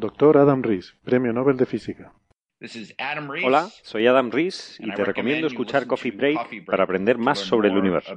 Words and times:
Doctor 0.00 0.38
Adam 0.38 0.62
Rees, 0.62 0.96
Premio 1.04 1.30
Nobel 1.30 1.58
de 1.58 1.66
Física. 1.66 2.14
Hola, 3.44 3.68
soy 3.82 4.06
Adam 4.06 4.30
Rees 4.30 4.78
y 4.80 4.90
te 4.94 5.04
recomiendo 5.04 5.46
escuchar 5.46 5.86
Coffee 5.86 6.10
Break 6.10 6.64
para 6.64 6.84
aprender 6.84 7.18
más 7.18 7.38
sobre 7.38 7.68
el 7.68 7.76
universo. 7.76 8.16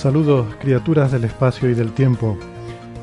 Saludos, 0.00 0.46
criaturas 0.58 1.12
del 1.12 1.24
espacio 1.24 1.68
y 1.68 1.74
del 1.74 1.92
tiempo. 1.92 2.38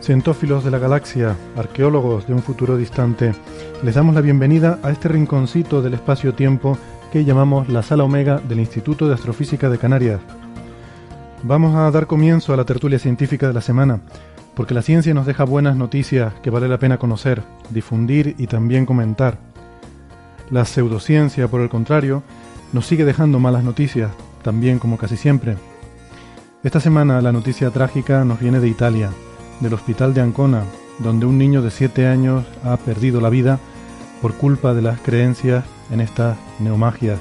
Cientófilos 0.02 0.64
de 0.64 0.72
la 0.72 0.80
galaxia, 0.80 1.36
arqueólogos 1.56 2.26
de 2.26 2.34
un 2.34 2.42
futuro 2.42 2.76
distante, 2.76 3.36
les 3.84 3.94
damos 3.94 4.16
la 4.16 4.22
bienvenida 4.22 4.80
a 4.81 4.89
este 4.89 5.08
rinconcito 5.08 5.84
del 5.84 5.94
espacio-tiempo 5.94 6.76
que 7.14 7.23
llamamos 7.23 7.70
la 7.70 7.84
Sala 7.84 8.04
Omega 8.04 8.39
del 8.39 8.62
Instituto 8.62 9.08
de 9.08 9.14
Astrofísica 9.14 9.70
de 9.70 9.78
Canarias. 9.78 10.22
Vamos 11.44 11.76
a 11.76 11.92
dar 11.92 12.08
comienzo 12.08 12.52
a 12.52 12.58
la 12.58 12.66
tertulia 12.66 12.98
científica 12.98 13.48
de 13.48 13.54
la 13.54 13.61
semana, 13.61 14.02
porque 14.56 14.73
la 14.73 14.82
ciencia 14.82 15.14
nos 15.14 15.28
deja 15.28 15.44
buenas 15.44 15.76
noticias 15.76 16.34
que 16.42 16.50
vale 16.50 16.67
la 16.67 16.80
pena 16.80 16.98
conocer, 16.98 17.44
difundir 17.70 18.34
y 18.39 18.48
también 18.48 18.88
comentar. 18.88 19.38
La 20.50 20.66
pseudociencia, 20.66 21.48
por 21.48 21.61
el 21.61 21.70
contrario, 21.70 22.23
nos 22.73 22.88
sigue 22.88 23.06
dejando 23.06 23.39
malas 23.39 23.64
noticias, 23.64 24.09
también 24.42 24.80
como 24.80 24.98
casi 24.98 25.16
siempre. 25.16 25.58
Esta 26.64 26.80
semana 26.80 27.22
la 27.22 27.32
noticia 27.32 27.70
trágica 27.70 28.26
nos 28.26 28.40
viene 28.40 28.60
de 28.60 28.68
Italia, 28.68 29.12
del 29.60 29.76
hospital 29.76 30.16
de 30.16 30.22
Ancona, 30.22 30.64
donde 30.98 31.28
un 31.28 31.38
niño 31.38 31.62
de 31.62 31.70
7 31.70 32.08
años 32.08 32.46
ha 32.64 32.76
perdido 32.78 33.22
la 33.22 33.30
vida 33.30 33.60
por 34.24 34.34
culpa 34.34 34.74
de 34.74 34.82
las 34.82 35.00
creencias 35.00 35.64
en 35.92 36.02
estas 36.02 36.36
neomagias, 36.60 37.20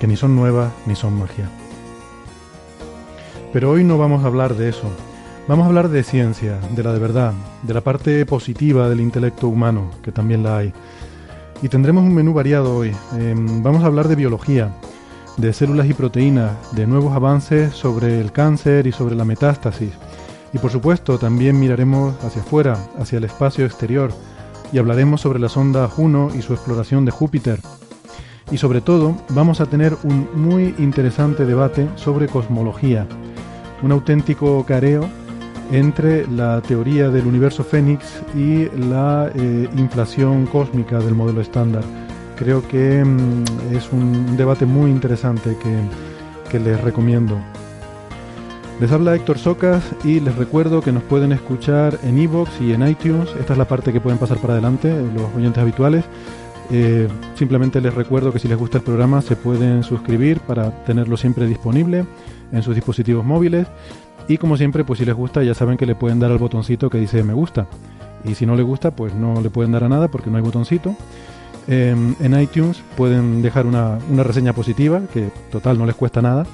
que 0.00 0.08
ni 0.08 0.16
son 0.16 0.34
nuevas 0.34 0.72
ni 0.84 0.96
son 0.96 1.16
magia. 1.16 1.48
Pero 3.52 3.70
hoy 3.70 3.84
no 3.84 3.98
vamos 3.98 4.24
a 4.24 4.26
hablar 4.26 4.56
de 4.56 4.70
eso. 4.70 4.90
Vamos 5.46 5.64
a 5.64 5.68
hablar 5.68 5.88
de 5.88 6.02
ciencia, 6.02 6.58
de 6.74 6.82
la 6.82 6.92
de 6.92 6.98
verdad, 6.98 7.34
de 7.62 7.74
la 7.74 7.82
parte 7.82 8.26
positiva 8.26 8.88
del 8.88 9.00
intelecto 9.00 9.46
humano, 9.46 9.92
que 10.02 10.10
también 10.10 10.42
la 10.42 10.58
hay. 10.58 10.72
Y 11.62 11.68
tendremos 11.68 12.02
un 12.02 12.14
menú 12.14 12.34
variado 12.34 12.76
hoy. 12.76 12.92
Em, 13.16 13.62
vamos 13.62 13.84
a 13.84 13.86
hablar 13.86 14.08
de 14.08 14.16
biología, 14.16 14.72
de 15.36 15.52
células 15.52 15.88
y 15.88 15.94
proteínas, 15.94 16.52
de 16.72 16.86
nuevos 16.86 17.14
avances 17.14 17.74
sobre 17.74 18.20
el 18.20 18.32
cáncer 18.32 18.86
y 18.86 18.92
sobre 18.92 19.14
la 19.14 19.24
metástasis. 19.24 19.92
Y 20.52 20.58
por 20.58 20.70
supuesto 20.70 21.18
también 21.18 21.58
miraremos 21.58 22.14
hacia 22.22 22.42
afuera, 22.42 22.76
hacia 22.98 23.18
el 23.18 23.24
espacio 23.24 23.64
exterior, 23.64 24.12
y 24.72 24.78
hablaremos 24.78 25.20
sobre 25.20 25.38
la 25.38 25.48
sonda 25.48 25.88
Juno 25.88 26.30
y 26.36 26.42
su 26.42 26.52
exploración 26.52 27.04
de 27.04 27.10
Júpiter. 27.10 27.60
Y 28.50 28.58
sobre 28.58 28.80
todo 28.80 29.16
vamos 29.30 29.60
a 29.60 29.66
tener 29.66 29.96
un 30.02 30.28
muy 30.34 30.74
interesante 30.78 31.46
debate 31.46 31.88
sobre 31.96 32.28
cosmología, 32.28 33.06
un 33.82 33.92
auténtico 33.92 34.64
careo 34.66 35.08
entre 35.70 36.26
la 36.28 36.60
teoría 36.60 37.08
del 37.08 37.26
universo 37.26 37.64
Fénix 37.64 38.22
y 38.34 38.68
la 38.76 39.30
eh, 39.34 39.68
inflación 39.76 40.46
cósmica 40.46 40.98
del 40.98 41.14
modelo 41.14 41.40
estándar. 41.40 41.82
Creo 42.36 42.66
que 42.66 43.04
mm, 43.04 43.74
es 43.74 43.92
un 43.92 44.36
debate 44.36 44.66
muy 44.66 44.90
interesante 44.90 45.56
que, 45.62 46.50
que 46.50 46.58
les 46.58 46.80
recomiendo. 46.80 47.38
Les 48.80 48.90
habla 48.90 49.14
Héctor 49.14 49.38
Socas 49.38 49.84
y 50.02 50.18
les 50.18 50.34
recuerdo 50.34 50.80
que 50.80 50.90
nos 50.90 51.04
pueden 51.04 51.30
escuchar 51.30 51.98
en 52.02 52.18
iVoox 52.18 52.60
y 52.60 52.72
en 52.72 52.88
iTunes. 52.88 53.28
Esta 53.38 53.52
es 53.52 53.58
la 53.58 53.68
parte 53.68 53.92
que 53.92 54.00
pueden 54.00 54.18
pasar 54.18 54.38
para 54.38 54.54
adelante 54.54 54.92
los 55.14 55.32
oyentes 55.36 55.62
habituales. 55.62 56.04
Eh, 56.70 57.06
simplemente 57.34 57.80
les 57.80 57.94
recuerdo 57.94 58.32
que 58.32 58.38
si 58.38 58.48
les 58.48 58.58
gusta 58.58 58.78
el 58.78 58.84
programa 58.84 59.20
se 59.20 59.36
pueden 59.36 59.82
suscribir 59.82 60.40
para 60.40 60.70
tenerlo 60.84 61.16
siempre 61.16 61.46
disponible 61.46 62.06
en 62.50 62.62
sus 62.62 62.74
dispositivos 62.74 63.24
móviles. 63.24 63.68
Y 64.26 64.38
como 64.38 64.56
siempre, 64.56 64.84
pues 64.84 64.98
si 64.98 65.04
les 65.04 65.14
gusta 65.14 65.42
ya 65.42 65.54
saben 65.54 65.76
que 65.76 65.86
le 65.86 65.94
pueden 65.94 66.18
dar 66.18 66.30
al 66.30 66.38
botoncito 66.38 66.90
que 66.90 66.98
dice 66.98 67.22
me 67.22 67.34
gusta. 67.34 67.66
Y 68.24 68.34
si 68.34 68.46
no 68.46 68.56
le 68.56 68.62
gusta, 68.62 68.90
pues 68.90 69.14
no 69.14 69.40
le 69.40 69.50
pueden 69.50 69.72
dar 69.72 69.84
a 69.84 69.88
nada 69.88 70.08
porque 70.08 70.30
no 70.30 70.38
hay 70.38 70.42
botoncito. 70.42 70.96
Eh, 71.68 71.94
en 72.20 72.40
iTunes 72.40 72.82
pueden 72.96 73.42
dejar 73.42 73.66
una, 73.66 73.98
una 74.10 74.22
reseña 74.22 74.52
positiva, 74.52 75.02
que 75.12 75.30
total 75.50 75.78
no 75.78 75.86
les 75.86 75.94
cuesta 75.94 76.22
nada. 76.22 76.46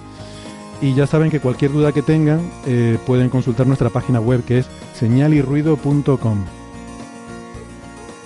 Y 0.80 0.94
ya 0.94 1.06
saben 1.06 1.30
que 1.30 1.40
cualquier 1.40 1.72
duda 1.72 1.92
que 1.92 2.02
tengan 2.02 2.40
eh, 2.66 2.98
pueden 3.06 3.30
consultar 3.30 3.66
nuestra 3.66 3.90
página 3.90 4.20
web 4.20 4.44
que 4.44 4.58
es 4.58 4.66
señalirruido.com. 4.94 6.44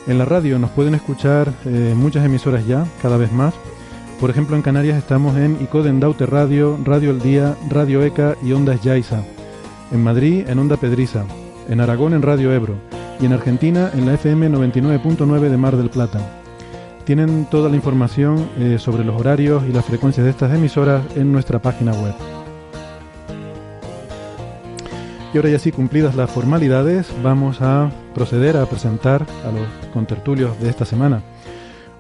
En 0.07 0.19
la 0.19 0.25
radio 0.25 0.59
nos 0.59 0.71
pueden 0.71 0.95
escuchar 0.95 1.53
eh, 1.65 1.95
muchas 1.97 2.25
emisoras 2.25 2.67
ya, 2.67 2.87
cada 3.01 3.17
vez 3.17 3.33
más. 3.33 3.55
Por 4.21 4.31
ejemplo, 4.31 4.57
en 4.57 4.63
Canarias 4.63 4.99
estamos 4.99 5.37
en 5.37 5.61
Icoden 5.63 5.99
Daute 5.99 6.27
Radio, 6.27 6.79
Radio 6.85 7.11
El 7.11 7.21
Día, 7.21 7.57
Radio 7.71 8.03
ECA 8.03 8.37
y 8.43 8.53
Ondas 8.53 8.83
Yaiza. 8.83 9.23
En 9.91 10.03
Madrid 10.03 10.45
en 10.47 10.59
Onda 10.59 10.77
Pedriza. 10.77 11.25
En 11.69 11.81
Aragón 11.81 12.13
en 12.13 12.23
Radio 12.23 12.53
Ebro. 12.53 12.75
Y 13.21 13.27
en 13.27 13.33
Argentina 13.33 13.91
en 13.95 14.07
la 14.07 14.15
FM 14.15 14.51
99.9 14.51 15.49
de 15.49 15.57
Mar 15.57 15.77
del 15.77 15.91
Plata. 15.91 16.42
Tienen 17.05 17.47
toda 17.47 17.69
la 17.69 17.77
información 17.77 18.49
eh, 18.59 18.79
sobre 18.79 19.05
los 19.05 19.21
horarios 19.21 19.65
y 19.69 19.73
las 19.73 19.85
frecuencias 19.85 20.25
de 20.25 20.31
estas 20.31 20.55
emisoras 20.55 21.03
en 21.17 21.33
nuestra 21.33 21.59
página 21.59 21.93
web. 21.93 22.15
Y 25.35 25.37
ahora 25.37 25.49
ya 25.49 25.59
sí 25.59 25.73
cumplidas 25.73 26.15
las 26.15 26.31
formalidades, 26.31 27.11
vamos 27.23 27.61
a 27.63 27.91
proceder 28.15 28.57
a 28.57 28.67
presentar 28.67 29.27
a 29.45 29.51
los 29.51 29.67
contertulios 29.93 30.61
de 30.61 30.69
esta 30.69 30.85
semana. 30.85 31.23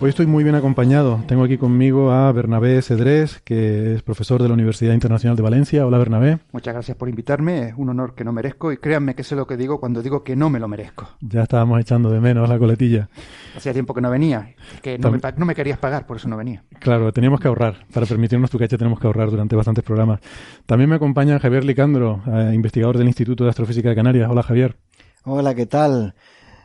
Hoy 0.03 0.09
estoy 0.09 0.27
muy 0.27 0.43
bien 0.43 0.57
acompañado. 0.57 1.23
Tengo 1.29 1.45
aquí 1.45 1.59
conmigo 1.59 2.11
a 2.11 2.33
Bernabé 2.33 2.83
Cedrés, 2.83 3.41
que 3.45 3.95
es 3.95 4.03
profesor 4.03 4.43
de 4.43 4.49
la 4.49 4.55
Universidad 4.55 4.95
Internacional 4.95 5.37
de 5.37 5.45
Valencia. 5.45 5.87
Hola 5.87 5.97
Bernabé. 5.99 6.41
Muchas 6.51 6.75
gracias 6.75 6.97
por 6.97 7.09
invitarme, 7.09 7.69
es 7.69 7.75
un 7.77 7.89
honor 7.89 8.17
que 8.17 8.25
no 8.25 8.33
merezco 8.33 8.73
y 8.73 8.79
créanme 8.79 9.15
que 9.15 9.23
sé 9.23 9.37
lo 9.37 9.47
que 9.47 9.57
digo 9.57 9.79
cuando 9.79 10.03
digo 10.03 10.25
que 10.25 10.35
no 10.35 10.51
me 10.51 10.59
lo 10.59 10.67
merezco. 10.67 11.09
Ya 11.21 11.45
estábamos 11.45 11.79
echando 11.79 12.11
de 12.11 12.19
menos 12.19 12.49
la 12.49 12.59
coletilla. 12.59 13.11
Hacía 13.57 13.73
tiempo 13.73 13.95
que 13.95 14.01
no 14.01 14.11
venía, 14.11 14.57
es 14.75 14.81
que 14.81 14.99
me, 14.99 15.21
no 15.37 15.47
me 15.47 15.55
querías 15.55 15.79
pagar, 15.79 16.05
por 16.05 16.17
eso 16.17 16.29
no 16.29 16.37
venía. 16.37 16.65
Claro, 16.81 17.13
teníamos 17.13 17.39
que 17.39 17.47
ahorrar. 17.47 17.87
Para 17.95 18.05
permitirnos 18.05 18.51
tu 18.51 18.59
caché 18.59 18.77
tenemos 18.77 18.99
que 18.99 19.07
ahorrar 19.07 19.31
durante 19.31 19.55
bastantes 19.55 19.85
programas. 19.85 20.19
También 20.67 20.91
me 20.91 20.97
acompaña 20.97 21.39
Javier 21.39 21.65
Licandro, 21.65 22.25
eh, 22.27 22.51
investigador 22.55 22.99
del 22.99 23.07
Instituto 23.07 23.45
de 23.45 23.51
Astrofísica 23.51 23.91
de 23.91 23.95
Canarias. 23.95 24.29
Hola 24.29 24.43
Javier. 24.43 24.75
Hola, 25.23 25.55
¿qué 25.55 25.67
tal? 25.67 26.17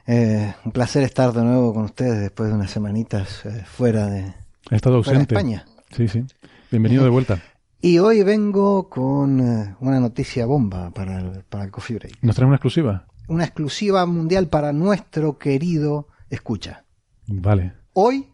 Eh, 0.10 0.54
un 0.64 0.72
placer 0.72 1.04
estar 1.04 1.34
de 1.34 1.44
nuevo 1.44 1.74
con 1.74 1.84
ustedes 1.84 2.22
después 2.22 2.50
de 2.50 2.56
unas 2.56 2.72
semanitas 2.72 3.46
eh, 3.46 3.66
fuera 3.66 4.08
de, 4.08 4.34
Ha 4.72 4.76
estado 4.76 5.04
fuera 5.04 5.20
de 5.20 5.24
ausente. 5.24 5.36
España. 5.36 5.66
Sí, 5.92 6.08
sí. 6.08 6.24
Bienvenido 6.72 7.04
de 7.04 7.10
vuelta. 7.10 7.42
Y 7.82 8.00
hoy 8.00 8.24
vengo 8.24 8.88
con 8.88 9.40
eh, 9.42 9.76
una 9.82 10.00
noticia 10.00 10.46
bomba 10.46 10.92
para 10.92 11.20
el, 11.20 11.44
para 11.44 11.66
el 11.66 11.72
Coffee 11.72 11.98
Break. 11.98 12.20
¿Nos 12.22 12.38
trae 12.38 12.48
una 12.48 12.56
exclusiva? 12.56 13.06
Una 13.28 13.44
exclusiva 13.44 14.06
mundial 14.06 14.48
para 14.48 14.72
nuestro 14.72 15.38
querido 15.38 16.08
escucha. 16.30 16.86
Vale. 17.26 17.74
Hoy, 17.92 18.28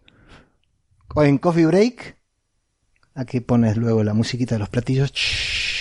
hoy 1.16 1.28
en 1.28 1.40
Coffee 1.40 1.66
Break, 1.66 2.18
aquí 3.16 3.40
pones 3.40 3.78
luego 3.78 4.04
la 4.04 4.14
musiquita 4.14 4.54
de 4.56 4.60
los 4.60 4.70
platillos. 4.70 5.12
Shhh. 5.12 5.73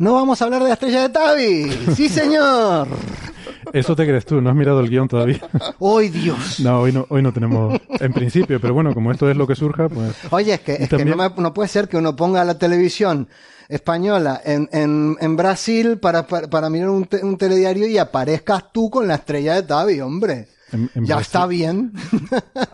No 0.00 0.14
vamos 0.14 0.40
a 0.40 0.46
hablar 0.46 0.62
de 0.62 0.68
la 0.68 0.74
estrella 0.74 1.02
de 1.02 1.08
Tabi. 1.10 1.70
Sí, 1.94 2.08
señor. 2.08 2.88
Eso 3.74 3.94
te 3.94 4.06
crees 4.06 4.24
tú, 4.24 4.40
no 4.40 4.48
has 4.48 4.56
mirado 4.56 4.80
el 4.80 4.88
guion 4.88 5.06
todavía. 5.08 5.38
¡Ay, 5.78 6.08
Dios! 6.08 6.58
No, 6.60 6.80
hoy 6.80 6.90
no, 6.92 7.04
hoy 7.10 7.20
no 7.22 7.32
tenemos, 7.34 7.78
en 8.00 8.12
principio, 8.14 8.58
pero 8.60 8.72
bueno, 8.72 8.94
como 8.94 9.12
esto 9.12 9.28
es 9.30 9.36
lo 9.36 9.46
que 9.46 9.54
surja, 9.54 9.90
pues... 9.90 10.12
Oye, 10.30 10.54
es 10.54 10.60
que, 10.60 10.72
es 10.72 10.88
que 10.88 11.04
no, 11.04 11.16
me- 11.16 11.30
no 11.36 11.52
puede 11.52 11.68
ser 11.68 11.86
que 11.86 11.98
uno 11.98 12.16
ponga 12.16 12.42
la 12.46 12.58
televisión 12.58 13.28
española 13.68 14.40
en, 14.44 14.68
en, 14.72 15.16
en 15.20 15.36
Brasil 15.36 15.98
para, 15.98 16.26
para, 16.26 16.48
para 16.48 16.70
mirar 16.70 16.88
un, 16.88 17.04
te- 17.04 17.22
un 17.22 17.36
telediario 17.36 17.86
y 17.86 17.98
aparezcas 17.98 18.72
tú 18.72 18.88
con 18.88 19.06
la 19.06 19.16
estrella 19.16 19.54
de 19.56 19.64
Tavi, 19.64 20.00
hombre. 20.00 20.48
En- 20.72 20.90
en 20.94 21.04
ya 21.04 21.16
Brasil. 21.16 21.20
está 21.20 21.46
bien. 21.46 21.92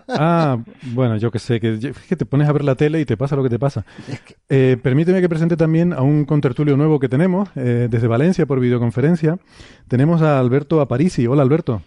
Ah, 0.09 0.59
bueno, 0.95 1.17
yo 1.17 1.31
que 1.31 1.39
sé, 1.39 1.61
que, 1.61 1.77
te 1.79 2.25
pones 2.27 2.49
a 2.49 2.53
ver 2.53 2.65
la 2.65 2.75
tele 2.77 3.01
y 3.01 3.05
te 3.05 3.17
pasa 3.17 3.37
lo 3.37 3.43
que 3.43 3.51
te 3.51 3.59
pasa. 3.59 3.85
Eh, 4.49 4.79
permíteme 4.83 5.21
que 5.21 5.29
presente 5.29 5.57
también 5.57 5.93
a 5.93 6.01
un 6.03 6.25
contertulio 6.25 6.77
nuevo 6.77 6.99
que 7.01 7.09
tenemos 7.09 7.49
eh, 7.57 7.89
desde 7.91 8.07
Valencia 8.07 8.47
por 8.47 8.61
videoconferencia. 8.61 9.39
Tenemos 9.89 10.23
a 10.23 10.39
Alberto 10.39 10.81
Aparici. 10.81 11.27
Hola, 11.27 11.43
Alberto. 11.43 11.83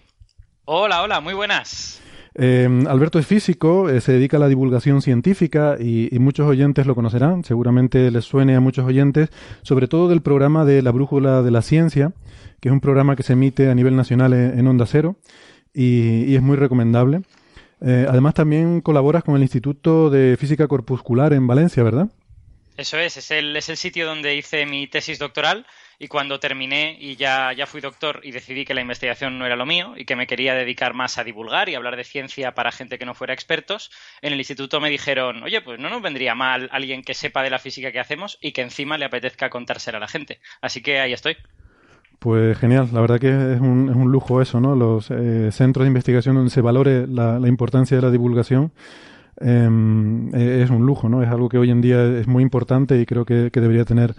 Hola, 0.66 1.02
hola, 1.02 1.22
muy 1.22 1.34
buenas. 1.34 2.02
Eh, 2.36 2.70
Alberto 2.88 3.18
es 3.20 3.26
físico, 3.26 3.90
eh, 3.90 4.02
se 4.02 4.12
dedica 4.14 4.38
a 4.38 4.40
la 4.40 4.48
divulgación 4.48 5.02
científica 5.02 5.78
y, 5.80 6.14
y 6.16 6.20
muchos 6.20 6.48
oyentes 6.48 6.86
lo 6.86 6.94
conocerán, 6.96 7.44
seguramente 7.44 8.12
les 8.12 8.24
suene 8.26 8.56
a 8.56 8.60
muchos 8.60 8.86
oyentes, 8.86 9.30
sobre 9.64 9.88
todo 9.88 10.08
del 10.10 10.22
programa 10.22 10.64
de 10.64 10.82
La 10.84 10.92
Brújula 10.92 11.42
de 11.42 11.52
la 11.52 11.62
Ciencia, 11.64 12.14
que 12.62 12.70
es 12.70 12.74
un 12.74 12.82
programa 12.82 13.16
que 13.16 13.24
se 13.24 13.34
emite 13.34 13.70
a 13.70 13.76
nivel 13.76 13.96
nacional 13.96 14.34
en, 14.34 14.60
en 14.60 14.68
Onda 14.68 14.86
Cero 14.86 15.16
y, 15.74 16.24
y 16.26 16.36
es 16.36 16.42
muy 16.42 16.58
recomendable. 16.58 17.22
Eh, 17.82 18.06
además 18.10 18.34
también 18.34 18.82
colaboras 18.82 19.24
con 19.24 19.36
el 19.36 19.42
Instituto 19.42 20.10
de 20.10 20.36
Física 20.38 20.68
Corpuscular 20.68 21.34
en 21.34 21.48
Valencia, 21.48 21.84
¿verdad? 21.84 22.10
Eso 22.76 22.98
es, 22.98 23.18
es 23.18 23.32
el, 23.32 23.56
es 23.56 23.70
el 23.70 23.78
sitio 23.78 24.06
donde 24.06 24.36
hice 24.36 24.66
mi 24.66 24.88
tesis 24.88 25.20
doctoral 25.20 25.66
y 25.98 26.08
cuando 26.08 26.40
terminé 26.40 26.96
y 26.98 27.18
ya, 27.18 27.52
ya 27.52 27.66
fui 27.66 27.82
doctor 27.82 28.22
y 28.24 28.32
decidí 28.32 28.64
que 28.64 28.74
la 28.74 28.80
investigación 28.80 29.38
no 29.38 29.46
era 29.46 29.58
lo 29.58 29.66
mío 29.66 29.96
y 29.98 30.06
que 30.06 30.16
me 30.16 30.28
quería 30.28 30.56
dedicar 30.56 30.94
más 30.94 31.18
a 31.18 31.26
divulgar 31.26 31.68
y 31.68 31.76
hablar 31.76 31.98
de 31.98 32.06
ciencia 32.06 32.54
para 32.54 32.72
gente 32.72 32.98
que 32.98 33.06
no 33.06 33.14
fuera 33.14 33.34
expertos, 33.34 33.92
en 34.22 34.32
el 34.32 34.40
instituto 34.40 34.80
me 34.80 34.90
dijeron, 34.90 35.44
oye, 35.44 35.60
pues 35.60 35.78
no 35.78 35.90
nos 35.90 36.02
vendría 36.02 36.36
mal 36.36 36.70
alguien 36.72 37.04
que 37.04 37.14
sepa 37.14 37.44
de 37.44 37.50
la 37.50 37.60
física 37.60 37.92
que 37.92 38.00
hacemos 38.00 38.38
y 38.42 38.54
que 38.54 38.62
encima 38.62 38.98
le 38.98 39.06
apetezca 39.06 39.50
contársela 39.50 39.98
a 39.98 40.02
la 40.02 40.08
gente. 40.08 40.40
Así 40.62 40.82
que 40.82 41.02
ahí 41.02 41.12
estoy. 41.12 41.36
Pues 42.20 42.58
genial, 42.58 42.90
la 42.92 43.00
verdad 43.00 43.20
que 43.20 43.54
es 43.54 43.62
un, 43.62 43.90
es 43.90 43.96
un 43.96 44.12
lujo 44.12 44.42
eso, 44.42 44.60
¿no? 44.60 44.76
Los 44.76 45.10
eh, 45.10 45.50
centros 45.52 45.86
de 45.86 45.88
investigación 45.88 46.36
donde 46.36 46.52
se 46.52 46.62
valore 46.62 47.08
la, 47.08 47.40
la 47.40 47.48
importancia 47.48 47.96
de 47.96 48.04
la 48.04 48.12
divulgación 48.12 48.72
eh, 49.42 50.62
es 50.64 50.70
un 50.70 50.86
lujo, 50.86 51.10
¿no? 51.10 51.24
Es 51.24 51.30
algo 51.30 51.50
que 51.50 51.58
hoy 51.58 51.72
en 51.72 51.82
día 51.82 52.04
es 52.20 52.28
muy 52.28 52.44
importante 52.44 53.00
y 53.00 53.06
creo 53.06 53.26
que, 53.26 53.52
que 53.52 53.62
debería 53.62 53.86
tener 53.86 54.16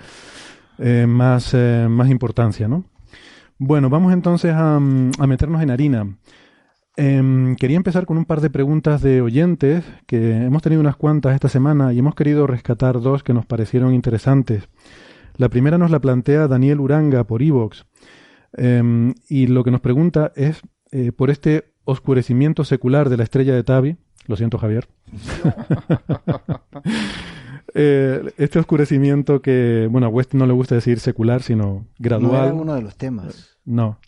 eh, 0.79 1.07
más, 1.07 1.53
eh, 1.55 1.87
más 1.89 2.11
importancia, 2.11 2.69
¿no? 2.69 2.85
Bueno, 3.59 3.91
vamos 3.91 4.13
entonces 4.13 4.53
a, 4.53 4.77
a 4.77 5.27
meternos 5.27 5.63
en 5.63 5.71
harina. 5.71 6.07
Em, 6.97 7.57
quería 7.57 7.77
empezar 7.77 8.07
con 8.07 8.17
un 8.17 8.25
par 8.25 8.41
de 8.41 8.51
preguntas 8.51 9.03
de 9.03 9.21
oyentes, 9.21 9.85
que 10.07 10.45
hemos 10.45 10.63
tenido 10.63 10.81
unas 10.81 10.97
cuantas 10.97 11.35
esta 11.35 11.49
semana 11.49 11.93
y 11.93 11.99
hemos 11.99 12.15
querido 12.15 12.47
rescatar 12.47 13.01
dos 13.01 13.23
que 13.23 13.35
nos 13.35 13.47
parecieron 13.47 13.95
interesantes. 13.95 14.69
La 15.41 15.49
primera 15.49 15.79
nos 15.79 15.91
la 15.91 16.01
plantea 16.01 16.49
Daniel 16.49 16.81
Uranga 16.81 17.25
por 17.25 17.43
Evox. 17.43 17.87
Em, 18.53 19.15
y 19.27 19.47
lo 19.47 19.65
que 19.65 19.71
nos 19.71 19.81
pregunta 19.81 20.33
es 20.37 20.61
eh, 20.93 21.13
por 21.13 21.31
este 21.31 21.73
oscurecimiento 21.85 22.63
secular 22.63 23.09
de 23.09 23.17
la 23.17 23.23
estrella 23.23 23.55
de 23.55 23.65
Tabi. 23.65 23.97
Lo 24.27 24.37
siento, 24.37 24.59
Javier. 24.59 24.87
Eh, 27.73 28.33
este 28.37 28.59
oscurecimiento 28.59 29.41
que, 29.43 29.87
bueno, 29.89 30.09
a 30.09 30.11
West 30.11 30.35
no 30.35 30.45
le 30.45 30.53
gusta 30.53 30.75
decir 30.75 30.99
secular, 30.99 31.41
sino 31.41 31.65
No 31.67 31.87
gradual. 32.01 32.47
era 32.47 32.53
uno 32.55 32.75
de 32.75 32.83
los 32.83 32.97
temas. 32.97 33.59
No, 33.65 34.01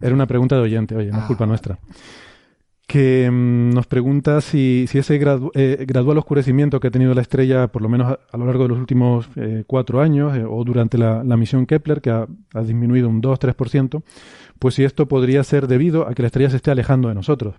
era 0.00 0.14
una 0.14 0.26
pregunta 0.26 0.56
de 0.56 0.62
oyente, 0.62 0.96
oye, 0.96 1.10
no 1.10 1.18
es 1.18 1.24
Ah. 1.24 1.26
culpa 1.26 1.44
nuestra. 1.44 1.78
Que 2.92 3.30
mm, 3.30 3.70
nos 3.70 3.86
pregunta 3.86 4.40
si, 4.40 4.86
si 4.88 4.98
ese 4.98 5.20
gradu- 5.20 5.52
eh, 5.54 5.84
gradual 5.86 6.18
oscurecimiento 6.18 6.80
que 6.80 6.88
ha 6.88 6.90
tenido 6.90 7.14
la 7.14 7.20
estrella, 7.20 7.68
por 7.68 7.82
lo 7.82 7.88
menos 7.88 8.08
a, 8.10 8.18
a 8.32 8.36
lo 8.36 8.46
largo 8.46 8.64
de 8.64 8.70
los 8.70 8.78
últimos 8.78 9.28
eh, 9.36 9.62
cuatro 9.64 10.00
años, 10.00 10.36
eh, 10.36 10.44
o 10.44 10.64
durante 10.64 10.98
la, 10.98 11.22
la 11.22 11.36
misión 11.36 11.66
Kepler, 11.66 12.00
que 12.00 12.10
ha, 12.10 12.26
ha 12.52 12.62
disminuido 12.62 13.08
un 13.08 13.22
2-3%, 13.22 14.02
pues 14.58 14.74
si 14.74 14.82
esto 14.82 15.06
podría 15.06 15.44
ser 15.44 15.68
debido 15.68 16.08
a 16.08 16.14
que 16.14 16.22
la 16.22 16.26
estrella 16.26 16.50
se 16.50 16.56
esté 16.56 16.72
alejando 16.72 17.08
de 17.08 17.14
nosotros. 17.14 17.54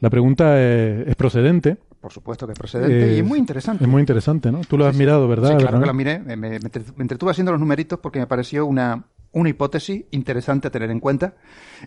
La 0.00 0.08
pregunta 0.08 0.54
eh, 0.56 1.04
es 1.06 1.14
procedente. 1.14 1.76
Por 2.00 2.10
supuesto 2.10 2.46
que 2.46 2.54
es 2.54 2.58
procedente 2.58 3.14
y 3.14 3.18
es 3.18 3.24
muy 3.26 3.38
interesante. 3.38 3.84
Es 3.84 3.90
muy 3.90 4.00
interesante, 4.00 4.50
¿no? 4.50 4.62
Tú 4.66 4.78
lo 4.78 4.86
has 4.86 4.96
mirado, 4.96 5.28
¿verdad? 5.28 5.50
Sí, 5.50 5.56
claro 5.58 5.78
que 5.78 5.86
lo 5.86 5.92
miré. 5.94 6.18
Me, 6.20 6.36
me 6.36 6.56
entretuve 6.98 7.32
haciendo 7.32 7.52
los 7.52 7.60
numeritos 7.60 7.98
porque 8.00 8.18
me 8.18 8.26
pareció 8.26 8.64
una, 8.64 9.04
una 9.32 9.48
hipótesis 9.48 10.04
interesante 10.10 10.68
a 10.68 10.70
tener 10.70 10.90
en 10.90 11.00
cuenta. 11.00 11.34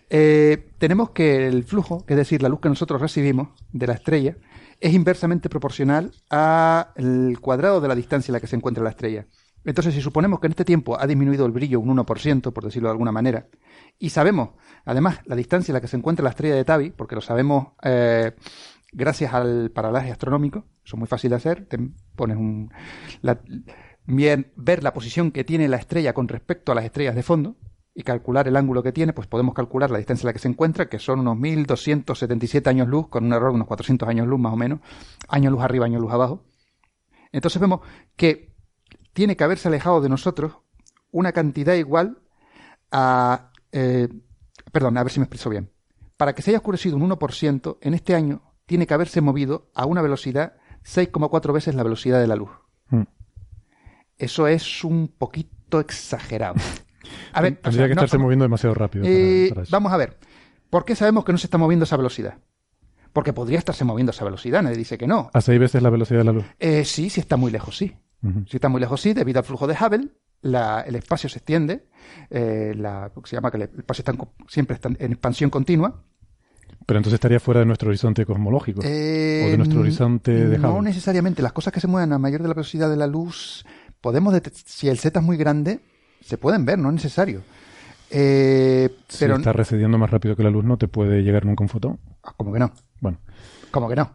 Eh, 0.10 0.72
tenemos 0.78 1.12
que 1.12 1.48
el 1.48 1.64
flujo, 1.64 2.04
es 2.08 2.18
decir, 2.18 2.42
la 2.42 2.50
luz 2.50 2.60
que 2.60 2.70
nosotros 2.70 3.02
recibimos 3.02 3.50
de 3.72 3.88
la 3.88 3.94
estrella, 3.94 4.38
es 4.80 4.94
inversamente 4.94 5.48
proporcional 5.50 6.12
al 6.30 7.40
cuadrado 7.40 7.80
de 7.82 7.88
la 7.88 7.96
distancia 7.96 8.32
en 8.32 8.34
la 8.34 8.40
que 8.40 8.48
se 8.48 8.56
encuentra 8.56 8.84
la 8.84 8.90
estrella. 8.90 9.26
Entonces, 9.64 9.96
si 9.96 10.02
suponemos 10.02 10.40
que 10.40 10.48
en 10.48 10.52
este 10.52 10.66
tiempo 10.66 11.00
ha 11.00 11.08
disminuido 11.08 11.46
el 11.46 11.52
brillo 11.52 11.80
un 11.80 11.96
1%, 11.98 12.52
por 12.54 12.64
decirlo 12.64 12.90
de 12.90 12.92
alguna 12.92 13.12
manera, 13.12 13.48
y 13.98 14.10
sabemos, 14.10 14.50
además, 14.86 15.22
la 15.26 15.36
distancia 15.36 15.72
en 15.72 15.76
la 15.76 15.82
que 15.82 15.88
se 15.88 15.98
encuentra 15.98 16.24
la 16.24 16.30
estrella 16.32 16.56
de 16.56 16.66
Tabi, 16.66 16.92
porque 16.92 17.16
lo 17.16 17.22
sabemos 17.22 17.70
eh, 17.82 18.34
gracias 18.92 19.34
al 19.34 19.72
paralaje 19.72 20.12
astronómico, 20.12 20.66
eso 20.86 20.96
es 20.98 21.00
muy 21.00 21.08
fácil 21.08 21.32
de 21.32 21.38
hacer, 21.38 21.66
te 21.66 21.80
pones 22.16 22.38
un, 22.38 22.72
la- 23.22 23.40
bien- 24.06 24.52
ver 24.56 24.84
la 24.84 24.94
posición 24.94 25.32
que 25.32 25.44
tiene 25.44 25.68
la 25.68 25.78
estrella 25.78 26.14
con 26.14 26.28
respecto 26.28 26.72
a 26.72 26.76
las 26.76 26.86
estrellas 26.86 27.16
de 27.16 27.24
fondo 27.24 27.56
y 27.94 28.04
calcular 28.04 28.48
el 28.48 28.56
ángulo 28.58 28.84
que 28.84 28.92
tiene, 28.92 29.14
pues 29.14 29.28
podemos 29.28 29.54
calcular 29.54 29.90
la 29.90 29.98
distancia 29.98 30.24
en 30.24 30.28
la 30.28 30.34
que 30.34 30.40
se 30.40 30.48
encuentra, 30.50 30.90
que 30.90 31.00
son 31.00 31.20
unos 31.22 31.38
1277 31.38 32.70
años 32.70 32.88
luz, 32.88 33.08
con 33.08 33.26
un 33.26 33.34
error 33.34 33.52
de 33.52 33.56
unos 33.56 33.68
400 33.68 34.08
años 34.10 34.28
luz 34.28 34.40
más 34.40 34.54
o 34.54 34.58
menos, 34.58 34.80
año 35.30 35.50
luz 35.50 35.62
arriba, 35.62 35.86
año 35.86 36.00
luz 36.00 36.12
abajo. 36.12 36.44
Entonces 37.32 37.60
vemos 37.62 37.82
que 38.16 38.54
tiene 39.14 39.36
que 39.38 39.44
haberse 39.46 39.68
alejado 39.70 40.02
de 40.02 40.10
nosotros 40.10 40.58
una 41.12 41.32
cantidad 41.32 41.74
igual 41.76 42.20
a... 42.92 43.52
eh, 43.72 44.10
perdón, 44.72 44.98
a 44.98 45.04
ver 45.04 45.12
si 45.12 45.20
me 45.20 45.24
expreso 45.26 45.50
bien. 45.50 45.72
Para 46.18 46.34
que 46.34 46.42
se 46.42 46.52
haya 46.52 46.58
oscurecido 46.60 46.98
un 46.98 47.10
1%, 47.10 47.78
en 47.82 47.94
este 47.94 48.14
año 48.16 48.42
tiene 48.66 48.88
que 48.88 48.94
haberse 48.94 49.22
movido 49.22 49.70
a 49.74 49.86
una 49.86 50.02
velocidad 50.02 50.58
6,4 50.84 51.54
veces 51.54 51.76
la 51.76 51.84
velocidad 51.84 52.20
de 52.20 52.28
la 52.28 52.36
luz. 52.36 52.50
Mm. 52.90 53.04
Eso 54.18 54.48
es 54.48 54.84
un 54.84 55.08
poquito 55.10 55.80
exagerado. 55.80 56.56
A 57.34 57.42
ver, 57.42 57.54
o 57.54 57.56
Tendría 57.56 57.72
sea, 57.72 57.88
que 57.90 57.96
no- 57.96 58.02
estarse 58.02 58.18
moviendo 58.18 58.44
demasiado 58.46 58.74
rápido. 58.74 59.04
para- 59.04 59.16
eh, 59.16 59.52
para 59.54 59.68
vamos 59.70 59.92
a 59.94 59.98
ver. 59.98 60.18
¿Por 60.70 60.86
qué 60.86 60.96
sabemos 60.96 61.24
que 61.26 61.32
no 61.32 61.38
se 61.38 61.48
está 61.48 61.58
moviendo 61.58 61.84
a 61.84 61.86
esa 61.86 61.98
velocidad? 61.98 62.40
Porque 63.14 63.32
podría 63.34 63.60
estarse 63.60 63.86
moviendo 63.86 64.10
a 64.12 64.14
esa 64.16 64.26
velocidad, 64.26 64.62
nadie 64.64 64.78
dice 64.78 64.98
que 64.98 65.06
no. 65.08 65.30
A 65.34 65.42
seis 65.42 65.60
veces 65.60 65.82
la 65.82 65.90
velocidad 65.90 66.20
de 66.20 66.24
la 66.26 66.32
luz. 66.34 66.46
Eh, 66.60 66.84
sí, 66.84 67.10
si 67.10 67.20
está 67.20 67.38
muy 67.38 67.52
lejos, 67.52 67.78
sí. 67.78 67.96
Si 68.50 68.58
está 68.58 68.70
muy 68.70 68.82
lejos, 68.82 69.00
sí, 69.02 69.14
debido 69.14 69.40
al 69.40 69.46
flujo 69.46 69.68
de 69.68 69.76
Hubble, 69.80 70.10
la- 70.42 70.82
el 70.82 70.96
espacio 70.96 71.30
se 71.30 71.38
extiende, 71.38 71.88
eh, 72.32 72.74
la, 72.76 73.12
se 73.24 73.36
llama 73.36 73.52
que 73.52 73.58
el 73.58 73.64
espacio 73.64 74.02
está 74.02 74.12
en 74.14 74.20
siempre 74.48 74.76
está 74.76 74.90
en 74.90 75.12
expansión 75.12 75.50
continua. 75.52 76.04
Pero 76.88 76.98
entonces 76.98 77.16
estaría 77.16 77.40
fuera 77.40 77.60
de 77.60 77.68
nuestro 77.68 77.90
horizonte 77.90 78.26
cosmológico. 78.26 78.82
Eh, 78.84 79.44
o 79.46 79.52
de 79.52 79.58
nuestro 79.58 79.80
horizonte 79.82 80.32
de 80.32 80.58
No 80.58 80.74
Hubble. 80.74 80.90
necesariamente, 80.90 81.42
las 81.44 81.54
cosas 81.54 81.72
que 81.72 81.80
se 81.80 81.88
mueven 81.88 82.12
a 82.14 82.18
mayor 82.20 82.42
de 82.42 82.48
la 82.48 82.54
velocidad 82.56 82.90
de 82.90 82.98
la 82.98 83.08
luz, 83.08 83.64
podemos, 84.06 84.40
si 84.54 84.88
el 84.88 85.00
Z 85.00 85.18
es 85.20 85.26
muy 85.26 85.36
grande, 85.36 85.80
se 86.22 86.38
pueden 86.38 86.64
ver, 86.64 86.78
no 86.78 86.90
es 86.90 86.94
necesario. 86.94 87.42
Eh, 88.12 88.88
Si 89.08 89.26
pero, 89.26 89.38
está 89.38 89.52
recediendo 89.52 89.98
más 89.98 90.12
rápido 90.12 90.36
que 90.36 90.44
la 90.44 90.52
luz, 90.52 90.64
no 90.64 90.78
te 90.78 90.88
puede 90.88 91.24
llegar 91.24 91.44
nunca 91.44 91.64
un 91.64 91.70
fotón. 91.70 92.00
Ah, 92.24 92.34
¿Cómo 92.38 92.54
que 92.54 92.60
no? 92.60 92.72
Bueno, 93.02 93.18
¿Cómo 93.72 93.90
que 93.90 93.96
no? 93.96 94.12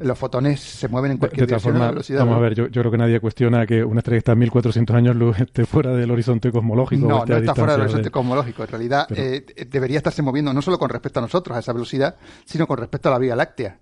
Los 0.00 0.18
fotones 0.18 0.58
se 0.60 0.88
mueven 0.88 1.12
en 1.12 1.18
cualquier 1.18 1.42
de 1.42 1.46
dirección 1.46 1.74
a 1.76 1.78
la 1.78 1.84
formas, 1.84 1.94
velocidad. 1.94 2.18
vamos 2.20 2.36
a 2.36 2.40
ver, 2.40 2.54
yo, 2.56 2.66
yo 2.66 2.82
creo 2.82 2.90
que 2.90 2.98
nadie 2.98 3.20
cuestiona 3.20 3.66
que 3.66 3.84
una 3.84 4.00
estrella 4.00 4.16
que 4.16 4.18
está 4.18 4.32
a 4.32 4.34
1400 4.34 4.96
años 4.96 5.14
luz 5.14 5.38
esté 5.38 5.64
fuera 5.64 5.92
del 5.92 6.10
horizonte 6.10 6.50
cosmológico. 6.50 7.06
No, 7.06 7.24
no 7.24 7.36
está 7.36 7.54
fuera 7.54 7.72
del 7.74 7.82
horizonte 7.82 8.10
cosmológico. 8.10 8.64
En 8.64 8.68
realidad, 8.68 9.06
Pero- 9.08 9.22
eh, 9.22 9.46
eh, 9.56 9.64
debería 9.64 9.98
estarse 9.98 10.22
moviendo 10.22 10.52
no 10.52 10.60
solo 10.60 10.76
con 10.78 10.90
respecto 10.90 11.20
a 11.20 11.22
nosotros, 11.22 11.56
a 11.56 11.60
esa 11.60 11.72
velocidad, 11.72 12.16
sino 12.44 12.66
con 12.66 12.78
respecto 12.78 13.08
a 13.08 13.12
la 13.12 13.18
Vía 13.18 13.36
Láctea. 13.36 13.78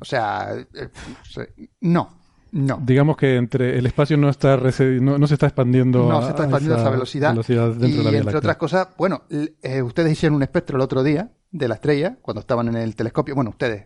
O 0.00 0.04
sea, 0.04 0.54
eh, 0.74 0.88
no, 1.80 2.20
no. 2.54 2.80
Digamos 2.82 3.16
que 3.16 3.36
entre 3.36 3.78
el 3.78 3.84
espacio 3.86 4.16
no 4.16 4.28
está 4.28 4.56
no, 4.56 5.18
no 5.18 5.26
se 5.26 5.34
está 5.34 5.46
expandiendo 5.46 6.08
No 6.08 6.18
a- 6.18 6.22
se 6.22 6.30
está 6.30 6.44
expandiendo 6.44 6.76
a 6.76 6.80
esa 6.80 6.90
velocidad. 6.90 7.34
dentro 7.34 7.52
y 7.52 7.90
de 7.90 8.02
la 8.04 8.10
Vía 8.10 8.18
entre 8.20 8.24
Láctea. 8.24 8.38
otras 8.38 8.56
cosas, 8.56 8.88
bueno, 8.96 9.24
eh, 9.62 9.82
ustedes 9.82 10.12
hicieron 10.12 10.36
un 10.36 10.42
espectro 10.42 10.76
el 10.76 10.82
otro 10.82 11.02
día 11.02 11.30
de 11.50 11.68
la 11.68 11.74
estrella, 11.74 12.16
cuando 12.22 12.40
estaban 12.40 12.68
en 12.68 12.76
el 12.76 12.94
telescopio. 12.96 13.34
Bueno, 13.34 13.50
ustedes. 13.50 13.84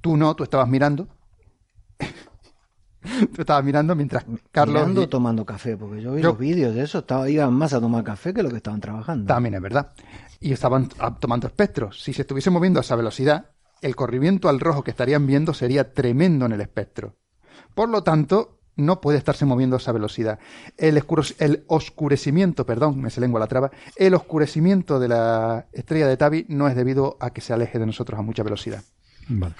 Tú 0.00 0.16
no, 0.16 0.34
tú 0.36 0.44
estabas 0.44 0.68
mirando. 0.68 1.08
tú 3.34 3.40
estabas 3.42 3.64
mirando 3.64 3.94
mientras 3.94 4.24
Carlos. 4.50 4.74
Mirando 4.76 5.00
y- 5.00 5.04
o 5.04 5.08
tomando 5.08 5.44
café, 5.44 5.76
porque 5.76 6.02
yo 6.02 6.12
vi 6.14 6.22
Yo- 6.22 6.30
los 6.30 6.38
vídeos 6.38 6.74
de 6.74 6.82
eso, 6.82 6.98
estaba, 6.98 7.28
iban 7.30 7.52
más 7.54 7.72
a 7.72 7.80
tomar 7.80 8.02
café 8.04 8.34
que 8.34 8.42
lo 8.42 8.50
que 8.50 8.56
estaban 8.56 8.80
trabajando. 8.80 9.26
También 9.26 9.54
es 9.54 9.62
verdad. 9.62 9.92
Y 10.40 10.52
estaban 10.52 10.88
tomando 11.20 11.46
espectros. 11.46 12.02
Si 12.02 12.12
se 12.12 12.22
estuviese 12.22 12.50
moviendo 12.50 12.78
a 12.80 12.82
esa 12.82 12.96
velocidad, 12.96 13.50
el 13.80 13.96
corrimiento 13.96 14.48
al 14.48 14.60
rojo 14.60 14.82
que 14.84 14.90
estarían 14.90 15.26
viendo 15.26 15.54
sería 15.54 15.92
tremendo 15.92 16.46
en 16.46 16.52
el 16.52 16.60
espectro. 16.60 17.14
Por 17.76 17.90
lo 17.90 18.02
tanto, 18.02 18.56
no 18.76 19.02
puede 19.02 19.18
estarse 19.18 19.44
moviendo 19.44 19.76
a 19.76 19.78
esa 19.78 19.92
velocidad. 19.92 20.38
El, 20.78 21.02
el 21.40 21.64
oscurecimiento, 21.66 22.64
perdón, 22.64 23.02
me 23.02 23.10
se 23.10 23.20
lengua 23.20 23.38
la 23.38 23.48
traba, 23.48 23.70
el 23.96 24.14
oscurecimiento 24.14 24.98
de 24.98 25.08
la 25.08 25.66
estrella 25.74 26.06
de 26.06 26.16
Tabi 26.16 26.46
no 26.48 26.68
es 26.68 26.74
debido 26.74 27.18
a 27.20 27.34
que 27.34 27.42
se 27.42 27.52
aleje 27.52 27.78
de 27.78 27.84
nosotros 27.84 28.18
a 28.18 28.22
mucha 28.22 28.42
velocidad. 28.42 28.82
Vale. 29.28 29.54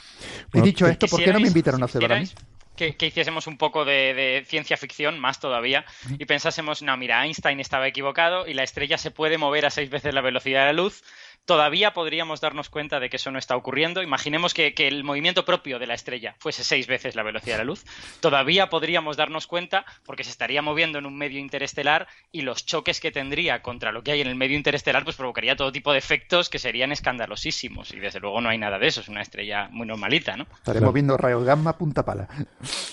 He 0.55 0.63
dicho 0.63 0.87
esto, 0.87 1.09
¿por 1.09 1.23
qué 1.23 1.31
no 1.31 1.41
me 1.41 1.49
invitaron 1.49 1.83
a 1.83 1.85
observar 1.85 2.13
a 2.15 2.21
mí? 2.21 2.31
Que, 2.75 2.97
hiciésemos 2.99 3.47
un 3.47 3.59
poco 3.59 3.85
de, 3.85 4.15
de, 4.15 4.45
ciencia 4.47 4.79
ficción, 4.79 5.19
más 5.19 5.39
todavía, 5.39 5.85
y 6.19 6.25
pensásemos, 6.25 6.83
no, 6.83 6.97
mira, 6.97 7.23
Einstein 7.25 7.61
estaba 7.61 7.87
equivocado 7.87 8.47
y 8.47 8.55
la 8.55 8.63
estrella 8.63 8.97
se 8.97 9.11
puede 9.11 9.37
mover 9.37 9.67
a 9.67 9.71
seis 9.71 9.91
veces 9.91 10.15
la 10.15 10.23
velocidad 10.23 10.61
de 10.61 10.67
la 10.67 10.73
luz, 10.73 11.03
todavía 11.47 11.95
podríamos 11.95 12.41
darnos 12.41 12.69
cuenta 12.69 13.01
de 13.01 13.09
que 13.09 13.17
eso 13.17 13.31
no 13.31 13.39
está 13.39 13.57
ocurriendo. 13.57 14.03
Imaginemos 14.03 14.53
que, 14.53 14.75
el 14.77 15.05
movimiento 15.05 15.45
propio 15.45 15.79
de 15.79 15.87
la 15.87 15.95
estrella 15.95 16.35
fuese 16.39 16.65
seis 16.65 16.87
veces 16.87 17.15
la 17.15 17.23
velocidad 17.23 17.55
de 17.55 17.59
la 17.59 17.65
luz. 17.65 17.85
Todavía 18.21 18.69
podríamos 18.69 19.17
darnos 19.17 19.47
cuenta 19.47 19.87
porque 20.05 20.25
se 20.25 20.31
estaría 20.31 20.61
moviendo 20.61 20.99
en 20.99 21.07
un 21.07 21.17
medio 21.17 21.39
interestelar 21.39 22.09
y 22.33 22.43
los 22.43 22.67
choques 22.67 23.01
que 23.01 23.13
tendría 23.13 23.63
contra 23.63 23.93
lo 23.93 24.03
que 24.03 24.13
hay 24.13 24.21
en 24.21 24.27
el 24.27 24.35
medio 24.35 24.57
interestelar 24.57 25.05
pues 25.05 25.17
provocaría 25.17 25.57
todo 25.57 25.73
tipo 25.73 25.93
de 25.93 25.99
efectos 25.99 26.51
que 26.51 26.59
serían 26.59 26.93
escandalosísimos. 26.93 27.95
Y 27.95 28.01
desde 28.01 28.21
luego 28.21 28.41
no 28.41 28.49
hay 28.49 28.59
nada 28.59 28.79
de 28.79 28.89
eso, 28.89 29.01
es 29.01 29.09
una 29.09 29.23
estrella 29.23 29.69
muy 29.71 29.87
normalita, 29.87 30.37
¿no? 30.37 30.47
Estaremos 30.57 30.93
viendo 30.93 31.17
rayos 31.17 31.45
gamma 31.45 31.79
punta 31.79 32.05
pala. 32.05 32.29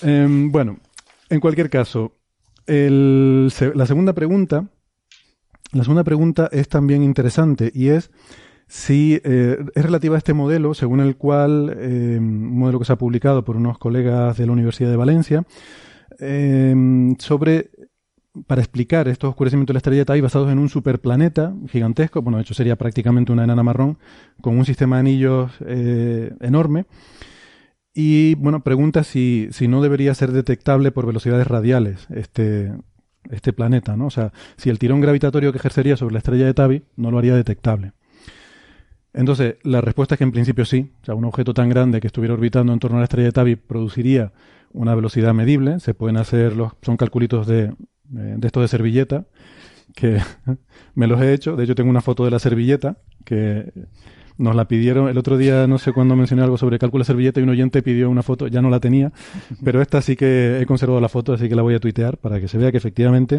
Em, 0.02 0.50
bueno, 0.50 0.78
en 1.28 1.40
cualquier 1.40 1.68
caso, 1.68 2.16
la 2.66 3.86
segunda 3.86 4.12
pregunta... 4.12 4.64
La 5.72 5.82
segunda 5.82 6.04
pregunta 6.04 6.48
es 6.52 6.68
también 6.68 7.02
interesante 7.02 7.72
y 7.74 7.88
es 7.88 8.12
Sí, 8.66 9.20
eh, 9.24 9.58
es 9.74 9.84
relativa 9.84 10.16
a 10.16 10.18
este 10.18 10.34
modelo, 10.34 10.74
según 10.74 11.00
el 11.00 11.16
cual, 11.16 11.76
eh, 11.78 12.16
un 12.18 12.58
modelo 12.58 12.78
que 12.78 12.84
se 12.84 12.92
ha 12.92 12.96
publicado 12.96 13.44
por 13.44 13.56
unos 13.56 13.78
colegas 13.78 14.36
de 14.36 14.46
la 14.46 14.52
Universidad 14.52 14.90
de 14.90 14.96
Valencia, 14.96 15.44
eh, 16.18 16.74
sobre, 17.18 17.70
para 18.46 18.62
explicar 18.62 19.08
estos 19.08 19.30
oscurecimientos 19.30 19.72
de 19.72 19.74
la 19.74 19.78
estrella 19.78 20.04
TAI 20.04 20.20
basados 20.20 20.50
en 20.50 20.58
un 20.58 20.68
superplaneta 20.68 21.54
gigantesco, 21.68 22.22
bueno, 22.22 22.38
de 22.38 22.42
hecho 22.42 22.54
sería 22.54 22.76
prácticamente 22.76 23.32
una 23.32 23.44
enana 23.44 23.62
marrón, 23.62 23.98
con 24.40 24.56
un 24.58 24.64
sistema 24.64 24.96
de 24.96 25.00
anillos 25.00 25.52
enorme, 26.40 26.86
y 27.94 28.34
bueno, 28.34 28.64
pregunta 28.64 29.04
si, 29.04 29.48
si 29.52 29.68
no 29.68 29.80
debería 29.80 30.14
ser 30.14 30.32
detectable 30.32 30.90
por 30.90 31.06
velocidades 31.06 31.46
radiales 31.46 32.08
este, 32.10 32.72
este 33.30 33.52
planeta, 33.52 33.96
¿no? 33.96 34.06
O 34.06 34.10
sea, 34.10 34.32
si 34.56 34.68
el 34.68 34.80
tirón 34.80 35.00
gravitatorio 35.00 35.52
que 35.52 35.58
ejercería 35.58 35.96
sobre 35.96 36.14
la 36.14 36.18
estrella 36.18 36.44
de 36.44 36.54
Tabi 36.54 36.82
no 36.96 37.12
lo 37.12 37.18
haría 37.18 37.36
detectable. 37.36 37.92
Entonces, 39.14 39.56
la 39.62 39.80
respuesta 39.80 40.16
es 40.16 40.18
que 40.18 40.24
en 40.24 40.32
principio 40.32 40.64
sí. 40.64 40.92
O 41.02 41.04
sea, 41.04 41.14
un 41.14 41.24
objeto 41.24 41.54
tan 41.54 41.68
grande 41.68 42.00
que 42.00 42.08
estuviera 42.08 42.34
orbitando 42.34 42.72
en 42.72 42.80
torno 42.80 42.98
a 42.98 43.00
la 43.00 43.04
estrella 43.04 43.28
de 43.28 43.32
Tabi 43.32 43.56
produciría 43.56 44.32
una 44.72 44.94
velocidad 44.94 45.32
medible. 45.32 45.80
Se 45.80 45.94
pueden 45.94 46.16
hacer 46.16 46.56
los, 46.56 46.72
son 46.82 46.96
calculitos 46.96 47.46
de, 47.46 47.72
de 48.08 48.46
estos 48.46 48.62
de 48.62 48.68
servilleta, 48.68 49.26
que 49.94 50.18
me 50.94 51.06
los 51.06 51.20
he 51.22 51.32
hecho. 51.32 51.56
De 51.56 51.64
hecho, 51.64 51.74
tengo 51.74 51.90
una 51.90 52.00
foto 52.00 52.24
de 52.24 52.30
la 52.32 52.38
servilleta 52.38 52.98
que 53.24 53.72
nos 54.36 54.56
la 54.56 54.66
pidieron 54.66 55.08
el 55.08 55.16
otro 55.16 55.36
día, 55.38 55.66
no 55.66 55.78
sé 55.78 55.92
cuándo 55.92 56.16
mencioné 56.16 56.42
algo 56.42 56.58
sobre 56.58 56.78
cálculo 56.78 57.02
de 57.02 57.06
servilleta 57.06 57.40
y 57.40 57.44
un 57.44 57.50
oyente 57.50 57.82
pidió 57.82 58.10
una 58.10 58.22
foto, 58.22 58.48
ya 58.48 58.60
no 58.60 58.68
la 58.68 58.80
tenía, 58.80 59.12
pero 59.62 59.80
esta 59.80 60.02
sí 60.02 60.16
que 60.16 60.60
he 60.60 60.66
conservado 60.66 61.00
la 61.00 61.08
foto, 61.08 61.32
así 61.32 61.48
que 61.48 61.54
la 61.54 61.62
voy 61.62 61.74
a 61.74 61.78
tuitear 61.80 62.18
para 62.18 62.40
que 62.40 62.48
se 62.48 62.58
vea 62.58 62.72
que 62.72 62.78
efectivamente 62.78 63.38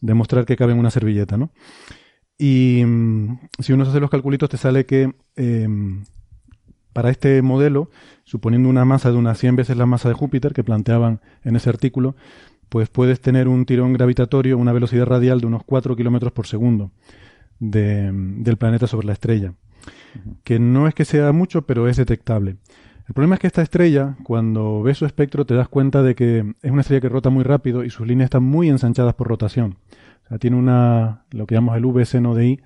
demostrar 0.00 0.44
que 0.44 0.56
cabe 0.56 0.72
en 0.72 0.80
una 0.80 0.90
servilleta, 0.90 1.36
¿no? 1.36 1.50
Y 2.38 2.82
mm, 2.84 3.38
si 3.60 3.72
uno 3.72 3.84
hace 3.84 4.00
los 4.00 4.10
calculitos, 4.10 4.48
te 4.50 4.56
sale 4.56 4.86
que 4.86 5.14
em, 5.36 6.04
para 6.92 7.10
este 7.10 7.42
modelo, 7.42 7.90
suponiendo 8.24 8.68
una 8.68 8.84
masa 8.84 9.10
de 9.10 9.18
unas 9.18 9.38
100 9.38 9.56
veces 9.56 9.76
la 9.76 9.86
masa 9.86 10.08
de 10.08 10.14
Júpiter 10.14 10.52
que 10.52 10.64
planteaban 10.64 11.20
en 11.44 11.56
ese 11.56 11.70
artículo, 11.70 12.16
pues 12.68 12.88
puedes 12.88 13.20
tener 13.20 13.48
un 13.48 13.66
tirón 13.66 13.92
gravitatorio, 13.92 14.58
una 14.58 14.72
velocidad 14.72 15.06
radial 15.06 15.40
de 15.40 15.46
unos 15.46 15.62
4 15.64 15.94
kilómetros 15.96 16.32
por 16.32 16.46
segundo 16.46 16.90
del 17.60 18.56
planeta 18.58 18.86
sobre 18.86 19.06
la 19.06 19.12
estrella. 19.12 19.54
Que 20.42 20.58
no 20.58 20.88
es 20.88 20.94
que 20.94 21.04
sea 21.04 21.32
mucho, 21.32 21.62
pero 21.62 21.88
es 21.88 21.96
detectable. 21.96 22.56
El 23.06 23.14
problema 23.14 23.34
es 23.34 23.40
que 23.40 23.46
esta 23.46 23.62
estrella, 23.62 24.16
cuando 24.22 24.82
ves 24.82 24.98
su 24.98 25.06
espectro, 25.06 25.44
te 25.44 25.54
das 25.54 25.68
cuenta 25.68 26.02
de 26.02 26.14
que 26.14 26.54
es 26.62 26.70
una 26.70 26.80
estrella 26.80 27.02
que 27.02 27.08
rota 27.08 27.30
muy 27.30 27.44
rápido 27.44 27.84
y 27.84 27.90
sus 27.90 28.06
líneas 28.06 28.28
están 28.28 28.44
muy 28.44 28.68
ensanchadas 28.68 29.14
por 29.14 29.28
rotación. 29.28 29.76
O 30.24 30.28
sea, 30.28 30.38
tiene 30.38 30.56
una, 30.56 31.24
lo 31.30 31.46
que 31.46 31.54
llamamos 31.54 31.76
el 31.76 31.84
V 31.84 32.04
seno 32.04 32.34
de 32.34 32.46
I, 32.46 32.60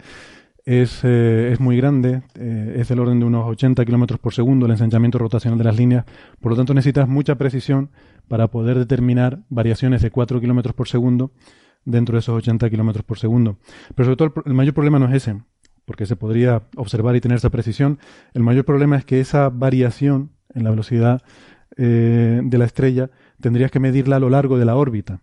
es, 0.69 1.01
eh, 1.03 1.51
es 1.51 1.61
muy 1.61 1.79
grande, 1.79 2.23
eh, 2.35 2.77
es 2.77 2.89
del 2.89 3.01
orden 3.01 3.21
de 3.21 3.25
unos 3.25 3.47
80 3.47 3.87
kilómetros 3.87 4.21
por 4.21 4.35
segundo 4.35 4.67
el 4.67 4.73
ensanchamiento 4.73 5.19
rotacional 5.19 5.57
de 5.57 5.65
las 5.65 5.77
líneas, 5.77 6.05
por 6.41 6.53
lo 6.53 6.57
tanto 6.57 6.75
necesitas 6.75 7.09
mucha 7.09 7.37
precisión 7.37 7.91
para 8.29 8.49
poder 8.49 8.79
determinar 8.79 9.41
variaciones 9.49 10.03
de 10.03 10.11
4 10.11 10.41
kilómetros 10.41 10.75
por 10.75 10.87
segundo 10.87 11.33
dentro 11.87 12.17
de 12.17 12.21
esos 12.21 12.37
80 12.37 12.69
kilómetros 12.69 13.03
por 13.05 13.19
segundo. 13.19 13.57
Pero 13.95 14.05
sobre 14.05 14.17
todo 14.17 14.43
el, 14.45 14.53
mayor 14.53 14.75
problema 14.75 14.99
no 14.99 15.09
es 15.09 15.15
ese, 15.15 15.41
porque 15.87 16.05
se 16.05 16.17
podría 16.17 16.65
observar 16.77 17.17
y 17.17 17.23
tener 17.23 17.39
esa 17.39 17.49
precisión. 17.49 17.99
El 18.35 18.43
mayor 18.43 18.67
problema 18.67 18.97
es 18.97 19.07
que 19.07 19.21
esa 19.21 19.49
variación 19.49 20.33
en 20.55 20.65
la 20.65 20.71
velocidad 20.71 21.23
eh, 21.79 22.43
de 22.45 22.59
la 22.59 22.67
estrella 22.67 23.11
tendrías 23.41 23.71
que 23.71 23.81
medirla 23.81 24.17
a 24.17 24.21
lo 24.21 24.29
largo 24.29 24.59
de 24.59 24.67
la 24.67 24.77
órbita. 24.77 25.23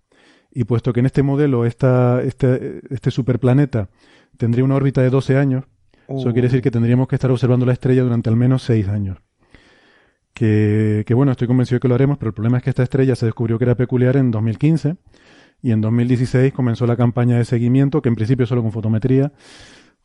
Y 0.57 0.63
puesto 0.63 0.93
que 0.93 1.01
en 1.01 1.05
este 1.05 1.21
modelo 1.21 1.65
esta, 1.65 2.23
este, 2.23 2.79
este 2.89 3.11
superplaneta 3.11 3.89
tendría 4.37 4.63
una 4.63 4.75
órbita 4.75 5.01
de 5.01 5.09
12 5.09 5.37
años, 5.37 5.65
eso 6.07 6.31
quiere 6.31 6.47
decir 6.47 6.61
que 6.61 6.71
tendríamos 6.71 7.09
que 7.09 7.15
estar 7.15 7.29
observando 7.29 7.65
la 7.65 7.73
estrella 7.73 8.03
durante 8.03 8.29
al 8.29 8.37
menos 8.37 8.63
6 8.63 8.87
años. 8.87 9.17
Que, 10.33 11.03
que, 11.05 11.13
bueno, 11.13 11.33
estoy 11.33 11.47
convencido 11.47 11.75
de 11.75 11.79
que 11.81 11.87
lo 11.89 11.95
haremos, 11.95 12.17
pero 12.17 12.29
el 12.29 12.33
problema 12.33 12.57
es 12.57 12.63
que 12.63 12.69
esta 12.69 12.83
estrella 12.83 13.15
se 13.15 13.25
descubrió 13.25 13.57
que 13.57 13.65
era 13.65 13.75
peculiar 13.75 14.15
en 14.15 14.31
2015 14.31 14.95
y 15.61 15.71
en 15.71 15.81
2016 15.81 16.53
comenzó 16.53 16.85
la 16.85 16.95
campaña 16.95 17.37
de 17.37 17.43
seguimiento, 17.43 18.01
que 18.01 18.09
en 18.09 18.15
principio 18.15 18.45
solo 18.45 18.61
con 18.61 18.71
fotometría, 18.71 19.33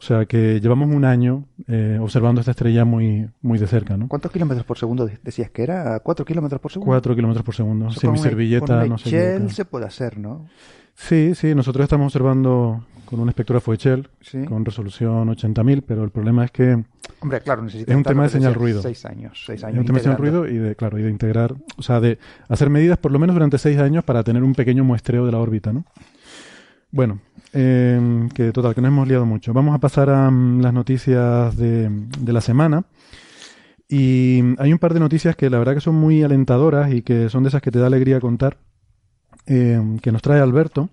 o 0.01 0.03
sea 0.03 0.25
que 0.25 0.61
llevamos 0.61 0.89
un 0.89 1.05
año 1.05 1.45
eh, 1.69 1.99
observando 2.01 2.41
esta 2.41 2.53
estrella 2.53 2.87
muy, 2.87 3.29
muy 3.43 3.59
de 3.59 3.67
cerca, 3.67 3.99
¿no? 3.99 4.09
¿Cuántos 4.09 4.33
kilómetros 4.33 4.65
por 4.65 4.79
segundo 4.79 5.07
decías 5.23 5.51
que 5.51 5.63
era? 5.63 6.01
¿Cuatro 6.01 6.25
kilómetros 6.25 6.59
por 6.59 6.73
segundo? 6.73 6.91
Cuatro 6.91 7.15
kilómetros 7.15 7.45
por 7.45 7.55
segundo. 7.55 7.91
Si 7.91 8.09
mi 8.09 8.17
servilleta 8.17 8.87
no 8.87 8.97
se 8.97 9.51
se 9.51 9.65
puede 9.67 9.85
hacer, 9.85 10.17
¿no? 10.17 10.47
Sí, 10.95 11.35
sí. 11.35 11.55
Nosotros 11.55 11.85
estamos 11.85 12.07
observando 12.07 12.83
con 13.05 13.21
un 13.21 13.29
espectrógrafo 13.29 13.75
Echel 13.75 14.09
con 14.49 14.65
resolución 14.65 15.29
80.000, 15.29 15.83
pero 15.87 16.03
el 16.03 16.11
problema 16.11 16.47
es 16.47 16.51
que... 16.51 16.83
Hombre, 17.21 17.41
claro, 17.43 17.67
Es 17.67 17.87
un 17.95 18.03
tema 18.03 18.23
de 18.23 18.31
señal 18.31 18.55
ruido. 18.55 18.81
Seis 18.81 19.05
años, 19.05 19.43
seis 19.45 19.63
años. 19.65 19.75
Es 19.75 19.81
un 19.81 19.87
tema 19.87 19.99
de 19.99 20.05
señal 20.05 20.19
ruido 20.19 20.49
y 20.49 20.57
de, 20.57 20.77
claro, 20.77 20.99
y 20.99 21.03
de 21.03 21.11
integrar, 21.11 21.55
o 21.77 21.83
sea, 21.83 22.01
de 22.01 22.19
hacer 22.49 22.71
medidas 22.71 22.97
por 22.97 23.13
lo 23.13 23.19
menos 23.19 23.35
durante 23.35 23.59
seis 23.59 23.79
años 23.79 24.03
para 24.05 24.23
tener 24.23 24.43
un 24.43 24.55
pequeño 24.55 24.83
muestreo 24.83 25.27
de 25.27 25.33
la 25.33 25.39
órbita, 25.39 25.73
¿no? 25.75 25.85
Bueno, 26.93 27.21
eh, 27.53 28.29
que 28.35 28.53
total, 28.53 28.75
que 28.75 28.81
no 28.81 28.89
hemos 28.89 29.09
liado 29.09 29.27
mucho. 29.27 29.53
Vamos 29.53 29.75
a 29.75 29.79
pasar 29.79 30.11
a 30.11 30.31
mm, 30.31 30.61
las 30.61 30.73
noticias 30.73 31.57
de, 31.57 31.91
la 32.27 32.41
semana. 32.41 32.85
Y 33.89 34.41
hay 34.59 34.73
un 34.73 34.79
par 34.79 34.95
de 34.95 35.01
noticias 35.01 35.35
que 35.35 35.51
la 35.51 35.59
verdad 35.59 35.75
que 35.75 35.81
son 35.81 35.97
muy 35.97 36.23
alentadoras 36.23 36.93
y 36.93 37.03
que 37.03 37.29
son 37.29 37.43
de 37.43 37.49
esas 37.49 37.63
que 37.63 37.71
te 37.71 37.81
da 37.81 37.87
alegría 37.87 38.21
contar, 38.21 38.59
eh, 39.47 39.81
que 40.01 40.13
nos 40.13 40.23
trae 40.23 40.41
Alberto. 40.41 40.91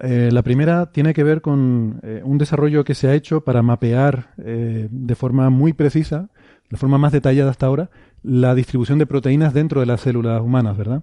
Eh, 0.00 0.30
la 0.32 0.42
primera 0.42 0.92
tiene 0.92 1.12
que 1.12 1.24
ver 1.24 1.40
con 1.40 2.00
eh, 2.02 2.22
un 2.24 2.38
desarrollo 2.38 2.84
que 2.84 2.94
se 2.94 3.08
ha 3.08 3.14
hecho 3.14 3.40
para 3.40 3.62
mapear 3.62 4.32
eh, 4.38 4.88
de 4.90 5.14
forma 5.16 5.50
muy 5.50 5.72
precisa, 5.72 6.28
de 6.70 6.76
forma 6.76 6.98
más 6.98 7.12
detallada 7.12 7.50
hasta 7.50 7.66
ahora, 7.66 7.90
la 8.22 8.54
distribución 8.54 8.98
de 8.98 9.06
proteínas 9.06 9.54
dentro 9.54 9.80
de 9.80 9.86
las 9.86 10.02
células 10.02 10.40
humanas, 10.40 10.76
¿verdad? 10.76 11.02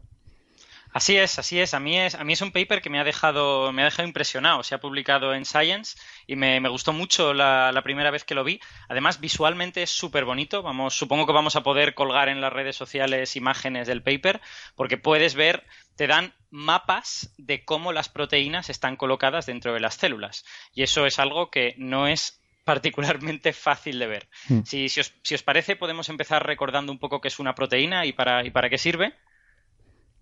Así 0.95 1.17
es, 1.17 1.37
así 1.39 1.59
es. 1.59 1.73
A 1.73 1.81
mí 1.81 1.99
es, 1.99 2.15
a 2.15 2.23
mí 2.23 2.31
es 2.31 2.41
un 2.41 2.53
paper 2.53 2.81
que 2.81 2.89
me 2.89 3.01
ha 3.01 3.03
dejado, 3.03 3.73
me 3.73 3.81
ha 3.81 3.85
dejado 3.85 4.07
impresionado. 4.07 4.63
Se 4.63 4.75
ha 4.75 4.79
publicado 4.79 5.33
en 5.33 5.43
Science 5.43 5.97
y 6.25 6.37
me, 6.37 6.57
gustó 6.69 6.93
mucho 6.93 7.33
la, 7.33 7.77
primera 7.83 8.11
vez 8.11 8.23
que 8.23 8.33
lo 8.33 8.45
vi. 8.45 8.61
Además, 8.87 9.19
visualmente 9.19 9.83
es 9.83 9.89
súper 9.89 10.23
bonito. 10.23 10.63
Vamos, 10.63 10.97
supongo 10.97 11.25
que 11.25 11.33
vamos 11.33 11.57
a 11.57 11.63
poder 11.63 11.95
colgar 11.95 12.29
en 12.29 12.39
las 12.39 12.53
redes 12.53 12.77
sociales 12.77 13.35
imágenes 13.35 13.87
del 13.87 14.03
paper, 14.03 14.39
porque 14.75 14.97
puedes 14.97 15.35
ver, 15.35 15.65
te 15.97 16.07
dan 16.07 16.33
mapas 16.49 17.35
de 17.37 17.65
cómo 17.65 17.91
las 17.91 18.07
proteínas 18.07 18.69
están 18.69 18.95
colocadas 18.95 19.47
dentro 19.47 19.73
de 19.73 19.81
las 19.81 19.95
células. 19.95 20.45
Y 20.73 20.83
eso 20.83 21.05
es 21.05 21.19
algo 21.19 21.51
que 21.51 21.75
no 21.77 22.07
es 22.07 22.39
particularmente 22.63 23.51
fácil 23.67 23.99
de 23.99 24.07
ver. 24.07 24.29
Hmm. 24.47 24.61
Si, 24.63 24.87
si, 24.87 25.01
os, 25.01 25.13
si, 25.23 25.35
os, 25.35 25.43
parece, 25.43 25.75
podemos 25.75 26.07
empezar 26.07 26.47
recordando 26.47 26.93
un 26.93 26.99
poco 26.99 27.19
qué 27.19 27.27
es 27.27 27.39
una 27.39 27.53
proteína 27.53 28.05
y 28.05 28.13
para, 28.13 28.45
y 28.45 28.49
para 28.49 28.69
qué 28.69 28.77
sirve. 28.77 29.13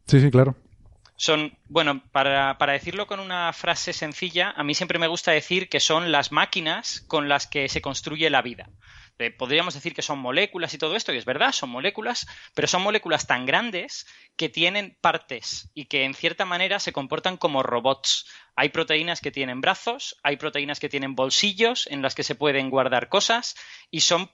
Sí, 0.08 0.20
sí, 0.20 0.30
claro. 0.32 0.56
Son, 1.16 1.58
bueno, 1.66 2.02
para, 2.12 2.58
para, 2.58 2.74
decirlo 2.74 3.08
con 3.08 3.20
una 3.20 3.54
frase 3.54 3.94
sencilla, 3.94 4.52
a 4.56 4.64
mí 4.64 4.74
siempre 4.74 5.00
me 5.00 5.08
gusta 5.08 5.32
decir 5.32 5.70
que 5.70 5.80
son 5.80 6.12
las 6.12 6.32
máquinas 6.32 7.02
con 7.08 7.30
las 7.30 7.48
que 7.48 7.70
se 7.70 7.82
construye 7.82 8.30
la 8.30 8.42
vida. 8.42 8.70
Eh, 9.20 9.32
podríamos 9.32 9.76
decir 9.76 9.94
que 9.94 10.02
son 10.02 10.20
moléculas 10.20 10.74
y 10.74 10.78
todo 10.78 10.96
esto, 10.96 11.14
y 11.14 11.18
es 11.18 11.26
verdad, 11.26 11.52
son 11.52 11.70
moléculas, 11.70 12.28
pero 12.56 12.68
son 12.68 12.82
moléculas 12.82 13.28
tan 13.28 13.46
grandes 13.46 14.08
que 14.36 14.50
tienen 14.50 14.98
partes 15.02 15.70
y 15.74 15.86
que 15.86 16.04
en 16.04 16.16
cierta 16.16 16.46
manera 16.46 16.80
se 16.80 16.92
comportan 16.92 17.38
como 17.38 17.62
robots. 17.64 18.26
Hay 18.56 18.70
proteínas 18.70 19.22
que 19.22 19.32
tienen 19.32 19.62
brazos, 19.62 20.20
hay 20.24 20.38
proteínas 20.38 20.80
que 20.80 20.90
tienen 20.90 21.16
bolsillos 21.16 21.88
en 21.88 22.02
las 22.02 22.16
que 22.16 22.24
se 22.24 22.36
pueden 22.36 22.70
guardar 22.70 23.08
cosas 23.08 23.56
y 23.92 24.02
son 24.02 24.30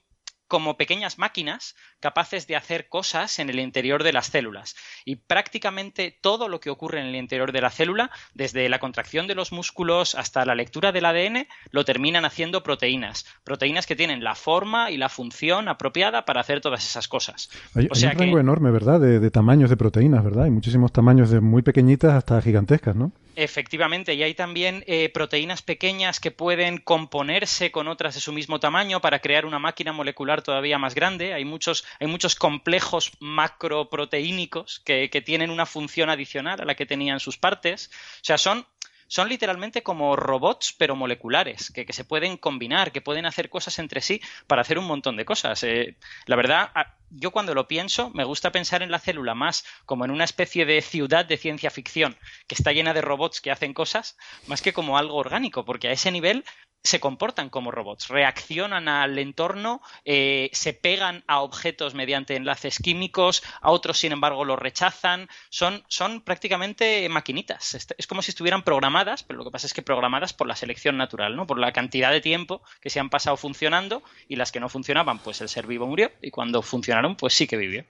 como 0.50 0.76
pequeñas 0.76 1.18
máquinas 1.18 1.76
capaces 2.02 2.48
de 2.48 2.58
hacer 2.58 2.90
cosas 2.90 3.40
en 3.40 3.50
el 3.50 3.60
interior 3.60 4.04
de 4.04 4.12
las 4.12 4.26
células. 4.26 4.76
Y 5.06 5.16
prácticamente 5.16 6.18
todo 6.20 6.50
lo 6.50 6.60
que 6.60 6.72
ocurre 6.72 7.00
en 7.00 7.06
el 7.06 7.16
interior 7.16 7.54
de 7.54 7.62
la 7.62 7.70
célula, 7.70 8.12
desde 8.34 8.68
la 8.68 8.80
contracción 8.80 9.28
de 9.28 9.36
los 9.36 9.52
músculos 9.54 10.16
hasta 10.16 10.44
la 10.46 10.56
lectura 10.56 10.92
del 10.92 11.06
ADN, 11.06 11.48
lo 11.72 11.86
terminan 11.86 12.26
haciendo 12.26 12.64
proteínas. 12.64 13.26
Proteínas 13.44 13.86
que 13.86 13.96
tienen 13.96 14.24
la 14.24 14.36
forma 14.36 14.92
y 14.92 14.98
la 14.98 15.08
función 15.08 15.70
apropiada 15.70 16.26
para 16.26 16.42
hacer 16.42 16.62
todas 16.62 16.84
esas 16.84 17.08
cosas. 17.08 17.50
Hay, 17.76 17.88
un 17.94 18.20
rango 18.20 18.40
enorme, 18.40 18.72
¿verdad? 18.72 19.00
De, 19.00 19.20
de, 19.20 19.32
tamaños 19.32 19.70
de 19.70 19.78
proteínas, 19.78 20.24
¿verdad? 20.24 20.46
Hay 20.46 20.52
muchísimos 20.52 20.92
tamaños 20.92 21.30
de 21.30 21.40
muy 21.42 21.62
pequeñitas 21.62 22.14
hasta 22.14 22.42
gigantescas, 22.42 22.96
¿no? 22.96 23.12
Efectivamente, 23.42 24.16
y 24.16 24.24
hay 24.24 24.34
también 24.34 24.84
eh, 24.86 25.08
proteínas 25.08 25.62
pequeñas 25.62 26.20
que 26.20 26.30
pueden 26.30 26.78
componerse 26.78 27.72
con 27.72 27.88
otras 27.88 28.16
de 28.16 28.20
su 28.20 28.34
mismo 28.34 28.60
tamaño 28.60 29.00
para 29.00 29.20
crear 29.20 29.46
una 29.46 29.60
máquina 29.60 29.94
molecular 29.94 30.42
todavía 30.42 30.78
más 30.78 30.94
grande. 30.94 31.34
Hay 31.34 31.46
muchos, 31.46 31.86
hay 32.02 32.08
muchos 32.08 32.36
complejos 32.36 33.14
macroproteínicos 33.22 34.82
que, 34.82 35.10
que 35.10 35.22
tienen 35.22 35.52
una 35.52 35.66
función 35.66 36.10
adicional 36.10 36.60
a 36.60 36.66
la 36.66 36.76
que 36.76 36.86
tenían 36.86 37.22
sus 37.22 37.38
partes. 37.38 37.90
O 38.16 38.24
sea, 38.26 38.38
son 38.38 38.66
son 39.10 39.28
literalmente 39.28 39.82
como 39.84 40.16
robots, 40.16 40.74
pero 40.78 40.96
moleculares, 40.96 41.72
que, 41.74 41.86
se 41.92 42.06
pueden 42.06 42.38
combinar, 42.38 42.92
que 42.92 43.02
pueden 43.02 43.26
hacer 43.26 43.50
cosas 43.50 43.80
entre 43.80 44.02
sí 44.02 44.22
para 44.48 44.62
hacer 44.62 44.78
un 44.78 44.86
montón 44.86 45.18
de 45.18 45.26
cosas. 45.26 45.64
Eh, 45.64 45.98
la 46.28 46.36
verdad, 46.36 46.70
yo 47.10 47.32
cuando 47.32 47.56
lo 47.56 47.68
pienso, 47.68 48.12
me 48.12 48.24
gusta 48.24 48.52
pensar 48.52 48.84
en 48.84 48.92
la 48.92 49.00
célula 49.00 49.34
más 49.34 49.66
como 49.86 50.06
en 50.06 50.12
una 50.12 50.26
especie 50.26 50.66
de 50.66 50.82
ciudad 50.82 51.26
de 51.26 51.38
ciencia 51.38 51.72
ficción, 51.72 52.16
que 52.48 52.54
está 52.54 52.72
llena 52.72 52.94
de 52.94 53.02
robots 53.02 53.42
que 53.42 53.52
hacen 53.52 53.74
cosas, 53.74 54.16
más 54.46 54.62
que 54.62 54.74
como 54.74 54.98
algo 54.98 55.16
orgánico, 55.16 55.66
porque 55.66 55.88
a 55.88 55.92
ese 55.92 56.12
nivel 56.12 56.46
se 56.84 57.00
comportan 57.00 57.50
como 57.50 57.72
robots, 57.72 58.08
reaccionan 58.08 58.88
al 58.88 59.18
entorno, 59.20 59.82
eh, 60.06 60.50
se 60.54 60.74
pegan 60.74 61.24
a 61.28 61.42
objetos 61.42 61.94
mediante 61.94 62.36
enlaces 62.36 62.80
químicos, 62.80 63.44
a 63.62 63.72
otros, 63.72 64.00
sin 64.00 64.12
embargo, 64.12 64.46
los 64.46 64.58
rechazan. 64.58 65.28
Son, 65.50 65.84
son 65.88 66.22
prácticamente 66.22 67.08
maquinitas. 67.10 67.76
Es 67.98 68.08
como 68.08 68.22
si 68.22 68.32
estuvieran 68.32 68.64
programadas, 68.64 69.24
pero 69.24 69.40
lo 69.40 69.46
que 69.46 69.52
pasa 69.52 69.68
es 69.68 69.74
que 69.74 69.82
programadas 69.82 70.34
por 70.34 70.48
la 70.48 70.56
selección 70.56 70.98
natural, 70.98 71.36
¿no? 71.36 71.48
Por 71.48 71.60
la 71.60 71.74
cantidad 71.74 72.12
de 72.12 72.22
tiempo 72.22 72.62
que 72.82 72.90
se 72.90 73.00
han 73.00 73.10
pasado 73.10 73.38
funcionando 73.38 74.02
y 74.28 74.36
las 74.38 74.52
que 74.52 74.60
no 74.60 74.70
funcionaban, 74.70 75.20
pues 75.20 75.42
el 75.42 75.50
ser 75.50 75.68
vivo 75.68 75.88
murió 75.88 76.12
y 76.22 76.32
cuando 76.32 76.62
funcionaron, 76.62 77.16
pues 77.16 77.34
sí 77.34 77.48
que 77.48 77.58
vivió. 77.58 77.86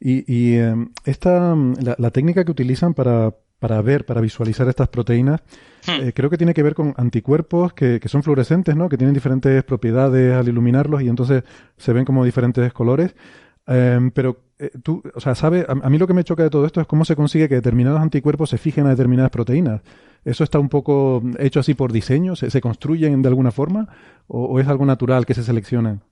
Y, 0.00 0.56
em, 0.56 0.90
esta, 1.04 1.54
la, 1.54 2.10
técnica 2.10 2.44
que 2.44 2.50
utilizan 2.50 2.94
para, 2.94 3.34
para 3.62 3.80
ver, 3.80 4.04
para 4.04 4.20
visualizar 4.20 4.68
estas 4.68 4.88
proteínas, 4.88 5.40
hmm. 5.86 6.08
eh, 6.08 6.12
creo 6.12 6.28
que 6.28 6.36
tiene 6.36 6.52
que 6.52 6.64
ver 6.64 6.74
con 6.74 6.94
anticuerpos 6.96 7.72
que, 7.74 8.00
que, 8.00 8.08
son 8.08 8.24
fluorescentes, 8.24 8.74
¿no? 8.74 8.88
Que 8.88 8.96
tienen 8.96 9.14
diferentes 9.14 9.62
propiedades 9.62 10.34
al 10.34 10.48
iluminarlos 10.48 11.00
y 11.00 11.08
entonces 11.08 11.44
se 11.76 11.92
ven 11.92 12.04
como 12.04 12.24
diferentes 12.24 12.72
colores. 12.72 13.14
Em, 13.68 14.10
pero 14.10 14.40
eh, 14.58 14.72
tú, 14.82 15.00
o 15.14 15.20
sea, 15.20 15.36
¿sabe? 15.36 15.64
A, 15.68 15.88
mí 15.88 15.96
lo 15.96 16.08
que 16.08 16.14
me 16.14 16.24
choca 16.24 16.42
de 16.42 16.50
todo 16.50 16.66
esto 16.66 16.80
es 16.80 16.88
cómo 16.88 17.04
se 17.04 17.14
consigue 17.14 17.48
que 17.48 17.54
determinados 17.54 18.00
anticuerpos 18.00 18.50
se 18.50 18.58
fijen 18.58 18.86
a 18.86 18.90
determinadas 18.90 19.30
proteínas. 19.30 19.80
¿Eso 20.24 20.42
está 20.42 20.58
un 20.58 20.68
poco 20.68 21.22
hecho 21.38 21.60
así 21.60 21.74
por 21.74 21.92
diseño? 21.92 22.34
¿Se, 22.34 22.60
construyen 22.60 23.22
de 23.22 23.28
alguna 23.28 23.52
forma? 23.52 23.86
¿O, 24.26 24.46
¿O, 24.46 24.58
es 24.58 24.66
algo 24.66 24.84
natural 24.84 25.24
que 25.24 25.34
se 25.34 25.44
seleccionan? 25.44 26.02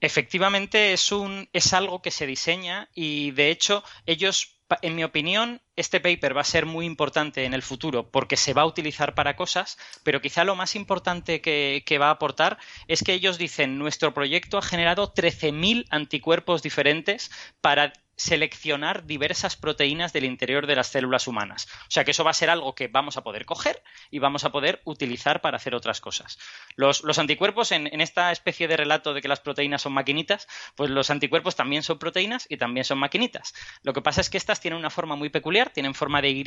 Efectivamente, 0.00 0.92
es, 0.92 1.10
un, 1.12 1.48
es 1.52 1.72
algo 1.72 2.02
que 2.02 2.10
se 2.10 2.26
diseña 2.26 2.88
y 2.94 3.30
de 3.32 3.50
hecho 3.50 3.82
ellos, 4.06 4.53
en 4.82 4.96
mi 4.96 5.04
opinión, 5.04 5.60
este 5.76 6.00
paper 6.00 6.36
va 6.36 6.40
a 6.40 6.44
ser 6.44 6.66
muy 6.66 6.86
importante 6.86 7.44
en 7.44 7.54
el 7.54 7.62
futuro 7.62 8.10
porque 8.10 8.36
se 8.36 8.54
va 8.54 8.62
a 8.62 8.66
utilizar 8.66 9.14
para 9.14 9.36
cosas, 9.36 9.78
pero 10.02 10.20
quizá 10.20 10.44
lo 10.44 10.54
más 10.54 10.74
importante 10.74 11.40
que, 11.40 11.82
que 11.84 11.98
va 11.98 12.08
a 12.08 12.12
aportar 12.12 12.58
es 12.88 13.02
que 13.02 13.12
ellos 13.12 13.38
dicen 13.38 13.78
nuestro 13.78 14.14
proyecto 14.14 14.58
ha 14.58 14.62
generado 14.62 15.12
13.000 15.12 15.86
anticuerpos 15.90 16.62
diferentes 16.62 17.30
para 17.60 17.92
seleccionar 18.16 19.04
diversas 19.04 19.56
proteínas 19.56 20.12
del 20.12 20.24
interior 20.24 20.66
de 20.66 20.76
las 20.76 20.88
células 20.88 21.26
humanas. 21.26 21.66
O 21.82 21.90
sea 21.90 22.04
que 22.04 22.12
eso 22.12 22.24
va 22.24 22.30
a 22.30 22.34
ser 22.34 22.50
algo 22.50 22.74
que 22.74 22.88
vamos 22.88 23.16
a 23.16 23.22
poder 23.22 23.44
coger 23.44 23.82
y 24.10 24.18
vamos 24.18 24.44
a 24.44 24.52
poder 24.52 24.80
utilizar 24.84 25.40
para 25.40 25.56
hacer 25.56 25.74
otras 25.74 26.00
cosas. 26.00 26.38
Los, 26.76 27.18
anticuerpos, 27.18 27.72
en, 27.72 27.86
en, 27.92 28.00
esta 28.00 28.32
especie 28.32 28.68
de 28.68 28.76
relato 28.76 29.14
de 29.14 29.22
que 29.22 29.28
las 29.28 29.40
proteínas 29.40 29.82
son 29.82 29.92
maquinitas, 29.92 30.48
pues 30.74 30.90
los 30.90 31.10
anticuerpos 31.10 31.56
también 31.56 31.82
son 31.82 31.98
proteínas 31.98 32.46
y 32.48 32.56
también 32.56 32.84
son 32.84 32.98
maquinitas. 32.98 33.54
Lo 33.82 33.92
que 33.92 34.02
pasa 34.02 34.20
es 34.20 34.30
que 34.30 34.38
estas 34.38 34.60
tienen 34.60 34.78
una 34.78 34.90
forma 34.90 35.16
muy 35.16 35.28
peculiar, 35.30 35.70
tienen 35.70 35.94
forma 35.94 36.22
de 36.22 36.30
Y 36.30 36.44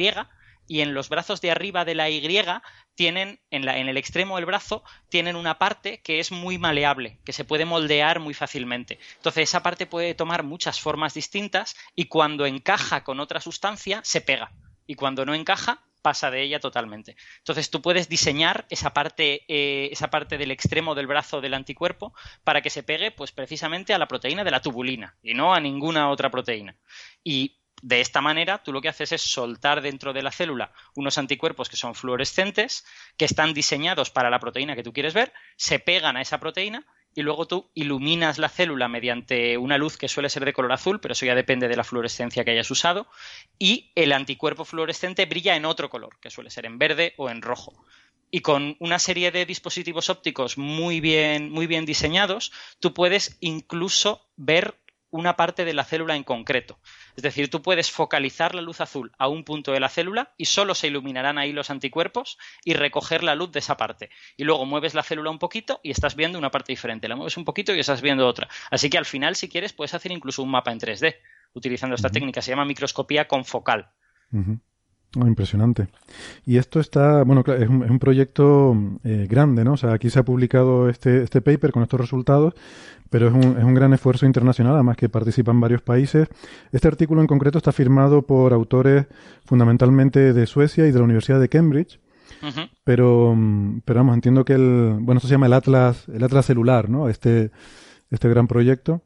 y 0.67 0.81
en 0.81 0.93
los 0.93 1.09
brazos 1.09 1.41
de 1.41 1.51
arriba 1.51 1.85
de 1.85 1.95
la 1.95 2.09
Y 2.09 2.21
tienen, 2.95 3.39
en, 3.51 3.67
el 3.67 3.97
extremo 3.97 4.35
del 4.35 4.45
brazo, 4.45 4.83
tienen 5.09 5.35
una 5.35 5.57
parte 5.57 6.01
que 6.01 6.19
es 6.19 6.31
muy 6.31 6.57
maleable, 6.57 7.19
que 7.23 7.33
se 7.33 7.45
puede 7.45 7.65
moldear 7.65 8.19
muy 8.19 8.33
fácilmente. 8.33 8.99
Entonces, 9.15 9.49
esa 9.49 9.63
parte 9.63 9.85
puede 9.85 10.13
tomar 10.13 10.43
muchas 10.43 10.79
formas 10.79 11.13
distintas 11.13 11.75
y 11.95 12.05
cuando 12.05 12.45
encaja 12.45 13.03
con 13.03 13.19
otra 13.19 13.39
sustancia, 13.39 14.01
se 14.03 14.21
pega. 14.21 14.51
Y 14.85 14.95
cuando 14.95 15.25
no 15.25 15.33
encaja, 15.33 15.83
pasa 16.01 16.31
de 16.31 16.41
ella 16.41 16.61
totalmente. 16.61 17.17
Entonces 17.39 17.69
tú 17.69 17.81
puedes 17.81 18.07
diseñar 18.07 18.65
esa 18.69 18.93
parte, 18.93 19.43
eh, 19.49 19.89
esa 19.91 20.09
parte 20.09 20.37
del 20.37 20.51
extremo 20.51 20.95
del 20.95 21.05
brazo 21.05 21.41
del 21.41 21.53
anticuerpo 21.53 22.13
para 22.45 22.61
que 22.61 22.69
se 22.69 22.81
pegue, 22.83 23.11
pues 23.11 23.33
precisamente 23.33 23.93
a 23.93 23.97
la 23.97 24.07
proteína 24.07 24.45
de 24.45 24.51
la 24.51 24.61
tubulina 24.61 25.17
y 25.21 25.33
no 25.33 25.53
a 25.53 25.59
ninguna 25.59 26.09
otra 26.09 26.31
proteína. 26.31 26.77
Y 27.25 27.57
de 27.81 28.01
esta 28.01 28.21
manera, 28.21 28.63
tú 28.63 28.73
lo 28.73 28.81
que 28.81 28.89
haces 28.89 29.11
es 29.11 29.21
soltar 29.21 29.81
dentro 29.81 30.13
de 30.13 30.23
la 30.23 30.31
célula 30.31 30.71
unos 30.95 31.17
anticuerpos 31.17 31.69
que 31.69 31.77
son 31.77 31.95
fluorescentes, 31.95 32.85
que 33.17 33.25
están 33.25 33.53
diseñados 33.53 34.09
para 34.09 34.29
la 34.29 34.39
proteína 34.39 34.75
que 34.75 34.83
tú 34.83 34.93
quieres 34.93 35.13
ver, 35.13 35.33
se 35.55 35.79
pegan 35.79 36.17
a 36.17 36.21
esa 36.21 36.39
proteína 36.39 36.85
y 37.17 37.23
luego 37.23 37.47
tú 37.47 37.71
iluminas 37.73 38.37
la 38.37 38.47
célula 38.49 38.87
mediante 38.87 39.57
una 39.57 39.79
luz 39.79 39.97
que 39.97 40.07
suele 40.07 40.29
ser 40.29 40.45
de 40.45 40.53
color 40.53 40.71
azul, 40.71 40.99
pero 40.99 41.13
eso 41.13 41.25
ya 41.25 41.33
depende 41.33 41.67
de 41.67 41.75
la 41.75 41.83
fluorescencia 41.83 42.45
que 42.45 42.51
hayas 42.51 42.69
usado, 42.69 43.07
y 43.57 43.91
el 43.95 44.13
anticuerpo 44.13 44.65
fluorescente 44.65 45.25
brilla 45.25 45.55
en 45.55 45.65
otro 45.65 45.89
color, 45.89 46.19
que 46.21 46.29
suele 46.29 46.51
ser 46.51 46.67
en 46.67 46.77
verde 46.77 47.15
o 47.17 47.31
en 47.31 47.41
rojo. 47.41 47.73
Y 48.29 48.41
con 48.41 48.75
una 48.79 48.99
serie 48.99 49.31
de 49.31 49.47
dispositivos 49.47 50.11
ópticos 50.11 50.59
muy 50.59 50.99
bien, 50.99 51.49
muy 51.49 51.65
bien 51.65 51.85
diseñados, 51.85 52.51
tú 52.79 52.93
puedes 52.93 53.37
incluso 53.39 54.27
ver 54.35 54.77
una 55.09 55.35
parte 55.35 55.65
de 55.65 55.73
la 55.73 55.83
célula 55.83 56.15
en 56.15 56.23
concreto. 56.23 56.79
Es 57.15 57.23
decir, 57.23 57.49
tú 57.49 57.61
puedes 57.61 57.91
focalizar 57.91 58.55
la 58.55 58.61
luz 58.61 58.81
azul 58.81 59.11
a 59.17 59.27
un 59.27 59.43
punto 59.43 59.71
de 59.71 59.79
la 59.79 59.89
célula 59.89 60.33
y 60.37 60.45
solo 60.45 60.75
se 60.75 60.87
iluminarán 60.87 61.37
ahí 61.37 61.53
los 61.53 61.69
anticuerpos 61.69 62.37
y 62.63 62.73
recoger 62.73 63.23
la 63.23 63.35
luz 63.35 63.51
de 63.51 63.59
esa 63.59 63.77
parte. 63.77 64.09
Y 64.35 64.43
luego 64.43 64.65
mueves 64.65 64.93
la 64.93 65.03
célula 65.03 65.29
un 65.29 65.39
poquito 65.39 65.79
y 65.83 65.91
estás 65.91 66.15
viendo 66.15 66.37
una 66.37 66.51
parte 66.51 66.71
diferente. 66.71 67.07
La 67.07 67.15
mueves 67.15 67.37
un 67.37 67.45
poquito 67.45 67.73
y 67.73 67.79
estás 67.79 68.01
viendo 68.01 68.27
otra. 68.27 68.49
Así 68.69 68.89
que 68.89 68.97
al 68.97 69.05
final, 69.05 69.35
si 69.35 69.49
quieres, 69.49 69.73
puedes 69.73 69.93
hacer 69.93 70.11
incluso 70.11 70.43
un 70.43 70.51
mapa 70.51 70.71
en 70.71 70.79
3D 70.79 71.15
utilizando 71.53 71.95
esta 71.95 72.09
técnica. 72.09 72.41
Se 72.41 72.51
llama 72.51 72.65
microscopía 72.65 73.27
confocal. 73.27 73.89
Oh, 75.15 75.25
impresionante. 75.25 75.87
Y 76.45 76.57
esto 76.57 76.79
está, 76.79 77.23
bueno, 77.23 77.43
es 77.47 77.69
un, 77.69 77.83
es 77.83 77.89
un 77.89 77.97
proyecto 77.97 78.75
eh, 79.03 79.25
grande, 79.29 79.63
¿no? 79.63 79.73
O 79.73 79.77
sea, 79.77 79.93
aquí 79.93 80.09
se 80.09 80.19
ha 80.19 80.25
publicado 80.25 80.89
este, 80.89 81.23
este 81.23 81.41
paper 81.41 81.71
con 81.71 81.81
estos 81.81 81.99
resultados, 81.99 82.53
pero 83.09 83.27
es 83.29 83.33
un, 83.33 83.57
es 83.57 83.63
un 83.63 83.73
gran 83.73 83.93
esfuerzo 83.93 84.25
internacional, 84.25 84.73
además 84.73 84.97
que 84.97 85.07
participan 85.07 85.61
varios 85.61 85.81
países. 85.81 86.27
Este 86.71 86.87
artículo 86.87 87.21
en 87.21 87.27
concreto 87.27 87.57
está 87.57 87.71
firmado 87.71 88.23
por 88.23 88.51
autores 88.51 89.07
fundamentalmente 89.45 90.33
de 90.33 90.45
Suecia 90.45 90.87
y 90.87 90.91
de 90.91 90.99
la 90.99 91.05
Universidad 91.05 91.39
de 91.39 91.49
Cambridge. 91.49 91.99
Pero, 92.83 93.35
pero 93.85 93.99
vamos, 93.99 94.13
entiendo 94.13 94.45
que 94.45 94.53
el, 94.53 94.97
bueno, 94.99 95.17
esto 95.17 95.27
se 95.27 95.33
llama 95.33 95.47
el 95.47 95.53
Atlas, 95.53 96.07
el 96.09 96.23
Atlas 96.23 96.45
celular, 96.45 96.89
¿no? 96.89 97.09
Este, 97.09 97.49
este 98.11 98.29
gran 98.29 98.47
proyecto. 98.47 99.01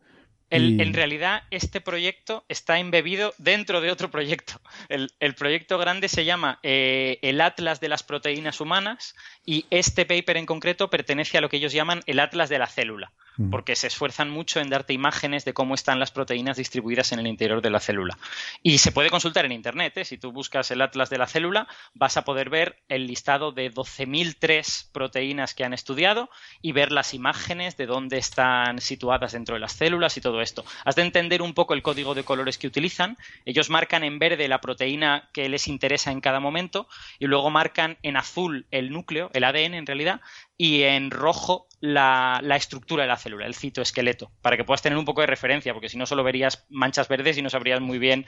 En 0.51 0.93
realidad, 0.93 1.43
este 1.49 1.79
proyecto 1.79 2.43
está 2.49 2.77
embebido 2.77 3.33
dentro 3.37 3.79
de 3.79 3.89
otro 3.89 4.11
proyecto. 4.11 4.59
El, 4.89 5.35
proyecto 5.35 5.77
grande 5.77 6.09
se 6.09 6.25
llama 6.25 6.59
eh, 6.61 7.19
el 7.21 7.39
Atlas 7.39 7.79
de 7.79 7.87
las 7.87 8.03
Proteínas 8.03 8.59
Humanas 8.59 9.15
y 9.45 9.65
este 9.69 10.05
paper 10.05 10.35
en 10.35 10.45
concreto 10.45 10.89
pertenece 10.89 11.37
a 11.37 11.41
lo 11.41 11.47
que 11.47 11.57
ellos 11.57 11.71
llaman 11.71 12.01
el 12.05 12.19
Atlas 12.19 12.49
de 12.49 12.59
la 12.59 12.67
Célula 12.67 13.13
porque 13.49 13.75
se 13.75 13.87
esfuerzan 13.87 14.29
mucho 14.29 14.59
en 14.59 14.69
darte 14.69 14.93
imágenes 14.93 15.45
de 15.45 15.53
cómo 15.53 15.73
están 15.73 15.99
las 15.99 16.11
proteínas 16.11 16.57
distribuidas 16.57 17.11
en 17.11 17.19
el 17.19 17.27
interior 17.27 17.61
de 17.61 17.69
la 17.69 17.79
célula. 17.79 18.17
Y 18.61 18.79
se 18.79 18.91
puede 18.91 19.09
consultar 19.09 19.45
en 19.45 19.51
Internet, 19.51 19.97
¿eh? 19.97 20.05
si 20.05 20.17
tú 20.17 20.31
buscas 20.31 20.69
el 20.71 20.81
atlas 20.81 21.09
de 21.09 21.17
la 21.17 21.27
célula, 21.27 21.67
vas 21.93 22.17
a 22.17 22.23
poder 22.23 22.49
ver 22.49 22.83
el 22.89 23.07
listado 23.07 23.51
de 23.51 23.71
12.003 23.71 24.91
proteínas 24.91 25.53
que 25.53 25.63
han 25.63 25.73
estudiado 25.73 26.29
y 26.61 26.71
ver 26.71 26.91
las 26.91 27.13
imágenes 27.13 27.77
de 27.77 27.85
dónde 27.85 28.17
están 28.17 28.79
situadas 28.81 29.31
dentro 29.31 29.55
de 29.55 29.61
las 29.61 29.73
células 29.73 30.17
y 30.17 30.21
todo 30.21 30.41
esto. 30.41 30.65
Has 30.85 30.95
de 30.95 31.03
entender 31.03 31.41
un 31.41 31.53
poco 31.53 31.73
el 31.73 31.81
código 31.81 32.13
de 32.13 32.23
colores 32.23 32.57
que 32.57 32.67
utilizan. 32.67 33.17
Ellos 33.45 33.69
marcan 33.69 34.03
en 34.03 34.19
verde 34.19 34.47
la 34.47 34.61
proteína 34.61 35.29
que 35.33 35.49
les 35.49 35.67
interesa 35.67 36.11
en 36.11 36.21
cada 36.21 36.39
momento 36.39 36.87
y 37.19 37.27
luego 37.27 37.49
marcan 37.49 37.97
en 38.03 38.17
azul 38.17 38.65
el 38.71 38.91
núcleo, 38.91 39.29
el 39.33 39.43
ADN 39.43 39.75
en 39.75 39.85
realidad, 39.85 40.21
y 40.63 40.84
en 40.84 41.10
rojo 41.10 41.65
la, 41.80 42.39
estructura 42.56 43.02
de 43.02 43.08
la 43.08 43.17
célula, 43.17 43.47
el 43.47 43.56
citoesqueleto, 43.56 44.32
para 44.43 44.58
que 44.58 44.63
puedas 44.63 44.84
tener 44.84 44.95
un 44.95 45.06
poco 45.06 45.21
de 45.21 45.26
referencia, 45.26 45.74
porque 45.74 45.89
si 45.89 45.97
no 45.97 46.06
solo 46.06 46.24
verías 46.24 46.67
manchas 46.69 47.08
verdes 47.08 47.36
y 47.39 47.41
no 47.41 47.50
sabrías 47.50 47.82
muy 47.82 47.97
bien 47.97 48.28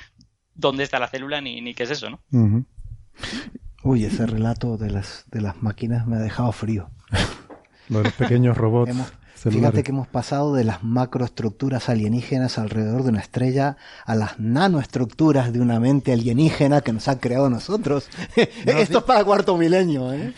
dónde 0.55 0.83
está 0.83 0.97
la 0.97 1.09
célula 1.09 1.41
ni, 1.41 1.61
ni 1.61 1.75
qué 1.75 1.83
es 1.83 1.91
eso, 1.91 2.09
¿no? 2.09 2.23
Uy, 3.83 4.05
ese 4.05 4.25
relato 4.25 4.77
de 4.77 4.89
las, 4.89 5.25
de 5.29 5.41
las 5.41 5.61
máquinas 5.61 6.07
me 6.07 6.15
ha 6.15 6.19
dejado 6.21 6.51
frío. 6.51 6.89
los 7.89 8.11
pequeños 8.13 8.57
robots. 8.57 9.13
Fíjate 9.51 9.83
que 9.83 9.91
hemos 9.91 10.07
pasado 10.07 10.53
de 10.53 10.63
las 10.63 10.83
macroestructuras 10.83 11.89
alienígenas 11.89 12.57
alrededor 12.57 13.03
de 13.03 13.09
una 13.09 13.19
estrella 13.19 13.77
a 14.05 14.15
las 14.15 14.39
nanoestructuras 14.39 15.51
de 15.51 15.59
una 15.59 15.79
mente 15.79 16.13
alienígena 16.13 16.81
que 16.81 16.93
nos 16.93 17.07
ha 17.07 17.19
creado 17.19 17.49
nosotros. 17.49 18.07
Esto 18.35 18.97
es 18.99 19.03
para 19.03 19.23
cuarto 19.23 19.57
milenio, 19.57 20.13
¿eh? 20.13 20.33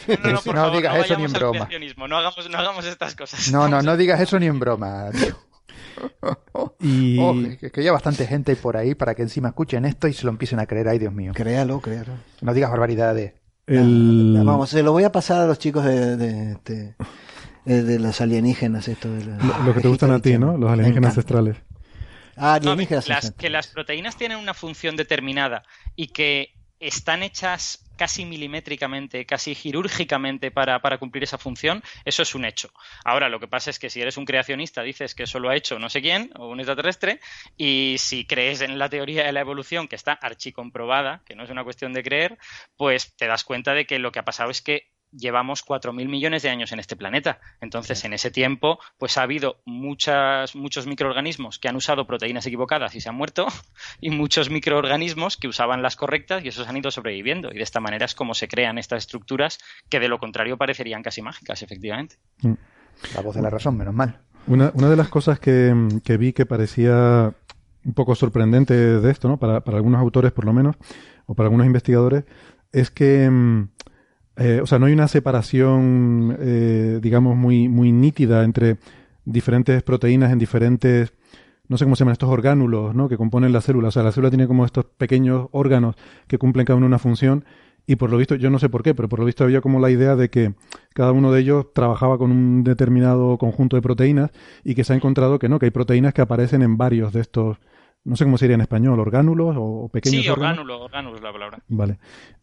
No, 0.54 0.72
digas 0.72 1.06
eso 1.06 1.18
ni 1.18 1.26
en 1.26 1.34
broma. 1.34 1.70
No 2.08 2.18
hagamos, 2.18 2.50
no 2.50 2.58
hagamos 2.58 2.86
estas 2.86 3.16
cosas. 3.16 3.52
No, 3.52 3.68
no, 3.68 3.82
no 3.82 3.98
digas 3.98 4.20
eso 4.20 4.40
ni 4.40 4.48
en 4.48 4.60
broma. 4.60 5.10
y... 6.80 7.20
Oh, 7.20 7.34
que, 7.60 7.72
que 7.72 7.82
haya 7.82 7.92
bastante 7.92 8.26
gente 8.26 8.56
por 8.56 8.78
ahí 8.78 8.96
para 8.96 9.16
que 9.16 9.22
encima 9.22 9.50
escuchen 9.50 9.86
esto 9.86 10.08
y 10.08 10.14
se 10.14 10.24
lo 10.24 10.32
empiecen 10.32 10.60
a 10.60 10.66
creer. 10.66 10.88
Ay, 10.88 11.00
Dios 11.00 11.14
mío. 11.14 11.32
Créalo, 11.36 11.80
créalo. 11.80 12.14
No 12.42 12.54
digas 12.54 12.72
barbaridades. 12.72 13.34
Vamos, 13.68 14.70
se 14.70 14.84
lo 14.84 14.92
voy 14.92 15.04
a 15.04 15.12
pasar 15.12 15.42
a 15.42 15.48
los 15.48 15.58
chicos 15.58 15.84
de, 15.86 16.18
de, 16.18 16.96
este, 17.66 17.84
de, 17.84 18.00
los 18.00 18.22
alienígenas. 18.22 18.88
Esto 18.88 19.12
de 19.12 19.26
lo, 19.66 19.74
que 19.74 19.82
te 19.82 19.88
gustan 19.88 20.12
a 20.12 20.20
ti, 20.20 20.38
¿no? 20.38 20.58
Los 20.58 20.72
alienígenas 20.72 21.10
ancestrales. 21.10 21.58
Ah, 22.38 22.56
alienígenas 22.56 23.32
que 23.38 23.50
las 23.50 23.68
proteínas 23.68 24.18
tienen 24.18 24.38
una 24.38 24.54
función 24.54 24.96
determinada 24.96 25.64
y 25.96 26.08
que 26.08 26.54
están 26.80 27.24
hechas 27.24 27.86
casi 27.96 28.26
milimétricamente, 28.26 29.26
casi 29.26 29.56
quirúrgicamente 29.56 30.52
para, 30.52 30.80
para, 30.80 30.98
cumplir 30.98 31.24
esa 31.24 31.38
función, 31.38 31.82
eso 32.04 32.24
es 32.24 32.36
un 32.36 32.46
hecho. 32.46 32.70
Ahora, 33.04 33.30
lo 33.30 33.40
que 33.40 33.48
pasa 33.48 33.70
es 33.70 33.80
que 33.80 33.90
si 33.90 34.02
eres 34.02 34.18
un 34.18 34.26
creacionista, 34.26 34.84
dices 34.84 35.16
que 35.16 35.24
eso 35.24 35.40
lo 35.40 35.50
ha 35.50 35.56
hecho 35.56 35.80
no 35.80 35.90
sé 35.90 36.02
quién, 36.02 36.32
o 36.38 36.50
un 36.50 36.60
extraterrestre, 36.60 37.20
y 37.58 37.96
si 38.00 38.26
crees 38.26 38.62
en 38.62 38.78
la 38.78 38.90
teoría 38.90 39.24
de 39.24 39.32
la 39.32 39.40
evolución, 39.40 39.88
que 39.88 39.96
está 39.96 40.14
archicomprobada, 40.14 41.22
que 41.26 41.36
no 41.36 41.44
es 41.44 41.50
una 41.50 41.64
cuestión 41.64 41.94
de 41.94 42.04
creer, 42.04 42.38
pues 42.76 43.16
te 43.16 43.28
das 43.28 43.44
cuenta 43.44 43.74
de 43.74 43.86
que 43.86 44.00
lo 44.00 44.12
que 44.12 44.20
ha 44.20 44.26
pasado 44.26 44.52
es 44.52 44.62
que 44.62 44.90
llevamos 45.18 45.66
4.000 45.66 46.08
millones 46.08 46.44
de 46.44 46.50
años 46.50 46.72
en 46.72 46.80
este 46.80 46.96
planeta. 46.96 47.40
Entonces, 47.62 48.04
en 48.06 48.14
ese 48.14 48.32
tiempo, 48.32 48.80
pues 48.98 49.18
ha 49.18 49.24
habido 49.24 49.62
muchas, 49.66 50.56
muchos 50.56 50.88
microorganismos 50.88 51.60
que 51.60 51.68
han 51.68 51.76
usado 51.76 52.06
proteínas 52.06 52.46
equivocadas 52.46 52.96
y 52.96 53.02
se 53.02 53.10
han 53.10 53.16
muerto, 53.16 53.48
y 54.02 54.10
muchos 54.10 54.50
microorganismos 54.50 55.38
que 55.38 55.48
usaban 55.48 55.82
las 55.82 55.96
correctas 55.96 56.44
y 56.44 56.50
esos 56.50 56.68
han 56.68 56.78
ido 56.78 56.92
sobreviviendo. 56.92 57.52
Y 57.52 57.58
de 57.58 57.64
esta 57.64 57.80
manera 57.80 58.06
es 58.06 58.16
como 58.16 58.34
se 58.34 58.48
crean 58.48 58.78
estas 58.78 59.04
estructuras 59.04 59.60
que 59.90 60.00
de 60.00 60.08
lo 60.08 60.20
contrario 60.20 60.58
parecerían 60.58 61.04
casi 61.04 61.22
mágicas, 61.22 61.62
efectivamente. 61.62 62.18
Mm. 62.42 62.54
La 63.14 63.22
voz 63.22 63.36
de 63.36 63.42
la 63.42 63.50
razón, 63.50 63.78
menos 63.78 63.94
mal. 63.94 64.20
Una, 64.48 64.72
una 64.74 64.90
de 64.90 64.96
las 64.96 65.10
cosas 65.10 65.40
que, 65.40 65.74
que, 66.04 66.18
vi 66.18 66.34
que 66.34 66.46
parecía 66.46 67.34
un 67.84 67.94
poco 67.94 68.16
sorprendente 68.16 68.74
de 68.74 69.12
esto, 69.12 69.28
¿no? 69.28 69.38
Para, 69.38 69.62
para 69.62 69.78
algunos 69.78 70.00
autores, 70.00 70.32
por 70.32 70.46
lo 70.46 70.54
menos, 70.54 70.76
o 71.26 71.36
para 71.36 71.48
algunos 71.48 71.66
investigadores, 71.66 72.26
es 72.72 72.92
que 72.92 73.30
mm, 73.30 73.70
eh, 74.38 74.60
o 74.62 74.66
sea, 74.66 74.80
no 74.80 74.88
hay 74.88 74.94
una 74.94 75.08
separación, 75.08 76.38
eh, 76.40 77.00
digamos, 77.02 77.36
muy, 77.36 77.70
muy 77.70 77.92
nítida 77.92 78.44
entre 78.44 78.78
diferentes 79.24 79.82
proteínas 79.84 80.32
en 80.32 80.40
diferentes, 80.40 81.14
no 81.68 81.78
sé 81.78 81.86
cómo 81.86 81.96
se 81.96 82.02
llaman 82.02 82.14
estos 82.14 82.30
orgánulos, 82.30 82.94
¿no? 82.94 83.10
Que 83.10 83.18
componen 83.18 83.54
la 83.54 83.62
célula. 83.62 83.88
O 83.90 83.92
sea, 83.92 84.04
la 84.04 84.12
célula 84.12 84.30
tiene 84.30 84.48
como 84.48 84.66
estos 84.66 84.86
pequeños 84.86 85.48
órganos 85.52 85.96
que 86.28 86.38
cumplen 86.38 86.66
cada 86.66 86.78
uno 86.78 86.86
una 86.86 87.00
función 87.00 87.46
y 87.88 87.98
por 87.98 88.10
lo 88.10 88.18
visto, 88.18 88.36
yo 88.36 88.50
no 88.50 88.60
sé 88.60 88.70
por 88.70 88.84
qué, 88.84 88.96
pero 88.96 89.08
por 89.10 89.20
lo 89.20 89.26
visto 89.26 89.44
había 89.44 89.62
como 89.62 89.80
la 89.80 89.92
idea 89.92 90.16
de 90.16 90.30
que 90.30 90.54
cada 90.94 91.12
uno 91.12 91.32
de 91.32 91.42
ellos 91.42 91.68
trabajaba 91.74 92.18
con 92.18 92.32
un 92.32 92.64
determinado 92.64 93.38
conjunto 93.38 93.76
de 93.76 93.82
proteínas 93.82 94.32
y 94.64 94.74
que 94.74 94.84
se 94.84 94.94
ha 94.94 94.96
encontrado 94.96 95.38
que 95.38 95.50
no, 95.50 95.60
que 95.60 95.68
hay 95.68 95.72
proteínas 95.72 96.14
que 96.14 96.22
aparecen 96.22 96.64
en 96.64 96.78
varios 96.78 97.14
de 97.14 97.22
estos 97.22 97.58
no 98.06 98.16
sé 98.16 98.24
cómo 98.24 98.38
sería 98.38 98.56
en 98.56 98.62
español, 98.62 99.00
orgánulos 99.00 99.56
o 99.58 99.90
pequeños 99.92 100.24
Sí, 100.24 100.30
orgánulos, 100.30 100.80
orgánulos 100.82 101.22
la 101.22 101.34
palabra. 101.34 101.60
Vale. 101.68 101.98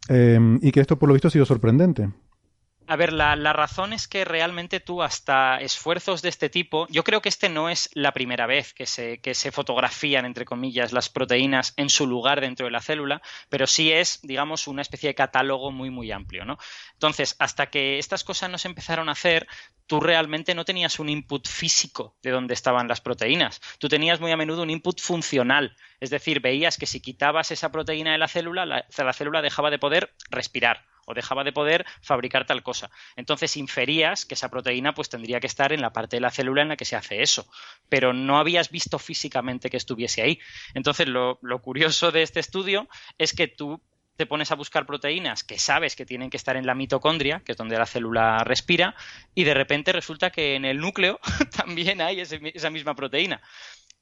Em, 0.09 0.59
y 0.61 0.71
que 0.71 0.81
esto 0.81 0.99
por 0.99 1.07
lo 1.07 1.13
visto 1.13 1.29
ha 1.29 1.31
sido 1.31 1.45
sorprendente. 1.45 2.09
A 2.85 2.97
ver, 2.97 3.13
la, 3.13 3.35
razón 3.53 3.93
es 3.93 4.09
que 4.09 4.25
realmente 4.25 4.81
tú 4.81 5.01
hasta 5.01 5.57
esfuerzos 5.61 6.21
de 6.21 6.27
este 6.27 6.49
tipo, 6.49 6.85
yo 6.89 7.05
creo 7.05 7.21
que 7.21 7.29
este 7.29 7.47
no 7.47 7.69
es 7.69 7.89
la 7.93 8.11
primera 8.11 8.45
vez 8.45 8.73
que 8.73 8.85
se, 8.85 9.19
que 9.19 9.35
se 9.35 9.53
fotografían, 9.53 10.25
entre 10.25 10.43
comillas, 10.43 10.91
las 10.91 11.07
proteínas 11.07 11.73
en 11.77 11.89
su 11.89 12.05
lugar 12.05 12.41
dentro 12.41 12.65
de 12.65 12.71
la 12.71 12.81
célula, 12.81 13.21
pero 13.47 13.67
sí 13.67 13.93
es, 13.93 14.19
digamos, 14.21 14.67
una 14.67 14.81
especie 14.81 15.07
de 15.07 15.15
catálogo 15.15 15.71
muy, 15.71 15.91
muy 15.91 16.11
amplio, 16.11 16.43
¿no? 16.43 16.57
Entonces, 16.91 17.37
hasta 17.39 17.67
que 17.67 17.99
estas 17.99 18.25
cosas 18.25 18.49
no 18.49 18.57
se 18.57 18.67
empezaron 18.67 19.07
a 19.07 19.13
hacer, 19.13 19.47
tú 19.87 20.01
realmente 20.01 20.53
no 20.53 20.65
tenías 20.65 20.99
un 20.99 21.07
input 21.07 21.47
físico 21.47 22.17
de 22.21 22.31
dónde 22.31 22.53
estaban 22.53 22.89
las 22.89 22.99
proteínas. 22.99 23.61
Tú 23.79 23.87
tenías 23.87 24.19
muy 24.19 24.31
a 24.31 24.37
menudo 24.37 24.61
un 24.61 24.69
input 24.69 24.99
funcional. 24.99 25.77
Es 26.01 26.09
decir, 26.09 26.41
veías 26.41 26.77
que 26.77 26.85
si 26.85 26.99
quitabas 26.99 27.49
esa 27.51 27.71
proteína 27.71 28.11
de 28.11 28.17
la 28.17 28.27
célula, 28.27 28.65
la, 28.65 28.85
la 28.97 29.13
célula 29.13 29.41
dejaba 29.41 29.69
de 29.69 29.79
poder 29.79 30.13
respirar 30.29 30.92
o 31.05 31.13
dejaba 31.13 31.43
de 31.43 31.51
poder 31.51 31.85
fabricar 32.01 32.45
tal 32.45 32.63
cosa. 32.63 32.89
Entonces 33.15 33.57
inferías 33.57 34.25
que 34.25 34.35
esa 34.35 34.49
proteína 34.49 34.93
pues 34.93 35.09
tendría 35.09 35.39
que 35.39 35.47
estar 35.47 35.73
en 35.73 35.81
la 35.81 35.93
parte 35.93 36.17
de 36.17 36.21
la 36.21 36.31
célula 36.31 36.61
en 36.61 36.69
la 36.69 36.77
que 36.77 36.85
se 36.85 36.95
hace 36.95 37.21
eso, 37.21 37.47
pero 37.89 38.13
no 38.13 38.37
habías 38.37 38.69
visto 38.69 38.99
físicamente 38.99 39.69
que 39.69 39.77
estuviese 39.77 40.21
ahí. 40.21 40.39
Entonces 40.73 41.07
lo, 41.07 41.39
curioso 41.61 42.11
de 42.11 42.23
este 42.23 42.39
estudio 42.39 42.87
es 43.17 43.33
que 43.33 43.47
tú 43.47 43.81
te 44.15 44.25
pones 44.25 44.51
a 44.51 44.55
buscar 44.55 44.85
proteínas 44.85 45.43
que 45.43 45.57
sabes 45.57 45.95
que 45.95 46.05
tienen 46.05 46.29
que 46.29 46.37
estar 46.37 46.55
en 46.55 46.67
la 46.67 46.75
mitocondria, 46.75 47.41
que 47.43 47.53
es 47.53 47.57
donde 47.57 47.77
la 47.77 47.85
célula 47.85 48.43
respira, 48.43 48.95
y 49.33 49.43
de 49.43 49.55
repente 49.55 49.91
resulta 49.91 50.29
que 50.29 50.55
en 50.55 50.65
el 50.65 50.79
núcleo 50.79 51.19
también 51.55 52.01
hay 52.01 52.19
esa 52.19 52.69
misma 52.69 52.95
proteína. 52.95 53.41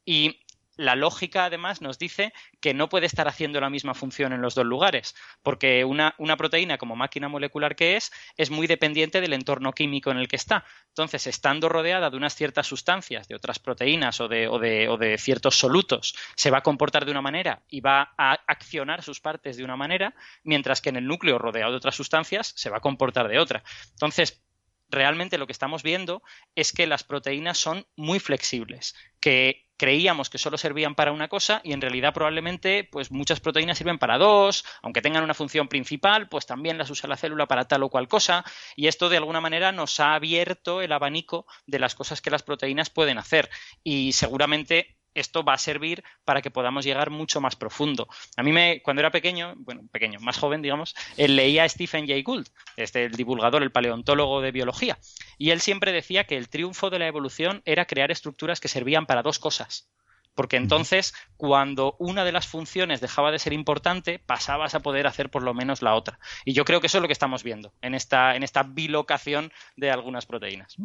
Y 0.03 0.41
la 0.81 0.95
lógica 0.95 1.45
además 1.45 1.79
nos 1.81 1.99
dice 1.99 2.33
que 2.59 2.73
no 2.73 2.89
puede 2.89 3.05
estar 3.05 3.27
haciendo 3.27 3.61
la 3.61 3.69
misma 3.69 3.93
función 3.93 4.33
en 4.33 4.41
los 4.41 4.55
dos 4.55 4.65
lugares, 4.65 5.15
porque 5.43 5.85
una, 5.85 6.15
proteína 6.37 6.79
como 6.79 6.95
máquina 6.95 7.29
molecular 7.29 7.75
que 7.75 7.97
es, 7.97 8.11
es 8.35 8.49
muy 8.49 8.65
dependiente 8.65 9.21
del 9.21 9.33
entorno 9.33 9.73
químico 9.73 10.09
en 10.09 10.17
el 10.17 10.27
que 10.27 10.37
está. 10.37 10.65
Entonces, 10.87 11.27
estando 11.27 11.69
rodeada 11.69 12.09
de 12.09 12.17
unas 12.17 12.35
ciertas 12.35 12.65
sustancias, 12.65 13.27
de 13.27 13.35
otras 13.35 13.59
proteínas 13.59 14.19
o 14.21 14.27
de, 14.27 14.47
o 14.47 14.57
de, 14.57 15.17
ciertos 15.19 15.55
solutos, 15.55 16.15
se 16.35 16.49
va 16.49 16.57
a 16.57 16.63
comportar 16.63 17.05
de 17.05 17.11
una 17.11 17.21
manera 17.21 17.61
y 17.69 17.81
va 17.81 18.13
a 18.17 18.33
accionar 18.47 19.03
sus 19.03 19.21
partes 19.21 19.57
de 19.57 19.63
una 19.63 19.77
manera, 19.77 20.15
mientras 20.43 20.81
que 20.81 20.89
en 20.89 20.95
el 20.95 21.05
núcleo 21.05 21.37
rodeado 21.37 21.71
de 21.71 21.77
otras 21.77 21.95
sustancias 21.95 22.53
se 22.55 22.71
va 22.71 22.77
a 22.77 22.81
comportar 22.81 23.27
de 23.27 23.37
otra. 23.37 23.63
Entonces, 23.91 24.43
realmente 24.89 25.37
lo 25.37 25.45
que 25.45 25.53
estamos 25.53 25.83
viendo 25.83 26.23
es 26.55 26.73
que 26.73 26.87
las 26.87 27.03
proteínas 27.03 27.59
son 27.59 27.85
muy 27.95 28.19
flexibles, 28.19 28.95
que 29.19 29.70
creíamos 29.81 30.29
que 30.29 30.37
solo 30.37 30.59
servían 30.59 30.93
para 30.93 31.11
una 31.11 31.27
cosa 31.27 31.59
y 31.63 31.73
en 31.73 31.81
realidad 31.81 32.13
probablemente 32.13 32.87
pues 32.91 33.09
muchas 33.09 33.39
proteínas 33.39 33.79
sirven 33.79 33.97
para 33.97 34.19
dos, 34.19 34.63
aunque 34.83 35.01
tengan 35.01 35.23
una 35.23 35.33
función 35.33 35.67
principal, 35.67 36.29
pues 36.29 36.45
también 36.45 36.77
las 36.77 36.91
usa 36.91 37.09
la 37.09 37.17
célula 37.17 37.47
para 37.47 37.67
tal 37.67 37.81
o 37.81 37.89
cual 37.89 38.07
cosa 38.07 38.45
y 38.75 38.85
esto 38.85 39.09
de 39.09 39.17
alguna 39.17 39.41
manera 39.41 39.71
nos 39.71 39.99
ha 39.99 40.13
abierto 40.13 40.83
el 40.83 40.91
abanico 40.91 41.47
de 41.65 41.79
las 41.79 41.95
cosas 41.95 42.21
que 42.21 42.29
las 42.29 42.43
proteínas 42.43 42.91
pueden 42.91 43.17
hacer. 43.17 43.49
Y 43.83 44.11
seguramente 44.13 45.00
esto 45.13 45.43
va 45.43 45.53
a 45.53 45.57
servir 45.57 46.03
para 46.25 46.41
que 46.41 46.51
podamos 46.51 46.85
llegar 46.85 47.09
mucho 47.09 47.41
más 47.41 47.55
profundo. 47.55 48.07
A 48.37 48.43
mí 48.43 48.51
me, 48.51 48.81
cuando 48.81 49.01
era 49.01 49.11
pequeño, 49.11 49.53
bueno, 49.57 49.81
pequeño, 49.91 50.19
más 50.19 50.37
joven, 50.37 50.61
digamos, 50.61 50.95
él 51.17 51.35
leía 51.35 51.63
a 51.63 51.69
Stephen 51.69 52.07
Jay 52.07 52.23
Gould, 52.23 52.47
este 52.77 53.05
el 53.05 53.13
divulgador, 53.13 53.63
el 53.63 53.71
paleontólogo 53.71 54.41
de 54.41 54.51
biología, 54.51 54.97
y 55.37 55.51
él 55.51 55.61
siempre 55.61 55.91
decía 55.91 56.25
que 56.25 56.37
el 56.37 56.49
triunfo 56.49 56.89
de 56.89 56.99
la 56.99 57.07
evolución 57.07 57.61
era 57.65 57.85
crear 57.85 58.11
estructuras 58.11 58.59
que 58.59 58.67
servían 58.67 59.05
para 59.05 59.23
dos 59.23 59.39
cosas. 59.39 59.89
Porque 60.33 60.55
entonces, 60.55 61.13
cuando 61.35 61.95
una 61.99 62.23
de 62.23 62.31
las 62.31 62.47
funciones 62.47 63.01
dejaba 63.01 63.31
de 63.31 63.39
ser 63.39 63.51
importante, 63.53 64.19
pasabas 64.19 64.75
a 64.75 64.79
poder 64.79 65.05
hacer 65.05 65.29
por 65.29 65.43
lo 65.43 65.53
menos 65.53 65.81
la 65.81 65.93
otra. 65.93 66.19
Y 66.45 66.53
yo 66.53 66.63
creo 66.63 66.79
que 66.79 66.87
eso 66.87 66.99
es 66.99 67.01
lo 67.01 67.07
que 67.07 67.13
estamos 67.13 67.43
viendo 67.43 67.73
en 67.81 67.95
esta, 67.95 68.35
en 68.35 68.43
esta 68.43 68.63
bilocación 68.63 69.51
de 69.75 69.91
algunas 69.91 70.25
proteínas. 70.25 70.77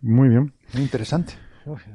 Muy 0.00 0.28
bien. 0.28 0.54
Muy 0.72 0.82
interesante. 0.82 1.34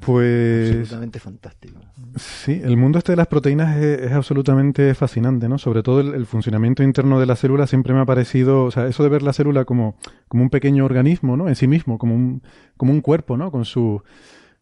Pues. 0.02 0.70
Absolutamente 0.70 1.20
fantástico. 1.20 1.80
Sí, 2.16 2.62
el 2.64 2.78
mundo 2.78 3.00
este 3.00 3.14
de 3.14 3.16
las 3.16 3.28
proteínas 3.28 3.78
es, 3.78 4.12
absolutamente 4.12 4.94
fascinante, 4.96 5.50
¿no? 5.50 5.58
Sobre 5.58 5.84
todo 5.84 6.00
el, 6.00 6.26
funcionamiento 6.26 6.84
interno 6.84 7.20
de 7.20 7.26
la 7.26 7.36
célula 7.36 7.68
siempre 7.68 7.94
me 7.94 8.02
ha 8.02 8.06
parecido. 8.06 8.66
O 8.66 8.72
sea, 8.72 8.88
eso 8.88 9.04
de 9.04 9.10
ver 9.10 9.24
la 9.24 9.34
célula 9.34 9.66
como, 9.66 9.98
como 10.28 10.44
un 10.44 10.50
pequeño 10.50 10.86
organismo, 10.86 11.38
¿no? 11.38 11.48
En 11.48 11.56
sí 11.56 11.68
mismo, 11.68 11.98
como 11.98 12.16
un, 12.16 12.44
como 12.78 12.92
un 12.92 13.02
cuerpo, 13.02 13.38
¿no? 13.38 13.52
Con 13.52 13.66
su. 13.66 14.02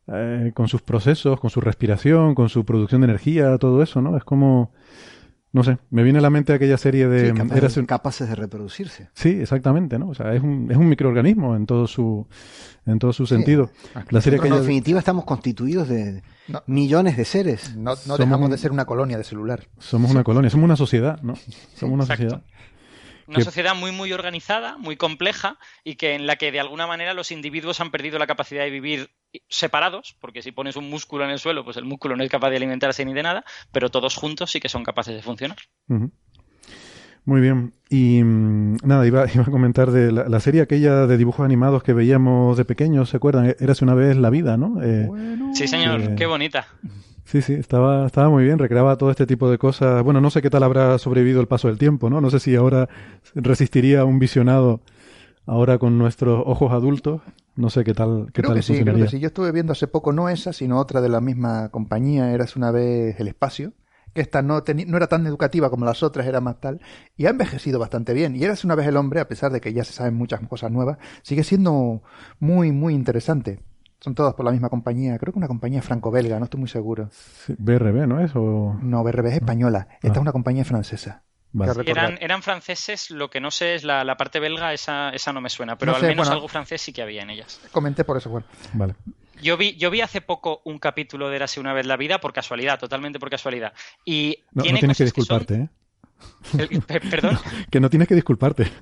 Eh, 0.08 0.52
con 0.56 0.68
sus 0.68 0.82
procesos, 0.82 1.40
con 1.40 1.50
su 1.50 1.62
respiración, 1.62 2.34
con 2.36 2.50
su 2.50 2.66
producción 2.66 3.02
de 3.02 3.06
energía, 3.06 3.58
todo 3.60 3.84
eso, 3.84 4.02
¿no? 4.02 4.18
Es 4.18 4.24
como, 4.24 4.72
no 5.54 5.64
sé, 5.64 5.78
me 5.90 6.04
viene 6.04 6.20
a 6.20 6.22
la 6.22 6.30
mente 6.30 6.54
aquella 6.54 6.78
serie 6.78 7.08
de... 7.08 7.34
capaces, 7.34 7.86
capaces 7.86 8.30
de 8.30 8.36
reproducirse. 8.36 9.10
Sí, 9.14 9.30
exactamente, 9.30 10.00
¿no? 10.00 10.10
O 10.10 10.16
sea, 10.16 10.34
es 10.34 10.42
un, 10.42 10.72
es 10.72 10.78
un 10.78 10.88
microorganismo 10.88 11.56
en 11.56 11.66
todo 11.66 11.88
su, 11.88 12.26
en 12.86 13.00
todo 13.00 13.12
su 13.12 13.26
sentido. 13.26 13.70
La 14.10 14.22
serie 14.22 14.40
que 14.40 14.48
en 14.48 14.56
definitiva 14.56 15.00
estamos 15.00 15.26
constituidos 15.26 15.90
de 15.90 16.24
millones 16.68 17.18
de 17.18 17.26
seres. 17.26 17.76
No, 17.76 17.96
no 18.06 18.18
dejamos 18.18 18.50
de 18.50 18.58
ser 18.58 18.72
una 18.72 18.86
colonia 18.86 19.18
de 19.18 19.24
celular. 19.26 19.68
Somos 19.78 20.12
una 20.12 20.24
colonia, 20.24 20.50
somos 20.50 20.66
una 20.66 20.78
sociedad, 20.78 21.22
¿no? 21.22 21.36
Somos 21.76 21.96
una 21.96 22.06
sociedad. 22.06 22.44
Una 23.28 23.42
sociedad 23.42 23.76
muy, 23.76 23.92
muy 23.92 24.14
organizada, 24.14 24.78
muy 24.78 24.98
compleja 24.98 25.58
y 25.84 25.96
que 25.96 26.16
en 26.16 26.28
la 26.28 26.36
que 26.36 26.52
de 26.52 26.60
alguna 26.60 26.88
manera 26.88 27.14
los 27.14 27.32
individuos 27.32 27.80
han 27.82 27.92
perdido 27.92 28.20
la 28.20 28.28
capacidad 28.28 28.64
de 28.64 28.70
vivir 28.70 29.12
separados, 29.48 30.16
porque 30.20 30.42
si 30.42 30.52
pones 30.52 30.76
un 30.76 30.90
músculo 30.90 31.24
en 31.24 31.32
el 31.32 31.40
suelo, 31.40 31.64
pues 31.64 31.78
el 31.78 31.86
músculo 31.86 32.16
no 32.16 32.24
es 32.24 32.30
capaz 32.30 32.50
de 32.50 32.58
alimentarse 32.58 33.06
ni 33.06 33.14
de 33.14 33.24
nada, 33.24 33.46
pero 33.72 33.90
todos 33.90 34.16
juntos 34.16 34.52
sí 34.52 34.60
que 34.60 34.70
son 34.70 34.84
capaces 34.84 35.16
de 35.16 35.22
funcionar. 35.22 35.58
Muy 37.26 37.40
bien. 37.42 37.74
Y 37.90 38.24
mm, 38.24 38.78
nada, 38.84 39.06
iba, 39.06 39.26
iba, 39.34 39.44
a 39.44 39.52
comentar 39.52 39.92
de 39.92 40.12
la, 40.12 40.40
serie 40.40 40.62
aquella 40.62 41.08
de 41.08 41.18
dibujos 41.18 41.46
animados 41.46 41.84
que 41.84 41.94
veíamos 41.94 42.58
de 42.58 42.66
pequeños, 42.66 43.10
¿se 43.10 43.18
acuerdan? 43.18 43.56
Érase 43.60 43.84
una 43.84 43.94
vez 43.94 44.18
la 44.18 44.30
vida, 44.30 44.58
¿no? 44.58 44.82
Eh, 44.84 45.08
sí, 45.54 45.68
señor, 45.68 46.16
qué 46.16 46.26
bonita. 46.26 46.68
Sí, 47.24 47.42
sí, 47.42 47.54
estaba, 47.54 48.06
estaba 48.06 48.30
muy 48.30 48.44
bien, 48.44 48.60
recreaba 48.60 48.98
todo 48.98 49.12
este 49.12 49.26
tipo 49.26 49.50
de 49.50 49.58
cosas. 49.58 50.04
Bueno, 50.04 50.22
no 50.22 50.30
sé 50.30 50.42
qué 50.42 50.50
tal 50.50 50.64
habrá 50.64 50.98
sobrevivido 50.98 51.40
el 51.40 51.48
paso 51.48 51.68
del 51.68 51.78
tiempo, 51.78 52.10
¿no? 52.10 52.20
No 52.20 52.30
sé 52.30 52.40
si 52.40 52.56
ahora 52.56 52.90
resistiría 53.36 54.04
un 54.06 54.20
visionado 54.20 54.82
ahora 55.46 55.78
con 55.78 55.98
nuestros 55.98 56.44
ojos 56.46 56.72
adultos. 56.72 57.22
No 57.56 57.70
sé 57.70 57.84
qué 57.84 57.94
tal, 57.94 58.28
qué 58.28 58.42
creo 58.42 58.50
tal 58.50 58.58
que 58.58 58.64
sí, 58.64 58.82
creo 58.82 58.96
que 58.96 59.08
sí. 59.08 59.20
Yo 59.20 59.28
estuve 59.28 59.52
viendo 59.52 59.74
hace 59.74 59.88
poco, 59.88 60.14
no 60.14 60.30
esa, 60.30 60.54
sino 60.54 60.80
otra 60.80 61.02
de 61.02 61.10
la 61.10 61.22
misma 61.22 61.70
compañía, 61.70 62.32
Eras 62.34 62.56
una 62.56 62.72
vez 62.72 63.20
el 63.20 63.28
espacio, 63.28 63.74
que 64.14 64.22
esta 64.22 64.42
no, 64.42 64.64
no 64.88 64.98
era 64.98 65.08
tan 65.08 65.28
educativa 65.28 65.70
como 65.70 65.86
las 65.86 66.02
otras, 66.02 66.26
era 66.28 66.42
más 66.42 66.60
tal, 66.60 66.82
y 67.18 67.26
ha 67.26 67.30
envejecido 67.30 67.78
bastante 67.78 68.14
bien. 68.14 68.36
Y 68.36 68.44
Eras 68.44 68.64
una 68.64 68.76
vez 68.76 68.88
el 68.88 68.98
hombre, 68.98 69.20
a 69.20 69.28
pesar 69.28 69.52
de 69.52 69.62
que 69.62 69.74
ya 69.74 69.84
se 69.84 69.94
saben 69.94 70.16
muchas 70.16 70.40
cosas 70.48 70.72
nuevas, 70.72 70.98
sigue 71.24 71.44
siendo 71.44 72.02
muy, 72.40 72.72
muy 72.72 72.94
interesante. 72.94 73.60
Son 74.02 74.16
todas 74.16 74.34
por 74.34 74.44
la 74.44 74.52
misma 74.52 74.70
compañía. 74.70 75.18
Creo 75.20 75.32
que 75.32 75.38
una 75.38 75.48
compañía 75.48 75.82
franco-belga, 75.82 76.40
no 76.40 76.46
estoy 76.46 76.60
muy 76.60 76.70
seguro. 76.70 77.10
BRB, 77.48 78.08
¿no 78.08 78.20
es? 78.20 78.34
No, 78.36 79.04
BRB 79.04 79.28
es 79.28 79.36
española. 79.36 79.88
Esta 79.96 80.08
es 80.08 80.18
ah. 80.18 80.22
una 80.22 80.32
compañía 80.32 80.66
francesa. 80.66 81.24
Eran, 81.86 82.18
eran 82.22 82.42
franceses, 82.42 83.12
lo 83.12 83.30
que 83.30 83.42
no 83.42 83.52
sé 83.52 83.76
es 83.76 83.84
la, 83.84 84.16
parte 84.18 84.40
belga, 84.40 84.74
esa, 84.74 85.10
esa 85.10 85.34
no 85.34 85.42
me 85.42 85.50
suena, 85.50 85.78
pero 85.78 85.96
al 85.96 86.02
menos 86.02 86.30
algo 86.30 86.48
francés 86.48 86.82
sí 86.82 86.94
que 86.94 87.02
había 87.02 87.22
en 87.22 87.30
ellas. 87.30 87.60
Comenté 87.72 88.04
por 88.06 88.18
eso, 88.18 88.30
bueno. 88.30 88.48
Vale. 88.74 88.96
Yo 89.42 89.58
vi, 89.58 89.76
yo 89.76 89.90
vi 89.90 90.02
hace 90.02 90.22
poco 90.22 90.62
un 90.66 90.80
capítulo 90.80 91.30
de 91.30 91.36
Érase 91.36 91.60
una 91.60 91.74
vez 91.74 91.86
la 91.86 91.98
vida 91.98 92.22
por 92.22 92.32
casualidad, 92.32 92.80
totalmente 92.80 93.20
por 93.20 93.30
casualidad. 93.30 93.74
Y 94.06 94.38
no, 94.54 94.64
tienes 94.64 94.98
que 94.98 95.04
disculparte, 95.04 95.56
¿eh? 95.56 95.70
¿Perdón? 96.88 97.40
que 97.72 97.80
no 97.80 97.90
tienes 97.90 98.08
que 98.08 98.16
disculparte. 98.16 98.72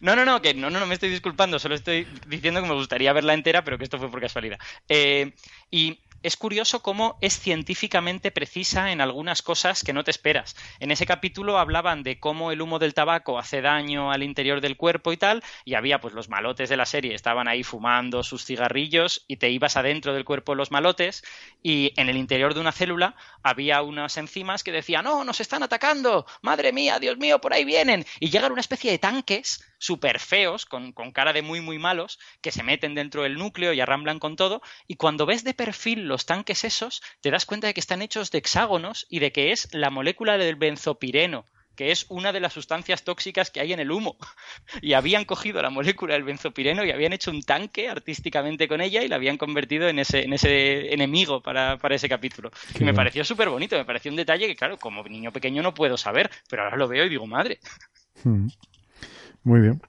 No, 0.00 0.16
no, 0.16 0.24
no, 0.24 0.40
que 0.40 0.54
no, 0.54 0.70
no, 0.70 0.80
no 0.80 0.86
me 0.86 0.94
estoy 0.94 1.10
disculpando, 1.10 1.58
solo 1.58 1.74
estoy 1.74 2.06
diciendo 2.26 2.62
que 2.62 2.68
me 2.68 2.74
gustaría 2.74 3.12
verla 3.12 3.34
entera, 3.34 3.64
pero 3.64 3.76
que 3.76 3.84
esto 3.84 3.98
fue 3.98 4.10
por 4.10 4.20
casualidad. 4.20 4.58
Eh, 4.88 5.34
y 5.70 6.00
es 6.22 6.36
curioso 6.36 6.82
cómo 6.82 7.18
es 7.20 7.38
científicamente 7.38 8.30
precisa 8.30 8.92
en 8.92 9.00
algunas 9.00 9.42
cosas 9.42 9.82
que 9.82 9.92
no 9.92 10.04
te 10.04 10.10
esperas. 10.10 10.56
En 10.78 10.90
ese 10.90 11.06
capítulo 11.06 11.58
hablaban 11.58 12.02
de 12.02 12.18
cómo 12.18 12.52
el 12.52 12.60
humo 12.60 12.78
del 12.78 12.94
tabaco 12.94 13.38
hace 13.38 13.62
daño 13.62 14.12
al 14.12 14.22
interior 14.22 14.60
del 14.60 14.76
cuerpo 14.76 15.12
y 15.12 15.16
tal, 15.16 15.42
y 15.64 15.74
había 15.74 16.00
pues 16.00 16.14
los 16.14 16.28
malotes 16.28 16.68
de 16.68 16.76
la 16.76 16.86
serie, 16.86 17.14
estaban 17.14 17.48
ahí 17.48 17.62
fumando 17.62 18.22
sus 18.22 18.44
cigarrillos 18.44 19.24
y 19.28 19.36
te 19.36 19.50
ibas 19.50 19.76
adentro 19.76 20.14
del 20.14 20.24
cuerpo 20.24 20.52
de 20.52 20.56
los 20.56 20.70
malotes 20.70 21.24
y 21.62 21.92
en 21.96 22.08
el 22.08 22.16
interior 22.16 22.54
de 22.54 22.60
una 22.60 22.72
célula 22.72 23.14
había 23.42 23.82
unas 23.82 24.16
enzimas 24.16 24.62
que 24.62 24.72
decían, 24.72 25.04
no, 25.04 25.24
nos 25.24 25.40
están 25.40 25.62
atacando, 25.62 26.26
madre 26.42 26.72
mía, 26.72 26.98
Dios 26.98 27.18
mío, 27.18 27.40
por 27.40 27.52
ahí 27.52 27.64
vienen, 27.64 28.04
y 28.18 28.30
llegan 28.30 28.52
una 28.52 28.60
especie 28.60 28.90
de 28.90 28.98
tanques 28.98 29.64
súper 29.80 30.20
feos, 30.20 30.66
con, 30.66 30.92
con, 30.92 31.10
cara 31.10 31.32
de 31.32 31.42
muy, 31.42 31.60
muy 31.60 31.78
malos, 31.78 32.20
que 32.40 32.52
se 32.52 32.62
meten 32.62 32.94
dentro 32.94 33.24
del 33.24 33.36
núcleo 33.36 33.72
y 33.72 33.80
arramblan 33.80 34.20
con 34.20 34.36
todo, 34.36 34.62
y 34.86 34.94
cuando 34.94 35.26
ves 35.26 35.42
de 35.42 35.54
perfil 35.54 36.06
los 36.06 36.26
tanques 36.26 36.62
esos, 36.64 37.02
te 37.20 37.30
das 37.30 37.46
cuenta 37.46 37.66
de 37.66 37.74
que 37.74 37.80
están 37.80 38.02
hechos 38.02 38.30
de 38.30 38.38
hexágonos 38.38 39.06
y 39.08 39.18
de 39.18 39.32
que 39.32 39.50
es 39.50 39.68
la 39.72 39.90
molécula 39.90 40.38
del 40.38 40.56
benzopireno, 40.56 41.46
que 41.76 41.92
es 41.92 42.04
una 42.10 42.30
de 42.30 42.40
las 42.40 42.52
sustancias 42.52 43.04
tóxicas 43.04 43.50
que 43.50 43.58
hay 43.58 43.72
en 43.72 43.80
el 43.80 43.90
humo. 43.90 44.18
Y 44.82 44.92
habían 44.92 45.24
cogido 45.24 45.62
la 45.62 45.70
molécula 45.70 46.14
del 46.14 46.24
benzopireno 46.24 46.84
y 46.84 46.90
habían 46.90 47.12
hecho 47.12 47.30
un 47.30 47.42
tanque 47.42 47.88
artísticamente 47.88 48.68
con 48.68 48.80
ella 48.80 49.02
y 49.02 49.08
la 49.08 49.16
habían 49.16 49.38
convertido 49.38 49.88
en 49.88 49.98
ese, 49.98 50.22
en 50.22 50.32
ese 50.34 50.92
enemigo 50.92 51.42
para, 51.42 51.78
ese 51.90 52.08
capítulo. 52.08 52.50
y 52.78 52.84
me 52.84 52.94
pareció 52.94 53.24
súper 53.24 53.48
bonito, 53.48 53.76
me 53.76 53.84
pareció 53.84 54.10
un 54.10 54.16
detalle 54.16 54.46
que, 54.46 54.56
claro, 54.56 54.76
como 54.76 55.02
niño 55.04 55.32
pequeño 55.32 55.62
no 55.62 55.72
puedo 55.72 55.96
saber, 55.96 56.30
pero 56.48 56.64
ahora 56.64 56.76
lo 56.76 56.86
veo 56.86 57.06
y 57.06 57.08
digo, 57.08 57.26
madre. 57.26 57.58
Hmm. 58.22 58.48
Muy 59.44 59.60
bien. 59.60 59.80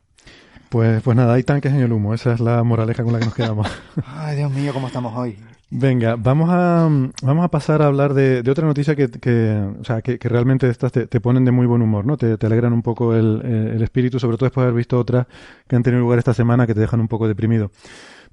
Pues, 0.69 1.01
pues 1.03 1.17
nada, 1.17 1.33
hay 1.33 1.43
tanques 1.43 1.73
en 1.73 1.81
el 1.81 1.91
humo, 1.91 2.13
esa 2.13 2.33
es 2.33 2.39
la 2.39 2.63
moraleja 2.63 3.03
con 3.03 3.11
la 3.11 3.19
que 3.19 3.25
nos 3.25 3.35
quedamos. 3.35 3.67
Ay, 4.05 4.37
Dios 4.37 4.51
mío, 4.51 4.73
cómo 4.73 4.87
estamos 4.87 5.13
hoy. 5.15 5.37
Venga, 5.69 6.15
vamos 6.17 6.49
a, 6.49 6.89
vamos 7.21 7.45
a 7.45 7.47
pasar 7.47 7.81
a 7.81 7.87
hablar 7.87 8.13
de, 8.13 8.43
otra 8.49 8.65
noticia 8.65 8.95
que, 8.95 9.09
que, 9.09 9.69
o 9.79 9.83
sea, 9.83 10.01
que, 10.01 10.17
realmente 10.21 10.69
estas 10.69 10.91
te, 10.91 11.07
ponen 11.21 11.45
de 11.45 11.51
muy 11.51 11.65
buen 11.65 11.81
humor, 11.81 12.05
¿no? 12.05 12.17
Te, 12.17 12.37
alegran 12.45 12.73
un 12.73 12.81
poco 12.81 13.15
el, 13.15 13.41
el, 13.43 13.81
espíritu, 13.81 14.19
sobre 14.19 14.37
todo 14.37 14.47
después 14.47 14.63
de 14.63 14.67
haber 14.67 14.77
visto 14.77 14.99
otras 14.99 15.27
que 15.67 15.75
han 15.75 15.83
tenido 15.83 16.01
lugar 16.01 16.19
esta 16.19 16.33
semana 16.33 16.67
que 16.67 16.73
te 16.73 16.81
dejan 16.81 16.99
un 16.99 17.07
poco 17.07 17.27
deprimido. 17.27 17.71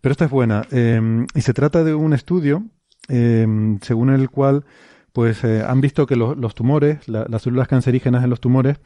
Pero 0.01 0.13
esta 0.13 0.25
es 0.25 0.31
buena. 0.31 0.63
Eh, 0.71 1.27
y 1.35 1.41
se 1.41 1.55
trata 1.55 1.85
de 1.85 1.95
un 1.95 2.13
estudio 2.13 2.65
eh, 3.09 3.47
según 3.83 4.11
el 4.11 4.31
cual 4.31 4.65
pues 5.13 5.43
eh, 5.43 5.65
han 5.67 5.81
visto 5.81 6.07
que 6.07 6.17
los 6.17 6.55
tumores, 6.55 7.09
las 7.09 7.43
células 7.43 7.67
cancerígenas 7.67 8.23
en 8.23 8.31
los 8.31 8.41
tumores, 8.41 8.79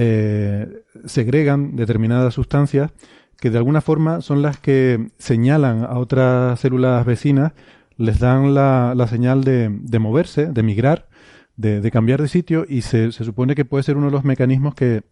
eh, 0.00 0.84
segregan 1.06 1.74
determinadas 1.74 2.32
sustancias 2.32 2.92
que 3.40 3.50
de 3.50 3.58
alguna 3.58 3.80
forma 3.80 4.20
son 4.20 4.42
las 4.42 4.58
que 4.58 5.08
señalan 5.18 5.82
a 5.82 5.98
otras 5.98 6.60
células 6.60 7.04
vecinas, 7.04 7.52
les 7.96 8.20
dan 8.20 8.54
la, 8.54 9.06
señal 9.08 9.42
de, 9.42 9.98
moverse, 9.98 10.46
de 10.46 10.62
migrar, 10.62 11.08
de, 11.56 11.90
cambiar 11.90 12.22
de 12.22 12.28
sitio 12.28 12.64
y 12.68 12.82
se, 12.82 13.10
supone 13.10 13.56
que 13.56 13.64
puede 13.64 13.82
ser 13.82 13.96
uno 13.96 14.06
de 14.06 14.12
los 14.12 14.22
mecanismos 14.22 14.76
que, 14.76 15.02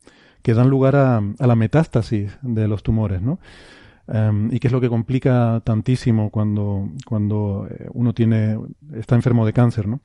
dan 0.44 0.70
lugar 0.70 0.94
a, 0.94 1.20
la 1.38 1.56
metástasis 1.56 2.38
de 2.42 2.68
los 2.68 2.84
tumores, 2.84 3.20
¿no? 3.20 3.40
Em, 4.06 4.54
y 4.54 4.60
que 4.60 4.68
es 4.68 4.72
lo 4.72 4.80
que 4.80 4.88
complica 4.88 5.60
tantísimo 5.64 6.30
cuando, 6.30 6.90
cuando 7.04 7.66
eh, 7.68 7.88
uno 7.92 8.14
tiene, 8.14 8.56
está 8.94 9.16
enfermo 9.16 9.44
de 9.44 9.52
cáncer, 9.52 9.88
¿no? 9.88 10.00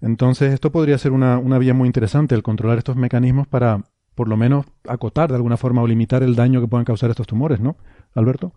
Entonces, 0.00 0.54
esto 0.54 0.70
podría 0.70 0.96
ser 0.96 1.10
una, 1.10 1.38
una 1.38 1.58
vía 1.58 1.74
muy 1.74 1.88
interesante, 1.88 2.36
el 2.36 2.44
controlar 2.44 2.78
estos 2.78 2.94
mecanismos 2.94 3.48
para, 3.48 3.82
por 4.14 4.28
lo 4.28 4.36
menos 4.36 4.66
acotar 4.88 5.30
de 5.30 5.36
alguna 5.36 5.56
forma 5.56 5.82
o 5.82 5.86
limitar 5.86 6.22
el 6.22 6.36
daño 6.36 6.60
que 6.60 6.68
puedan 6.68 6.84
causar 6.84 7.10
estos 7.10 7.26
tumores, 7.26 7.60
¿no? 7.60 7.76
Alberto. 8.14 8.52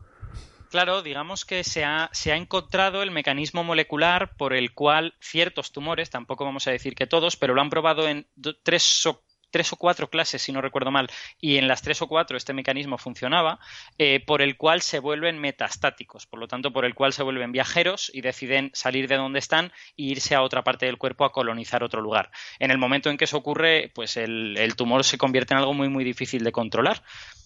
Claro, 0.69 1.01
digamos 1.01 1.45
que 1.45 1.63
se 1.63 1.85
ha, 1.85 2.09
se 2.11 2.31
ha, 2.31 2.35
encontrado 2.35 3.01
el 3.01 3.11
mecanismo 3.11 3.63
molecular 3.63 4.35
por 4.35 4.53
el 4.53 4.73
cual 4.73 5.13
ciertos 5.21 5.71
tumores, 5.71 6.09
tampoco 6.09 6.43
vamos 6.43 6.67
a 6.67 6.71
decir 6.71 6.95
que 6.95 7.07
todos, 7.07 7.37
pero 7.37 7.53
lo 7.53 7.61
han 7.61 7.69
probado 7.69 8.09
en 8.09 8.27
tres 8.63 9.05
o 9.05 9.23
tres 9.55 9.71
o 9.71 9.77
cuatro 9.77 10.09
clases, 10.09 10.41
si 10.41 10.51
no 10.51 10.59
recuerdo 10.59 10.91
mal, 10.91 11.07
y 11.39 11.55
en 11.55 11.69
las 11.69 11.81
tres 11.81 12.01
o 12.01 12.07
cuatro 12.07 12.35
este 12.35 12.51
mecanismo 12.51 12.97
funcionaba, 12.97 13.57
eh, 13.97 14.19
por 14.19 14.41
el 14.41 14.57
cual 14.57 14.81
se 14.81 14.99
vuelven 14.99 15.39
metastáticos, 15.39 16.25
por 16.25 16.41
lo 16.41 16.49
tanto, 16.49 16.73
por 16.73 16.83
el 16.83 16.93
cual 16.93 17.13
se 17.13 17.23
vuelven 17.23 17.53
viajeros 17.53 18.11
y 18.13 18.19
deciden 18.19 18.69
salir 18.73 19.07
de 19.07 19.15
donde 19.15 19.39
están 19.39 19.67
e 19.95 20.03
irse 20.11 20.35
a 20.35 20.41
otra 20.41 20.65
parte 20.65 20.87
del 20.87 20.97
cuerpo 20.97 21.23
a 21.23 21.31
colonizar 21.31 21.85
otro 21.85 22.01
lugar. 22.01 22.31
En 22.59 22.69
el 22.69 22.77
momento 22.77 23.09
en 23.09 23.15
que 23.15 23.23
eso 23.23 23.37
ocurre, 23.37 23.93
pues 23.95 24.17
el, 24.17 24.57
el 24.57 24.75
tumor 24.75 25.05
se 25.05 25.17
convierte 25.17 25.53
en 25.53 25.59
algo 25.59 25.73
muy, 25.73 25.87
muy 25.87 26.03
difícil 26.03 26.43
de 26.43 26.51
controlar. 26.51 27.01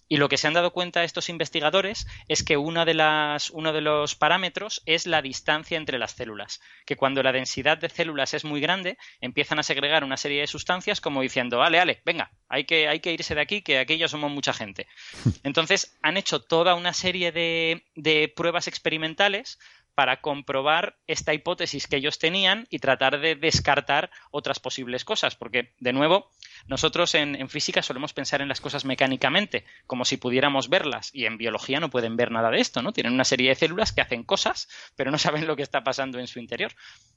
Y 0.10 0.18
lo 0.18 0.28
que 0.28 0.38
se 0.38 0.48
han 0.48 0.54
dado 0.54 0.72
cuenta 0.72 1.04
estos 1.04 1.30
investigadores 1.30 2.08
es 2.28 2.44
que 2.44 2.58
una 2.58 2.84
de 2.84 2.96
las, 2.96 3.52
uno 3.52 3.72
de 3.72 3.82
los 3.82 4.16
parámetros 4.16 4.82
es 4.86 5.06
la 5.06 5.22
distancia 5.22 5.78
entre 5.78 6.00
las 6.00 6.14
células, 6.14 6.60
que 6.86 6.96
cuando 6.96 7.22
la 7.22 7.32
densidad 7.32 7.78
de 7.78 7.90
células 7.90 8.34
es 8.34 8.44
muy 8.44 8.60
grande, 8.60 8.98
empiezan 9.22 9.60
a 9.60 9.64
segregar 9.64 10.04
una 10.04 10.18
serie 10.18 10.42
de 10.42 10.48
sustancias 10.48 11.00
como 11.00 11.22
diciendo, 11.22 11.62
ale, 11.62 11.80
ale, 11.80 12.02
venga, 12.06 12.32
hay 12.50 12.66
que, 12.66 12.88
hay 12.88 13.00
que 13.00 13.14
irse 13.14 13.36
de 13.36 13.42
aquí, 13.42 13.62
que 13.62 13.78
aquí 13.78 13.98
ya 13.98 14.08
somos 14.08 14.32
mucha 14.32 14.52
gente. 14.52 14.88
Entonces 15.44 15.98
han 16.02 16.18
hecho 16.18 16.42
toda 16.42 16.74
una 16.74 16.94
serie 16.94 17.32
de, 17.32 17.86
de 17.96 18.34
pruebas 18.36 18.68
experimentales 18.68 19.60
para 19.96 20.22
comprobar 20.22 20.98
esta 21.08 21.34
hipótesis 21.34 21.88
que 21.88 21.98
ellos 21.98 22.20
tenían 22.20 22.68
y 22.70 22.80
tratar 22.80 23.20
de 23.20 23.36
descartar 23.36 24.10
otras 24.32 24.60
posibles 24.60 25.04
cosas, 25.04 25.36
porque, 25.36 25.74
de 25.80 25.94
nuevo, 25.94 26.30
nosotros 26.68 27.16
en, 27.16 27.50
física 27.50 27.82
solemos 27.82 28.14
pensar 28.14 28.42
en 28.42 28.48
las 28.48 28.62
cosas 28.62 28.86
mecánicamente, 28.86 29.66
como 29.88 30.06
si 30.06 30.18
pudiéramos 30.18 30.70
verlas, 30.70 31.10
y 31.14 31.26
en 31.26 31.38
biología 31.38 31.80
no 31.80 31.90
pueden 31.90 32.16
ver 32.16 32.32
nada 32.32 32.50
de 32.50 32.60
esto, 32.60 32.82
¿no? 32.82 32.94
Tienen 32.94 33.14
una 33.14 33.26
serie 33.26 33.50
de 33.50 33.56
células 33.56 33.92
que 33.92 34.02
hacen 34.02 34.24
cosas, 34.24 34.70
pero 34.96 35.12
no 35.12 35.18
saben 35.18 35.48
lo 35.48 35.56
que 35.56 35.64
está 35.64 35.84
pasando 35.84 36.20
en 36.20 36.28
su 36.28 36.40
interior. 36.40 36.72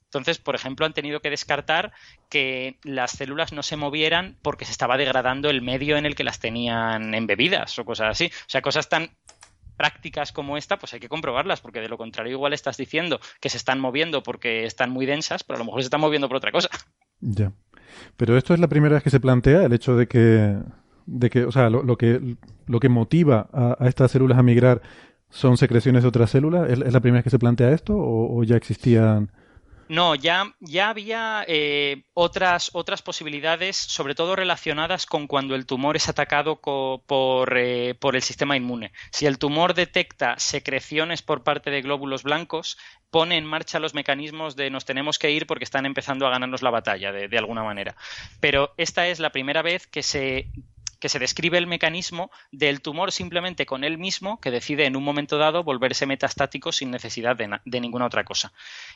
Entonces, 0.05 0.37
por 0.37 0.53
ejemplo, 0.53 0.85
han 0.85 0.93
tenido 0.93 1.21
que 1.21 1.31
descartar 1.31 1.91
que 2.29 2.77
las 2.83 3.11
células 3.11 3.51
no 3.51 3.63
se 3.63 3.77
movieran 3.77 4.37
porque 4.43 4.65
se 4.65 4.71
estaba 4.71 4.97
degradando 4.97 5.49
el 5.49 5.61
medio 5.61 5.97
en 5.97 6.05
el 6.05 6.15
que 6.15 6.23
las 6.23 6.39
tenían 6.39 7.15
embebidas 7.15 7.79
o 7.79 7.85
cosas 7.85 8.09
así. 8.11 8.25
O 8.25 8.49
sea, 8.49 8.61
cosas 8.61 8.89
tan 8.89 9.09
prácticas 9.83 10.31
como 10.31 10.55
esta, 10.55 10.79
pues 10.79 10.93
hay 10.93 11.01
que 11.01 11.09
comprobarlas, 11.09 11.59
porque 11.59 11.81
de 11.81 11.89
lo 11.89 11.97
contrario 11.97 12.31
igual 12.31 12.53
estás 12.53 12.77
diciendo 12.77 13.19
que 13.41 13.49
se 13.49 13.57
están 13.57 13.81
moviendo 13.81 14.23
porque 14.23 14.63
están 14.63 14.91
muy 14.91 15.05
densas, 15.05 15.43
pero 15.43 15.57
a 15.57 15.59
lo 15.59 15.65
mejor 15.65 15.81
se 15.81 15.87
están 15.87 15.99
moviendo 15.99 16.29
por 16.29 16.37
otra 16.37 16.53
cosa. 16.53 16.69
Ya. 17.19 17.51
Pero 18.15 18.37
esto 18.37 18.53
es 18.53 18.61
la 18.61 18.69
primera 18.69 18.93
vez 18.93 19.03
que 19.03 19.09
se 19.09 19.19
plantea 19.19 19.63
el 19.63 19.73
hecho 19.73 19.97
de 19.97 20.07
que, 20.07 20.55
de 21.05 21.29
que 21.29 21.43
o 21.43 21.51
sea, 21.51 21.69
lo, 21.69 21.97
que, 21.97 22.37
lo 22.65 22.79
que 22.79 22.87
motiva 22.87 23.49
a, 23.51 23.85
estas 23.89 24.11
células 24.11 24.37
a 24.37 24.43
migrar 24.43 24.81
son 25.29 25.57
secreciones 25.57 26.03
de 26.03 26.07
otras 26.07 26.29
células. 26.29 26.69
¿Es, 26.69 26.79
la 26.79 27.01
primera 27.01 27.17
vez 27.17 27.25
que 27.25 27.29
se 27.29 27.39
plantea 27.39 27.73
esto 27.73 27.93
o 27.97 28.41
ya 28.45 28.55
existían? 28.55 29.31
No, 29.93 30.15
ya, 30.15 30.55
ya 30.59 30.89
había 30.89 31.45
eh, 31.47 32.05
otras, 32.15 32.71
otras 32.73 33.03
posibilidades, 33.03 33.77
sobre 33.77 34.15
todo 34.15 34.35
relacionadas 34.35 35.05
con 35.05 35.27
cuando 35.27 35.53
el 35.53 35.67
tumor 35.67 35.95
es 35.95 36.09
atacado 36.09 36.59
por, 36.59 37.55
eh, 37.55 37.93
por, 37.93 38.15
el 38.15 38.23
sistema 38.23 38.57
inmune. 38.57 38.91
Si 39.11 39.27
el 39.27 39.37
tumor 39.37 39.75
detecta 39.75 40.33
secreciones 40.39 41.21
por 41.21 41.43
parte 41.43 41.69
de 41.69 41.83
glóbulos 41.83 42.23
blancos, 42.23 42.79
pone 43.11 43.37
en 43.37 43.45
marcha 43.45 43.77
los 43.77 43.93
mecanismos 43.93 44.55
de 44.55 44.71
nos 44.71 44.83
tenemos 44.83 45.19
que 45.19 45.29
ir 45.29 45.45
porque 45.45 45.63
están 45.63 45.85
empezando 45.85 46.25
a 46.25 46.31
ganarnos 46.31 46.63
la 46.63 46.71
batalla, 46.71 47.11
de, 47.11 47.27
de 47.27 47.37
alguna 47.37 47.61
manera. 47.61 47.95
Pero 48.39 48.73
esta 48.77 49.05
es 49.05 49.19
la 49.19 49.31
primera 49.31 49.61
vez 49.61 49.85
que 49.85 50.01
se 50.01 50.47
que 51.03 51.09
se 51.09 51.19
describe 51.19 51.57
el 51.57 51.67
mecanismo 51.67 52.31
del 52.53 52.79
tumor 52.81 53.11
simplemente 53.11 53.65
con 53.65 53.83
él 53.83 53.97
mismo 53.97 54.39
que 54.39 54.51
decide 54.51 54.85
en 54.85 54.95
un 54.95 55.03
momento 55.03 55.37
dado 55.37 55.61
volverse 55.61 56.05
metastático 56.05 56.71
sin 56.71 56.91
necesidad 56.91 57.35
de, 57.35 57.81
ninguna 57.81 58.05
otra 58.05 58.23
cosa. 58.23 58.53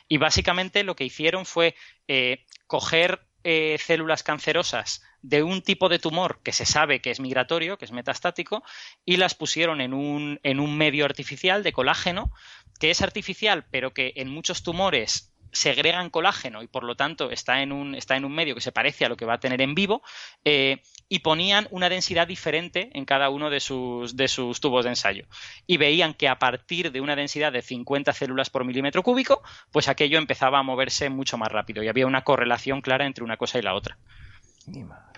Y 0.08 0.16
básicamente 0.16 0.84
lo 0.84 0.96
que 0.96 1.04
hicieron 1.04 1.44
fue 1.44 1.74
eh, 2.06 2.46
coger 2.66 3.26
eh, 3.44 3.76
células 3.78 4.22
cancerosas 4.22 5.02
de 5.20 5.42
un 5.42 5.60
tipo 5.60 5.90
de 5.90 5.98
tumor 5.98 6.40
que 6.42 6.52
se 6.52 6.64
sabe 6.64 7.02
que 7.02 7.10
es 7.10 7.20
migratorio, 7.20 7.76
que 7.76 7.84
es 7.84 7.92
metastático, 7.92 8.62
y 9.04 9.18
las 9.18 9.34
pusieron 9.34 9.82
en 9.82 9.92
un, 9.92 10.40
en 10.44 10.60
un 10.60 10.78
medio 10.78 11.04
artificial 11.04 11.62
de 11.62 11.74
colágeno, 11.74 12.32
que 12.80 12.90
es 12.90 13.02
artificial, 13.02 13.66
pero 13.70 13.92
que 13.92 14.14
en 14.16 14.30
muchos 14.30 14.62
tumores 14.62 15.34
segregan 15.52 16.10
colágeno 16.10 16.62
y 16.62 16.66
por 16.66 16.84
lo 16.84 16.94
tanto 16.94 17.30
está 17.30 17.62
en 17.62 17.72
un, 17.72 17.94
está 17.94 18.16
en 18.16 18.24
un 18.24 18.34
medio 18.34 18.54
que 18.54 18.60
se 18.60 18.72
parece 18.72 19.04
a 19.04 19.08
lo 19.08 19.16
que 19.16 19.24
va 19.24 19.34
a 19.34 19.40
tener 19.40 19.60
en 19.60 19.74
vivo 19.74 20.02
eh, 20.44 20.82
y 21.08 21.20
ponían 21.20 21.66
una 21.70 21.88
densidad 21.88 22.26
diferente 22.26 22.90
en 22.92 23.04
cada 23.04 23.30
uno 23.30 23.50
de 23.50 23.60
sus, 23.60 24.16
de 24.16 24.28
sus 24.28 24.60
tubos 24.60 24.84
de 24.84 24.90
ensayo. 24.90 25.24
Y 25.66 25.76
veían 25.76 26.14
que 26.14 26.28
a 26.28 26.38
partir 26.38 26.92
de 26.92 27.00
una 27.00 27.16
densidad 27.16 27.52
de 27.52 27.62
50 27.62 28.12
células 28.12 28.50
por 28.50 28.64
milímetro 28.64 29.02
cúbico, 29.02 29.42
pues 29.70 29.88
aquello 29.88 30.18
empezaba 30.18 30.58
a 30.58 30.62
moverse 30.62 31.08
mucho 31.08 31.38
más 31.38 31.50
rápido 31.50 31.82
y 31.82 31.88
había 31.88 32.06
una 32.06 32.24
correlación 32.24 32.80
clara 32.80 33.06
entre 33.06 33.24
una 33.24 33.36
cosa 33.36 33.58
y 33.58 33.62
la 33.62 33.74
otra. 33.74 33.96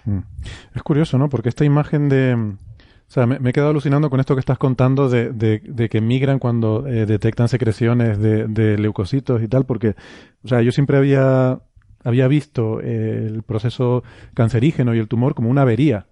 Mm. 0.04 0.20
Es 0.74 0.82
curioso, 0.82 1.18
¿no? 1.18 1.28
Porque 1.28 1.48
esta 1.48 1.64
imagen 1.64 2.08
de, 2.08 2.56
o 3.10 3.12
sea, 3.12 3.26
me, 3.26 3.50
he 3.50 3.52
quedado 3.52 3.70
alucinando 3.70 4.08
con 4.08 4.20
esto 4.20 4.36
que 4.36 4.40
estás 4.40 4.56
contando 4.56 5.08
de, 5.08 5.32
de, 5.32 5.88
que 5.88 6.00
migran 6.00 6.38
cuando 6.38 6.86
eh, 6.86 7.06
detectan 7.06 7.48
secreciones 7.48 8.20
de, 8.20 8.78
leucocitos 8.78 9.42
y 9.42 9.48
tal, 9.48 9.66
porque, 9.66 9.96
o 10.44 10.48
sea, 10.48 10.62
yo 10.62 10.70
siempre 10.70 10.96
había, 10.96 11.60
había 12.04 12.28
visto 12.28 12.80
eh, 12.80 13.26
el 13.26 13.42
proceso 13.42 14.04
cancerígeno 14.32 14.94
y 14.94 15.00
el 15.00 15.08
tumor 15.08 15.34
como 15.34 15.50
una 15.50 15.62
avería, 15.62 16.06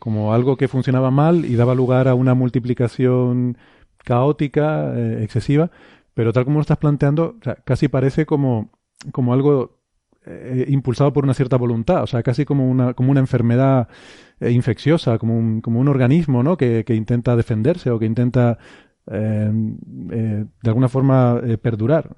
como 0.00 0.34
algo 0.34 0.56
que 0.56 0.66
funcionaba 0.66 1.12
mal 1.12 1.44
y 1.44 1.54
daba 1.54 1.76
lugar 1.76 2.08
a 2.08 2.14
una 2.14 2.34
multiplicación 2.34 3.56
caótica, 3.98 4.92
eh, 4.96 5.22
excesiva, 5.22 5.70
pero 6.14 6.32
tal 6.32 6.46
como 6.46 6.56
lo 6.56 6.62
estás 6.62 6.78
planteando, 6.78 7.36
o 7.40 7.44
sea, 7.44 7.54
casi 7.64 7.86
parece 7.86 8.26
como, 8.26 8.72
como 9.12 9.34
algo 9.34 9.79
impulsado 10.68 11.12
por 11.12 11.24
una 11.24 11.34
cierta 11.34 11.56
voluntad, 11.56 12.02
o 12.02 12.06
sea, 12.06 12.22
casi 12.22 12.44
como 12.44 12.68
una, 12.68 12.94
como 12.94 13.10
una 13.10 13.20
enfermedad 13.20 13.88
eh, 14.40 14.52
infecciosa, 14.52 15.18
como 15.18 15.36
un, 15.36 15.60
como 15.60 15.80
un 15.80 15.88
organismo 15.88 16.42
¿no? 16.42 16.56
que, 16.56 16.84
que 16.84 16.94
intenta 16.94 17.36
defenderse 17.36 17.90
o 17.90 17.98
que 17.98 18.06
intenta 18.06 18.58
eh, 19.10 19.52
eh, 20.12 20.44
de 20.62 20.70
alguna 20.70 20.88
forma 20.88 21.40
perdurar. 21.60 22.10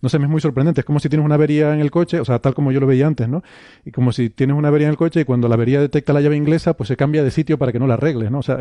no 0.00 0.08
sé, 0.08 0.18
me 0.18 0.24
es 0.24 0.30
muy 0.30 0.40
sorprendente. 0.40 0.80
Es 0.80 0.84
como 0.86 0.98
si 0.98 1.10
tienes 1.10 1.24
una 1.26 1.34
avería 1.34 1.74
en 1.74 1.80
el 1.80 1.90
coche, 1.90 2.20
o 2.20 2.24
sea, 2.24 2.38
tal 2.38 2.54
como 2.54 2.72
yo 2.72 2.80
lo 2.80 2.86
veía 2.86 3.06
antes, 3.06 3.28
¿no? 3.28 3.42
Y 3.84 3.90
como 3.90 4.12
si 4.12 4.30
tienes 4.30 4.56
una 4.56 4.68
avería 4.68 4.86
en 4.86 4.92
el 4.92 4.96
coche 4.96 5.20
y 5.20 5.24
cuando 5.24 5.46
la 5.48 5.56
avería 5.56 5.80
detecta 5.80 6.14
la 6.14 6.22
llave 6.22 6.36
inglesa, 6.36 6.74
pues 6.74 6.88
se 6.88 6.96
cambia 6.96 7.22
de 7.22 7.30
sitio 7.30 7.58
para 7.58 7.70
que 7.70 7.78
no 7.78 7.86
la 7.86 7.94
arregles, 7.94 8.30
¿no? 8.30 8.38
O 8.38 8.42
sea, 8.42 8.60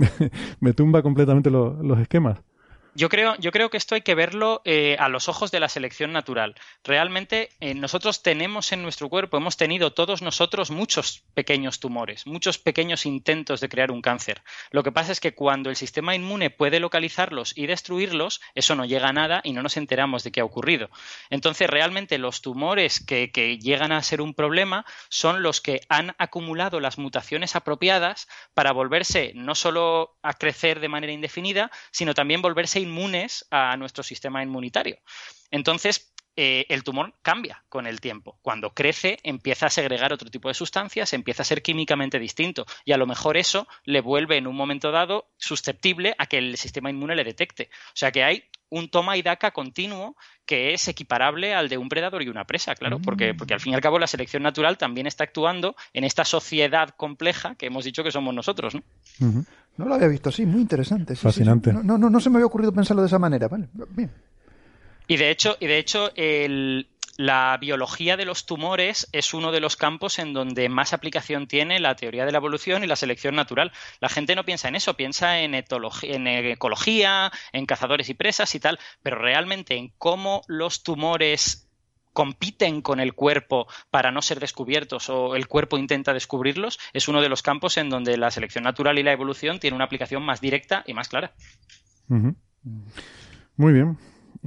me, 0.60 0.72
tumba 0.72 1.02
completamente 1.02 1.50
los 1.50 1.98
esquemas. 2.00 2.40
Yo 2.94 3.08
creo, 3.08 3.36
yo 3.36 3.52
creo 3.52 3.70
que 3.70 3.78
esto 3.78 3.94
hay 3.94 4.02
que 4.02 4.14
verlo 4.14 4.60
eh, 4.66 4.96
a 4.98 5.08
los 5.08 5.30
ojos 5.30 5.50
de 5.50 5.60
la 5.60 5.70
selección 5.70 6.12
natural. 6.12 6.54
Realmente 6.84 7.48
eh, 7.60 7.72
nosotros 7.72 8.22
tenemos 8.22 8.70
en 8.72 8.82
nuestro 8.82 9.08
cuerpo, 9.08 9.38
hemos 9.38 9.56
tenido 9.56 9.94
todos 9.94 10.20
nosotros 10.20 10.70
muchos 10.70 11.22
pequeños 11.32 11.80
tumores, 11.80 12.26
muchos 12.26 12.58
pequeños 12.58 13.06
intentos 13.06 13.62
de 13.62 13.70
crear 13.70 13.90
un 13.90 14.02
cáncer. 14.02 14.42
Lo 14.72 14.82
que 14.82 14.92
pasa 14.92 15.10
es 15.10 15.20
que 15.20 15.34
cuando 15.34 15.70
el 15.70 15.76
sistema 15.76 16.14
inmune 16.14 16.50
puede 16.50 16.80
localizarlos 16.80 17.56
y 17.56 17.66
destruirlos, 17.66 18.42
eso 18.54 18.74
no 18.74 18.84
llega 18.84 19.08
a 19.08 19.14
nada 19.14 19.40
y 19.42 19.54
no 19.54 19.62
nos 19.62 19.78
enteramos 19.78 20.22
de 20.22 20.30
qué 20.30 20.40
ha 20.40 20.44
ocurrido. 20.44 20.90
Entonces, 21.30 21.70
realmente 21.70 22.18
los 22.18 22.42
tumores 22.42 23.00
que, 23.00 23.30
que 23.30 23.56
llegan 23.56 23.92
a 23.92 24.02
ser 24.02 24.20
un 24.20 24.34
problema 24.34 24.84
son 25.08 25.42
los 25.42 25.62
que 25.62 25.80
han 25.88 26.14
acumulado 26.18 26.78
las 26.78 26.98
mutaciones 26.98 27.56
apropiadas 27.56 28.28
para 28.52 28.72
volverse 28.72 29.32
no 29.34 29.54
solo 29.54 30.18
a 30.22 30.34
crecer 30.34 30.78
de 30.80 30.88
manera 30.88 31.14
indefinida, 31.14 31.70
sino 31.90 32.12
también 32.12 32.42
volverse 32.42 32.81
inmunes 32.82 33.46
a 33.50 33.76
nuestro 33.76 34.02
sistema 34.02 34.42
inmunitario. 34.42 34.98
Entonces, 35.50 36.11
eh, 36.36 36.66
el 36.68 36.82
tumor 36.82 37.14
cambia 37.22 37.64
con 37.68 37.86
el 37.86 38.00
tiempo. 38.00 38.38
Cuando 38.42 38.70
crece, 38.70 39.18
empieza 39.22 39.66
a 39.66 39.70
segregar 39.70 40.12
otro 40.12 40.30
tipo 40.30 40.48
de 40.48 40.54
sustancias, 40.54 41.12
empieza 41.12 41.42
a 41.42 41.46
ser 41.46 41.62
químicamente 41.62 42.18
distinto 42.18 42.64
y 42.84 42.92
a 42.92 42.96
lo 42.96 43.06
mejor 43.06 43.36
eso 43.36 43.68
le 43.84 44.00
vuelve 44.00 44.36
en 44.36 44.46
un 44.46 44.56
momento 44.56 44.90
dado 44.90 45.26
susceptible 45.36 46.14
a 46.18 46.26
que 46.26 46.38
el 46.38 46.56
sistema 46.56 46.90
inmune 46.90 47.16
le 47.16 47.24
detecte. 47.24 47.68
O 47.88 47.96
sea 47.96 48.12
que 48.12 48.24
hay 48.24 48.44
un 48.70 48.88
toma 48.88 49.18
y 49.18 49.22
daca 49.22 49.50
continuo 49.50 50.16
que 50.46 50.72
es 50.72 50.88
equiparable 50.88 51.54
al 51.54 51.68
de 51.68 51.76
un 51.76 51.90
predador 51.90 52.22
y 52.22 52.28
una 52.28 52.46
presa, 52.46 52.74
claro, 52.74 52.98
porque, 53.00 53.34
mm. 53.34 53.36
porque 53.36 53.52
al 53.52 53.60
fin 53.60 53.72
y 53.72 53.74
al 53.74 53.82
cabo 53.82 53.98
la 53.98 54.06
selección 54.06 54.42
natural 54.42 54.78
también 54.78 55.06
está 55.06 55.24
actuando 55.24 55.76
en 55.92 56.04
esta 56.04 56.24
sociedad 56.24 56.88
compleja 56.96 57.54
que 57.54 57.66
hemos 57.66 57.84
dicho 57.84 58.02
que 58.02 58.10
somos 58.10 58.34
nosotros, 58.34 58.74
¿no? 58.74 58.82
No 59.76 59.86
lo 59.86 59.94
había 59.94 60.08
visto 60.08 60.30
así, 60.30 60.46
muy 60.46 60.62
interesante. 60.62 61.14
Fascinante. 61.16 61.72
No, 61.72 61.82
no, 61.82 62.10
no, 62.10 62.20
se 62.20 62.30
me 62.30 62.36
había 62.36 62.46
ocurrido 62.46 62.72
pensarlo 62.72 63.02
de 63.02 63.08
esa 63.08 63.18
manera, 63.18 63.48
¿vale? 63.48 63.68
Bien. 63.90 64.10
Y 65.06 65.16
de 65.16 65.30
hecho, 65.30 65.56
y 65.60 65.66
de 65.66 65.78
hecho 65.78 66.10
la 67.16 67.56
biología 67.60 68.16
de 68.16 68.24
los 68.24 68.46
tumores 68.46 69.08
es 69.12 69.34
uno 69.34 69.52
de 69.52 69.60
los 69.60 69.76
campos 69.76 70.18
en 70.18 70.32
donde 70.32 70.68
más 70.68 70.92
aplicación 70.92 71.46
tiene 71.46 71.78
la 71.78 71.94
teoría 71.94 72.24
de 72.24 72.32
la 72.32 72.38
evolución 72.38 72.82
y 72.82 72.86
la 72.86 72.96
selección 72.96 73.34
natural. 73.34 73.72
La 74.00 74.08
gente 74.08 74.34
no 74.34 74.44
piensa 74.44 74.68
en 74.68 74.76
eso, 74.76 74.94
piensa 74.94 75.40
en, 75.40 75.54
en 75.54 76.26
ecología, 76.26 77.30
en 77.52 77.66
cazadores 77.66 78.08
y 78.08 78.14
presas 78.14 78.54
y 78.54 78.60
tal, 78.60 78.78
pero 79.02 79.18
realmente 79.18 79.76
en 79.76 79.92
cómo 79.98 80.42
los 80.48 80.82
tumores 80.82 81.68
compiten 82.12 82.82
con 82.82 83.00
el 83.00 83.14
cuerpo 83.14 83.66
para 83.90 84.10
no 84.10 84.22
ser 84.22 84.38
descubiertos 84.38 85.08
o 85.08 85.34
el 85.34 85.48
cuerpo 85.48 85.78
intenta 85.78 86.12
descubrirlos, 86.12 86.78
es 86.92 87.08
uno 87.08 87.22
de 87.22 87.28
los 87.28 87.42
campos 87.42 87.76
en 87.78 87.88
donde 87.88 88.16
la 88.16 88.30
selección 88.30 88.64
natural 88.64 88.98
y 88.98 89.02
la 89.02 89.12
evolución 89.12 89.58
tienen 89.58 89.76
una 89.76 89.84
aplicación 89.84 90.22
más 90.22 90.40
directa 90.40 90.84
y 90.86 90.94
más 90.94 91.08
clara. 91.08 91.32
Muy 93.56 93.72
bien. 93.72 93.96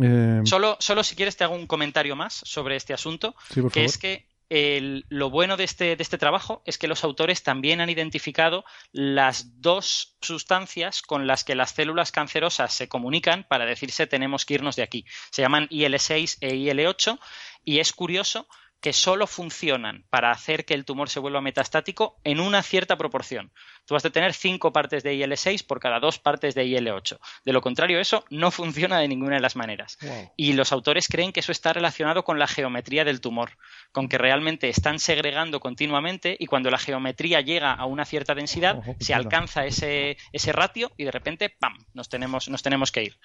Eh, 0.01 0.41
solo, 0.43 0.77
solo 0.79 1.03
si 1.03 1.15
quieres 1.15 1.38
te 1.38 1.43
hago 1.43 1.55
un 1.55 1.67
comentario 1.67 2.15
más 2.15 2.34
sobre 2.34 2.75
este 2.75 2.93
asunto, 2.93 3.36
que 3.71 3.86
es 3.86 3.97
que 3.97 4.27
lo 4.49 5.29
bueno 5.29 5.58
de 5.58 5.63
este, 5.63 5.95
de 5.95 6.03
este 6.03 6.17
trabajo 6.17 6.62
es 6.65 6.77
que 6.77 6.88
los 6.88 7.03
autores 7.03 7.43
también 7.43 7.81
han 7.81 7.89
identificado 7.89 8.63
las 8.91 9.62
dos 9.62 10.17
sustancias 10.21 11.01
con 11.01 11.27
las 11.27 11.43
que 11.43 11.55
las 11.55 11.71
células 11.71 12.12
cancerosas 12.12 12.73
se 12.73 12.88
comunican 12.88 13.45
para 13.49 13.65
decirse 13.65 14.05
tenemos 14.08 14.45
que 14.45 14.55
irnos 14.55 14.75
de 14.75 14.84
aquí. 14.84 15.05
Se 15.31 15.41
llaman 15.41 15.67
IL6 15.69 16.38
e 16.41 16.55
IL8 16.55 17.19
y 17.63 17.79
es 17.79 17.91
curioso 17.91 18.47
que 18.86 18.93
solo 18.93 19.26
funcionan 19.26 20.06
para 20.12 20.30
hacer 20.30 20.63
que 20.63 20.76
el 20.76 20.86
tumor 20.86 21.10
se 21.10 21.19
vuelva 21.19 21.41
metastático 21.41 22.19
en 22.24 22.39
una 22.39 22.62
cierta 22.62 22.98
proporción. 22.98 23.52
Tú 23.88 23.95
vas 23.95 24.06
a 24.06 24.12
tener 24.12 24.36
cinco 24.36 24.71
partes 24.71 25.02
de 25.02 25.15
IL6 25.15 25.65
por 25.65 25.80
cada 25.80 26.00
dos 26.00 26.19
partes 26.19 26.54
de 26.54 26.67
IL8. 26.67 27.17
De 27.45 27.52
lo 27.52 27.62
contrario, 27.62 28.00
eso 28.00 28.26
no 28.30 28.52
funciona 28.52 29.00
de 29.00 29.08
ninguna 29.08 29.38
de 29.38 29.41
las 29.41 29.56
maneras. 29.56 29.98
Y 30.38 30.54
los 30.54 30.71
autores 30.71 31.08
creen 31.08 31.32
que 31.32 31.39
eso 31.39 31.52
está 31.52 31.74
relacionado 31.74 32.24
con 32.24 32.38
la 32.38 32.45
geometría 32.45 33.04
del 33.04 33.21
tumor, 33.21 33.58
con 33.91 34.08
que 34.08 34.19
realmente 34.19 34.69
están 34.69 35.00
segregando 35.00 35.60
continuamente 35.60 36.38
y 36.39 36.45
cuando 36.45 36.69
la 36.69 36.78
geometría 36.78 37.41
llega 37.41 37.74
a 37.74 37.88
una 37.88 38.06
cierta 38.06 38.36
densidad, 38.36 38.84
se 39.00 39.15
alcanza 39.15 39.65
ese, 39.65 40.15
ese 40.32 40.52
ratio 40.52 40.91
y 40.95 41.06
de 41.06 41.12
repente, 41.12 41.50
¡pam!, 41.50 41.74
nos 41.95 42.08
tenemos, 42.08 42.50
nos 42.50 42.62
tenemos 42.62 42.91
que 42.91 43.06
ir. 43.06 43.19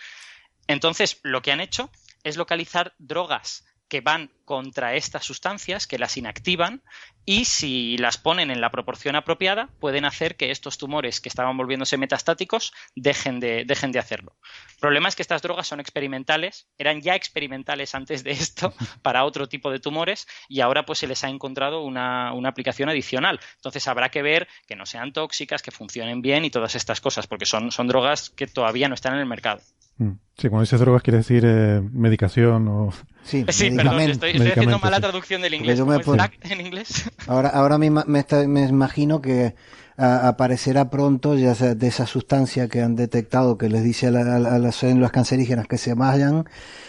Entonces, 0.69 1.21
lo 1.23 1.43
que 1.43 1.53
han 1.53 1.61
hecho 1.61 1.91
es 2.25 2.39
localizar 2.39 2.95
drogas 2.97 3.67
que 3.91 4.01
van 4.01 4.31
contra 4.47 4.95
estas 4.95 5.25
sustancias, 5.25 5.87
que 5.87 5.99
las 5.99 6.17
inactivan 6.17 6.83
y 7.27 7.45
si 7.45 7.99
las 7.99 8.19
ponen 8.19 8.51
en 8.51 8.61
la 8.61 8.71
proporción 8.71 9.15
apropiada 9.15 9.69
pueden 9.79 10.05
hacer 10.05 10.37
que 10.37 10.51
estos 10.51 10.79
tumores 10.79 11.21
que 11.21 11.29
estaban 11.29 11.57
volviéndose 11.57 11.99
metastáticos 11.99 12.73
dejen 12.97 13.41
de, 13.41 13.65
dejen 13.65 13.93
de 13.93 13.99
hacerlo. 13.99 14.37
El 14.73 14.79
problema 14.79 15.09
es 15.09 15.17
que 15.17 15.23
estas 15.23 15.43
drogas 15.43 15.69
son 15.69 15.81
experimentales, 15.81 16.69
eran 16.79 17.03
ya 17.03 17.15
experimentales 17.15 17.95
antes 17.95 18.25
de 18.25 18.31
esto 18.31 18.73
para 19.03 19.25
otro 19.25 19.49
tipo 19.49 19.71
de 19.71 19.81
tumores 19.81 20.27
y 20.49 20.61
ahora 20.61 20.87
pues 20.87 21.01
se 21.01 21.07
les 21.07 21.23
ha 21.25 21.29
encontrado 21.29 21.83
una, 21.83 22.33
una 22.33 22.49
aplicación 22.49 22.89
adicional. 22.89 23.41
Entonces 23.57 23.87
habrá 23.89 24.09
que 24.09 24.23
ver 24.23 24.49
que 24.67 24.77
no 24.77 24.87
sean 24.87 25.13
tóxicas, 25.13 25.63
que 25.63 25.71
funcionen 25.73 26.23
bien 26.23 26.45
y 26.45 26.51
todas 26.51 26.75
estas 26.75 27.01
cosas, 27.01 27.27
porque 27.27 27.47
son, 27.47 27.71
son 27.71 27.89
drogas 27.89 28.31
que 28.31 28.47
todavía 28.47 28.89
no 28.89 28.95
están 28.95 29.15
en 29.15 29.21
el 29.21 29.27
mercado. 29.27 29.61
Mm. 30.01 30.13
Sí, 30.39 30.49
cuando 30.49 30.63
dices 30.63 30.81
drogas 30.81 31.03
quiere 31.03 31.19
decir 31.19 31.45
eh, 31.47 31.83
medicación 31.93 32.67
o... 32.69 32.91
Sí, 33.23 33.45
sí 33.51 33.71
perdón, 33.71 34.01
estoy, 34.01 34.31
haciendo 34.31 34.79
mala 34.79 34.99
traducción 34.99 35.43
del 35.43 35.53
inglés. 35.53 35.79
en 35.79 36.61
inglés? 36.61 37.11
Ahora, 37.27 37.51
ahora 37.51 37.77
me, 37.77 37.91
me, 37.91 38.25
imagino 38.67 39.21
que 39.21 39.55
aparecerá 39.99 40.89
pronto 40.89 41.37
ya 41.37 41.53
de 41.53 41.87
esa 41.87 42.07
sustancia 42.07 42.69
que 42.69 42.81
han 42.81 42.97
detectado 42.97 43.59
que 43.59 43.69
les 43.69 43.85
dice 43.85 44.07
a, 44.07 44.11
las 44.11 44.77
células 44.77 45.13
cancerígenas 45.13 45.67
que 45.67 45.77
se 45.77 45.93
vayan, 45.93 46.47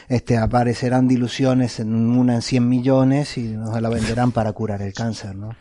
este, 0.08 0.38
aparecerán 0.38 1.10
diluciones 1.10 1.82
en 1.82 1.94
una 1.94 2.36
en 2.36 2.42
100 2.42 2.70
millones 2.70 3.38
y 3.38 3.50
nos 3.50 3.82
la 3.82 3.90
venderán 3.90 4.32
para 4.32 4.54
curar 4.54 4.82
el 4.82 4.94
cáncer, 4.94 5.36
¿no? 5.36 5.54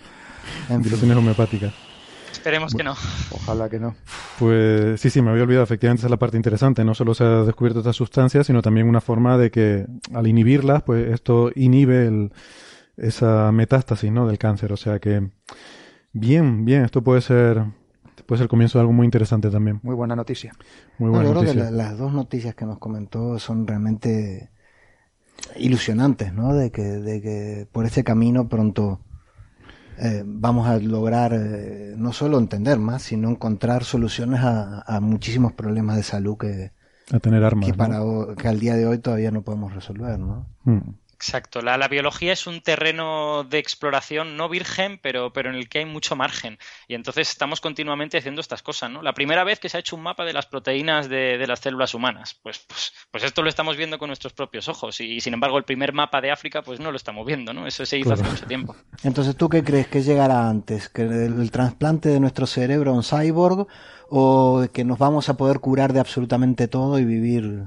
En 0.69 0.81
diluciones 0.81 1.17
homeopáticas. 1.17 1.90
Esperemos 2.33 2.75
que 2.75 2.83
no. 2.83 2.95
Ojalá 3.33 3.69
que 3.69 3.79
no. 3.79 3.95
Pues 4.39 5.01
sí, 5.01 5.11
sí, 5.11 5.21
me 5.21 5.31
había 5.31 5.43
olvidado. 5.43 5.65
Efectivamente, 5.65 6.01
esa 6.01 6.07
es 6.07 6.11
la 6.11 6.19
parte 6.19 6.37
interesante. 6.37 6.85
No 6.85 6.95
solo 6.95 7.15
se 7.15 7.25
ha 7.25 7.43
descubierto 7.45 7.81
estas 7.81 7.97
sustancias, 7.97 8.47
sino 8.47 8.63
también 8.63 8.89
una 8.89 9.01
forma 9.01 9.37
de 9.37 9.51
que 9.51 9.87
al 10.15 10.27
inhibirlas, 10.27 10.83
pues 10.83 11.13
esto 11.13 11.51
inhibe 11.55 12.31
esa 12.97 13.53
metástasis 13.53 14.11
¿no? 14.11 14.27
del 14.27 14.39
cáncer. 14.39 14.73
O 14.73 14.77
sea 14.77 14.99
que, 14.99 15.31
bien, 16.13 16.65
bien, 16.65 16.85
esto 16.85 17.03
puede 17.03 17.21
ser 17.21 17.65
pues 18.27 18.41
el 18.41 18.49
comienzo 18.49 18.79
de 18.79 18.83
algo 18.83 18.93
muy 18.93 19.05
interesante 19.07 19.51
también. 19.51 19.81
Muy 19.83 19.95
buena 19.95 20.15
noticia. 20.17 20.53
Muy 20.99 21.11
buena 21.11 21.25
yo 21.25 21.31
creo 21.31 21.43
noticia. 21.43 21.65
que 21.67 21.71
la- 21.73 21.85
las 21.89 21.99
dos 21.99 22.13
noticias 22.13 22.55
que 22.55 22.65
nos 22.65 22.79
comentó 22.79 23.39
son 23.39 23.67
realmente 23.67 24.51
ilusionantes, 25.57 26.33
¿no? 26.33 26.55
De 26.55 26.71
que, 26.71 26.83
de 26.83 27.21
que 27.21 27.67
por 27.73 27.87
ese 27.87 28.05
camino 28.05 28.49
pronto 28.49 29.01
eh, 30.01 30.23
vamos 30.27 30.67
a 30.69 30.79
lograr 30.79 31.33
eh, 31.35 31.95
no 31.97 32.13
solo 32.13 32.39
entender 32.39 32.79
más, 32.79 33.03
sino 33.03 33.29
encontrar 33.31 33.85
soluciones 33.85 34.41
a, 34.41 34.81
a 34.83 35.01
muchísimos 35.01 35.53
problemas 35.53 35.97
de 35.97 36.03
salud 36.03 36.37
que, 36.39 36.73
A 37.13 37.19
tener 37.21 37.45
armas. 37.45 37.67
que, 37.67 37.73
¿no? 37.73 37.77
para, 37.79 38.03
ho- 38.03 38.35
que 38.35 38.49
al 38.49 38.59
día 38.61 38.75
de 38.77 38.87
hoy 38.87 38.99
todavía 38.99 39.31
no 39.31 39.43
podemos 39.43 39.75
resolver, 39.75 40.19
¿no? 40.19 40.47
Mm. 40.65 40.79
Exacto, 41.23 41.61
la, 41.61 41.77
la 41.77 41.87
biología 41.89 42.33
es 42.33 42.47
un 42.47 42.63
terreno 42.63 43.45
de 43.45 43.59
exploración 43.59 44.39
no 44.39 44.49
virgen, 44.49 44.99
pero, 45.03 45.35
pero 45.35 45.51
en 45.51 45.57
el 45.57 45.69
que 45.69 45.81
hay 45.81 45.85
mucho 45.85 46.17
margen. 46.17 46.59
Y 46.89 46.95
entonces 46.95 47.29
estamos 47.29 47.61
continuamente 47.61 48.17
haciendo 48.17 48.41
estas 48.41 48.63
cosas, 48.63 48.91
¿no? 48.91 49.03
La 49.03 49.13
primera 49.13 49.45
vez 49.45 49.61
que 49.61 49.69
se 49.69 49.77
ha 49.77 49.81
hecho 49.81 49.97
un 49.97 50.03
mapa 50.03 50.25
de 50.25 50.33
las 50.33 50.47
proteínas 50.47 51.11
de, 51.11 51.37
de 51.37 51.47
las 51.47 51.61
células 51.61 51.93
humanas, 51.93 52.41
pues, 52.43 52.61
pues, 52.67 52.95
pues 53.11 53.23
esto 53.25 53.43
lo 53.43 53.51
estamos 53.51 53.77
viendo 53.77 53.99
con 53.99 54.09
nuestros 54.09 54.33
propios 54.33 54.69
ojos. 54.69 54.99
Y, 55.03 55.21
sin 55.21 55.35
embargo, 55.35 55.59
el 55.59 55.65
primer 55.65 55.93
mapa 55.93 56.23
de 56.23 56.31
África, 56.31 56.63
pues 56.63 56.81
no 56.81 56.91
lo 56.91 56.97
estamos 56.97 57.27
viendo, 57.27 57.53
¿no? 57.53 57.67
Eso 57.67 57.85
se 57.85 57.99
hizo 57.99 58.15
Claro. 58.15 58.15
hace 58.15 58.25
mucho 58.25 58.47
tiempo. 58.47 58.75
Entonces, 59.03 59.37
¿tú 59.37 59.49
qué 59.51 59.63
crees 59.63 59.89
que 59.89 60.03
llegará 60.03 60.49
antes? 60.49 60.89
¿Que 60.89 61.03
el, 61.03 61.13
el 61.41 61.51
trasplante 61.51 62.09
de 62.09 62.21
nuestro 62.21 62.47
cerebro 62.47 62.93
a 62.93 62.95
un 62.95 63.03
cyborg 63.05 63.67
o 64.09 64.67
que 64.73 64.85
nos 64.85 64.99
vamos 64.99 65.29
a 65.29 65.37
poder 65.37 65.61
curar 65.61 65.93
de 65.93 66.01
absolutamente 66.01 66.67
todo 66.69 66.99
y 66.99 67.05
vivir 67.05 67.65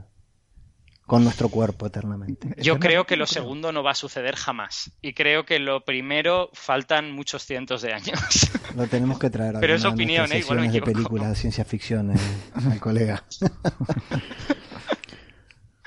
con 1.13 1.23
nuestro 1.23 1.47
cuerpo 1.47 1.85
eternamente? 1.85 2.55
Yo 2.57 2.79
creo 2.79 3.05
que 3.05 3.17
lo 3.17 3.27
segundo 3.27 3.71
no 3.71 3.83
va 3.83 3.91
a 3.91 3.95
suceder 3.95 4.35
jamás. 4.35 4.91
Y 4.99 5.13
creo 5.13 5.45
que 5.45 5.59
lo 5.59 5.85
primero 5.85 6.49
faltan 6.53 7.11
muchos 7.11 7.45
cientos 7.45 7.83
de 7.83 7.93
años. 7.93 8.19
Lo 8.75 8.87
tenemos 8.87 9.19
que 9.19 9.29
traer 9.29 9.55
a 9.55 9.59
Pero 9.59 9.75
es 9.75 9.85
opinión, 9.85 10.31
¿eh? 10.31 10.39
Igual 10.39 10.61
me 10.61 10.71
de 10.71 10.81
películas 10.81 11.29
de 11.29 11.35
ciencia 11.35 11.63
ficción 11.65 12.09
eh, 12.09 12.15
al 12.55 12.79
colega. 12.79 13.23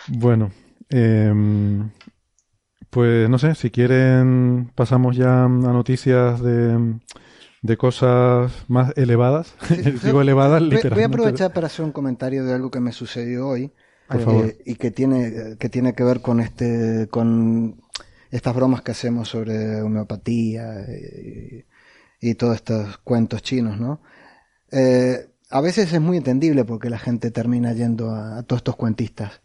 Bueno, 0.07 0.53
em, 0.89 1.91
pues 2.91 3.29
no 3.29 3.37
sé, 3.41 3.57
si 3.57 3.73
quieren 3.73 4.71
pasamos 4.77 5.17
ya 5.17 5.47
a 5.47 5.49
noticias 5.49 6.41
de, 6.41 7.01
de 7.63 7.77
cosas 7.77 8.53
más 8.69 8.97
elevadas. 8.97 9.57
Digo 10.05 10.23
elevadas 10.23 10.61
Voy- 10.61 10.69
Voy 10.69 10.77
a 10.77 10.79
literalmente. 10.83 11.17
aprovechar 11.17 11.53
para 11.53 11.67
hacer 11.67 11.85
un 11.85 11.91
comentario 11.91 12.45
de 12.45 12.55
algo 12.55 12.71
que 12.71 12.79
me 12.79 12.93
sucedió 12.93 13.49
hoy. 13.49 13.73
Por 14.09 14.21
eh, 14.21 14.25
favor. 14.25 14.55
y 14.65 14.75
que 14.77 14.91
tiene, 14.91 15.57
que 15.59 15.69
tiene 15.69 15.95
que 15.95 16.05
ver 16.05 16.21
con 16.21 16.41
este, 16.41 17.09
con 17.11 17.83
estas 18.31 18.55
bromas 18.55 18.83
que 18.83 18.93
hacemos 18.93 19.29
sobre 19.29 19.81
homeopatía 19.83 20.85
y, 20.89 21.65
y 22.21 22.35
todos 22.35 22.57
estos 22.57 22.99
cuentos 22.99 23.43
chinos, 23.43 23.79
¿no? 23.81 24.01
Eh, 24.71 25.29
a 25.51 25.61
veces 25.61 25.93
es 25.93 26.01
muy 26.01 26.17
entendible 26.17 26.65
porque 26.65 26.91
la 26.91 26.99
gente 26.99 27.31
termina 27.31 27.73
yendo 27.73 28.11
a, 28.11 28.39
a 28.39 28.43
todos 28.43 28.61
estos 28.61 28.77
cuentistas. 28.77 29.41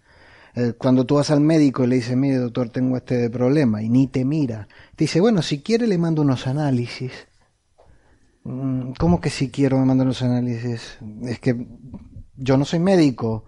Eh, 0.56 0.74
cuando 0.78 1.06
tú 1.06 1.16
vas 1.16 1.32
al 1.32 1.40
médico 1.40 1.84
y 1.84 1.88
le 1.88 1.96
dices, 1.96 2.18
mire 2.18 2.38
doctor, 2.38 2.70
tengo 2.70 2.98
este 2.98 3.30
problema, 3.30 3.82
y 3.82 3.90
ni 3.90 4.08
te 4.08 4.26
mira, 4.26 4.68
te 4.96 5.06
dice, 5.06 5.22
bueno, 5.22 5.42
si 5.42 5.62
quiere 5.62 5.88
le 5.88 5.98
mando 5.98 6.22
unos 6.22 6.48
análisis. 6.48 7.12
Mm, 8.44 8.94
¿Cómo 9.00 9.22
que 9.22 9.30
si 9.30 9.50
quiero 9.50 9.78
me 9.78 9.86
mandan 9.86 10.08
los 10.08 10.22
análisis? 10.22 10.98
Es 11.24 11.40
que 11.40 11.68
yo 12.36 12.58
no 12.58 12.66
soy 12.66 12.80
médico. 12.80 13.46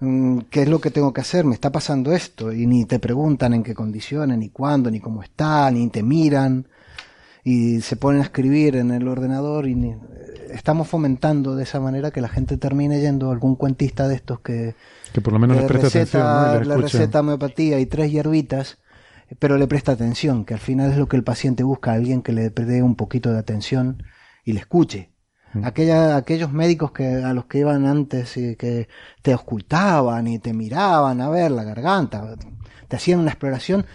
Mm, 0.00 0.40
¿Qué 0.50 0.62
es 0.62 0.68
lo 0.68 0.80
que 0.80 0.90
tengo 0.90 1.12
que 1.12 1.20
hacer? 1.22 1.44
Me 1.44 1.54
está 1.54 1.72
pasando 1.72 2.12
esto. 2.12 2.52
Y 2.52 2.66
ni 2.66 2.84
te 2.84 2.98
preguntan 2.98 3.54
en 3.54 3.62
qué 3.62 3.74
condiciones, 3.74 4.36
ni 4.38 4.50
cuándo, 4.50 4.90
ni 4.90 5.00
cómo 5.00 5.22
está, 5.22 5.70
ni 5.70 5.88
te 5.88 6.02
miran. 6.02 6.66
Y 7.44 7.80
se 7.80 7.96
ponen 7.96 8.20
a 8.20 8.24
escribir 8.24 8.76
en 8.76 8.90
el 8.90 9.06
ordenador 9.08 9.68
y 9.68 9.74
ni- 9.74 9.90
eh, 9.92 9.98
estamos 10.52 10.88
fomentando 10.88 11.54
de 11.54 11.62
esa 11.62 11.78
manera 11.80 12.10
que 12.10 12.20
la 12.20 12.28
gente 12.28 12.56
termine 12.56 13.00
yendo 13.00 13.30
a 13.30 13.32
algún 13.32 13.54
cuentista 13.56 14.08
de 14.08 14.16
estos 14.16 14.40
que, 14.40 14.74
Que 15.12 15.20
por 15.20 15.32
lo 15.32 15.38
menos 15.38 15.56
les 15.56 15.64
atención, 15.66 16.22
¿no? 16.22 16.40
receta, 16.40 16.54
le 16.54 16.60
escuche. 16.74 16.82
receta 16.98 17.20
homeopatía 17.20 17.78
y 17.78 17.86
tres 17.86 18.10
hierbitas, 18.10 18.78
pero 19.38 19.58
le 19.58 19.66
presta 19.68 19.92
atención, 19.92 20.44
que 20.44 20.54
al 20.54 20.60
final 20.60 20.90
es 20.90 20.98
lo 20.98 21.08
que 21.08 21.16
el 21.16 21.24
paciente 21.24 21.62
busca, 21.62 21.92
alguien 21.92 22.20
que 22.22 22.32
le 22.32 22.50
dé 22.50 22.82
un 22.82 22.96
poquito 22.96 23.32
de 23.32 23.38
atención 23.38 24.02
y 24.44 24.52
le 24.52 24.60
escuche. 24.60 25.10
Aquella, 25.62 26.16
aquellos 26.16 26.52
médicos 26.52 26.92
que 26.92 27.06
a 27.06 27.32
los 27.32 27.46
que 27.46 27.58
iban 27.58 27.86
antes 27.86 28.36
y 28.36 28.56
que 28.56 28.88
te 29.22 29.34
ocultaban 29.34 30.26
y 30.26 30.38
te 30.38 30.52
miraban 30.52 31.20
a 31.20 31.28
ver 31.30 31.50
la 31.50 31.64
garganta, 31.64 32.36
te 32.88 32.96
hacían 32.96 33.20
una 33.20 33.30
exploración, 33.30 33.86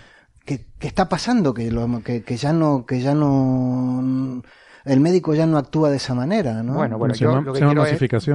¿qué, 0.45 0.67
qué 0.79 0.87
está 0.87 1.09
pasando? 1.09 1.53
Que, 1.53 1.71
lo- 1.71 2.01
que, 2.03 2.23
que 2.23 2.37
ya 2.37 2.53
no, 2.53 2.85
que 2.85 3.01
ya 3.01 3.13
no, 3.15 4.41
el 4.85 4.99
médico 4.99 5.33
ya 5.33 5.45
no 5.45 5.57
actúa 5.57 5.89
de 5.89 5.97
esa 5.97 6.13
manera, 6.13 6.63
¿no? 6.63 6.73
Bueno, 6.73 6.97
bueno, 6.97 7.13
se 7.13 7.23
yo 7.23 7.29
llama, 7.31 7.41
lo 7.41 7.53
que 7.53 7.59
se 7.59 7.65
llama 7.65 7.71
quiero 7.73 7.83
es- 7.85 7.89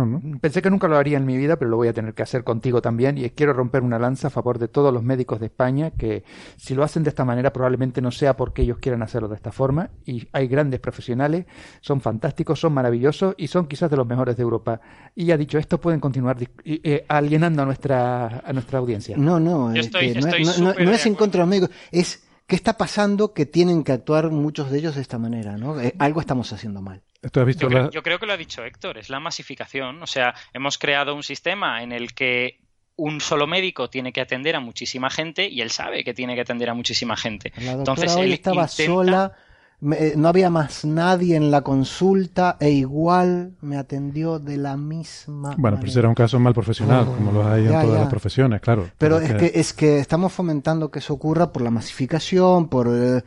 ¿no? 0.07 0.39
Pensé 0.41 0.63
que 0.63 0.71
nunca 0.71 0.89
lo 0.89 0.97
haría 0.97 1.17
en 1.17 1.27
mi 1.27 1.37
vida, 1.37 1.57
pero 1.57 1.71
lo 1.71 1.77
voy 1.77 1.89
a 1.89 1.93
tener 1.93 2.15
que 2.15 2.23
hacer 2.23 2.45
contigo 2.45 2.81
también. 2.83 3.19
Y 3.19 3.29
quiero 3.31 3.53
romper 3.53 3.83
una 3.83 3.99
lanza 3.99 4.29
a 4.29 4.31
favor 4.31 4.59
de 4.59 4.69
todos 4.69 4.93
los 4.93 5.03
médicos 5.03 5.41
de 5.41 5.47
España, 5.47 5.91
que 5.91 6.25
si 6.57 6.75
lo 6.75 6.85
hacen 6.85 7.03
de 7.03 7.09
esta 7.11 7.25
manera 7.25 7.53
probablemente 7.53 8.01
no 8.01 8.11
sea 8.11 8.37
porque 8.37 8.63
ellos 8.63 8.79
quieran 8.79 9.03
hacerlo 9.03 9.29
de 9.29 9.37
esta 9.37 9.53
forma. 9.53 9.91
Y 10.05 10.29
hay 10.33 10.47
grandes 10.49 10.81
profesionales, 10.81 11.47
son 11.81 12.01
fantásticos, 12.01 12.61
son 12.61 12.73
maravillosos 12.75 13.35
y 13.37 13.47
son 13.49 13.67
quizás 13.67 13.91
de 13.91 13.97
los 13.97 14.07
mejores 14.07 14.37
de 14.37 14.43
Europa. 14.43 14.81
Y 15.15 15.25
ya 15.27 15.37
dicho 15.37 15.59
esto, 15.59 15.81
pueden 15.81 16.01
continuar 16.01 16.37
eh, 16.65 17.05
alienando 17.09 17.63
a 17.63 17.65
nuestra, 17.67 18.41
a 18.45 18.53
nuestra 18.53 18.79
audiencia. 18.79 19.17
No, 19.17 19.41
no, 19.41 19.73
estoy- 19.81 20.13
que 20.13 20.21
no, 20.45 20.53
no- 20.65 20.75
no- 20.85 20.91
es 20.93 21.07
en 21.07 21.15
contra 21.15 21.39
de 21.39 21.43
los 21.43 21.49
médicos, 21.49 21.71
es 21.91 22.26
qué 22.47 22.57
está 22.57 22.77
pasando 22.77 23.33
que 23.35 23.47
tienen 23.47 23.83
que 23.85 23.93
actuar 23.93 24.31
muchos 24.31 24.71
de 24.71 24.79
ellos 24.79 24.95
de 24.95 25.03
esta 25.03 25.19
manera, 25.19 25.57
¿no? 25.57 25.81
Eh, 25.81 25.95
algo 25.99 26.21
estamos 26.21 26.53
haciendo 26.53 26.81
mal. 26.83 27.03
¿Tú 27.33 27.41
has 27.41 27.47
visto 27.47 27.63
Yo 27.63 27.69
creo, 27.69 27.83
la- 27.85 27.91
yo 27.91 28.03
creo 28.03 28.19
que 28.19 28.27
lo 28.27 28.33
ha 28.35 28.37
dicho 28.37 28.65
Héctor, 28.65 28.99
es 28.99 29.11
la 29.11 29.19
masificación. 29.21 30.03
O 30.03 30.07
sea, 30.07 30.35
hemos 30.53 30.79
creado 30.79 31.15
un 31.15 31.23
sistema 31.25 31.83
en 31.83 31.93
el 31.93 32.15
que 32.15 32.61
un 32.99 33.21
solo 33.21 33.47
médico 33.47 33.91
tiene 33.91 34.13
que 34.13 34.21
atender 34.21 34.55
a 34.57 34.61
muchísima 34.61 35.11
gente 35.11 35.49
y 35.49 35.61
él 35.61 35.71
sabe 35.71 36.03
que 36.05 36.15
tiene 36.15 36.35
que 36.35 36.41
atender 36.43 36.71
a 36.71 36.75
muchísima 36.75 37.17
gente. 37.17 37.53
La 37.57 37.75
doctora 37.77 37.79
Entonces 37.81 38.17
hoy 38.17 38.27
él 38.27 38.33
estaba 38.33 38.63
intenta- 38.63 38.87
sola, 38.87 39.33
me- 39.81 39.97
eh, 39.99 40.15
no 40.17 40.29
había 40.29 40.49
más 40.51 40.85
nadie 40.85 41.37
en 41.37 41.51
la 41.51 41.61
consulta 41.63 42.57
e 42.61 42.71
igual 42.71 43.53
me 43.61 43.77
atendió 43.77 44.39
de 44.39 44.57
la 44.57 44.77
misma 44.77 45.51
Bueno, 45.51 45.59
pero 45.59 45.77
manera. 45.77 45.93
será 45.93 46.09
un 46.09 46.15
caso 46.15 46.39
mal 46.41 46.55
profesional, 46.55 47.07
como 47.07 47.33
los 47.33 47.47
hay 47.47 47.67
en 47.67 47.73
Ya, 47.73 47.81
todas 47.83 47.95
ya. 47.97 48.01
las 48.01 48.09
profesiones, 48.11 48.61
claro. 48.61 48.89
Pero 48.99 49.19
es 49.19 49.35
que, 49.35 49.53
es 49.55 49.73
que 49.73 49.99
estamos 49.99 50.33
fomentando 50.33 50.91
que 50.91 50.99
eso 51.01 51.15
ocurra 51.15 51.53
por 51.53 51.63
la 51.63 51.71
masificación, 51.71 52.69
por 52.69 52.89
eh, 52.91 53.23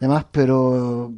demás, 0.00 0.24
pero 0.32 1.12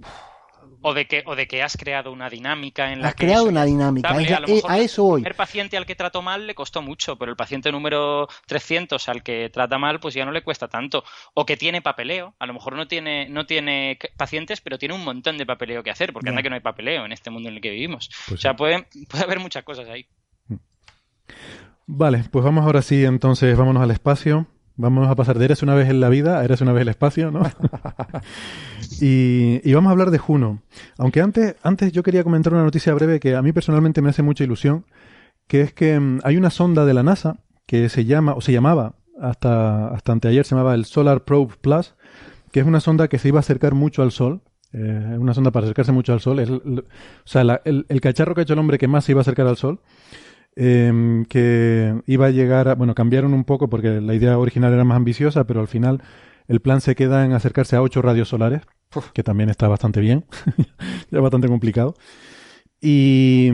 O 0.87 0.93
de 0.93 1.07
que, 1.07 1.23
o 1.25 1.35
de 1.35 1.49
que 1.49 1.63
has 1.63 1.79
creado 1.79 2.13
una 2.13 2.29
dinámica 2.29 2.93
en 2.93 3.01
la 3.01 3.09
has 3.09 3.15
que 3.15 3.25
creado 3.25 3.47
una 3.47 3.65
dinámica. 3.65 4.11
A 4.11 4.13
lo 4.13 4.21
eh, 4.21 4.55
mejor 4.57 4.71
a 4.71 4.79
eso 4.79 5.03
voy. 5.03 5.23
El 5.25 5.35
paciente 5.35 5.79
al 5.79 5.87
que 5.87 5.95
trató 5.95 6.21
mal 6.21 6.47
le 6.47 6.55
costó 6.55 6.83
mucho, 6.83 7.17
pero 7.17 7.31
el 7.31 7.37
paciente 7.37 7.73
número 7.73 8.29
300 8.47 9.09
al 9.09 9.23
que 9.23 9.49
trata 9.49 9.79
mal, 9.79 9.99
pues 9.99 10.15
ya 10.15 10.27
no 10.27 10.31
le 10.31 10.43
cuesta 10.43 10.69
tanto. 10.69 11.03
O 11.33 11.47
que 11.47 11.57
tiene 11.57 11.81
papeleo. 11.81 12.35
A 12.39 12.47
lo 12.47 12.53
mejor 12.53 12.77
no 12.77 12.87
tiene, 12.87 13.31
no 13.31 13.47
tiene 13.47 13.99
pacientes, 14.19 14.61
pero 14.61 14.79
tiene 14.79 14.95
un 14.95 15.05
montón 15.05 15.39
de 15.39 15.47
papeleo 15.47 15.83
que 15.83 15.91
hacer, 15.91 16.13
porque 16.13 16.29
anda 16.29 16.43
que 16.43 16.51
no 16.51 16.55
hay 16.55 16.61
papeleo 16.61 17.07
en 17.07 17.13
este 17.13 17.31
mundo 17.31 17.49
en 17.49 17.55
el 17.55 17.61
que 17.63 17.71
vivimos. 17.71 18.11
Pues 18.29 18.41
o 18.41 18.43
sea, 18.43 18.51
sí. 18.51 18.59
puede, 18.59 18.87
puede 19.09 19.25
haber 19.25 19.41
muchas 19.41 19.65
cosas 19.65 19.89
ahí. 19.89 20.07
Vale, 21.87 22.25
pues 22.31 22.45
vamos 22.45 22.65
ahora 22.65 22.83
sí, 22.83 23.05
entonces 23.05 23.57
vámonos 23.57 23.83
al 23.83 23.91
espacio. 23.91 24.47
Vamos 24.77 25.09
a 25.09 25.15
pasar 25.15 25.39
de 25.39 25.45
Eres 25.45 25.63
una 25.63 25.75
vez 25.75 25.89
en 25.89 26.01
la 26.01 26.09
vida 26.09 26.39
a 26.41 26.45
Eres 26.45 26.61
una 26.61 26.73
vez 26.73 26.83
el 26.83 26.89
espacio, 26.89 27.31
¿no? 27.31 27.43
y, 29.01 29.61
y 29.69 29.75
vamos 29.75 29.89
a 29.91 29.93
hablar 29.93 30.11
de 30.11 30.19
Juno. 30.19 30.63
Aunque 30.99 31.21
antes, 31.21 31.57
antes 31.63 31.93
yo 31.93 32.03
quería 32.03 32.25
comentar 32.25 32.53
una 32.53 32.65
noticia 32.65 32.93
breve 32.95 33.21
que 33.21 33.35
a 33.37 33.43
mí 33.43 33.53
personalmente 33.53 34.03
me 34.03 34.11
hace 34.11 34.23
mucha 34.23 34.45
ilusión, 34.45 34.85
que 35.47 35.61
es 35.61 35.73
que 35.73 35.99
mm, 35.99 36.21
hay 36.25 36.37
una 36.37 36.51
sonda 36.51 36.85
de 36.85 36.95
la 36.95 37.03
NASA 37.03 37.37
que 37.67 37.89
se 37.89 38.05
llama, 38.05 38.35
o 38.35 38.41
se 38.41 38.53
llamaba, 38.53 38.95
hasta, 39.21 39.89
hasta 39.89 40.13
anteayer 40.13 40.45
se 40.45 40.55
llamaba 40.55 40.75
el 40.75 40.85
Solar 40.85 41.23
Probe 41.25 41.55
Plus, 41.61 41.95
que 42.51 42.61
es 42.61 42.67
una 42.67 42.81
sonda 42.81 43.09
que 43.09 43.19
se 43.19 43.29
iba 43.29 43.39
a 43.39 43.41
acercar 43.41 43.75
mucho 43.75 44.03
al 44.03 44.11
Sol. 44.13 44.43
Eh, 44.73 45.17
una 45.19 45.35
sonda 45.35 45.53
para 45.53 45.67
acercarse 45.67 45.93
mucho 45.93 46.13
al 46.13 46.21
Sol. 46.21 46.41
Es 46.41 46.49
el- 46.49 46.63
el- 46.65 46.79
o 46.81 46.85
sea, 47.27 47.45
la- 47.45 47.61
el, 47.65 47.87
el 47.89 48.01
cacharro 48.01 48.35
que 48.35 48.41
ha 48.41 48.43
hecho 48.43 48.55
el 48.55 48.59
hombre 48.59 48.77
que 48.79 48.89
más 48.89 49.05
se 49.05 49.13
iba 49.13 49.21
a 49.21 49.23
acercar 49.23 49.47
al 49.47 49.57
Sol 49.57 49.79
eh, 50.57 51.25
que 51.29 52.01
iba 52.07 52.27
a 52.27 52.31
llegar 52.31 52.69
a, 52.69 52.75
bueno, 52.75 52.95
cambiaron 52.95 53.35
un 53.35 53.45
poco 53.45 53.69
porque 53.69 54.01
la 54.01 54.15
idea 54.15 54.39
original 54.39 54.73
era 54.73 54.85
más 54.85 54.97
ambiciosa, 54.97 55.45
pero 55.45 55.61
al 55.61 55.69
final 55.69 56.03
el 56.49 56.61
plan 56.61 56.81
se 56.81 56.95
queda 56.95 57.25
en 57.25 57.33
acercarse 57.33 57.77
a 57.77 57.83
ocho 57.83 58.03
radios 58.03 58.29
solares, 58.29 58.63
que 59.13 59.23
también 59.23 59.51
está 59.51 59.69
bastante 59.69 60.01
bien, 60.01 60.25
ya 61.11 61.21
bastante 61.21 61.49
complicado. 61.49 61.95
Y, 62.81 63.51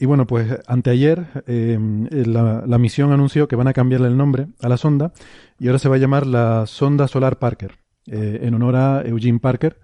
y 0.00 0.06
bueno, 0.06 0.26
pues 0.26 0.58
anteayer 0.66 1.44
eh, 1.46 1.78
la, 2.10 2.64
la 2.66 2.78
misión 2.78 3.12
anunció 3.12 3.46
que 3.46 3.54
van 3.54 3.68
a 3.68 3.72
cambiarle 3.72 4.08
el 4.08 4.16
nombre 4.16 4.48
a 4.60 4.68
la 4.68 4.76
sonda 4.76 5.12
y 5.60 5.68
ahora 5.68 5.78
se 5.78 5.88
va 5.88 5.94
a 5.94 5.98
llamar 6.00 6.26
la 6.26 6.66
Sonda 6.66 7.06
Solar 7.06 7.38
Parker, 7.38 7.76
eh, 8.06 8.40
en 8.42 8.54
honor 8.54 8.74
a 8.74 9.02
Eugene 9.06 9.38
Parker, 9.38 9.78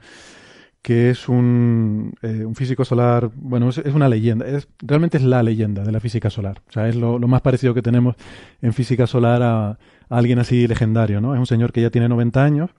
que 0.89 1.11
es 1.11 1.29
un, 1.29 2.15
eh, 2.23 2.47
un 2.47 2.55
físico 2.55 2.83
solar, 2.83 3.31
bueno, 3.35 3.69
es, 3.69 3.77
una 3.77 4.09
leyenda, 4.09 4.47
es, 4.47 4.69
realmente 4.79 5.19
es 5.19 5.23
la 5.23 5.43
leyenda 5.43 5.85
de 5.85 5.93
la 5.93 6.01
física 6.01 6.31
solar. 6.31 6.63
O 6.67 6.73
sea, 6.73 6.89
es 6.89 6.97
lo, 6.97 7.19
más 7.19 7.43
parecido 7.43 7.75
que 7.75 7.83
tenemos 7.83 8.17
en 8.63 8.73
física 8.73 9.07
solar 9.07 9.43
a, 9.43 9.69
a 9.69 9.79
alguien 10.09 10.39
así 10.39 10.67
legendario, 10.67 11.21
¿no? 11.21 11.35
Es 11.35 11.41
un 11.41 11.45
señor 11.45 11.73
que 11.73 11.83
ya 11.83 11.91
tiene 11.91 12.09
90 12.09 12.43
años, 12.43 12.71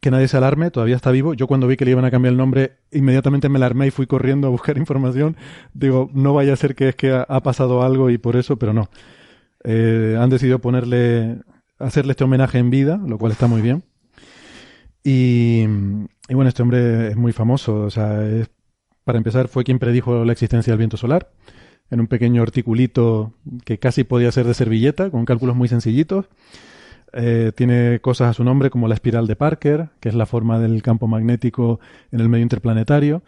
que 0.00 0.10
nadie 0.10 0.26
se 0.26 0.36
alarme, 0.36 0.72
todavía 0.72 0.96
está 0.96 1.12
vivo. 1.12 1.32
Yo 1.34 1.46
cuando 1.46 1.68
vi 1.68 1.76
que 1.76 1.84
le 1.84 1.92
iban 1.92 2.04
a 2.04 2.10
cambiar 2.10 2.32
el 2.32 2.38
nombre, 2.38 2.78
inmediatamente 2.90 3.48
me 3.48 3.58
alarmé 3.58 3.86
y 3.86 3.92
fui 3.92 4.08
corriendo 4.08 4.48
a 4.48 4.50
buscar 4.50 4.76
información. 4.76 5.36
Digo, 5.74 6.10
no 6.12 6.34
vaya 6.34 6.54
a 6.54 6.56
ser 6.56 6.74
que 6.74 6.88
es 6.88 6.96
que 6.96 7.12
ha, 7.12 7.40
pasado 7.44 7.84
algo 7.84 8.10
y 8.10 8.18
por 8.18 8.34
eso, 8.34 8.56
pero 8.56 8.72
no. 8.72 8.90
Eh, 9.62 10.18
han 10.18 10.28
decidido 10.28 10.58
ponerle, 10.58 11.38
hacerle 11.78 12.14
este 12.14 12.24
homenaje 12.24 12.58
en 12.58 12.68
vida, 12.70 13.00
lo 13.06 13.16
cual 13.16 13.30
está 13.30 13.46
muy 13.46 13.62
bien. 13.62 13.84
Y, 15.08 15.66
y 16.28 16.34
bueno, 16.34 16.48
este 16.48 16.62
hombre 16.62 17.08
es 17.08 17.16
muy 17.16 17.32
famoso. 17.32 17.82
O 17.82 17.90
sea, 17.90 18.20
para 19.04 19.18
empezar, 19.18 19.48
fue 19.48 19.64
quien 19.64 19.78
predijo 19.78 20.24
la 20.24 20.32
existencia 20.32 20.72
del 20.72 20.78
viento 20.78 20.96
solar 20.96 21.30
en 21.90 22.00
un 22.00 22.06
pequeño 22.06 22.42
articulito 22.42 23.32
que 23.64 23.78
casi 23.78 24.04
podía 24.04 24.32
ser 24.32 24.46
de 24.46 24.54
servilleta, 24.54 25.10
con 25.10 25.24
cálculos 25.24 25.56
muy 25.56 25.68
sencillitos. 25.68 26.26
Eh, 27.12 27.52
tiene 27.54 28.00
cosas 28.00 28.30
a 28.30 28.32
su 28.32 28.44
nombre 28.44 28.70
como 28.70 28.88
la 28.88 28.94
espiral 28.94 29.26
de 29.26 29.36
Parker, 29.36 29.90
que 30.00 30.08
es 30.08 30.14
la 30.14 30.26
forma 30.26 30.58
del 30.58 30.82
campo 30.82 31.06
magnético 31.06 31.80
en 32.10 32.20
el 32.20 32.28
medio 32.28 32.42
interplanetario, 32.42 33.22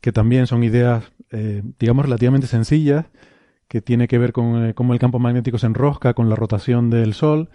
que 0.00 0.12
también 0.12 0.46
son 0.46 0.64
ideas, 0.64 1.12
eh, 1.30 1.62
digamos, 1.78 2.06
relativamente 2.06 2.46
sencillas, 2.46 3.06
que 3.68 3.82
tiene 3.82 4.08
que 4.08 4.18
ver 4.18 4.32
con 4.32 4.66
eh, 4.66 4.74
cómo 4.74 4.94
el 4.94 4.98
campo 4.98 5.18
magnético 5.18 5.58
se 5.58 5.66
enrosca 5.66 6.14
con 6.14 6.28
la 6.28 6.36
rotación 6.36 6.90
del 6.90 7.14
Sol. 7.14 7.50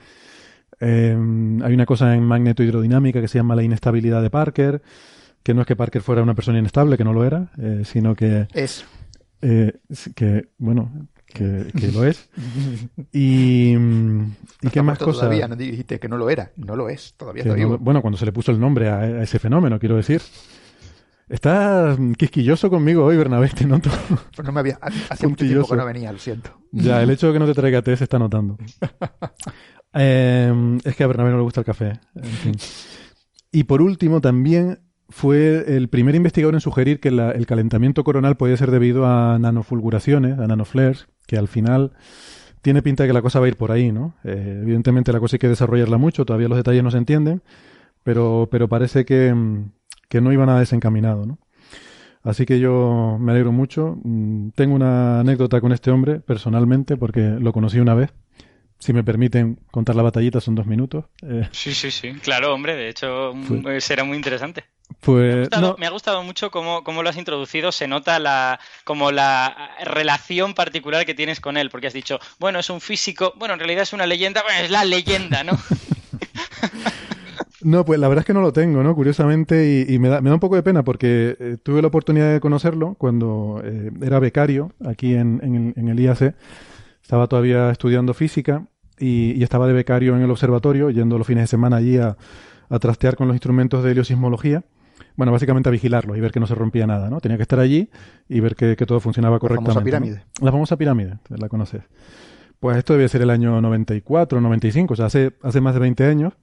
Hay 0.79 1.73
una 1.73 1.85
cosa 1.85 2.15
en 2.15 2.23
magnetohidrodinámica 2.23 3.21
que 3.21 3.27
se 3.27 3.39
llama 3.39 3.55
la 3.55 3.63
inestabilidad 3.63 4.21
de 4.21 4.29
Parker, 4.29 4.81
que 5.43 5.53
no 5.53 5.61
es 5.61 5.67
que 5.67 5.75
Parker 5.75 6.01
fuera 6.01 6.23
una 6.23 6.35
persona 6.35 6.59
inestable, 6.59 6.97
que 6.97 7.03
no 7.03 7.13
lo 7.13 7.23
era, 7.23 7.51
sino 7.83 8.15
que... 8.15 8.47
Es. 8.53 8.85
que, 10.15 10.49
bueno, 10.57 10.91
que, 11.35 11.91
lo 11.93 12.05
es. 12.05 12.29
Y, 13.11 13.75
y 14.61 14.69
qué 14.71 14.81
más 14.81 14.97
cosas. 14.97 15.21
Todavía 15.21 15.47
no 15.47 15.55
dijiste 15.55 15.99
que 15.99 16.07
no 16.07 16.17
lo 16.17 16.29
era, 16.29 16.51
no 16.55 16.75
lo 16.75 16.89
es, 16.89 17.13
todavía 17.15 17.43
está 17.43 17.77
bueno, 17.77 18.01
cuando 18.01 18.17
se 18.17 18.25
le 18.25 18.31
puso 18.31 18.51
el 18.51 18.59
nombre 18.59 18.89
a, 18.89 19.21
ese 19.21 19.39
fenómeno, 19.39 19.79
quiero 19.79 19.95
decir. 19.95 20.21
Estás 21.27 21.97
quisquilloso 22.17 22.69
conmigo 22.69 23.03
hoy, 23.03 23.17
Bernabé, 23.17 23.49
te 23.49 23.65
noto. 23.65 23.89
Pues 24.35 24.45
no 24.45 24.51
me 24.51 24.59
había. 24.59 24.77
Hace 25.09 25.27
mucho 25.27 25.43
tiempo 25.43 25.67
que 25.67 25.75
no 25.75 25.85
venía, 25.85 26.11
lo 26.11 26.19
siento. 26.19 26.51
Ya, 26.71 27.01
el 27.01 27.09
hecho 27.09 27.27
de 27.27 27.33
que 27.33 27.39
no 27.39 27.47
te 27.47 27.55
traiga 27.55 27.81
té 27.81 27.97
se 27.97 28.03
está 28.03 28.19
notando. 28.19 28.57
Em, 29.95 30.79
es 30.83 30.95
que 30.95 31.03
a 31.03 31.07
Bernabé 31.07 31.31
no 31.31 31.37
le 31.37 31.43
gusta 31.43 31.61
el 31.61 31.65
café. 31.65 31.99
Y 33.51 33.63
por 33.63 33.81
último, 33.81 34.19
también 34.19 34.79
fue 35.09 35.75
el 35.75 35.87
primer 35.87 36.15
investigador 36.15 36.55
en 36.55 36.59
sugerir 36.59 36.99
que 36.99 37.09
el 37.09 37.45
calentamiento 37.45 38.03
coronal 38.03 38.35
podía 38.35 38.57
ser 38.57 38.71
debido 38.71 39.05
a 39.07 39.39
nanofulguraciones, 39.39 40.37
a 40.37 40.47
nanoflares, 40.47 41.07
que 41.25 41.37
al 41.37 41.47
final 41.47 41.93
tiene 42.61 42.81
pinta 42.81 43.03
de 43.03 43.09
que 43.09 43.13
la 43.13 43.21
cosa 43.21 43.39
va 43.39 43.45
a 43.45 43.49
ir 43.49 43.55
por 43.55 43.71
ahí, 43.71 43.91
¿no? 43.91 44.15
Eh, 44.23 44.59
evidentemente 44.63 45.13
la 45.13 45.19
cosa 45.19 45.35
hay 45.35 45.39
que 45.39 45.47
desarrollarla 45.47 45.97
mucho, 45.97 46.25
todavía 46.25 46.49
los 46.49 46.57
detalles 46.57 46.83
no 46.83 46.91
se 46.91 46.97
entienden, 46.97 47.43
pero, 48.03 48.49
pero 48.51 48.67
parece 48.67 49.05
que, 49.05 49.33
que 50.09 50.19
no 50.19 50.33
iba 50.33 50.45
nada 50.45 50.59
desencaminado, 50.59 51.25
¿no? 51.25 51.37
Así 52.23 52.47
que 52.47 52.59
yo 52.59 53.17
me 53.21 53.31
alegro 53.31 53.51
mucho. 53.51 53.99
Mm, 54.03 54.49
tengo 54.55 54.75
una 54.75 55.19
anécdota 55.19 55.61
con 55.61 55.71
este 55.71 55.91
hombre 55.91 56.19
personalmente 56.19 56.97
porque 56.97 57.21
lo 57.39 57.53
conocí 57.53 57.79
una 57.79 57.93
vez. 57.93 58.11
Si 58.79 58.93
me 58.93 59.03
permiten 59.03 59.59
contar 59.71 59.95
la 59.95 60.03
batallita, 60.03 60.41
son 60.41 60.55
dos 60.55 60.65
minutos. 60.67 61.05
Eh, 61.23 61.47
sí, 61.51 61.73
sí, 61.73 61.91
sí. 61.91 62.13
Claro, 62.15 62.53
hombre, 62.53 62.75
de 62.75 62.89
hecho 62.89 63.33
será 63.79 64.03
muy 64.03 64.17
interesante. 64.17 64.65
Pues, 64.99 65.49
me, 65.79 65.87
ha 65.87 65.89
gustado, 65.89 66.21
mucho 66.23 66.51
cómo, 66.51 66.81
lo 66.85 67.09
has 67.09 67.17
introducido. 67.17 67.71
Se 67.71 67.87
nota 67.87 68.19
la, 68.19 68.59
como 68.83 69.11
la 69.11 69.71
relación 69.83 70.53
particular 70.53 71.05
que 71.05 71.15
tienes 71.15 71.39
con 71.39 71.57
él, 71.57 71.69
porque 71.69 71.87
has 71.87 71.93
dicho, 71.93 72.19
bueno, 72.39 72.59
es 72.59 72.69
un 72.69 72.81
físico, 72.81 73.33
bueno, 73.37 73.55
en 73.55 73.59
realidad 73.59 73.83
es 73.83 73.93
una 73.93 74.05
leyenda, 74.05 74.43
bueno, 74.43 74.59
es 74.63 74.69
la 74.69 74.85
leyenda, 74.85 75.43
¿no? 75.43 75.53
No, 77.65 77.83
pues 77.83 77.99
la 77.99 78.07
verdad 78.07 78.21
es 78.21 78.27
que 78.27 78.33
no 78.33 78.41
lo 78.41 78.53
tengo, 78.53 78.83
¿no? 78.83 78.93
Curiosamente, 78.93 79.87
y, 79.89 79.97
me, 79.97 80.07
da, 80.07 80.21
me, 80.21 80.29
da, 80.29 80.35
un 80.35 80.39
poco 80.39 80.55
de 80.55 80.61
pena 80.61 80.83
porque 80.83 81.35
eh, 81.39 81.57
tuve 81.63 81.81
la 81.81 81.87
oportunidad 81.87 82.31
de 82.31 82.39
conocerlo 82.39 82.93
cuando 82.93 83.59
eh, 83.65 83.89
era 84.03 84.19
becario 84.19 84.71
aquí 84.85 85.15
en, 85.15 85.73
el, 85.75 85.99
IAC. 85.99 86.35
Estaba 87.05 87.27
todavía 87.27 87.69
estudiando 87.69 88.15
física 88.15 88.65
y, 88.97 89.43
estaba 89.43 89.67
de 89.67 89.73
becario 89.73 90.15
en 90.15 90.23
el 90.23 90.31
observatorio, 90.31 90.89
yendo 90.89 91.19
los 91.19 91.27
fines 91.27 91.43
de 91.43 91.47
semana 91.47 91.75
allí 91.75 91.99
a, 91.99 92.17
a 92.67 92.79
trastear 92.79 93.15
con 93.15 93.27
los 93.27 93.35
instrumentos 93.35 93.83
de 93.83 93.91
heliosismología 93.91 94.63
bueno, 95.15 95.31
básicamente 95.31 95.69
a 95.69 95.71
vigilarlo 95.71 96.15
y 96.15 96.19
ver 96.19 96.31
que 96.31 96.39
no 96.39 96.47
se 96.47 96.55
rompía 96.55 96.87
nada, 96.87 97.09
¿no? 97.09 97.21
Tenía 97.21 97.37
que 97.37 97.43
estar 97.43 97.59
allí 97.59 97.89
y 98.27 98.39
ver 98.39 98.55
que, 98.55 98.75
todo 98.75 98.99
funcionaba 98.99 99.37
correctamente. 99.37 99.69
La 99.69 99.73
famosa 99.73 99.85
pirámide. 99.85 100.23
La 100.41 100.51
famosa 100.51 100.77
pirámide, 100.77 101.19
la 101.29 101.47
conoces. 101.47 101.83
Pues 102.59 102.77
esto 102.77 102.93
debe 102.93 103.07
ser 103.07 103.21
el 103.21 103.29
año 103.29 103.61
94, 103.61 104.41
95, 104.41 104.93
o 104.93 104.97
sea, 104.97 105.05
hace, 105.05 105.33
hace 105.43 105.61
más 105.61 105.75
de 105.75 105.81
20 105.81 106.05
años. 106.05 106.33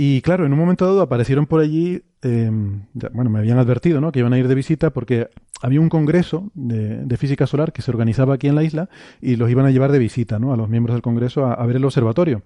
Y 0.00 0.22
claro, 0.22 0.46
en 0.46 0.52
un 0.52 0.58
momento 0.60 0.86
dado 0.86 1.02
aparecieron 1.02 1.46
por 1.46 1.60
allí, 1.60 2.04
em, 2.22 2.82
bueno, 3.12 3.30
me 3.30 3.40
habían 3.40 3.58
advertido, 3.58 4.00
¿no? 4.00 4.12
Que 4.12 4.20
iban 4.20 4.32
a 4.32 4.38
ir 4.38 4.46
de 4.46 4.54
visita 4.54 4.90
porque 4.90 5.28
había 5.60 5.80
un 5.80 5.88
congreso 5.88 6.52
de, 6.54 7.16
física 7.16 7.48
solar 7.48 7.72
que 7.72 7.82
se 7.82 7.90
organizaba 7.90 8.34
aquí 8.34 8.46
en 8.46 8.54
la 8.54 8.62
isla 8.62 8.88
y 9.20 9.34
los 9.34 9.50
iban 9.50 9.66
a 9.66 9.72
llevar 9.72 9.90
de 9.90 9.98
visita, 9.98 10.38
¿no? 10.38 10.52
A 10.52 10.56
los 10.56 10.68
miembros 10.68 10.94
del 10.94 11.02
congreso 11.02 11.46
a, 11.46 11.66
ver 11.66 11.76
el 11.76 11.84
observatorio. 11.84 12.42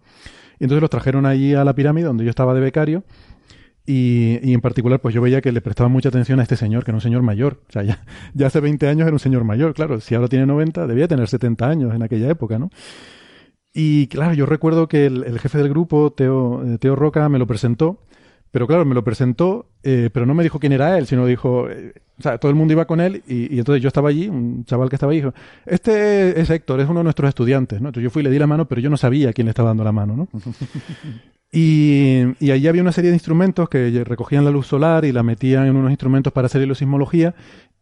Y 0.60 0.64
entonces 0.64 0.80
los 0.80 0.88
trajeron 0.88 1.26
allí 1.26 1.52
a 1.52 1.62
la 1.62 1.74
pirámide 1.74 2.06
donde 2.06 2.24
yo 2.24 2.30
estaba 2.30 2.54
de 2.54 2.60
becario 2.60 3.04
y, 3.84 4.50
en 4.50 4.62
particular, 4.62 5.00
pues 5.00 5.14
yo 5.14 5.20
veía 5.20 5.42
que 5.42 5.52
le 5.52 5.60
prestaba 5.60 5.90
mucha 5.90 6.08
atención 6.08 6.40
a 6.40 6.44
este 6.44 6.56
señor, 6.56 6.84
que 6.84 6.90
era 6.92 6.96
un 6.96 7.02
señor 7.02 7.20
mayor. 7.20 7.60
O 7.68 7.72
sea, 7.72 7.82
ya, 7.82 8.02
ya 8.32 8.46
hace 8.46 8.60
20 8.60 8.88
años 8.88 9.02
era 9.06 9.12
un 9.12 9.18
señor 9.18 9.44
mayor, 9.44 9.74
claro. 9.74 10.00
Si 10.00 10.14
ahora 10.14 10.28
tiene 10.28 10.46
90, 10.46 10.86
debía 10.86 11.06
tener 11.06 11.28
70 11.28 11.68
años 11.68 11.94
en 11.94 12.02
aquella 12.02 12.30
época, 12.30 12.58
¿no? 12.58 12.70
Y 13.74 14.06
claro, 14.08 14.34
yo 14.34 14.46
recuerdo 14.46 14.88
que 14.88 15.06
el, 15.06 15.38
jefe 15.38 15.58
del 15.58 15.68
grupo, 15.68 16.12
Teo, 16.12 16.62
eh, 16.64 16.78
Teo 16.78 16.94
Roca, 16.96 17.28
me 17.28 17.38
lo 17.38 17.46
presentó. 17.46 17.98
Pero 18.52 18.66
claro, 18.66 18.84
me 18.84 18.94
lo 18.94 19.02
presentó, 19.02 19.66
eh, 19.82 20.10
pero 20.12 20.26
no 20.26 20.34
me 20.34 20.42
dijo 20.42 20.60
quién 20.60 20.72
era 20.72 20.98
él, 20.98 21.06
sino 21.06 21.24
dijo, 21.24 21.70
eh, 21.70 21.94
o 22.18 22.22
sea, 22.22 22.36
todo 22.36 22.50
el 22.50 22.54
mundo 22.54 22.72
iba 22.72 22.84
con 22.84 23.00
él 23.00 23.22
y, 23.26 23.58
entonces 23.58 23.82
yo 23.82 23.88
estaba 23.88 24.10
allí, 24.10 24.28
un 24.28 24.66
chaval 24.66 24.90
que 24.90 24.96
estaba 24.96 25.12
ahí, 25.12 25.20
dijo, 25.20 25.32
este 25.64 26.38
es 26.38 26.50
Héctor, 26.50 26.80
es 26.80 26.88
uno 26.88 27.00
de 27.00 27.04
nuestros 27.04 27.30
estudiantes, 27.30 27.80
¿no? 27.80 27.88
Entonces 27.88 28.04
yo 28.04 28.10
fui 28.10 28.20
y 28.20 28.24
le 28.24 28.30
di 28.30 28.38
la 28.38 28.46
mano, 28.46 28.68
pero 28.68 28.82
yo 28.82 28.90
no 28.90 28.98
sabía 28.98 29.32
quién 29.32 29.46
le 29.46 29.52
estaba 29.52 29.70
dando 29.70 29.84
la 29.84 29.92
mano, 29.92 30.16
¿no? 30.16 30.28
Y, 31.54 32.22
y, 32.40 32.50
allí 32.50 32.66
había 32.66 32.80
una 32.80 32.92
serie 32.92 33.10
de 33.10 33.16
instrumentos 33.16 33.68
que 33.68 34.04
recogían 34.04 34.42
la 34.42 34.50
luz 34.50 34.66
solar 34.66 35.04
y 35.04 35.12
la 35.12 35.22
metían 35.22 35.66
en 35.66 35.76
unos 35.76 35.90
instrumentos 35.90 36.32
para 36.32 36.46
hacer 36.46 36.74
sismología. 36.74 37.34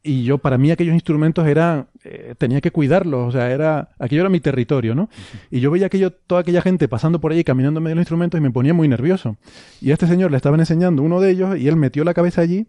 Y 0.02 0.24
yo, 0.24 0.38
para 0.38 0.56
mí, 0.56 0.70
aquellos 0.70 0.94
instrumentos 0.94 1.46
eran, 1.46 1.88
eh, 2.04 2.34
tenía 2.38 2.60
que 2.60 2.70
cuidarlos, 2.70 3.28
o 3.28 3.32
sea, 3.32 3.50
era, 3.50 3.90
aquello 3.98 4.22
era 4.22 4.30
mi 4.30 4.40
territorio, 4.40 4.94
¿no? 4.94 5.10
Y 5.50 5.60
yo 5.60 5.70
veía 5.70 5.86
aquello, 5.86 6.10
toda 6.10 6.40
aquella 6.40 6.62
gente 6.62 6.88
pasando 6.88 7.20
por 7.20 7.32
allí, 7.32 7.44
caminando 7.44 7.80
medio 7.80 7.90
de 7.90 7.96
los 7.96 8.02
instrumentos 8.02 8.38
y 8.38 8.42
me 8.42 8.50
ponía 8.50 8.72
muy 8.72 8.88
nervioso. 8.88 9.36
Y 9.80 9.90
a 9.90 9.94
este 9.94 10.06
señor 10.06 10.30
le 10.30 10.38
estaban 10.38 10.60
enseñando 10.60 11.02
uno 11.02 11.20
de 11.20 11.30
ellos 11.30 11.58
y 11.58 11.68
él 11.68 11.76
metió 11.76 12.02
la 12.04 12.14
cabeza 12.14 12.40
allí 12.40 12.66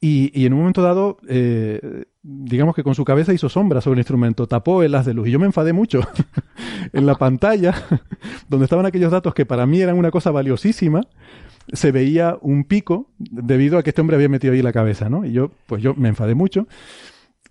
y, 0.00 0.30
y 0.40 0.46
en 0.46 0.52
un 0.52 0.60
momento 0.60 0.82
dado, 0.82 1.18
eh, 1.28 2.04
digamos 2.22 2.76
que 2.76 2.84
con 2.84 2.94
su 2.94 3.04
cabeza 3.04 3.32
hizo 3.32 3.48
sombra 3.48 3.80
sobre 3.80 3.94
el 3.94 4.00
instrumento, 4.00 4.46
tapó 4.46 4.82
el 4.84 4.94
haz 4.94 5.06
de 5.06 5.14
luz. 5.14 5.26
Y 5.26 5.32
yo 5.32 5.40
me 5.40 5.46
enfadé 5.46 5.72
mucho. 5.72 6.00
en 6.92 7.04
la 7.04 7.16
pantalla, 7.16 7.74
donde 8.48 8.64
estaban 8.64 8.86
aquellos 8.86 9.10
datos 9.10 9.34
que 9.34 9.44
para 9.44 9.66
mí 9.66 9.80
eran 9.80 9.98
una 9.98 10.12
cosa 10.12 10.30
valiosísima, 10.30 11.02
se 11.72 11.92
veía 11.92 12.36
un 12.40 12.64
pico 12.64 13.10
debido 13.18 13.78
a 13.78 13.82
que 13.82 13.90
este 13.90 14.00
hombre 14.00 14.16
había 14.16 14.28
metido 14.28 14.54
ahí 14.54 14.62
la 14.62 14.72
cabeza, 14.72 15.08
¿no? 15.08 15.24
Y 15.24 15.32
yo, 15.32 15.50
pues 15.66 15.82
yo 15.82 15.94
me 15.94 16.08
enfadé 16.08 16.34
mucho. 16.34 16.66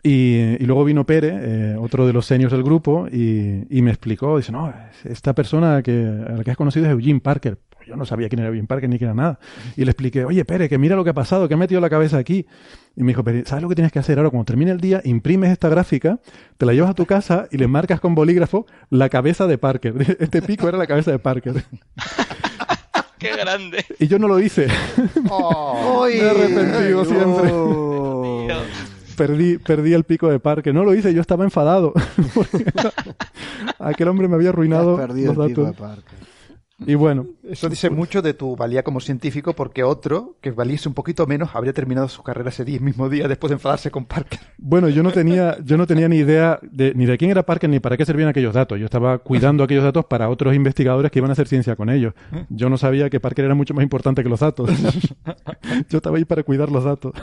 Y, 0.03 0.57
luego 0.59 0.86
vino 0.86 1.05
Pere, 1.05 1.32
eh, 1.34 1.76
otro 1.78 2.07
de 2.07 2.13
los 2.13 2.26
seniors 2.26 2.53
del 2.53 2.63
grupo, 2.63 3.07
y, 3.11 3.82
me 3.82 3.89
explicó, 3.89 4.38
dice, 4.38 4.51
no, 4.51 4.74
esta 5.03 5.34
persona 5.34 5.82
que, 5.82 5.91
a 5.91 6.38
la 6.38 6.43
que 6.43 6.51
has 6.51 6.57
conocido 6.57 6.86
es 6.86 6.91
Eugene 6.91 7.20
Parker 7.20 7.57
yo 7.88 7.95
no 7.95 8.05
sabía 8.05 8.30
quién 8.30 8.41
era 8.41 8.49
Bien 8.49 8.68
Parker 8.68 8.89
ni 8.89 8.97
quién 8.97 9.09
era 9.09 9.15
nada. 9.15 9.39
Y 9.76 9.86
le 9.86 9.91
expliqué, 9.91 10.26
oye, 10.26 10.43
Pere, 10.45 10.70
que 10.70 10.78
mira 10.78 10.95
lo 10.95 11.03
que 11.03 11.11
ha 11.11 11.13
pasado, 11.13 11.47
que 11.47 11.53
ha 11.53 11.57
metido 11.57 11.82
la 11.82 11.89
cabeza 11.89 12.18
aquí. 12.18 12.45
Y 12.95 13.03
me 13.03 13.13
dijo, 13.13 13.24
¿sabes 13.45 13.61
lo 13.61 13.70
que 13.70 13.76
tienes 13.76 13.91
que 13.91 13.99
hacer 13.99 14.18
ahora? 14.18 14.30
Cuando 14.30 14.45
termine 14.45 14.72
el 14.72 14.80
día, 14.80 15.01
imprimes 15.05 15.51
esta 15.51 15.70
gráfica, 15.70 16.20
te 16.57 16.65
la 16.65 16.74
llevas 16.74 16.91
a 16.91 16.93
tu 16.93 17.05
casa 17.05 17.47
y 17.51 17.57
le 17.57 17.68
marcas 17.68 17.99
con 17.99 18.13
bolígrafo 18.13 18.65
la 18.89 19.09
cabeza 19.09 19.47
de 19.47 19.57
Parker. 19.57 19.95
Este 20.20 20.41
pico 20.41 20.68
era 20.68 20.78
la 20.78 20.88
cabeza 20.88 21.11
de 21.11 21.20
Parker. 21.20 21.63
¡Qué 23.18 23.36
grande! 23.36 23.86
Y 23.99 24.07
yo 24.07 24.20
no 24.20 24.28
lo 24.28 24.39
hice. 24.39 24.68
Oh, 25.30 26.05
me 26.07 26.15
he 26.15 26.30
arrepentido 26.30 27.05
siempre. 27.05 27.51
Perdí, 29.15 29.57
perdí 29.57 29.93
el 29.93 30.03
pico 30.03 30.30
de 30.30 30.39
Parker. 30.39 30.74
No 30.74 30.84
lo 30.84 30.93
hice, 30.93 31.13
yo 31.13 31.22
estaba 31.22 31.43
enfadado. 31.43 31.93
Aquel 33.80 34.07
hombre 34.09 34.28
me 34.28 34.36
había 34.36 34.49
arruinado 34.49 34.97
los 34.97 35.38
datos. 35.38 35.76
Y 36.86 36.93
bueno. 36.93 37.25
Eso 37.43 37.69
dice 37.69 37.89
mucho 37.89 38.21
de 38.21 38.34
tu 38.34 38.55
valía 38.55 38.84
como 38.84 38.99
científico, 38.99 39.53
porque 39.53 39.84
otro, 39.84 40.36
que 40.41 40.51
valiese 40.51 40.88
un 40.88 40.93
poquito 40.93 41.25
menos, 41.25 41.49
habría 41.55 41.73
terminado 41.73 42.07
su 42.07 42.21
carrera 42.21 42.49
ese 42.49 42.63
día, 42.63 42.80
mismo 42.82 43.09
día, 43.09 43.28
después 43.28 43.49
de 43.49 43.55
enfadarse 43.55 43.89
con 43.89 44.05
Parker. 44.05 44.39
Bueno, 44.57 44.89
yo 44.89 45.01
no 45.01 45.11
tenía, 45.11 45.57
yo 45.63 45.78
no 45.78 45.88
tenía 45.88 46.07
ni 46.07 46.17
idea 46.17 46.59
de, 46.61 46.93
ni 46.93 47.05
de 47.05 47.17
quién 47.17 47.32
era 47.32 47.43
Parker 47.43 47.69
ni 47.69 47.80
para 47.80 47.97
qué 47.97 48.05
servían 48.05 48.30
aquellos 48.30 48.53
datos. 48.53 48.80
Yo 48.80 48.86
estaba 48.86 49.17
cuidando 49.17 49.63
aquellos 49.63 49.84
datos 49.84 50.05
para 50.05 50.30
otros 50.30 50.55
investigadores 50.55 51.11
que 51.11 51.19
iban 51.19 51.32
a 51.32 51.34
hacer 51.34 51.47
ciencia 51.47 51.75
con 51.75 51.89
ellos. 51.89 52.13
Yo 52.49 52.69
no 52.69 52.78
sabía 52.78 53.09
que 53.09 53.19
Parker 53.19 53.45
era 53.45 53.55
mucho 53.55 53.73
más 53.73 53.84
importante 53.84 54.21
que 54.21 54.30
los 54.30 54.39
datos. 54.39 54.69
yo 55.89 55.97
estaba 55.97 56.17
ahí 56.17 56.25
para 56.25 56.43
cuidar 56.43 56.71
los 56.71 56.84
datos. 56.84 57.13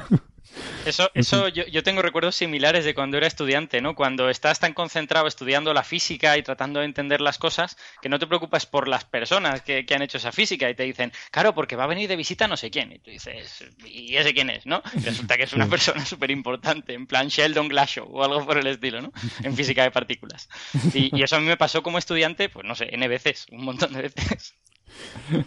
Eso, 0.84 1.10
eso 1.14 1.48
yo, 1.48 1.64
yo, 1.66 1.82
tengo 1.82 2.02
recuerdos 2.02 2.36
similares 2.36 2.84
de 2.84 2.94
cuando 2.94 3.16
era 3.16 3.26
estudiante, 3.26 3.80
¿no? 3.80 3.94
Cuando 3.94 4.28
estás 4.28 4.60
tan 4.60 4.74
concentrado 4.74 5.26
estudiando 5.26 5.72
la 5.72 5.82
física 5.82 6.36
y 6.36 6.42
tratando 6.42 6.80
de 6.80 6.86
entender 6.86 7.20
las 7.20 7.38
cosas, 7.38 7.76
que 8.02 8.08
no 8.08 8.18
te 8.18 8.26
preocupas 8.26 8.66
por 8.66 8.86
las 8.88 9.04
personas 9.04 9.62
que, 9.62 9.86
han 9.94 10.02
hecho 10.02 10.18
esa 10.18 10.32
física 10.32 10.68
y 10.68 10.74
te 10.74 10.82
dicen, 10.82 11.12
claro, 11.30 11.54
porque 11.54 11.76
va 11.76 11.84
a 11.84 11.86
venir 11.86 12.08
de 12.08 12.16
visita 12.16 12.48
no 12.48 12.56
sé 12.56 12.70
quién. 12.70 12.92
Y 12.92 12.98
tú 12.98 13.10
dices, 13.10 13.64
¿y 13.84 14.16
ese 14.16 14.34
quién 14.34 14.50
es, 14.50 14.66
no? 14.66 14.82
resulta 15.04 15.36
que 15.36 15.44
es 15.44 15.52
una 15.52 15.66
persona 15.66 16.04
súper 16.06 16.30
importante, 16.30 16.94
en 16.94 17.06
plan 17.06 17.28
Sheldon 17.28 17.68
Glashow 17.68 18.08
o 18.10 18.24
algo 18.24 18.44
por 18.44 18.58
el 18.58 18.66
estilo, 18.66 19.00
¿no? 19.00 19.12
En 19.42 19.54
física 19.54 19.82
de 19.82 19.90
partículas. 19.90 20.48
Y, 20.92 21.16
y 21.16 21.22
eso 21.22 21.36
a 21.36 21.40
mí 21.40 21.46
me 21.46 21.56
pasó 21.56 21.82
como 21.82 21.98
estudiante, 21.98 22.48
pues 22.48 22.66
no 22.66 22.74
sé, 22.74 22.92
N 22.92 23.06
veces, 23.08 23.46
un 23.50 23.64
montón 23.64 23.92
de 23.92 24.02
veces. 24.02 24.54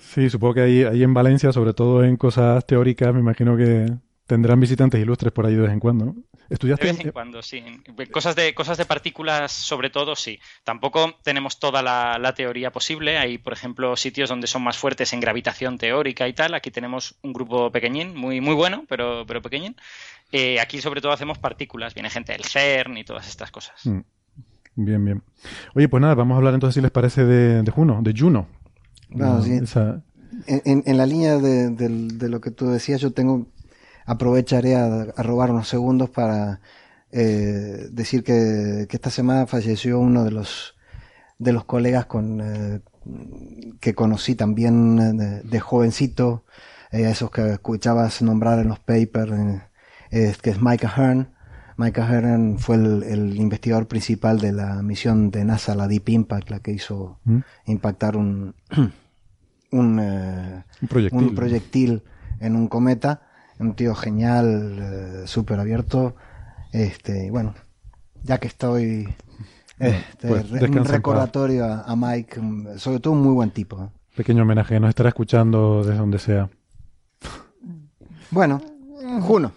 Sí, 0.01 0.29
supongo 0.29 0.55
que 0.55 0.61
ahí, 0.61 0.83
ahí 0.83 1.03
en 1.03 1.13
Valencia, 1.13 1.51
sobre 1.51 1.73
todo 1.73 2.03
en 2.03 2.17
cosas 2.17 2.65
teóricas, 2.65 3.13
me 3.13 3.19
imagino 3.19 3.55
que 3.55 3.87
Tendrán 4.28 4.59
visitantes 4.59 5.01
ilustres 5.01 5.32
por 5.32 5.45
ahí 5.45 5.55
de 5.55 5.61
vez 5.61 5.71
en 5.71 5.80
cuando, 5.80 6.05
¿no? 6.05 6.15
¿Estudiaste? 6.49 6.86
De 6.86 6.91
vez 6.91 7.05
en 7.05 7.11
cuando, 7.11 7.41
sí. 7.41 7.63
Cosas 8.11 8.36
de, 8.36 8.53
cosas 8.53 8.78
de 8.78 8.86
partículas, 8.86 9.53
sobre 9.53 9.89
todo, 9.89 10.17
sí. 10.17 10.39
Tampoco 10.65 11.15
tenemos 11.23 11.59
toda 11.59 11.82
la, 11.82 12.34
teoría 12.36 12.71
posible. 12.71 13.17
Hay, 13.17 13.38
por 13.38 13.53
ejemplo, 13.53 13.95
sitios 13.95 14.30
donde 14.30 14.47
son 14.47 14.63
más 14.63 14.78
fuertes 14.78 15.13
en 15.13 15.21
gravitación 15.21 15.78
teórica 15.78 16.28
y 16.28 16.34
tal. 16.34 16.53
Aquí 16.53 16.71
tenemos 16.71 17.15
un 17.21 17.32
grupo 17.32 17.71
pequeñín, 17.71 18.15
muy, 18.15 18.41
muy 18.41 18.53
bueno, 18.53 18.86
pero, 18.89 19.25
pero 19.25 19.41
pequeñín. 19.41 19.75
Eh, 20.32 20.59
aquí, 20.59 20.82
sobre 20.82 20.99
todo, 20.99 21.13
hacemos 21.13 21.38
partículas. 21.38 21.93
Viene 21.93 22.09
gente 22.09 22.34
del 22.34 22.43
CERN 22.43 22.97
y 22.97 23.05
todas 23.05 23.28
estas 23.30 23.49
cosas. 23.49 23.86
Mm. 23.86 24.01
Bien, 24.75 25.03
bien. 25.03 25.23
Oye, 25.73 25.89
pues 25.89 26.01
nada, 26.01 26.15
vamos 26.15 26.36
a 26.36 26.38
hablar 26.38 26.53
entonces, 26.53 26.75
si 26.75 26.82
les 26.82 26.91
parece, 26.91 27.25
de, 27.25 27.63
de 27.63 27.71
Juno, 27.71 28.01
de 28.03 28.13
Juno. 28.15 28.47
en, 30.45 30.97
la 30.97 31.05
línea 31.05 31.38
de, 31.38 31.69
de, 31.71 32.30
lo 32.30 32.41
que 32.41 32.51
tú 32.51 32.69
decías, 32.69 33.01
yo 33.01 33.11
tengo 33.11 33.47
aprovecharé 34.07 34.75
a, 34.75 35.11
robar 35.17 35.51
unos 35.51 35.67
segundos 35.67 36.09
para 36.09 36.61
eh, 37.11 37.87
decir 37.91 38.23
que, 38.23 38.87
esta 38.89 39.11
semana 39.11 39.45
falleció 39.45 39.99
uno 39.99 40.23
de 40.23 40.31
los 40.31 40.75
de 41.37 41.53
los 41.53 41.65
colegas 41.65 42.07
con 42.07 42.41
eh, 42.41 42.81
que 43.79 43.93
conocí 43.93 44.33
también 44.33 44.97
eh, 44.99 45.41
de, 45.43 45.59
jovencito, 45.59 46.45
esos 46.89 47.29
que 47.29 47.53
escuchabas 47.53 48.23
nombrar 48.23 48.57
en 48.59 48.69
los 48.69 48.79
papers, 48.79 49.61
que 50.09 50.49
es 50.49 50.61
Micah 50.61 50.91
Hearn. 50.95 51.29
Micah 51.75 52.07
Hearn 52.07 52.57
fue 52.57 52.77
el, 52.77 53.35
investigador 53.37 53.87
principal 53.87 54.39
de 54.39 54.51
la 54.51 54.81
misión 54.81 55.29
de 55.29 55.45
NASA, 55.45 55.75
la 55.75 55.87
Deep 55.87 56.09
Impact, 56.09 56.49
la 56.49 56.59
que 56.59 56.71
hizo 56.71 57.19
¿Mm? 57.25 57.39
impactar 57.65 58.17
un, 58.17 58.55
un, 59.71 59.99
un 59.99 61.35
proyectil 61.35 62.03
en 62.39 62.55
un 62.55 62.67
cometa 62.67 63.26
un 63.59 63.73
tío 63.73 63.95
genial, 63.95 64.77
eh, 64.79 65.27
súper 65.27 65.59
abierto. 65.59 66.15
Este, 66.71 67.31
bueno, 67.31 67.53
ya 68.23 68.37
que 68.37 68.47
estoy, 68.47 69.07
este, 69.79 70.27
pues, 70.27 70.51
un 70.51 70.85
recordatorio 70.85 71.65
a, 71.65 71.95
Mike, 71.95 72.41
sobre 72.77 72.99
todo 72.99 73.13
un 73.13 73.21
muy 73.21 73.33
buen 73.33 73.51
tipo. 73.51 73.83
¿eh? 73.83 73.89
Pequeño 74.15 74.43
homenaje, 74.43 74.79
nos 74.79 74.89
estará 74.89 75.09
escuchando 75.09 75.83
desde 75.83 75.97
donde 75.97 76.19
sea. 76.19 76.49
Bueno, 78.31 78.61
Juno. 79.21 79.51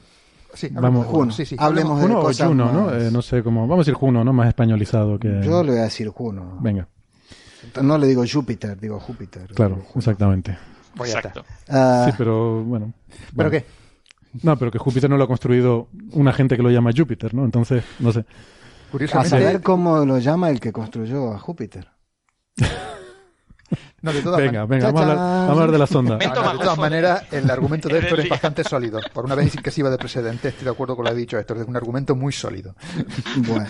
Sí, 0.55 0.69
vamos, 0.73 1.07
Juno. 1.07 1.33
Sí, 1.33 1.45
sí. 1.47 1.57
Hablemos 1.59 2.01
Juno 2.01 2.29
de 2.29 2.43
o 2.43 2.49
Juno, 2.49 2.73
¿no? 2.73 2.93
Eh, 2.93 3.11
no 3.11 3.23
sé 3.23 3.43
cómo. 3.43 3.63
Vamos 3.63 3.79
a 3.79 3.83
decir 3.87 3.95
Juno, 3.95 4.25
¿no? 4.25 4.33
Más 4.33 4.49
españolizado 4.49 5.19
que. 5.19 5.41
Yo 5.43 5.63
le 5.63 5.73
voy 5.73 5.81
a 5.81 5.85
decir 5.85 6.09
Juno. 6.09 6.59
Venga. 6.61 6.89
No 7.83 7.99
le 7.99 8.07
digo 8.07 8.25
Júpiter, 8.31 8.79
digo 8.79 8.99
Júpiter. 8.99 9.49
Claro, 9.55 9.85
exactamente. 9.95 10.57
Exacto. 10.99 11.45
Ah, 11.69 12.05
sí, 12.07 12.15
pero 12.17 12.63
bueno. 12.65 12.93
¿Pero 13.37 13.51
qué? 13.51 13.65
No, 14.43 14.57
pero 14.57 14.71
que 14.71 14.79
Júpiter 14.79 15.11
no 15.11 15.17
lo 15.17 15.25
ha 15.25 15.27
construido 15.27 15.89
una 16.13 16.33
gente 16.33 16.57
que 16.57 16.63
lo 16.63 16.71
llama 16.71 16.91
Júpiter, 16.97 17.35
¿no? 17.35 17.45
Entonces, 17.45 17.85
no 17.99 18.13
sé. 18.13 18.25
A 19.13 19.25
saber 19.25 19.61
cómo 19.61 20.05
lo 20.05 20.19
llama 20.19 20.51
el 20.51 20.61
que 20.61 20.73
construyó 20.73 21.33
a 21.33 21.39
Júpiter. 21.39 21.89
No, 24.03 24.13
de 24.13 24.23
todas 24.23 24.41
venga, 24.41 24.65
venga, 24.65 24.91
vamos 24.91 25.03
a, 25.03 25.51
hablar, 25.51 25.71
de 25.71 25.79
la 25.79 25.87
sonda. 25.87 26.17
de 26.17 26.29
todas 26.29 26.79
maneras, 26.79 27.25
el 27.33 27.51
argumento 27.51 27.89
de 27.89 27.99
Héctor 27.99 28.21
es 28.21 28.29
bastante 28.31 28.65
sólido. 28.65 28.99
Por 29.13 29.27
una 29.27 29.35
vez 29.35 29.55
que 29.63 29.71
se 29.71 29.81
iba 29.83 29.91
de 29.91 29.99
precedente, 29.99 30.49
estoy 30.49 30.65
de 30.65 30.71
acuerdo 30.71 30.97
con 30.97 31.05
lo 31.05 31.11
que 31.11 31.17
ha 31.17 31.19
dicho 31.19 31.39
Héctor. 31.39 31.59
Es 31.59 31.69
un 31.69 31.77
argumento 31.77 32.15
muy 32.15 32.33
sólido. 32.33 32.75
Bueno. 33.37 33.67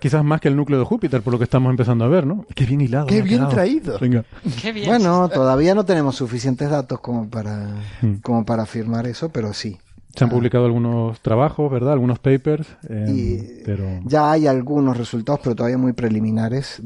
quizás 0.00 0.24
más 0.24 0.40
que 0.40 0.48
el 0.48 0.56
núcleo 0.56 0.78
de 0.78 0.84
Júpiter, 0.84 1.22
por 1.22 1.32
lo 1.32 1.38
que 1.38 1.44
estamos 1.44 1.70
empezando 1.70 2.04
a 2.04 2.08
ver, 2.08 2.26
¿no? 2.26 2.44
Qué 2.54 2.64
bien 2.64 2.80
hilado. 2.80 3.06
Qué 3.06 3.22
bien 3.22 3.48
traído. 3.48 3.98
Venga. 3.98 4.24
Qué 4.60 4.72
bien. 4.72 4.86
Bueno, 4.86 5.28
todavía 5.28 5.74
no 5.74 5.84
tenemos 5.84 6.16
suficientes 6.16 6.70
datos 6.70 7.00
como 7.00 7.28
para, 7.28 7.76
hmm. 8.00 8.16
como 8.22 8.44
para 8.44 8.62
afirmar 8.64 9.06
eso, 9.06 9.30
pero 9.30 9.52
sí. 9.52 9.78
Se 10.18 10.24
han 10.24 10.30
publicado 10.30 10.66
algunos 10.66 11.20
trabajos, 11.20 11.70
¿verdad? 11.70 11.92
Algunos 11.92 12.18
papers. 12.18 12.66
Em, 12.88 13.62
pero... 13.64 13.84
Ya 14.04 14.30
hay 14.32 14.46
algunos 14.46 14.96
resultados, 14.96 15.40
pero 15.42 15.56
todavía 15.56 15.78
muy 15.78 15.92
preliminares 15.92 16.82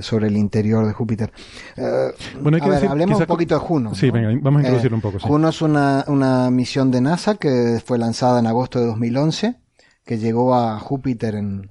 sobre 0.00 0.28
el 0.28 0.36
interior 0.36 0.86
de 0.86 0.92
Júpiter. 0.92 1.32
Eh, 1.76 2.12
bueno, 2.40 2.56
hay 2.56 2.62
que 2.62 2.70
decir, 2.70 2.88
hablemos 2.88 3.20
un 3.20 3.26
poquito 3.26 3.54
de 3.54 3.60
Juno. 3.60 3.94
Sí, 3.94 4.10
venga, 4.10 4.28
vamos 4.40 4.60
a 4.60 4.62
eh, 4.62 4.68
introducirlo 4.68 4.96
un 4.96 5.02
poco. 5.02 5.18
Juno 5.18 5.48
es 5.48 5.62
una, 5.62 6.04
una 6.08 6.50
misión 6.50 6.90
de 6.90 7.00
NASA 7.00 7.36
que 7.36 7.80
fue 7.84 7.98
lanzada 7.98 8.38
en 8.38 8.46
agosto 8.46 8.78
de 8.80 8.86
2011, 8.86 9.56
que 10.04 10.18
llegó 10.18 10.54
a 10.54 10.78
Júpiter 10.78 11.34
en, 11.34 11.70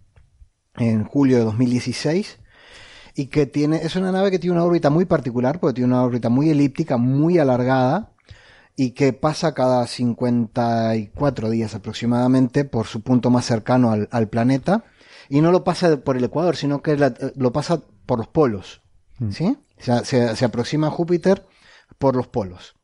en 0.78 1.06
julio 1.06 1.38
de 1.38 1.44
2016 1.46 2.40
y 3.16 3.28
que 3.28 3.46
tiene, 3.46 3.78
es 3.78 3.96
una 3.96 4.12
nave 4.12 4.30
que 4.30 4.40
tiene 4.40 4.56
una 4.56 4.66
órbita 4.66 4.90
muy 4.90 5.06
particular, 5.06 5.60
porque 5.60 5.76
tiene 5.76 5.94
una 5.94 6.04
órbita 6.04 6.30
muy 6.30 6.50
elíptica, 6.50 6.98
muy 6.98 7.40
alargada, 7.40 8.12
y 8.76 8.92
que 8.92 9.14
pasa 9.14 9.54
cada 9.54 9.88
54 9.88 11.50
días 11.50 11.76
aproximadamente 11.76 12.66
por 12.66 12.88
su 12.88 13.02
punto 13.02 13.30
más 13.30 13.46
cercano 13.46 13.92
al, 13.92 14.28
planeta 14.30 14.84
y 15.30 15.42
no 15.42 15.52
lo 15.52 15.64
pasa 15.64 15.98
por 15.98 16.18
el 16.18 16.24
Ecuador, 16.24 16.56
sino 16.56 16.82
que 16.82 16.98
lo 17.36 17.52
pasa 17.54 17.82
por 18.06 18.20
los 18.20 18.28
polos. 18.28 18.82
Mm. 19.20 19.32
¿sí? 19.32 19.58
se, 19.78 20.46
aproxima 20.46 20.88
a 20.88 20.92
Júpiter 20.92 21.46
por 21.98 22.16
los 22.16 22.28
polos 22.28 22.76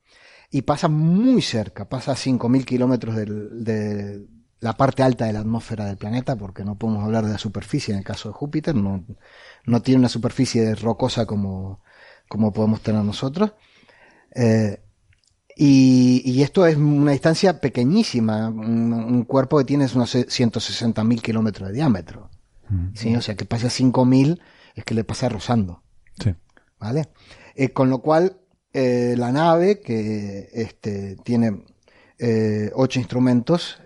y 0.50 0.62
pasa 0.64 0.88
muy 0.88 1.42
cerca, 1.42 1.89
pasa 1.89 2.14
a 2.14 2.16
5.000 2.16 2.66
kilómetros 2.66 3.16
de 3.16 4.28
la 4.62 4.78
parte 4.78 5.02
alta 5.02 5.26
de 5.26 5.34
la 5.34 5.39
atmósfera 5.39 5.86
del 5.86 5.98
planeta, 5.98 6.36
porque 6.36 6.64
no 6.64 6.78
podemos 6.78 7.04
hablar 7.04 7.26
de 7.26 7.32
la 7.32 7.38
superficie 7.38 7.94
en 7.94 8.00
el 8.00 8.06
caso 8.06 8.30
de 8.30 8.34
Júpiter, 8.34 8.76
no, 8.76 9.04
no 9.66 9.82
tiene 9.82 10.00
una 10.00 10.10
superficie 10.10 10.76
rocosa 10.76 11.26
como, 11.26 11.82
como 12.30 12.54
podemos 12.54 12.82
tener 12.82 13.04
nosotros. 13.04 13.54
Eh, 14.36 14.80
y, 15.64 16.41
esto 16.41 16.66
es 16.66 16.76
una 16.76 17.12
distancia 17.12 17.62
pequeñísima, 17.62 18.49
un, 18.49 19.26
cuerpo 19.26 19.59
que 19.59 19.66
tiene 19.66 19.88
unos 19.93 20.16
160.000 20.16 21.22
kilómetros 21.22 21.68
de 21.70 21.76
diámetro. 21.76 22.32
Mm. 22.68 22.95
¿sí? 22.95 23.16
O 23.16 23.22
sea, 23.22 23.36
que 23.36 23.45
pase 23.45 23.68
a 23.68 23.70
5.000 23.70 24.39
es 24.74 24.84
que 24.84 24.95
le 24.95 25.03
pasa 25.03 25.30
rozando. 25.30 25.84
Sí. 26.20 26.34
¿Vale? 26.80 27.09
Eh, 27.53 27.70
con 27.74 27.91
lo 27.91 27.99
cual, 27.99 28.38
eh, 28.74 29.14
la 29.16 29.32
nave, 29.32 29.82
que 29.82 30.49
este, 30.51 31.18
tiene 31.18 31.64
eh, 32.18 32.72
ocho 32.74 32.99
instrumentos, 32.99 33.78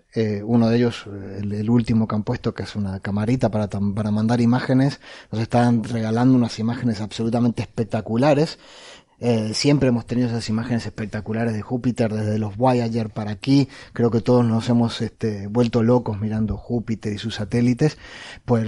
uno 0.45 0.69
de 0.69 0.77
ellos, 0.77 1.09
el, 1.41 1.69
último 1.69 2.07
que 2.07 2.15
han 2.15 2.23
puesto, 2.23 2.53
que 2.53 2.63
es 2.63 2.77
una 2.77 3.01
camarita 3.01 3.51
para, 3.51 3.67
para 3.67 4.11
mandar 4.11 4.39
imágenes, 4.39 5.01
nos 5.29 5.41
están 5.41 5.83
regalando 5.83 6.37
unas 6.37 6.57
imágenes 6.57 7.01
absolutamente 7.01 7.63
espectaculares 7.63 8.57
eh, 9.27 9.55
siempre 9.55 9.89
hemos 9.89 10.05
tenido 10.05 10.27
esas 10.27 10.49
imágenes 10.49 10.85
espectaculares 10.85 11.55
de 11.55 11.63
Júpiter 11.63 12.13
desde 12.13 12.37
los 12.37 12.57
Voyager 12.57 13.09
para 13.09 13.31
aquí. 13.31 13.67
Creo 13.91 14.11
que 14.11 14.21
todos 14.21 14.45
nos 14.45 14.69
hemos 14.69 15.01
este, 15.01 15.47
vuelto 15.47 15.81
locos 15.81 16.21
mirando 16.21 16.57
Júpiter 16.57 17.11
y 17.11 17.17
sus 17.17 17.33
satélites. 17.33 17.97
Pues 18.45 18.67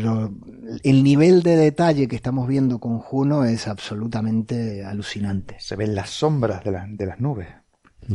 el 0.83 1.03
nivel 1.03 1.43
de 1.43 1.57
detalle 1.57 2.07
que 2.07 2.15
estamos 2.15 2.47
viendo 2.47 2.79
con 2.79 2.97
Juno 2.97 3.45
es 3.45 3.67
absolutamente 3.67 4.83
alucinante. 4.83 5.57
Se 5.59 5.75
ven 5.75 5.93
las 5.93 6.09
sombras 6.09 6.63
de, 6.63 6.71
de 6.71 7.05
las 7.05 7.19
nubes. 7.19 7.49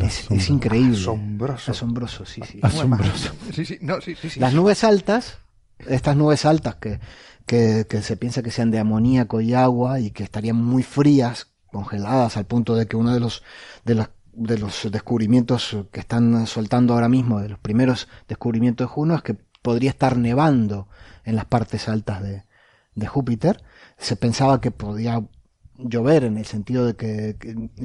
Es, 0.00 0.50
increíble. 0.50 0.98
Asombroso. 0.98 1.70
Asombroso, 1.70 2.26
sí, 2.26 2.40
sí. 2.50 2.58
Asombroso. 2.60 3.34
las 4.38 4.52
nubes 4.52 4.82
altas, 4.82 5.38
estas 5.86 6.16
nubes 6.16 6.44
altas 6.44 6.74
que, 6.74 6.98
que, 7.46 7.86
que 7.88 8.02
se 8.02 8.16
piensa 8.16 8.42
que 8.42 8.50
sean 8.50 8.72
de 8.72 8.80
amoníaco 8.80 9.40
y 9.40 9.54
agua 9.54 10.00
y 10.00 10.10
que 10.10 10.24
estarían 10.24 10.56
muy 10.56 10.82
frías 10.82 11.51
congeladas 11.72 12.36
al 12.36 12.46
punto 12.46 12.76
de 12.76 12.86
que 12.86 12.96
uno 12.96 13.12
de 13.12 13.20
los, 13.20 13.42
de, 13.84 14.06
de 14.32 14.58
los 14.58 14.88
descubrimientos 14.90 15.76
que 15.90 16.00
están 16.00 16.46
soltando 16.46 16.94
ahora 16.94 17.08
mismo, 17.08 17.40
de 17.40 17.48
los 17.48 17.58
primeros 17.58 18.08
descubrimientos 18.28 18.86
de 18.86 18.92
Juno, 18.92 19.16
es 19.16 19.22
que 19.22 19.34
podría 19.62 19.90
estar 19.90 20.16
nevando 20.16 20.88
en 21.24 21.36
las 21.36 21.46
partes 21.46 21.88
altas 21.88 22.22
de, 22.22 22.44
de 22.94 23.06
Júpiter. 23.06 23.62
Se 23.98 24.16
pensaba 24.16 24.60
que 24.60 24.70
podía 24.70 25.22
llover 25.78 26.24
en 26.24 26.38
el 26.38 26.46
sentido 26.46 26.86
de 26.86 26.94
que, 26.96 27.36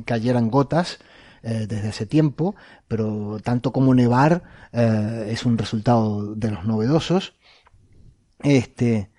cayeran 0.05 0.49
gotas 0.49 0.99
eh, 1.43 1.65
desde 1.67 1.89
hace 1.89 2.05
tiempo, 2.05 2.55
pero 2.88 3.39
tanto 3.43 3.71
como 3.71 3.93
nevar 3.93 4.43
eh, 4.71 5.29
es 5.31 5.45
un 5.45 5.57
resultado 5.57 6.35
de 6.35 6.51
los 6.51 6.65
novedosos. 6.65 7.35
Este, 8.39 9.09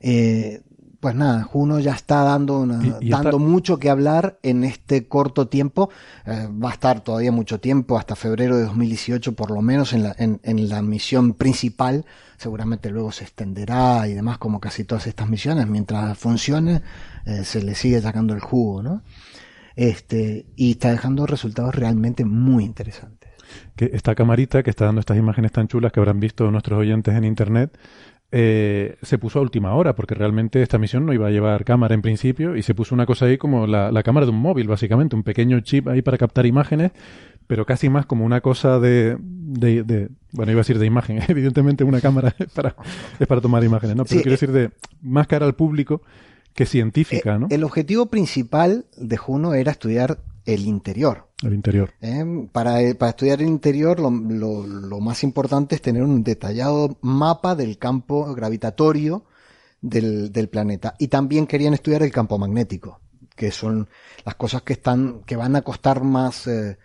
eh, 0.00 0.62
pues 1.02 1.16
nada, 1.16 1.42
Juno 1.42 1.80
ya 1.80 1.94
está 1.94 2.22
dando, 2.22 2.64
dando 2.64 3.40
mucho 3.40 3.80
que 3.80 3.90
hablar 3.90 4.38
en 4.44 4.62
este 4.62 5.08
corto 5.08 5.48
tiempo. 5.48 5.90
Eh, 6.24 6.46
va 6.48 6.70
a 6.70 6.74
estar 6.74 7.00
todavía 7.00 7.32
mucho 7.32 7.58
tiempo, 7.58 7.98
hasta 7.98 8.14
febrero 8.14 8.56
de 8.56 8.66
2018 8.66 9.32
por 9.32 9.50
lo 9.50 9.62
menos 9.62 9.94
en 9.94 10.04
la, 10.04 10.14
en, 10.16 10.68
la 10.68 10.80
misión 10.80 11.34
principal. 11.34 12.06
Seguramente 12.36 12.88
luego 12.88 13.10
se 13.10 13.24
extenderá 13.24 14.06
y 14.06 14.14
demás 14.14 14.38
como 14.38 14.60
casi 14.60 14.84
todas 14.84 15.08
estas 15.08 15.28
misiones. 15.28 15.66
Mientras 15.66 16.16
funcione, 16.16 16.82
eh, 17.26 17.42
se 17.42 17.64
le 17.64 17.74
sigue 17.74 18.00
sacando 18.00 18.32
el 18.32 18.40
jugo, 18.40 18.84
¿no? 18.84 19.02
Este, 19.74 20.46
y 20.54 20.70
está 20.70 20.92
dejando 20.92 21.26
resultados 21.26 21.74
realmente 21.74 22.24
muy 22.24 22.62
interesantes. 22.62 23.32
Que 23.74 23.90
esta 23.92 24.14
camarita 24.14 24.62
que 24.62 24.70
está 24.70 24.84
dando 24.84 25.00
estas 25.00 25.18
imágenes 25.18 25.50
tan 25.50 25.66
chulas 25.66 25.90
que 25.90 25.98
habrán 25.98 26.20
visto 26.20 26.48
nuestros 26.52 26.78
oyentes 26.78 27.12
en 27.16 27.24
internet, 27.24 27.76
eh, 28.34 28.96
se 29.02 29.18
puso 29.18 29.38
a 29.38 29.42
última 29.42 29.74
hora, 29.74 29.94
porque 29.94 30.14
realmente 30.14 30.62
esta 30.62 30.78
misión 30.78 31.04
no 31.04 31.12
iba 31.12 31.26
a 31.26 31.30
llevar 31.30 31.66
cámara 31.66 31.94
en 31.94 32.00
principio, 32.00 32.56
y 32.56 32.62
se 32.62 32.74
puso 32.74 32.94
una 32.94 33.04
cosa 33.04 33.26
ahí 33.26 33.36
como 33.36 33.66
la, 33.66 34.02
cámara 34.02 34.24
de 34.24 34.32
un 34.32 34.38
móvil, 34.38 34.68
básicamente, 34.68 35.14
un 35.14 35.22
pequeño 35.22 35.60
chip 35.60 35.86
ahí 35.86 36.00
para 36.00 36.16
captar 36.16 36.46
imágenes, 36.46 36.92
pero 37.46 37.66
casi 37.66 37.90
más 37.90 38.06
como 38.06 38.24
una 38.24 38.40
cosa 38.40 38.80
de, 38.80 39.18
de, 39.20 40.08
bueno, 40.32 40.50
iba 40.50 40.60
a 40.60 40.62
decir 40.62 40.78
de 40.78 40.86
imagen, 40.86 41.20
evidentemente 41.28 41.84
una 41.84 42.00
cámara 42.00 42.34
es 42.38 42.50
para, 42.50 42.74
es 43.20 43.26
para 43.26 43.42
tomar 43.42 43.62
imágenes, 43.62 43.96
¿no? 43.96 44.06
Pero 44.06 44.22
quiero 44.22 44.30
eh, 44.30 44.38
decir 44.40 44.52
de 44.52 44.70
más 45.02 45.26
cara 45.26 45.44
al 45.44 45.54
público 45.54 46.00
que 46.54 46.64
científica, 46.64 47.34
eh, 47.34 47.38
¿no? 47.38 47.46
El 47.50 47.64
objetivo 47.64 48.06
principal 48.06 48.86
de 48.96 49.16
Juno 49.18 49.52
era 49.52 49.72
estudiar 49.72 50.20
el 50.46 50.66
interior. 50.66 51.28
El 51.42 51.54
interior. 51.54 51.92
Eh, 52.00 52.24
para, 52.52 52.78
para, 52.98 53.10
estudiar 53.10 53.40
el 53.40 53.48
interior 53.48 53.98
lo, 53.98 54.10
lo, 54.10 55.00
más 55.00 55.24
importante 55.24 55.74
es 55.74 55.82
tener 55.82 56.02
un 56.02 56.22
detallado 56.22 56.96
mapa 57.00 57.54
del 57.54 57.78
campo 57.78 58.32
gravitatorio 58.34 59.24
del, 59.80 60.32
del, 60.32 60.48
planeta. 60.48 60.94
Y 60.98 61.08
también 61.08 61.46
querían 61.46 61.74
estudiar 61.74 62.02
el 62.02 62.12
campo 62.12 62.38
magnético, 62.38 63.00
que 63.34 63.50
son 63.50 63.88
las 64.24 64.36
cosas 64.36 64.62
que 64.62 64.74
están, 64.74 65.22
que 65.26 65.36
van 65.36 65.56
a 65.56 65.62
costar 65.62 66.04
más, 66.04 66.46
eh, 66.46 66.78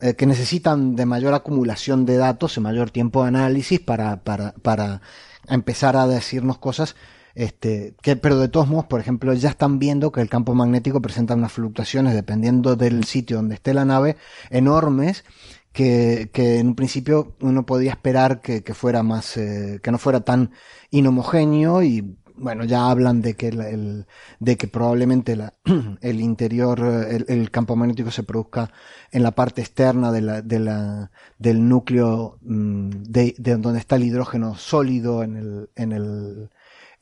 eh 0.00 0.14
que 0.14 0.26
necesitan 0.26 0.96
de 0.96 1.06
mayor 1.06 1.32
acumulación 1.32 2.04
de 2.04 2.18
datos, 2.18 2.56
y 2.56 2.60
mayor 2.60 2.90
tiempo 2.90 3.22
de 3.22 3.28
análisis 3.28 3.80
para, 3.80 4.22
para, 4.22 4.52
para 4.52 5.00
empezar 5.48 5.96
a 5.96 6.06
decirnos 6.06 6.58
cosas 6.58 6.94
este, 7.34 7.94
que, 8.00 8.16
pero 8.16 8.38
de 8.38 8.48
todos 8.48 8.68
modos, 8.68 8.86
por 8.86 9.00
ejemplo, 9.00 9.32
ya 9.34 9.50
están 9.50 9.78
viendo 9.78 10.12
que 10.12 10.20
el 10.20 10.28
campo 10.28 10.54
magnético 10.54 11.02
presenta 11.02 11.34
unas 11.34 11.52
fluctuaciones 11.52 12.14
dependiendo 12.14 12.76
del 12.76 13.04
sitio 13.04 13.36
donde 13.38 13.56
esté 13.56 13.74
la 13.74 13.84
nave 13.84 14.16
enormes 14.50 15.24
que, 15.72 16.30
que 16.32 16.58
en 16.60 16.68
un 16.68 16.74
principio 16.76 17.34
uno 17.40 17.66
podía 17.66 17.90
esperar 17.90 18.40
que, 18.40 18.62
que 18.62 18.74
fuera 18.74 19.02
más, 19.02 19.36
eh, 19.36 19.80
que 19.82 19.90
no 19.90 19.98
fuera 19.98 20.20
tan 20.20 20.52
inhomogéneo 20.90 21.82
y 21.82 22.16
bueno, 22.36 22.64
ya 22.64 22.90
hablan 22.90 23.22
de 23.22 23.34
que 23.34 23.48
el, 23.48 24.06
de 24.40 24.56
que 24.56 24.66
probablemente 24.66 25.36
la, 25.36 25.54
el 26.00 26.20
interior, 26.20 26.80
el, 27.08 27.24
el, 27.28 27.50
campo 27.50 27.76
magnético 27.76 28.10
se 28.10 28.24
produzca 28.24 28.72
en 29.12 29.22
la 29.22 29.32
parte 29.32 29.60
externa 29.60 30.10
de 30.10 30.20
la, 30.20 30.42
de 30.42 30.58
la, 30.58 31.10
del 31.38 31.68
núcleo 31.68 32.38
mm, 32.42 32.90
de, 32.90 33.34
de 33.38 33.56
donde 33.56 33.78
está 33.78 33.96
el 33.96 34.04
hidrógeno 34.04 34.56
sólido 34.56 35.22
en 35.22 35.36
el, 35.36 35.70
en 35.76 35.92
el, 35.92 36.50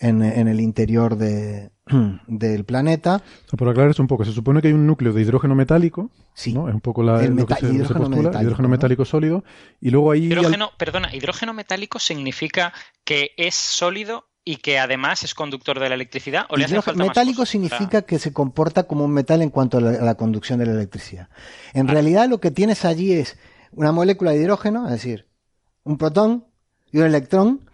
en, 0.03 0.23
en 0.23 0.49
el 0.49 0.61
interior 0.61 1.17
de, 1.17 1.71
del 2.27 2.65
planeta. 2.65 3.23
Por 3.57 3.69
aclarar 3.69 3.95
un 3.99 4.07
poco, 4.07 4.25
se 4.25 4.33
supone 4.33 4.61
que 4.61 4.69
hay 4.69 4.75
un 4.75 4.87
núcleo 4.87 5.13
de 5.13 5.23
hidrógeno 5.23 5.55
metálico, 5.55 6.11
sí. 6.35 6.53
¿no? 6.53 6.69
Es 6.69 6.75
un 6.75 6.81
poco 6.81 7.03
la, 7.03 7.23
lo 7.23 7.47
que 7.47 7.55
se, 7.55 7.67
hidrógeno 7.67 8.01
postula, 8.01 8.23
metálico, 8.23 8.43
hidrógeno 8.43 8.69
metálico 8.69 9.05
sólido, 9.05 9.45
y 9.81 9.91
luego 9.91 10.11
ahí... 10.11 10.25
Hidrógeno, 10.25 10.73
Perdona, 10.77 11.15
hidrógeno 11.15 11.55
metálico 11.55 11.99
significa 11.99 12.73
que 13.05 13.31
es 13.37 13.55
sólido 13.55 14.27
y 14.45 14.57
que 14.57 14.81
además 14.81 15.23
es 15.23 15.35
conductor 15.35 15.79
de 15.79 15.89
la 15.89 15.95
electricidad 15.95 16.47
o 16.49 16.57
le 16.57 16.65
hace 16.65 16.83
falta 16.83 17.05
metálico 17.05 17.47
significa 17.47 18.03
que 18.03 18.19
se 18.19 18.33
comporta 18.33 18.89
como 18.89 19.05
un 19.05 19.13
metal 19.13 19.41
en 19.41 19.51
cuanto 19.51 19.79
a 19.79 19.81
la, 19.81 20.15
conducción 20.17 20.59
de 20.59 20.67
la 20.67 20.73
electricidad. 20.73 21.29
En 21.75 21.87
realidad 21.87 22.29
lo 22.29 22.41
que 22.41 22.51
tienes 22.51 22.85
allí 22.85 23.13
es 23.13 23.39
una 23.71 23.93
molécula 23.93 24.33
de 24.33 24.39
hidrógeno, 24.39 24.87
es 24.87 24.93
decir, 24.95 25.29
un 25.85 25.97
protón 25.97 26.45
y 26.91 26.99
un 26.99 27.07
electrón, 27.07 27.71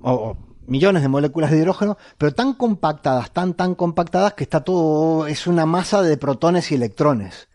o 0.00 0.34
millones 0.66 1.02
de 1.02 1.08
moléculas 1.08 1.50
de 1.50 1.58
hidrógeno, 1.58 1.96
pero 2.18 2.32
tan 2.32 2.54
compactadas, 2.54 3.30
tan, 3.32 3.54
tan 3.54 3.74
compactadas 3.74 4.34
que 4.34 4.44
está 4.44 4.62
todo, 4.62 5.26
es 5.26 5.46
una 5.46 5.66
masa 5.66 6.02
de 6.02 6.16
protones 6.16 6.70
y 6.72 6.76
electrones, 6.76 7.48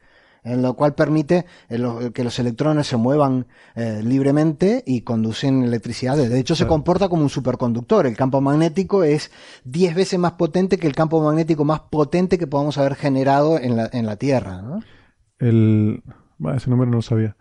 en 0.44 0.62
lo 0.62 0.76
cual 0.76 0.96
permite 0.96 1.46
eh, 1.70 2.12
que 2.14 2.24
los 2.24 2.40
electrones 2.40 2.88
se 2.88 2.98
muevan 2.98 3.48
eh, 3.76 4.02
libremente 4.04 4.84
y 4.86 5.02
conducen 5.02 5.64
electricidad. 5.64 6.18
De 6.18 6.40
hecho, 6.40 6.56
se 6.56 6.68
comporta 6.68 7.10
como 7.10 7.24
un 7.24 7.30
superconductor. 7.30 8.06
El 8.08 8.16
campo 8.16 8.40
magnético 8.40 9.04
es 9.04 9.32
10 9.66 9.96
veces 9.96 10.20
más 10.20 10.34
potente 10.34 10.78
que 10.78 10.88
el 10.88 10.96
campo 10.96 11.22
magnético 11.22 11.66
más 11.66 11.82
potente 11.82 12.38
que 12.38 12.48
podamos 12.48 12.78
haber 12.78 12.96
generado 12.96 13.60
en 13.60 13.76
la, 13.76 13.90
en 13.92 14.06
la 14.06 14.16
Tierra. 14.16 14.62
¿no? 14.62 14.82
El... 15.40 16.02
ese 16.56 16.70
número 16.70 16.92
no 16.92 16.98
lo 16.98 17.02
sabía 17.02 17.36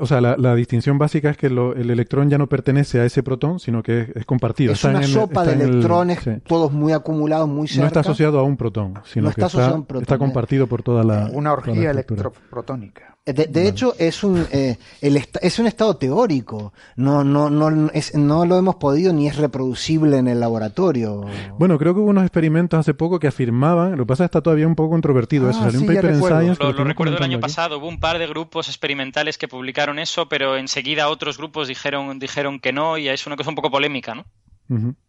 o 0.00 0.06
sea, 0.06 0.20
la, 0.20 0.54
distinción 0.54 0.98
básica 0.98 1.30
es 1.30 1.36
que 1.36 1.46
el 1.46 1.90
electrón 1.90 2.30
ya 2.30 2.38
no 2.38 2.48
pertenece 2.48 3.00
a 3.00 3.04
ese 3.04 3.22
protón, 3.22 3.58
sino 3.58 3.82
que 3.82 4.12
es, 4.14 4.24
compartido. 4.24 4.72
Es 4.72 4.84
una 4.84 5.02
sopa 5.02 5.44
de 5.44 5.54
electrones, 5.54 6.20
todos 6.46 6.72
muy 6.72 6.92
acumulados, 6.92 7.48
muy 7.48 7.66
cerca. 7.66 7.82
No 7.82 7.86
está 7.88 8.00
asociado 8.00 8.38
a 8.38 8.42
un 8.42 8.56
protón, 8.56 8.94
sino 9.04 9.32
que 9.32 9.42
está, 9.42 9.82
está, 10.00 10.18
compartido 10.18 10.66
por 10.66 10.82
toda 10.82 11.02
la. 11.02 11.30
Una 11.32 11.52
orgía 11.52 11.90
electroprotónica. 11.90 13.13
De, 13.26 13.68
hecho, 13.68 13.94
es 13.98 14.22
un, 14.22 14.46
eh, 14.52 14.76
el 15.00 15.16
es 15.16 15.58
un 15.58 15.66
estado 15.66 15.96
teórico. 15.96 16.74
No, 16.96 17.24
no, 17.24 17.48
no, 17.48 17.90
es, 17.94 18.14
no 18.14 18.44
lo 18.44 18.58
hemos 18.58 18.74
podido 18.74 19.14
ni 19.14 19.28
es 19.28 19.36
reproducible 19.36 20.18
en 20.18 20.28
el 20.28 20.40
laboratorio. 20.40 21.24
Bueno, 21.58 21.78
creo 21.78 21.94
que 21.94 22.00
hubo 22.00 22.10
unos 22.10 22.24
experimentos 22.24 22.78
hace 22.78 22.92
poco 22.92 23.18
que 23.18 23.26
afirmaban, 23.26 23.92
lo 23.92 24.04
que 24.04 24.08
pasa 24.08 24.24
es 24.24 24.30
que 24.30 24.36
está 24.36 24.42
todavía 24.42 24.66
un 24.66 24.74
poco 24.74 24.90
controvertido 24.90 25.48
eso. 25.48 25.60
Ah, 25.62 25.70
Salió 25.70 25.80
un 25.80 25.86
paper 25.86 26.04
en 26.04 26.22
Science. 26.22 26.62
Lo, 26.62 26.72
lo 26.72 26.84
recuerdo 26.84 27.16
el 27.16 27.22
año 27.22 27.40
pasado. 27.40 27.78
Hubo 27.78 27.88
un 27.88 27.98
par 27.98 28.18
de 28.18 28.26
grupos 28.26 28.68
experimentales 28.68 29.38
que 29.38 29.48
publicaron 29.48 29.98
eso, 29.98 30.28
pero 30.28 30.58
enseguida 30.58 31.08
otros 31.08 31.38
grupos 31.38 31.66
dijeron, 31.66 32.18
dijeron 32.18 32.60
que 32.60 32.74
no, 32.74 32.98
y 32.98 33.08
es 33.08 33.26
una 33.26 33.36
cosa 33.36 33.48
un 33.48 33.56
poco 33.56 33.70
polémica, 33.70 34.14
¿no? 34.14 34.26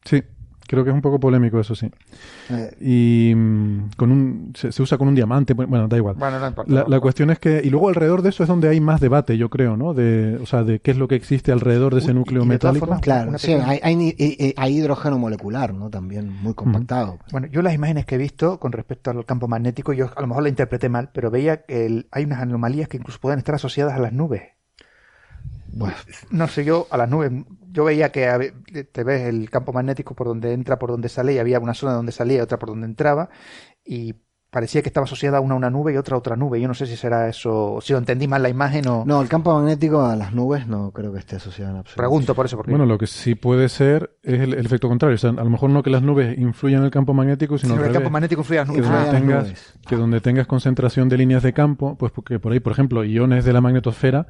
Sí. 0.06 0.24
Creo 0.68 0.84
que 0.84 0.90
es 0.90 0.96
un 0.96 1.02
poco 1.02 1.20
polémico 1.20 1.60
eso, 1.60 1.76
sí. 1.76 1.92
Eh. 2.50 2.76
Y 2.82 3.36
mm, 3.36 3.92
con 3.98 4.12
un, 4.12 4.54
se, 4.56 4.82
usa 4.82 4.98
con 4.98 5.08
un 5.08 5.16
diamante, 5.16 5.54
bueno, 5.54 5.88
da 5.88 5.98
igual. 5.98 6.16
la, 6.68 7.00
cuestión 7.00 7.30
es 7.30 7.40
que, 7.40 7.62
y 7.64 7.70
luego 7.70 7.90
alrededor 7.90 8.22
de 8.22 8.30
eso 8.30 8.44
es 8.44 8.50
donde 8.50 8.70
hay 8.70 8.82
más 8.82 9.00
debate, 9.00 9.38
yo 9.38 9.50
creo, 9.50 9.78
¿no? 9.78 9.94
De, 9.94 10.38
o 10.42 10.46
sea, 10.46 10.64
de 10.64 10.80
qué 10.80 10.92
es 10.92 10.98
lo 10.98 11.08
que 11.08 11.16
existe 11.16 11.52
alrededor 11.52 11.94
de 11.94 12.02
ese 12.02 12.14
núcleo 12.14 12.46
metálico. 12.46 13.00
claro, 13.02 13.38
sí, 13.38 13.54
hay, 13.54 13.80
hay, 13.84 14.54
hay, 14.58 14.76
hidrógeno 14.76 15.20
molecular, 15.20 15.74
¿no? 15.74 15.90
También 15.90 16.30
muy 16.42 16.54
compactado. 16.54 17.20
Bueno, 17.32 17.48
yo 17.48 17.62
las 17.62 17.74
imágenes 17.74 18.06
que 18.06 18.16
he 18.16 18.20
visto 18.20 18.60
con 18.60 18.72
respecto 18.72 19.12
al 19.12 19.26
campo 19.26 19.48
magnético, 19.48 19.94
yo 19.94 20.10
a 20.16 20.22
lo 20.22 20.28
mejor 20.28 20.44
la 20.44 20.50
interpreté 20.50 20.90
mal, 20.90 21.10
pero 21.14 21.30
veía 21.30 21.64
que 21.64 22.06
hay 22.12 22.24
unas 22.24 22.42
anomalías 22.42 22.88
que 22.88 22.98
incluso 22.98 23.20
pueden 23.20 23.40
estar 23.40 23.56
asociadas 23.56 23.94
a 23.94 24.00
las 24.00 24.14
nubes. 24.14 24.44
Bueno, 25.68 25.96
no 26.32 26.48
sé, 26.48 26.64
yo 26.64 26.88
a 26.90 26.98
las 26.98 27.10
nubes, 27.10 27.32
yo 27.76 27.84
veía 27.84 28.10
que 28.10 28.54
te 28.90 29.04
ves 29.04 29.24
el 29.24 29.50
campo 29.50 29.74
magnético 29.74 30.16
por 30.16 30.28
donde 30.28 30.54
entra, 30.54 30.80
por 30.80 30.92
donde 30.92 31.10
sale, 31.10 31.34
y 31.34 31.40
había 31.40 31.60
una 31.60 31.74
zona 31.74 31.92
donde 31.92 32.14
salía 32.14 32.38
y 32.38 32.42
otra 32.42 32.58
por 32.58 32.70
donde 32.70 32.88
entraba, 32.88 33.30
y 33.84 34.16
parecía 34.50 34.82
que 34.82 34.88
estaba 34.88 35.04
asociada 35.04 35.42
una 35.42 35.56
a 35.56 35.58
una 35.58 35.70
nube 35.70 35.94
y 35.94 35.98
otra 35.98 36.16
a 36.16 36.20
otra 36.20 36.38
nube. 36.38 36.62
Yo 36.62 36.70
no 36.70 36.74
sé 36.74 36.86
si 36.86 36.96
será 36.96 37.28
eso, 37.28 37.80
si 37.82 37.92
lo 37.92 38.00
entendí 38.00 38.30
mal 38.30 38.42
la 38.42 38.48
imagen 38.48 38.88
o... 38.88 39.04
No, 39.06 39.22
el 39.22 39.28
campo 39.28 39.54
magnético 39.54 40.06
a 40.06 40.16
las 40.16 40.34
nubes 40.34 40.66
no 40.66 40.92
creo 40.92 41.12
que 41.12 41.20
esté 41.20 41.36
asociado 41.36 41.72
en 41.72 41.78
absoluto. 41.80 41.98
Pregunto 41.98 42.34
por 42.34 42.46
eso. 42.46 42.56
Porque... 42.56 42.72
Bueno, 42.72 42.86
lo 42.86 42.98
que 42.98 43.06
sí 43.06 43.36
puede 43.36 43.68
ser 43.68 44.16
es 44.24 44.40
el, 44.40 44.54
efecto 44.54 44.88
contrario. 44.88 45.16
O 45.16 45.18
sea, 45.18 45.32
a 45.32 45.44
lo 45.44 45.50
mejor 45.50 45.72
no 45.72 45.84
que 45.84 45.90
las 45.90 46.02
nubes 46.02 46.38
influyan 46.38 46.80
en 46.80 46.86
el 46.86 46.92
campo 46.92 47.14
magnético, 47.14 47.58
sino, 47.58 47.76
que 47.76 47.88
el 47.88 47.92
campo 47.92 48.10
magnético 48.10 48.44
influye 48.44 48.62
en 48.62 48.68
las 48.68 48.78
nubes. 48.78 48.88
Que, 48.88 48.94
donde 48.94 49.10
ah, 49.10 49.12
tengas, 49.12 49.74
que 49.86 49.96
donde 49.98 50.22
tengas 50.22 50.48
concentración 50.48 51.10
de 51.10 51.18
líneas 51.18 51.44
de 51.44 51.52
campo, 51.52 51.98
pues 51.98 52.14
porque 52.14 52.40
por 52.40 52.54
ahí, 52.54 52.62
por 52.62 52.72
ejemplo, 52.72 53.04
iones 53.04 53.44
de 53.44 53.52
la 53.52 53.60
magnetosfera 53.60 54.28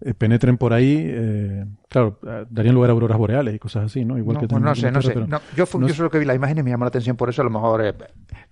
eh, 0.00 0.14
penetren 0.14 0.58
por 0.58 0.72
ahí, 0.72 0.96
eh, 1.08 1.64
claro, 1.88 2.18
eh, 2.26 2.44
darían 2.48 2.74
lugar 2.74 2.90
a 2.90 2.92
auroras 2.92 3.18
boreales 3.18 3.54
y 3.54 3.58
cosas 3.58 3.86
así, 3.86 4.04
¿no? 4.04 4.16
Igual 4.16 4.36
no, 4.36 4.40
que 4.40 4.48
pues 4.48 4.62
no 4.62 4.74
sé, 4.74 4.92
no 4.92 5.02
sé. 5.02 5.14
yo, 5.56 5.66
yo 5.66 5.94
solo 5.94 6.10
que 6.10 6.18
vi 6.18 6.24
la 6.24 6.34
imagen 6.34 6.58
y 6.58 6.62
me 6.62 6.70
llamó 6.70 6.84
la 6.84 6.88
atención 6.88 7.16
por 7.16 7.28
eso, 7.28 7.42
a 7.42 7.44
lo 7.44 7.50
mejor... 7.50 7.96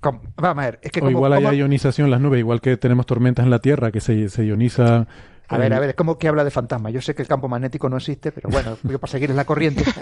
vamos 0.01 0.25
a 0.43 0.67
ver, 0.67 0.81
es 0.83 0.91
que... 0.91 1.01
O 1.01 1.11
igual 1.11 1.33
hay 1.33 1.59
ionización 1.59 2.07
en 2.07 2.11
las 2.11 2.21
nubes, 2.21 2.41
igual 2.41 2.61
que 2.61 2.77
tenemos 2.77 3.07
tormentas 3.07 3.45
en 3.45 3.51
la 3.51 3.61
Tierra, 3.61 3.93
que 3.93 4.01
se, 4.01 4.29
se 4.29 4.45
ioniza... 4.45 5.07
A 5.49 5.59
ver, 5.59 5.73
a 5.73 5.79
ver, 5.79 5.91
es 5.91 5.95
como 5.95 6.19
que 6.19 6.27
habla 6.27 6.43
de 6.43 6.51
fantasma. 6.51 6.91
Yo 6.91 7.01
sé 7.01 7.15
que 7.15 7.23
el 7.23 7.29
campo 7.29 7.47
magnético 7.47 7.89
no 7.89 7.99
existe, 7.99 8.33
pero 8.33 8.49
bueno, 8.49 8.77
yo 8.83 8.99
para 8.99 9.11
seguir 9.13 9.31
en 9.31 9.37
la 9.37 9.45
corriente. 9.45 9.85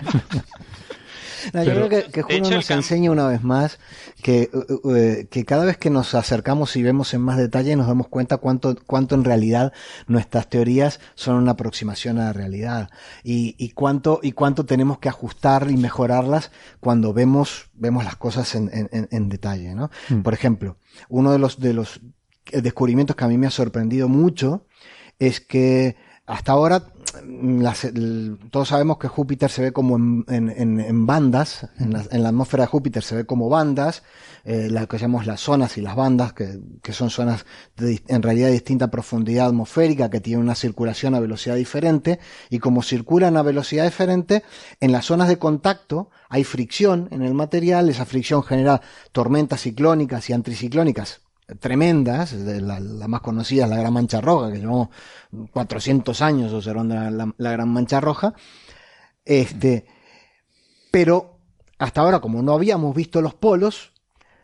yo 1.53 1.63
creo 1.65 1.89
que, 1.89 2.05
que 2.05 2.23
Juno 2.23 2.51
nos 2.51 2.71
enseña 2.71 3.11
una 3.11 3.27
vez 3.27 3.43
más 3.43 3.79
que, 4.23 4.51
uh, 4.53 5.27
que 5.29 5.45
cada 5.45 5.65
vez 5.65 5.77
que 5.77 5.91
nos 5.91 6.15
acercamos 6.15 6.77
y 6.77 6.83
vemos 6.83 7.15
en 7.15 7.21
más 7.21 7.37
detalle 7.37 7.77
nos 7.77 7.87
damos 7.87 8.09
cuenta 8.09 8.39
cuánto, 8.39 8.77
cuánto 8.87 9.15
en 9.15 9.25
realidad 9.25 9.73
nuestras 10.07 10.49
teorías 10.49 11.01
son 11.15 11.37
una 11.37 11.53
aproximación 11.53 12.19
a 12.19 12.25
la 12.25 12.33
realidad 12.33 12.91
y, 13.23 13.55
y 13.59 13.71
cuánto, 13.71 14.21
y 14.23 14.33
cuánto 14.33 14.65
tenemos 14.65 14.99
que 14.99 15.09
ajustar 15.09 15.71
y 15.71 15.77
mejorarlas 15.77 16.51
cuando 16.81 17.13
vemos, 17.13 17.71
vemos 17.75 18.05
las 18.05 18.17
cosas 18.17 18.55
en, 18.55 18.71
en, 18.73 19.09
en 19.11 19.29
detalle, 19.29 19.75
¿no? 19.75 19.91
Mm. 20.09 20.23
Por 20.23 20.35
ejemplo, 20.35 20.77
uno 21.09 21.33
de 21.33 21.39
los, 21.39 21.59
de 21.61 21.73
los 21.73 22.01
descubrimientos 22.53 23.17
que 23.17 23.25
a 23.25 23.29
mí 23.29 23.39
me 23.39 23.47
ha 23.47 23.51
sorprendido 23.51 24.09
mucho 24.09 24.67
es 25.19 25.41
que 25.41 25.97
hasta 26.27 26.53
ahora 26.53 26.87
todos 28.51 28.69
sabemos 28.69 28.99
que 28.99 29.09
Júpiter 29.09 29.51
se 29.51 29.62
ve 29.62 29.73
como 29.73 29.97
en, 29.97 31.07
bandas, 31.07 31.69
en 31.79 31.93
la, 32.23 32.29
atmósfera 32.29 32.65
de 32.65 32.69
Júpiter 32.69 33.03
se 33.03 33.17
ve 33.17 33.27
como 33.27 33.49
bandas, 33.49 34.03
eh, 34.45 34.71
que 34.89 34.99
llamamos 34.99 35.27
las 35.27 35.41
zonas 35.41 35.77
y 35.79 35.81
las 35.81 35.97
bandas, 35.97 36.33
que, 36.33 36.93
son 36.93 37.11
zonas 37.11 37.47
de, 37.77 38.03
en 38.09 38.23
realidad 38.23 38.49
de 38.49 38.55
distinta 38.55 38.91
profundidad 38.91 39.49
atmosférica, 39.49 40.11
que 40.11 40.21
tienen 40.21 40.43
una 40.43 40.55
circulación 40.55 41.15
a 41.15 41.21
velocidad 41.21 41.57
diferente, 41.57 42.19
y 42.51 42.59
como 42.59 42.83
circulan 42.83 43.37
a 43.37 43.43
velocidad 43.43 43.85
diferente, 43.85 44.43
en 44.81 44.93
las 44.93 45.07
zonas 45.07 45.29
de 45.29 45.39
contacto 45.39 46.11
hay 46.29 46.45
fricción 46.45 47.09
en 47.11 47.23
el 47.23 47.35
material, 47.35 47.89
esa 47.89 48.07
fricción 48.07 48.43
genera 48.43 48.81
tormentas 49.12 49.62
ciclónicas 49.62 50.29
y 50.31 50.33
anticiclónicas 50.33 51.24
tremendas, 51.61 52.33
la, 52.33 53.09
más 53.09 53.21
conocida 53.21 53.65
es 53.65 53.71
la 53.71 53.77
Gran 53.77 53.93
Mancha 53.93 54.21
Roja, 54.21 54.51
que 54.51 54.59
llevamos 54.59 54.89
400 55.53 56.23
años 56.23 56.53
observando 56.53 56.95
la, 56.95 57.33
la, 57.37 57.51
Gran 57.51 57.69
Mancha 57.69 58.01
Roja, 58.01 58.35
este, 59.25 59.87
pero 60.91 61.39
hasta 61.79 62.01
ahora 62.01 62.21
como 62.21 62.43
no 62.43 62.53
habíamos 62.53 62.95
visto 62.95 63.21
los 63.21 63.35
polos, 63.35 63.93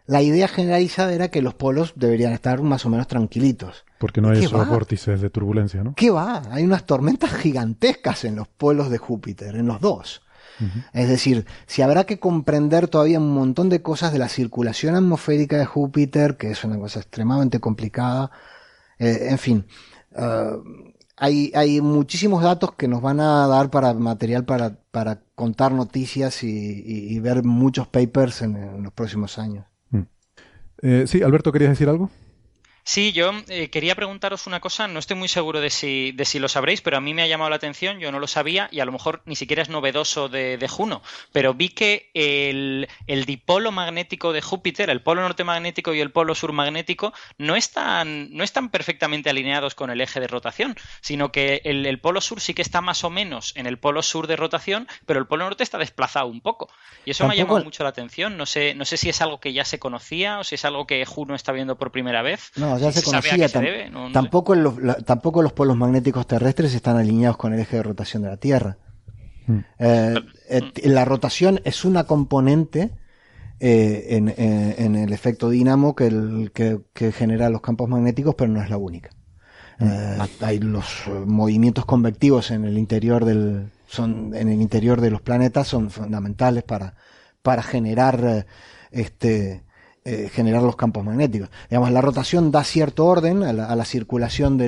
la 0.07 0.23
idea 0.23 0.49
generalizada 0.49 1.13
era 1.13 1.29
que 1.29 1.41
los 1.41 1.55
polos 1.55 1.93
deberían 1.95 2.33
estar 2.33 2.61
más 2.63 2.85
o 2.85 2.89
menos 2.89 3.07
tranquilitos. 3.07 3.85
Porque 3.99 4.21
no 4.21 4.31
hay 4.31 4.45
esos 4.45 4.67
vórtices 4.67 5.21
de 5.21 5.31
turbulencia, 5.31 5.85
¿no? 5.85 5.95
¿Qué 5.95 6.11
va? 6.11 6.43
Hay 6.51 6.65
unas 6.65 6.85
tormentas 6.85 7.33
gigantescas 7.33 8.25
en 8.25 8.37
los 8.37 8.49
polos 8.49 8.91
de 8.91 8.99
Júpiter, 8.99 9.55
en 9.55 9.67
los 9.67 9.81
dos. 9.81 10.23
Es 10.93 11.09
decir, 11.09 11.47
si 11.67 11.83
habrá 11.83 12.05
que 12.05 12.19
comprender 12.19 12.89
todavía 12.89 13.19
un 13.19 13.33
montón 13.33 13.69
de 13.69 13.83
cosas 13.83 14.13
de 14.13 14.19
la 14.19 14.29
circulación 14.29 14.95
atmosférica 14.95 15.57
de 15.57 15.67
Júpiter, 15.67 16.37
que 16.37 16.51
es 16.51 16.65
una 16.65 16.79
cosa 16.79 17.01
extremadamente 17.01 17.61
complicada, 17.61 18.31
eh, 18.99 19.29
en 19.31 19.39
fin, 19.39 19.67
eh, 20.17 20.51
hay, 21.17 21.53
hay 21.55 21.81
muchísimos 21.81 22.43
datos 22.43 22.73
que 22.73 22.89
nos 22.89 23.03
van 23.03 23.21
a 23.21 23.47
dar 23.47 23.71
para 23.71 23.93
material 23.95 24.45
para, 24.45 24.79
para 24.91 25.21
contar 25.35 25.73
noticias 25.73 26.43
y, 26.43 27.19
ver 27.21 27.45
muchos 27.45 27.87
papers 27.89 28.43
en, 28.43 28.83
los 28.83 28.93
próximos 28.93 29.39
años. 29.39 29.67
Mm. 29.91 30.01
Eh, 30.83 31.05
sí, 31.07 31.23
Alberto, 31.23 31.53
¿querías 31.53 31.71
decir 31.71 31.89
algo? 31.89 32.11
Sí, 32.85 33.13
yo 33.13 33.33
eh, 33.49 33.69
quería 33.69 33.95
preguntaros 33.95 34.47
una 34.47 34.61
cosa, 34.61 34.89
no 34.89 34.99
estoy 34.99 35.17
muy 35.17 35.29
seguro 35.29 35.61
de 35.61 35.71
si, 35.71 36.13
de 36.13 36.25
si 36.25 36.39
lo 36.39 36.49
sabréis, 36.49 36.81
pero 36.81 36.97
a 36.97 37.01
mí 37.01 37.15
me 37.15 37.23
ha 37.23 37.27
llamado 37.27 37.51
la 37.51 37.57
atención, 37.57 38.01
yo 38.01 38.11
no 38.11 38.19
lo 38.19 38.27
sabía 38.27 38.69
y 38.73 38.81
a 38.81 38.85
lo 38.85 38.93
mejor 38.93 39.23
ni 39.27 39.37
siquiera 39.37 39.63
es 39.63 39.69
novedoso 39.69 40.29
de, 40.29 40.67
Juno, 40.69 41.03
pero 41.33 41.55
vi 41.55 41.71
que 41.71 42.11
el, 42.15 42.89
dipolo 43.27 43.71
magnético 43.71 44.33
de 44.33 44.41
Júpiter, 44.41 44.89
el 44.91 45.03
polo 45.03 45.23
norte 45.23 45.45
magnético 45.45 45.95
y 45.95 46.01
el 46.01 46.11
polo 46.11 46.35
sur 46.35 46.53
magnético, 46.53 47.13
no 47.39 47.57
están, 47.57 48.35
no 48.35 48.45
están 48.45 48.71
perfectamente 48.71 49.31
alineados 49.31 49.75
con 49.75 49.91
el 49.91 50.01
eje 50.01 50.21
de 50.21 50.27
rotación, 50.27 50.77
sino 51.01 51.33
que 51.33 51.61
el, 51.65 52.01
polo 52.01 52.21
sur 52.21 52.41
sí 52.41 52.55
que 52.55 52.63
está 52.63 52.81
más 52.81 53.05
o 53.05 53.11
menos 53.11 53.53
en 53.57 53.67
el 53.67 53.79
polo 53.79 54.03
sur 54.03 54.27
de 54.27 54.37
rotación, 54.37 54.89
pero 55.07 55.21
el 55.21 55.27
polo 55.27 55.45
norte 55.45 55.63
está 55.63 55.79
desplazado 55.79 56.27
un 56.27 56.41
poco. 56.41 56.71
Y 57.05 57.11
eso 57.11 57.27
me 57.27 57.35
ha 57.35 57.37
llamado 57.37 57.65
mucho 57.65 57.83
la 57.83 57.91
atención, 57.91 58.37
no 58.37 58.47
sé, 58.47 58.75
no 58.75 58.85
sé 58.85 58.97
si 58.97 59.09
es 59.09 59.21
algo 59.21 59.41
que 59.41 59.53
ya 59.53 59.65
se 59.65 59.79
conocía 59.79 60.39
o 60.39 60.45
si 60.45 60.55
es 60.55 60.65
algo 60.65 60.87
que 60.87 61.05
Juno 61.05 61.35
está 61.35 61.53
viendo 61.53 61.77
por 61.77 61.91
primera 61.91 62.23
vez 62.23 62.53
ya 62.79 62.93
se, 62.93 63.03
conocía. 63.03 63.49
tampoco, 64.13 64.55
los, 64.55 64.75
tampoco 65.05 65.43
los 65.43 65.53
polos 65.53 65.77
magnéticos 65.77 66.27
terrestres 66.27 66.75
están 66.75 66.97
alineados 66.97 67.37
con 67.37 67.53
el 67.53 67.61
eje 67.61 67.77
de 67.77 67.83
rotación 67.83 68.23
de 68.23 68.29
la 68.29 68.37
Tierra. 68.37 68.79
Hmm. 69.47 69.59
Eh, 69.79 70.15
eh, 70.49 70.89
la 70.89 71.05
rotación 71.05 71.61
es 71.65 71.85
una 71.85 72.05
componente 72.05 72.91
eh, 73.59 74.07
en, 74.11 74.97
el 74.97 75.13
efecto 75.13 75.51
dinamo 75.51 75.95
que, 75.95 76.07
el, 76.07 76.53
que, 76.53 77.13
genera 77.13 77.51
los 77.51 77.61
campos 77.61 77.89
magnéticos, 77.89 78.35
pero 78.35 78.51
no 78.51 78.63
es 78.63 78.71
la 78.71 78.77
única. 78.77 79.11
Hmm. 79.79 80.21
hay 80.43 80.59
los 80.59 81.05
movimientos 81.27 81.87
convectivos 81.87 82.51
en 82.51 82.67
el 82.67 82.77
interior 82.77 83.25
del 83.25 83.71
son 83.87 84.35
en 84.35 84.49
el 84.51 84.61
interior 84.61 85.01
de 85.01 85.11
los 85.11 85.23
planetas 85.23 85.69
son 85.69 85.91
fundamentales 85.91 86.65
para 86.65 86.97
para 87.41 87.63
generar 87.63 88.47
este 88.91 89.65
eh, 90.03 90.31
generar 90.33 90.63
los 90.63 90.77
campos 90.77 91.05
magnéticos. 91.05 91.51
Digamos, 91.69 91.91
la 91.91 92.01
rotación 92.01 92.51
da 92.51 92.65
cierto 92.65 93.05
orden 93.05 93.43
a 93.43 93.53
la, 93.53 93.85
circulación 93.85 94.57
de, 94.57 94.65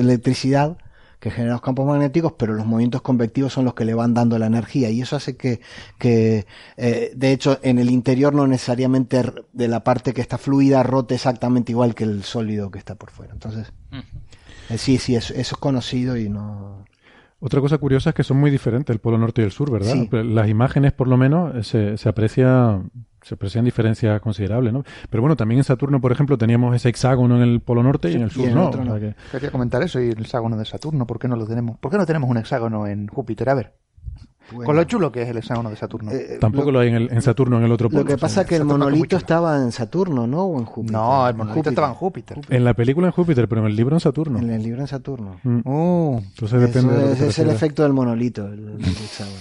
electricidad 0.00 0.78
que 1.18 1.30
genera 1.30 1.52
los 1.52 1.60
campos 1.60 1.86
magnéticos, 1.86 2.32
pero 2.38 2.54
los 2.54 2.64
movimientos 2.64 3.02
convectivos 3.02 3.52
son 3.52 3.66
los 3.66 3.74
que 3.74 3.84
le 3.84 3.92
van 3.92 4.14
dando 4.14 4.38
la 4.38 4.46
energía 4.46 4.88
y 4.88 5.02
eso 5.02 5.16
hace 5.16 5.36
que, 5.36 5.60
que 5.98 6.46
eh, 6.78 7.12
de 7.14 7.32
hecho, 7.32 7.58
en 7.62 7.78
el 7.78 7.90
interior 7.90 8.34
no 8.34 8.46
necesariamente 8.46 9.22
de 9.52 9.68
la 9.68 9.84
parte 9.84 10.14
que 10.14 10.22
está 10.22 10.38
fluida 10.38 10.82
rote 10.82 11.16
exactamente 11.16 11.72
igual 11.72 11.94
que 11.94 12.04
el 12.04 12.24
sólido 12.24 12.70
que 12.70 12.78
está 12.78 12.94
por 12.94 13.10
fuera. 13.10 13.34
Entonces, 13.34 13.70
eh, 14.70 14.78
sí, 14.78 14.96
sí, 14.96 15.16
eso, 15.16 15.34
eso, 15.34 15.54
es 15.54 15.60
conocido 15.60 16.16
y 16.16 16.30
no... 16.30 16.86
Otra 17.40 17.60
cosa 17.60 17.76
curiosa 17.76 18.10
es 18.10 18.16
que 18.16 18.24
son 18.24 18.38
muy 18.38 18.50
diferentes 18.50 18.94
el 18.94 19.00
polo 19.00 19.18
norte 19.18 19.42
y 19.42 19.44
el 19.44 19.52
sur, 19.52 19.70
¿verdad? 19.70 19.94
Las 20.24 20.48
imágenes, 20.48 20.92
por 20.92 21.08
lo 21.08 21.18
menos, 21.18 21.66
se, 21.66 21.98
se 21.98 22.08
aprecia 22.08 22.80
se 23.22 23.34
aprecian 23.34 23.64
diferencias 23.64 24.20
considerables, 24.20 24.72
¿no? 24.72 24.84
Pero 25.08 25.22
bueno, 25.22 25.36
también 25.36 25.58
en 25.58 25.64
Saturno, 25.64 26.00
por 26.00 26.12
ejemplo, 26.12 26.38
teníamos 26.38 26.74
ese 26.74 26.88
hexágono 26.88 27.36
en 27.36 27.42
el 27.42 27.60
polo 27.60 27.82
norte 27.82 28.10
y 28.10 28.14
en 28.14 28.22
el 28.22 28.30
sur 28.30 28.48
no. 28.50 28.70
Quería 29.30 29.50
comentar 29.50 29.82
eso 29.82 30.00
y 30.00 30.10
el 30.10 30.20
hexágono 30.20 30.56
de 30.56 30.64
Saturno, 30.64 31.06
¿por 31.06 31.18
qué 31.18 31.28
no 31.28 31.36
lo 31.36 31.46
tenemos? 31.46 31.78
¿Por 31.78 31.90
qué 31.90 31.98
no 31.98 32.06
tenemos 32.06 32.28
un 32.30 32.38
hexágono 32.38 32.86
en 32.86 33.06
Júpiter? 33.08 33.48
A 33.48 33.54
ver. 33.54 33.72
Con 34.64 34.74
lo 34.74 34.84
chulo 34.84 35.12
que 35.12 35.22
es 35.22 35.28
el 35.28 35.36
hexágono 35.36 35.70
de 35.70 35.76
Saturno. 35.76 36.10
Eh, 36.10 36.38
Tampoco 36.40 36.72
lo, 36.72 36.80
hay 36.80 36.88
en, 36.88 36.94
el, 36.94 37.12
en, 37.12 37.22
Saturno, 37.22 37.58
en 37.58 37.64
el 37.64 37.72
otro 37.72 37.88
polo. 37.88 38.02
Lo 38.02 38.08
que 38.08 38.18
pasa 38.18 38.42
es 38.42 38.46
que 38.48 38.56
el 38.56 38.64
monolito 38.64 39.16
estaba 39.16 39.56
en 39.56 39.70
Saturno, 39.70 40.26
¿no? 40.26 40.44
¿O 40.44 40.58
en 40.58 40.64
Júpiter? 40.64 40.92
No, 40.92 41.28
el 41.28 41.36
monolito 41.36 41.68
estaba 41.68 41.88
en 41.88 41.94
Júpiter. 41.94 42.40
En 42.48 42.64
la 42.64 42.74
película 42.74 43.06
en 43.06 43.12
Júpiter, 43.12 43.48
pero 43.48 43.60
en 43.60 43.68
el 43.68 43.76
libro 43.76 43.94
en 43.94 44.00
Saturno. 44.00 44.38
En 44.38 44.50
el 44.50 44.62
libro 44.62 44.80
en 44.80 44.88
Saturno. 44.88 45.36
Mm. 45.44 45.60
Oh. 45.64 46.20
Entonces 46.20 46.60
depende 46.60 47.12
es, 47.12 47.20
es 47.20 47.38
el 47.38 47.50
efecto 47.50 47.82
del 47.84 47.92
monolito, 47.92 48.46
el 48.46 48.80
hexágono. 48.80 49.36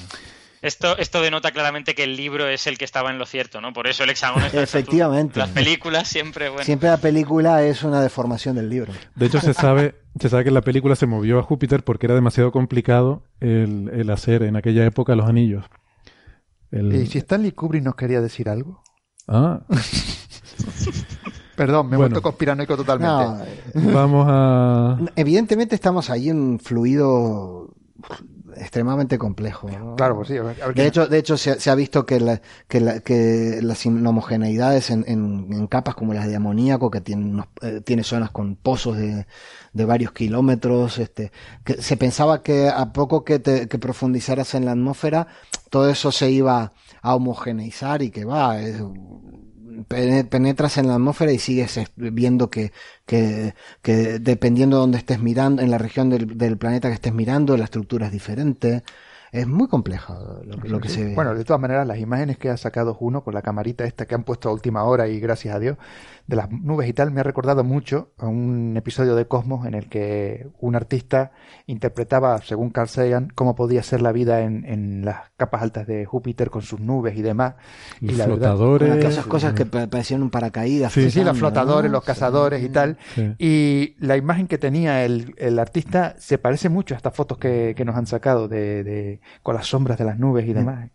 Esto, 0.61 0.97
esto 0.97 1.21
denota 1.21 1.51
claramente 1.51 1.95
que 1.95 2.03
el 2.03 2.17
libro 2.17 2.47
es 2.47 2.67
el 2.67 2.77
que 2.77 2.85
estaba 2.85 3.11
en 3.11 3.17
lo 3.17 3.25
cierto, 3.25 3.61
¿no? 3.61 3.71
Por 3.71 3.87
eso 3.87 4.03
el 4.03 4.09
hexágono 4.09 4.45
está 4.45 4.61
Efectivamente. 4.61 5.39
Las 5.39 5.49
películas 5.49 6.07
siempre, 6.07 6.49
bueno. 6.49 6.65
Siempre 6.65 6.89
la 6.89 6.97
película 6.97 7.63
es 7.63 7.83
una 7.83 8.01
deformación 8.01 8.55
del 8.55 8.69
libro. 8.69 8.91
De 9.15 9.25
hecho, 9.25 9.39
se 9.39 9.53
sabe, 9.53 9.95
se 10.19 10.27
sabe 10.29 10.43
que 10.43 10.51
la 10.51 10.61
película 10.61 10.95
se 10.95 11.05
movió 11.05 11.39
a 11.39 11.43
Júpiter 11.43 11.83
porque 11.83 12.07
era 12.07 12.15
demasiado 12.15 12.51
complicado 12.51 13.23
el, 13.39 14.09
hacer 14.09 14.43
en 14.43 14.57
aquella 14.57 14.85
época 14.85 15.15
los 15.15 15.29
anillos. 15.29 15.65
¿Y 16.71 17.05
si 17.07 17.19
Stanley 17.19 17.51
Kubrick 17.53 17.83
nos 17.83 17.95
quería 17.95 18.21
decir 18.21 18.49
algo? 18.49 18.83
Ah. 19.27 19.61
Perdón, 21.55 21.89
me 21.89 21.95
he 21.95 21.97
vuelto 21.97 22.21
conspiranoico 22.21 22.77
totalmente. 22.77 23.61
vamos 23.93 24.25
a... 24.29 24.97
Evidentemente 25.15 25.75
estamos 25.75 26.09
ahí 26.09 26.29
en 26.29 26.59
fluido 26.59 27.75
extremadamente 28.59 29.17
complejo. 29.17 29.69
Claro, 29.95 30.15
pues 30.15 30.27
sí. 30.27 30.35
de, 30.75 30.87
hecho, 30.87 31.07
de 31.07 31.17
hecho, 31.17 31.37
se, 31.37 31.69
ha 31.69 31.75
visto 31.75 32.05
que, 32.05 32.19
la, 32.19 32.41
que, 32.67 33.01
que 33.03 33.59
las 33.61 33.85
inhomogeneidades 33.85 34.89
en, 34.89 35.05
en, 35.07 35.67
capas 35.67 35.95
como 35.95 36.13
las 36.13 36.27
de 36.27 36.35
amoníaco, 36.35 36.91
que 36.91 37.01
tienen, 37.01 37.43
eh, 37.61 37.81
tiene 37.83 38.03
zonas 38.03 38.31
con 38.31 38.55
pozos 38.55 38.97
de, 38.97 39.25
de 39.73 39.85
varios 39.85 40.11
kilómetros, 40.11 40.99
este, 40.99 41.31
que 41.63 41.81
se 41.81 41.97
pensaba 41.97 42.43
que 42.43 42.69
a 42.69 42.91
poco 42.93 43.23
que, 43.23 43.39
te, 43.39 43.67
que 43.67 43.79
profundizaras 43.79 44.53
en 44.55 44.65
la 44.65 44.71
atmósfera, 44.71 45.27
todo 45.69 45.89
eso 45.89 46.11
se 46.11 46.29
iba 46.31 46.73
a 47.01 47.15
homogeneizar 47.15 48.01
y 48.01 48.11
que 48.11 48.25
va, 48.25 48.59
es, 48.59 48.81
penetras 49.87 50.77
en 50.77 50.87
la 50.87 50.95
atmósfera 50.95 51.31
y 51.31 51.39
sigues 51.39 51.79
viendo 51.95 52.49
que, 52.49 52.71
que, 53.05 53.53
que 53.81 54.19
dependiendo 54.19 54.77
de 54.77 54.81
donde 54.81 54.97
estés 54.97 55.19
mirando, 55.19 55.61
en 55.61 55.71
la 55.71 55.77
región 55.77 56.09
del, 56.09 56.37
del 56.37 56.57
planeta 56.57 56.89
que 56.89 56.95
estés 56.95 57.13
mirando, 57.13 57.57
la 57.57 57.65
estructura 57.65 58.07
es 58.07 58.11
diferente 58.11 58.83
es 59.31 59.47
muy 59.47 59.67
complejo 59.67 60.41
lo, 60.43 60.79
que 60.79 60.89
se 60.89 61.03
ve. 61.03 61.15
Bueno, 61.15 61.35
de 61.35 61.43
todas 61.43 61.61
maneras, 61.61 61.85
las 61.85 61.99
imágenes 61.99 62.37
que 62.37 62.49
ha 62.49 62.57
sacado 62.57 62.93
Juno 62.93 63.23
con 63.23 63.33
la 63.33 63.41
camarita 63.41 63.83
esta 63.83 64.05
que 64.05 64.15
han 64.15 64.23
puesto 64.23 64.49
a 64.49 64.53
última 64.53 64.83
hora 64.83 65.07
y 65.07 65.19
gracias 65.19 65.55
a 65.55 65.59
Dios, 65.59 65.77
de 66.29 66.35
las 66.35 66.51
nubes 66.51 66.87
y 66.87 66.93
tal, 66.93 67.11
me 67.11 67.21
ha 67.21 67.23
recordado 67.23 67.63
mucho 67.63 68.11
a 68.17 68.27
un 68.27 68.77
episodio 68.77 69.15
de 69.15 69.25
Cosmos 69.25 69.65
en 69.65 69.73
el 69.73 69.87
que 69.87 70.47
un 70.59 70.75
artista 70.75 71.31
interpretaba, 71.65 72.39
según 72.43 72.69
Carl 72.69 72.87
Sagan, 72.87 73.29
cómo 73.33 73.55
podía 73.55 73.81
ser 73.81 74.01
la 74.01 74.11
vida 74.11 74.41
en, 74.41 74.63
en 74.65 75.03
las 75.03 75.31
capas 75.37 75.63
altas 75.63 75.87
de 75.87 76.05
Júpiter 76.05 76.51
con 76.51 76.61
sus 76.61 76.79
nubes 76.79 77.17
y 77.17 77.23
demás. 77.23 77.55
y 77.99 78.11
la 78.11 78.25
flotadores. 78.25 79.03
esas 79.03 79.25
cosas 79.25 79.53
que 79.53 79.65
parecían 79.65 80.21
un 80.21 80.29
paracaídas. 80.29 80.93
Sí, 80.93 81.09
sí, 81.09 81.23
los 81.23 81.37
flotadores, 81.37 81.91
los 81.91 82.03
cazadores 82.03 82.63
y 82.63 82.69
tal. 82.69 82.97
Y 83.39 83.95
la 83.99 84.15
imagen 84.15 84.47
que 84.47 84.57
tenía 84.57 85.03
el, 85.03 85.33
el, 85.37 85.57
artista 85.57 86.15
se 86.19 86.37
parece 86.37 86.69
mucho 86.69 86.93
a 86.93 86.97
estas 86.97 87.15
fotos 87.15 87.37
que, 87.37 87.73
que 87.75 87.83
nos 87.85 87.95
han 87.95 88.05
sacado 88.05 88.47
de 88.47 89.19
con 89.41 89.55
las 89.55 89.67
sombras 89.67 89.97
de 89.97 90.05
las 90.05 90.19
nubes 90.19 90.47
y 90.47 90.53
demás. 90.53 90.89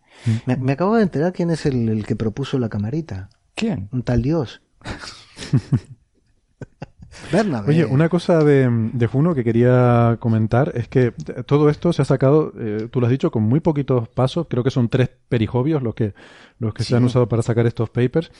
Me, 0.45 0.71
acabo 0.71 0.95
de 0.95 1.03
enterar 1.03 1.33
quién 1.33 1.49
es 1.49 1.65
el, 1.65 2.05
que 2.05 2.15
propuso 2.15 2.57
la 2.57 2.69
camarita. 2.69 3.29
¿Quién? 3.53 3.89
Un 3.91 4.03
tal 4.03 4.21
Dios. 4.21 4.61
Bernabé. 7.31 7.69
Oye, 7.69 7.85
una 7.85 8.09
cosa 8.09 8.43
de, 8.43 8.67
de, 8.93 9.07
Juno 9.07 9.33
que 9.35 9.43
quería 9.43 10.17
comentar 10.19 10.71
es 10.75 10.87
que 10.87 11.11
todo 11.45 11.69
esto 11.69 11.93
se 11.93 12.01
ha 12.01 12.05
sacado, 12.05 12.51
eh, 12.59 12.89
tú 12.91 12.99
lo 12.99 13.07
has 13.07 13.11
dicho, 13.11 13.31
con 13.31 13.43
muy 13.43 13.61
poquitos 13.61 14.07
pasos. 14.09 14.47
Creo 14.49 14.63
que 14.63 14.71
son 14.71 14.89
tres 14.89 15.09
perijobios 15.29 15.81
los 15.81 15.95
que, 15.95 16.13
los 16.59 16.73
que 16.73 16.83
se 16.83 16.95
han 16.95 17.05
usado 17.05 17.27
para 17.27 17.41
sacar 17.41 17.65
estos 17.65 17.89
papers. 17.89 18.31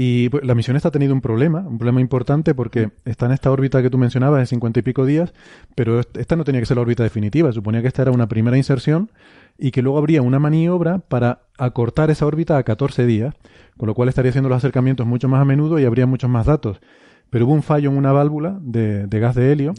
Y 0.00 0.28
pues, 0.28 0.44
la 0.44 0.54
misión 0.54 0.76
esta 0.76 0.88
ha 0.88 0.92
tenido 0.92 1.12
un 1.12 1.20
problema, 1.20 1.58
un 1.66 1.76
problema 1.76 2.00
importante 2.00 2.54
porque 2.54 2.90
está 3.04 3.26
en 3.26 3.32
esta 3.32 3.50
órbita 3.50 3.82
que 3.82 3.90
tú 3.90 3.98
mencionabas 3.98 4.38
de 4.38 4.46
50 4.46 4.78
y 4.78 4.82
pico 4.84 5.04
días, 5.04 5.34
pero 5.74 5.98
esta 5.98 6.36
no 6.36 6.44
tenía 6.44 6.60
que 6.60 6.66
ser 6.66 6.76
la 6.76 6.82
órbita 6.82 7.02
definitiva, 7.02 7.50
suponía 7.52 7.82
que 7.82 7.88
esta 7.88 8.02
era 8.02 8.12
una 8.12 8.28
primera 8.28 8.56
inserción 8.56 9.10
y 9.58 9.72
que 9.72 9.82
luego 9.82 9.98
habría 9.98 10.22
una 10.22 10.38
maniobra 10.38 11.00
para 11.00 11.42
acortar 11.58 12.10
esa 12.10 12.24
órbita 12.26 12.56
a 12.56 12.62
14 12.62 13.04
días, 13.04 13.34
con 13.76 13.88
lo 13.88 13.94
cual 13.94 14.08
estaría 14.08 14.30
haciendo 14.30 14.48
los 14.48 14.58
acercamientos 14.58 15.06
mucho 15.06 15.28
más 15.28 15.42
a 15.42 15.44
menudo 15.44 15.78
y 15.78 15.84
habría 15.84 16.06
muchos 16.06 16.30
más 16.30 16.46
datos. 16.46 16.80
Pero 17.28 17.44
hubo 17.46 17.52
un 17.52 17.62
fallo 17.62 17.90
en 17.90 17.96
una 17.96 18.12
válvula 18.12 18.58
de, 18.62 19.06
gas 19.10 19.34
de 19.34 19.52
helio 19.52 19.74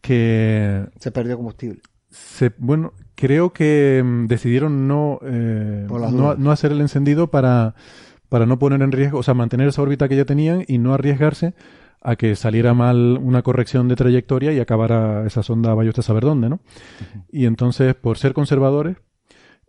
que... 0.00 0.86
Se 0.98 1.10
perdió 1.10 1.36
combustible. 1.36 1.80
Se, 2.10 2.52
bueno, 2.58 2.92
creo 3.14 3.52
que 3.54 4.02
mm, 4.04 4.26
decidieron 4.26 4.86
no, 4.86 5.18
eh, 5.22 5.86
no, 5.88 6.34
no 6.36 6.50
hacer 6.50 6.72
el 6.72 6.82
encendido 6.82 7.30
para 7.30 7.74
para 8.32 8.46
no 8.46 8.58
poner 8.58 8.80
en 8.80 8.92
riesgo, 8.92 9.18
o 9.18 9.22
sea, 9.22 9.34
mantener 9.34 9.68
esa 9.68 9.82
órbita 9.82 10.08
que 10.08 10.16
ya 10.16 10.24
tenían 10.24 10.64
y 10.66 10.78
no 10.78 10.94
arriesgarse 10.94 11.52
a 12.02 12.16
que 12.16 12.36
saliera 12.36 12.74
mal 12.74 13.18
una 13.22 13.42
corrección 13.42 13.88
de 13.88 13.96
trayectoria 13.96 14.52
y 14.52 14.60
acabara 14.60 15.26
esa 15.26 15.42
sonda 15.42 15.74
vaya 15.74 15.90
usted 15.90 16.00
a 16.00 16.04
saber 16.04 16.24
dónde, 16.24 16.48
¿no? 16.48 16.60
Y 17.30 17.46
entonces, 17.46 17.94
por 17.94 18.18
ser 18.18 18.32
conservadores, 18.32 18.96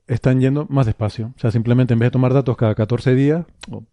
están 0.08 0.40
yendo 0.42 0.66
más 0.70 0.86
despacio. 0.86 1.34
O 1.36 1.40
sea, 1.40 1.52
simplemente 1.52 1.94
en 1.94 2.00
vez 2.00 2.08
de 2.08 2.12
tomar 2.12 2.34
datos 2.34 2.58
cada 2.58 2.76
14 2.76 3.16
días, 3.16 3.46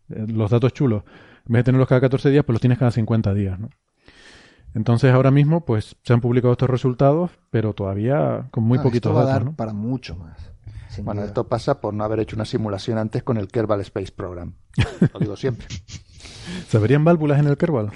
eh, 0.09 0.27
los 0.29 0.51
datos 0.51 0.73
chulos, 0.73 1.05
en 1.47 1.53
vez 1.53 1.61
de 1.61 1.65
tenerlos 1.65 1.89
cada 1.89 2.01
14 2.01 2.31
días, 2.31 2.45
pues 2.45 2.55
los 2.55 2.61
tienes 2.61 2.79
cada 2.79 2.91
50 2.91 3.35
días, 3.35 3.59
¿no? 3.59 3.71
Entonces 4.75 5.13
ahora 5.13 5.33
mismo, 5.33 5.65
pues 5.65 5.97
se 6.05 6.13
han 6.13 6.21
publicado 6.21 6.53
estos 6.53 6.71
resultados, 6.71 7.33
pero 7.51 7.73
todavía 7.75 8.47
con 8.53 8.63
muy 8.65 8.79
poquitos 8.79 9.15
datos. 9.15 9.45
¿no? 9.45 9.57
para 9.57 9.73
mucho 9.73 10.15
más 10.15 10.51
bueno, 11.03 11.23
esto 11.23 11.47
pasa 11.47 11.81
por 11.81 11.95
no 11.95 12.05
haber 12.05 12.21
hecho 12.21 12.37
una 12.37 12.45
simulación 12.45 12.99
antes 12.99 13.23
con 13.23 13.37
el 13.37 13.49
Kerbal 13.49 13.81
Space 13.83 14.13
Program. 14.13 14.55
Lo 15.13 15.21
digo 15.21 15.37
siempre. 15.37 15.67
¿Se 16.69 16.79
verían 16.79 17.05
válvulas 17.05 17.39
en 17.39 17.47
el 17.47 17.57
Kerbal? 17.57 17.91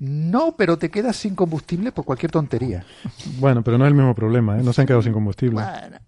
No, 0.00 0.56
pero 0.56 0.78
te 0.78 0.90
quedas 0.90 1.14
sin 1.14 1.34
combustible 1.34 1.92
por 1.92 2.06
cualquier 2.06 2.32
tontería. 2.32 2.84
Bueno, 3.38 3.62
pero 3.62 3.76
no 3.76 3.84
es 3.84 3.90
el 3.90 3.94
mismo 3.94 4.14
problema, 4.14 4.58
¿eh? 4.58 4.62
No 4.62 4.72
se 4.72 4.80
han 4.80 4.86
quedado 4.86 5.02
sin 5.02 5.12
combustible. 5.12 5.62
Bueno, 5.62 5.98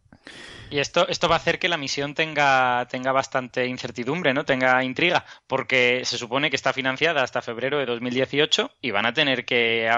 y 0.73 0.79
esto, 0.79 1.07
esto 1.07 1.29
va 1.29 1.35
a 1.35 1.39
hacer 1.39 1.59
que 1.59 1.68
la 1.68 1.77
misión 1.77 2.14
tenga, 2.14 2.87
tenga 2.91 3.12
bastante 3.12 3.66
incertidumbre, 3.66 4.33
¿no? 4.33 4.47
Tenga 4.47 4.83
intriga, 4.83 5.27
porque 5.47 6.01
se 6.05 6.16
supone 6.16 6.49
que 6.49 6.57
está 6.57 6.73
financiada 6.73 7.23
hasta 7.23 7.43
febrero 7.43 7.79
de 7.79 7.85
2018 7.85 8.70
y 8.81 8.91
van 8.91 9.05
a 9.05 9.12
tener 9.12 9.45
que 9.45 9.91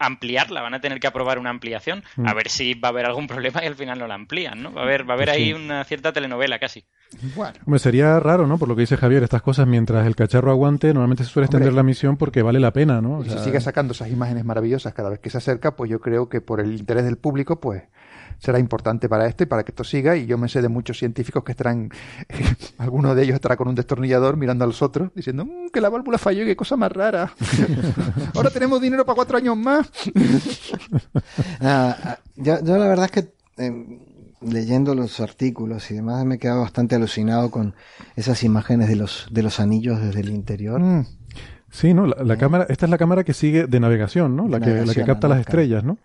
ampliarla, 0.00 0.62
van 0.62 0.74
a 0.74 0.80
tener 0.80 0.98
que 0.98 1.06
aprobar 1.06 1.38
una 1.38 1.50
ampliación, 1.50 2.02
a 2.16 2.32
mm. 2.32 2.36
ver 2.36 2.48
si 2.48 2.74
va 2.74 2.88
a 2.88 2.90
haber 2.90 3.06
algún 3.06 3.26
problema 3.28 3.62
y 3.62 3.68
al 3.68 3.76
final 3.76 4.00
no 4.00 4.08
la 4.08 4.14
amplían, 4.14 4.64
¿no? 4.64 4.72
Va 4.72 4.80
a 4.80 4.84
haber, 4.84 5.08
va 5.08 5.14
a 5.14 5.16
haber 5.16 5.30
ahí 5.30 5.52
una 5.52 5.84
cierta 5.84 6.12
telenovela 6.12 6.58
casi. 6.58 6.84
Bueno. 7.36 7.54
Me 7.66 7.78
sería 7.78 8.18
raro, 8.18 8.48
¿no? 8.48 8.58
Por 8.58 8.68
lo 8.68 8.74
que 8.74 8.80
dice 8.80 8.96
Javier, 8.96 9.22
estas 9.22 9.42
cosas 9.42 9.68
mientras 9.68 10.08
el 10.08 10.16
cacharro 10.16 10.50
aguante, 10.50 10.88
normalmente 10.88 11.22
se 11.22 11.30
suele 11.30 11.46
extender 11.46 11.72
la 11.72 11.84
misión 11.84 12.16
porque 12.16 12.42
vale 12.42 12.58
la 12.58 12.72
pena, 12.72 13.00
¿no? 13.00 13.22
si 13.22 13.38
sigue 13.38 13.60
sacando 13.60 13.92
esas 13.92 14.10
imágenes 14.10 14.44
maravillosas 14.44 14.92
cada 14.92 15.10
vez 15.10 15.20
que 15.20 15.30
se 15.30 15.38
acerca, 15.38 15.76
pues 15.76 15.88
yo 15.88 16.00
creo 16.00 16.28
que 16.28 16.40
por 16.40 16.58
el 16.58 16.72
interés 16.72 17.04
del 17.04 17.16
público, 17.16 17.60
pues 17.60 17.84
será 18.38 18.58
importante 18.58 19.08
para 19.08 19.26
esto 19.26 19.42
y 19.42 19.46
para 19.46 19.64
que 19.64 19.72
esto 19.72 19.84
siga. 19.84 20.16
Y 20.16 20.26
yo 20.26 20.38
me 20.38 20.48
sé 20.48 20.62
de 20.62 20.68
muchos 20.68 20.98
científicos 20.98 21.44
que 21.44 21.52
estarán, 21.52 21.90
alguno 22.78 23.14
de 23.14 23.24
ellos 23.24 23.34
estará 23.34 23.56
con 23.56 23.68
un 23.68 23.74
destornillador 23.74 24.36
mirando 24.36 24.64
a 24.64 24.66
los 24.66 24.82
otros, 24.82 25.10
diciendo 25.14 25.44
mm, 25.44 25.68
que 25.72 25.80
la 25.80 25.88
válvula 25.88 26.18
falló, 26.18 26.44
qué 26.44 26.56
cosa 26.56 26.76
más 26.76 26.92
rara. 26.92 27.32
Ahora 28.34 28.50
tenemos 28.50 28.80
dinero 28.80 29.04
para 29.04 29.16
cuatro 29.16 29.38
años 29.38 29.56
más. 29.56 29.90
Ah, 31.60 31.96
ah, 32.02 32.18
yo, 32.36 32.58
la 32.62 32.88
verdad 32.88 33.06
es 33.06 33.10
que 33.10 33.34
em, 33.56 33.98
leyendo 34.40 34.94
los 34.94 35.20
artículos 35.20 35.90
y 35.90 35.94
demás 35.94 36.24
me 36.24 36.36
he 36.36 36.38
quedado 36.38 36.60
bastante 36.60 36.94
alucinado 36.94 37.50
con 37.50 37.74
esas 38.14 38.42
imágenes 38.44 38.88
de 38.88 38.96
los, 38.96 39.26
de 39.30 39.42
los 39.42 39.60
anillos 39.60 40.00
desde 40.00 40.20
el 40.20 40.30
interior. 40.30 40.80
Mm. 40.80 41.06
Sí, 41.70 41.92
¿no? 41.92 42.06
La, 42.06 42.34
eh. 42.34 42.38
cámara, 42.38 42.66
esta 42.68 42.86
es 42.86 42.90
la 42.90 42.98
cámara 42.98 43.24
que 43.24 43.34
sigue 43.34 43.66
de 43.66 43.80
navegación, 43.80 44.36
¿no? 44.36 44.48
La, 44.48 44.60
que, 44.60 44.84
la 44.84 44.94
que 44.94 45.04
capta 45.04 45.28
las 45.28 45.40
estrellas, 45.40 45.84
¿no? 45.84 45.98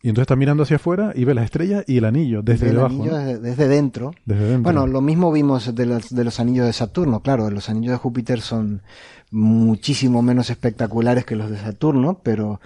Y 0.00 0.10
entonces 0.10 0.24
está 0.24 0.36
mirando 0.36 0.62
hacia 0.62 0.76
afuera 0.76 1.12
y 1.14 1.24
ve 1.24 1.34
las 1.34 1.46
estrellas 1.46 1.84
y 1.88 1.98
el 1.98 2.04
anillo 2.04 2.42
desde 2.42 2.68
el 2.68 2.76
debajo. 2.76 2.94
Anillo 2.94 3.16
desde, 3.40 3.66
dentro. 3.66 4.12
Bueno, 4.24 4.86
lo 4.86 5.00
mismo 5.00 5.32
vimos 5.32 5.74
de 5.74 5.86
los, 5.86 6.14
de 6.14 6.22
los 6.22 6.38
anillos 6.38 6.66
de 6.66 6.72
Saturno. 6.72 7.20
Claro, 7.20 7.50
los 7.50 7.68
anillos 7.68 7.92
de 7.92 7.98
Júpiter 7.98 8.40
son 8.40 8.82
muchísimo 9.32 10.22
menos 10.22 10.50
espectaculares 10.50 11.24
que 11.24 11.34
los 11.34 11.50
de 11.50 11.58
Saturno, 11.58 12.20
pero, 12.22 12.60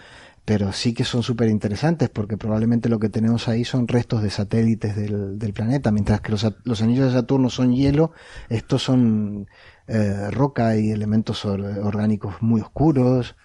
pero 0.45 0.73
sí 0.73 0.93
que 0.93 1.05
son 1.05 1.23
súper 1.23 1.49
interesantes 1.49 2.11
porque 2.11 2.37
probablemente 2.37 2.91
lo 2.91 2.99
que 2.99 3.09
tenemos 3.09 3.49
ahí 3.49 3.65
son 3.65 3.89
restos 3.89 4.23
de 4.23 4.29
satélites 4.29 4.95
del, 4.95 5.39
del 5.39 5.53
planeta, 5.55 5.91
mientras 5.91 6.21
que 6.21 6.33
los, 6.33 6.47
los, 6.65 6.83
anillos 6.83 7.07
de 7.07 7.19
Saturno 7.19 7.49
son 7.49 7.73
hielo, 7.73 8.13
estos 8.51 8.83
son 8.83 9.49
eh, 9.87 10.31
roca 10.31 10.77
y 10.77 10.91
elementos 10.91 11.47
orgánicos 11.47 12.35
muy 12.43 12.61
oscuros. 12.61 13.37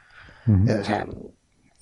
o 0.46 0.84
sea, 0.84 1.08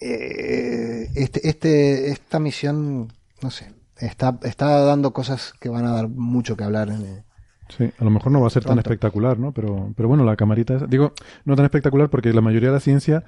eh, 0.07 1.09
este, 1.15 1.49
este, 1.49 2.09
esta 2.09 2.39
misión, 2.39 3.11
no 3.41 3.51
sé, 3.51 3.71
está, 3.97 4.37
está 4.43 4.79
dando 4.81 5.13
cosas 5.13 5.53
que 5.59 5.69
van 5.69 5.85
a 5.85 5.91
dar 5.91 6.07
mucho 6.07 6.55
que 6.55 6.63
hablar. 6.63 6.89
En, 6.89 7.23
Sí, 7.69 7.91
a 7.97 8.03
lo 8.03 8.11
mejor 8.11 8.31
no 8.31 8.41
va 8.41 8.47
a 8.47 8.51
ser 8.51 8.63
tan 8.63 8.77
espectacular, 8.77 9.39
¿no? 9.39 9.51
Pero, 9.51 9.91
pero 9.95 10.07
bueno, 10.07 10.23
la 10.23 10.35
camarita, 10.35 10.85
digo, 10.87 11.13
no 11.45 11.55
tan 11.55 11.65
espectacular 11.65 12.09
porque 12.09 12.31
la 12.31 12.41
mayoría 12.41 12.69
de 12.69 12.75
la 12.75 12.79
ciencia 12.79 13.23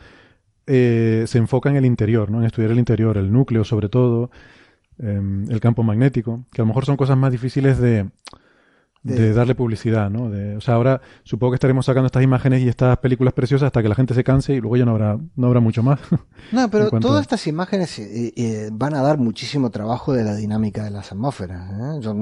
eh, 0.68 1.24
se 1.26 1.40
enfoca 1.40 1.70
en 1.70 1.76
el 1.76 1.86
interior, 1.86 2.30
¿no? 2.30 2.40
En 2.40 2.46
estudiar 2.46 2.72
el 2.72 2.78
interior, 2.78 3.18
el 3.18 3.32
núcleo 3.32 3.64
sobre 3.64 3.90
todo, 3.90 4.30
em, 5.00 5.50
el 5.50 5.60
campo 5.60 5.82
magnético, 5.82 6.46
que 6.52 6.62
a 6.62 6.66
lo 6.66 6.68
mejor 6.68 6.86
son 6.86 6.98
cosas 6.98 7.18
más 7.18 7.32
difíciles 7.32 7.80
de, 7.80 8.12
de, 9.16 9.34
darle 9.34 9.56
publicidad, 9.56 10.10
¿no? 10.10 10.30
De, 10.30 10.58
o 10.58 10.62
sea, 10.62 10.76
ahora 10.76 11.02
supongo 11.24 11.52
que 11.52 11.56
estaremos 11.56 11.86
sacando 11.86 12.08
estas 12.08 12.24
imágenes 12.24 12.62
y 12.62 12.68
estas 12.68 12.98
películas 12.98 13.34
preciosas 13.34 13.68
hasta 13.68 13.82
que 13.82 13.90
la 13.90 13.96
gente 13.96 14.14
se 14.14 14.24
canse 14.24 14.54
y 14.54 14.60
luego 14.60 14.78
ya 14.78 14.86
no 14.86 14.92
habrá, 14.92 15.18
no 15.36 15.48
habrá 15.48 15.60
mucho 15.60 15.84
más. 15.84 16.00
No, 16.52 16.70
pero 16.70 16.90
todas 17.02 17.22
estas 17.22 17.46
imágenes 17.48 18.00
eh, 18.00 18.32
eh, 18.36 18.70
van 18.72 18.94
a 18.94 19.02
dar 19.02 19.18
muchísimo 19.18 19.70
trabajo 19.70 20.14
de 20.14 20.24
la 20.24 20.34
dinámica 20.34 20.84
de 20.84 20.92
las 20.92 21.12
atmósferas. 21.12 21.70
¿eh? 21.72 22.00
Yo, 22.00 22.16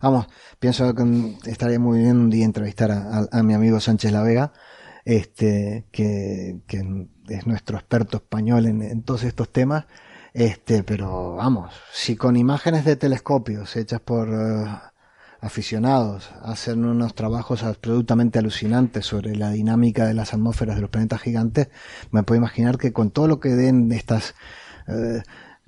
vamos, 0.00 0.26
pienso 0.58 0.94
que 0.94 1.38
estaría 1.46 1.78
muy 1.78 2.00
bien 2.00 2.18
un 2.18 2.30
día 2.30 2.44
entrevistar 2.44 2.90
a, 2.90 3.42
mi 3.42 3.54
amigo 3.54 3.80
Sánchez 3.80 4.12
La 4.12 4.22
Vega, 4.22 4.52
este, 5.06 5.86
que, 5.90 6.60
que 6.66 7.08
es 7.28 7.46
nuestro 7.46 7.78
experto 7.78 8.18
español 8.18 8.66
en, 8.66 8.82
en 8.82 9.02
todos 9.02 9.24
estos 9.24 9.50
temas. 9.50 9.86
Este, 10.34 10.82
pero 10.82 11.36
vamos, 11.36 11.74
si 11.92 12.16
con 12.16 12.36
imágenes 12.36 12.84
de 12.84 12.96
telescopios 12.96 13.76
hechas 13.76 14.00
por 14.00 14.28
aficionados 15.42 16.30
hacen 16.42 16.84
unos 16.84 17.14
trabajos 17.14 17.64
absolutamente 17.64 18.38
alucinantes 18.38 19.04
sobre 19.04 19.34
la 19.34 19.50
dinámica 19.50 20.06
de 20.06 20.14
las 20.14 20.32
atmósferas 20.32 20.76
de 20.76 20.82
los 20.82 20.90
planetas 20.90 21.20
gigantes, 21.20 21.68
me 22.12 22.22
puedo 22.22 22.38
imaginar 22.38 22.78
que 22.78 22.92
con 22.92 23.10
todo 23.10 23.26
lo 23.26 23.40
que 23.40 23.50
den 23.50 23.90
estas 23.90 24.36
eh, 24.86 25.22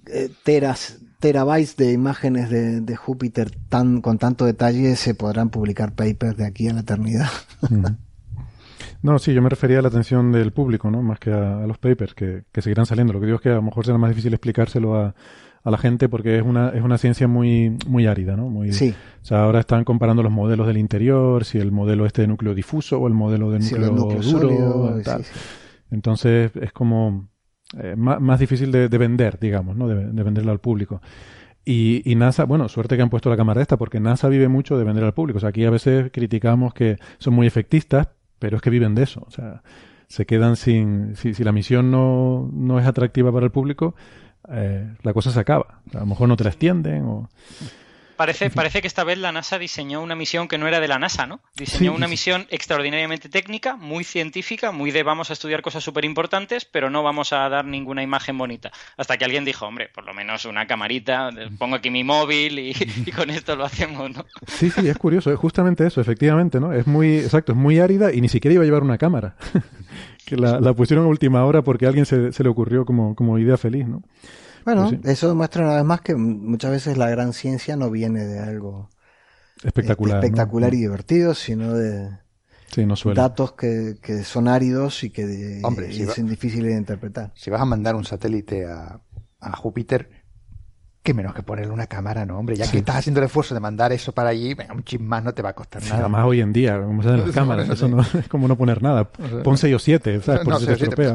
eh, 0.07 0.31
teras, 0.45 1.01
terabytes 1.18 1.77
de 1.77 1.93
imágenes 1.93 2.51
de, 2.51 2.97
Júpiter 2.97 3.51
tan, 3.68 4.01
con 4.01 4.16
tanto 4.16 4.45
detalle 4.45 4.95
se 4.95 5.16
podrán 5.16 5.51
publicar 5.51 5.93
papers 5.93 6.37
de 6.37 6.47
aquí 6.47 6.68
a 6.68 6.72
la 6.72 6.81
eternidad. 6.81 7.29
No, 9.03 9.18
sí, 9.18 9.35
yo 9.35 9.43
me 9.43 9.51
refería 9.51 9.81
a 9.81 9.83
la 9.83 9.89
atención 9.89 10.33
del 10.33 10.53
público, 10.53 10.91
¿no? 10.91 11.03
Más 11.03 11.18
que 11.18 11.31
a, 11.31 11.66
los 11.66 11.77
papers 11.77 12.14
que, 12.14 12.45
que, 12.51 12.62
seguirán 12.62 12.87
saliendo. 12.87 13.12
Lo 13.12 13.20
que 13.20 13.27
digo 13.27 13.37
es 13.37 13.43
que 13.43 13.51
a 13.51 13.57
lo 13.57 13.62
mejor 13.62 13.85
será 13.85 13.99
más 13.99 14.09
difícil 14.09 14.33
explicárselo 14.33 14.97
a, 14.97 15.14
a 15.65 15.71
la 15.71 15.79
gente 15.79 16.11
porque 16.11 16.37
es 16.37 16.43
una, 16.43 16.69
es 16.69 16.83
una 16.83 16.99
ciencia 16.99 17.27
muy, 17.27 17.77
muy 17.87 18.07
árida, 18.07 18.37
¿no? 18.37 18.51
Muy, 18.51 18.73
sí. 18.73 18.95
O 19.23 19.25
sea, 19.25 19.45
ahora 19.45 19.61
están 19.61 19.85
comparando 19.85 20.23
los 20.23 20.31
modelos 20.31 20.67
del 20.67 20.77
interior, 20.77 21.45
si 21.45 21.59
el 21.59 21.73
modelo 21.73 22.05
este 22.05 22.23
de 22.23 22.29
núcleo 22.29 22.55
difuso 22.55 22.99
o 23.01 23.09
el 23.09 23.15
modelo 23.15 23.51
de 23.51 23.61
núcleo, 23.61 23.91
duro. 23.91 25.01
tal. 25.03 25.25
Entonces 25.91 26.53
es 26.55 26.73
como 26.73 27.31
eh, 27.83 27.95
más, 27.97 28.21
más, 28.21 28.39
difícil 28.39 28.71
de, 28.71 28.89
vender, 28.89 29.39
digamos, 29.41 29.75
¿no? 29.75 29.89
De, 29.89 30.12
de 30.12 30.23
venderlo 30.23 30.53
al 30.53 30.61
público. 30.61 31.01
Y, 31.65 32.03
y, 32.05 32.15
NASA, 32.15 32.45
bueno, 32.45 32.69
suerte 32.69 32.97
que 32.97 33.03
han 33.03 33.09
puesto 33.09 33.31
la 33.31 33.37
cámara 33.39 33.62
esta, 33.62 33.79
porque 33.79 34.01
NASA 34.01 34.29
vive 34.29 34.49
mucho 34.49 34.77
de 34.77 34.85
vender 34.85 35.03
al 35.05 35.15
público. 35.15 35.39
O 35.39 35.41
sea, 35.41 35.49
aquí 35.49 35.65
a 35.65 35.71
veces 35.71 36.11
criticamos 36.12 36.75
que 36.75 36.99
son 37.17 37.33
muy 37.33 37.47
efectistas, 37.47 38.09
pero 38.39 38.57
es 38.57 38.62
que 38.62 38.69
viven 38.69 38.95
de 38.95 39.05
eso. 39.05 39.25
O 39.27 39.31
sea, 39.31 39.62
se 40.09 40.27
quedan 40.27 40.57
sin. 40.57 41.17
Si, 41.17 41.33
si 41.33 41.43
la 41.43 41.53
misión 41.53 41.91
no, 41.91 42.51
no 42.53 42.79
es 42.79 42.87
atractiva 42.87 43.33
para 43.33 43.47
el 43.47 43.51
público, 43.51 43.95
eh, 44.51 44.95
la 45.03 45.13
cosa 45.13 45.31
se 45.31 45.41
acaba. 45.41 45.81
A 45.95 46.01
lo 46.01 46.07
mejor 46.07 46.29
no 46.29 46.37
te 46.37 46.45
la 46.45 46.51
extienden 46.51 47.05
o... 47.05 47.29
Parece, 48.17 48.51
parece 48.51 48.81
que 48.81 48.87
esta 48.87 49.05
vez 49.05 49.19
la 49.19 49.33
NASA 49.33 49.59
diseñó 49.59 50.01
una 50.01 50.15
misión 50.15 50.47
que 50.47 50.59
no 50.59 50.69
era 50.69 50.81
de 50.81 50.89
la 50.89 50.99
NASA, 50.99 51.27
¿no? 51.27 51.41
Diseñó 51.57 51.93
una 51.93 52.07
misión 52.07 52.47
extraordinariamente 52.51 53.29
técnica, 53.29 53.77
muy 53.77 54.05
científica, 54.05 54.73
muy 54.73 54.91
de 54.91 55.03
vamos 55.03 55.31
a 55.31 55.33
estudiar 55.33 55.62
cosas 55.62 55.83
súper 55.83 56.05
importantes, 56.05 56.65
pero 56.65 56.91
no 56.91 57.03
vamos 57.03 57.33
a 57.33 57.49
dar 57.49 57.65
ninguna 57.65 58.03
imagen 58.03 58.39
bonita. 58.39 58.71
Hasta 58.97 59.17
que 59.17 59.25
alguien 59.25 59.45
dijo, 59.45 59.67
hombre, 59.67 59.89
por 59.93 60.05
lo 60.05 60.15
menos 60.15 60.45
una 60.45 60.67
camarita, 60.67 61.31
pongo 61.59 61.77
aquí 61.77 61.91
mi 61.91 62.05
móvil 62.05 62.59
y, 62.59 62.75
y 63.07 63.11
con 63.11 63.31
esto 63.31 63.57
lo 63.57 63.65
hacemos, 63.65 64.11
¿no? 64.11 64.25
Sí, 64.47 64.71
sí, 64.71 64.89
es 64.89 64.97
curioso, 64.97 65.33
es 65.33 65.39
justamente 65.39 65.87
eso, 65.87 66.01
efectivamente, 66.01 66.61
¿no? 66.61 66.73
Es 66.73 66.87
muy, 66.87 67.19
exacto, 67.19 67.53
es 67.53 67.59
muy 67.59 67.81
árida 67.81 68.12
y 68.12 68.21
ni 68.21 68.29
siquiera 68.29 68.55
iba 68.55 68.62
a 68.62 68.67
llevar 68.67 68.83
una 68.83 68.99
cámara. 68.99 69.37
que 70.25 70.37
la, 70.37 70.73
pusieron 70.75 71.05
a 71.05 71.09
última 71.09 71.45
hora 71.45 71.62
porque 71.62 71.87
a 71.87 71.89
alguien 71.89 72.07
se, 72.07 72.33
se 72.33 72.43
le 72.43 72.49
ocurrió 72.49 72.85
como, 72.85 73.15
como 73.15 73.39
idea 73.39 73.57
feliz, 73.57 73.87
¿no? 73.87 74.03
Bueno, 74.65 74.89
pues 74.89 75.12
eso 75.12 75.29
demuestra 75.29 75.65
una 75.65 75.77
vez 75.77 75.85
más 75.85 76.01
que 76.01 76.15
muchas 76.15 76.71
veces 76.71 76.97
la 76.97 77.11
gran 77.11 77.33
ciencia 77.33 77.77
no 77.77 77.91
viene 77.91 78.25
de 78.25 78.39
algo 78.39 78.89
espectacular, 79.62 80.19
espectacular 80.19 80.75
y 80.75 80.79
divertido, 80.79 81.35
sino 81.35 81.75
de, 81.75 82.11
datos 83.15 83.53
que, 83.53 83.97
son 84.25 84.49
áridos 84.49 85.05
y 85.05 85.11
que 85.11 85.61
Hombre, 85.62 85.93
son 86.07 86.27
difíciles 86.29 86.73
de 86.73 86.79
interpretar. 86.79 87.33
Si 87.35 87.51
vas 87.51 87.61
a 87.61 87.65
mandar 87.65 87.95
un 87.95 88.05
satélite 88.05 88.67
a, 88.67 89.01
Júpiter, 89.57 90.09
qué 91.03 91.12
menos 91.12 91.35
que 91.35 91.43
ponerle 91.43 91.71
una 91.71 91.87
cámara, 91.87 92.25
¿no? 92.25 92.39
Hombre, 92.39 92.57
ya 92.57 92.71
que 92.71 92.79
estás 92.79 92.97
haciendo 92.97 93.21
el 93.21 93.27
esfuerzo 93.27 93.53
de 93.53 93.61
mandar 93.61 93.93
eso 93.93 94.12
para 94.12 94.31
allí, 94.31 94.57
un 94.75 94.83
chip 94.85 95.03
más 95.03 95.23
no 95.23 95.35
te 95.35 95.43
va 95.43 95.51
a 95.51 95.53
costar 95.53 95.83
nada. 95.83 95.99
Además, 96.01 96.25
hoy 96.25 96.41
en 96.41 96.55
día, 96.55 96.81
como 96.81 97.03
se 97.03 97.11
las 97.11 97.31
cámaras, 97.35 97.69
eso 97.69 97.89
no 97.89 98.01
es 98.19 98.27
como 98.29 98.49
no 98.49 98.57
poner 98.57 98.83
nada. 98.83 99.05
Pon 99.05 99.59
6 99.59 99.75
o 99.75 99.79
7, 99.79 100.23
¿sabes? 100.23 100.41
Por 100.45 100.59
si 100.59 100.65
se 100.65 100.73
estropea. 100.73 101.15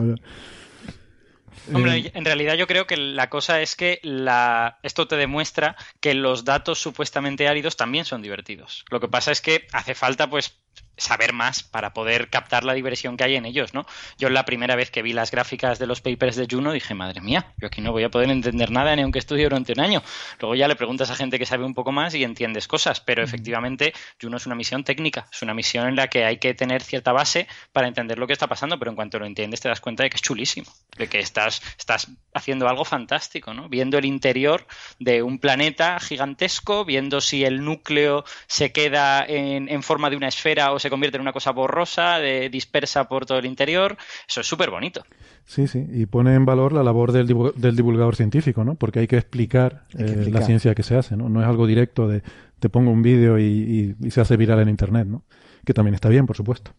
Hombre, 1.73 2.11
en 2.13 2.25
realidad 2.25 2.55
yo 2.55 2.67
creo 2.67 2.87
que 2.87 2.97
la 2.97 3.29
cosa 3.29 3.61
es 3.61 3.75
que 3.75 3.99
la... 4.03 4.79
esto 4.83 5.07
te 5.07 5.15
demuestra 5.15 5.75
que 5.99 6.13
los 6.13 6.45
datos 6.45 6.79
supuestamente 6.79 7.47
áridos 7.47 7.77
también 7.77 8.05
son 8.05 8.21
divertidos. 8.21 8.85
Lo 8.89 8.99
que 8.99 9.07
pasa 9.07 9.31
es 9.31 9.41
que 9.41 9.67
hace 9.71 9.95
falta, 9.95 10.29
pues, 10.29 10.59
saber 10.99 11.33
más 11.33 11.63
para 11.63 11.93
poder 11.93 12.29
captar 12.29 12.63
la 12.63 12.73
diversión 12.73 13.17
que 13.17 13.23
hay 13.23 13.35
en 13.35 13.45
ellos, 13.45 13.73
¿no? 13.73 13.85
Yo 14.17 14.29
la 14.29 14.45
primera 14.45 14.75
vez 14.75 14.91
que 14.91 15.01
vi 15.01 15.13
las 15.13 15.31
gráficas 15.31 15.79
de 15.79 15.87
los 15.87 16.01
papers 16.01 16.35
de 16.35 16.47
Juno 16.49 16.71
dije, 16.71 16.93
madre 16.93 17.21
mía, 17.21 17.53
yo 17.57 17.67
aquí 17.67 17.81
no 17.81 17.91
voy 17.91 18.03
a 18.03 18.09
poder 18.09 18.29
entender 18.29 18.71
nada 18.71 18.95
ni 18.95 19.01
aunque 19.01 19.19
estudie 19.19 19.43
durante 19.43 19.73
un 19.73 19.79
año. 19.79 20.03
Luego 20.39 20.55
ya 20.55 20.67
le 20.67 20.75
preguntas 20.75 21.09
a 21.09 21.15
gente 21.15 21.39
que 21.39 21.45
sabe 21.45 21.65
un 21.65 21.73
poco 21.73 21.91
más 21.91 22.13
y 22.15 22.23
entiendes 22.23 22.67
cosas, 22.67 23.01
pero 23.01 23.23
efectivamente 23.23 23.93
Juno 24.21 24.37
es 24.37 24.45
una 24.45 24.55
misión 24.55 24.83
técnica, 24.83 25.27
es 25.31 25.41
una 25.41 25.53
misión 25.53 25.87
en 25.87 25.95
la 25.95 26.07
que 26.07 26.25
hay 26.25 26.37
que 26.37 26.53
tener 26.53 26.81
cierta 26.83 27.11
base 27.11 27.47
para 27.71 27.87
entender 27.87 28.19
lo 28.19 28.27
que 28.27 28.33
está 28.33 28.47
pasando, 28.47 28.77
pero 28.77 28.91
en 28.91 28.95
cuanto 28.95 29.19
lo 29.19 29.25
entiendes 29.25 29.61
te 29.61 29.69
das 29.69 29.81
cuenta 29.81 30.03
de 30.03 30.09
que 30.09 30.15
es 30.15 30.21
chulísimo, 30.21 30.71
de 30.97 31.07
que 31.07 31.19
estás, 31.19 31.61
estás 31.77 32.07
haciendo 32.33 32.67
algo 32.67 32.85
fantástico, 32.85 33.53
¿no? 33.53 33.69
Viendo 33.69 33.97
el 33.97 34.05
interior 34.05 34.65
de 34.99 35.23
un 35.23 35.39
planeta 35.39 35.99
gigantesco, 35.99 36.85
viendo 36.85 37.21
si 37.21 37.45
el 37.45 37.63
núcleo 37.63 38.25
se 38.47 38.71
queda 38.71 39.25
en, 39.25 39.69
en 39.69 39.83
forma 39.83 40.09
de 40.09 40.15
una 40.15 40.27
esfera 40.27 40.71
o 40.71 40.79
se 40.79 40.88
convierte 40.89 41.17
en 41.17 41.21
una 41.21 41.33
cosa 41.33 41.51
borrosa, 41.51 42.19
de, 42.19 42.49
dispersa 42.49 43.07
por 43.07 43.25
todo 43.25 43.39
el 43.39 43.45
interior. 43.45 43.97
Eso 44.27 44.41
es 44.41 44.47
súper 44.47 44.69
bonito. 44.69 45.03
Sí, 45.45 45.67
sí, 45.67 45.85
y 45.91 46.05
pone 46.05 46.35
en 46.35 46.45
valor 46.45 46.73
la 46.73 46.83
labor 46.83 47.11
del, 47.11 47.25
divulgador 47.25 48.15
científico, 48.15 48.63
¿no? 48.63 48.75
Porque 48.75 48.99
hay 48.99 49.07
que 49.07 49.17
explicar, 49.17 49.85
eh, 49.97 50.27
la 50.31 50.41
ciencia 50.41 50.75
que 50.75 50.83
se 50.83 50.95
hace, 50.95 51.17
¿no? 51.17 51.29
No 51.29 51.41
es 51.41 51.47
algo 51.47 51.65
directo 51.65 52.07
de 52.07 52.21
te 52.59 52.69
pongo 52.69 52.91
un 52.91 53.01
vídeo 53.01 53.39
y, 53.39 53.95
se 54.09 54.21
hace 54.21 54.37
viral 54.37 54.59
en 54.59 54.69
Internet, 54.69 55.07
¿no? 55.07 55.23
Que 55.65 55.73
también 55.73 55.95
está 55.95 56.09
bien, 56.09 56.25
por 56.25 56.35
supuesto. 56.35 56.71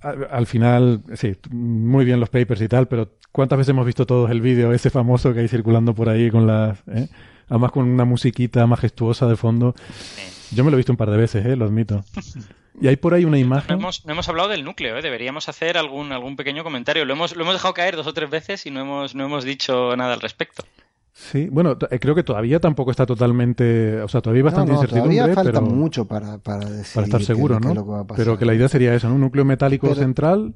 Al, 0.00 0.46
final, 0.46 1.02
sí, 1.12 1.36
muy 1.50 2.06
bien 2.06 2.20
los 2.20 2.30
papers 2.30 2.62
y 2.62 2.68
tal, 2.68 2.88
pero 2.88 3.10
¿cuántas 3.32 3.58
veces 3.58 3.70
hemos 3.70 3.84
visto 3.84 4.06
todos 4.06 4.30
el 4.30 4.40
vídeo 4.40 4.72
ese 4.72 4.88
famoso 4.88 5.34
que 5.34 5.40
hay 5.40 5.48
circulando 5.48 5.94
por 5.94 6.08
ahí 6.08 6.30
con 6.30 6.46
las... 6.46 6.78
Eh? 6.88 7.08
Además 7.48 7.72
con 7.72 7.86
una 7.86 8.06
musiquita 8.06 8.66
majestuosa 8.66 9.26
de 9.26 9.36
fondo. 9.36 9.74
Yo 10.52 10.64
me 10.64 10.70
lo 10.70 10.76
he 10.76 10.78
visto 10.78 10.92
un 10.92 10.96
par 10.96 11.10
de 11.10 11.18
veces, 11.18 11.44
¿eh? 11.44 11.56
lo 11.56 11.66
admito. 11.66 12.02
Y 12.80 12.88
hay 12.88 12.96
por 12.96 13.14
ahí 13.14 13.24
una 13.24 13.38
imagen. 13.38 13.68
No 13.68 13.82
hemos, 13.82 14.06
no 14.06 14.12
hemos 14.12 14.28
hablado 14.28 14.48
del 14.48 14.64
núcleo, 14.64 14.96
¿eh? 14.96 15.02
deberíamos 15.02 15.48
hacer 15.48 15.76
algún, 15.76 16.12
algún 16.12 16.36
pequeño 16.36 16.64
comentario. 16.64 17.04
Lo 17.04 17.12
hemos, 17.12 17.36
lo 17.36 17.42
hemos 17.42 17.54
dejado 17.54 17.74
caer 17.74 17.96
dos 17.96 18.06
o 18.06 18.14
tres 18.14 18.30
veces 18.30 18.64
y 18.66 18.70
no 18.70 18.80
hemos, 18.80 19.14
no 19.14 19.24
hemos 19.24 19.44
dicho 19.44 19.94
nada 19.96 20.14
al 20.14 20.20
respecto. 20.20 20.64
Sí, 21.12 21.48
bueno, 21.50 21.76
eh, 21.90 21.98
creo 21.98 22.14
que 22.14 22.22
todavía 22.22 22.60
tampoco 22.60 22.90
está 22.90 23.04
totalmente, 23.04 24.00
o 24.00 24.08
sea, 24.08 24.22
todavía 24.22 24.40
hay 24.40 24.44
bastante 24.44 24.72
incertidumbre. 24.72 25.16
Todavía 25.16 25.34
falta 25.34 25.60
mucho 25.60 26.06
para, 26.06 26.38
para, 26.38 26.66
para 26.94 27.06
estar 27.06 27.22
seguro, 27.22 27.60
¿no? 27.60 28.06
pero 28.16 28.38
que 28.38 28.46
la 28.46 28.54
idea 28.54 28.68
sería 28.68 28.94
eso, 28.94 29.08
¿no? 29.08 29.16
Un 29.16 29.20
núcleo 29.20 29.44
metálico 29.44 29.94
central 29.94 30.54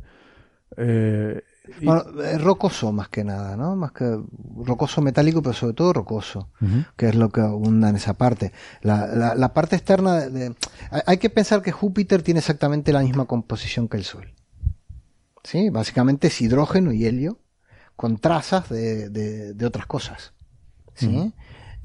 eh, 0.77 1.43
bueno, 1.83 2.23
es 2.23 2.41
rocoso 2.43 2.93
más 2.93 3.09
que 3.09 3.25
nada, 3.25 3.57
¿no? 3.57 3.75
Más 3.75 3.93
que 3.93 4.19
rocoso 4.57 5.01
metálico, 5.01 5.43
pero 5.43 5.55
sobre 5.55 5.75
todo 5.75 5.93
rocoso, 5.95 6.51
que 6.97 7.09
es 7.09 7.15
lo 7.15 7.31
que 7.31 7.41
abunda 7.41 7.89
en 7.89 7.97
esa 7.97 8.15
parte. 8.15 8.53
La, 8.83 9.35
la, 9.35 9.55
parte 9.55 9.77
externa, 9.77 10.29
de, 10.29 10.55
hay 11.07 11.19
que 11.19 11.31
pensar 11.31 11.63
que 11.63 11.73
Júpiter 11.73 12.23
tiene 12.23 12.41
exactamente 12.41 12.93
la 12.93 13.01
misma 13.01 13.25
composición 13.25 13.89
que 13.89 13.97
el 13.97 14.05
Sol. 14.05 14.35
¿Sí? 15.43 15.71
Básicamente 15.71 16.29
es 16.29 16.41
hidrógeno 16.41 16.93
y 16.93 17.07
helio 17.07 17.39
con 17.97 18.19
trazas 18.19 18.69
de, 18.69 19.09
de, 19.09 19.67
otras 19.67 19.87
cosas. 19.87 20.35
¿Sí? 20.95 21.33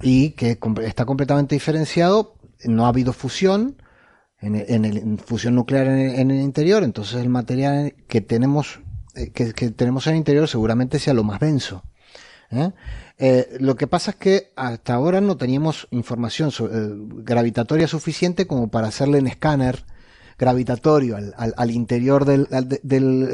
Y 0.01 0.31
que 0.31 0.59
está 0.83 1.05
completamente 1.05 1.55
diferenciado, 1.55 2.35
no 2.65 2.85
ha 2.85 2.89
habido 2.89 3.13
fusión, 3.13 3.77
en, 4.41 4.55
en, 4.55 5.17
fusión 5.17 5.55
nuclear 5.55 5.87
en 5.87 6.31
el, 6.31 6.41
interior, 6.41 6.83
entonces 6.83 7.21
el 7.21 7.29
material 7.29 7.95
que 8.07 8.21
tenemos 8.21 8.79
eh, 9.19 9.31
que, 9.31 9.71
tenemos 9.71 10.07
en 10.07 10.13
el 10.13 10.17
interior 10.17 10.47
seguramente 10.47 10.99
sea 10.99 11.13
lo 11.13 11.23
más 11.23 11.39
denso. 11.39 11.83
¿eh? 12.51 12.71
Eh, 13.17 13.57
lo 13.59 13.75
que 13.75 13.87
pasa 13.87 14.11
es 14.11 14.17
que 14.17 14.51
hasta 14.55 14.93
ahora 14.93 15.21
no 15.21 15.37
teníamos 15.37 15.87
información 15.91 16.51
gravitatoria 17.23 17.87
suficiente 17.87 18.47
como 18.47 18.69
para 18.69 18.87
hacerle 18.87 19.19
un 19.19 19.27
escáner 19.27 19.83
gravitatorio 20.37 21.17
al, 21.35 21.71
interior 21.71 22.23
del, 22.23 22.47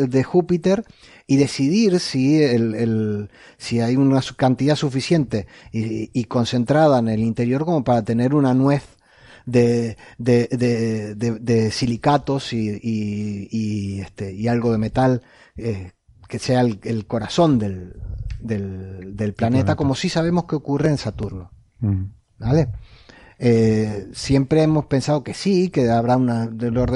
de 0.09 0.23
Júpiter 0.23 0.83
y 1.27 1.35
decidir 1.35 1.99
si, 1.99 2.41
el, 2.41 3.29
si 3.57 3.79
hay 3.79 3.95
una 3.95 4.21
cantidad 4.35 4.75
suficiente 4.75 5.45
y, 5.71 6.23
concentrada 6.23 6.97
en 6.97 7.09
el 7.09 7.19
interior 7.19 7.63
como 7.63 7.83
para 7.83 8.03
tener 8.03 8.33
una 8.33 8.55
nuez 8.55 8.81
de, 9.45 9.97
de, 10.17 11.69
silicatos 11.71 12.53
y, 12.53 12.79
y, 12.81 14.01
este, 14.01 14.33
y 14.33 14.47
algo 14.47 14.71
de 14.71 14.79
metal 14.79 15.21
eh, 15.57 15.91
que 16.27 16.39
sea 16.39 16.61
el, 16.61 17.05
corazón 17.05 17.59
del, 17.59 17.93
del, 18.39 19.33
planeta, 19.33 19.75
como 19.75 19.95
sí 19.95 20.09
sabemos 20.09 20.45
que 20.45 20.55
ocurre 20.55 20.89
en 20.89 20.97
Saturno. 20.97 21.51
¿Vale? 22.39 22.69
Eh, 23.37 24.07
siempre 24.13 24.63
hemos 24.63 24.85
pensado 24.85 25.23
que 25.23 25.33
sí, 25.33 25.69
que 25.69 25.89
habrá 25.89 26.17
una, 26.17 26.49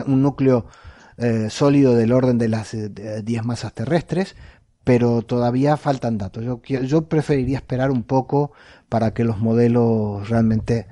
un 0.07 0.23
núcleo 0.23 0.65
eh, 1.17 1.47
sólido 1.49 1.95
del 1.95 2.11
orden 2.11 2.37
de 2.37 2.49
las 2.49 2.75
10 3.23 3.45
masas 3.45 3.73
terrestres, 3.73 4.35
pero 4.83 5.21
todavía 5.21 5.77
faltan 5.77 6.17
datos. 6.17 6.43
Yo, 6.43 6.59
yo 6.63 7.07
preferiría 7.07 7.57
esperar 7.57 7.91
un 7.91 8.03
poco 8.03 8.51
para 8.89 9.13
que 9.13 9.23
los 9.23 9.37
modelos 9.37 10.27
realmente 10.27 10.87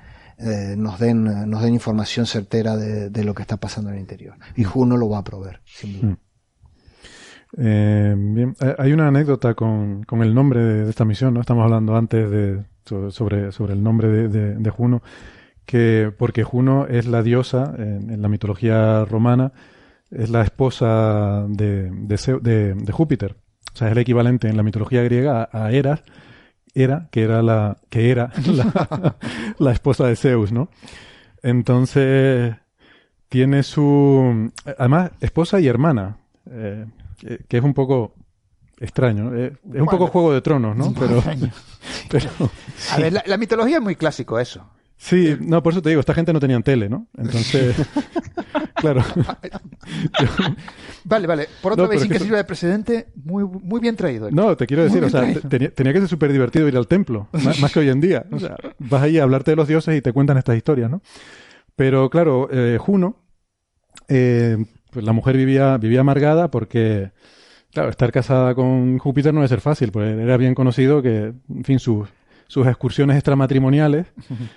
nos, 0.77 0.99
den, 0.99 1.49
nos 1.49 1.63
den 1.63 1.73
información 1.73 2.27
certera 2.27 2.77
de, 2.77 3.23
lo 3.23 3.33
que 3.33 3.41
está 3.41 3.57
pasando 3.57 3.89
en 3.89 3.95
el 3.95 4.01
interior. 4.01 4.35
Y 4.55 4.63
Juno 4.63 4.95
lo 4.95 5.09
va 5.09 5.17
a 5.17 5.23
proveer, 5.23 5.61
sin 5.65 5.99
duda. 6.01 6.17
Eh, 7.57 8.13
bien, 8.17 8.55
eh, 8.59 8.75
hay 8.77 8.91
una 8.91 9.07
anécdota 9.07 9.53
con, 9.53 10.03
con 10.03 10.21
el 10.21 10.33
nombre 10.33 10.61
de, 10.61 10.89
esta 10.89 11.05
misión, 11.05 11.33
¿no? 11.33 11.41
Estamos 11.41 11.63
hablando 11.63 11.95
antes 11.95 12.29
de, 12.29 12.63
sobre, 12.83 13.51
sobre 13.51 13.73
el 13.73 13.83
nombre 13.83 14.27
de, 14.27 14.69
Juno, 14.69 15.01
que 15.65 16.11
porque 16.17 16.43
Juno 16.43 16.87
es 16.87 17.07
la 17.07 17.23
diosa 17.23 17.73
en, 17.77 18.21
la 18.21 18.27
mitología 18.27 19.05
romana, 19.05 19.51
es 20.11 20.29
la 20.29 20.41
esposa 20.41 21.45
de, 21.47 21.89
de, 21.91 22.91
Júpiter. 22.91 23.35
O 23.73 23.77
sea, 23.77 23.87
es 23.87 23.91
el 23.91 23.99
equivalente 23.99 24.47
en 24.49 24.57
la 24.57 24.63
mitología 24.63 25.03
griega 25.03 25.49
a, 25.51 25.71
Hera, 25.71 26.01
Hera, 26.73 27.07
que 27.11 27.23
era 27.23 27.41
la, 27.41 27.77
que 27.89 28.09
era 28.09 28.31
la, 28.45 29.15
la 29.59 29.71
esposa 29.71 30.07
de 30.07 30.15
Zeus, 30.15 30.51
¿no? 30.51 30.69
Entonces, 31.43 32.55
tiene 33.29 33.63
su, 33.63 34.51
además, 34.77 35.11
esposa 35.21 35.59
y 35.59 35.67
hermana. 35.67 36.17
Eh, 36.49 36.85
que, 37.17 37.57
es 37.57 37.63
un 37.63 37.73
poco 37.73 38.13
extraño. 38.79 39.35
Eh, 39.35 39.53
es 39.73 39.81
un 39.81 39.87
poco 39.87 40.07
Juego 40.07 40.33
de 40.33 40.41
Tronos, 40.41 40.75
¿no? 40.75 40.93
Pero, 40.93 41.23
pero 42.09 42.29
A 42.91 42.97
ver, 42.97 43.23
la, 43.25 43.37
mitología 43.37 43.77
es 43.77 43.83
muy 43.83 43.95
clásico 43.95 44.39
eso. 44.39 44.69
Sí, 44.99 45.37
no, 45.39 45.61
por 45.61 45.73
eso 45.73 45.81
te 45.83 45.89
digo, 45.89 45.99
esta 45.99 46.15
gente 46.15 46.33
no 46.33 46.39
tenían 46.39 46.63
tele, 46.63 46.89
¿no? 46.89 47.07
Entonces, 47.15 47.75
claro. 48.75 49.03
vale, 51.03 51.27
vale. 51.27 51.47
Por 51.61 51.73
otra 51.73 51.85
vez, 51.85 52.01
sin 52.01 52.11
que, 52.11 52.17
sirva 52.17 52.37
de 52.37 52.43
precedente, 52.43 53.07
muy, 53.13 53.43
muy 53.43 53.79
bien 53.79 53.95
traído. 53.95 54.31
No, 54.31 54.57
te 54.57 54.65
quiero 54.65 54.83
decir, 54.83 55.03
o 55.03 55.09
sea, 55.09 55.21
tenía, 55.47 55.93
que 55.93 55.99
ser 55.99 56.07
súper 56.07 56.31
divertido 56.31 56.67
ir 56.67 56.75
al 56.75 56.87
templo, 56.87 57.27
más, 57.31 57.71
que 57.71 57.79
hoy 57.79 57.89
en 57.89 58.01
día. 58.01 58.25
O 58.31 58.39
sea, 58.39 58.55
vas 58.79 59.03
ahí 59.03 59.19
a 59.19 59.23
hablarte 59.23 59.51
de 59.51 59.57
los 59.57 59.67
dioses 59.67 59.95
y 59.95 60.01
te 60.01 60.13
cuentan 60.13 60.39
estas 60.39 60.57
historias, 60.57 60.89
¿no? 60.89 61.03
Pero 61.75 62.09
claro, 62.09 62.49
eh, 62.51 62.79
Juno, 62.79 63.23
eh, 64.07 64.57
pues 64.91 65.05
la 65.05 65.13
mujer 65.13 65.37
vivía, 65.37 65.77
vivía 65.77 66.01
amargada 66.01 66.49
porque, 66.49 67.11
claro, 67.71 67.89
estar 67.89 68.11
casada 68.11 68.55
con 68.55 68.97
Júpiter 68.97 69.33
no 69.33 69.41
debe 69.41 69.49
ser 69.49 69.61
fácil, 69.61 69.91
pues 69.91 70.17
era 70.17 70.37
bien 70.37 70.55
conocido 70.55 71.01
que, 71.01 71.33
en 71.49 71.63
fin, 71.63 71.79
sus, 71.79 72.07
sus 72.47 72.65
excursiones 72.67 73.17
extramatrimoniales 73.17 74.07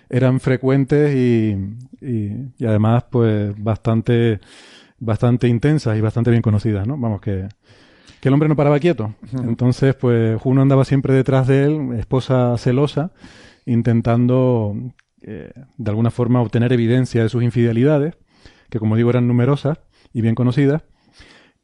eran 0.08 0.40
frecuentes 0.40 1.14
y, 1.14 1.56
y, 2.00 2.64
además, 2.64 3.04
pues, 3.10 3.52
bastante, 3.62 4.40
bastante 4.98 5.48
intensas 5.48 5.96
y 5.96 6.00
bastante 6.00 6.30
bien 6.30 6.42
conocidas, 6.42 6.86
¿no? 6.86 6.96
Vamos, 6.96 7.20
que, 7.20 7.48
que 8.20 8.28
el 8.28 8.34
hombre 8.34 8.48
no 8.48 8.56
paraba 8.56 8.78
quieto. 8.78 9.14
Entonces, 9.32 9.94
pues, 9.94 10.40
Juno 10.40 10.62
andaba 10.62 10.84
siempre 10.84 11.14
detrás 11.14 11.46
de 11.46 11.64
él, 11.64 11.98
esposa 11.98 12.56
celosa, 12.58 13.12
intentando, 13.66 14.74
eh, 15.22 15.52
de 15.76 15.90
alguna 15.90 16.10
forma, 16.10 16.40
obtener 16.40 16.72
evidencia 16.72 17.22
de 17.22 17.28
sus 17.28 17.42
infidelidades, 17.42 18.14
que 18.68 18.78
como 18.78 18.96
digo 18.96 19.10
eran 19.10 19.26
numerosas, 19.26 19.78
y 20.12 20.20
bien 20.20 20.34
conocida. 20.34 20.84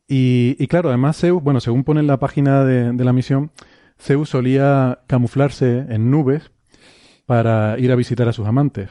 Y, 0.09 0.57
y, 0.59 0.67
claro, 0.69 0.89
además 0.89 1.19
Zeus, 1.19 1.43
bueno, 1.43 1.61
según 1.61 1.85
pone 1.85 2.01
en 2.01 2.07
la 2.07 2.19
página 2.19 2.65
de, 2.65 2.93
de, 2.93 3.05
la 3.05 3.13
misión, 3.13 3.51
Zeus 3.99 4.29
solía 4.31 5.01
camuflarse 5.09 5.87
en 5.89 6.11
nubes 6.11 6.53
para 7.27 7.79
ir 7.79 7.91
a 7.91 7.97
visitar 7.97 8.29
a 8.29 8.33
sus 8.33 8.47
amantes. 8.47 8.91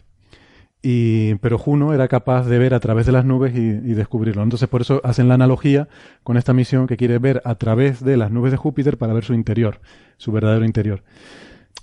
y, 0.81 1.35
pero 1.35 1.57
Juno 1.57 1.93
era 1.93 2.07
capaz 2.07 2.45
de 2.47 2.59
ver 2.59 2.73
a 2.73 2.79
través 2.79 3.05
de 3.05 3.13
las 3.13 3.25
nubes 3.25 3.55
y, 3.55 3.59
y, 3.59 3.93
descubrirlo. 3.93 4.43
Entonces, 4.43 4.67
por 4.67 4.81
eso 4.81 5.01
hacen 5.03 5.29
la 5.29 5.35
analogía 5.35 5.87
con 6.23 6.37
esta 6.37 6.53
misión 6.53 6.85
que 6.85 6.97
quiere 6.97 7.17
ver 7.17 7.41
a 7.45 7.55
través 7.55 8.03
de 8.03 8.17
las 8.17 8.31
nubes 8.31 8.51
de 8.51 8.57
Júpiter 8.57 8.97
para 8.97 9.13
ver 9.13 9.23
su 9.23 9.33
interior, 9.33 9.79
su 10.17 10.31
verdadero 10.33 10.65
interior. 10.65 11.03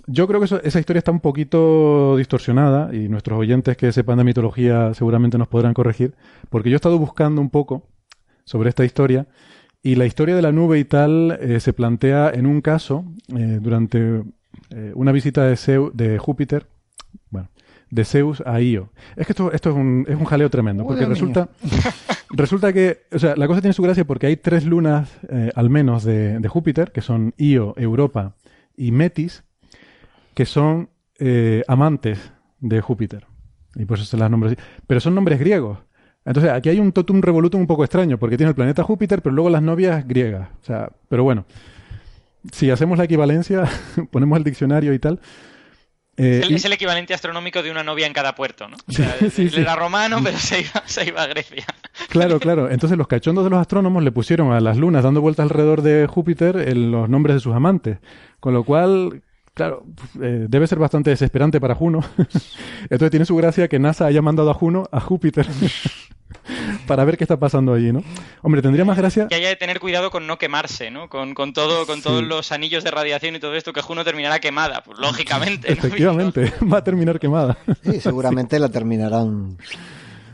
Yo 0.05 0.27
creo 0.27 0.39
que 0.39 0.45
eso, 0.45 0.61
esa 0.63 0.79
historia 0.79 0.99
está 0.99 1.11
un 1.11 1.21
poquito 1.21 2.17
distorsionada 2.17 2.93
y 2.93 3.07
nuestros 3.07 3.39
oyentes 3.39 3.77
que 3.77 3.91
sepan 3.91 4.17
de 4.17 4.25
mitología 4.25 4.93
seguramente 4.93 5.37
nos 5.37 5.47
podrán 5.47 5.73
corregir, 5.73 6.13
porque 6.49 6.69
yo 6.69 6.75
he 6.75 6.77
estado 6.77 6.99
buscando 6.99 7.39
un 7.39 7.49
poco 7.49 7.87
sobre 8.43 8.69
esta 8.69 8.83
historia 8.83 9.27
y 9.81 9.95
la 9.95 10.05
historia 10.05 10.35
de 10.35 10.41
la 10.41 10.53
nube 10.53 10.79
y 10.79 10.85
tal 10.85 11.37
eh, 11.41 11.59
se 11.59 11.73
plantea 11.73 12.31
en 12.33 12.45
un 12.45 12.61
caso 12.61 13.05
eh, 13.35 13.59
durante 13.61 14.23
eh, 14.69 14.91
una 14.95 15.11
visita 15.11 15.45
de, 15.45 16.17
Júpiter, 16.19 16.67
bueno, 17.29 17.49
de 17.89 18.05
Zeus 18.05 18.41
a 18.45 18.61
Io. 18.61 18.89
Es 19.17 19.27
que 19.27 19.33
esto, 19.33 19.51
esto 19.51 19.69
es, 19.69 19.75
un, 19.75 20.05
es 20.07 20.15
un 20.15 20.23
jaleo 20.23 20.49
tremendo, 20.49 20.85
porque 20.85 21.05
resulta, 21.05 21.49
resulta 22.29 22.71
que, 22.71 23.01
o 23.11 23.19
sea, 23.19 23.35
la 23.35 23.45
cosa 23.45 23.59
tiene 23.59 23.73
su 23.73 23.83
gracia 23.83 24.05
porque 24.05 24.27
hay 24.27 24.37
tres 24.37 24.65
lunas 24.65 25.09
al 25.53 25.69
menos 25.69 26.03
de, 26.03 26.39
de 26.39 26.47
Júpiter, 26.47 26.91
que 26.91 27.01
son 27.01 27.33
Io, 27.37 27.73
Europa 27.77 28.35
y 28.77 28.91
Metis, 28.91 29.43
que 30.33 30.45
son 30.45 30.89
eh, 31.19 31.63
amantes 31.67 32.31
de 32.59 32.81
Júpiter. 32.81 33.27
Y 33.75 33.85
por 33.85 33.97
eso 33.97 34.05
se 34.05 34.17
las 34.17 34.29
nombres. 34.29 34.55
Pero 34.87 34.99
son 34.99 35.15
nombres 35.15 35.39
griegos. 35.39 35.79
Entonces, 36.25 36.51
aquí 36.51 36.69
hay 36.69 36.79
un 36.79 36.91
totum 36.91 37.21
revolutum 37.21 37.61
un 37.61 37.67
poco 37.67 37.83
extraño, 37.83 38.17
porque 38.17 38.37
tiene 38.37 38.49
el 38.49 38.55
planeta 38.55 38.83
Júpiter, 38.83 39.21
pero 39.21 39.35
luego 39.35 39.49
las 39.49 39.61
novias 39.61 40.07
griegas. 40.07 40.49
O 40.61 40.65
sea, 40.65 40.89
pero 41.09 41.23
bueno, 41.23 41.45
si 42.51 42.69
hacemos 42.69 42.97
la 42.97 43.05
equivalencia, 43.05 43.63
ponemos 44.11 44.37
el 44.37 44.43
diccionario 44.43 44.93
y 44.93 44.99
tal. 44.99 45.19
Eh, 46.15 46.41
es, 46.43 46.49
el, 46.49 46.55
es, 46.55 46.65
el, 46.65 46.73
equivalente 46.73 47.15
astronómico 47.15 47.63
de 47.63 47.71
una 47.71 47.83
novia 47.83 48.05
en 48.05 48.13
cada 48.13 48.35
puerto, 48.35 48.67
¿no? 48.67 48.77
O 48.87 48.91
sea, 48.91 49.15
sí, 49.31 49.49
sí, 49.49 49.61
era 49.61 49.75
romano, 49.75 50.19
pero 50.23 50.37
se 50.37 50.61
iba, 50.61 50.83
se 50.85 51.07
iba, 51.07 51.23
a 51.23 51.27
Grecia. 51.27 51.65
Claro, 52.09 52.39
claro. 52.39 52.69
Entonces 52.69 52.97
los 52.97 53.07
cachondos 53.07 53.43
de 53.43 53.49
los 53.49 53.59
astrónomos 53.59 54.03
le 54.03 54.11
pusieron 54.11 54.53
a 54.53 54.59
las 54.59 54.77
lunas 54.77 55.03
dando 55.03 55.21
vueltas 55.21 55.45
alrededor 55.45 55.81
de 55.81 56.05
Júpiter 56.05 56.57
en 56.69 56.91
los 56.91 57.09
nombres 57.09 57.35
de 57.35 57.39
sus 57.39 57.55
amantes. 57.55 57.97
Con 58.39 58.53
lo 58.53 58.63
cual, 58.63 59.23
Claro, 59.53 59.85
eh, 60.19 60.47
debe 60.49 60.65
ser 60.65 60.79
bastante 60.79 61.11
desesperante 61.11 61.61
para 61.61 61.75
Juno. 61.75 61.99
Entonces 62.83 63.11
tiene 63.11 63.25
su 63.25 63.35
gracia 63.35 63.67
que 63.67 63.77
NASA 63.77 64.07
haya 64.07 64.21
mandado 64.21 64.49
a 64.49 64.55
Juno 64.55 64.85
a 64.91 64.99
Júpiter 64.99 65.47
para 66.87 67.05
ver 67.05 67.17
qué 67.17 67.23
está 67.23 67.37
pasando 67.37 67.73
allí, 67.73 67.91
¿no? 67.91 68.03
Hombre, 68.41 68.63
tendría 68.63 68.83
más 68.83 68.97
gracia... 68.97 69.27
Que 69.27 69.35
haya 69.35 69.49
de 69.49 69.55
tener 69.55 69.79
cuidado 69.79 70.09
con 70.09 70.25
no 70.25 70.39
quemarse, 70.39 70.89
¿no? 70.89 71.07
Con, 71.07 71.35
con 71.35 71.53
todo, 71.53 71.85
con 71.85 71.97
sí. 71.97 72.03
todos 72.03 72.23
los 72.23 72.51
anillos 72.51 72.83
de 72.83 72.89
radiación 72.89 73.35
y 73.35 73.39
todo 73.39 73.53
esto, 73.53 73.73
que 73.73 73.81
Juno 73.81 74.03
terminará 74.03 74.39
quemada, 74.39 74.81
pues 74.83 74.97
lógicamente. 74.97 75.69
¿no? 75.69 75.73
Efectivamente, 75.75 76.51
va 76.73 76.79
a 76.79 76.83
terminar 76.83 77.19
quemada. 77.19 77.55
Sí, 77.83 77.99
seguramente 77.99 78.55
sí. 78.55 78.61
la 78.61 78.69
terminarán... 78.69 79.57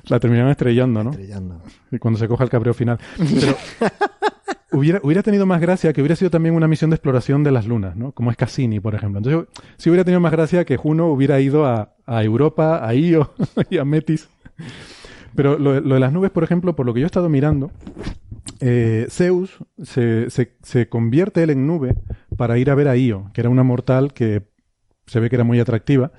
La 0.06 0.20
terminarán 0.20 0.52
estrellando, 0.52 1.04
¿no? 1.04 1.12
Estrellando. 1.12 1.62
Y 1.91 2.00
cuando 2.00 2.20
se 2.20 2.28
coja 2.28 2.46
el 2.46 2.50
cabreo 2.50 2.74
final. 2.74 2.98
Pero... 3.18 3.58
Hubiera, 4.72 5.00
hubiera, 5.02 5.24
tenido 5.24 5.48
más 5.48 5.62
gracia 5.62 5.94
que 5.94 6.02
hubiera 6.02 6.16
sido 6.16 6.30
también 6.30 6.54
una 6.54 6.68
misión 6.68 6.91
de 6.91 6.96
exploración 6.96 7.44
de 7.44 7.52
las 7.52 7.66
lunas, 7.66 7.96
¿no? 7.96 8.12
Como 8.12 8.30
es 8.30 8.38
Cassini, 8.38 8.80
por 8.80 8.94
ejemplo. 8.94 9.18
Entonces, 9.18 9.64
sí 9.78 9.90
hubiera 9.90 10.04
tenido 10.04 10.20
más 10.20 10.32
gracia 10.32 10.64
que 10.64 10.78
Juno 10.78 11.08
hubiera 11.08 11.40
ido 11.40 11.66
a, 11.66 11.96
Europa, 12.08 12.86
a 12.88 12.94
Io 12.94 13.32
y 13.70 13.78
a 13.78 13.86
Metis. 13.86 14.30
Pero 15.36 15.58
lo, 15.58 15.80
lo, 15.80 15.94
de 15.96 16.00
las 16.00 16.14
nubes, 16.14 16.32
por 16.32 16.44
ejemplo, 16.44 16.76
por 16.76 16.86
lo 16.86 16.94
que 16.94 17.00
yo 17.00 17.06
he 17.06 17.08
estado 17.08 17.30
mirando, 17.30 17.72
eh, 18.60 19.08
Zeus 19.10 19.58
se, 19.82 20.30
se, 20.30 20.54
se, 20.62 20.90
convierte 20.90 21.41
él 21.44 21.50
en 21.52 21.66
nube 21.66 21.96
para 22.36 22.58
ir 22.58 22.70
a 22.70 22.76
ver 22.76 22.90
a 22.90 22.98
Io, 22.98 23.32
que 23.34 23.41
era 23.41 23.50
una 23.50 23.64
mortal 23.64 24.14
que 24.14 24.44
se 25.08 25.20
ve 25.20 25.30
que 25.30 25.36
era 25.36 25.44
muy 25.44 25.60
atractiva. 25.60 26.12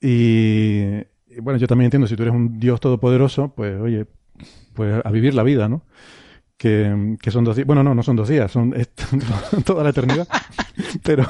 Y, 0.00 1.02
y 1.28 1.40
bueno, 1.40 1.58
yo 1.58 1.66
también 1.66 1.86
entiendo, 1.86 2.06
si 2.06 2.16
tú 2.16 2.22
eres 2.22 2.34
un 2.34 2.58
dios 2.58 2.80
todopoderoso, 2.80 3.52
pues 3.54 3.80
oye, 3.80 4.06
pues 4.74 5.00
a 5.04 5.10
vivir 5.10 5.34
la 5.34 5.42
vida, 5.42 5.68
¿no? 5.68 5.82
Que, 6.60 7.16
que, 7.22 7.30
son 7.30 7.44
dos 7.44 7.56
días. 7.56 7.66
Bueno, 7.66 7.82
no, 7.82 7.94
no 7.94 8.02
son 8.02 8.16
dos 8.16 8.28
días, 8.28 8.52
son 8.52 8.74
toda 9.64 9.82
la 9.82 9.90
eternidad. 9.90 10.28
pero, 11.02 11.24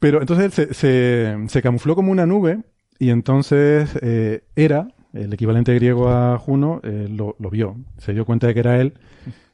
pero 0.00 0.20
entonces 0.20 0.46
él 0.46 0.52
se, 0.52 0.74
se, 0.74 1.36
se, 1.46 1.62
camufló 1.62 1.94
como 1.94 2.10
una 2.10 2.26
nube 2.26 2.58
y 2.98 3.10
entonces 3.10 3.96
eh, 4.02 4.42
era, 4.56 4.88
el 5.12 5.32
equivalente 5.32 5.72
griego 5.74 6.08
a 6.08 6.36
Juno, 6.38 6.80
eh, 6.82 7.06
lo, 7.08 7.36
lo, 7.38 7.50
vio, 7.50 7.76
se 7.98 8.12
dio 8.12 8.24
cuenta 8.24 8.48
de 8.48 8.54
que 8.54 8.60
era 8.60 8.80
él 8.80 8.94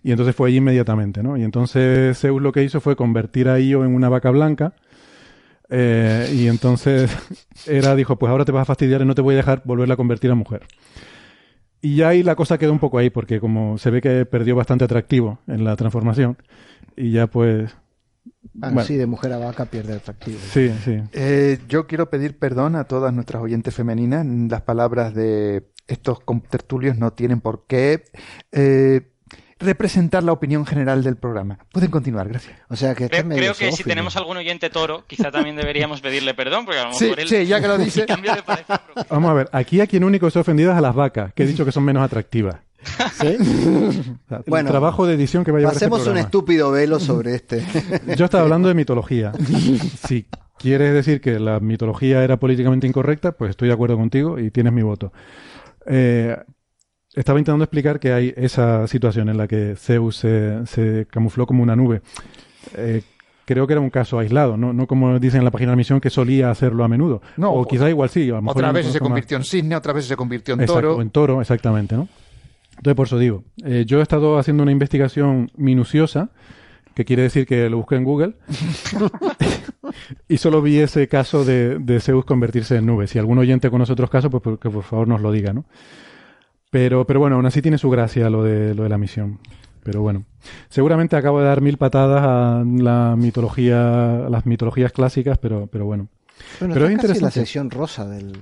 y 0.02 0.12
entonces 0.12 0.34
fue 0.34 0.48
allí 0.48 0.58
inmediatamente, 0.58 1.22
¿no? 1.22 1.36
Y 1.36 1.42
entonces 1.42 2.18
Zeus 2.18 2.40
lo 2.40 2.52
que 2.52 2.62
hizo 2.62 2.80
fue 2.80 2.96
convertir 2.96 3.48
a 3.48 3.60
Io 3.60 3.84
en 3.84 3.94
una 3.94 4.08
vaca 4.08 4.30
blanca. 4.30 4.74
Eh, 5.68 6.32
y 6.34 6.48
entonces 6.48 7.10
era, 7.66 7.94
dijo, 7.94 8.16
pues 8.16 8.30
ahora 8.30 8.44
te 8.44 8.52
vas 8.52 8.62
a 8.62 8.64
fastidiar 8.64 9.02
y 9.02 9.04
no 9.04 9.14
te 9.14 9.22
voy 9.22 9.34
a 9.34 9.36
dejar 9.36 9.62
volverla 9.64 9.94
a 9.94 9.96
convertir 9.96 10.30
a 10.30 10.34
mujer. 10.34 10.62
Y 11.82 11.96
ya 11.96 12.08
ahí 12.08 12.22
la 12.22 12.34
cosa 12.34 12.58
quedó 12.58 12.72
un 12.72 12.78
poco 12.78 12.98
ahí, 12.98 13.10
porque 13.10 13.40
como 13.40 13.78
se 13.78 13.90
ve 13.90 14.00
que 14.00 14.26
perdió 14.26 14.54
bastante 14.54 14.84
atractivo 14.84 15.38
en 15.46 15.64
la 15.64 15.76
transformación, 15.76 16.36
y 16.96 17.12
ya 17.12 17.26
pues... 17.26 17.74
Ah, 18.60 18.70
bueno. 18.70 18.84
Sí, 18.84 18.96
de 18.96 19.06
mujer 19.06 19.32
a 19.32 19.38
vaca 19.38 19.66
pierde 19.66 19.94
atractivo. 19.94 20.38
Sí, 20.50 20.70
sí. 20.84 21.00
Eh, 21.12 21.58
yo 21.68 21.86
quiero 21.86 22.10
pedir 22.10 22.38
perdón 22.38 22.76
a 22.76 22.84
todas 22.84 23.12
nuestras 23.12 23.42
oyentes 23.42 23.74
femeninas. 23.74 24.26
Las 24.26 24.62
palabras 24.62 25.14
de 25.14 25.70
estos 25.86 26.20
tertulios 26.48 26.98
no 26.98 27.12
tienen 27.12 27.40
por 27.40 27.66
qué 27.66 28.04
eh, 28.52 29.09
representar 29.60 30.22
la 30.24 30.32
opinión 30.32 30.66
general 30.66 31.04
del 31.04 31.16
programa. 31.16 31.58
Pueden 31.70 31.90
continuar, 31.90 32.28
gracias. 32.28 32.56
O 32.68 32.76
sea 32.76 32.94
que 32.94 33.08
creo, 33.08 33.28
creo 33.28 33.54
que 33.54 33.70
si 33.72 33.84
tenemos 33.84 34.16
algún 34.16 34.38
oyente 34.38 34.70
toro, 34.70 35.04
quizá 35.06 35.30
también 35.30 35.56
deberíamos 35.56 36.00
pedirle 36.00 36.34
perdón, 36.34 36.64
porque 36.64 36.80
a 36.80 36.88
lo 36.88 36.94
sí, 36.94 37.04
mejor 37.04 37.20
él 37.20 37.28
sí, 37.28 37.46
ya 37.46 37.60
que 37.60 37.68
lo 37.68 37.78
dice. 37.78 38.06
cambio 38.06 38.34
de 38.34 38.42
parecer. 38.42 38.80
Vamos 39.08 39.30
a 39.30 39.34
ver, 39.34 39.48
aquí 39.52 39.80
a 39.80 39.86
quien 39.86 40.02
único 40.04 40.30
se 40.30 40.38
ha 40.38 40.42
ofendido 40.42 40.72
es 40.72 40.78
a 40.78 40.80
las 40.80 40.94
vacas, 40.94 41.32
que 41.34 41.44
he 41.44 41.46
dicho 41.46 41.64
que 41.64 41.72
son 41.72 41.84
menos 41.84 42.02
atractivas. 42.02 42.56
¿Sí? 43.12 43.36
O 43.90 44.28
sea, 44.28 44.38
el 44.38 44.44
Bueno, 44.46 44.70
trabajo 44.70 45.06
de 45.06 45.14
edición 45.14 45.44
que 45.44 45.52
va 45.52 45.58
a 45.58 45.60
llevar 45.60 45.74
este 45.74 45.84
Hacemos 45.84 46.06
un 46.06 46.16
estúpido 46.16 46.70
velo 46.70 46.98
sobre 46.98 47.34
este. 47.34 47.64
Yo 48.16 48.24
estaba 48.24 48.44
hablando 48.44 48.68
de 48.68 48.74
mitología. 48.74 49.32
Si 50.06 50.26
quieres 50.58 50.94
decir 50.94 51.20
que 51.20 51.38
la 51.38 51.60
mitología 51.60 52.22
era 52.22 52.38
políticamente 52.38 52.86
incorrecta, 52.86 53.32
pues 53.32 53.50
estoy 53.50 53.68
de 53.68 53.74
acuerdo 53.74 53.96
contigo 53.96 54.38
y 54.38 54.50
tienes 54.50 54.72
mi 54.72 54.82
voto. 54.82 55.12
Eh, 55.86 56.36
estaba 57.14 57.38
intentando 57.38 57.64
explicar 57.64 57.98
que 58.00 58.12
hay 58.12 58.32
esa 58.36 58.86
situación 58.86 59.28
en 59.28 59.36
la 59.36 59.48
que 59.48 59.74
Zeus 59.76 60.16
se, 60.16 60.64
se 60.66 61.06
camufló 61.10 61.46
como 61.46 61.62
una 61.62 61.74
nube. 61.76 62.02
Eh, 62.76 63.02
creo 63.44 63.66
que 63.66 63.72
era 63.72 63.80
un 63.80 63.90
caso 63.90 64.18
aislado, 64.18 64.56
¿no? 64.56 64.72
no 64.72 64.86
como 64.86 65.18
dicen 65.18 65.38
en 65.40 65.44
la 65.44 65.50
página 65.50 65.70
de 65.70 65.72
la 65.72 65.76
misión 65.78 66.00
que 66.00 66.08
solía 66.10 66.50
hacerlo 66.50 66.84
a 66.84 66.88
menudo. 66.88 67.20
No, 67.36 67.52
o 67.52 67.66
quizá 67.66 67.88
igual 67.90 68.08
sí. 68.10 68.24
A 68.30 68.34
lo 68.34 68.42
mejor 68.42 68.58
Otra 68.58 68.72
vez 68.72 68.86
se 68.86 68.92
más- 69.00 69.00
convirtió 69.00 69.36
en 69.36 69.44
cisne, 69.44 69.74
otra 69.74 69.92
vez 69.92 70.04
se 70.04 70.14
convirtió 70.16 70.54
en 70.54 70.60
Exacto, 70.60 70.80
toro. 70.82 71.02
en 71.02 71.10
toro, 71.10 71.40
exactamente, 71.40 71.96
¿no? 71.96 72.08
Entonces, 72.76 72.94
por 72.94 73.06
eso 73.08 73.18
digo, 73.18 73.42
eh, 73.64 73.84
yo 73.86 73.98
he 73.98 74.02
estado 74.02 74.38
haciendo 74.38 74.62
una 74.62 74.72
investigación 74.72 75.50
minuciosa, 75.56 76.30
que 76.94 77.04
quiere 77.04 77.22
decir 77.22 77.44
que 77.46 77.68
lo 77.68 77.78
busqué 77.78 77.96
en 77.96 78.04
Google, 78.04 78.34
y 80.28 80.36
solo 80.38 80.62
vi 80.62 80.78
ese 80.78 81.08
caso 81.08 81.44
de, 81.44 81.78
de 81.78 82.00
Zeus 82.00 82.24
convertirse 82.24 82.76
en 82.76 82.86
nube. 82.86 83.06
Si 83.06 83.18
algún 83.18 83.38
oyente 83.38 83.70
conoce 83.70 83.92
otros 83.92 84.10
casos, 84.10 84.30
pues 84.30 84.42
por- 84.42 84.58
que 84.58 84.70
por 84.70 84.82
favor 84.84 85.08
nos 85.08 85.20
lo 85.20 85.32
diga, 85.32 85.52
¿no? 85.52 85.64
Pero, 86.70 87.06
pero 87.06 87.20
bueno, 87.20 87.36
aún 87.36 87.46
así 87.46 87.60
tiene 87.62 87.78
su 87.78 87.90
gracia 87.90 88.30
lo 88.30 88.44
de, 88.44 88.74
lo 88.74 88.84
de 88.84 88.88
la 88.88 88.98
misión. 88.98 89.38
Pero 89.82 90.02
bueno, 90.02 90.24
seguramente 90.68 91.16
acabo 91.16 91.40
de 91.40 91.46
dar 91.46 91.60
mil 91.62 91.78
patadas 91.78 92.22
a 92.22 92.64
la 92.64 93.14
mitología, 93.16 94.26
a 94.26 94.30
las 94.30 94.46
mitologías 94.46 94.92
clásicas, 94.92 95.38
pero, 95.38 95.66
pero 95.66 95.86
bueno. 95.86 96.08
Bueno, 96.58 96.74
Pero 96.74 96.86
es 96.86 96.92
casi 96.92 96.96
la 96.96 97.08
interesante. 97.12 97.40
sección 97.40 97.70
rosa 97.70 98.06
del. 98.08 98.32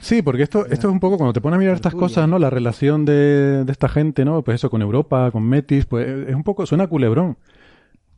Sí, 0.00 0.22
porque 0.22 0.42
esto, 0.42 0.64
esto 0.66 0.88
es 0.88 0.92
un 0.92 1.00
poco 1.00 1.16
cuando 1.18 1.32
te 1.32 1.40
pones 1.40 1.56
a 1.56 1.60
mirar 1.60 1.74
estas 1.74 1.94
cosas, 1.94 2.28
¿no? 2.28 2.38
La 2.38 2.48
relación 2.50 3.04
de, 3.04 3.64
de 3.64 3.72
esta 3.72 3.88
gente, 3.88 4.24
¿no? 4.24 4.42
Pues 4.42 4.56
eso 4.56 4.70
con 4.70 4.80
Europa, 4.80 5.30
con 5.30 5.42
Metis, 5.46 5.84
pues 5.86 6.06
es 6.28 6.34
un 6.34 6.44
poco, 6.44 6.64
suena 6.66 6.86
culebrón. 6.86 7.36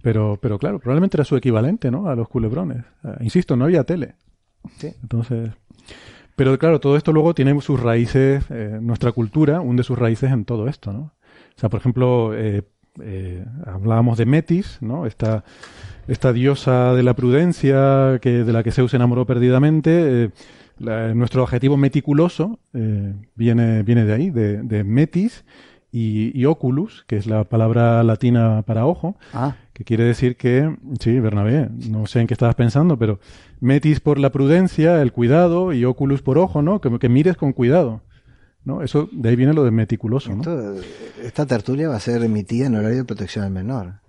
Pero, 0.03 0.39
pero 0.41 0.59
claro, 0.59 0.79
probablemente 0.79 1.17
era 1.17 1.25
su 1.25 1.37
equivalente, 1.37 1.91
¿no? 1.91 2.09
A 2.09 2.15
los 2.15 2.29
culebrones. 2.29 2.85
Eh, 3.05 3.17
insisto, 3.21 3.57
no 3.57 3.65
había 3.65 3.83
tele. 3.85 4.15
Sí. 4.77 4.93
Entonces. 5.03 5.51
Pero 6.39 6.57
claro, 6.59 6.79
todo 6.79 6.97
esto 6.97 7.13
luego 7.13 7.35
tiene 7.35 7.61
sus 7.61 7.81
raíces, 7.81 8.45
eh, 8.51 8.79
nuestra 8.81 9.11
cultura 9.13 9.61
hunde 9.61 9.83
sus 9.83 9.99
raíces 9.99 10.31
en 10.33 10.45
todo 10.45 10.69
esto, 10.69 10.93
¿no? 10.93 11.01
O 11.01 11.61
sea, 11.61 11.69
por 11.69 11.81
ejemplo, 11.81 12.33
eh, 12.35 12.63
eh, 13.03 13.45
hablábamos 13.67 14.17
de 14.19 14.25
Metis, 14.27 14.79
¿no? 14.81 15.05
Esta, 15.05 15.43
esta 16.07 16.33
diosa 16.33 16.95
de 16.95 17.03
la 17.03 17.15
prudencia 17.15 18.21
que, 18.23 18.45
de 18.45 18.53
la 18.53 18.63
que 18.63 18.71
Zeus 18.71 18.93
se 18.93 18.97
enamoró 18.97 19.27
perdidamente. 19.27 20.31
la- 20.79 21.13
nuestro 21.13 21.43
adjetivo 21.43 21.77
meticuloso 21.77 22.61
viene, 23.35 23.83
viene 23.83 24.05
de 24.05 24.13
ahí, 24.15 24.31
de, 24.31 24.63
de 24.63 24.85
metis 24.85 25.45
y, 25.91 26.31
y 26.41 26.45
oculus, 26.45 27.05
que 27.09 27.17
es 27.17 27.27
la 27.27 27.43
palabra 27.45 28.05
latina 28.05 28.63
para 28.65 28.87
ojo, 28.87 29.17
Ah, 29.33 29.57
que 29.73 29.83
quiere 29.85 30.05
decir 30.05 30.37
que, 30.37 30.77
sí, 31.01 31.19
Bernabé, 31.19 31.69
no 31.91 32.07
sé 32.07 32.21
en 32.21 32.27
qué 32.29 32.35
estabas 32.35 32.55
pensando, 32.55 32.97
pero 32.97 33.19
metis 33.61 34.01
por 34.01 34.19
la 34.19 34.31
prudencia, 34.31 35.03
el 35.03 35.13
cuidado, 35.13 35.73
y 35.73 35.85
oculus 35.85 36.23
por 36.23 36.39
ojo, 36.39 36.63
¿no? 36.63 36.81
Que, 36.81 36.99
que 36.99 37.09
mires 37.09 37.37
con 37.37 37.53
cuidado, 37.53 38.03
¿no? 38.65 38.83
Eso, 38.83 39.09
de 39.13 39.29
ahí 39.29 39.37
viene 39.37 39.53
lo 39.53 39.65
de 39.65 39.71
meticuloso, 39.71 40.35
¿no? 40.35 40.43
Esto, 40.43 40.75
esta 41.23 41.47
tertulia 41.47 41.89
va 41.89 41.97
a 41.97 42.01
ser 42.01 42.23
emitida 42.23 42.67
en 42.67 42.75
horario 42.75 42.99
de 42.99 43.05
protección 43.05 43.45
al 43.45 43.51
menor. 43.51 44.01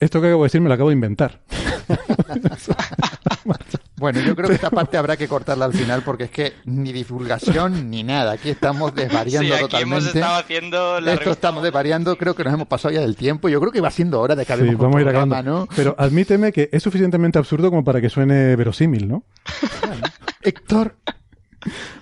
Esto 0.00 0.20
que 0.20 0.26
acabo 0.26 0.42
de 0.42 0.46
decir 0.46 0.60
me 0.60 0.68
lo 0.68 0.74
acabo 0.74 0.90
de 0.90 0.94
inventar. 0.94 1.42
bueno, 4.02 4.18
Bueno, 4.18 4.28
yo 4.28 4.36
creo 4.36 4.48
que 4.48 4.56
esta 4.56 4.70
parte 4.70 4.96
habrá 4.98 5.16
que 5.16 5.28
cortarla 5.28 5.64
al 5.64 5.72
final 5.72 6.02
porque 6.02 6.24
es 6.24 6.30
que 6.30 6.54
ni 6.64 6.92
divulgación 6.92 7.88
ni 7.88 8.02
nada. 8.02 8.32
Aquí 8.32 8.50
estamos 8.50 8.94
desvariando 8.94 9.48
sí, 9.48 9.52
aquí 9.52 9.62
totalmente. 9.62 9.96
Hemos 9.96 10.14
estado 10.14 10.34
haciendo 10.34 11.00
la 11.00 11.12
Esto 11.14 11.30
estamos 11.30 11.62
desvariando, 11.62 12.18
creo 12.18 12.34
que 12.34 12.44
nos 12.44 12.52
hemos 12.52 12.66
pasado 12.66 12.92
ya 12.92 13.00
del 13.00 13.16
tiempo. 13.16 13.48
Yo 13.48 13.60
creo 13.60 13.72
que 13.72 13.80
va 13.80 13.90
siendo 13.90 14.20
hora 14.20 14.34
de 14.36 14.44
que 14.44 14.56
Sí, 14.56 14.74
vamos 14.74 14.96
a 14.96 15.00
ir 15.00 15.08
acabando. 15.08 15.42
¿no? 15.42 15.68
Pero 15.74 15.94
admíteme 15.98 16.52
que 16.52 16.68
es 16.72 16.82
suficientemente 16.82 17.38
absurdo 17.38 17.70
como 17.70 17.84
para 17.84 18.00
que 18.00 18.10
suene 18.10 18.56
verosímil, 18.56 19.08
¿no? 19.08 19.24
Héctor, 20.42 20.96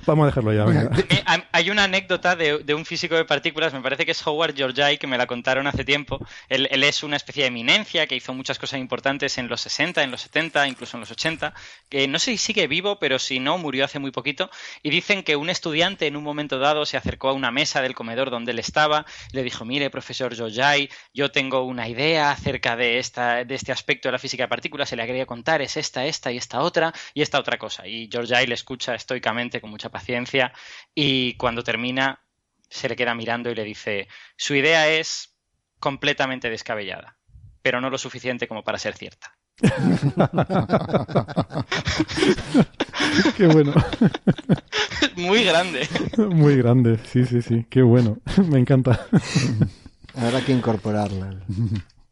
Vamos 0.06 0.24
a 0.24 0.26
dejarlo 0.26 0.52
ya. 0.52 0.64
venga. 0.64 0.90
Eh, 1.10 1.22
hay- 1.26 1.42
hay 1.52 1.70
una 1.70 1.84
anécdota 1.84 2.34
de, 2.36 2.58
de 2.58 2.74
un 2.74 2.84
físico 2.84 3.14
de 3.16 3.24
partículas, 3.24 3.72
me 3.72 3.80
parece 3.80 4.04
que 4.06 4.12
es 4.12 4.26
Howard 4.26 4.54
Georgiai, 4.56 4.98
que 4.98 5.06
me 5.06 5.18
la 5.18 5.26
contaron 5.26 5.66
hace 5.66 5.84
tiempo. 5.84 6.18
Él, 6.48 6.68
él 6.70 6.82
es 6.84 7.02
una 7.02 7.16
especie 7.16 7.42
de 7.44 7.48
eminencia 7.48 8.06
que 8.06 8.16
hizo 8.16 8.32
muchas 8.34 8.58
cosas 8.58 8.80
importantes 8.80 9.36
en 9.38 9.48
los 9.48 9.60
60, 9.60 10.02
en 10.02 10.10
los 10.10 10.22
70, 10.22 10.66
incluso 10.68 10.96
en 10.96 11.00
los 11.00 11.10
80. 11.10 11.52
Que 11.88 12.08
no 12.08 12.18
sé 12.18 12.32
si 12.32 12.38
sigue 12.38 12.66
vivo, 12.66 12.98
pero 12.98 13.18
si 13.18 13.40
no, 13.40 13.58
murió 13.58 13.84
hace 13.84 13.98
muy 13.98 14.10
poquito. 14.10 14.50
Y 14.82 14.90
dicen 14.90 15.22
que 15.22 15.36
un 15.36 15.50
estudiante 15.50 16.06
en 16.06 16.16
un 16.16 16.24
momento 16.24 16.58
dado 16.58 16.86
se 16.86 16.96
acercó 16.96 17.28
a 17.28 17.32
una 17.32 17.50
mesa 17.50 17.82
del 17.82 17.94
comedor 17.94 18.30
donde 18.30 18.52
él 18.52 18.58
estaba 18.58 19.04
le 19.32 19.42
dijo, 19.42 19.64
mire, 19.64 19.90
profesor 19.90 20.34
Georgiai, 20.34 20.88
yo 21.12 21.30
tengo 21.30 21.62
una 21.64 21.88
idea 21.88 22.30
acerca 22.30 22.74
de, 22.76 22.98
esta, 22.98 23.44
de 23.44 23.54
este 23.54 23.70
aspecto 23.72 24.08
de 24.08 24.12
la 24.12 24.18
física 24.18 24.44
de 24.44 24.48
partículas, 24.48 24.88
se 24.88 24.96
le 24.96 25.06
quería 25.06 25.26
contar, 25.26 25.60
es 25.62 25.76
esta, 25.76 26.06
esta 26.06 26.32
y 26.32 26.38
esta 26.38 26.60
otra 26.60 26.92
y 27.14 27.22
esta 27.22 27.38
otra 27.38 27.58
cosa. 27.58 27.86
Y 27.86 28.08
Georgiai 28.10 28.46
le 28.46 28.54
escucha 28.54 28.94
estoicamente, 28.94 29.60
con 29.60 29.68
mucha 29.70 29.89
paciencia, 29.90 30.52
y 30.94 31.34
cuando 31.34 31.62
termina 31.62 32.20
se 32.68 32.88
le 32.88 32.96
queda 32.96 33.14
mirando 33.14 33.50
y 33.50 33.54
le 33.54 33.64
dice, 33.64 34.08
su 34.36 34.54
idea 34.54 34.88
es 34.88 35.34
completamente 35.78 36.50
descabellada, 36.50 37.16
pero 37.62 37.80
no 37.80 37.90
lo 37.90 37.98
suficiente 37.98 38.48
como 38.48 38.62
para 38.62 38.78
ser 38.78 38.96
cierta. 38.96 39.36
Qué 43.36 43.46
bueno. 43.46 43.74
Muy 45.16 45.44
grande. 45.44 45.86
Muy 46.16 46.56
grande. 46.56 46.98
Sí, 47.04 47.26
sí, 47.26 47.42
sí. 47.42 47.66
Qué 47.68 47.82
bueno. 47.82 48.16
Me 48.48 48.58
encanta. 48.58 49.06
Habrá 50.14 50.40
que 50.40 50.52
incorporarla. 50.52 51.34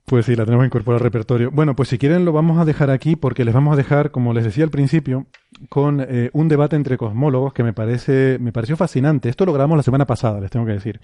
Pues 0.09 0.25
sí, 0.25 0.35
la 0.35 0.47
tenemos 0.47 0.63
que 0.63 0.69
incorporar 0.69 1.03
al 1.03 1.05
repertorio. 1.05 1.51
Bueno, 1.51 1.77
pues 1.77 1.91
si 1.91 1.99
quieren 1.99 2.25
lo 2.25 2.33
vamos 2.33 2.59
a 2.59 2.65
dejar 2.65 2.91
aquí 2.91 3.15
porque 3.15 3.45
les 3.45 3.53
vamos 3.53 3.75
a 3.75 3.77
dejar, 3.77 4.11
como 4.11 4.33
les 4.33 4.43
decía 4.43 4.65
al 4.65 4.71
principio, 4.71 5.27
con 5.69 6.01
eh, 6.01 6.31
un 6.33 6.49
debate 6.49 6.77
entre 6.77 6.97
cosmólogos 6.97 7.53
que 7.53 7.63
me 7.63 7.75
parece, 7.75 8.39
me 8.41 8.51
pareció 8.51 8.75
fascinante. 8.79 9.29
Esto 9.29 9.45
lo 9.45 9.53
grabamos 9.53 9.77
la 9.77 9.83
semana 9.83 10.07
pasada, 10.07 10.41
les 10.41 10.51
tengo 10.51 10.65
que 10.65 10.73
decir. 10.73 11.03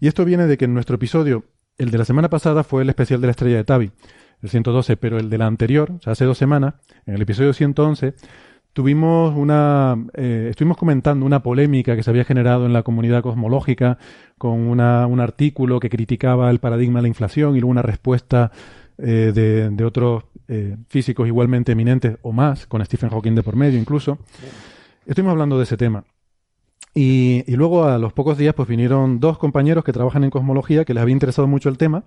Y 0.00 0.08
esto 0.08 0.24
viene 0.24 0.46
de 0.46 0.56
que 0.56 0.64
en 0.64 0.72
nuestro 0.72 0.96
episodio, 0.96 1.44
el 1.76 1.90
de 1.90 1.98
la 1.98 2.06
semana 2.06 2.30
pasada 2.30 2.64
fue 2.64 2.80
el 2.80 2.88
especial 2.88 3.20
de 3.20 3.26
la 3.26 3.32
estrella 3.32 3.56
de 3.58 3.64
Tabi, 3.64 3.90
el 4.40 4.48
112, 4.48 4.96
pero 4.96 5.18
el 5.18 5.28
de 5.28 5.36
la 5.36 5.44
anterior, 5.44 5.92
o 5.92 6.00
sea, 6.00 6.14
hace 6.14 6.24
dos 6.24 6.38
semanas, 6.38 6.76
en 7.04 7.16
el 7.16 7.20
episodio 7.20 7.52
111, 7.52 8.14
tuvimos 8.78 9.34
una, 9.34 9.96
eh, 10.14 10.46
estuvimos 10.50 10.76
comentando 10.76 11.26
una 11.26 11.42
polémica 11.42 11.96
que 11.96 12.04
se 12.04 12.10
había 12.10 12.22
generado 12.22 12.64
en 12.64 12.72
la 12.72 12.84
comunidad 12.84 13.24
cosmológica 13.24 13.98
con 14.38 14.52
una, 14.52 15.08
un 15.08 15.18
artículo 15.18 15.80
que 15.80 15.90
criticaba 15.90 16.48
el 16.48 16.60
paradigma 16.60 17.00
de 17.00 17.02
la 17.02 17.08
inflación 17.08 17.56
y 17.56 17.58
luego 17.58 17.72
una 17.72 17.82
respuesta 17.82 18.52
eh, 18.98 19.32
de, 19.34 19.70
de 19.70 19.84
otros 19.84 20.22
eh, 20.46 20.76
físicos 20.86 21.26
igualmente 21.26 21.72
eminentes 21.72 22.18
o 22.22 22.30
más, 22.30 22.68
con 22.68 22.84
Stephen 22.84 23.10
Hawking 23.10 23.34
de 23.34 23.42
por 23.42 23.56
medio 23.56 23.80
incluso. 23.80 24.18
Estuvimos 25.04 25.32
hablando 25.32 25.58
de 25.58 25.64
ese 25.64 25.76
tema. 25.76 26.04
Y, 26.94 27.42
y 27.48 27.56
luego 27.56 27.84
a 27.84 27.98
los 27.98 28.12
pocos 28.12 28.38
días 28.38 28.54
pues 28.54 28.68
vinieron 28.68 29.18
dos 29.18 29.38
compañeros 29.38 29.82
que 29.82 29.92
trabajan 29.92 30.22
en 30.22 30.30
cosmología 30.30 30.84
que 30.84 30.94
les 30.94 31.02
había 31.02 31.14
interesado 31.14 31.48
mucho 31.48 31.68
el 31.68 31.78
tema 31.78 32.04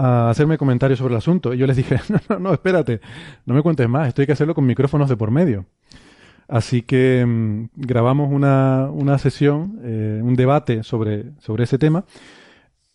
a 0.00 0.30
hacerme 0.30 0.56
comentarios 0.56 0.98
sobre 0.98 1.14
el 1.14 1.18
asunto. 1.18 1.52
Y 1.52 1.58
yo 1.58 1.66
les 1.66 1.76
dije, 1.76 2.00
no, 2.08 2.18
no, 2.28 2.38
no, 2.38 2.52
espérate, 2.52 3.00
no 3.44 3.54
me 3.54 3.62
cuentes 3.62 3.88
más, 3.88 4.08
esto 4.08 4.22
hay 4.22 4.26
que 4.26 4.32
hacerlo 4.32 4.54
con 4.54 4.64
micrófonos 4.66 5.08
de 5.08 5.16
por 5.16 5.30
medio. 5.30 5.66
Así 6.48 6.82
que 6.82 7.24
mm, 7.26 7.64
grabamos 7.76 8.32
una, 8.32 8.88
una 8.90 9.18
sesión, 9.18 9.78
eh, 9.84 10.20
un 10.22 10.34
debate 10.34 10.82
sobre, 10.82 11.32
sobre 11.38 11.64
ese 11.64 11.78
tema, 11.78 12.04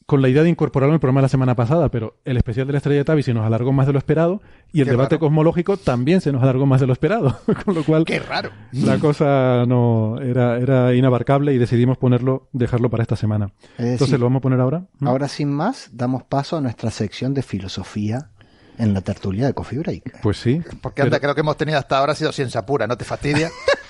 con 0.06 0.22
la 0.22 0.30
idea 0.30 0.44
de 0.44 0.50
incorporarlo 0.50 0.92
en 0.92 0.96
el 0.96 1.00
programa 1.00 1.22
de 1.22 1.24
la 1.24 1.30
semana 1.30 1.56
pasada, 1.56 1.90
pero 1.90 2.18
el 2.26 2.38
especial 2.38 2.68
de 2.68 2.74
la 2.74 2.78
estrella 2.78 3.00
de 3.00 3.06
Tabi 3.06 3.24
se 3.24 3.34
nos 3.34 3.44
alargó 3.44 3.74
más 3.74 3.88
de 3.88 3.94
lo 3.94 3.98
esperado 3.98 4.40
y 4.72 4.82
el 4.82 4.86
Qué 4.86 4.92
debate 4.92 5.16
raro. 5.16 5.22
cosmológico 5.22 5.78
también 5.78 6.22
se 6.22 6.32
nos 6.32 6.44
alargó 6.44 6.68
más 6.68 6.80
de 6.80 6.86
lo 6.88 6.94
esperado, 6.94 7.40
con 7.66 7.74
lo 7.74 7.84
cual 7.84 8.06
qué 8.06 8.20
raro. 8.20 8.52
la 8.72 9.00
cosa 9.00 9.66
no 9.68 10.20
era, 10.22 10.58
era 10.60 10.94
inabarcable 10.94 11.54
y 11.54 11.58
decidimos 11.58 11.98
ponerlo, 11.98 12.50
dejarlo 12.54 12.90
para 12.92 13.02
esta 13.02 13.16
semana. 13.16 13.48
Es 13.78 13.80
Entonces 13.80 14.00
decir, 14.02 14.20
lo 14.20 14.26
vamos 14.28 14.42
a 14.42 14.44
poner 14.44 14.60
ahora. 14.60 14.86
¿Mm? 15.00 15.08
ahora 15.08 15.28
sin 15.28 15.52
más, 15.52 15.90
damos 15.92 16.24
paso 16.24 16.58
a 16.58 16.62
nuestra 16.62 16.92
sección 16.92 17.34
de 17.34 17.42
filosofía 17.42 18.30
en 18.78 18.94
la 18.94 19.02
tertulia 19.02 19.48
de 19.48 19.54
Coffee 19.54 19.80
Break. 19.80 20.22
Pues 20.22 20.38
sí. 20.38 20.62
Porque 20.82 21.02
anda, 21.02 21.12
Pero- 21.18 21.22
creo 21.22 21.36
que 21.36 21.42
hemos 21.42 21.58
tenido 21.58 21.80
hasta 21.80 21.98
ahora 21.98 22.12
ha 22.12 22.16
sido 22.16 22.32
ciencia 22.32 22.64
pura, 22.66 22.86
¿no 22.86 22.96
te 22.98 23.06
fastidia? 23.06 23.50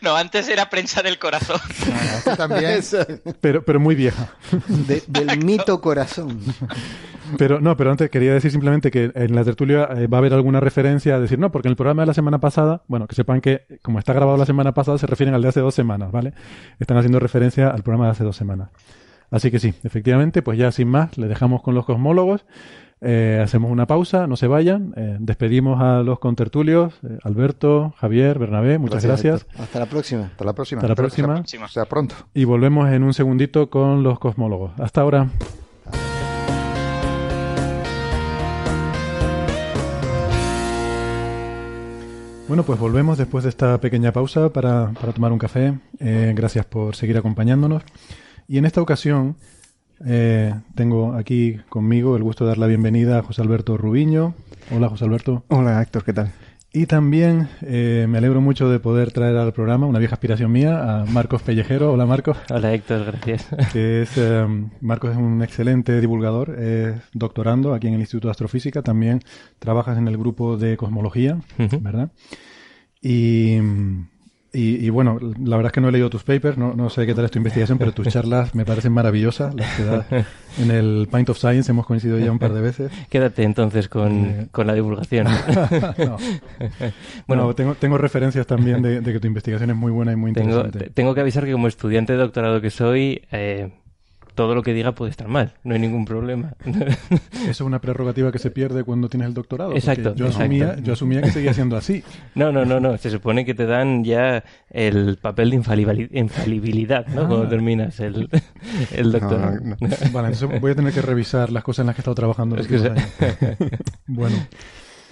No, 0.02 0.16
antes 0.16 0.48
era 0.48 0.70
prensa 0.70 1.02
del 1.02 1.18
corazón. 1.18 1.60
Esto 2.16 2.36
también. 2.36 2.80
pero, 3.40 3.62
pero 3.64 3.80
muy 3.80 3.94
vieja. 3.94 4.28
De- 4.68 5.02
del 5.06 5.44
mito 5.44 5.80
corazón. 5.80 6.40
Pero 7.38 7.60
no, 7.60 7.76
pero 7.76 7.90
antes 7.90 8.10
quería 8.10 8.32
decir 8.32 8.50
simplemente 8.50 8.90
que 8.90 9.12
en 9.14 9.34
la 9.34 9.44
tertulia 9.44 9.88
eh, 9.96 10.06
va 10.06 10.18
a 10.18 10.20
haber 10.20 10.32
alguna 10.34 10.58
referencia 10.60 11.14
a 11.14 11.20
decir, 11.20 11.38
no, 11.38 11.52
porque 11.52 11.68
en 11.68 11.72
el 11.72 11.76
programa 11.76 12.02
de 12.02 12.06
la 12.06 12.14
semana 12.14 12.38
pasada, 12.40 12.82
bueno, 12.88 13.06
que 13.06 13.14
sepan 13.14 13.40
que 13.40 13.78
como 13.82 13.98
está 13.98 14.12
grabado 14.12 14.36
la 14.36 14.46
semana 14.46 14.72
pasada, 14.72 14.98
se 14.98 15.06
refieren 15.06 15.34
al 15.34 15.42
de 15.42 15.48
hace 15.48 15.60
dos 15.60 15.74
semanas, 15.74 16.10
¿vale? 16.10 16.32
Están 16.78 16.96
haciendo 16.96 17.20
referencia 17.20 17.68
al 17.68 17.82
programa 17.82 18.06
de 18.06 18.10
hace 18.12 18.24
dos 18.24 18.36
semanas. 18.36 18.70
Así 19.30 19.50
que 19.52 19.60
sí, 19.60 19.74
efectivamente, 19.84 20.42
pues 20.42 20.58
ya 20.58 20.72
sin 20.72 20.88
más, 20.88 21.16
le 21.18 21.28
dejamos 21.28 21.62
con 21.62 21.74
los 21.76 21.84
cosmólogos, 21.84 22.44
eh, 23.02 23.40
hacemos 23.42 23.70
una 23.70 23.86
pausa, 23.86 24.26
no 24.26 24.36
se 24.36 24.46
vayan, 24.46 24.92
eh, 24.96 25.16
despedimos 25.20 25.80
a 25.80 26.02
los 26.02 26.18
contertulios, 26.18 26.92
eh, 27.02 27.18
Alberto, 27.22 27.94
Javier, 27.98 28.38
Bernabé, 28.38 28.78
muchas 28.78 29.04
gracias, 29.04 29.46
Hasta 29.58 29.78
la 29.80 29.86
próxima. 29.86 30.24
Hasta 30.26 30.44
la 30.44 30.52
próxima. 30.52 30.80
Hasta 30.80 30.88
la 30.88 30.94
que 30.94 30.96
sea- 30.96 31.02
próxima. 31.04 31.34
Próxima. 31.34 31.68
sea 31.68 31.84
pronto. 31.86 32.14
y 32.34 32.44
volvemos 32.44 32.90
en 32.90 33.02
un 33.02 33.14
segundito 33.14 33.70
con 33.70 34.02
los 34.02 34.18
cosmólogos. 34.18 34.72
Hasta 34.78 35.00
ahora. 35.00 35.28
Bueno, 42.48 42.64
pues 42.64 42.80
volvemos 42.80 43.16
después 43.16 43.44
de 43.44 43.50
esta 43.50 43.78
pequeña 43.80 44.10
pausa 44.12 44.52
para, 44.52 44.90
para 45.00 45.12
tomar 45.12 45.30
un 45.30 45.38
café. 45.38 45.78
Eh, 46.00 46.32
gracias 46.34 46.66
por 46.66 46.96
seguir 46.96 47.16
acompañándonos. 47.16 47.84
Y 48.48 48.58
en 48.58 48.64
esta 48.64 48.82
ocasión 48.82 49.36
eh, 50.04 50.54
tengo 50.74 51.14
aquí 51.14 51.58
conmigo 51.68 52.16
el 52.16 52.22
gusto 52.22 52.44
de 52.44 52.50
dar 52.50 52.58
la 52.58 52.66
bienvenida 52.66 53.18
a 53.18 53.22
José 53.22 53.42
Alberto 53.42 53.76
Rubiño. 53.76 54.34
Hola, 54.70 54.88
José 54.88 55.04
Alberto. 55.04 55.44
Hola 55.48 55.82
Héctor, 55.82 56.04
¿qué 56.04 56.12
tal? 56.12 56.32
Y 56.72 56.86
también 56.86 57.48
eh, 57.62 58.06
me 58.08 58.18
alegro 58.18 58.40
mucho 58.40 58.68
de 58.68 58.78
poder 58.78 59.10
traer 59.10 59.36
al 59.36 59.52
programa, 59.52 59.86
una 59.86 59.98
vieja 59.98 60.14
aspiración 60.14 60.52
mía, 60.52 61.00
a 61.00 61.04
Marcos 61.04 61.42
Pellejero. 61.42 61.92
Hola, 61.92 62.06
Marcos. 62.06 62.36
Hola 62.48 62.72
Héctor, 62.72 63.04
gracias. 63.06 63.48
que 63.72 64.02
es 64.02 64.16
eh, 64.16 64.46
Marcos 64.80 65.10
es 65.10 65.16
un 65.16 65.42
excelente 65.42 66.00
divulgador, 66.00 66.58
es 66.60 66.94
doctorando 67.12 67.74
aquí 67.74 67.88
en 67.88 67.94
el 67.94 68.00
Instituto 68.00 68.28
de 68.28 68.32
Astrofísica, 68.32 68.82
también 68.82 69.20
trabajas 69.58 69.98
en 69.98 70.06
el 70.06 70.16
grupo 70.16 70.56
de 70.56 70.76
cosmología. 70.76 71.38
¿verdad? 71.80 72.12
Y, 73.02 73.58
y, 74.52 74.84
y, 74.84 74.90
bueno, 74.90 75.18
la 75.20 75.56
verdad 75.56 75.70
es 75.70 75.72
que 75.72 75.80
no 75.80 75.88
he 75.88 75.92
leído 75.92 76.10
tus 76.10 76.24
papers, 76.24 76.58
no, 76.58 76.74
no 76.74 76.90
sé 76.90 77.06
qué 77.06 77.14
tal 77.14 77.24
es 77.24 77.30
tu 77.30 77.38
investigación, 77.38 77.78
pero 77.78 77.92
tus 77.92 78.08
charlas 78.12 78.54
me 78.54 78.64
parecen 78.64 78.92
maravillosas, 78.92 79.54
las 79.54 79.76
que 79.76 79.84
das 79.84 80.06
en 80.58 80.70
el 80.70 81.08
Pint 81.12 81.28
of 81.30 81.38
Science, 81.38 81.70
hemos 81.70 81.86
coincidido 81.86 82.18
ya 82.18 82.32
un 82.32 82.38
par 82.38 82.52
de 82.52 82.60
veces. 82.60 82.90
Quédate 83.08 83.42
entonces 83.44 83.88
con, 83.88 84.12
Eh. 84.26 84.46
con 84.50 84.66
la 84.66 84.74
divulgación. 84.74 85.26
No. 85.98 86.16
Bueno, 87.26 87.54
tengo, 87.54 87.74
tengo 87.74 87.98
referencias 87.98 88.46
también 88.46 88.82
de, 88.82 89.00
de 89.00 89.12
que 89.12 89.20
tu 89.20 89.26
investigación 89.26 89.70
es 89.70 89.76
muy 89.76 89.92
buena 89.92 90.12
y 90.12 90.16
muy 90.16 90.32
tengo, 90.32 90.50
interesante. 90.50 90.78
te- 90.86 90.90
tengo 90.90 91.14
que 91.14 91.20
avisar 91.20 91.44
que 91.44 91.52
como 91.52 91.68
estudiante 91.68 92.12
de 92.14 92.18
doctorado 92.18 92.60
que 92.60 92.70
soy, 92.70 93.22
eh, 93.32 93.70
todo 94.34 94.54
lo 94.54 94.62
que 94.62 94.72
diga 94.72 94.92
puede 94.92 95.10
estar 95.10 95.28
mal, 95.28 95.54
no 95.64 95.74
hay 95.74 95.80
ningún 95.80 96.04
problema. 96.04 96.54
Eso 96.64 97.50
es 97.50 97.60
una 97.60 97.80
prerrogativa 97.80 98.32
que 98.32 98.38
se 98.38 98.50
pierde 98.50 98.84
cuando 98.84 99.08
tienes 99.08 99.28
el 99.28 99.34
doctorado. 99.34 99.74
Exacto, 99.74 100.14
Yo 100.14 100.28
asumía, 100.28 100.76
yo 100.80 100.92
asumía 100.92 101.22
que 101.22 101.30
seguía 101.30 101.52
siendo 101.54 101.76
así. 101.76 102.02
No, 102.34 102.52
no, 102.52 102.64
no, 102.64 102.80
no. 102.80 102.96
Se 102.98 103.10
supone 103.10 103.44
que 103.44 103.54
te 103.54 103.66
dan 103.66 104.04
ya 104.04 104.44
el 104.70 105.18
papel 105.18 105.50
de 105.50 105.56
infalibilidad, 106.12 107.06
¿no? 107.08 107.22
Ah. 107.22 107.28
Cuando 107.28 107.48
terminas 107.48 108.00
el, 108.00 108.28
el 108.92 109.12
doctorado. 109.12 109.58
No, 109.62 109.76
Vale, 110.12 110.28
entonces 110.32 110.60
voy 110.60 110.72
a 110.72 110.74
tener 110.74 110.92
que 110.92 111.02
revisar 111.02 111.50
las 111.50 111.64
cosas 111.64 111.82
en 111.82 111.86
las 111.86 111.94
que 111.96 112.00
he 112.00 112.02
estado 112.02 112.14
trabajando. 112.14 112.56
los 112.56 112.66
Es 112.70 112.82
que 112.82 112.88
años. 112.88 113.56
bueno, 114.06 114.36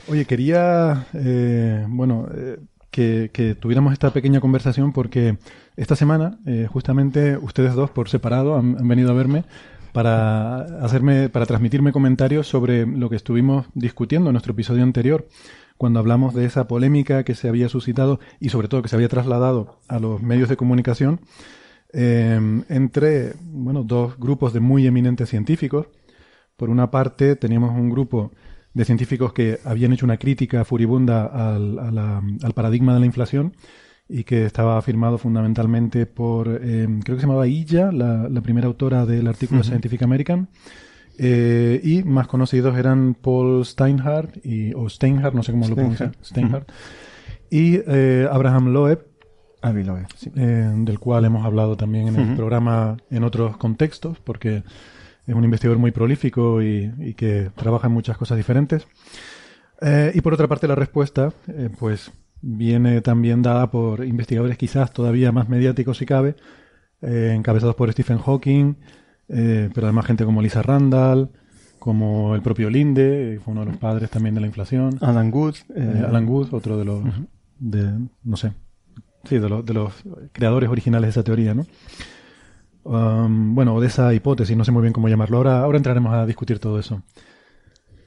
oye, 0.09 0.25
quería, 0.25 1.07
eh, 1.15 1.85
bueno, 1.89 2.29
eh, 2.35 2.59
que, 2.99 3.57
tuviéramos 3.59 3.93
esta 3.93 4.11
pequeña 4.11 4.41
conversación 4.41 4.93
porque 4.93 5.39
esta 5.77 5.97
semana, 5.97 6.39
eh, 6.47 6.67
justamente, 6.71 7.37
ustedes 7.37 7.75
dos 7.75 7.91
por 7.91 8.09
separado 8.09 8.57
han, 8.57 8.77
han 8.79 8.89
venido 8.89 9.11
a 9.11 9.15
verme 9.15 9.45
para 9.93 10.61
hacerme, 10.85 11.29
para 11.29 11.47
transmitirme 11.47 11.93
comentarios 11.93 12.47
sobre 12.47 12.87
lo 12.87 13.09
que 13.09 13.17
estuvimos 13.17 13.67
discutiendo 13.75 14.31
en 14.31 14.35
nuestro 14.35 14.53
episodio 14.53 14.83
anterior, 14.83 15.29
cuando 15.77 16.01
hablamos 16.01 16.35
de 16.35 16.45
esa 16.45 16.67
polémica 16.67 17.23
que 17.25 17.35
se 17.35 17.49
había 17.49 17.69
suscitado 17.69 18.19
y 18.41 18.49
sobre 18.49 18.69
todo 18.69 18.83
que 18.83 18.89
se 18.89 18.97
había 18.97 19.09
trasladado 19.09 19.79
a 19.89 20.01
los 20.01 20.21
medios 20.21 20.49
de 20.49 20.57
comunicación 20.57 21.21
eh, 21.93 22.63
entre 22.69 23.35
bueno, 23.41 23.83
dos 23.85 24.19
grupos 24.19 24.53
de 24.53 24.61
muy 24.61 24.87
eminentes 24.87 25.29
científicos. 25.29 25.87
Por 26.57 26.69
una 26.69 26.91
parte, 26.91 27.37
teníamos 27.37 27.71
un 27.71 27.91
grupo 27.91 28.33
de 28.75 28.85
científicos 28.85 29.33
que 29.33 29.59
habían 29.65 29.93
hecho 29.93 30.07
una 30.07 30.19
crítica 30.19 30.65
furibunda 30.65 31.27
al, 31.27 32.55
paradigma 32.55 32.95
de 32.95 33.01
la 33.01 33.07
inflación 33.07 33.55
y 34.09 34.25
que 34.25 34.47
estaba 34.47 34.81
firmado 34.83 35.19
fundamentalmente 35.19 36.07
por, 36.07 36.49
eh, 36.63 36.87
creo 37.05 37.17
que 37.17 37.21
se 37.21 37.27
llamaba 37.27 37.47
Illa, 37.47 37.93
la, 37.93 38.41
primera 38.41 38.67
autora 38.67 39.05
del 39.05 39.27
artículo 39.27 39.63
Scientific 39.63 40.03
American, 40.03 40.49
eh, 41.19 41.81
y 41.83 42.05
más 42.05 42.29
conocidos 42.29 42.79
eran 42.79 43.15
Paul 43.15 43.65
Steinhardt, 43.67 44.45
y, 44.47 44.73
o 44.75 44.89
Steinhardt, 44.89 45.35
no 45.35 45.43
sé 45.43 45.53
cómo 45.53 45.69
lo 45.69 45.75
pronuncia, 45.75 46.13
Steinhardt, 46.25 46.71
y 47.51 47.81
eh, 47.87 48.27
Abraham 48.31 48.73
Loeb, 48.73 49.05
ah, 49.61 49.73
Loeb 49.73 50.07
del 50.35 50.99
cual 50.99 51.25
hemos 51.25 51.45
hablado 51.45 51.77
también 51.77 52.09
en 52.09 52.17
el 52.17 52.37
programa 52.37 52.97
en 53.11 53.25
otros 53.25 53.57
contextos, 53.57 54.19
porque 54.21 54.63
es 55.29 55.35
un 55.35 55.45
investigador 55.45 55.79
muy 55.79 55.91
prolífico 55.91 56.63
y, 56.63 57.15
que 57.15 57.51
trabaja 57.55 57.87
en 57.87 57.93
muchas 57.93 58.17
cosas 58.17 58.39
diferentes. 58.39 58.87
Eh, 59.83 60.11
y 60.15 60.23
por 60.23 60.33
otra 60.33 60.49
parte, 60.49 60.67
la 60.67 60.75
respuesta, 60.75 61.33
eh, 61.49 61.69
pues, 61.79 62.11
viene 62.41 63.03
también 63.03 63.43
dada 63.43 63.71
por 63.71 64.05
investigadores 64.05 64.57
quizás 64.57 64.91
todavía 64.91 65.31
más 65.31 65.49
mediáticos 65.51 65.99
si 65.99 66.07
cabe, 66.07 66.35
eh, 67.03 67.35
encabezados 67.37 67.77
por 67.77 67.93
Stephen 67.93 68.19
Hawking, 68.19 68.77
pero 69.29 69.87
además 69.87 70.07
gente 70.07 70.25
como 70.25 70.41
Lisa 70.41 70.63
Randall, 70.63 71.31
como 71.79 72.35
el 72.35 72.41
propio 72.41 72.71
Linde, 72.71 73.39
fue 73.45 73.53
uno 73.53 73.61
de 73.61 73.73
los 73.73 73.77
padres 73.77 74.09
también 74.09 74.35
de 74.35 74.41
la 74.41 74.47
inflación. 74.47 74.97
Alan 75.03 75.31
Good. 75.31 75.57
Alan 75.77 76.25
Good, 76.25 76.55
otro 76.55 76.79
de 76.79 76.87
los, 76.87 77.05
de, 77.59 77.93
no 78.25 78.37
sé, 78.39 78.53
sí, 79.25 79.39
de, 79.39 79.51
los, 79.51 79.67
de 79.67 79.75
los 79.75 79.93
creadores 80.33 80.71
originales 80.71 81.09
de 81.09 81.11
esa 81.11 81.23
teoría, 81.23 81.53
¿no? 81.53 81.67
Um, 82.89 83.55
bueno, 83.55 83.79
de 83.81 83.87
esa 83.87 84.15
hipótesis, 84.15 84.57
no 84.57 84.65
sé 84.65 84.73
muy 84.73 84.81
bien 84.81 84.95
cómo 84.95 85.11
llamarlo. 85.11 85.37
Ahora, 85.37 85.61
ahora 85.61 85.77
entraremos 85.77 86.15
a 86.15 86.25
discutir 86.25 86.59
todo 86.59 86.79
eso. 86.79 87.03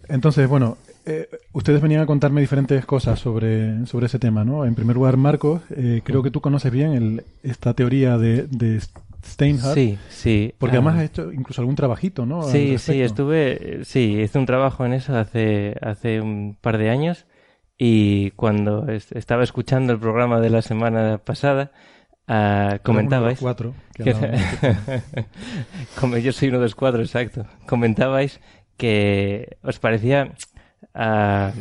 Entonces, 0.10 0.50
bueno, 0.50 0.80
eh, 1.06 1.30
ustedes 1.54 1.82
venían 1.82 2.02
a 2.02 2.08
contarme 2.08 2.42
diferentes 2.42 2.84
cosas 2.88 3.20
sobre, 3.20 3.86
sobre 3.86 4.08
ese 4.08 4.18
tema, 4.18 4.44
¿no? 4.44 4.66
En 4.66 4.74
primer 4.74 4.96
lugar, 4.96 5.18
Marcos, 5.18 5.62
eh, 5.70 6.02
creo 6.04 6.24
que 6.24 6.32
tú 6.32 6.42
conoces 6.42 6.72
bien 6.72 7.24
esta 7.44 7.76
teoría 7.76 8.18
de, 8.18 8.48
de 8.48 8.82
Steinhardt. 9.24 9.76
Sí, 9.76 10.00
sí. 10.10 10.56
Porque 10.58 10.78
además 10.78 10.98
has 10.98 11.04
hecho 11.04 11.32
incluso 11.32 11.62
algún 11.62 11.76
trabajito, 11.76 12.26
¿no? 12.26 12.42
Sí, 12.42 12.80
sí, 12.80 13.02
estuve, 13.02 13.82
sí, 13.84 14.20
hice 14.20 14.40
un 14.40 14.48
trabajo 14.48 14.84
en 14.84 14.94
eso 14.94 15.16
hace, 15.16 15.76
hace 15.80 16.22
un 16.22 16.58
par 16.60 16.80
de 16.80 16.90
años 16.90 17.28
y 17.78 18.32
cuando 18.32 18.88
estaba 18.90 19.44
escuchando 19.44 19.94
el 19.94 20.00
programa 20.00 20.40
de 20.40 20.50
la 20.50 20.64
semana 20.64 21.20
pasada, 21.24 21.72
Uh, 22.32 22.80
comentabais. 22.82 23.40
Cuatro, 23.40 23.74
Como 26.00 26.16
yo 26.16 26.32
soy 26.32 26.48
uno 26.48 26.60
de 26.60 26.64
los 26.64 26.76
cuatro, 26.76 27.02
exacto. 27.02 27.46
Comentabais 27.68 28.40
que 28.78 29.58
os 29.62 29.80
parecía 29.80 30.32
uh, 30.96 31.52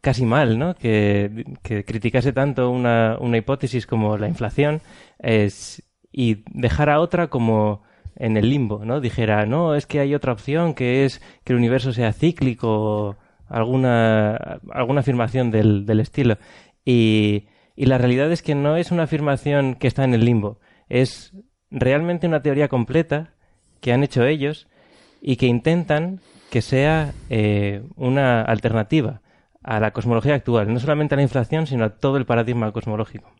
casi 0.00 0.24
mal, 0.24 0.56
¿no? 0.56 0.76
Que, 0.76 1.44
que 1.64 1.84
criticase 1.84 2.32
tanto 2.32 2.70
una, 2.70 3.18
una, 3.18 3.38
hipótesis 3.38 3.88
como 3.88 4.16
la 4.18 4.28
inflación 4.28 4.82
es, 5.18 5.82
y 6.12 6.44
dejara 6.46 7.00
otra 7.00 7.26
como 7.26 7.82
en 8.14 8.36
el 8.36 8.50
limbo, 8.50 8.84
¿no? 8.84 9.00
Dijera, 9.00 9.46
no, 9.46 9.74
es 9.74 9.86
que 9.86 9.98
hay 9.98 10.14
otra 10.14 10.32
opción 10.32 10.74
que 10.74 11.04
es 11.04 11.20
que 11.42 11.54
el 11.54 11.58
universo 11.58 11.92
sea 11.92 12.12
cíclico, 12.12 13.16
alguna, 13.48 14.36
alguna 14.70 15.00
afirmación 15.00 15.50
del, 15.50 15.86
del 15.86 15.98
estilo. 15.98 16.38
Y 16.84 17.48
y 17.80 17.86
la 17.86 17.96
realidad 17.96 18.30
es 18.30 18.42
que 18.42 18.54
no 18.54 18.76
es 18.76 18.90
una 18.90 19.04
afirmación 19.04 19.74
que 19.74 19.86
está 19.86 20.04
en 20.04 20.12
el 20.12 20.26
limbo, 20.26 20.58
es 20.90 21.32
realmente 21.70 22.26
una 22.26 22.42
teoría 22.42 22.68
completa 22.68 23.32
que 23.80 23.94
han 23.94 24.04
hecho 24.04 24.26
ellos 24.26 24.68
y 25.22 25.36
que 25.36 25.46
intentan 25.46 26.20
que 26.50 26.60
sea 26.60 27.14
eh, 27.30 27.82
una 27.96 28.42
alternativa 28.42 29.22
a 29.62 29.80
la 29.80 29.92
cosmología 29.92 30.34
actual, 30.34 30.70
no 30.70 30.78
solamente 30.78 31.14
a 31.14 31.16
la 31.16 31.22
inflación, 31.22 31.66
sino 31.66 31.86
a 31.86 31.96
todo 31.96 32.18
el 32.18 32.26
paradigma 32.26 32.70
cosmológico. 32.70 33.32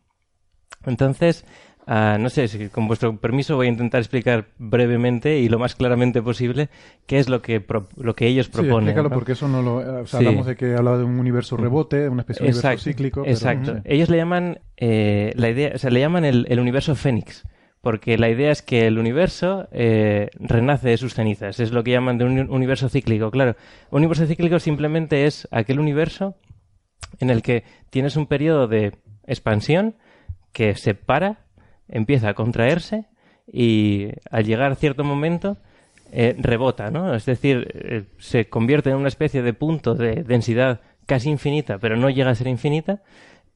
Entonces, 0.86 1.44
Ah, 1.86 2.18
no 2.20 2.30
sé, 2.30 2.46
si 2.46 2.68
con 2.68 2.86
vuestro 2.86 3.16
permiso 3.16 3.56
voy 3.56 3.66
a 3.66 3.70
intentar 3.70 4.00
explicar 4.00 4.46
brevemente 4.58 5.38
y 5.38 5.48
lo 5.48 5.58
más 5.58 5.74
claramente 5.74 6.22
posible 6.22 6.68
qué 7.06 7.18
es 7.18 7.28
lo 7.28 7.42
que, 7.42 7.64
lo 7.96 8.14
que 8.14 8.26
ellos 8.26 8.48
proponen. 8.48 8.84
Sí, 8.84 8.90
explícalo 8.90 9.10
porque 9.10 9.32
eso 9.32 9.48
no 9.48 9.62
lo... 9.62 10.02
O 10.02 10.06
sea, 10.06 10.18
hablamos 10.18 10.46
de 10.46 10.56
que 10.56 10.76
hablaba 10.76 10.98
de 10.98 11.04
un 11.04 11.18
universo 11.18 11.56
rebote, 11.56 12.08
una 12.08 12.22
especie 12.22 12.46
de 12.46 12.52
universo 12.52 12.84
cíclico. 12.84 13.22
Exacto. 13.26 13.80
Ellos 13.84 14.08
le 14.08 14.18
llaman, 14.18 14.60
eh, 14.76 15.32
la 15.34 15.48
idea, 15.48 15.72
o 15.74 15.78
sea, 15.78 15.90
le 15.90 16.00
llaman 16.00 16.24
el, 16.24 16.46
el 16.48 16.60
universo 16.60 16.94
Fénix 16.94 17.44
porque 17.80 18.18
la 18.18 18.28
idea 18.28 18.50
es 18.50 18.62
que 18.62 18.86
el 18.86 18.98
universo 18.98 19.66
eh, 19.72 20.28
renace 20.34 20.90
de 20.90 20.96
sus 20.98 21.14
cenizas. 21.14 21.60
Es 21.60 21.72
lo 21.72 21.82
que 21.82 21.92
llaman 21.92 22.18
de 22.18 22.24
un 22.24 22.50
universo 22.50 22.88
cíclico. 22.88 23.30
Claro, 23.30 23.56
un 23.90 23.98
universo 23.98 24.26
cíclico 24.26 24.58
simplemente 24.58 25.24
es 25.24 25.48
aquel 25.50 25.80
universo 25.80 26.36
en 27.20 27.30
el 27.30 27.42
que 27.42 27.64
tienes 27.88 28.16
un 28.16 28.26
periodo 28.26 28.68
de 28.68 28.92
expansión 29.26 29.96
que 30.52 30.74
se 30.74 30.94
para 30.94 31.46
empieza 31.90 32.30
a 32.30 32.34
contraerse 32.34 33.04
y 33.52 34.08
al 34.30 34.44
llegar 34.44 34.72
a 34.72 34.74
cierto 34.76 35.04
momento 35.04 35.56
eh, 36.12 36.34
rebota, 36.38 36.90
¿no? 36.90 37.14
Es 37.14 37.26
decir, 37.26 37.70
eh, 37.74 38.04
se 38.18 38.48
convierte 38.48 38.90
en 38.90 38.96
una 38.96 39.08
especie 39.08 39.42
de 39.42 39.52
punto 39.52 39.94
de 39.94 40.22
densidad 40.24 40.80
casi 41.06 41.30
infinita, 41.30 41.78
pero 41.78 41.96
no 41.96 42.10
llega 42.10 42.30
a 42.30 42.34
ser 42.34 42.46
infinita, 42.46 43.02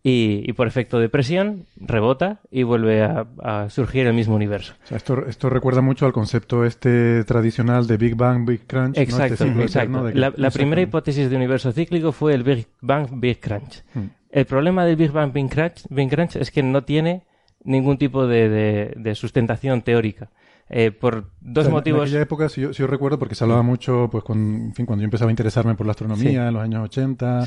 y, 0.07 0.53
por 0.53 0.67
efecto 0.67 0.99
de 0.99 1.09
presión 1.09 1.65
rebota 1.77 2.41
y 2.51 2.63
vuelve 2.63 3.03
a, 3.03 3.69
surgir 3.71 4.07
el 4.07 4.13
mismo 4.13 4.35
universo. 4.35 4.75
esto, 4.91 5.27
esto 5.27 5.49
recuerda 5.49 5.81
mucho 5.81 6.05
al 6.05 6.13
concepto 6.13 6.67
este 6.67 7.25
tradicional 7.25 7.87
de 7.87 7.97
Big 7.97 8.15
Bang, 8.15 8.47
Big 8.47 8.67
Crunch. 8.67 8.99
Exacto, 8.99 9.45
este 9.45 9.89
la, 10.15 10.51
primera 10.51 10.83
hipótesis 10.83 11.31
de 11.31 11.37
universo 11.37 11.73
cíclico 11.73 12.13
fue 12.13 12.35
el 12.35 12.43
Big 12.43 12.67
Bang, 12.83 13.09
Big 13.13 13.41
Crunch. 13.41 13.83
Hmm. 13.95 14.09
El 14.31 14.45
problema 14.45 14.85
del 14.85 14.97
Big 14.97 15.11
Bang, 15.11 15.33
Big 15.33 15.49
Crunch, 15.49 15.87
Big 15.89 16.11
Crunch 16.11 16.37
es 16.37 16.51
que 16.51 16.63
no 16.63 16.85
tiene 16.85 17.23
ningún 17.65 17.99
tipo 17.99 18.27
de, 18.27 18.95
de, 18.97 19.15
sustentación 19.15 19.83
teórica. 19.83 20.31
Eh, 20.71 20.91
por 20.93 21.27
dos 21.43 21.69
motivos. 21.69 22.01
En 22.01 22.07
aquella 22.07 22.23
época, 22.23 22.49
si 22.49 22.63
yo, 22.63 22.87
recuerdo, 22.87 23.19
porque 23.19 23.35
se 23.35 23.45
hablaba 23.45 23.63
mucho, 23.63 24.09
pues, 24.11 24.25
con, 24.25 24.73
fin, 24.75 24.87
cuando 24.87 25.03
yo 25.03 25.05
empezaba 25.05 25.29
a 25.29 25.33
interesarme 25.33 25.75
por 25.75 25.85
la 25.85 25.91
astronomía 25.91 26.49
en 26.49 26.55
los 26.55 26.63
años 26.63 26.85
80, 26.85 27.47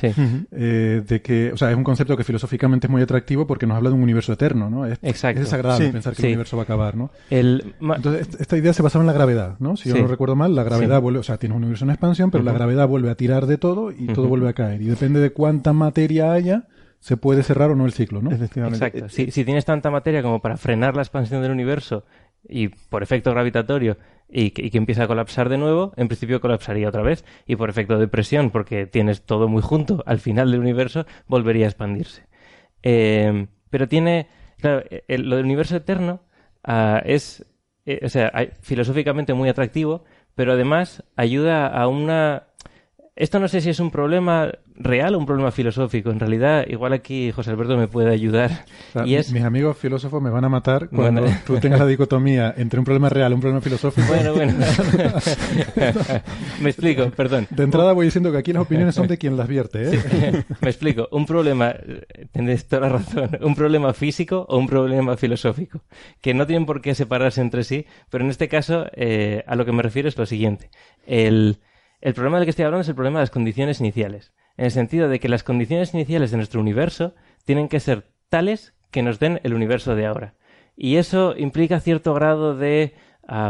eh, 0.52 1.03
de 1.06 1.22
que, 1.23 1.52
o 1.52 1.57
sea, 1.57 1.72
es 1.72 1.77
un 1.77 1.84
concepto 1.84 2.15
que 2.15 2.23
filosóficamente 2.23 2.85
es 2.85 2.91
muy 2.91 3.02
atractivo 3.02 3.48
porque 3.48 3.65
nos 3.65 3.76
habla 3.76 3.89
de 3.89 3.95
un 3.95 4.03
universo 4.03 4.34
eterno, 4.34 4.69
¿no? 4.69 4.85
Es, 4.85 4.99
Exacto. 5.02 5.41
es 5.41 5.48
desagradable 5.48 5.89
pensar 5.89 6.15
que 6.15 6.22
el 6.22 6.27
universo 6.27 6.57
va 6.57 6.64
a 6.64 6.65
acabar, 6.65 6.95
¿no? 6.95 7.10
Entonces, 7.31 8.30
esta 8.39 8.56
idea 8.56 8.72
se 8.72 8.84
basaba 8.84 9.02
en 9.02 9.07
la 9.07 9.14
gravedad, 9.14 9.56
¿no? 9.60 9.77
Si 9.77 9.89
yo 9.89 9.98
no 9.98 10.07
recuerdo 10.07 10.35
mal, 10.35 10.53
la 10.53 10.64
gravedad 10.64 11.02
vuelve, 11.02 11.19
o 11.19 11.23
sea, 11.23 11.38
tiene 11.38 11.56
un 11.56 11.64
universo 11.64 11.85
en 11.85 11.91
expansión, 11.91 12.30
pero 12.30 12.44
la 12.44 12.53
gravedad 12.53 12.88
vuelve 12.88 13.10
a 13.10 13.15
tirar 13.15 13.48
de 13.48 13.57
todo 13.57 13.91
y 13.91 14.07
todo 14.07 14.27
vuelve 14.27 14.49
a 14.49 14.53
caer. 14.53 14.81
Y 14.81 14.85
depende 14.85 15.19
de 15.19 15.31
cuánta 15.31 15.73
materia 15.73 16.34
haya, 16.34 16.68
se 16.99 17.18
puede 17.18 17.44
cerrar 17.44 17.72
o 17.72 17.76
no 17.76 17.86
el 17.86 17.94
ciclo, 17.94 18.22
¿no? 18.22 18.32
Exacto. 18.32 19.10
Si, 19.10 19.32
si, 19.32 19.45
tienes 19.45 19.65
tanta 19.65 19.90
materia 19.91 20.22
como 20.22 20.41
para 20.41 20.57
frenar 20.57 20.95
la 20.95 21.03
expansión 21.03 21.41
del 21.41 21.52
universo 21.52 22.03
y 22.48 22.69
por 22.69 23.03
efecto 23.03 23.32
gravitatorio 23.32 23.98
y 24.30 24.52
que, 24.52 24.78
empieza 24.78 25.03
a 25.03 25.07
colapsar 25.07 25.49
de 25.49 25.57
nuevo, 25.57 25.94
en 25.95 26.07
principio 26.07 26.41
colapsaría 26.41 26.90
otra 26.90 27.02
vez 27.02 27.24
y 27.45 27.56
por 27.56 27.69
efecto 27.69 27.98
de 27.98 28.07
presión, 28.07 28.52
porque 28.52 28.86
tienes 28.86 29.22
todo 29.22 29.48
muy 29.48 29.61
junto, 29.61 30.03
al 30.06 30.19
final 30.19 30.52
del 30.52 30.60
universo 30.60 31.06
volvería 31.28 31.65
a 31.65 31.69
expandirse. 31.69 32.24
Eh, 32.84 33.48
pero 33.69 33.88
tiene, 33.88 34.28
claro, 34.60 34.84
lo 35.07 35.36
del 35.38 35.45
universo 35.45 35.78
eterno 35.78 36.22
ah, 36.64 37.02
es, 37.06 37.45
eh, 37.86 38.02
o 38.03 38.10
sea, 38.10 38.32
filosóficamente 38.61 39.34
muy 39.34 39.49
atractivo, 39.49 40.03
pero 40.36 40.53
además 40.53 41.03
ayuda 41.15 41.68
a 41.68 41.88
una 41.88 42.48
esto 43.18 43.39
no 43.39 43.48
sé 43.48 43.61
si 43.61 43.72
es 43.72 43.80
un 43.80 43.89
problema 43.89 44.52
real 44.76 45.15
o 45.15 45.18
un 45.18 45.26
problema 45.26 45.52
filosófico. 45.52 46.11
En 46.11 46.19
realidad, 46.19 46.65
igual 46.68 46.94
aquí 46.94 47.31
José 47.31 47.49
Alberto 47.49 47.76
me 47.76 47.88
puede 47.88 48.14
ayudar. 48.14 48.65
y 49.06 49.15
es... 49.15 49.31
Mis 49.31 49.44
amigos 49.44 49.76
filósofos 49.76 50.22
me 50.22 50.30
van 50.30 50.45
a 50.45 50.49
matar 50.49 50.89
cuando 50.89 51.26
tú 51.45 51.60
tengas 51.60 51.80
la 51.80 51.88
dicotomía 51.88 52.53
entre 52.56 52.80
un 52.80 52.85
problema 52.85 53.10
real 53.10 53.31
y 53.31 53.35
un 53.35 53.41
problema 53.41 53.61
filosófico. 53.61 54.07
Bueno, 54.07 54.34
bueno. 54.34 54.53
me 56.61 56.69
explico, 56.69 57.10
perdón. 57.10 57.48
De 57.49 57.64
entrada 57.64 57.94
voy 57.94 58.06
diciendo 58.06 58.31
que 58.31 58.38
aquí 58.38 58.53
las 58.53 58.64
opiniones 58.64 58.94
son 58.94 59.07
de 59.07 59.18
quien 59.18 59.35
las 59.35 59.48
vierte. 59.48 59.95
¿eh? 59.95 60.44
me 60.61 60.69
explico. 60.69 61.10
Un 61.11 61.26
problema, 61.26 61.73
tienes 62.31 62.68
toda 62.68 62.84
la 62.84 62.89
razón, 62.89 63.31
un 63.41 63.56
problema 63.56 63.94
físico 63.94 64.45
o 64.48 64.60
un 64.60 64.68
problema 64.68 65.18
filosófico, 65.18 65.81
que 66.22 66.35
no 66.35 66.45
tienen 66.45 66.68
por 66.68 66.81
qué 66.81 66.94
separarse 66.94 67.41
entre 67.41 67.64
sí, 67.64 67.88
pero 68.11 68.23
en 68.23 68.30
este 68.30 68.48
caso 68.48 68.85
eh, 68.94 69.44
a 69.48 69.56
lo 69.56 69.65
que 69.65 69.72
me 69.72 69.81
refiero 69.81 70.07
es 70.07 70.18
lo 70.18 70.27
siguiente. 70.27 70.69
El 71.07 71.57
el 72.02 72.14
problema 72.14 72.38
del 72.38 72.45
que 72.45 72.52
estoy 72.52 72.65
hablando 72.65 72.82
es 72.82 72.90
el 72.90 72.95
problema 72.95 73.19
de 73.19 73.24
las 73.24 73.32
condiciones 73.32 73.80
iniciales, 73.80 74.34
en 74.56 74.65
el 74.65 74.72
sentido 74.72 75.10
de 75.10 75.19
que 75.19 75.30
las 75.30 75.44
condiciones 75.44 75.94
iniciales 75.94 76.32
de 76.32 76.38
nuestro 76.38 76.61
universo 76.61 77.15
tienen 77.45 77.68
que 77.68 77.80
ser 77.80 78.06
tales 78.30 78.74
que 78.91 79.02
nos 79.02 79.19
den 79.19 79.40
el 79.44 79.53
universo 79.53 79.95
de 79.95 80.06
ahora. 80.06 80.36
Y 80.76 80.98
eso 80.98 81.36
implica 81.36 81.80
cierto 81.80 82.14
grado 82.14 82.56
de 82.56 82.94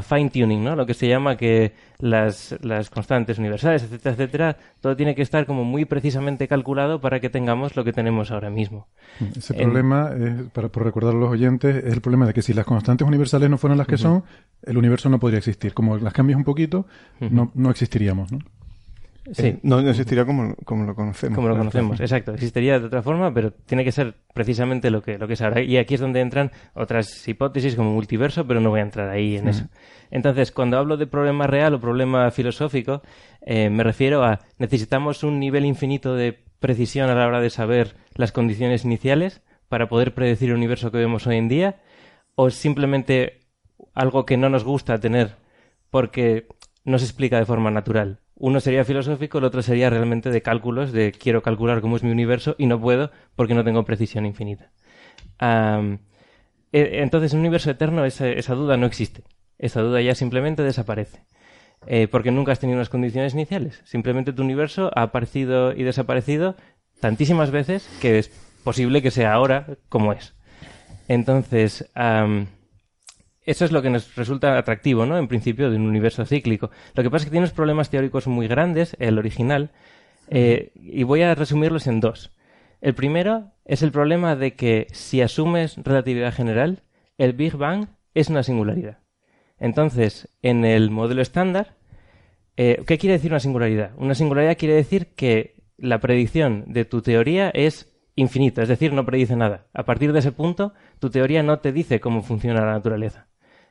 fine 0.01 0.29
tuning, 0.29 0.63
¿no? 0.63 0.75
Lo 0.75 0.85
que 0.85 0.93
se 0.93 1.07
llama 1.07 1.37
que 1.37 1.73
las, 1.99 2.55
las, 2.61 2.89
constantes 2.89 3.37
universales, 3.37 3.83
etcétera, 3.83 4.13
etcétera, 4.13 4.57
todo 4.81 4.95
tiene 4.95 5.13
que 5.13 5.21
estar 5.21 5.45
como 5.45 5.63
muy 5.63 5.85
precisamente 5.85 6.47
calculado 6.47 6.99
para 6.99 7.19
que 7.19 7.29
tengamos 7.29 7.75
lo 7.75 7.83
que 7.83 7.93
tenemos 7.93 8.31
ahora 8.31 8.49
mismo. 8.49 8.87
Ese 9.35 9.53
problema, 9.53 10.11
para, 10.51 10.69
por 10.69 10.83
recordar 10.83 11.13
a 11.13 11.17
los 11.17 11.29
oyentes, 11.29 11.83
es 11.83 11.93
el 11.93 12.01
problema 12.01 12.25
de 12.25 12.33
que 12.33 12.41
si 12.41 12.53
las 12.53 12.65
constantes 12.65 13.07
universales 13.07 13.49
no 13.49 13.57
fueran 13.57 13.77
las 13.77 13.87
que 13.87 13.97
son, 13.97 14.23
el 14.63 14.77
universo 14.77 15.09
no 15.09 15.19
podría 15.19 15.37
existir. 15.37 15.73
Como 15.73 15.97
las 15.97 16.13
cambias 16.13 16.37
un 16.37 16.43
poquito, 16.43 16.87
no, 17.19 17.51
no 17.53 17.69
existiríamos, 17.69 18.31
¿no? 18.31 18.39
Sí. 19.33 19.59
no, 19.63 19.79
existiría 19.79 20.25
como, 20.25 20.55
como, 20.63 20.85
lo 20.85 20.95
conocemos. 20.95 21.35
Como 21.35 21.49
lo 21.49 21.57
conocemos, 21.57 21.99
exacto. 21.99 22.33
Existiría 22.33 22.79
de 22.79 22.85
otra 22.85 23.01
forma, 23.01 23.33
pero 23.33 23.51
tiene 23.51 23.83
que 23.83 23.91
ser 23.91 24.15
precisamente 24.33 24.89
lo 24.89 25.01
que, 25.01 25.17
lo 25.17 25.27
que 25.27 25.33
es 25.33 25.41
ahora. 25.41 25.61
Y 25.61 25.77
aquí 25.77 25.95
es 25.95 25.99
donde 25.99 26.21
entran 26.21 26.51
otras 26.73 27.27
hipótesis 27.27 27.75
como 27.75 27.91
multiverso, 27.91 28.47
pero 28.47 28.61
no 28.61 28.69
voy 28.69 28.79
a 28.79 28.83
entrar 28.83 29.09
ahí 29.09 29.37
en 29.37 29.49
eso. 29.49 29.67
Entonces, 30.11 30.51
cuando 30.51 30.77
hablo 30.77 30.97
de 30.97 31.07
problema 31.07 31.47
real 31.47 31.73
o 31.73 31.79
problema 31.79 32.31
filosófico, 32.31 33.01
eh, 33.41 33.69
me 33.69 33.83
refiero 33.83 34.23
a 34.23 34.39
necesitamos 34.57 35.23
un 35.23 35.39
nivel 35.39 35.65
infinito 35.65 36.15
de 36.15 36.37
precisión 36.59 37.09
a 37.09 37.15
la 37.15 37.27
hora 37.27 37.41
de 37.41 37.49
saber 37.49 37.95
las 38.15 38.31
condiciones 38.31 38.85
iniciales 38.85 39.41
para 39.67 39.89
poder 39.89 40.13
predecir 40.13 40.49
el 40.49 40.55
universo 40.55 40.91
que 40.91 40.97
vemos 40.97 41.27
hoy 41.27 41.37
en 41.37 41.49
día, 41.49 41.81
o 42.35 42.49
simplemente 42.49 43.41
algo 43.93 44.25
que 44.25 44.37
no 44.37 44.49
nos 44.49 44.63
gusta 44.63 44.99
tener 44.99 45.35
porque 45.89 46.47
no 46.85 46.99
se 46.99 47.05
explica 47.05 47.37
de 47.37 47.45
forma 47.45 47.71
natural. 47.71 48.19
Uno 48.39 48.59
sería 48.59 48.85
filosófico, 48.85 49.39
el 49.39 49.45
otro 49.45 49.61
sería 49.63 49.89
realmente 49.89 50.29
de 50.29 50.41
cálculos, 50.41 50.91
de 50.91 51.11
quiero 51.11 51.41
calcular 51.41 51.81
cómo 51.81 51.95
es 51.95 52.03
mi 52.03 52.11
universo 52.11 52.55
y 52.57 52.67
no 52.67 52.79
puedo 52.79 53.11
porque 53.35 53.55
no 53.55 53.63
tengo 53.63 53.83
precisión 53.83 54.25
infinita. 54.25 54.71
E, 56.71 57.01
entonces, 57.01 57.33
en 57.33 57.39
un 57.39 57.45
universo 57.45 57.71
eterno 57.71 58.05
esa, 58.05 58.53
duda 58.53 58.77
no 58.77 58.85
existe. 58.85 59.23
Esa 59.57 59.81
duda 59.81 60.01
ya 60.01 60.13
simplemente 60.13 60.61
desaparece. 60.61 61.23
Eh, 61.87 62.07
porque 62.07 62.31
nunca 62.31 62.51
has 62.51 62.59
tenido 62.59 62.77
unas 62.77 62.89
condiciones 62.89 63.33
iniciales. 63.33 63.81
Simplemente 63.85 64.33
tu 64.33 64.43
universo 64.43 64.91
ha 64.95 65.03
aparecido 65.03 65.73
y 65.73 65.83
desaparecido 65.83 66.55
tantísimas 66.99 67.51
veces 67.51 67.89
que 68.01 68.19
es 68.19 68.29
posible 68.63 69.01
que 69.01 69.11
sea 69.11 69.33
ahora 69.33 69.67
como 69.89 70.13
es. 70.13 70.35
Entonces, 71.07 71.89
eso 73.47 73.63
es 73.63 73.71
lo 73.71 73.81
que 73.81 73.89
nos 73.89 74.13
resulta 74.15 74.57
atractivo, 74.57 75.05
¿no? 75.05 75.17
En 75.17 75.29
principio, 75.29 75.69
de 75.69 75.77
un 75.77 75.87
universo 75.87 76.25
cíclico. 76.25 76.69
Lo 76.93 77.01
que 77.01 77.09
pasa 77.09 77.23
es 77.23 77.25
que 77.25 77.31
tiene 77.31 77.45
unos 77.45 77.53
problemas 77.53 77.89
teóricos 77.89 78.27
muy 78.27 78.47
grandes, 78.47 78.97
el 78.99 79.17
original, 79.17 79.71
eh, 80.29 80.73
y 80.75 81.03
voy 81.03 81.21
a 81.21 81.33
resumirlos 81.33 81.87
en 81.87 82.01
dos. 82.01 82.35
El 82.81 82.93
primero 82.93 83.53
es 83.63 83.83
el 83.83 83.93
problema 83.93 84.35
de 84.35 84.55
que 84.55 84.87
si 84.91 85.21
asumes 85.21 85.77
relatividad 85.77 86.33
general, 86.33 86.83
el 87.17 87.31
Big 87.31 87.55
Bang 87.55 87.87
es 88.13 88.27
una 88.27 88.43
singularidad. 88.43 88.99
Entonces, 89.59 90.27
en 90.41 90.65
el 90.65 90.91
modelo 90.91 91.21
estándar, 91.21 91.77
eh, 92.57 92.83
¿qué 92.85 92.97
quiere 92.97 93.13
decir 93.13 93.31
una 93.31 93.39
singularidad? 93.39 93.91
Una 93.97 94.13
singularidad 94.13 94.57
quiere 94.57 94.75
decir 94.75 95.15
que 95.15 95.55
la 95.77 95.99
predicción 95.99 96.65
de 96.67 96.83
tu 96.83 97.01
teoría 97.01 97.49
es 97.49 97.97
infinita, 98.15 98.61
es 98.63 98.67
decir, 98.67 98.91
no 98.91 99.05
predice 99.05 99.37
nada. 99.37 99.67
A 99.73 99.83
partir 99.83 100.11
de 100.11 100.19
ese 100.19 100.33
punto, 100.33 100.73
tu 100.99 101.09
teoría 101.09 101.43
no 101.43 101.59
te 101.59 101.71
dice 101.71 102.01
cómo 102.01 102.23
funciona 102.23 102.65
la 102.65 102.73
naturaleza. 102.73 103.27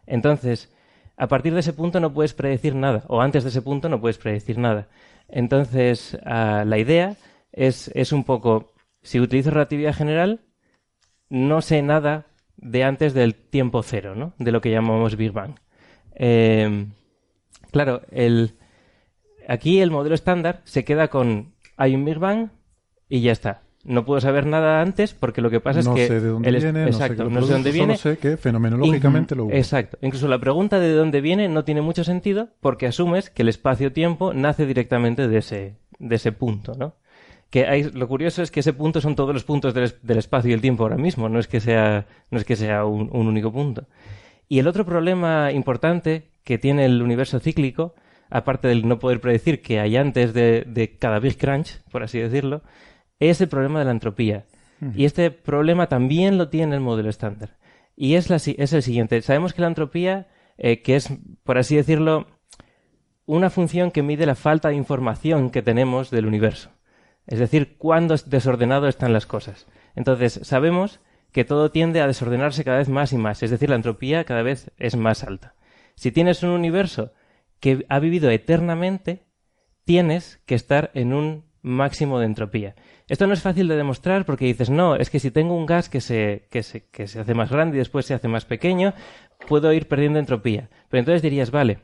Entonces, 0.06 0.72
a 1.16 1.28
partir 1.28 1.54
de 1.54 1.60
ese 1.60 1.72
punto 1.72 2.00
no 2.00 2.12
puedes 2.12 2.34
predecir 2.34 2.74
nada, 2.74 3.04
o 3.08 3.20
antes 3.20 3.44
de 3.44 3.50
ese 3.50 3.62
punto 3.62 3.88
no 3.88 4.00
puedes 4.00 4.18
predecir 4.18 4.58
nada. 4.58 4.88
Entonces, 5.28 6.18
ah, 6.24 6.64
la 6.66 6.78
idea 6.78 7.16
es, 7.52 7.90
es 7.94 8.12
un 8.12 8.24
poco, 8.24 8.74
si 9.02 9.20
utilizo 9.20 9.50
relatividad 9.50 9.94
general, 9.94 10.40
no 11.28 11.62
sé 11.62 11.82
nada 11.82 12.26
de 12.56 12.84
antes 12.84 13.14
del 13.14 13.34
tiempo 13.34 13.82
cero, 13.82 14.14
¿no? 14.14 14.34
De 14.38 14.52
lo 14.52 14.60
que 14.60 14.70
llamamos 14.70 15.16
Big 15.16 15.32
Bang. 15.32 15.56
Em, 16.14 16.92
claro, 17.72 18.02
el, 18.10 18.52
aquí 19.48 19.80
el 19.80 19.90
modelo 19.90 20.14
estándar 20.14 20.62
se 20.64 20.84
queda 20.84 21.08
con 21.08 21.54
hay 21.76 21.94
un 21.94 22.04
Big 22.04 22.18
Bang 22.18 22.50
y 23.08 23.20
ya 23.20 23.32
está 23.32 23.65
no 23.86 24.04
puedo 24.04 24.20
saber 24.20 24.46
nada 24.46 24.80
antes 24.80 25.14
porque 25.14 25.40
lo 25.40 25.48
que 25.50 25.60
pasa 25.60 25.80
es 25.80 25.86
que... 25.86 25.90
no 25.90 25.96
sé 25.96 26.20
de 26.20 26.28
dónde 26.28 26.50
viene, 26.50 26.84
exacto, 26.86 27.30
no 27.30 27.40
sé, 27.40 27.46
de 27.46 27.52
dónde 27.52 27.70
viene. 27.70 27.96
sé 27.96 28.18
que 28.18 28.36
fenomenológicamente 28.36 29.34
lo 29.34 29.44
hubo. 29.44 29.52
Exacto. 29.52 29.96
Incluso 30.02 30.28
la 30.28 30.38
pregunta 30.38 30.78
de 30.80 30.92
dónde 30.92 31.20
viene 31.20 31.48
no 31.48 31.64
tiene 31.64 31.80
mucho 31.80 32.04
sentido 32.04 32.48
porque 32.60 32.86
asumes 32.86 33.30
que 33.30 33.42
el 33.42 33.48
espacio-tiempo 33.48 34.34
nace 34.34 34.66
directamente 34.66 35.28
de 35.28 35.38
ese, 35.38 35.76
de 35.98 36.16
ese 36.16 36.32
punto, 36.32 36.74
¿no? 36.76 36.94
Que 37.50 37.66
hay, 37.66 37.84
lo 37.84 38.08
curioso 38.08 38.42
es 38.42 38.50
que 38.50 38.60
ese 38.60 38.72
punto 38.72 39.00
son 39.00 39.14
todos 39.14 39.32
los 39.32 39.44
puntos 39.44 39.72
del, 39.72 39.94
del, 40.02 40.18
espacio 40.18 40.50
y 40.50 40.54
el 40.54 40.60
tiempo 40.60 40.82
ahora 40.82 40.96
mismo, 40.96 41.28
no 41.28 41.38
es 41.38 41.46
que 41.46 41.60
sea, 41.60 42.06
no 42.30 42.38
es 42.38 42.44
que 42.44 42.56
sea 42.56 42.84
un, 42.84 43.08
un 43.12 43.28
único 43.28 43.52
punto. 43.52 43.86
Y 44.48 44.58
el 44.58 44.66
otro 44.66 44.84
problema 44.84 45.52
importante 45.52 46.28
que 46.42 46.58
tiene 46.58 46.84
el 46.84 47.02
universo 47.02 47.38
cíclico, 47.38 47.94
aparte 48.30 48.66
del 48.66 48.86
no 48.86 48.98
poder 48.98 49.20
predecir 49.20 49.62
que 49.62 49.78
hay 49.78 49.96
antes 49.96 50.34
de, 50.34 50.64
de 50.66 50.96
cada 50.96 51.20
Big 51.20 51.38
Crunch, 51.38 51.80
por 51.90 52.02
así 52.02 52.18
decirlo, 52.18 52.62
es 53.20 53.40
el 53.40 53.48
problema 53.48 53.78
de 53.78 53.84
la 53.86 53.90
entropía. 53.92 54.44
Y 54.94 55.06
este 55.06 55.30
problema 55.30 55.86
también 55.86 56.36
lo 56.36 56.50
tiene 56.50 56.74
el 56.74 56.82
modelo 56.82 57.08
estándar. 57.08 57.56
Y 57.96 58.14
es, 58.14 58.28
la, 58.28 58.36
es 58.36 58.72
el 58.72 58.82
siguiente. 58.82 59.22
Sabemos 59.22 59.54
que 59.54 59.62
la 59.62 59.68
entropía, 59.68 60.26
eh, 60.58 60.82
que 60.82 60.96
es, 60.96 61.08
por 61.44 61.56
así 61.56 61.76
decirlo, 61.76 62.26
una 63.24 63.48
función 63.48 63.90
que 63.90 64.02
mide 64.02 64.26
la 64.26 64.34
falta 64.34 64.68
de 64.68 64.74
información 64.74 65.50
que 65.50 65.62
tenemos 65.62 66.10
del 66.10 66.26
universo. 66.26 66.70
Es 67.26 67.38
decir, 67.38 67.76
cuándo 67.78 68.14
desordenado 68.26 68.86
están 68.86 69.14
las 69.14 69.26
cosas. 69.26 69.66
Entonces, 69.94 70.40
sabemos 70.42 71.00
que 71.32 71.44
todo 71.44 71.70
tiende 71.70 72.00
a 72.00 72.06
desordenarse 72.06 72.64
cada 72.64 72.78
vez 72.78 72.88
más 72.88 73.12
y 73.12 73.18
más. 73.18 73.42
Es 73.42 73.50
decir, 73.50 73.70
la 73.70 73.76
entropía 73.76 74.24
cada 74.24 74.42
vez 74.42 74.70
es 74.78 74.96
más 74.96 75.24
alta. 75.24 75.54
Si 75.94 76.12
tienes 76.12 76.42
un 76.42 76.50
universo 76.50 77.12
que 77.60 77.84
ha 77.88 77.98
vivido 77.98 78.30
eternamente, 78.30 79.26
tienes 79.84 80.40
que 80.46 80.54
estar 80.54 80.90
en 80.94 81.12
un 81.12 81.46
máximo 81.62 82.20
de 82.20 82.26
entropía. 82.26 82.74
Esto 83.08 83.26
no 83.28 83.34
es 83.34 83.42
fácil 83.42 83.68
de 83.68 83.76
demostrar 83.76 84.24
porque 84.24 84.46
dices, 84.46 84.68
no, 84.68 84.96
es 84.96 85.10
que 85.10 85.20
si 85.20 85.30
tengo 85.30 85.54
un 85.54 85.64
gas 85.64 85.88
que 85.88 86.00
se, 86.00 86.48
que 86.50 86.64
se, 86.64 86.88
que 86.88 87.06
se 87.06 87.20
hace 87.20 87.34
más 87.34 87.50
grande 87.50 87.76
y 87.76 87.78
después 87.78 88.04
se 88.04 88.14
hace 88.14 88.26
más 88.26 88.44
pequeño, 88.44 88.94
puedo 89.46 89.72
ir 89.72 89.86
perdiendo 89.86 90.18
entropía. 90.18 90.70
Pero 90.88 91.00
entonces 91.00 91.22
dirías, 91.22 91.52
vale, 91.52 91.78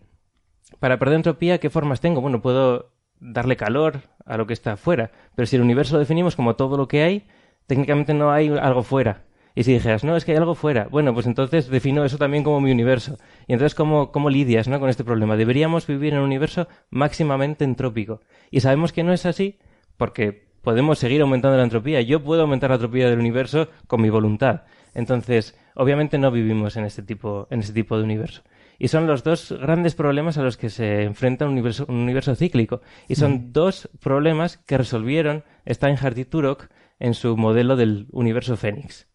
para 0.80 0.98
perder 0.98 1.16
entropía, 1.16 1.58
¿qué 1.58 1.70
formas 1.70 2.00
tengo? 2.00 2.20
Bueno, 2.20 2.42
puedo 2.42 2.92
darle 3.20 3.56
calor 3.56 4.00
a 4.26 4.36
lo 4.36 4.48
que 4.48 4.52
está 4.52 4.72
afuera, 4.72 5.12
pero 5.36 5.46
si 5.46 5.54
el 5.54 5.62
universo 5.62 5.94
lo 5.94 6.00
definimos 6.00 6.34
como 6.34 6.56
todo 6.56 6.76
lo 6.76 6.88
que 6.88 7.02
hay, 7.02 7.26
técnicamente 7.66 8.14
no 8.14 8.32
hay 8.32 8.48
algo 8.48 8.82
fuera. 8.82 9.24
Y 9.54 9.64
si 9.64 9.74
dijeras, 9.74 10.02
no, 10.02 10.16
es 10.16 10.24
que 10.24 10.32
hay 10.32 10.38
algo 10.38 10.54
fuera, 10.54 10.88
bueno, 10.90 11.12
pues 11.14 11.26
entonces 11.26 11.68
defino 11.68 12.04
eso 12.04 12.18
también 12.18 12.42
como 12.42 12.60
mi 12.60 12.72
universo. 12.72 13.18
Y 13.46 13.52
entonces, 13.52 13.74
¿cómo, 13.74 14.10
cómo 14.10 14.30
lidias 14.30 14.66
¿no? 14.66 14.80
con 14.80 14.88
este 14.88 15.04
problema? 15.04 15.36
Deberíamos 15.36 15.86
vivir 15.86 16.14
en 16.14 16.20
un 16.20 16.24
universo 16.24 16.68
máximamente 16.90 17.64
entrópico. 17.64 18.22
Y 18.50 18.60
sabemos 18.60 18.92
que 18.92 19.04
no 19.04 19.12
es 19.12 19.26
así 19.26 19.58
porque 19.98 20.51
podemos 20.62 20.98
seguir 20.98 21.20
aumentando 21.20 21.56
la 21.56 21.64
entropía. 21.64 22.00
Yo 22.00 22.22
puedo 22.22 22.42
aumentar 22.42 22.70
la 22.70 22.76
entropía 22.76 23.10
del 23.10 23.18
universo 23.18 23.68
con 23.86 24.00
mi 24.00 24.10
voluntad. 24.10 24.62
Entonces, 24.94 25.58
obviamente 25.74 26.18
no 26.18 26.30
vivimos 26.30 26.76
en 26.76 26.84
este 26.84 27.02
tipo, 27.02 27.46
en 27.50 27.60
este 27.60 27.72
tipo 27.72 27.96
de 27.96 28.04
universo. 28.04 28.42
Y 28.78 28.88
son 28.88 29.06
los 29.06 29.22
dos 29.22 29.52
grandes 29.52 29.94
problemas 29.94 30.38
a 30.38 30.42
los 30.42 30.56
que 30.56 30.70
se 30.70 31.02
enfrenta 31.02 31.44
un 31.44 31.52
universo, 31.52 31.84
un 31.88 31.96
universo 31.96 32.34
cíclico. 32.34 32.80
Y 33.08 33.14
son 33.14 33.52
dos 33.52 33.88
problemas 34.00 34.56
que 34.56 34.78
resolvieron 34.78 35.44
Steinhardt 35.68 36.18
y 36.18 36.24
Turok 36.24 36.68
en 36.98 37.14
su 37.14 37.36
modelo 37.36 37.76
del 37.76 38.06
universo 38.10 38.56
Fénix. 38.56 39.06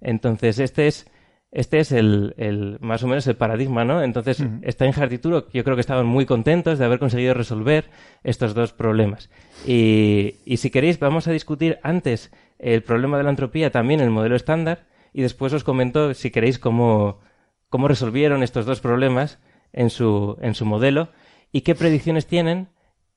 Entonces, 0.00 0.58
este 0.58 0.86
es 0.86 1.10
este 1.54 1.78
es 1.78 1.92
el, 1.92 2.34
el, 2.36 2.78
más 2.80 3.04
o 3.04 3.06
menos 3.06 3.28
el 3.28 3.36
paradigma, 3.36 3.84
¿no? 3.84 4.02
Entonces, 4.02 4.44
está 4.62 4.86
en 4.86 4.92
yo 4.92 5.64
creo 5.64 5.76
que 5.76 5.80
estaban 5.80 6.04
muy 6.04 6.26
contentos 6.26 6.80
de 6.80 6.84
haber 6.84 6.98
conseguido 6.98 7.32
resolver 7.32 7.84
estos 8.24 8.54
dos 8.54 8.72
problemas. 8.72 9.30
Y, 9.64 10.34
y, 10.44 10.56
si 10.56 10.70
queréis, 10.70 10.98
vamos 10.98 11.28
a 11.28 11.30
discutir 11.30 11.78
antes 11.84 12.32
el 12.58 12.82
problema 12.82 13.18
de 13.18 13.22
la 13.22 13.30
entropía 13.30 13.70
también 13.70 14.00
en 14.00 14.06
el 14.06 14.12
modelo 14.12 14.34
estándar 14.34 14.86
y 15.12 15.22
después 15.22 15.52
os 15.52 15.62
comento, 15.62 16.12
si 16.12 16.32
queréis, 16.32 16.58
cómo, 16.58 17.20
cómo 17.68 17.86
resolvieron 17.86 18.42
estos 18.42 18.66
dos 18.66 18.80
problemas 18.80 19.38
en 19.72 19.90
su, 19.90 20.36
en 20.40 20.54
su 20.54 20.66
modelo 20.66 21.10
y 21.52 21.60
qué 21.60 21.76
predicciones 21.76 22.26
tienen 22.26 22.68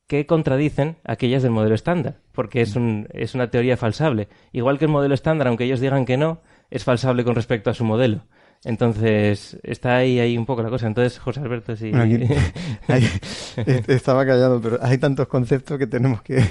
que 0.06 0.28
contradicen 0.28 0.98
aquellas 1.04 1.42
del 1.42 1.52
modelo 1.52 1.74
estándar, 1.74 2.20
porque 2.34 2.62
es, 2.62 2.76
un, 2.76 3.08
es 3.14 3.34
una 3.34 3.50
teoría 3.50 3.78
falsable. 3.78 4.30
Igual 4.52 4.78
que 4.78 4.86
el 4.86 4.92
modelo 4.92 5.16
estándar, 5.16 5.48
aunque 5.48 5.66
ellos 5.66 5.80
digan 5.80 6.06
que 6.06 6.18
no, 6.18 6.42
es 6.70 6.84
falsable 6.84 7.24
con 7.24 7.36
respecto 7.36 7.70
a 7.70 7.74
su 7.74 7.84
modelo. 7.84 8.24
Entonces, 8.64 9.58
está 9.64 9.98
ahí, 9.98 10.20
ahí 10.20 10.38
un 10.38 10.46
poco 10.46 10.64
la 10.64 10.70
cosa. 10.70 10.88
Entonces, 10.88 11.20
José 11.20 11.40
Alberto, 11.42 11.76
sí. 11.76 11.92
estaba 13.88 14.26
callado, 14.26 14.60
pero 14.60 14.80
hay 14.82 14.98
tantos 14.98 15.28
conceptos 15.28 15.78
que 15.78 15.88
tenemos 15.88 16.22
que, 16.22 16.44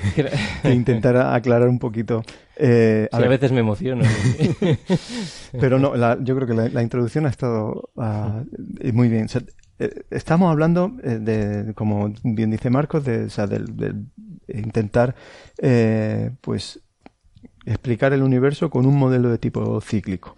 intentar 0.64 1.16
aclarar 1.16 1.68
un 1.68 1.78
poquito. 1.78 2.22
Eh, 2.56 3.08
a, 3.10 3.18
veces 3.20 3.52
me 3.52 3.60
emociono. 3.60 4.04
pero 5.60 5.78
no, 5.78 5.94
yo 6.22 6.36
creo 6.36 6.46
que 6.46 6.70
la, 6.70 6.82
introducción 6.82 7.26
ha 7.26 7.30
estado 7.30 7.90
ah, 7.96 8.42
muy 8.92 9.08
bien. 9.08 9.26
Eh, 9.78 9.90
estamos 10.10 10.50
hablando 10.50 10.92
eh, 11.02 11.18
de, 11.20 11.74
como 11.74 12.12
bien 12.22 12.50
dice 12.50 12.70
Marcos, 12.70 13.04
de, 13.04 13.24
o 13.24 13.30
sea, 13.30 13.46
de, 13.46 13.94
intentar, 14.48 15.14
pues, 16.40 16.80
explicar 17.66 18.12
el 18.12 18.22
universo 18.22 18.70
con 18.70 18.86
un 18.86 18.96
modelo 18.96 19.28
de 19.28 19.38
tipo 19.38 19.80
cíclico. 19.80 20.34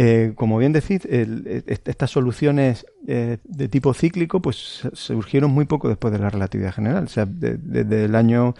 Eh, 0.00 0.32
como 0.36 0.58
bien 0.58 0.72
decís, 0.72 1.00
estas 1.06 2.10
soluciones 2.10 2.86
eh, 3.08 3.38
de 3.42 3.68
tipo 3.68 3.92
cíclico 3.94 4.40
pues 4.40 4.86
surgieron 4.92 5.50
muy 5.50 5.64
poco 5.64 5.88
después 5.88 6.12
de 6.12 6.20
la 6.20 6.30
relatividad 6.30 6.72
general. 6.72 7.08
Sea, 7.08 7.26
desde 7.26 8.04
el 8.04 8.14
año 8.14 8.54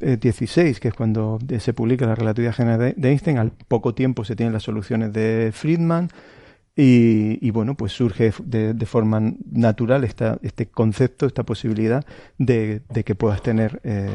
16, 0.00 0.76
eh, 0.76 0.80
que 0.80 0.88
es 0.88 0.94
cuando 0.94 1.38
se 1.58 1.72
publica 1.72 2.06
la 2.06 2.14
relatividad 2.14 2.54
general 2.54 2.94
de, 2.96 3.08
Einstein, 3.08 3.38
al 3.38 3.50
poco 3.50 3.94
tiempo 3.94 4.24
se 4.24 4.36
tienen 4.36 4.52
las 4.52 4.62
soluciones 4.62 5.12
de 5.12 5.50
Friedman 5.52 6.08
Y, 6.78 7.50
bueno, 7.52 7.74
pues 7.74 7.92
surge 7.92 8.34
de, 8.44 8.86
forma 8.86 9.32
natural 9.50 10.04
esta, 10.04 10.38
este 10.42 10.66
concepto, 10.66 11.24
esta 11.24 11.42
posibilidad 11.42 12.04
de, 12.36 12.82
que 13.02 13.14
puedas 13.14 13.40
tener 13.40 13.80
eh, 13.82 14.10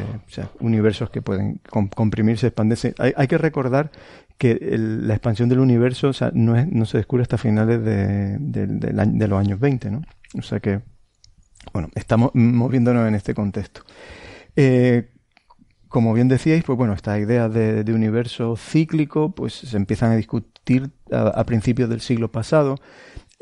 universos 0.59 1.09
que 1.09 1.23
pueden 1.23 1.59
comprimirse, 1.95 2.47
expandirse. 2.47 2.93
Hay, 2.99 3.27
que 3.27 3.39
recordar 3.39 3.91
que 4.37 4.59
la 4.77 5.15
expansión 5.15 5.49
del 5.49 5.59
universo 5.59 6.09
o 6.09 6.13
sea, 6.13 6.29
no, 6.35 6.55
es, 6.55 6.67
no 6.67 6.85
se 6.85 6.97
descubre 6.97 7.23
hasta 7.23 7.39
finales 7.39 7.83
de, 7.83 8.37
de, 8.37 9.27
los 9.27 9.39
años 9.39 9.59
20, 9.59 9.89
¿no? 9.89 10.03
O 10.37 10.43
sea 10.43 10.59
que, 10.59 10.81
bueno, 11.73 11.89
estamos 11.95 12.29
moviéndonos 12.35 13.07
en 13.07 13.15
este 13.15 13.33
contexto. 13.33 13.81
Eh, 14.55 15.09
como 15.91 16.13
bien 16.13 16.29
decíais, 16.29 16.63
pues 16.63 16.77
bueno, 16.77 16.93
esta 16.93 17.19
idea 17.19 17.49
de, 17.49 17.93
universo 17.93 18.55
cíclico, 18.55 19.31
pues 19.35 19.53
se 19.53 19.75
empiezan 19.75 20.13
a 20.13 20.15
discutir 20.15 20.89
a, 21.11 21.43
principios 21.43 21.89
del 21.89 21.99
siglo 21.99 22.31
pasado. 22.31 22.77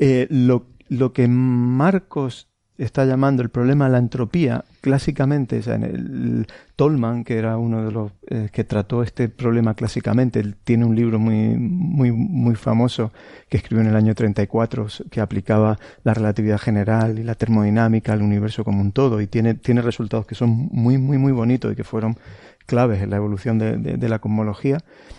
Eh, 0.00 0.26
lo, 0.30 0.66
lo, 0.88 1.12
que 1.12 1.28
Marcos 1.28 2.49
está 2.84 3.04
llamando 3.04 3.42
el 3.42 3.50
problema 3.50 3.88
la 3.88 3.98
entropía, 3.98 4.64
clásicamente, 4.80 5.60
en 5.66 5.82
el, 5.84 6.46
Tolman, 6.76 7.24
que 7.24 7.36
era 7.36 7.58
uno 7.58 7.84
de 7.84 7.92
los 7.92 8.12
eh, 8.28 8.48
que 8.50 8.64
trató 8.64 9.02
este 9.02 9.28
problema 9.28 9.74
clásicamente, 9.74 10.40
él 10.40 10.56
tiene 10.64 10.86
un 10.86 10.96
libro 10.96 11.18
muy, 11.18 11.56
muy, 11.58 12.10
muy 12.10 12.54
famoso 12.54 13.12
que 13.50 13.58
escribió 13.58 13.82
en 13.82 13.90
el 13.90 13.96
año 13.96 14.14
34 14.14 14.86
que 15.10 15.20
aplicaba 15.20 15.78
la 16.04 16.14
relatividad 16.14 16.58
general 16.58 17.18
y 17.18 17.22
la 17.22 17.34
termodinámica 17.34 18.14
al 18.14 18.22
universo 18.22 18.64
como 18.64 18.80
un 18.80 18.92
todo 18.92 19.20
y 19.20 19.26
tiene, 19.26 19.52
tiene 19.54 19.82
resultados 19.82 20.24
que 20.24 20.34
son 20.34 20.70
muy, 20.72 20.96
muy, 20.96 21.18
muy 21.18 21.32
bonitos 21.32 21.70
y 21.72 21.76
que 21.76 21.84
fueron 21.84 22.16
claves 22.64 23.02
en 23.02 23.10
la 23.10 23.16
evolución 23.16 23.58
de, 23.58 24.08
la 24.08 24.20
cosmología. 24.20 24.78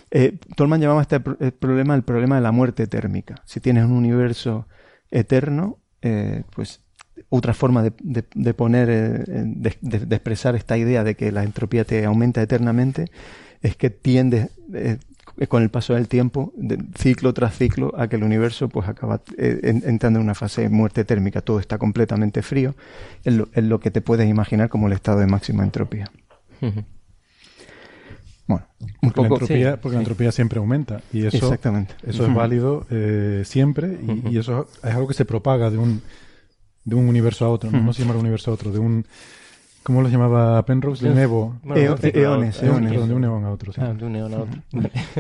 Eh, 0.10 0.40
Tolman 0.56 0.82
llamaba 0.82 1.02
este 1.02 1.20
problema 1.20 1.94
el 1.94 2.04
problema 2.04 2.38
de 2.38 2.42
la 2.42 2.52
muerte 2.52 2.88
térmica. 2.88 3.36
Si 3.46 3.60
tienes 3.60 3.86
un 3.86 3.92
universo 3.92 4.68
eterno, 5.12 5.78
eh, 6.02 6.44
pues 6.56 6.82
otra 7.30 7.54
forma 7.54 7.84
de, 7.84 8.54
poner, 8.54 8.90
eh, 8.90 9.24
de, 9.28 10.16
expresar 10.16 10.56
esta 10.56 10.78
idea 10.78 11.04
de 11.04 11.16
que 11.16 11.32
la 11.32 11.44
entropía 11.44 11.84
te 11.86 12.06
aumenta 12.06 12.42
eternamente, 12.42 13.12
es 13.62 13.76
que 13.76 13.90
tiende 13.90 14.50
eh, 14.74 14.98
con 15.48 15.64
el 15.64 15.70
paso 15.70 15.94
del 15.94 16.08
tiempo, 16.08 16.54
ciclo 16.96 17.34
tras 17.34 17.58
ciclo, 17.58 17.94
a 17.98 18.08
que 18.08 18.16
el 18.16 18.24
universo 18.24 18.70
pues 18.70 18.88
acaba 18.88 19.22
eh, 19.38 19.60
entrando 19.64 20.20
en 20.20 20.26
una 20.26 20.36
fase 20.36 20.64
de 20.64 20.70
muerte 20.70 21.06
térmica. 21.06 21.42
Todo 21.42 21.60
está 21.60 21.78
completamente 21.78 22.42
frío, 22.42 22.76
es 23.24 23.34
lo, 23.64 23.80
que 23.80 23.92
te 23.92 24.02
puedes 24.02 24.30
imaginar 24.30 24.70
como 24.70 24.88
el 24.88 24.94
estado 24.94 25.20
de 25.20 25.28
máxima 25.28 25.64
entropía. 25.64 26.12
Bueno, 28.48 28.66
un 29.02 29.12
porque, 29.12 29.30
poco, 29.30 29.48
la 29.48 29.78
porque 29.78 29.96
la 29.96 30.02
entropía 30.02 30.32
siempre 30.32 30.60
aumenta 30.60 31.02
y 31.14 31.26
eso, 31.26 31.38
Exactamente. 31.38 31.96
eso 32.06 32.26
es 32.26 32.34
válido 32.34 32.86
siempre 33.46 33.98
y, 34.30 34.38
eso 34.38 34.68
es 34.84 34.94
algo 34.94 35.08
que 35.08 35.14
se 35.14 35.26
propaga 35.26 35.70
de 35.70 35.78
un 35.78 36.02
de 36.84 36.96
un 36.96 37.08
universo 37.08 37.46
a 37.46 37.50
otro, 37.50 37.72
no, 37.72 37.94
se 37.94 38.02
llama 38.02 38.16
un 38.16 38.22
universo 38.22 38.52
a 38.52 38.54
otro, 38.54 38.72
de 38.72 38.80
un... 38.80 39.06
¿Cómo 39.84 40.04
lo 40.04 40.10
llamaba 40.10 40.64
Penrose? 40.64 41.06
De 41.06 41.12
un 41.12 41.18
Evo. 41.18 41.56
eones, 41.66 42.62
eones. 42.62 42.92
de 42.92 43.14
un 43.16 43.24
eón 43.24 43.46
a 43.46 43.52
otro. 43.52 43.74
Ah, 43.78 43.94
de 43.94 44.06
un 44.06 44.16
eón 44.16 44.34
a 44.34 44.38
otro. 44.42 44.62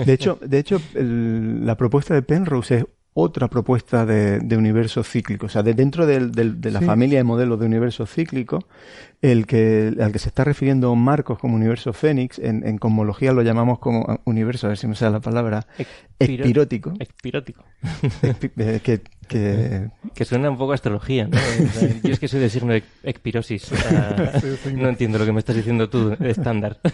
De 0.05 0.13
hecho, 0.13 0.37
de 0.39 0.59
hecho 0.59 0.79
la 0.93 1.75
propuesta 1.77 2.13
de 2.13 2.21
Penrose 2.21 2.77
es 2.77 2.85
otra 3.13 3.49
propuesta 3.49 4.05
de, 4.05 4.39
de, 4.39 4.57
universo 4.57 5.03
cíclico. 5.03 5.47
O 5.47 5.49
sea, 5.49 5.63
de 5.63 5.73
dentro 5.73 6.05
del, 6.05 6.31
de 6.31 6.71
la 6.71 6.81
familia 6.81 7.17
de 7.17 7.23
modelos 7.23 7.59
de 7.59 7.65
universo 7.65 8.05
cíclico, 8.05 8.65
el 9.21 9.45
que, 9.45 9.93
al 9.99 10.11
que 10.11 10.19
se 10.19 10.29
está 10.29 10.43
refiriendo 10.43 10.95
Marcos 10.95 11.37
como 11.37 11.55
universo 11.55 11.93
Fénix, 11.93 12.39
en, 12.39 12.65
en 12.67 12.77
cosmología 12.77 13.33
lo 13.33 13.43
llamamos 13.43 13.77
como 13.79 14.19
universo, 14.25 14.67
a 14.67 14.69
ver 14.69 14.77
si 14.77 14.87
me 14.87 14.95
sale 14.95 15.11
la 15.11 15.19
palabra, 15.19 15.67
espirótico. 16.17 16.93
Espirótico. 16.99 17.63
Eh, 18.23 18.79
que, 18.83 19.01
que... 19.27 19.89
que... 20.15 20.25
suena 20.25 20.49
un 20.49 20.57
poco 20.57 20.71
a 20.71 20.75
astrología, 20.75 21.27
¿no? 21.27 21.37
Yo 22.03 22.13
es 22.13 22.19
que 22.19 22.27
soy 22.27 22.39
de 22.39 22.49
signo 22.49 22.73
de 22.73 22.83
espirosis. 23.03 23.71
no 24.73 24.89
entiendo 24.89 25.19
lo 25.19 25.25
que 25.25 25.33
me 25.33 25.39
estás 25.39 25.55
diciendo 25.55 25.89
tú, 25.89 26.15
estándar. 26.19 26.79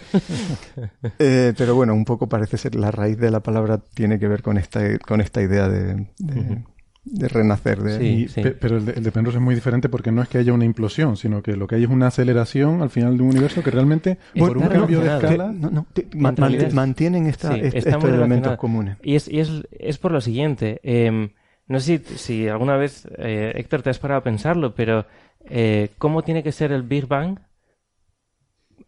Eh, 1.18 1.52
pero 1.56 1.74
bueno, 1.74 1.94
un 1.94 2.04
poco 2.04 2.28
parece 2.28 2.56
ser 2.58 2.74
la 2.74 2.90
raíz 2.90 3.18
de 3.18 3.30
la 3.30 3.40
palabra 3.40 3.78
tiene 3.78 4.18
que 4.18 4.28
ver 4.28 4.42
con 4.42 4.58
esta, 4.58 4.98
con 4.98 5.20
esta 5.20 5.42
idea 5.42 5.68
de, 5.68 6.06
de, 6.18 6.62
renacer. 7.28 7.78
De... 7.80 8.56
Pero 8.60 8.78
el 8.78 8.84
de, 8.84 9.12
Penrose 9.12 9.38
es 9.38 9.42
muy 9.42 9.54
diferente 9.54 9.88
porque 9.88 10.12
no 10.12 10.22
es 10.22 10.28
que 10.28 10.38
haya 10.38 10.52
una 10.52 10.64
implosión, 10.64 11.16
sino 11.16 11.42
que 11.42 11.56
lo 11.56 11.66
que 11.66 11.76
hay 11.76 11.84
es 11.84 11.90
una 11.90 12.08
aceleración 12.08 12.82
al 12.82 12.90
final 12.90 13.16
de 13.16 13.22
un 13.22 13.30
universo 13.30 13.62
que 13.62 13.70
realmente, 13.70 14.18
por 14.38 14.56
un 14.56 14.68
cambio 14.68 15.00
de 15.00 15.14
escala... 15.14 15.54
mantienen 16.72 17.26
esta, 17.26 17.56
estos 17.56 18.04
elementos 18.04 18.56
comunes. 18.56 18.96
Y 19.02 19.16
es, 19.16 19.28
y 19.28 19.40
es, 19.40 19.50
es 19.70 19.98
por 19.98 20.12
lo 20.12 20.20
siguiente... 20.20 20.80
Eh, 20.82 21.30
no 21.68 21.80
sé 21.80 21.98
si, 21.98 22.48
alguna 22.48 22.76
vez, 22.76 23.06
eh, 23.18 23.52
Héctor, 23.54 23.82
te 23.82 23.90
has 23.90 23.98
parado 23.98 24.20
a 24.20 24.24
pensarlo, 24.24 24.74
pero 24.74 25.04
eh, 25.44 25.90
¿cómo 25.98 26.22
tiene 26.22 26.42
que 26.42 26.50
ser 26.50 26.72
el 26.72 26.82
Big 26.82 27.06
Bang 27.06 27.40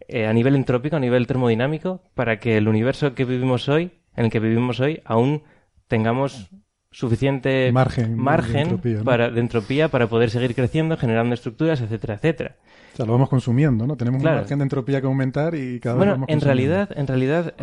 eh, 0.09 0.27
a 0.27 0.33
nivel 0.33 0.57
entrópico, 0.57 0.97
a 0.97 1.01
nivel 1.01 1.27
termodinámico, 1.27 2.03
para 2.15 2.39
que 2.39 2.57
el 2.57 2.69
universo 2.69 3.15
que 3.15 3.27
vivimos 3.27 3.69
hoy, 3.69 3.93
en 4.17 4.25
el 4.25 4.31
que 4.31 4.41
vivimos 4.41 4.81
hoy, 4.81 5.03
aún 5.05 5.43
tengamos 5.89 6.51
suficiente 6.93 7.71
margen, 7.73 8.17
margen 8.17 8.53
de, 8.55 8.61
entropía, 8.61 9.05
para, 9.05 9.31
de 9.31 9.41
entropía 9.41 9.89
para 9.89 10.09
poder 10.09 10.31
seguir 10.31 10.55
creciendo, 10.55 10.97
generando 10.97 11.35
estructuras, 11.35 11.81
etcétera, 11.81 12.15
etcétera. 12.15 12.57
O 12.93 12.97
sea, 12.97 13.07
lo 13.07 13.13
vamos 13.13 13.29
consumiendo, 13.29 13.87
¿no? 13.87 13.97
Tenemos 13.97 14.23
un 14.23 14.25
margen 14.25 14.59
de 14.59 14.63
entropía 14.65 15.01
que 15.01 15.07
aumentar 15.07 15.55
y 15.55 15.79
cada 15.79 15.97
vez 15.97 16.09
vamos 16.09 16.29
en 16.29 16.41
realidad, 16.41 16.91
en 16.97 17.07
realidad, 17.07 17.55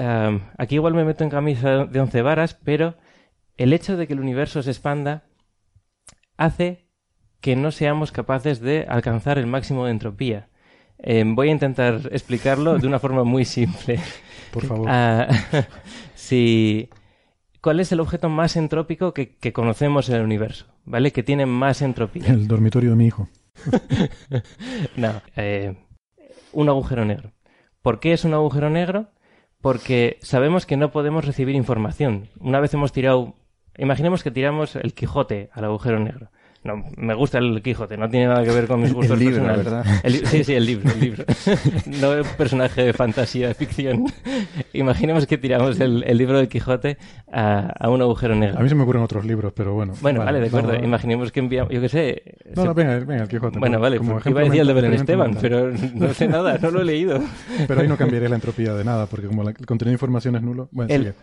aquí 0.57 0.75
igual 0.75 0.93
me 0.93 1.03
meto 1.03 1.23
en 1.23 1.29
camisa 1.29 1.85
de 1.85 1.99
once 1.99 2.21
varas, 2.21 2.57
pero 2.63 2.95
el 3.57 3.73
hecho 3.73 3.97
de 3.97 4.07
que 4.07 4.13
el 4.13 4.21
universo 4.21 4.63
se 4.63 4.71
expanda 4.71 5.23
hace 6.37 6.87
que 7.41 7.55
no 7.55 7.71
seamos 7.71 8.11
capaces 8.11 8.61
de 8.61 8.85
alcanzar 8.87 9.37
el 9.37 9.47
máximo 9.47 9.85
de 9.85 9.91
entropía. 9.91 10.49
Eh, 10.99 11.23
voy 11.25 11.49
a 11.49 11.51
intentar 11.51 12.01
explicarlo 12.11 12.77
de 12.79 12.87
una 12.87 12.99
forma 12.99 13.23
muy 13.23 13.45
simple. 13.45 13.99
Por 14.51 14.65
favor. 14.65 14.87
Ah, 14.89 15.27
si, 16.15 16.89
¿Cuál 17.67 17.81
es 17.81 17.91
el 17.91 17.99
objeto 17.99 18.29
más 18.29 18.55
entrópico 18.55 19.13
que, 19.13 19.51
conocemos 19.51 20.07
en 20.07 20.15
el 20.15 20.21
universo? 20.21 20.67
¿Vale? 20.85 21.11
Que 21.11 21.21
tiene 21.21 21.45
más 21.45 21.81
entropía. 21.81 22.27
El 22.27 22.47
dormitorio 22.47 22.91
de 22.91 22.95
mi 22.95 23.07
hijo. 23.07 23.27
no. 24.95 25.21
Eh, 25.35 25.75
un 26.53 26.69
agujero 26.69 27.03
negro. 27.03 27.33
¿Por 27.81 27.99
qué 27.99 28.13
es 28.13 28.23
un 28.23 28.33
agujero 28.33 28.69
negro? 28.69 29.09
Porque 29.59 30.17
sabemos 30.21 30.65
que 30.65 30.77
no 30.77 30.91
podemos 30.91 31.25
recibir 31.25 31.57
información. 31.57 32.29
Una 32.39 32.61
vez 32.61 32.73
hemos 32.73 32.93
tirado 32.93 33.35
Imaginemos 33.77 34.23
que 34.23 34.31
tiramos 34.31 34.75
el 34.75 34.93
Quijote 34.93 35.49
al 35.53 35.65
agujero 35.65 35.99
negro. 35.99 36.31
No, 36.67 36.83
me 36.97 37.13
gusta 37.13 37.37
el 37.37 37.61
Quijote, 37.61 37.95
no 37.95 38.09
tiene 38.09 38.27
nada 38.27 38.43
que 38.43 38.51
ver 38.51 38.67
con 38.67 38.81
mis 38.81 38.91
gustos 38.93 39.17
el 39.17 39.25
libro, 39.25 39.41
personales. 39.41 40.03
¿verdad? 40.03 40.25
sí, 40.25 40.43
sí, 40.43 40.53
el 40.53 40.65
libro, 40.65 40.91
el 40.91 40.99
libro. 40.99 41.23
no 42.01 42.11
un 42.11 42.37
personaje 42.37 42.83
de 42.83 42.91
fantasía, 42.91 43.47
de 43.47 43.53
ficción. 43.53 44.03
Imaginemos 44.73 45.25
que 45.27 45.37
tiramos 45.37 45.79
el, 45.79 46.01
libro 46.17 46.39
del 46.39 46.49
Quijote 46.49 46.97
a, 47.31 47.89
un 47.89 48.01
agujero 48.01 48.35
negro. 48.35 48.59
A 48.59 48.61
mí 48.61 48.67
se 48.67 48.75
me 48.75 48.83
ocurren 48.83 49.01
otros 49.01 49.23
libros, 49.23 49.53
pero 49.55 49.75
bueno. 49.75 49.93
Bueno, 50.01 50.25
vale, 50.25 50.41
de 50.41 50.47
acuerdo. 50.47 50.75
Imaginemos 50.75 51.31
que 51.31 51.39
enviamos, 51.39 51.71
yo 51.71 51.79
qué 51.79 51.87
sé... 51.87 52.23
No, 52.53 52.65
no, 52.65 52.73
venga, 52.73 52.99
venga, 52.99 53.23
el 53.23 53.29
Quijote. 53.29 53.59
Bueno, 53.59 53.79
vale, 53.79 53.97
como 53.97 54.19
iba 54.25 54.41
a 54.41 54.43
decir 54.43 54.59
el 54.59 54.67
de 54.67 54.73
Belén 54.73 54.93
Esteban, 54.93 55.37
pero 55.39 55.71
no 55.71 56.13
sé 56.13 56.27
nada, 56.27 56.57
no 56.61 56.69
lo 56.69 56.81
he 56.81 56.85
leído. 56.85 57.21
Pero 57.67 57.79
ahí 57.79 57.87
no 57.87 57.95
cambiaré 57.95 58.27
la 58.27 58.35
entropía 58.35 58.73
de 58.73 58.83
nada, 58.83 59.05
porque 59.05 59.27
como 59.27 59.47
el 59.47 59.55
contenido 59.65 59.91
de 59.91 59.95
información 59.95 60.35
es 60.35 60.41
nulo... 60.41 60.67
Bueno, 60.71 60.93
sigue. 60.93 61.13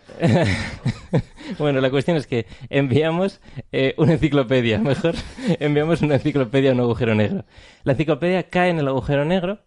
bueno, 1.59 1.83
la 1.83 1.91
cuestión 1.91 2.17
es 2.17 2.27
que 2.27 2.47
enviamos 2.71 3.43
eh, 3.73 3.95
una 3.99 4.15
enciclopedia, 4.15 4.79
mejor 4.79 5.15
enviamos 5.61 6.03
una 6.03 6.15
enciclopedia 6.15 6.71
a 6.71 6.75
un 6.75 6.81
agujero 6.81 7.15
negro. 7.15 7.45
La 7.83 7.93
enciclopedia 7.93 8.45
cae 8.45 8.71
en 8.71 8.79
el 8.79 8.89
agujero 8.89 9.25
negro 9.25 9.61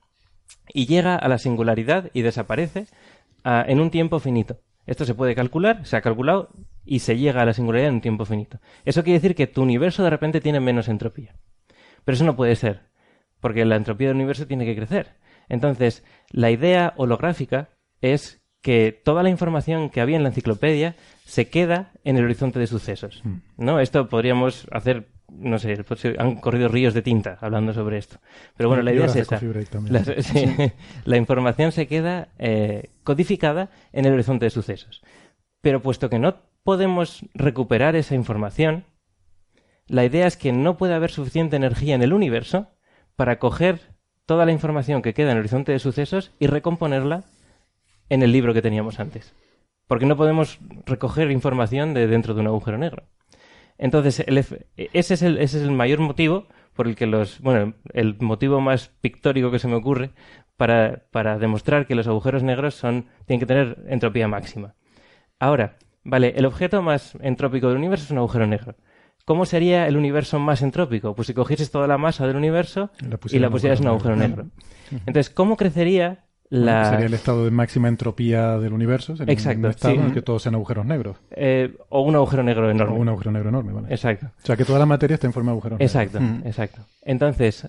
y 0.73 0.85
llega 0.85 1.15
a 1.15 1.27
la 1.27 1.37
singularidad 1.37 2.09
y 2.13 2.21
desaparece 2.21 2.87
ah, 3.43 3.63
en 3.67 3.79
un 3.79 3.89
tiempo 3.89 4.19
finito. 4.19 4.59
Esto 4.85 5.05
se 5.05 5.15
puede 5.15 5.35
calcular, 5.35 5.85
se 5.85 5.97
ha 5.97 6.01
calculado 6.01 6.49
y 6.85 6.99
se 6.99 7.17
llega 7.17 7.41
a 7.41 7.45
la 7.45 7.53
singularidad 7.53 7.89
en 7.89 7.95
un 7.95 8.01
tiempo 8.01 8.25
finito. 8.25 8.59
Eso 8.85 9.03
quiere 9.03 9.19
decir 9.19 9.35
que 9.35 9.47
tu 9.47 9.61
universo 9.61 10.03
de 10.03 10.09
repente 10.09 10.41
tiene 10.41 10.59
menos 10.59 10.87
entropía. 10.87 11.35
Pero 12.05 12.15
eso 12.15 12.23
no 12.23 12.37
puede 12.37 12.55
ser, 12.55 12.83
porque 13.41 13.65
la 13.65 13.75
entropía 13.75 14.07
del 14.07 14.15
universo 14.15 14.47
tiene 14.47 14.65
que 14.65 14.75
crecer. 14.75 15.15
Entonces, 15.49 16.05
la 16.31 16.51
idea 16.51 16.93
holográfica 16.95 17.69
es 18.01 18.41
que 18.61 18.91
toda 18.91 19.23
la 19.23 19.29
información 19.29 19.89
que 19.89 20.01
había 20.01 20.17
en 20.17 20.23
la 20.23 20.29
enciclopedia 20.29 20.95
se 21.25 21.49
queda 21.49 21.91
en 22.03 22.17
el 22.17 22.25
horizonte 22.25 22.59
de 22.59 22.67
sucesos. 22.67 23.21
Mm. 23.23 23.35
¿No? 23.57 23.79
Esto 23.79 24.07
podríamos 24.07 24.67
hacer 24.71 25.09
no 25.37 25.59
sé, 25.59 25.77
han 26.17 26.35
corrido 26.35 26.67
ríos 26.67 26.93
de 26.93 27.01
tinta 27.01 27.37
hablando 27.41 27.73
sobre 27.73 27.97
esto. 27.97 28.17
Pero 28.55 28.69
bueno, 28.69 28.83
la 28.83 28.93
idea 28.93 29.05
es 29.05 29.15
esa. 29.15 29.39
La, 31.05 31.17
información 31.17 31.71
se 31.71 31.87
queda 31.87 32.29
eh, 32.39 32.89
codificada 33.03 33.69
en 33.93 34.05
el 34.05 34.13
horizonte 34.13 34.45
de 34.45 34.49
sucesos. 34.49 35.03
Pero 35.61 35.81
puesto 35.81 36.09
que 36.09 36.19
no 36.19 36.37
podemos 36.63 37.25
recuperar 37.33 37.95
esa 37.95 38.15
información, 38.15 38.85
la 39.87 40.03
idea 40.03 40.27
es 40.27 40.37
que 40.37 40.51
no 40.51 40.77
puede 40.77 40.93
haber 40.93 41.11
suficiente 41.11 41.55
energía 41.55 41.95
en 41.95 42.03
el 42.03 42.13
universo 42.13 42.67
para 43.15 43.39
coger 43.39 43.79
toda 44.25 44.45
la 44.45 44.51
información 44.51 45.01
que 45.01 45.13
queda 45.13 45.31
en 45.31 45.37
el 45.37 45.41
horizonte 45.41 45.71
de 45.71 45.79
sucesos 45.79 46.31
y 46.39 46.47
recomponerla 46.47 47.23
en 48.09 48.23
el 48.23 48.31
libro 48.31 48.53
que 48.53 48.61
teníamos 48.61 48.99
antes. 48.99 49.33
Porque 49.87 50.05
no 50.05 50.17
podemos 50.17 50.59
recoger 50.85 51.31
información 51.31 51.93
de 51.93 52.07
dentro 52.07 52.33
de 52.33 52.41
un 52.41 52.47
agujero 52.47 52.77
negro. 52.77 53.03
Entonces, 53.77 54.23
ese, 54.27 54.65
es 54.93 55.21
el, 55.21 55.37
ese 55.37 55.57
es 55.57 55.63
el 55.63 55.71
mayor 55.71 55.99
motivo 55.99 56.47
por 56.73 56.87
el 56.87 56.95
que 56.95 57.07
los, 57.07 57.39
bueno, 57.41 57.73
el 57.93 58.17
motivo 58.19 58.61
más 58.61 58.89
pictórico 59.01 59.51
que 59.51 59.59
se 59.59 59.67
me 59.67 59.75
ocurre 59.75 60.11
para, 60.57 61.03
para 61.11 61.37
demostrar 61.37 61.85
que 61.85 61.95
los 61.95 62.07
agujeros 62.07 62.43
negros 62.43 62.75
son, 62.75 63.05
tienen 63.25 63.39
que 63.39 63.45
tener 63.45 63.83
entropía 63.87 64.27
máxima. 64.27 64.75
Ahora, 65.39 65.77
vale, 66.03 66.33
el 66.35 66.45
objeto 66.45 66.81
más 66.81 67.15
entrópico 67.21 67.67
del 67.67 67.77
universo 67.77 68.05
es 68.05 68.11
un 68.11 68.17
agujero 68.17 68.47
negro. 68.47 68.75
¿Cómo 69.25 69.45
sería 69.45 69.87
el 69.87 69.97
universo 69.97 70.39
más 70.39 70.61
entrópico? 70.61 71.13
Pues 71.13 71.27
si 71.27 71.33
cogieses 71.33 71.69
toda 71.69 71.85
la 71.85 71.97
masa 71.97 72.25
del 72.25 72.37
universo 72.37 72.91
y 73.29 73.39
la 73.39 73.49
pusieras 73.49 73.79
en 73.79 73.85
un 73.85 73.91
agujero 73.91 74.15
negro. 74.15 74.47
Entonces, 74.89 75.29
¿cómo 75.29 75.57
crecería 75.57 76.26
la... 76.49 76.89
sería 76.91 77.07
el 77.07 77.13
estado 77.13 77.45
de 77.45 77.51
máxima 77.51 77.87
entropía 77.87 78.57
del 78.57 78.73
universo. 78.73 79.15
Sería 79.17 79.33
Exacto. 79.33 79.59
Un 79.59 79.65
estado 79.67 79.93
en 79.95 80.01
el 80.01 80.13
que 80.13 80.21
todos 80.21 80.43
sean 80.43 80.55
agujeros 80.55 80.85
negros. 80.85 81.17
Eh, 81.31 81.75
o 81.89 82.01
un 82.01 82.15
agujero 82.15 82.43
negro 82.43 82.69
enorme. 82.69 82.95
O 82.95 82.99
un 82.99 83.09
agujero 83.09 83.31
negro 83.31 83.49
enorme, 83.49 83.73
vale. 83.73 83.87
Exacto. 83.89 84.27
O 84.27 84.45
sea, 84.45 84.55
que 84.55 84.65
toda 84.65 84.79
la 84.79 84.85
materia 84.85 85.15
está 85.15 85.27
en 85.27 85.33
forma 85.33 85.51
de 85.51 85.53
agujeros 85.53 85.81
exacto, 85.81 86.19
negros. 86.19 86.45
Exacto, 86.45 86.81
Entonces, 87.01 87.67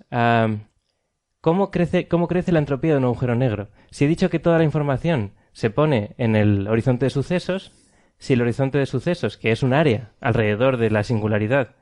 ¿cómo, 1.40 1.70
crece, 1.70 2.08
¿cómo 2.08 2.28
crece 2.28 2.52
la 2.52 2.60
entropía 2.60 2.92
de 2.92 2.98
un 2.98 3.04
agujero 3.04 3.34
negro? 3.34 3.68
Si 3.90 4.04
he 4.04 4.08
dicho 4.08 4.30
que 4.30 4.38
toda 4.38 4.58
la 4.58 4.64
información 4.64 5.32
se 5.52 5.70
pone 5.70 6.14
en 6.18 6.36
el 6.36 6.68
horizonte 6.68 7.06
de 7.06 7.10
sucesos, 7.10 7.72
si 8.18 8.34
el 8.34 8.42
horizonte 8.42 8.78
de 8.78 8.86
sucesos, 8.86 9.36
que 9.36 9.50
es 9.50 9.62
un 9.62 9.72
área 9.72 10.12
alrededor 10.20 10.76
de 10.76 10.90
la 10.90 11.02
singularidad, 11.02 11.74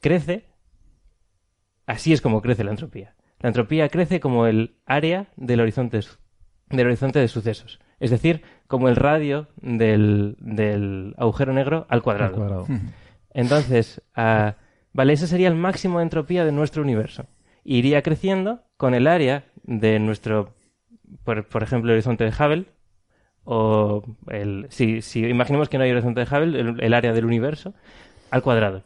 crece, 0.00 0.50
así 1.86 2.12
es 2.12 2.20
como 2.20 2.42
crece 2.42 2.64
la 2.64 2.70
entropía. 2.70 3.14
La 3.40 3.48
entropía 3.48 3.88
crece 3.88 4.20
como 4.20 4.46
el 4.46 4.78
área 4.86 5.28
del 5.36 5.60
horizonte, 5.60 6.00
del 6.76 6.86
horizonte 6.86 7.18
de 7.18 7.28
sucesos, 7.28 7.80
es 8.00 8.10
decir, 8.10 8.42
como 8.66 8.88
el 8.88 8.96
radio 8.96 9.48
del, 9.60 11.14
agujero 11.18 11.52
negro 11.52 11.86
al 11.88 12.02
cuadrado. 12.02 12.66
Entonces, 13.32 14.02
ah, 14.14 14.56
vale, 14.92 15.12
ese 15.12 15.26
sería 15.26 15.48
el 15.48 15.54
máximo 15.56 15.98
de 15.98 16.04
entropía 16.04 16.44
de 16.44 16.52
nuestro 16.52 16.82
universo. 16.82 17.26
Iría 17.64 18.02
creciendo 18.02 18.62
con 18.76 18.94
el 18.94 19.06
área 19.06 19.44
de 19.62 19.98
nuestro, 19.98 20.54
por, 21.24 21.46
por 21.46 21.62
ejemplo, 21.62 21.90
el 21.90 21.96
horizonte 21.96 22.24
de 22.24 22.30
Hubble, 22.30 22.66
o 23.44 24.02
el, 24.28 24.66
si, 24.70 25.02
si 25.02 25.24
imaginemos 25.26 25.68
que 25.68 25.78
no 25.78 25.84
hay 25.84 25.90
horizonte 25.90 26.24
de 26.24 26.26
Hubble, 26.26 26.60
el, 26.84 26.94
área 26.94 27.12
del 27.12 27.24
universo, 27.24 27.74
al 28.30 28.42
cuadrado. 28.42 28.82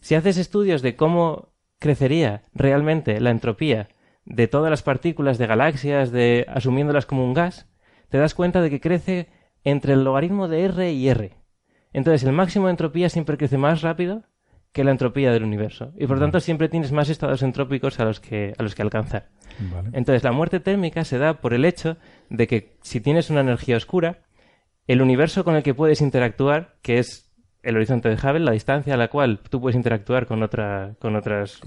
Si 0.00 0.14
haces 0.14 0.38
estudios 0.38 0.82
de 0.82 0.96
cómo 0.96 1.50
crecería 1.78 2.42
realmente 2.54 3.20
la 3.20 3.30
entropía 3.30 3.88
de 4.24 4.48
todas 4.48 4.70
las 4.70 4.82
partículas 4.82 5.38
de 5.38 5.46
galaxias, 5.46 6.12
de 6.12 6.46
asumiéndolas 6.48 7.06
como 7.06 7.24
un 7.24 7.34
gas, 7.34 7.68
te 8.08 8.18
das 8.18 8.34
cuenta 8.34 8.60
de 8.60 8.70
que 8.70 8.80
crece 8.80 9.28
entre 9.64 9.94
el 9.94 10.04
logaritmo 10.04 10.48
de 10.48 10.64
R 10.64 10.92
y 10.92 11.08
R. 11.08 11.36
Entonces 11.92 12.24
el 12.24 12.32
máximo 12.32 12.66
de 12.66 12.72
entropía 12.72 13.08
siempre 13.08 13.36
crece 13.36 13.58
más 13.58 13.82
rápido 13.82 14.24
que 14.72 14.84
la 14.84 14.90
entropía 14.90 15.32
del 15.32 15.44
universo. 15.44 15.92
Y 15.98 16.06
por 16.06 16.18
tanto 16.18 16.40
siempre 16.40 16.68
tienes 16.68 16.92
más 16.92 17.10
estados 17.10 17.42
entrópicos 17.42 18.00
a 18.00 18.04
los 18.04 18.20
que, 18.20 18.54
a 18.56 18.62
los 18.62 18.74
que 18.74 18.82
alcanzar. 18.82 19.28
Entonces 19.92 20.24
la 20.24 20.32
muerte 20.32 20.60
térmica 20.60 21.04
se 21.04 21.18
da 21.18 21.40
por 21.40 21.52
el 21.52 21.64
hecho 21.64 21.98
de 22.30 22.46
que 22.46 22.76
si 22.80 23.00
tienes 23.00 23.28
una 23.28 23.40
energía 23.40 23.76
oscura, 23.76 24.20
el 24.86 25.02
universo 25.02 25.44
con 25.44 25.56
el 25.56 25.62
que 25.62 25.74
puedes 25.74 26.00
interactuar, 26.00 26.76
que 26.82 26.98
es 26.98 27.31
el 27.62 27.76
horizonte 27.76 28.08
de 28.08 28.16
Hubble, 28.16 28.40
la 28.40 28.52
distancia 28.52 28.94
a 28.94 28.96
la 28.96 29.08
cual 29.08 29.38
tú 29.48 29.60
puedes 29.60 29.76
interactuar 29.76 30.26
con, 30.26 30.42
otra, 30.42 30.94
con, 30.98 31.14
otras, 31.16 31.60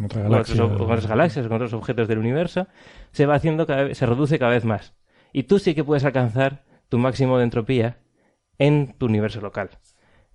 galaxias 1.08 1.46
o 1.46 1.50
con 1.50 1.56
otros 1.56 1.74
objetos 1.74 2.08
del 2.08 2.20
universo, 2.20 2.68
se 3.12 3.26
va 3.26 3.36
haciendo 3.36 3.66
cada 3.66 3.84
vez, 3.84 3.98
se 3.98 4.06
reduce 4.06 4.38
cada 4.38 4.52
vez 4.52 4.66
más. 4.66 4.94
Y 5.32 5.44
tú 5.44 5.60
sí 5.60 5.74
que 5.74 5.84
puedes 5.84 6.04
alcanzar 6.04 6.64
tu 6.90 6.98
máximo 6.98 7.38
de 7.38 7.46
entropía 7.46 7.98
en 8.58 8.94
tu 8.98 9.06
universo 9.06 9.42
local. 9.42 9.70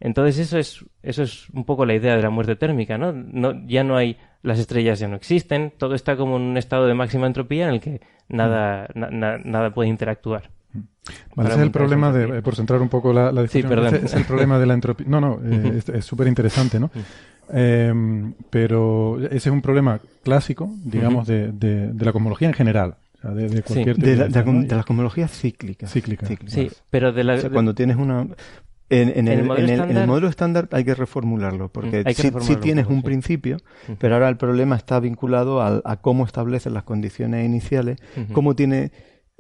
Entonces 0.01 0.39
eso 0.39 0.59
es, 0.59 0.85
eso 1.03 1.23
es 1.23 1.51
un 1.51 1.65
poco 1.65 1.85
la 1.85 1.95
idea 1.95 2.17
de 2.17 2.23
la 2.23 2.31
muerte 2.31 2.57
térmica, 2.57 2.97
¿no? 2.97 3.13
no 3.13 3.53
ya 3.67 3.85
no 3.85 3.97
hay, 3.97 4.17
las 4.43 4.59
estrellas 4.59 4.99
ya 4.99 5.09
no 5.09 5.17
existen, 5.17 5.73
todo 5.77 5.95
está 5.95 6.17
como 6.17 6.37
en 6.37 6.43
un 6.43 6.57
estado 6.57 6.87
de 6.87 6.95
máxima 6.95 7.27
entropía 7.27 7.69
en 7.69 7.75
el 7.75 7.81
que 7.81 8.01
nada, 8.29 8.89
mm. 8.95 9.51
nada 9.51 9.75
puede 9.75 9.91
interactuar. 9.91 10.51
Vale, 11.35 11.49
ese 11.49 11.59
es 11.59 11.65
el 11.65 11.71
problema 11.71 12.13
de, 12.13 12.39
eh, 12.39 12.43
por 12.43 12.55
centrar 12.55 12.81
un 12.81 12.89
poco 12.89 13.13
la, 13.13 13.33
la 13.33 13.43
discusión, 13.43 13.71
sí, 13.71 13.77
perdón. 13.77 13.95
es 14.05 14.15
el 14.15 14.25
problema 14.25 14.59
de 14.59 14.67
la 14.67 14.75
entropía. 14.75 15.07
No, 15.11 15.21
no, 15.21 15.41
eh, 15.45 15.83
es 15.95 16.05
súper 16.05 16.29
interesante, 16.29 16.79
¿no? 16.79 16.91
Eh, 17.53 17.93
pero 18.49 19.19
ese 19.25 19.37
es 19.37 19.47
un 19.47 19.63
problema 19.63 20.01
clásico, 20.23 20.73
digamos, 20.85 21.27
de, 21.27 21.51
de, 21.53 21.93
de, 21.93 22.05
la 22.05 22.13
cosmología 22.13 22.49
en 22.49 22.55
general. 22.55 22.97
O 23.19 23.21
sea, 23.21 23.31
de, 23.33 23.63
cualquier 23.63 23.97
de, 23.97 24.17
la, 24.17 24.29
de, 24.29 24.77
las 24.77 24.87
cosmologías 24.87 25.31
cíclicas. 25.31 25.93
Cíclicas. 25.93 26.29
Sí, 26.47 26.71
pero 26.91 27.13
de 27.13 27.25
la... 27.25 27.51
cuando 27.51 27.75
tienes 27.75 27.97
una... 27.97 28.27
En, 28.93 29.29
el, 29.29 29.45
modelo 29.45 30.27
estándar 30.27 30.69
hay 30.73 30.85
que 30.85 30.97
reformularlo, 30.97 31.69
porque 31.69 32.03
si, 32.13 32.57
tienes 32.57 32.89
un 32.89 33.05
principio, 33.05 33.59
pero 34.01 34.15
ahora 34.15 34.29
el 34.29 34.37
problema 34.37 34.75
está 34.75 34.99
vinculado 34.99 35.63
a, 35.63 35.97
cómo 36.01 36.25
establecen 36.25 36.75
las 36.75 36.83
condiciones 36.83 37.47
iniciales, 37.47 37.99
cómo 38.33 38.57
tiene, 38.57 38.91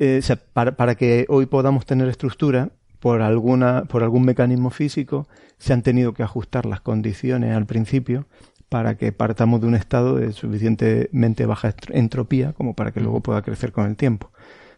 eh, 0.01 0.21
para, 0.53 0.95
que 0.97 1.27
hoy 1.29 1.47
podamos 1.47 1.87
tener 1.87 2.09
estructura, 2.09 2.71
por, 2.99 3.23
alguna, 3.23 3.85
por 3.85 4.03
algún 4.03 4.25
mecanismo 4.25 4.71
físico, 4.71 5.29
se 5.59 5.73
han 5.73 5.83
tenido 5.83 6.13
que 6.13 6.23
ajustar 6.23 6.67
las 6.67 6.81
condiciones 6.81 7.55
al 7.57 7.67
principio 7.67 8.27
para 8.69 8.97
que 8.97 9.13
partamos 9.13 9.61
de 9.61 9.67
un 9.67 9.75
estado 9.75 10.17
de 10.17 10.33
suficientemente 10.33 11.47
baja 11.47 11.75
entropía 11.89 12.53
como 12.53 12.75
para 12.75 12.93
que 12.93 13.01
luego 13.01 13.21
pueda 13.21 13.43
crecer 13.43 13.73
con 13.73 13.87
el 13.87 13.97
tiempo. 13.97 14.31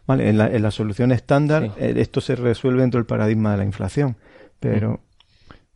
¿Vale? 0.05 0.27
En, 0.27 0.37
la, 0.37 0.71
solución 0.71 1.13
estándar 1.13 1.71
eh, 1.77 1.93
esto 1.95 2.19
se 2.19 2.35
resuelve 2.35 2.81
dentro 2.81 2.97
del 2.97 3.05
paradigma 3.05 3.51
de 3.51 3.57
la 3.57 3.63
inflación 3.63 4.17
pero... 4.63 4.99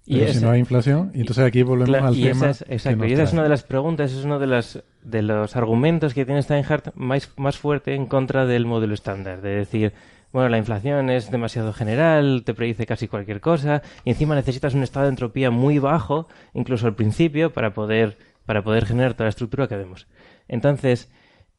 Y 0.09 0.25
si 0.27 0.39
no 0.39 0.51
hay 0.51 0.59
inflación, 0.59 1.11
y 1.13 1.19
entonces 1.19 1.43
aquí 1.43 1.63
volvemos 1.63 2.01
al 2.01 2.15
tema. 2.15 2.51
exacto, 2.69 3.05
y 3.05 3.11
esa 3.11 3.23
es 3.23 3.33
una 3.33 3.43
de 3.43 3.49
las 3.49 3.63
preguntas, 3.63 4.13
es 4.13 4.23
uno 4.23 4.39
de, 4.39 4.47
las, 4.47 4.81
de 5.03 5.21
los 5.21 5.57
argumentos 5.57 6.13
que 6.13 6.23
tiene 6.23 6.41
Steinhardt 6.41 6.95
más, 6.95 7.29
más 7.35 7.57
fuerte 7.57 7.93
en 7.93 8.05
contra 8.05 8.45
del 8.45 8.65
modelo 8.65 8.93
estándar. 8.93 9.41
De 9.41 9.49
decir, 9.49 9.91
bueno, 10.31 10.47
la 10.47 10.57
inflación 10.57 11.09
es 11.09 11.29
demasiado 11.29 11.73
general, 11.73 12.43
te 12.45 12.53
predice 12.53 12.85
casi 12.85 13.09
cualquier 13.09 13.41
cosa, 13.41 13.81
y 14.05 14.11
encima 14.11 14.33
necesitas 14.33 14.73
un 14.75 14.83
estado 14.83 15.07
de 15.07 15.09
entropía 15.09 15.51
muy 15.51 15.77
bajo, 15.77 16.29
incluso 16.53 16.87
al 16.87 16.95
principio, 16.95 17.51
para 17.51 17.73
poder, 17.73 18.17
para 18.45 18.63
poder 18.63 18.85
generar 18.85 19.13
toda 19.13 19.25
la 19.25 19.31
estructura 19.31 19.67
que 19.67 19.75
vemos. 19.75 20.07
Entonces, 20.47 21.11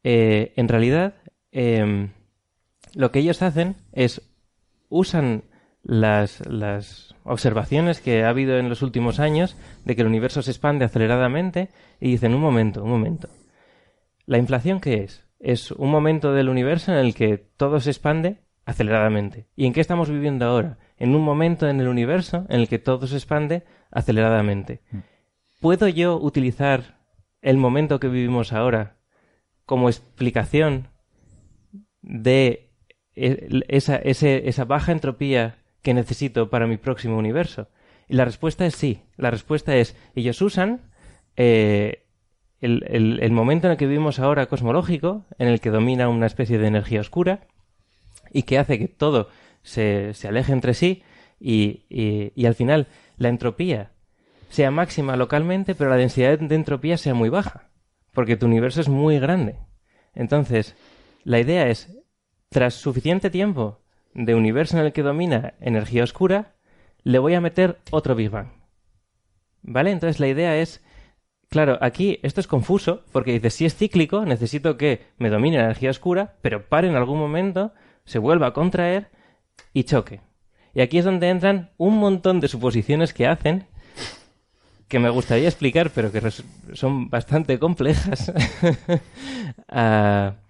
eh, 0.05 0.55
en 0.57 0.69
realidad, 0.69 1.17
em, 1.53 2.13
lo 2.95 3.11
que 3.11 3.19
ellos 3.19 3.43
hacen 3.43 3.77
es 3.93 4.23
usan 4.89 5.45
las, 5.83 6.47
las 6.47 7.08
observaciones 7.29 8.01
que 8.01 8.25
ha 8.25 8.29
habido 8.29 8.59
en 8.59 8.69
los 8.69 8.83
últimos 8.83 9.21
años 9.21 9.57
de 9.85 9.95
que 9.95 10.03
el 10.03 10.09
universo 10.09 10.43
se 10.43 10.51
expande 10.51 10.85
aceleradamente 10.85 11.71
y 12.01 12.11
dicen, 12.11 12.35
un 12.35 12.41
momento, 12.41 12.83
un 12.83 12.91
momento. 12.91 13.29
¿La 14.27 14.39
inflación 14.39 14.81
qué 14.81 15.05
es? 15.05 15.25
Es 15.39 15.71
un 15.71 15.91
momento 15.91 16.33
del 16.33 16.49
universo 16.49 16.93
en 16.93 16.99
el 16.99 17.15
que 17.15 17.39
todo 17.39 17.81
se 17.81 17.91
expande 17.91 18.41
aceleradamente. 18.65 19.47
¿Y 19.57 19.67
en 19.67 19.73
qué 19.73 19.81
estamos 19.81 20.11
viviendo 20.11 20.45
ahora? 20.45 20.79
En 20.99 21.15
un 21.15 21.23
momento 21.23 21.69
en 21.69 21.81
el 21.81 21.89
universo 21.89 22.45
en 22.49 22.61
el 22.61 22.69
que 22.69 22.79
todo 22.79 23.07
se 23.07 23.17
expande 23.17 23.65
aceleradamente. 23.91 24.83
Mm. 24.91 24.99
¿Puedo 25.61 25.89
yo 25.89 26.19
utilizar 26.19 26.99
el 27.41 27.57
momento 27.57 28.01
que 28.01 28.09
vivimos 28.09 28.53
ahora 28.53 28.99
como 29.65 29.89
explicación 29.89 30.89
de 32.03 32.73
e, 33.15 33.63
esa, 33.69 33.97
esa 33.97 34.65
baja 34.65 34.93
entropía 34.93 35.59
que 35.83 35.95
necesito 35.95 36.51
para 36.51 36.67
mi 36.67 36.77
próximo 36.77 37.17
universo? 37.17 37.69
Y 38.09 38.15
la 38.15 38.25
respuesta 38.25 38.67
es 38.67 38.75
sí. 38.75 39.03
La 39.17 39.31
respuesta 39.31 39.77
es, 39.77 39.97
ellos 40.15 40.41
usan 40.41 40.81
eh, 41.37 42.05
el, 42.61 43.31
momento 43.31 43.67
en 43.67 43.73
el 43.73 43.77
que 43.77 43.87
vivimos 43.87 44.19
ahora 44.19 44.47
cosmológico, 44.47 45.25
en 45.39 45.49
el 45.49 45.61
que 45.61 45.71
domina 45.71 46.09
una 46.09 46.27
especie 46.27 46.59
de 46.59 46.67
energía 46.67 47.01
oscura 47.01 47.47
y 48.33 48.43
que 48.43 48.59
hace 48.59 48.79
que 48.79 48.89
todo 48.89 49.29
se, 49.63 50.15
se 50.15 50.29
aleje 50.29 50.53
entre 50.53 50.75
sí 50.75 51.03
y, 51.39 51.85
y, 51.89 52.47
al 52.47 52.55
final 52.55 52.89
la 53.17 53.29
entropía 53.29 53.93
sea 54.49 54.71
máxima 54.71 55.17
localmente, 55.17 55.75
pero 55.75 55.91
la 55.91 55.97
densidad 55.97 56.39
de 56.39 56.55
entropía 56.55 56.97
sea 56.97 57.15
muy 57.15 57.29
baja, 57.29 57.71
porque 58.13 58.37
tu 58.37 58.47
universo 58.47 58.81
es 58.81 58.89
muy 58.89 59.19
grande. 59.19 59.57
Entonces, 60.15 60.75
la 61.23 61.39
idea 61.39 61.69
es, 61.69 61.95
tras 62.49 62.75
suficiente 62.75 63.31
tiempo 63.31 63.83
de 64.19 64.35
universo 64.35 64.77
en 64.77 64.85
el 64.85 64.93
que 64.93 65.05
domina 65.05 65.55
energía 65.61 66.03
oscura, 66.03 66.57
le 67.05 67.21
voy 67.21 67.35
a 67.35 67.41
meter 67.41 67.79
otro 67.93 68.17
Big 68.17 68.31
Bang. 68.31 68.49
¿Vale? 69.63 69.93
Entonces 69.93 70.19
la 70.19 70.27
idea 70.27 70.57
es, 70.57 70.85
claro, 71.49 71.79
aquí 71.81 72.19
esto 72.23 72.41
es 72.41 72.49
confuso, 72.49 73.05
porque 73.13 73.33
dice, 73.33 73.51
si 73.51 73.65
es 73.65 73.77
cíclico, 73.77 74.25
necesito 74.25 74.77
que 74.77 75.07
me 75.19 75.31
domine 75.31 75.59
energía 75.59 75.91
oscura, 75.91 76.37
pero 76.43 76.69
pare 76.69 76.89
en 76.89 76.97
algún 76.97 77.19
momento, 77.19 77.73
se 78.05 78.19
vuelva 78.19 78.49
a 78.49 78.53
contraer 78.53 79.11
y 79.73 79.85
choque. 79.85 80.21
Y 80.75 80.81
aquí 80.81 80.99
es 80.99 81.05
donde 81.05 81.29
entran 81.29 81.71
un 81.77 81.99
montón 81.99 82.41
de 82.41 82.49
suposiciones 82.49 83.15
que 83.15 83.27
hacen 83.27 83.67
que 84.89 84.99
me 84.99 85.11
gustaría 85.11 85.49
explicar, 85.49 85.91
pero 85.91 86.11
que 86.11 86.33
son 86.73 87.09
bastante 87.09 87.59
complejas. 87.59 88.33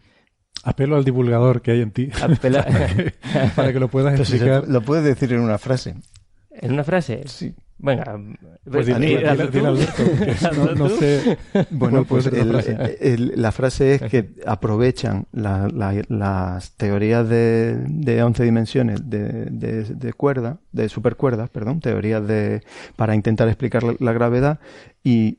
Apelo 0.69 0.97
al 0.97 1.05
divulgador 1.05 1.63
que 1.63 1.71
hay 1.71 1.81
en 1.81 1.93
ti 1.93 2.07
para, 3.57 3.73
que, 3.73 3.81
lo 3.81 3.89
puedas 3.89 4.21
explicar. 4.21 4.69
lo 4.69 4.83
puedes 4.83 5.03
decir 5.03 5.33
en 5.33 5.41
una 5.41 5.57
frase. 5.57 5.95
¿En 6.51 6.73
una 6.73 6.85
frase? 6.85 7.23
Sí. 7.27 7.55
Venga, 7.81 8.21
pues 8.69 8.87
dile, 8.87 9.27
Alberto, 9.29 9.63
no, 10.77 10.89
sé. 10.89 11.39
Bueno, 11.71 12.05
pues 12.05 12.29
la, 12.33 13.53
frase? 13.53 13.95
es 13.95 14.03
que 14.03 14.35
aprovechan 14.45 15.27
las 15.33 16.73
teorías 16.73 17.29
de, 17.29 17.77
de 17.87 18.21
11 18.21 18.43
dimensiones 18.43 19.09
de, 19.09 19.45
de, 19.49 20.13
cuerda, 20.13 20.59
de 20.73 20.89
supercuerdas, 20.89 21.51
perdón, 21.51 21.79
teorías 21.79 22.27
de 22.27 22.63
para 22.97 23.15
intentar 23.15 23.47
explicar 23.47 23.85
la, 24.01 24.13
gravedad 24.13 24.59
y, 25.05 25.39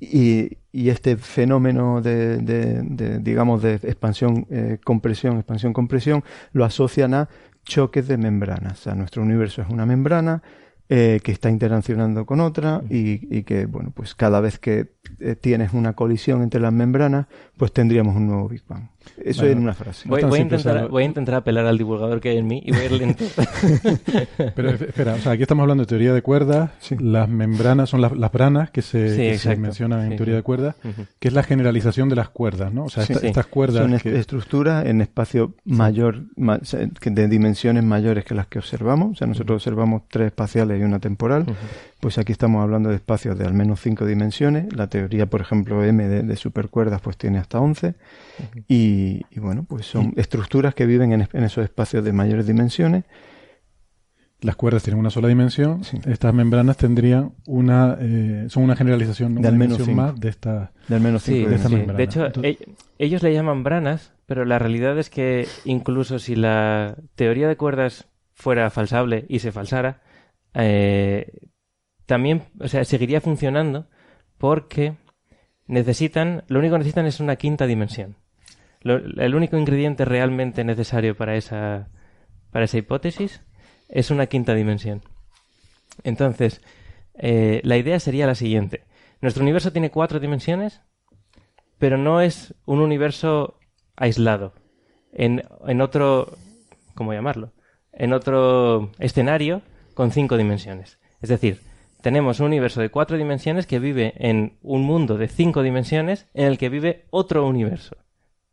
y, 0.00 0.56
y, 0.74 0.88
este 0.90 1.16
fenómeno 1.16 2.00
de, 2.00 2.38
de, 2.38 3.18
digamos, 3.20 3.62
de 3.62 3.74
expansión, 3.74 4.46
eh, 4.50 4.78
compresión, 4.84 5.36
expansión, 5.36 5.72
compresión, 5.72 6.24
lo 6.52 6.64
asocian 6.64 7.14
a 7.14 7.28
choques 7.64 8.08
de 8.08 8.16
membranas. 8.16 8.80
O 8.80 8.82
sea, 8.82 8.94
nuestro 8.94 9.22
universo 9.22 9.62
es 9.62 9.68
una 9.68 9.86
membrana 9.86 10.42
eh, 10.88 11.20
que 11.22 11.32
está 11.32 11.48
interaccionando 11.48 12.26
con 12.26 12.40
otra 12.40 12.82
y, 12.90 13.34
y, 13.34 13.44
que, 13.44 13.66
bueno, 13.66 13.92
pues 13.94 14.14
cada 14.14 14.40
vez 14.40 14.58
que 14.58 14.92
eh, 15.20 15.34
tienes 15.34 15.72
una 15.72 15.94
colisión 15.94 16.42
entre 16.42 16.60
las 16.60 16.72
membranas, 16.72 17.26
pues 17.56 17.72
tendríamos 17.72 18.16
un 18.16 18.26
nuevo 18.26 18.48
Big 18.48 18.62
Bang. 18.68 18.88
Eso 19.22 19.46
en 19.46 19.58
una 19.58 19.74
frase. 19.74 20.08
Voy, 20.08 20.22
a 20.22 20.38
intentar, 20.38 20.88
voy, 20.88 21.02
a 21.02 21.06
intentar, 21.06 21.36
apelar 21.36 21.66
al 21.66 21.78
divulgador 21.78 22.20
que 22.20 22.30
hay 22.30 22.38
en 22.38 22.46
mí 22.46 22.62
y 22.64 22.72
voy 22.72 22.80
a 22.80 22.84
ir 22.84 22.92
lento. 22.92 23.24
Pero 24.54 24.70
espera, 24.70 25.14
o 25.14 25.18
sea, 25.18 25.32
aquí 25.32 25.42
estamos 25.42 25.62
hablando 25.62 25.84
de 25.84 25.86
teoría 25.86 26.12
de 26.12 26.22
cuerdas. 26.22 26.70
Las 26.98 27.28
membranas 27.28 27.90
son 27.90 28.00
las, 28.00 28.16
las 28.16 28.32
branas 28.32 28.70
que 28.70 28.82
se, 28.82 29.38
mencionan 29.56 30.10
en 30.10 30.16
teoría 30.16 30.34
de 30.34 30.42
cuerdas, 30.42 30.76
que 31.18 31.28
es 31.28 31.34
la 31.34 31.42
generalización 31.42 32.08
de 32.08 32.16
las 32.16 32.28
cuerdas, 32.28 32.72
¿no? 32.72 32.84
O 32.84 32.88
sea, 32.88 33.04
estas 33.04 33.46
cuerdas. 33.46 33.82
Son 33.82 34.14
estructuras 34.14 34.86
en 34.86 35.00
espacio 35.00 35.54
mayor, 35.64 36.22
de 36.36 37.28
dimensiones 37.28 37.84
mayores 37.84 38.24
que 38.24 38.34
las 38.34 38.46
que 38.46 38.58
observamos. 38.58 39.12
O 39.12 39.14
sea, 39.14 39.26
nosotros 39.26 39.56
observamos 39.56 40.02
tres 40.08 40.26
espaciales 40.26 40.80
y 40.80 40.84
una 40.84 40.98
temporal. 40.98 41.46
Pues 42.04 42.18
aquí 42.18 42.32
estamos 42.32 42.62
hablando 42.62 42.90
de 42.90 42.96
espacios 42.96 43.38
de 43.38 43.46
al 43.46 43.54
menos 43.54 43.80
cinco 43.80 44.04
dimensiones. 44.04 44.76
La 44.76 44.88
teoría, 44.88 45.24
por 45.24 45.40
ejemplo, 45.40 45.82
M 45.82 46.06
de, 46.06 46.36
supercuerdas, 46.36 47.00
pues 47.00 47.16
tiene 47.16 47.38
hasta 47.38 47.58
11. 47.58 47.94
y, 48.68 49.22
bueno, 49.36 49.64
pues 49.66 49.86
son 49.86 50.12
estructuras 50.16 50.74
que 50.74 50.84
viven 50.84 51.12
en, 51.14 51.44
esos 51.44 51.64
espacios 51.64 52.04
de 52.04 52.12
mayores 52.12 52.46
dimensiones. 52.46 53.04
Las 54.42 54.54
cuerdas 54.54 54.82
tienen 54.82 55.00
una 55.00 55.08
sola 55.08 55.28
dimensión. 55.28 55.80
Estas 56.04 56.34
membranas 56.34 56.76
tendrían 56.76 57.32
una, 57.46 57.96
eh, 57.98 58.48
son 58.50 58.64
una 58.64 58.76
generalización, 58.76 59.36
de 59.36 59.48
al 59.48 59.56
menos 59.56 59.88
más 59.88 60.20
de 60.20 60.28
esta, 60.28 60.72
de 60.88 60.96
al 60.96 61.00
menos 61.00 61.22
cinco 61.22 61.48
de, 61.48 61.86
de 61.86 62.02
hecho, 62.02 62.26
e, 62.42 62.58
ellos 62.98 63.22
le 63.22 63.32
llaman 63.32 63.62
branas, 63.64 64.12
pero 64.26 64.44
la 64.44 64.58
realidad 64.58 64.98
es 64.98 65.08
que 65.08 65.48
incluso 65.64 66.18
si 66.18 66.36
la 66.36 66.96
teoría 67.14 67.48
de 67.48 67.56
cuerdas 67.56 68.08
fuera 68.34 68.68
falsable 68.68 69.24
y 69.30 69.38
se 69.38 69.52
falsara, 69.52 70.02
eh, 70.52 71.32
también, 72.06 72.44
o 72.60 72.68
sea, 72.68 72.84
seguiría 72.84 73.20
funcionando 73.20 73.88
porque 74.38 74.96
necesitan, 75.66 76.44
lo 76.48 76.58
único 76.58 76.74
que 76.74 76.78
necesitan 76.78 77.06
es 77.06 77.20
una 77.20 77.36
quinta 77.36 77.66
dimensión. 77.66 78.16
el 78.82 79.34
único 79.34 79.56
ingrediente 79.56 80.04
realmente 80.04 80.62
necesario 80.64 81.16
para 81.16 81.36
esa, 81.36 81.88
para 82.50 82.66
esa 82.66 82.78
hipótesis 82.78 83.42
es 83.88 84.10
una 84.10 84.26
quinta 84.26 84.54
dimensión. 84.54 85.02
Entonces, 86.02 86.60
eh, 87.14 87.60
la 87.64 87.76
idea 87.76 87.98
sería 88.00 88.26
la 88.26 88.34
siguiente. 88.34 88.84
Nuestro 89.20 89.42
universo 89.42 89.72
tiene 89.72 89.90
cuatro 89.90 90.20
dimensiones, 90.20 90.82
pero 91.78 91.96
no 91.96 92.20
es 92.20 92.54
un 92.66 92.80
universo 92.80 93.58
aislado. 93.96 94.52
En, 95.12 95.44
en 95.66 95.80
otro, 95.80 96.36
¿cómo 96.94 97.14
llamarlo? 97.14 97.52
En 97.92 98.12
otro 98.12 98.90
escenario 98.98 99.62
con 99.94 100.10
cinco 100.10 100.36
dimensiones. 100.36 100.98
Es 101.22 101.28
decir, 101.28 101.60
tenemos 102.04 102.38
un 102.38 102.48
universo 102.48 102.82
de 102.82 102.90
cuatro 102.90 103.16
dimensiones 103.16 103.66
que 103.66 103.78
vive 103.78 104.12
en 104.18 104.58
un 104.60 104.82
mundo 104.82 105.16
de 105.16 105.26
cinco 105.26 105.62
dimensiones 105.62 106.28
en 106.34 106.48
el 106.48 106.58
que 106.58 106.68
vive 106.68 107.06
otro 107.08 107.46
universo. 107.46 107.96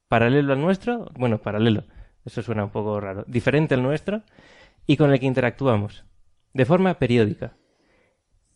Paralelo 0.07 0.53
al 0.53 0.61
nuestro, 0.61 1.11
bueno, 1.15 1.41
paralelo, 1.41 1.83
eso 2.23 2.41
suena 2.41 2.63
un 2.63 2.69
poco 2.69 2.97
raro, 3.01 3.25
diferente 3.27 3.73
al 3.73 3.83
nuestro, 3.83 4.23
y 4.87 4.95
con 4.95 5.11
el 5.11 5.19
que 5.19 5.25
interactuamos, 5.25 6.05
de 6.53 6.63
forma 6.63 6.93
periódica. 6.93 7.57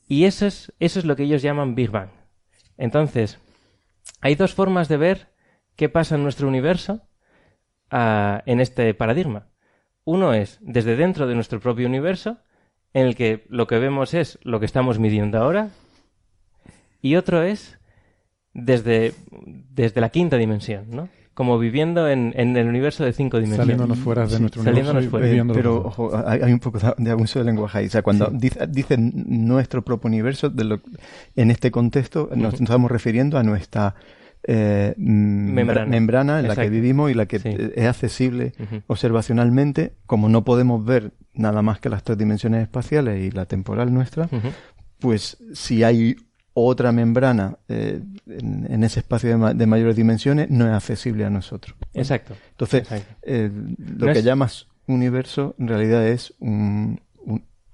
Y 0.08 0.24
eso 0.24 0.46
es, 0.46 0.72
eso 0.80 1.00
es 1.00 1.04
lo 1.04 1.18
que 1.18 1.24
ellos 1.24 1.42
llaman 1.42 1.76
Big 1.76 1.92
Bang. 1.92 2.12
Entonces, 2.78 3.38
hay 4.22 4.36
dos 4.36 4.54
formas 4.54 4.88
de 4.88 4.96
ver 4.96 5.28
qué 5.76 5.90
pasa 5.90 6.16
en 6.16 6.24
nuestro 6.24 6.48
universo 6.48 7.02
ah, 7.92 8.44
en 8.46 8.62
este 8.62 8.94
paradigma. 8.94 9.50
Uno 10.06 10.34
es 10.34 10.58
desde 10.62 10.96
dentro 10.96 11.28
de 11.28 11.36
nuestro 11.36 11.60
propio 11.60 11.86
universo 11.86 12.38
en 12.96 13.08
el 13.08 13.16
que 13.16 13.44
lo 13.50 13.68
que 13.68 13.78
vemos 13.78 14.14
es 14.14 14.40
lo 14.42 14.62
que 14.62 14.66
estamos 14.66 15.00
midiendo 15.00 15.38
ahora 15.38 15.70
y 17.02 17.18
otro 17.18 17.44
es 17.44 17.78
desde, 18.54 19.14
desde 19.70 20.00
la 20.00 20.10
quinta 20.10 20.38
dimensión, 20.38 20.86
¿no? 20.90 21.10
Como 21.34 21.60
viviendo 21.60 22.08
en, 22.08 22.34
en 22.38 22.56
el 22.56 22.68
universo 22.68 23.04
de 23.04 23.12
cinco 23.12 23.38
dimensiones. 23.38 23.76
Saliéndonos 23.76 24.00
fuera 24.00 24.26
de 24.26 24.40
nuestro 24.40 24.62
universo. 24.62 25.54
pero, 25.54 25.86
ojo, 25.86 26.10
hay, 26.26 26.54
un 26.54 26.60
poco 26.60 26.80
de 26.98 27.12
abuso 27.12 27.40
de 27.40 27.46
lenguaje 27.46 27.80
ahí. 27.80 27.88
O 27.88 27.90
sea, 27.90 28.02
cuando 28.02 28.32
dicen 28.32 29.12
nuestro 29.28 29.84
propio 29.84 30.08
universo, 30.08 30.50
de 30.50 30.64
lo, 30.64 30.80
en 31.36 31.52
este 31.52 31.72
contexto 31.72 32.30
nos, 32.34 32.54
estamos 32.54 32.90
refiriendo 32.90 33.38
a 33.38 33.44
nuestra 33.44 33.96
eh, 34.48 34.94
membrana. 34.98 36.40
en 36.40 36.48
la 36.48 36.56
que 36.56 36.70
vivimos 36.70 37.12
y 37.12 37.14
la 37.14 37.26
que 37.26 37.72
es 37.76 37.86
accesible 37.86 38.54
observacionalmente, 38.88 39.94
como 40.06 40.30
no 40.30 40.44
podemos 40.44 40.84
ver 40.86 41.14
nada 41.34 41.62
más 41.62 41.80
que 41.80 41.90
las 41.90 42.04
tres 42.04 42.18
dimensiones 42.18 42.64
espaciales 42.64 43.22
y 43.22 43.32
la 43.32 43.46
temporal 43.46 43.94
nuestra, 43.94 44.30
pues 45.00 45.38
si 45.54 45.84
hay 45.84 46.16
otra 46.54 46.92
membrana 46.94 47.58
eh, 47.68 48.02
en, 48.28 48.84
ese 48.84 49.02
espacio 49.02 49.38
de, 49.38 49.66
mayores 49.66 49.96
dimensiones, 49.96 50.50
no 50.50 50.66
es 50.66 50.74
accesible 50.74 51.26
a 51.26 51.30
nosotros. 51.30 51.76
Exacto. 51.94 52.34
Entonces, 52.52 52.88
eh, 53.24 53.52
lo 53.98 54.14
que 54.14 54.24
llamas 54.24 54.68
universo 54.88 55.56
en 55.60 55.68
realidad 55.68 56.08
es 56.08 56.34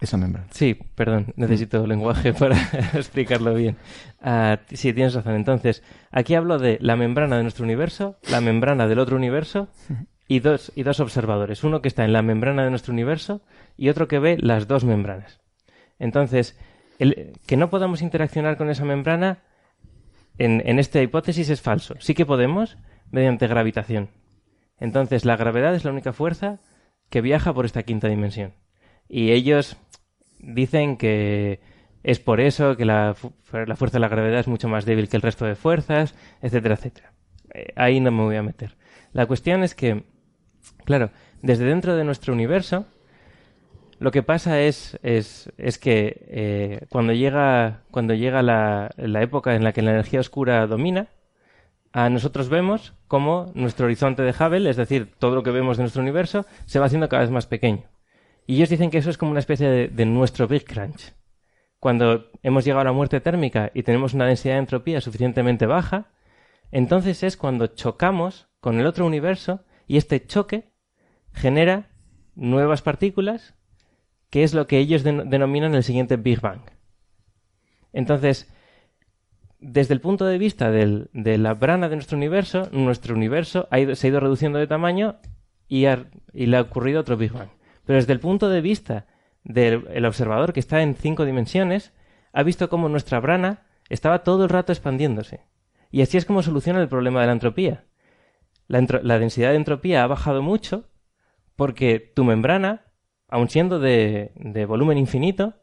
esa 0.02 0.18
membrana. 0.18 0.48
Sí, 0.52 0.78
perdón, 0.96 1.32
necesito 1.38 1.86
lenguaje 1.86 2.34
para 2.40 2.58
explicarlo 2.94 3.54
bien. 3.54 3.78
Uh, 4.22 4.58
sí, 4.74 4.94
tienes 4.94 5.14
razón. 5.14 5.36
Entonces, 5.36 5.84
aquí 6.10 6.34
hablo 6.34 6.58
de 6.58 6.80
la 6.82 6.96
membrana 6.96 7.38
de 7.38 7.44
nuestro 7.44 7.64
universo, 7.64 8.18
la 8.30 8.42
membrana 8.42 8.88
del 8.88 9.00
otro 9.00 9.16
universo 9.16 9.70
y 10.28 10.40
dos, 10.40 10.72
y 10.76 10.84
dos 10.84 11.00
observadores. 11.00 11.64
Uno 11.64 11.82
que 11.82 11.88
está 11.88 12.04
en 12.04 12.14
la 12.14 12.24
membrana 12.24 12.64
de 12.64 12.72
nuestro 12.72 12.92
universo 12.92 13.42
y 13.78 13.90
otro 13.90 14.08
que 14.08 14.20
ve 14.20 14.38
las 14.40 14.68
dos 14.68 14.84
membranas. 14.84 15.40
Entonces, 16.00 16.58
el, 16.98 17.34
que 17.46 17.58
no 17.58 17.70
podamos 17.70 18.02
interaccionar 18.02 18.58
con 18.58 18.72
esa 18.72 18.86
membrana 18.86 19.44
en, 20.40 20.64
en 20.66 20.80
esta 20.80 21.00
hipótesis 21.02 21.50
es 21.50 21.62
falso. 21.62 21.96
Sí 22.00 22.16
que 22.16 22.26
podemos 22.26 22.78
mediante 23.12 23.46
gravitación. 23.46 24.10
Entonces, 24.80 25.26
la 25.26 25.38
gravedad 25.38 25.76
es 25.76 25.86
la 25.86 25.92
única 25.92 26.12
fuerza 26.12 26.60
que 27.12 27.22
viaja 27.22 27.54
por 27.54 27.66
esta 27.66 27.84
quinta 27.84 28.08
dimensión. 28.08 28.54
Y 29.12 29.32
ellos 29.32 29.76
dicen 30.40 30.96
que 30.96 31.60
es 32.04 32.20
por 32.20 32.40
eso 32.40 32.78
que 32.78 32.86
la, 32.86 33.16
la, 33.52 33.76
fuerza 33.76 33.98
de 33.98 34.00
la 34.00 34.08
gravedad 34.08 34.40
es 34.40 34.48
mucho 34.48 34.70
más 34.70 34.86
débil 34.86 35.10
que 35.10 35.18
el 35.18 35.22
resto 35.22 35.46
de 35.46 35.56
fuerzas, 35.56 36.16
etcétera, 36.42 36.76
etcétera. 36.76 37.14
Eh, 37.54 37.74
ahí 37.76 38.00
no 38.00 38.10
me 38.12 38.24
voy 38.24 38.38
a 38.38 38.44
meter. 38.44 38.78
La 39.12 39.26
cuestión 39.26 39.64
es 39.64 39.76
que 39.76 40.04
Claro, 40.86 41.12
desde 41.42 41.66
dentro 41.66 41.96
de 41.96 42.04
nuestro 42.04 42.34
universo, 42.34 42.86
lo 44.00 44.12
que 44.12 44.24
pasa 44.24 44.62
es, 44.62 45.00
es, 45.04 45.52
que 45.80 46.26
eh, 46.28 46.86
cuando 46.90 47.14
llega, 47.14 47.84
cuando 47.92 48.14
llega 48.14 48.42
la, 48.42 48.90
la, 48.98 49.22
época 49.22 49.56
en 49.56 49.64
la 49.64 49.74
que 49.74 49.84
la 49.84 49.92
energía 49.92 50.20
oscura 50.20 50.66
domina, 50.66 51.08
a 51.94 52.10
nosotros 52.10 52.50
vemos 52.50 52.94
cómo 53.08 53.52
nuestro 53.54 53.86
horizonte 53.86 54.24
de 54.24 54.32
Hubble, 54.32 54.70
es 54.70 54.78
decir, 54.78 55.14
todo 55.20 55.36
lo 55.36 55.44
que 55.44 55.52
vemos 55.52 55.78
de 55.78 55.84
nuestro 55.84 56.02
universo, 56.02 56.46
se 56.66 56.80
va 56.80 56.86
haciendo 56.86 57.10
cada 57.10 57.22
vez 57.22 57.32
más 57.32 57.46
pequeño. 57.46 57.84
Y 58.46 58.56
ellos 58.56 58.70
dicen 58.70 58.90
que 58.90 58.98
eso 58.98 59.10
es 59.10 59.18
como 59.18 59.32
una 59.32 59.40
especie 59.40 59.90
de, 59.90 60.06
nuestro 60.06 60.48
Big 60.48 60.66
Crunch. 60.66 61.14
Cuando 61.80 62.30
hemos 62.44 62.66
llegado 62.66 62.82
a 62.82 62.86
la 62.86 62.92
muerte 62.92 63.22
térmica 63.22 63.72
y 63.74 63.84
tenemos 63.84 64.14
una 64.14 64.26
densidad 64.26 64.56
de 64.56 64.60
entropía 64.60 65.02
suficientemente 65.02 65.66
baja, 65.66 66.12
entonces 66.72 67.24
es 67.24 67.38
cuando 67.38 67.68
chocamos 67.68 68.48
con 68.60 68.80
el 68.80 68.86
otro 68.86 69.06
universo 69.06 69.64
y 69.88 69.98
este 69.98 70.26
choque 70.26 70.72
genera 71.34 71.90
nuevas 72.36 72.82
partículas, 72.82 73.56
que 74.30 74.44
es 74.44 74.54
lo 74.54 74.68
que 74.68 74.78
ellos 74.78 75.04
denominan 75.04 75.76
el 75.76 75.84
siguiente 75.84 76.18
Big 76.18 76.40
Bang. 76.40 76.62
Entonces, 77.94 78.54
desde 79.60 79.94
el 79.94 80.02
punto 80.02 80.26
de 80.26 80.38
vista 80.38 80.72
de 80.72 81.38
la 81.38 81.54
brana 81.54 81.90
de 81.90 81.96
nuestro 81.96 82.18
universo, 82.18 82.70
nuestro 82.72 83.16
universo 83.16 83.68
se 83.94 84.08
ha 84.08 84.10
ido 84.10 84.20
reduciendo 84.20 84.60
de 84.60 84.68
tamaño 84.68 85.20
y, 85.68 85.86
le 86.34 86.58
ha 86.58 86.62
ocurrido 86.62 87.02
otro 87.02 87.16
Big 87.16 87.32
Bang. 87.32 87.50
Pero 87.86 87.98
desde 87.98 88.14
el 88.14 88.20
punto 88.20 88.50
de 88.50 88.62
vista 88.62 89.08
del 89.44 90.06
observador 90.06 90.54
que 90.54 90.60
está 90.60 90.82
en 90.82 90.96
cinco 90.96 91.26
dimensiones, 91.26 91.94
ha 92.34 92.44
visto 92.44 92.70
cómo 92.70 92.90
nuestra 92.90 93.20
brana 93.20 93.66
estaba 93.90 94.24
todo 94.24 94.44
el 94.44 94.50
rato 94.50 94.72
expandiéndose. 94.72 95.42
Y 95.90 96.02
así 96.02 96.18
es 96.18 96.26
como 96.26 96.44
soluciona 96.44 96.82
el 96.82 96.88
problema 96.88 97.22
de 97.22 97.28
la 97.28 97.34
entropía 97.34 97.86
la, 98.72 99.20
densidad 99.20 99.50
de 99.50 99.58
entropía 99.58 100.04
ha 100.04 100.08
bajado 100.08 100.42
mucho 100.42 100.90
porque 101.56 102.00
tu 102.00 102.24
membrana, 102.24 102.86
aun 103.28 103.50
siendo 103.50 103.80
de, 103.80 104.32
volumen 104.68 104.98
infinito, 104.98 105.56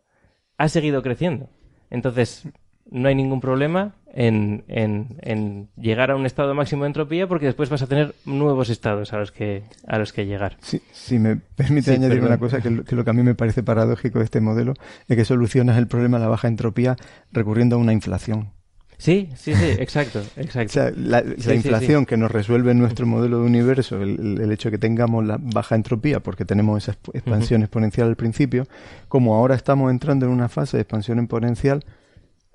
ha 0.58 0.68
seguido 0.68 1.02
creciendo. 1.02 1.48
Entonces, 1.90 2.48
no 2.90 3.09
hay 3.09 3.15
ningún 3.15 3.40
problema 3.40 3.94
en, 4.15 5.69
llegar 5.77 6.10
a 6.10 6.16
un 6.16 6.27
estado 6.27 6.55
máximo 6.55 6.85
de 6.85 6.89
entropía 6.89 7.27
porque 7.27 7.47
después 7.47 7.69
vas 7.69 7.82
a 7.82 7.86
tener 7.86 8.15
nuevos 8.24 8.70
estados 8.70 9.12
a 9.12 9.19
los 9.19 9.32
que, 9.32 9.62
a 9.86 9.98
los 9.98 10.12
que 10.12 10.27
llegar. 10.27 10.56
Sí, 10.60 10.81
si 10.93 11.19
me 11.19 11.36
permite 11.36 11.93
añadir 11.93 12.23
una 12.23 12.39
cosa 12.39 12.60
que, 12.60 12.70
lo 12.70 13.05
que 13.05 13.10
a 13.10 13.12
mí 13.12 13.23
me 13.23 13.35
parece 13.35 13.62
paradójico 13.62 14.19
de 14.19 14.24
este 14.24 14.40
modelo 14.40 14.74
es 15.06 15.16
que 15.16 15.24
solucionas 15.24 15.78
el 15.78 15.86
problema 15.86 16.19
de 16.19 16.24
la 16.24 16.31
baja 16.31 16.48
entropía 16.48 16.97
recurriendo 17.32 17.77
a 17.77 17.78
una 17.78 17.93
inflación. 17.93 18.51
Sí, 18.97 19.28
sí, 19.36 19.55
sí, 19.55 19.65
exacto, 19.78 20.20
exacto. 20.36 20.90
la, 20.97 21.23
inflación 21.55 22.05
que 22.05 22.16
nos 22.16 22.32
resuelve 22.32 22.74
nuestro 22.74 23.06
modelo 23.06 23.39
de 23.39 23.47
universo, 23.47 24.02
el, 24.02 24.51
hecho 24.51 24.70
de 24.70 24.73
que 24.73 24.78
tengamos 24.78 25.24
la 25.24 25.39
baja 25.40 25.77
entropía, 25.77 26.19
porque 26.19 26.44
tenemos 26.44 26.82
esa 26.82 26.98
expansión 27.15 27.62
exponencial 27.62 28.09
al 28.09 28.16
principio, 28.16 28.66
como 29.06 29.36
ahora 29.36 29.55
estamos 29.55 29.93
entrando 29.93 30.27
en 30.27 30.32
una 30.32 30.48
fase 30.48 30.78
de 30.78 30.81
expansión 30.81 31.20
exponencial, 31.20 31.85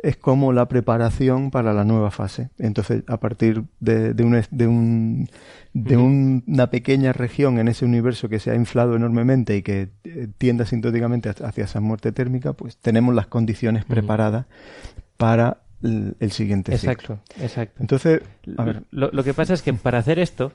es 0.03 0.17
como 0.17 0.51
la 0.51 0.67
preparación 0.67 1.49
para 1.49 1.73
la 1.73 1.85
nueva 1.85 2.11
fase. 2.11 2.49
Entonces, 2.59 3.03
a 3.07 3.21
partir 3.21 3.63
de, 3.79 4.13
de, 4.13 4.23
un, 4.23 4.43
de, 4.51 4.67
un, 4.67 5.29
de 5.73 5.97
una 5.97 6.69
pequeña 6.69 7.13
región 7.13 7.57
en 7.57 7.69
ese 7.69 7.85
universo 7.85 8.27
que 8.27 8.39
se 8.39 8.51
ha 8.51 8.55
inflado 8.55 8.97
enormemente 8.97 9.55
y 9.55 9.63
que 9.63 9.89
eh, 10.03 10.27
tiende 10.37 10.63
asintóticamente 10.63 11.29
hacia 11.29 11.63
esa 11.63 11.79
muerte 11.79 12.11
térmica, 12.11 12.51
pues 12.51 12.77
tenemos 12.77 13.15
las 13.15 13.27
condiciones 13.27 13.85
preparadas 13.85 14.45
para 15.15 15.61
el, 15.81 16.31
siguiente 16.31 16.73
exacto, 16.73 17.19
Exacto, 17.41 17.81
Entonces, 17.81 18.21
a 18.57 18.63
ver. 18.65 18.83
Lo, 18.91 19.09
lo 19.11 19.23
que 19.23 19.33
pasa 19.33 19.53
es 19.53 19.61
que 19.61 19.73
para 19.73 19.99
hacer 19.99 20.19
esto 20.19 20.51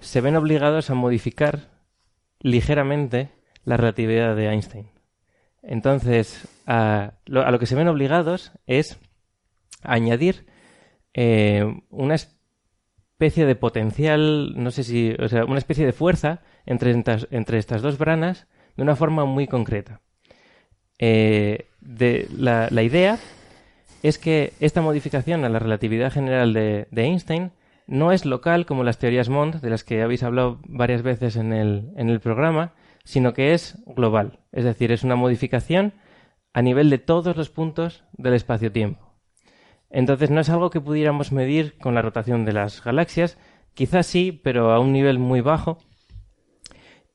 se 0.00 0.20
ven 0.20 0.36
obligados 0.36 0.90
a 0.90 0.94
modificar 0.94 1.68
ligeramente 2.40 3.30
la 3.64 3.78
relatividad 3.78 4.36
de 4.36 4.48
Einstein. 4.48 4.99
Entonces, 5.62 6.48
a 6.66 7.14
lo, 7.26 7.58
que 7.58 7.66
se 7.66 7.74
ven 7.74 7.88
obligados 7.88 8.52
es 8.66 8.98
añadir 9.82 10.46
eh, 11.14 11.64
una 11.90 12.14
especie 12.14 13.44
de 13.44 13.54
potencial, 13.56 14.54
no 14.56 14.70
sé 14.70 14.84
si, 14.84 15.14
o 15.18 15.28
sea, 15.28 15.44
una 15.44 15.58
especie 15.58 15.84
de 15.84 15.92
fuerza 15.92 16.40
entre, 16.64 16.90
entre 17.30 17.58
estas 17.58 17.82
dos 17.82 17.98
branas 17.98 18.46
de 18.76 18.82
una 18.82 18.96
forma 18.96 19.24
muy 19.26 19.46
concreta. 19.46 20.00
Eh, 20.98 21.66
la, 22.36 22.82
idea 22.82 23.18
es 24.02 24.18
que 24.18 24.52
esta 24.60 24.80
modificación 24.82 25.44
a 25.44 25.48
la 25.48 25.58
relatividad 25.58 26.12
general 26.12 26.52
de, 26.52 26.88
de, 26.90 27.02
Einstein 27.02 27.52
no 27.86 28.12
es 28.12 28.24
local 28.24 28.66
como 28.66 28.84
las 28.84 28.98
teorías 28.98 29.28
Mond, 29.28 29.60
de 29.60 29.70
las 29.70 29.84
que 29.84 30.02
habéis 30.02 30.22
hablado 30.22 30.60
varias 30.66 31.02
veces 31.02 31.36
en 31.36 31.52
el, 31.52 31.90
en 31.96 32.08
el 32.08 32.20
programa, 32.20 32.72
sino 33.04 33.32
que 33.32 33.54
es 33.54 33.78
global. 33.86 34.40
Es 34.52 34.64
decir, 34.64 34.92
es 34.92 35.02
una 35.02 35.16
modificación 35.16 35.94
a 36.52 36.62
nivel 36.62 36.90
de 36.90 36.98
todos 36.98 37.36
los 37.36 37.50
puntos 37.50 38.04
del 38.12 38.34
espacio-tiempo. 38.34 39.10
Entonces 39.90 40.30
no 40.30 40.40
es 40.40 40.48
algo 40.48 40.70
que 40.70 40.80
pudiéramos 40.80 41.32
medir 41.32 41.76
con 41.78 41.94
la 41.94 42.02
rotación 42.02 42.44
de 42.44 42.52
las 42.52 42.82
galaxias, 42.82 43.38
quizás 43.74 44.06
sí, 44.06 44.32
pero 44.32 44.72
a 44.72 44.78
un 44.78 44.92
nivel 44.92 45.18
muy 45.18 45.40
bajo. 45.40 45.78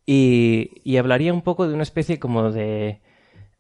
Y, 0.05 0.97
hablaría 0.97 1.33
un 1.33 1.41
poco 1.41 1.67
de 1.67 1.73
una 1.73 1.83
especie 1.83 2.19
como 2.19 2.51
de, 2.51 3.01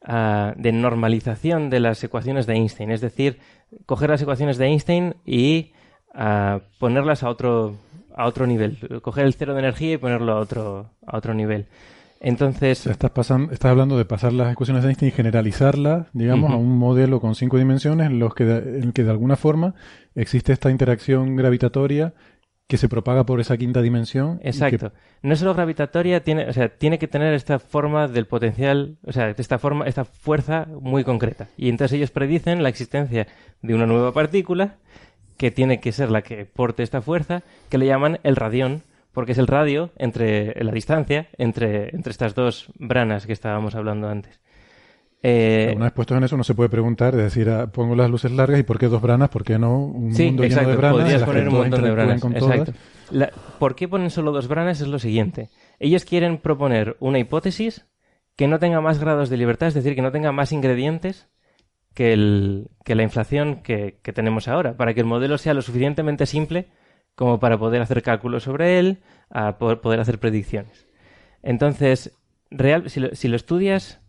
ah, 0.03 0.53
de 0.57 0.71
normalización 0.71 1.69
de 1.69 1.79
las 1.79 2.03
ecuaciones 2.03 2.45
de 2.45 2.53
Einstein, 2.53 2.91
es 2.91 3.01
decir, 3.01 3.39
coger 3.85 4.11
las 4.11 4.21
ecuaciones 4.21 4.57
de 4.57 4.67
Einstein 4.67 5.15
y 5.25 5.73
ah, 6.13 6.61
ponerlas 6.79 7.23
a 7.23 7.29
otro, 7.29 7.75
a 8.15 8.25
otro 8.27 8.45
nivel, 8.45 9.01
coger 9.01 9.25
el 9.25 9.33
cero 9.33 9.53
de 9.53 9.61
energía 9.61 9.93
y 9.93 9.97
ponerlo 9.97 10.33
a 10.33 10.39
otro, 10.39 10.91
a 11.07 11.17
otro 11.17 11.33
nivel. 11.33 11.67
Entonces. 12.25 12.87
estás, 12.87 13.11
pasando, 13.11 13.53
estás 13.53 13.69
hablando 13.69 13.97
de 13.97 14.05
pasar 14.05 14.33
las 14.33 14.51
ecuaciones 14.51 14.81
de 14.81 14.89
Einstein 14.89 15.09
y 15.09 15.11
generalizarlas, 15.11 16.07
digamos, 16.11 16.51
a 16.51 16.55
un 16.55 16.75
modelo 16.77 17.21
con 17.21 17.35
cinco 17.35 17.59
dimensiones 17.59 18.07
en, 18.07 18.17
los 18.17 18.33
que 18.33 18.43
en 18.43 18.83
el 18.83 18.93
que 18.93 19.03
de 19.03 19.11
alguna 19.11 19.35
forma 19.35 19.75
existe 20.15 20.51
esta 20.51 20.71
interacción 20.71 21.35
gravitatoria 21.35 22.15
que 22.67 22.77
se 22.77 22.89
propaga 22.89 23.27
por 23.27 23.39
esa 23.39 23.57
quinta 23.57 23.83
dimensión. 23.83 24.39
Exacto. 24.41 24.91
No 25.21 25.33
es 25.33 25.39
solo 25.39 25.53
gravitatoria, 25.53 26.23
tiene, 26.23 26.49
o 26.49 26.53
sea, 26.53 26.69
tiene 26.69 26.97
que 26.97 27.07
tener 27.07 27.35
esta 27.35 27.59
forma 27.59 28.07
del 28.07 28.25
potencial, 28.25 28.97
o 29.05 29.11
sea, 29.11 29.29
esta 29.29 29.59
forma, 29.59 29.85
esta 29.85 30.03
fuerza 30.03 30.67
muy 30.81 31.03
concreta. 31.03 31.47
Y 31.57 31.69
entonces 31.69 31.95
ellos 31.95 32.09
predicen 32.09 32.63
la 32.63 32.69
existencia 32.69 33.27
de 33.61 33.75
una 33.75 33.85
nueva 33.85 34.13
partícula 34.13 34.77
que 35.37 35.51
tiene 35.51 35.79
que 35.79 35.91
ser 35.91 36.09
la 36.09 36.23
que 36.23 36.45
porte 36.45 36.81
esta 36.81 37.03
fuerza, 37.03 37.43
que 37.69 37.77
le 37.77 37.85
llaman 37.85 38.19
el 38.23 38.35
radión 38.35 38.81
porque 39.15 39.31
es 39.31 39.37
el 39.39 39.47
radio 39.47 39.91
entre 39.97 40.53
la 40.63 40.71
distancia 40.71 41.29
entre, 41.37 41.89
entre 41.95 42.11
estas 42.11 42.35
dos 42.35 42.67
branas 42.77 43.25
que 43.25 43.33
estábamos 43.33 43.73
hablando 43.73 44.09
antes. 44.09 44.39
Eh, 45.23 45.73
una 45.75 45.85
vez 45.85 45.93
puestos 45.93 46.17
en 46.17 46.23
eso, 46.25 46.35
uno 46.35 46.43
se 46.43 46.53
puede 46.53 46.69
preguntar, 46.69 47.15
es 47.15 47.23
decir, 47.23 47.49
ah, 47.49 47.65
pongo 47.65 47.95
las 47.95 48.11
luces 48.11 48.31
largas 48.31 48.59
y 48.59 48.63
¿por 48.63 48.77
qué 48.77 48.87
dos 48.87 49.01
branas? 49.01 49.29
¿Por 49.29 49.43
qué 49.43 49.57
no 49.57 49.79
un 49.79 50.11
mundo 50.11 50.43
lleno 50.43 50.69
de 50.69 50.75
branas? 50.75 50.99
Podrías 50.99 51.23
poner 51.23 51.47
un 51.47 51.55
montón 51.55 51.83
de 51.83 51.91
branas. 51.91 52.23
Exacto. 52.23 52.73
¿Por 53.57 53.75
qué 53.75 53.87
ponen 53.87 54.11
solo 54.11 54.31
dos 54.31 54.47
branas? 54.47 54.81
Es 54.81 54.87
lo 54.87 54.99
siguiente. 54.99 55.49
Ellos 55.79 56.05
quieren 56.05 56.37
proponer 56.37 56.97
una 56.99 57.17
hipótesis 57.17 57.87
que 58.35 58.47
no 58.47 58.59
tenga 58.59 58.81
más 58.81 58.99
grados 58.99 59.29
de 59.29 59.37
libertad, 59.37 59.69
es 59.69 59.73
decir, 59.73 59.95
que 59.95 60.01
no 60.01 60.11
tenga 60.11 60.31
más 60.33 60.51
ingredientes 60.51 61.29
que, 61.93 62.11
el, 62.11 62.67
que 62.83 62.95
la 62.95 63.03
inflación 63.03 63.63
que, 63.63 63.97
que 64.03 64.13
tenemos 64.13 64.49
ahora, 64.49 64.75
para 64.75 64.93
que 64.93 64.99
el 64.99 65.07
modelo 65.07 65.37
sea 65.37 65.53
lo 65.53 65.61
suficientemente 65.61 66.25
simple 66.25 66.67
como 67.15 67.39
para 67.39 67.57
poder 67.57 67.81
hacer 67.81 68.03
cálculos 68.03 68.43
sobre 68.43 68.79
él, 68.79 68.99
a 69.29 69.57
poder, 69.57 69.99
hacer 69.99 70.19
predicciones. 70.19 70.87
Entonces, 71.41 72.17
real, 72.51 72.89
si, 72.89 72.99
lo, 72.99 73.35
estudias, 73.35 74.01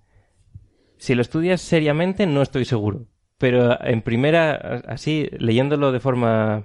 si 0.98 1.14
lo 1.14 1.22
estudias 1.22 1.60
seriamente, 1.60 2.26
no 2.26 2.42
estoy 2.42 2.64
seguro. 2.64 3.06
Pero 3.38 3.80
en 3.82 4.02
primera, 4.02 4.82
así, 4.86 5.28
leyéndolo 5.38 5.92
de 5.92 6.00
forma 6.00 6.64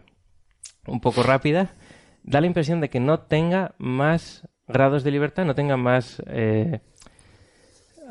un 0.87 0.99
poco 0.99 1.21
rápida, 1.21 1.75
da 2.23 2.41
la 2.41 2.47
impresión 2.47 2.81
de 2.81 2.89
que 2.89 2.99
no 2.99 3.19
tenga 3.19 3.75
más 3.77 4.47
grados 4.67 5.03
de 5.03 5.11
libertad, 5.11 5.45
no 5.45 5.53
tenga 5.53 5.77
más, 5.77 6.23
eh, 6.27 6.79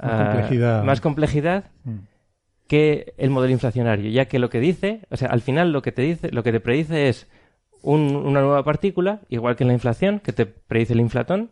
complejidad, 0.01 0.85
más 0.85 1.01
complejidad 1.01 1.71
mm. 1.85 1.99
que 2.69 3.15
el 3.17 3.31
modelo 3.31 3.53
inflacionario, 3.53 4.11
ya 4.11 4.27
que 4.27 4.39
lo 4.39 4.51
que 4.51 4.61
dice, 4.61 5.07
o 5.11 5.17
sea, 5.17 5.29
al 5.29 5.41
final 5.41 5.73
lo 5.73 5.83
que 5.83 5.93
te 5.93 6.03
dice, 6.03 6.31
lo 6.31 6.43
que 6.43 6.53
te 6.53 6.61
predice 6.61 7.09
es 7.09 7.29
una 7.83 8.41
nueva 8.41 8.65
partícula, 8.65 9.21
igual 9.29 9.57
que 9.57 9.65
en 9.65 9.69
la 9.69 9.75
inflación, 9.75 10.21
que 10.21 10.33
te 10.33 10.47
predice 10.47 10.93
el 10.93 11.01
inflatón, 11.01 11.51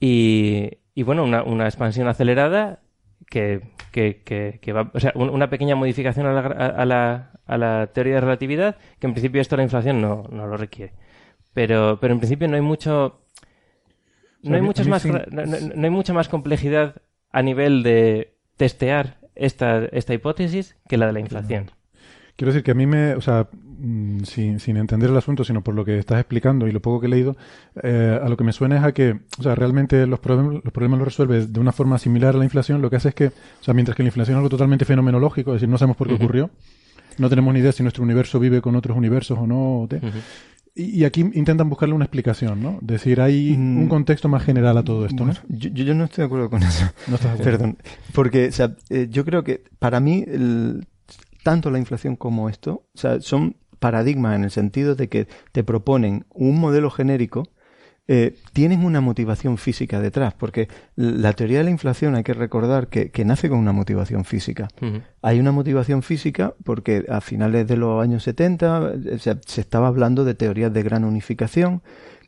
y, 0.00 0.78
y 0.94 1.02
bueno, 1.02 1.24
una, 1.24 1.42
una, 1.42 1.64
expansión 1.64 2.08
acelerada 2.08 2.80
que, 3.26 3.60
que, 3.90 4.22
que, 4.60 4.72
va, 4.72 4.90
o 4.92 5.00
sea, 5.00 5.12
una 5.14 5.48
pequeña 5.48 5.76
modificación 5.76 6.26
a 6.26 6.32
la, 6.32 6.40
a, 6.40 6.84
la, 6.84 7.30
a 7.46 7.58
la, 7.58 7.86
teoría 7.88 8.14
de 8.14 8.20
relatividad, 8.20 8.76
que 8.98 9.06
en 9.06 9.14
principio 9.14 9.40
esto 9.40 9.56
la 9.56 9.62
inflación 9.62 10.00
no, 10.00 10.24
no 10.30 10.46
lo 10.46 10.56
requiere. 10.56 10.92
Pero, 11.52 11.98
pero 12.00 12.12
en 12.12 12.20
principio 12.20 12.48
no 12.48 12.56
hay 12.56 12.60
mucho, 12.60 13.22
no 14.42 14.56
hay, 14.56 14.62
muchas 14.62 14.88
más, 14.88 15.06
no, 15.06 15.22
no, 15.30 15.84
hay 15.84 15.90
mucha 15.90 16.12
más 16.12 16.28
complejidad 16.28 16.96
a 17.30 17.42
nivel 17.42 17.82
de 17.82 18.36
testear 18.56 19.18
esta, 19.34 19.86
esta 19.86 20.14
hipótesis 20.14 20.76
que 20.88 20.98
la 20.98 21.06
de 21.06 21.12
la 21.12 21.20
inflación. 21.20 21.70
Quiero 22.36 22.52
decir 22.52 22.64
que 22.64 22.72
a 22.72 22.74
mí 22.74 22.86
me, 22.86 23.14
o 23.14 23.20
sea, 23.20 23.48
sin, 24.24 24.60
sin 24.60 24.76
entender 24.76 25.10
el 25.10 25.16
asunto, 25.16 25.44
sino 25.44 25.62
por 25.62 25.74
lo 25.74 25.84
que 25.84 25.98
estás 25.98 26.20
explicando 26.20 26.66
y 26.66 26.72
lo 26.72 26.80
poco 26.80 27.00
que 27.00 27.06
he 27.06 27.10
leído, 27.10 27.36
eh, 27.82 28.18
a 28.22 28.28
lo 28.28 28.36
que 28.36 28.44
me 28.44 28.52
suena 28.52 28.76
es 28.76 28.84
a 28.84 28.92
que, 28.92 29.20
o 29.38 29.42
sea, 29.42 29.54
realmente 29.54 30.06
los, 30.06 30.20
problemas 30.20 30.62
los 30.64 30.72
problemas 30.72 30.98
los 30.98 31.08
resuelve 31.08 31.46
de 31.46 31.60
una 31.60 31.72
forma 31.72 31.98
similar 31.98 32.34
a 32.34 32.38
la 32.38 32.44
inflación, 32.44 32.82
lo 32.82 32.90
que 32.90 32.96
hace 32.96 33.10
es 33.10 33.14
que, 33.14 33.26
o 33.26 33.62
sea, 33.62 33.74
mientras 33.74 33.96
que 33.96 34.02
la 34.02 34.08
inflación 34.08 34.34
es 34.34 34.38
algo 34.38 34.48
totalmente 34.48 34.84
fenomenológico, 34.84 35.52
es 35.52 35.56
decir, 35.56 35.68
no 35.68 35.78
sabemos 35.78 35.96
por 35.96 36.08
qué 36.08 36.14
ocurrió, 36.14 36.50
no 37.18 37.28
tenemos 37.28 37.54
ni 37.54 37.60
idea 37.60 37.72
si 37.72 37.82
nuestro 37.82 38.02
universo 38.02 38.40
vive 38.40 38.60
con 38.60 38.76
otros 38.76 38.96
universos 38.96 39.38
o 39.38 39.46
no, 39.46 39.88
y, 40.76 41.04
aquí 41.04 41.20
intentan 41.34 41.68
buscarle 41.68 41.94
una 41.94 42.04
explicación, 42.04 42.60
¿no? 42.60 42.78
Decir, 42.80 43.20
hay 43.20 43.56
mm. 43.56 43.82
un 43.82 43.88
contexto 43.88 44.28
más 44.28 44.42
general 44.42 44.76
a 44.76 44.82
todo 44.82 45.06
esto, 45.06 45.24
¿no? 45.24 45.32
Yo, 45.48 45.70
yo, 45.70 45.94
no 45.94 46.04
estoy 46.04 46.22
de 46.22 46.26
acuerdo 46.26 46.50
con 46.50 46.64
eso. 46.64 46.84
No 47.06 47.14
estás 47.14 47.38
de 47.38 47.42
acuerdo. 47.42 47.58
Perdón. 47.58 47.78
Porque, 48.12 48.48
o 48.48 48.52
sea, 48.52 48.74
eh, 48.90 49.06
yo 49.08 49.24
creo 49.24 49.44
que 49.44 49.62
para 49.78 50.00
mí 50.00 50.24
el, 50.26 50.84
tanto 51.44 51.70
la 51.70 51.78
inflación 51.78 52.16
como 52.16 52.48
esto, 52.48 52.86
o 52.92 52.98
sea, 52.98 53.20
son 53.20 53.56
paradigmas 53.84 54.34
en 54.34 54.44
el 54.44 54.50
sentido 54.50 54.94
de 54.94 55.10
que 55.10 55.28
te 55.52 55.62
proponen 55.62 56.24
un 56.30 56.58
modelo 56.58 56.90
genérico, 56.90 57.42
eh, 58.08 58.34
tienen 58.54 58.82
una 58.82 59.02
motivación 59.02 59.58
física 59.58 60.00
detrás, 60.00 60.32
porque 60.32 60.68
la 60.96 61.34
teoría 61.34 61.58
de 61.58 61.64
la 61.64 61.70
inflación 61.70 62.14
hay 62.14 62.22
que 62.22 62.32
recordar 62.32 62.88
que, 62.88 63.24
nace 63.26 63.50
con 63.50 63.58
una 63.58 63.72
motivación 63.72 64.24
física. 64.24 64.68
Hay 65.20 65.38
una 65.38 65.52
motivación 65.52 66.02
física 66.02 66.54
porque 66.64 67.04
a 67.10 67.20
finales 67.20 67.66
de 67.66 67.76
los 67.76 68.02
años 68.02 68.22
70 68.22 68.92
eh, 69.04 69.18
se, 69.18 69.60
estaba 69.60 69.88
hablando 69.88 70.24
de 70.24 70.34
teorías 70.34 70.72
de 70.72 70.82
gran 70.82 71.04
unificación, 71.04 71.82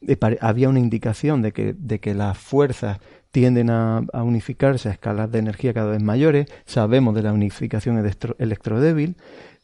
eh, 0.06 0.18
había 0.42 0.68
una 0.68 0.80
indicación 0.80 1.40
de 1.40 1.52
que, 1.52 1.72
de 1.72 2.00
que 2.00 2.12
las 2.12 2.36
fuerzas 2.36 2.98
tienden 3.30 3.70
a, 3.70 4.04
unificarse 4.12 4.90
a 4.90 4.92
escalas 4.92 5.32
de 5.32 5.38
energía 5.38 5.72
cada 5.72 5.92
vez 5.92 6.02
mayores, 6.02 6.48
sabemos 6.66 7.14
de 7.14 7.22
la 7.22 7.32
unificación 7.32 7.96
electrodébil 8.38 9.16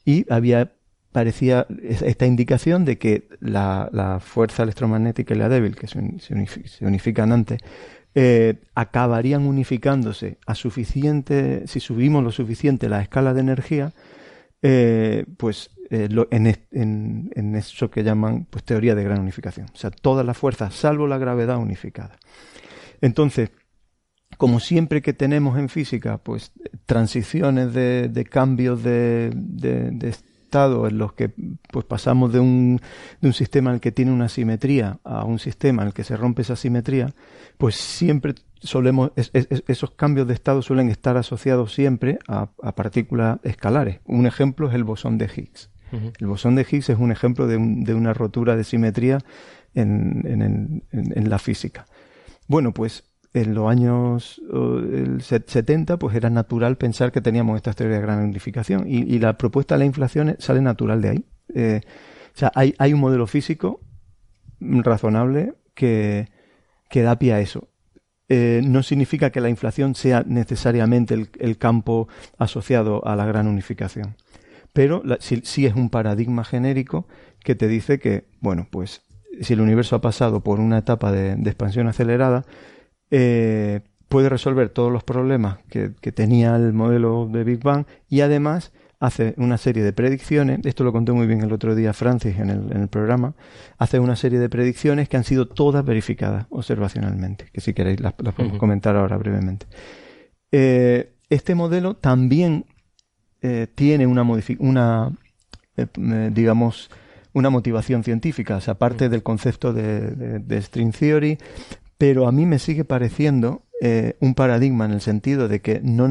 y 0.06 0.24
había 0.32 0.72
parecía 1.12 1.66
esta 1.82 2.26
indicación 2.26 2.84
de 2.84 2.98
que 2.98 3.28
la, 3.40 4.18
fuerza 4.20 4.62
electromagnética 4.62 5.34
y 5.34 5.38
la 5.38 5.48
débil, 5.48 5.76
que 5.76 5.86
se, 5.86 6.84
unifican 6.84 7.32
antes, 7.32 7.60
eh, 8.14 8.56
acabarían 8.74 9.46
unificándose 9.46 10.38
a 10.46 10.54
suficiente, 10.54 11.66
si 11.66 11.80
subimos 11.80 12.24
lo 12.24 12.32
suficiente 12.32 12.88
la 12.88 13.02
escala 13.02 13.34
de 13.34 13.40
energía, 13.40 13.92
eh, 14.62 15.24
pues 15.36 15.70
eh, 15.90 16.08
en, 16.30 17.56
eso 17.56 17.90
que 17.90 18.02
llaman 18.02 18.46
pues, 18.48 18.64
teoría 18.64 18.94
de 18.94 19.04
gran 19.04 19.20
unificación. 19.20 19.66
O 19.74 19.76
sea, 19.76 19.90
todas 19.90 20.24
las 20.24 20.38
fuerzas, 20.38 20.74
salvo 20.74 21.06
la 21.06 21.18
gravedad 21.18 21.58
unificada. 21.58 22.18
Entonces, 23.02 23.50
como 24.38 24.60
siempre 24.60 25.02
que 25.02 25.12
tenemos 25.12 25.58
en 25.58 25.68
física, 25.68 26.18
pues 26.18 26.52
transiciones 26.86 27.74
de, 27.74 28.08
de 28.08 28.24
cambios 28.24 28.82
de, 28.82 29.30
de, 29.34 29.90
de, 29.90 30.14
en 30.52 30.98
los 30.98 31.12
que 31.14 31.30
pues 31.70 31.84
pasamos 31.86 32.32
de 32.32 32.40
un, 32.40 32.80
de 33.20 33.28
un 33.28 33.32
sistema 33.32 33.70
en 33.70 33.74
el 33.74 33.80
que 33.80 33.92
tiene 33.92 34.12
una 34.12 34.28
simetría 34.28 34.98
a 35.04 35.24
un 35.24 35.38
sistema 35.38 35.82
en 35.82 35.88
el 35.88 35.94
que 35.94 36.04
se 36.04 36.16
rompe 36.16 36.42
esa 36.42 36.56
simetría, 36.56 37.14
pues 37.58 37.76
siempre 37.76 38.34
solemos, 38.60 39.12
esos 39.16 39.90
cambios 39.92 40.28
de 40.28 40.34
estado 40.34 40.62
suelen 40.62 40.88
estar 40.90 41.16
asociados 41.16 41.74
siempre 41.74 42.18
a, 42.28 42.46
partículas 42.74 43.38
escalares. 43.42 44.00
Un 44.04 44.26
ejemplo 44.26 44.68
es 44.68 44.74
el 44.74 44.84
bosón 44.84 45.18
de 45.18 45.26
Higgs. 45.26 45.70
El 46.18 46.26
bosón 46.26 46.54
de 46.54 46.62
Higgs 46.62 46.88
es 46.88 46.98
un 46.98 47.12
ejemplo 47.12 47.46
de, 47.46 47.58
de 47.58 47.94
una 47.94 48.14
rotura 48.14 48.56
de 48.56 48.64
simetría 48.64 49.18
en, 49.74 50.22
en, 50.26 50.84
en, 50.90 51.30
la 51.30 51.38
física. 51.38 51.86
Bueno, 52.46 52.72
pues 52.72 53.04
en 53.34 53.54
los 53.54 53.70
años 53.70 54.42
70 55.20 55.98
pues 55.98 56.14
era 56.14 56.28
natural 56.30 56.76
pensar 56.76 57.12
que 57.12 57.20
teníamos 57.20 57.56
estas 57.56 57.76
teorías 57.76 58.00
de 58.00 58.06
gran 58.06 58.22
unificación 58.22 58.84
y, 58.86 59.18
la 59.18 59.38
propuesta 59.38 59.74
de 59.74 59.80
la 59.80 59.84
inflación 59.86 60.36
sale 60.38 60.60
natural 60.60 61.00
de 61.00 61.08
ahí. 61.08 61.24
Eh, 61.54 61.80
o 62.34 62.38
sea, 62.38 62.52
hay, 62.54 62.92
un 62.92 63.00
modelo 63.00 63.26
físico 63.26 63.80
razonable 64.60 65.54
que, 65.74 66.28
que 66.88 67.02
da 67.02 67.18
pie 67.18 67.32
a 67.34 67.40
eso. 67.40 67.68
Eh, 68.28 68.62
no 68.64 68.82
significa 68.82 69.30
que 69.30 69.40
la 69.40 69.50
inflación 69.50 69.94
sea 69.94 70.24
necesariamente 70.26 71.28
el, 71.38 71.58
campo 71.58 72.08
asociado 72.38 73.06
a 73.06 73.16
la 73.16 73.26
gran 73.26 73.46
unificación. 73.46 74.16
Pero 74.72 75.02
sí, 75.20 75.66
es 75.66 75.74
un 75.74 75.90
paradigma 75.90 76.44
genérico 76.44 77.06
que 77.44 77.54
te 77.54 77.68
dice 77.68 77.98
que, 77.98 78.24
bueno, 78.40 78.68
pues 78.70 79.02
si 79.42 79.52
el 79.52 79.60
universo 79.60 79.96
ha 79.96 80.00
pasado 80.00 80.42
por 80.42 80.60
una 80.60 80.78
etapa 80.78 81.12
de 81.12 81.32
expansión 81.32 81.88
acelerada, 81.88 82.46
eh, 83.14 83.82
puede 84.08 84.30
resolver 84.30 84.70
todos 84.70 84.90
los 84.90 85.04
problemas 85.04 85.58
que, 85.68 85.90
tenía 86.12 86.56
el 86.56 86.72
modelo 86.72 87.28
de 87.30 87.44
Big 87.44 87.62
Bang 87.62 87.84
y 88.08 88.22
además 88.22 88.72
hace 89.00 89.34
una 89.36 89.58
serie 89.58 89.82
de 89.82 89.92
predicciones, 89.92 90.60
esto 90.64 90.82
lo 90.82 90.92
conté 90.92 91.12
muy 91.12 91.26
bien 91.26 91.42
el 91.42 91.52
otro 91.52 91.74
día 91.74 91.92
Francis 91.92 92.38
en 92.38 92.48
el, 92.48 92.88
programa, 92.88 93.34
hace 93.76 94.00
una 94.00 94.16
serie 94.16 94.38
de 94.38 94.48
predicciones 94.48 95.10
que 95.10 95.18
han 95.18 95.24
sido 95.24 95.46
todas 95.46 95.84
verificadas 95.84 96.46
observacionalmente, 96.48 97.50
que 97.52 97.60
si 97.60 97.74
queréis 97.74 98.00
las, 98.00 98.14
podemos 98.14 98.58
comentar 98.58 98.96
ahora 98.96 99.18
brevemente. 99.18 99.66
Eh, 100.50 101.12
este 101.28 101.54
modelo 101.54 101.96
también 101.96 102.64
eh, 103.42 103.66
tiene 103.74 104.06
una, 104.06 104.22
una 104.58 105.12
digamos, 106.30 106.90
una 107.34 107.50
motivación 107.50 108.04
científica, 108.04 108.56
o 108.56 108.60
sea, 108.60 108.72
aparte 108.72 109.08
del 109.08 109.22
concepto 109.22 109.72
de, 109.72 110.38
de, 110.38 110.62
string 110.62 110.92
theory, 110.92 111.38
pero 112.02 112.26
a 112.26 112.32
mí 112.32 112.46
me 112.46 112.58
sigue 112.58 112.84
pareciendo 112.84 113.62
eh, 113.80 114.16
un 114.18 114.34
paradigma 114.34 114.86
en 114.86 114.90
el 114.90 115.00
sentido 115.00 115.46
de 115.46 115.60
que 115.60 115.80
no 115.84 116.10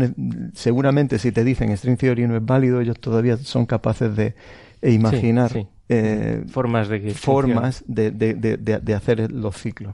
seguramente 0.53 1.19
si 1.19 1.33
te 1.33 1.43
dicen 1.43 1.75
string 1.75 1.97
theory 1.97 2.25
no 2.27 2.37
es 2.37 2.45
válido, 2.45 2.79
ellos 2.79 2.97
todavía 2.97 3.35
son 3.35 3.65
capaces 3.65 4.15
de 4.15 4.33
imaginar 4.81 5.51
eh, 5.89 6.45
formas 6.47 6.87
de 6.87 7.13
formas 7.13 7.83
de, 7.87 8.09
de, 8.11 8.35
de, 8.35 8.93
hacer 8.93 9.29
los 9.33 9.57
ciclos. 9.57 9.93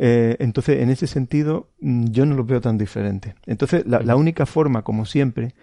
Eh, 0.00 0.34
entonces, 0.40 0.82
en 0.82 0.90
ese 0.90 1.06
sentido, 1.06 1.68
mm, 1.80 2.06
yo 2.06 2.26
no 2.26 2.34
lo 2.34 2.42
veo 2.42 2.60
tan 2.60 2.76
diferente. 2.76 3.36
Entonces, 3.46 3.84
la, 3.86 4.16
única 4.16 4.44
forma, 4.44 4.82
como 4.82 5.06
siempre, 5.06 5.54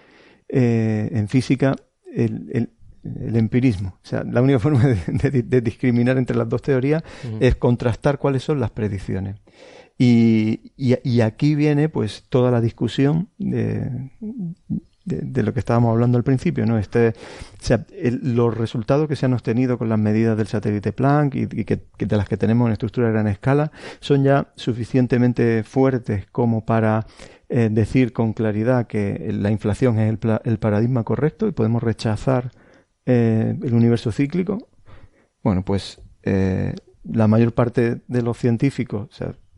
en 0.48 1.28
física, 1.28 1.76
el, 2.16 2.50
el 2.54 2.70
empirismo. 3.04 3.98
O 4.04 4.08
sea, 4.08 4.24
la 4.24 4.42
única 4.42 4.60
forma 4.66 4.84
de, 4.84 5.62
discriminar 5.62 6.18
entre 6.18 6.36
las 6.36 6.50
dos 6.50 6.62
teorías 6.62 7.04
es 7.40 7.56
contrastar 7.56 8.20
cuáles 8.20 8.44
son 8.44 8.60
las 8.60 8.72
predicciones. 8.72 9.38
Y, 9.98 10.72
y, 10.78 11.22
aquí 11.22 11.56
viene 11.56 11.90
pues 11.90 12.24
toda 12.30 12.52
la 12.52 12.62
discusión 12.62 13.28
de, 13.38 14.10
de, 15.18 15.44
lo 15.44 15.54
que 15.54 15.60
estábamos 15.60 15.92
hablando 15.92 16.18
al 16.18 16.24
principio, 16.24 16.66
¿no? 16.66 16.78
Este, 16.78 17.10
o 17.10 17.14
sea, 17.60 17.86
los 18.22 18.56
resultados 18.56 19.08
que 19.08 19.16
se 19.16 19.26
han 19.26 19.34
obtenido 19.34 19.78
con 19.78 19.90
las 19.90 20.00
medidas 20.00 20.38
del 20.38 20.48
satélite 20.48 20.94
Planck 20.94 21.36
y, 21.36 21.66
que, 21.66 21.82
de 21.98 22.18
las 22.18 22.30
que 22.30 22.38
tenemos 22.38 22.68
en 22.68 22.74
estructura 22.74 23.08
de 23.08 23.14
gran 23.14 23.28
escala 23.28 23.72
son 24.00 24.24
ya 24.24 24.48
suficientemente 24.56 25.64
fuertes 25.64 26.26
como 26.32 26.66
para 26.66 27.06
eh, 27.50 27.70
decir 27.72 28.14
con 28.14 28.34
claridad 28.34 28.88
que 28.88 29.32
la 29.34 29.52
inflación 29.52 30.00
es 30.00 30.18
el, 30.22 30.40
el 30.44 30.60
paradigma 30.60 31.04
correcto 31.04 31.48
y 31.48 31.52
podemos 31.52 31.84
rechazar 31.84 32.52
eh, 33.12 33.58
el 33.60 33.74
universo 33.74 34.12
cíclico, 34.12 34.70
bueno, 35.42 35.66
pues 35.66 36.00
eh, 36.22 36.76
la 37.04 37.28
mayor 37.28 37.54
parte 37.54 38.02
de 38.08 38.22
los 38.22 38.38
científicos 38.38 39.10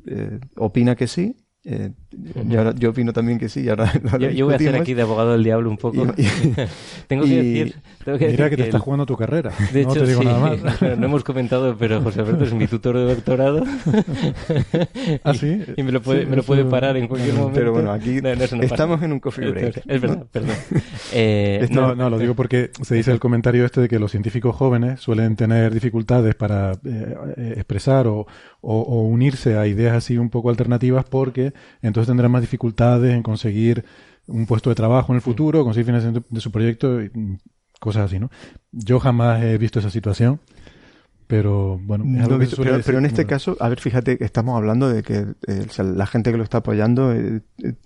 eh, 0.05 0.39
opina 0.55 0.95
que 0.95 1.07
sí 1.07 1.35
eh, 2.11 2.73
yo 2.77 2.89
opino 2.89 3.13
también 3.13 3.39
que 3.39 3.47
sí. 3.47 3.69
ahora 3.69 3.91
yo, 4.19 4.45
voy 4.45 4.53
a 4.53 4.57
hacer 4.57 4.75
aquí 4.75 4.93
de 4.93 5.03
abogado 5.03 5.31
del 5.31 5.43
diablo 5.43 5.69
un 5.69 5.77
poco. 5.77 6.05
tengo 7.07 7.23
que 7.23 7.43
decir. 7.43 7.75
mira 8.05 8.49
que, 8.49 8.57
te 8.57 8.63
estás 8.63 8.81
jugando 8.81 9.05
tu 9.05 9.15
carrera. 9.15 9.51
De 9.73 9.81
hecho, 9.81 9.95
no 9.95 10.01
te 10.01 10.07
digo 10.07 10.23
nada 10.23 10.39
más. 10.39 10.81
no 10.81 11.05
hemos 11.05 11.23
comentado, 11.23 11.75
pero 11.77 12.01
José 12.01 12.21
Alberto 12.21 12.43
es 12.43 12.53
mi 12.53 12.67
tutor 12.67 12.97
de 12.97 13.15
doctorado. 13.15 13.63
¿Ah, 15.23 15.33
sí? 15.33 15.61
Y, 15.77 15.83
me 15.83 15.91
lo 15.91 16.01
puede, 16.01 16.25
me 16.25 16.35
lo 16.35 16.43
puede 16.43 16.65
parar 16.65 16.97
en 16.97 17.07
cualquier 17.07 17.33
momento. 17.33 17.57
Pero 17.57 17.71
bueno, 17.71 17.91
aquí 17.91 18.19
estamos 18.61 19.01
en 19.03 19.13
un 19.13 19.19
coffee 19.19 19.49
break. 19.49 19.83
Es 19.87 20.01
verdad, 20.01 20.25
perdón. 20.31 20.55
Eh, 21.13 21.67
no, 21.71 21.95
no, 21.95 22.09
lo 22.09 22.17
digo 22.17 22.35
porque 22.35 22.71
se 22.81 22.95
dice 22.95 23.11
el 23.11 23.19
comentario 23.19 23.65
este 23.65 23.81
de 23.81 23.89
que 23.89 23.99
los 23.99 24.11
científicos 24.11 24.55
jóvenes 24.55 24.99
suelen 24.99 25.35
tener 25.35 25.73
dificultades 25.73 26.35
para 26.35 26.73
eh, 26.85 27.53
expresar 27.55 28.07
o, 28.07 28.27
o 28.61 29.01
unirse 29.03 29.57
a 29.57 29.67
ideas 29.67 29.95
así 29.95 30.17
un 30.17 30.29
poco 30.29 30.49
alternativas 30.49 31.05
porque 31.05 31.53
entonces 31.81 32.00
tendrá 32.07 32.29
más 32.29 32.41
dificultades 32.41 33.13
en 33.13 33.23
conseguir 33.23 33.85
un 34.27 34.45
puesto 34.45 34.69
de 34.69 34.75
trabajo 34.75 35.11
en 35.11 35.17
el 35.17 35.21
futuro, 35.21 35.63
conseguir 35.63 35.85
financiación 35.85 36.25
de 36.29 36.41
su 36.41 36.51
proyecto, 36.51 37.01
y 37.01 37.11
cosas 37.79 38.05
así, 38.05 38.19
¿no? 38.19 38.29
Yo 38.71 38.99
jamás 38.99 39.43
he 39.43 39.57
visto 39.57 39.79
esa 39.79 39.89
situación. 39.89 40.39
Pero 41.31 41.79
bueno, 41.81 42.03
pero, 42.85 42.97
en 42.97 43.05
este 43.05 43.25
caso, 43.25 43.55
a 43.61 43.69
ver, 43.69 43.79
fíjate, 43.79 44.21
estamos 44.21 44.57
hablando 44.57 44.89
de 44.89 45.01
que 45.01 45.27
eh, 45.47 45.65
la 45.81 46.05
gente 46.05 46.29
que 46.29 46.37
lo 46.37 46.43
está 46.43 46.57
apoyando, 46.57 47.13
eh, 47.13 47.39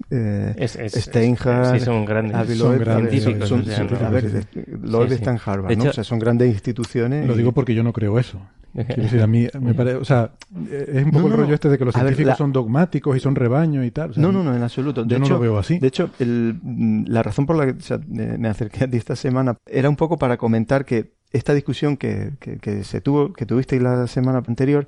eh, 0.09 0.55
es, 0.57 0.71
Steinhardt, 0.71 1.77
sí, 1.77 1.85
son 1.85 2.05
grandes, 2.05 2.57
son 2.57 2.79
grandes 2.79 3.23
son, 3.47 3.63
a 4.03 4.09
ver, 4.09 4.47
Loeb 4.81 5.11
está 5.11 5.29
en 5.29 5.39
Harvard, 5.45 5.77
¿no? 5.77 5.83
o 5.91 5.93
sea, 5.93 6.03
son 6.03 6.17
grandes 6.17 6.51
instituciones. 6.51 7.27
Lo 7.27 7.35
digo 7.35 7.51
porque 7.51 7.75
yo 7.75 7.83
no 7.83 7.93
creo 7.93 8.17
eso. 8.17 8.41
Decir, 8.75 9.21
a 9.21 9.27
mí 9.27 9.47
me 9.61 9.73
parece, 9.73 9.95
o 9.95 10.03
sea, 10.03 10.31
es 10.69 11.05
un 11.05 11.11
poco 11.11 11.27
el 11.27 11.33
rollo 11.33 11.53
este 11.53 11.69
de 11.69 11.77
que 11.77 11.85
los 11.85 11.95
científicos 11.95 12.37
son 12.37 12.51
dogmáticos 12.51 13.15
y 13.15 13.21
son 13.21 13.33
rebaños 13.33 13.85
y 13.85 13.91
tal. 13.91 14.11
no, 14.17 14.33
no, 14.33 14.43
no, 14.43 14.53
en 14.53 14.61
absoluto. 14.61 15.05
De 15.05 15.15
yo 15.15 15.19
no 15.19 15.29
lo 15.29 15.39
veo 15.39 15.57
así. 15.57 15.79
De 15.79 15.87
hecho, 15.87 16.09
el, 16.19 16.59
la 17.07 17.23
razón 17.23 17.45
por 17.45 17.55
la 17.55 17.67
que 17.67 17.99
me 18.07 18.49
acerqué 18.49 18.83
a 18.83 18.89
ti 18.89 18.97
esta 18.97 19.15
semana 19.15 19.57
era 19.65 19.89
un 19.89 19.95
poco 19.95 20.17
para 20.17 20.35
comentar 20.35 20.83
que 20.83 21.13
esta 21.31 21.53
discusión 21.53 21.95
que, 21.95 22.33
que, 22.39 22.83
se 22.83 22.99
tuvo, 22.99 23.31
que 23.31 23.45
tuvisteis 23.45 23.81
la 23.81 24.07
semana 24.07 24.43
anterior, 24.45 24.87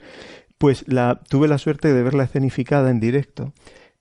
pues 0.58 0.84
la 0.88 1.22
tuve 1.30 1.48
la 1.48 1.58
suerte 1.58 1.94
de 1.94 2.04
verla 2.04 2.26
escenificada 2.26 2.90
en 2.90 3.00
directo, 3.00 3.54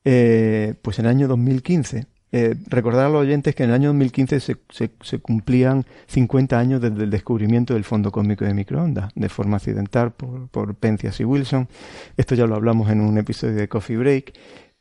eh, 0.04 0.74
pues 0.82 0.98
en 0.98 1.04
el 1.04 1.10
año 1.12 1.28
2015 1.28 2.06
eh, 2.38 2.54
recordar 2.66 3.06
a 3.06 3.08
los 3.08 3.22
oyentes 3.22 3.54
que 3.54 3.64
en 3.64 3.70
el 3.70 3.76
año 3.76 3.88
2015 3.88 4.40
se, 4.40 4.58
se, 4.68 5.18
cumplían 5.20 5.86
50 6.06 6.58
años 6.58 6.82
desde 6.82 7.04
el 7.04 7.08
descubrimiento 7.08 7.72
del 7.72 7.84
fondo 7.84 8.12
cósmico 8.12 8.44
de 8.44 8.52
microondas, 8.52 9.10
de 9.14 9.30
forma 9.30 9.56
accidental 9.56 10.12
por, 10.12 10.48
por 10.48 10.76
y 11.18 11.24
Wilson. 11.24 11.66
Esto 12.14 12.34
ya 12.34 12.46
lo 12.46 12.54
hablamos 12.54 12.90
en 12.90 13.00
un 13.00 13.16
episodio 13.16 13.54
de 13.54 13.68
Coffee 13.68 13.96
Break. 13.96 14.34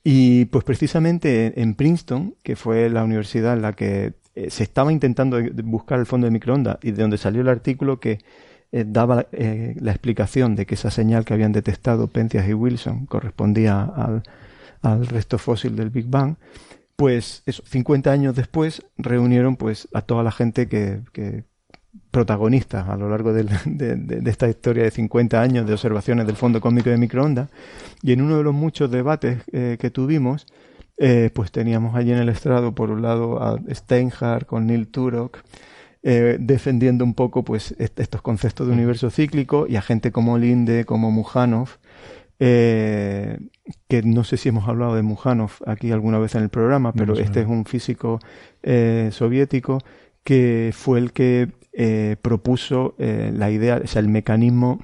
Y 0.03 0.45
pues 0.45 0.65
precisamente 0.65 1.61
en 1.61 1.75
Princeton, 1.75 2.35
que 2.43 2.57
fue 2.57 2.89
la 2.89 3.05
universidad 3.05 3.53
en 3.53 3.61
la 3.61 3.71
que 3.71 4.15
eh, 4.35 4.49
se 4.49 4.63
estaba 4.63 4.91
intentando 4.91 5.39
buscar 5.63 5.99
el 5.99 6.05
fondo 6.05 6.25
de 6.25 6.31
microondas 6.31 6.79
y 6.83 6.91
de 6.91 7.03
donde 7.03 7.17
salió 7.17 7.41
el 7.41 7.47
artículo 7.47 8.01
que 8.01 8.19
eh, 8.73 8.83
daba 8.85 9.27
la 9.31 9.91
explicación 9.91 10.57
de 10.57 10.65
que 10.65 10.75
esa 10.75 10.91
señal 10.91 11.23
que 11.23 11.33
habían 11.33 11.53
detectado 11.53 12.07
Penzias 12.07 12.49
y 12.49 12.53
Wilson 12.53 13.05
correspondía 13.05 13.81
al, 13.81 14.23
al 14.81 15.07
resto 15.07 15.37
fósil 15.37 15.77
del 15.77 15.89
Big 15.89 16.07
Bang, 16.07 16.35
pues 16.95 17.43
eso, 17.45 17.63
50 17.65 18.11
años 18.11 18.35
después 18.35 18.83
reunieron 18.97 19.55
pues 19.57 19.87
a 19.93 20.01
toda 20.01 20.23
la 20.23 20.31
gente 20.31 20.67
que, 20.67 21.01
que 21.11 21.43
protagonista 22.11 22.81
a 22.91 22.97
lo 22.97 23.09
largo 23.09 23.33
de, 23.33 23.45
esta 24.25 24.47
historia 24.47 24.83
de 24.83 24.91
50 24.91 25.41
años 25.41 25.67
de 25.67 25.73
observaciones 25.73 26.25
del 26.25 26.35
fondo 26.35 26.61
cósmico 26.61 26.89
de 26.89 26.97
microondas. 26.97 27.49
Y 28.01 28.13
en 28.13 28.21
uno 28.21 28.37
de 28.37 28.43
los 28.43 28.53
muchos 28.53 28.89
debates 28.91 29.39
eh, 29.51 29.77
que 29.79 29.89
tuvimos 29.89 30.45
eh, 30.97 31.29
pues 31.33 31.51
teníamos 31.51 31.93
allí 31.95 32.13
en 32.13 32.19
el 32.19 32.29
estrado 32.29 32.73
por 32.73 32.89
un 32.89 33.01
lado 33.01 33.43
a 33.43 33.59
Steinhardt 33.69 34.45
con 34.45 34.65
Neil 34.65 34.87
Turok 34.87 35.39
eh, 36.03 36.37
defendiendo 36.39 37.03
un 37.03 37.15
poco 37.15 37.43
pues 37.43 37.75
estos 37.77 38.21
conceptos 38.21 38.67
de 38.67 38.73
universo 38.73 39.09
cíclico 39.09 39.65
y 39.67 39.75
a 39.75 39.81
gente 39.81 40.13
como 40.13 40.37
Linde, 40.37 40.85
como 40.85 41.11
Mujanov 41.11 41.79
que 43.87 44.03
no 44.03 44.23
sé 44.23 44.37
si 44.37 44.49
hemos 44.49 44.67
hablado 44.67 44.95
de 44.95 45.01
Mujanov 45.01 45.51
aquí 45.65 45.91
alguna 45.91 46.19
vez 46.19 46.35
en 46.35 46.43
el 46.43 46.49
programa, 46.49 46.93
pero 46.93 47.15
este 47.15 47.41
es 47.41 47.47
un 47.47 47.65
físico 47.65 48.19
eh, 48.63 49.09
soviético 49.11 49.79
que 50.23 50.71
fue 50.73 50.99
el 50.99 51.13
que 51.13 51.51
eh, 51.73 52.15
propuso 52.21 52.95
eh, 52.99 53.31
la 53.33 53.51
idea, 53.51 53.81
o 53.83 53.87
sea, 53.87 54.01
el 54.01 54.09
mecanismo 54.09 54.79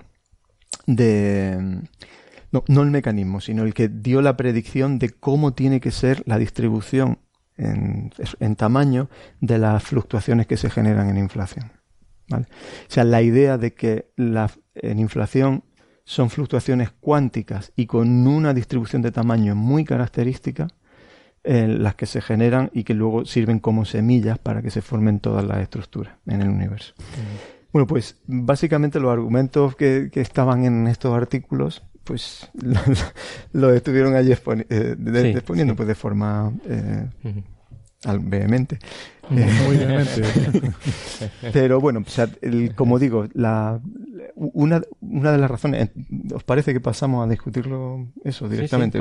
de... 0.87 1.81
No, 2.51 2.65
no 2.67 2.81
el 2.81 2.91
mecanismo, 2.91 3.39
sino 3.39 3.63
el 3.63 3.73
que 3.73 3.87
dio 3.87 4.21
la 4.21 4.35
predicción 4.35 4.99
de 4.99 5.09
cómo 5.09 5.53
tiene 5.53 5.79
que 5.79 5.91
ser 5.91 6.21
la 6.25 6.37
distribución 6.37 7.19
en, 7.57 8.11
en 8.39 8.55
tamaño 8.55 9.09
de 9.39 9.57
las 9.57 9.83
fluctuaciones 9.83 10.47
que 10.47 10.57
se 10.57 10.69
generan 10.69 11.07
en 11.07 11.17
inflación. 11.17 11.71
¿vale? 12.27 12.47
O 12.49 12.91
sea, 12.91 13.05
la 13.05 13.21
idea 13.21 13.57
de 13.57 13.73
que 13.73 14.11
la, 14.17 14.51
en 14.75 14.99
inflación 14.99 15.63
son 16.11 16.29
fluctuaciones 16.29 16.91
cuánticas 16.91 17.71
y 17.77 17.85
con 17.85 18.27
una 18.27 18.53
distribución 18.53 19.01
de 19.01 19.13
tamaño 19.13 19.55
muy 19.55 19.85
característica, 19.85 20.67
las 21.41 21.95
que 21.95 22.05
se 22.05 22.21
generan 22.21 22.69
y 22.73 22.83
que 22.83 22.93
luego 22.93 23.23
sirven 23.23 23.59
como 23.59 23.85
semillas 23.85 24.37
para 24.37 24.61
que 24.61 24.71
se 24.71 24.81
formen 24.81 25.21
todas 25.21 25.45
las 25.45 25.59
estructuras 25.59 26.15
en 26.27 26.41
el 26.41 26.49
universo. 26.49 26.93
Bueno, 27.71 27.87
pues 27.87 28.17
básicamente 28.27 28.99
los 28.99 29.09
argumentos 29.09 29.77
que, 29.77 30.11
estaban 30.15 30.65
en 30.65 30.85
estos 30.87 31.15
artículos, 31.15 31.81
pues 32.03 32.49
los, 33.53 33.73
estuvieron 33.73 34.13
allí 34.13 34.33
eh, 34.33 35.33
exponiendo 35.33 35.77
pues 35.77 35.87
de 35.87 35.95
forma 35.95 36.51
eh, 36.65 37.07
vehemente. 38.19 38.79
Muy 39.29 39.77
vehemente. 39.77 40.21
Pero 41.53 41.79
bueno, 41.79 42.03
como 42.75 42.99
digo, 42.99 43.27
la, 43.33 43.79
una, 44.35 44.81
una 44.99 45.31
de 45.31 45.37
las 45.37 45.51
razones, 45.51 45.89
¿os 46.33 46.43
parece 46.43 46.73
que 46.73 46.79
pasamos 46.79 47.25
a 47.25 47.29
discutirlo 47.29 48.07
eso 48.23 48.49
directamente? 48.49 48.99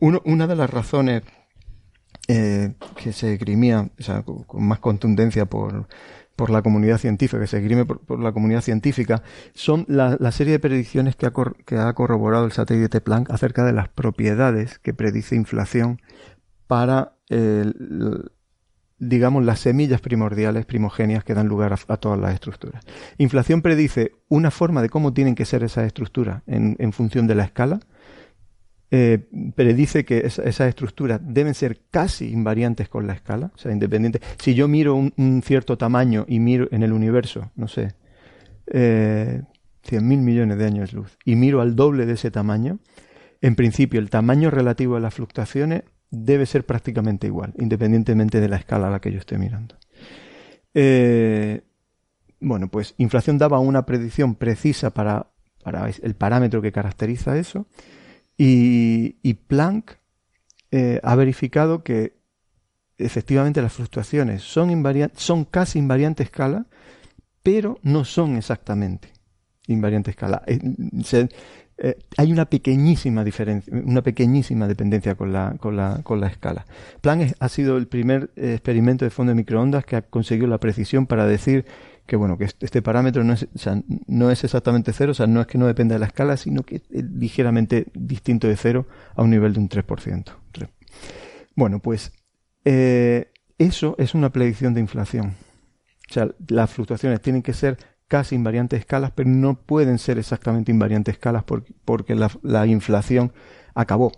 una 0.00 0.46
de 0.46 0.56
las 0.56 0.70
razones 0.70 1.22
eh, 2.30 2.74
que 3.02 3.12
se 3.14 3.32
esgrimía 3.32 3.88
o 3.98 4.02
sea, 4.02 4.22
con, 4.22 4.44
más 4.62 4.80
contundencia 4.80 5.46
por, 5.46 5.88
por 6.36 6.50
la 6.50 6.60
comunidad 6.60 6.98
científica, 6.98 7.40
que 7.40 7.46
se 7.46 7.56
esgrime 7.56 7.86
por, 7.86 8.20
la 8.20 8.32
comunidad 8.32 8.60
científica, 8.60 9.22
son 9.54 9.86
la, 9.88 10.16
la 10.20 10.30
serie 10.30 10.52
de 10.52 10.58
predicciones 10.58 11.16
que 11.16 11.24
ha, 11.24 11.32
que 11.64 11.76
ha 11.78 11.92
corroborado 11.94 12.44
el 12.44 12.52
satélite 12.52 13.00
Planck 13.00 13.30
acerca 13.30 13.64
de 13.64 13.72
las 13.72 13.88
propiedades 13.88 14.78
que 14.78 14.92
predice 14.92 15.36
inflación 15.36 16.02
para, 16.66 17.14
digamos, 18.98 19.44
las 19.44 19.60
semillas 19.60 20.00
primordiales, 20.00 20.66
primogenias 20.66 21.24
que 21.24 21.34
dan 21.34 21.46
lugar 21.46 21.72
a, 21.72 21.96
todas 21.96 22.18
las 22.18 22.34
estructuras. 22.34 22.84
Inflación 23.18 23.62
predice 23.62 24.12
una 24.28 24.50
forma 24.50 24.82
de 24.82 24.88
cómo 24.88 25.12
tienen 25.12 25.34
que 25.34 25.44
ser 25.44 25.62
esas 25.62 25.86
estructuras 25.86 26.42
en, 26.46 26.92
función 26.92 27.26
de 27.26 27.34
la 27.34 27.44
escala, 27.44 27.80
eh, 28.90 29.28
predice 29.54 30.04
que 30.04 30.18
esas 30.26 30.60
estructuras 30.60 31.20
deben 31.22 31.54
ser 31.54 31.82
casi 31.90 32.30
invariantes 32.30 32.88
con 32.88 33.06
la 33.06 33.12
escala, 33.12 33.52
o 33.54 33.58
sea, 33.58 33.70
independiente. 33.70 34.20
Si 34.38 34.54
yo 34.54 34.66
miro 34.66 34.94
un, 34.94 35.42
cierto 35.44 35.78
tamaño 35.78 36.24
y 36.26 36.40
miro 36.40 36.68
en 36.72 36.82
el 36.82 36.92
universo, 36.92 37.50
no 37.54 37.68
sé, 37.68 37.94
eh, 38.66 39.42
100.000 39.86 40.02
millones 40.02 40.58
de 40.58 40.66
años 40.66 40.92
luz, 40.92 41.18
y 41.24 41.36
miro 41.36 41.60
al 41.60 41.76
doble 41.76 42.04
de 42.06 42.14
ese 42.14 42.30
tamaño, 42.30 42.78
en 43.40 43.54
principio 43.54 44.00
el 44.00 44.10
tamaño 44.10 44.50
relativo 44.50 44.96
a 44.96 45.00
las 45.00 45.14
fluctuaciones 45.14 45.84
debe 46.10 46.46
ser 46.46 46.64
prácticamente 46.64 47.26
igual, 47.26 47.52
independientemente 47.58 48.40
de 48.40 48.48
la 48.48 48.56
escala 48.56 48.88
a 48.88 48.90
la 48.90 49.00
que 49.00 49.12
yo 49.12 49.18
esté 49.18 49.38
mirando. 49.38 49.76
Eh, 50.74 51.62
bueno, 52.40 52.68
pues 52.68 52.94
inflación 52.98 53.38
daba 53.38 53.58
una 53.58 53.84
predicción 53.84 54.34
precisa 54.34 54.90
para, 54.90 55.30
el 56.02 56.14
parámetro 56.14 56.62
que 56.62 56.72
caracteriza 56.72 57.36
eso 57.36 57.66
y, 58.36 59.34
Planck 59.48 59.98
eh, 60.70 61.00
ha 61.02 61.14
verificado 61.14 61.82
que 61.82 62.18
efectivamente 62.96 63.60
las 63.60 63.72
fluctuaciones 63.72 64.42
son, 64.42 64.70
son 65.14 65.44
casi 65.44 65.78
invariante 65.78 66.22
escala, 66.22 66.66
pero 67.42 67.78
no 67.82 68.04
son 68.04 68.36
exactamente 68.36 69.12
invariante 69.66 70.10
escala. 70.10 70.42
Eh, 70.46 70.58
eh, 71.78 71.96
hay 72.16 72.32
una 72.32 72.46
pequeñísima 72.46 73.22
diferencia, 73.24 73.72
una 73.72 74.02
pequeñísima 74.02 74.66
dependencia 74.66 75.14
con 75.14 75.32
la, 75.32 75.56
con 75.60 75.76
la, 75.76 76.00
con 76.02 76.20
la 76.20 76.26
escala. 76.26 76.66
Planck 77.00 77.36
ha 77.38 77.48
sido 77.48 77.76
el 77.76 77.86
primer 77.86 78.30
experimento 78.36 79.04
de 79.04 79.10
fondo 79.10 79.30
de 79.30 79.36
microondas 79.36 79.84
que 79.84 79.96
ha 79.96 80.02
conseguido 80.02 80.48
la 80.48 80.58
precisión 80.58 81.06
para 81.06 81.26
decir 81.26 81.64
que 82.08 82.16
bueno, 82.16 82.38
que 82.38 82.44
este, 82.44 82.64
este 82.64 82.80
parámetro 82.80 83.22
no 83.22 83.34
es, 83.34 83.46
no 84.06 84.30
es 84.30 84.42
exactamente 84.42 84.94
cero, 84.94 85.12
o 85.12 85.14
sea, 85.14 85.26
no 85.26 85.42
es 85.42 85.46
que 85.46 85.58
no 85.58 85.66
dependa 85.66 85.94
de 85.94 85.98
la 85.98 86.06
escala, 86.06 86.38
sino 86.38 86.62
que 86.62 86.76
es 86.76 86.82
ligeramente 86.90 87.86
distinto 87.92 88.48
de 88.48 88.56
cero 88.56 88.86
a 89.14 89.22
un 89.22 89.30
nivel 89.30 89.52
de 89.52 89.60
un 89.60 89.68
3%. 89.68 90.24
Bueno, 91.54 91.80
pues 91.80 92.12
eh, 92.64 93.30
eso 93.58 93.94
es 93.98 94.14
una 94.14 94.30
predicción 94.30 94.72
de 94.72 94.80
inflación. 94.80 95.34
O 96.08 96.12
sea, 96.14 96.28
las 96.48 96.70
fluctuaciones 96.70 97.20
tienen 97.20 97.42
que 97.42 97.52
ser 97.52 97.76
casi 98.08 98.34
invariantes 98.34 98.80
escalas, 98.80 99.12
pero 99.14 99.28
no 99.28 99.60
pueden 99.60 99.98
ser 99.98 100.18
exactamente 100.18 100.72
invariantes 100.72 101.14
escalas 101.14 101.44
porque, 101.44 101.72
porque 101.84 102.14
la, 102.14 102.30
la 102.42 102.66
inflación 102.66 103.32
acabó. 103.74 104.12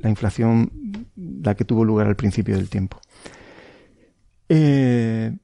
La 0.00 0.10
inflación, 0.10 0.70
la 1.16 1.56
que 1.56 1.64
tuvo 1.64 1.84
lugar 1.84 2.06
al 2.06 2.14
principio 2.14 2.56
del 2.56 2.68
tiempo. 2.68 3.00
Eh, 4.48 5.36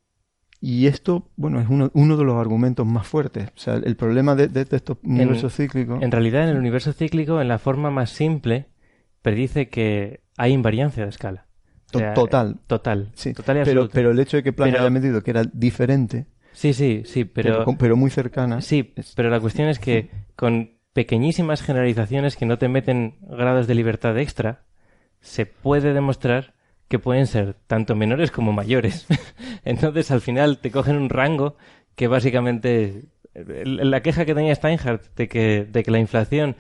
y 0.61 0.87
esto, 0.87 1.29
bueno, 1.37 1.61
es 1.61 1.69
uno, 1.69 1.91
uno, 1.93 2.17
de 2.17 2.25
los 2.25 2.37
argumentos 2.37 2.87
más 2.87 3.07
fuertes. 3.07 3.49
O 3.49 3.59
sea, 3.59 3.75
el 3.75 3.97
problema 3.97 4.35
de, 4.35 4.49
de, 4.49 4.67
estos 4.71 4.97
universos 5.03 5.55
cíclicos. 5.55 6.03
En 6.03 6.11
realidad, 6.11 6.45
en 6.45 6.51
el 6.51 6.57
universo 6.57 6.93
cíclico, 6.93 7.41
en 7.41 7.49
la 7.49 7.59
forma 7.59 7.91
más 7.91 8.11
simple, 8.11 8.69
predice 9.23 9.69
que 9.69 10.21
hay 10.37 10.53
invariancia 10.53 11.03
de 11.03 11.11
escala. 11.11 11.47
total. 12.15 12.61
Total. 12.67 13.11
Sí. 13.15 13.35
Total 13.35 13.59
y 13.59 13.65
pero, 13.65 13.89
pero 13.89 14.11
el 14.13 14.19
hecho 14.19 14.37
de 14.39 14.43
que 14.43 14.53
Planck 14.53 14.77
haya 14.77 14.91
medido 14.91 15.23
que 15.23 15.33
era 15.33 15.45
diferente. 15.45 16.27
Sí, 16.55 16.73
sí, 16.73 17.03
sí, 17.05 17.25
pero. 17.25 17.65
Pero, 17.79 17.97
muy 17.97 18.11
cercana. 18.11 18.63
Sí, 18.63 18.95
pero 19.15 19.29
la 19.29 19.41
cuestión 19.41 19.69
es 19.69 19.79
que 19.79 20.09
con 20.37 20.71
pequeñísimas 20.93 21.61
generalizaciones 21.61 22.37
que 22.37 22.47
no 22.47 22.57
te 22.59 22.69
meten 22.69 23.17
grados 23.21 23.67
de 23.67 23.75
libertad 23.75 24.17
extra, 24.19 24.63
se 25.21 25.45
puede 25.45 25.93
demostrar 25.93 26.55
que 26.89 26.99
pueden 26.99 27.27
ser 27.27 27.57
tanto 27.67 27.97
menores 27.97 28.31
como 28.31 28.53
mayores. 28.53 29.07
Entonces, 29.65 30.11
al 30.11 30.21
final 30.21 30.59
te 30.59 30.71
cogen 30.71 30.97
un 30.97 31.09
rango 31.09 31.57
que 31.97 32.07
básicamente 32.07 33.03
la 33.35 34.01
queja 34.01 34.25
que 34.25 34.35
tenía 34.35 34.55
Steinhardt 34.55 35.15
de 35.17 35.29
que, 35.29 35.65
de 35.65 35.83
que 35.83 35.91
la 35.91 35.99
inflación 35.99 36.57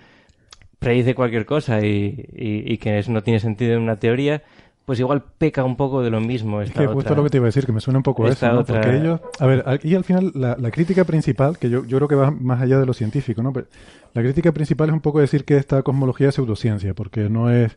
predice 0.78 1.14
cualquier 1.14 1.46
cosa 1.46 1.84
y, 1.84 2.28
y, 2.32 2.76
que 2.78 3.02
no 3.08 3.22
tiene 3.22 3.38
sentido 3.38 3.74
en 3.74 3.82
una 3.82 3.96
teoría, 3.96 4.42
pues 4.84 5.00
igual 5.00 5.22
peca 5.38 5.64
un 5.64 5.76
poco 5.76 6.02
de 6.02 6.10
lo 6.10 6.20
mismo. 6.20 6.60
Esta 6.60 6.80
que 6.80 6.86
justo 6.86 7.14
lo 7.14 7.24
que 7.24 7.30
te 7.30 7.38
iba 7.38 7.46
a 7.46 7.48
decir, 7.48 7.64
que 7.64 7.72
me 7.72 7.80
suena 7.80 7.98
un 7.98 8.02
poco 8.02 8.26
a 8.26 8.30
eso, 8.30 8.52
¿no? 8.52 8.64
Porque 8.64 8.96
ellos, 8.96 9.20
a 9.38 9.46
ver, 9.46 9.64
aquí 9.66 9.94
al 9.94 10.04
final 10.04 10.32
la, 10.34 10.56
la, 10.58 10.70
crítica 10.70 11.04
principal, 11.04 11.58
que 11.58 11.70
yo, 11.70 11.84
yo 11.86 11.96
creo 11.98 12.08
que 12.08 12.14
va 12.14 12.30
más 12.30 12.60
allá 12.60 12.78
de 12.78 12.86
lo 12.86 12.92
científico, 12.92 13.42
¿no? 13.42 13.52
Pero 13.52 13.66
la 14.12 14.22
crítica 14.22 14.52
principal 14.52 14.88
es 14.88 14.94
un 14.94 15.00
poco 15.00 15.20
decir 15.20 15.44
que 15.44 15.56
esta 15.56 15.82
cosmología 15.82 16.28
es 16.28 16.34
pseudociencia, 16.34 16.94
porque 16.94 17.30
no 17.30 17.50
es 17.50 17.76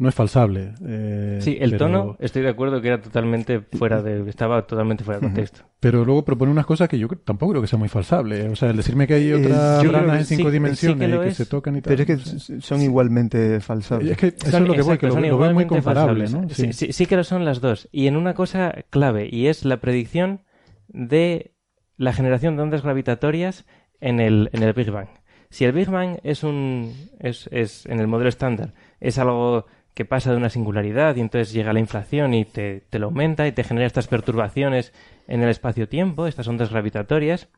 no 0.00 0.08
es 0.08 0.14
falsable. 0.14 0.72
Eh, 0.82 1.40
sí, 1.42 1.58
el 1.60 1.76
tono, 1.76 2.16
estoy 2.20 2.40
de 2.40 2.48
acuerdo 2.48 2.80
que 2.80 2.88
era 2.88 3.02
totalmente 3.02 3.60
fuera 3.60 4.00
de, 4.02 4.26
estaba 4.30 4.66
totalmente 4.66 5.04
fuera 5.04 5.20
de 5.20 5.26
contexto. 5.26 5.60
Pero 5.78 6.06
luego 6.06 6.24
propone 6.24 6.50
unas 6.50 6.64
cosas 6.64 6.88
que 6.88 6.98
yo 6.98 7.06
tampoco 7.08 7.52
creo 7.52 7.60
que 7.60 7.68
sea 7.68 7.78
muy 7.78 7.90
falsable. 7.90 8.48
O 8.48 8.56
sea, 8.56 8.70
el 8.70 8.78
decirme 8.78 9.06
que 9.06 9.14
hay 9.14 9.32
otras 9.34 9.86
ranas 9.86 10.20
en 10.20 10.24
cinco 10.38 10.50
dimensiones 10.50 11.06
y 11.06 11.18
que 11.18 11.34
se 11.34 11.44
tocan 11.44 11.76
y 11.76 11.82
tal. 11.82 11.94
Pero 11.94 12.14
es 12.14 12.24
que 12.24 12.60
son 12.62 12.80
igualmente 12.80 13.60
falsables. 13.60 14.12
Es 14.12 14.16
que 14.16 14.28
eso 14.28 14.56
es 14.56 14.66
lo 14.66 14.72
que 14.72 14.80
voy, 14.80 14.96
que 14.96 15.06
lo, 15.06 15.16
veo 15.16 15.52
muy 15.52 15.66
comparable, 15.66 16.30
¿no? 16.30 16.48
Sí. 16.48 16.72
sí, 16.72 17.04
que 17.06 17.16
lo 17.16 17.22
son 17.22 17.44
las 17.44 17.60
dos. 17.60 17.86
Y 17.92 18.06
en 18.06 18.16
una 18.16 18.32
cosa 18.32 18.74
clave, 18.88 19.28
y 19.30 19.48
es 19.48 19.66
la 19.66 19.82
predicción 19.82 20.40
de 20.88 21.52
la 21.98 22.14
generación 22.14 22.56
de 22.56 22.62
ondas 22.62 22.82
gravitatorias 22.82 23.66
en 24.00 24.18
el, 24.18 24.48
en 24.54 24.62
el 24.62 24.72
Big 24.72 24.90
Bang. 24.90 25.08
Si 25.50 25.66
el 25.66 25.72
Big 25.72 25.90
Bang 25.90 26.20
es 26.22 26.42
un, 26.42 26.94
es, 27.18 27.50
es 27.52 27.84
en 27.84 28.00
el 28.00 28.06
modelo 28.06 28.30
estándar, 28.30 28.72
es 28.98 29.18
algo 29.18 29.66
que 29.94 30.04
pasa 30.04 30.30
de 30.30 30.36
una 30.36 30.50
singularidad 30.50 31.16
y 31.16 31.20
entonces 31.20 31.52
llega 31.52 31.72
la 31.72 31.80
inflación 31.80 32.34
y 32.34 32.44
te, 32.44 32.84
lo 32.92 33.06
aumenta 33.06 33.46
y 33.46 33.52
te 33.52 33.64
genera 33.64 33.86
estas 33.86 34.08
perturbaciones 34.08 34.92
en 35.26 35.42
el 35.42 35.48
espacio-tiempo, 35.48 36.26
estas 36.26 36.48
ondas 36.48 36.70
gravitatorias. 36.70 37.48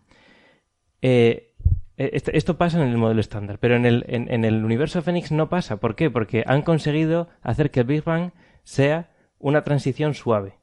Eh, 1.03 1.55
eh, 1.97 2.11
esto 2.13 2.59
pasa 2.59 2.83
en 2.83 2.89
el 2.89 2.97
modelo 2.97 3.21
estándar, 3.21 3.59
pero 3.59 3.77
en 3.77 3.87
el, 3.87 4.05
en, 4.09 4.45
el 4.45 4.65
universo 4.65 5.03
Fénix 5.03 5.31
no 5.31 5.49
pasa. 5.49 5.77
¿Por 5.79 5.95
qué? 5.95 6.11
Porque 6.11 6.45
han 6.47 6.63
conseguido 6.63 7.29
hacer 7.43 7.71
que 7.71 7.81
el 7.81 7.87
Big 7.87 8.05
Bang 8.05 8.33
sea 8.65 9.11
una 9.39 9.63
transición 9.63 10.15
suave. 10.15 10.59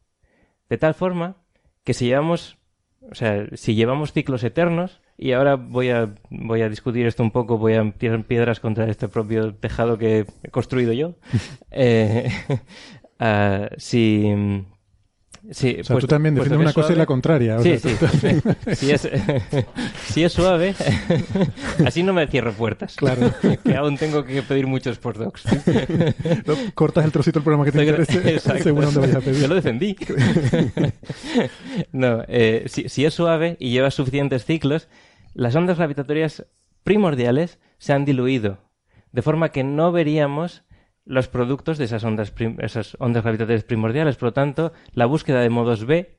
De 0.70 0.78
tal 0.78 0.94
forma 0.94 1.38
que 1.84 1.94
si 1.94 2.06
llevamos, 2.06 2.59
o 3.12 3.16
sea, 3.16 3.48
si 3.54 3.76
llevamos 3.76 4.14
ciclos 4.14 4.44
eternos, 4.44 5.02
y 5.18 5.34
ahora 5.34 5.56
voy 5.56 5.90
a, 5.90 6.16
voy 6.30 6.62
a 6.62 6.70
discutir 6.70 7.06
esto 7.06 7.24
un 7.24 7.32
poco, 7.32 7.58
voy 7.58 7.74
a 7.74 7.92
tirar 7.92 8.24
piedras 8.24 8.60
contra 8.60 8.90
este 8.90 9.10
propio 9.10 9.54
tejado 9.54 9.98
que 9.98 10.26
he 10.44 10.50
construido 10.50 10.94
yo. 10.94 11.16
Eh, 11.72 12.30
ah, 13.20 13.70
si, 13.78 14.34
Sí, 15.52 15.78
o 15.80 15.84
sea, 15.84 15.94
pues- 15.96 16.02
tú 16.04 16.08
también 16.08 16.36
pues 16.36 16.50
defiendes 16.50 16.66
una 16.68 16.74
cosa 16.74 16.94
y 16.94 16.96
la 16.98 17.04
suave- 17.04 17.08
contraria. 17.08 17.58
o 17.58 17.64
Sí, 17.64 17.78
sea, 17.80 18.10
sí. 18.10 18.42
si, 18.76 18.92
es, 18.92 19.10
si 20.10 20.24
es 20.24 20.32
suave, 20.34 20.76
así 21.86 22.04
no 22.04 22.14
me 22.14 22.28
cierro 22.28 22.52
puertas. 22.54 22.96
Claro. 22.96 23.32
que 23.64 23.76
aún 23.76 23.98
tengo 23.98 24.24
que 24.26 24.42
pedir 24.44 24.68
muchos 24.68 24.98
postdocs. 25.00 25.44
No, 26.46 26.56
cortas 26.76 27.06
el 27.06 27.12
trocito 27.12 27.40
del 27.40 27.44
programa 27.44 27.66
que 27.66 27.72
te 27.72 27.80
interese 27.84 28.34
Exacto. 28.36 28.64
según 28.64 28.82
dónde 28.86 29.00
vayas 29.00 29.16
a 29.16 29.22
pedir. 29.22 29.42
Yo 29.42 29.48
lo 29.48 29.56
defendí. 29.56 29.96
no, 31.92 32.24
eh, 32.28 32.66
si, 32.68 32.90
si 32.90 33.06
es 33.06 33.14
suave 33.14 33.58
y 33.60 33.72
lleva 33.72 33.92
suficientes 33.92 34.46
ciclos, 34.46 34.88
las 35.34 35.56
ondas 35.56 35.78
gravitatorias 35.78 36.46
primordiales 36.84 37.60
se 37.78 37.94
han 37.94 38.06
diluido, 38.06 38.60
de 39.12 39.22
forma 39.22 39.50
que 39.50 39.64
no 39.64 39.92
veríamos 39.92 40.64
los 41.10 41.28
productos 41.28 41.80
de 41.80 41.86
esas 41.86 42.04
ondas, 42.04 42.32
esas 42.60 42.96
ondas 43.00 43.24
gravitatorias 43.24 43.64
primordiales. 43.64 44.16
Por 44.16 44.28
lo 44.28 44.34
tanto, 44.34 44.74
la 44.94 45.08
búsqueda 45.08 45.42
de 45.42 45.50
modos 45.50 45.86
B, 45.86 46.19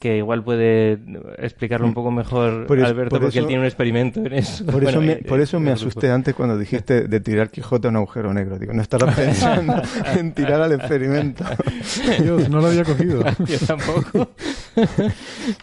que 0.00 0.16
igual 0.16 0.42
puede 0.42 0.98
explicarlo 1.38 1.86
un 1.86 1.92
poco 1.92 2.10
mejor 2.10 2.66
Por 2.66 2.80
Alberto, 2.80 3.10
por 3.10 3.20
porque 3.20 3.38
él 3.38 3.46
tiene 3.46 3.60
un 3.60 3.66
experimento 3.66 4.18
en 4.24 4.32
eso. 4.32 4.64
Por 4.64 4.82
eso, 4.82 4.92
Bueno, 4.98 5.00
me, 5.02 5.12
eh, 5.12 5.24
por 5.28 5.40
eso 5.40 5.58
eh, 5.58 5.60
me 5.60 5.70
asusté 5.72 6.06
grupo. 6.06 6.14
antes 6.14 6.34
cuando 6.34 6.56
dijiste 6.58 7.06
de 7.06 7.20
tirar 7.20 7.50
Quijote 7.50 7.86
a 7.86 7.90
un 7.90 7.96
agujero 7.96 8.32
negro. 8.32 8.58
Digo, 8.58 8.72
no 8.72 8.80
estarás 8.80 9.14
pensando 9.16 9.74
en 10.18 10.32
tirar 10.32 10.62
al 10.62 10.72
experimento. 10.72 11.44
Dios, 12.22 12.48
no 12.48 12.60
lo 12.62 12.68
había 12.68 12.82
cogido. 12.84 13.22
Yo 13.46 13.58
tampoco. 13.66 14.30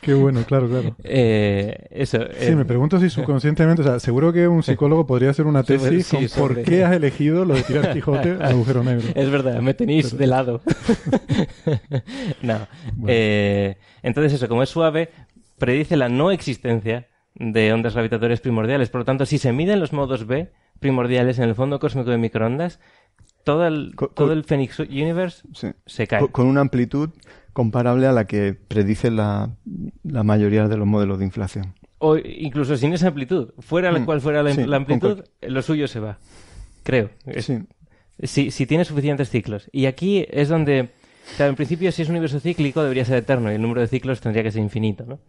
Qué 0.01 0.13
bueno, 0.13 0.43
claro, 0.47 0.69
claro. 0.69 0.95
Eh, 1.03 1.75
eso. 1.89 2.19
Sí, 2.39 2.51
eh, 2.51 2.55
me 2.55 2.65
pregunto 2.65 2.99
si 2.99 3.09
subconscientemente, 3.09 3.81
o 3.81 3.85
sea, 3.85 3.99
seguro 3.99 4.31
que 4.31 4.47
un 4.47 4.61
psicólogo 4.61 5.07
podría 5.07 5.31
hacer 5.31 5.47
una 5.47 5.63
Sobre- 5.63 5.79
tesis 5.79 6.05
sí, 6.05 6.15
con 6.15 6.29
sobre- 6.29 6.55
por 6.55 6.63
qué 6.63 6.83
has 6.85 6.93
elegido 6.93 7.43
lo 7.43 7.55
de 7.55 7.63
tirar 7.63 7.91
Quijote 7.91 8.33
al 8.33 8.43
agujero 8.43 8.83
negro. 8.83 9.07
Es 9.15 9.31
verdad, 9.31 9.61
me 9.61 9.73
tenéis 9.73 10.15
de 10.15 10.27
lado. 10.27 10.61
no. 12.43 12.67
Eh, 13.07 13.77
entonces, 14.07 14.33
eso, 14.33 14.47
como 14.47 14.63
es 14.63 14.69
suave, 14.69 15.09
predice 15.57 15.95
la 15.97 16.09
no 16.09 16.31
existencia 16.31 17.07
de 17.35 17.71
ondas 17.73 17.93
gravitatorias 17.93 18.41
primordiales. 18.41 18.89
Por 18.89 19.01
lo 19.01 19.05
tanto, 19.05 19.25
si 19.25 19.37
se 19.37 19.53
miden 19.53 19.79
los 19.79 19.93
modos 19.93 20.25
B 20.25 20.51
primordiales 20.79 21.37
en 21.39 21.45
el 21.45 21.55
fondo 21.55 21.79
cósmico 21.79 22.09
de 22.09 22.17
microondas, 22.17 22.79
todo 23.43 23.65
el, 23.67 23.95
todo 24.15 24.33
el 24.33 24.43
Phoenix 24.43 24.79
Universe 24.79 25.43
Sí. 25.53 25.67
se 25.85 26.07
cae. 26.07 26.27
Con, 26.29 26.47
una 26.47 26.61
amplitud 26.61 27.09
comparable 27.53 28.07
a 28.07 28.11
la 28.11 28.25
que 28.25 28.53
predice 28.53 29.09
la, 29.11 29.51
la 30.03 30.23
mayoría 30.23 30.67
de 30.67 30.77
los 30.77 30.85
modelos 30.87 31.19
de 31.19 31.25
inflación. 31.25 31.73
O 31.99 32.17
incluso 32.17 32.77
sin 32.77 32.93
esa 32.93 33.07
amplitud. 33.07 33.53
Fuera 33.59 33.91
la 33.91 33.99
Mm, 33.99 34.05
cual 34.05 34.21
fuera 34.21 34.43
la, 34.43 34.53
sí, 34.53 34.65
la 34.65 34.77
amplitud, 34.77 35.23
lo 35.41 35.61
suyo 35.61 35.87
se 35.87 35.99
va. 35.99 36.19
Creo. 36.83 37.09
Sí. 37.39 37.59
Si, 38.21 38.51
si 38.51 38.65
tiene 38.65 38.83
suficientes 38.85 39.29
ciclos. 39.29 39.69
Y 39.71 39.85
aquí 39.85 40.25
es 40.29 40.49
donde, 40.49 40.89
claro, 41.35 41.49
en 41.51 41.55
principio, 41.55 41.91
si 41.91 42.01
es 42.01 42.07
un 42.09 42.13
universo 42.13 42.39
cíclico, 42.39 42.81
debería 42.81 43.05
ser 43.05 43.17
eterno 43.17 43.51
y 43.51 43.55
el 43.55 43.61
número 43.61 43.81
de 43.81 43.87
ciclos 43.87 44.21
tendría 44.21 44.43
que 44.43 44.51
ser 44.51 44.61
infinito, 44.61 45.05
¿no? 45.05 45.19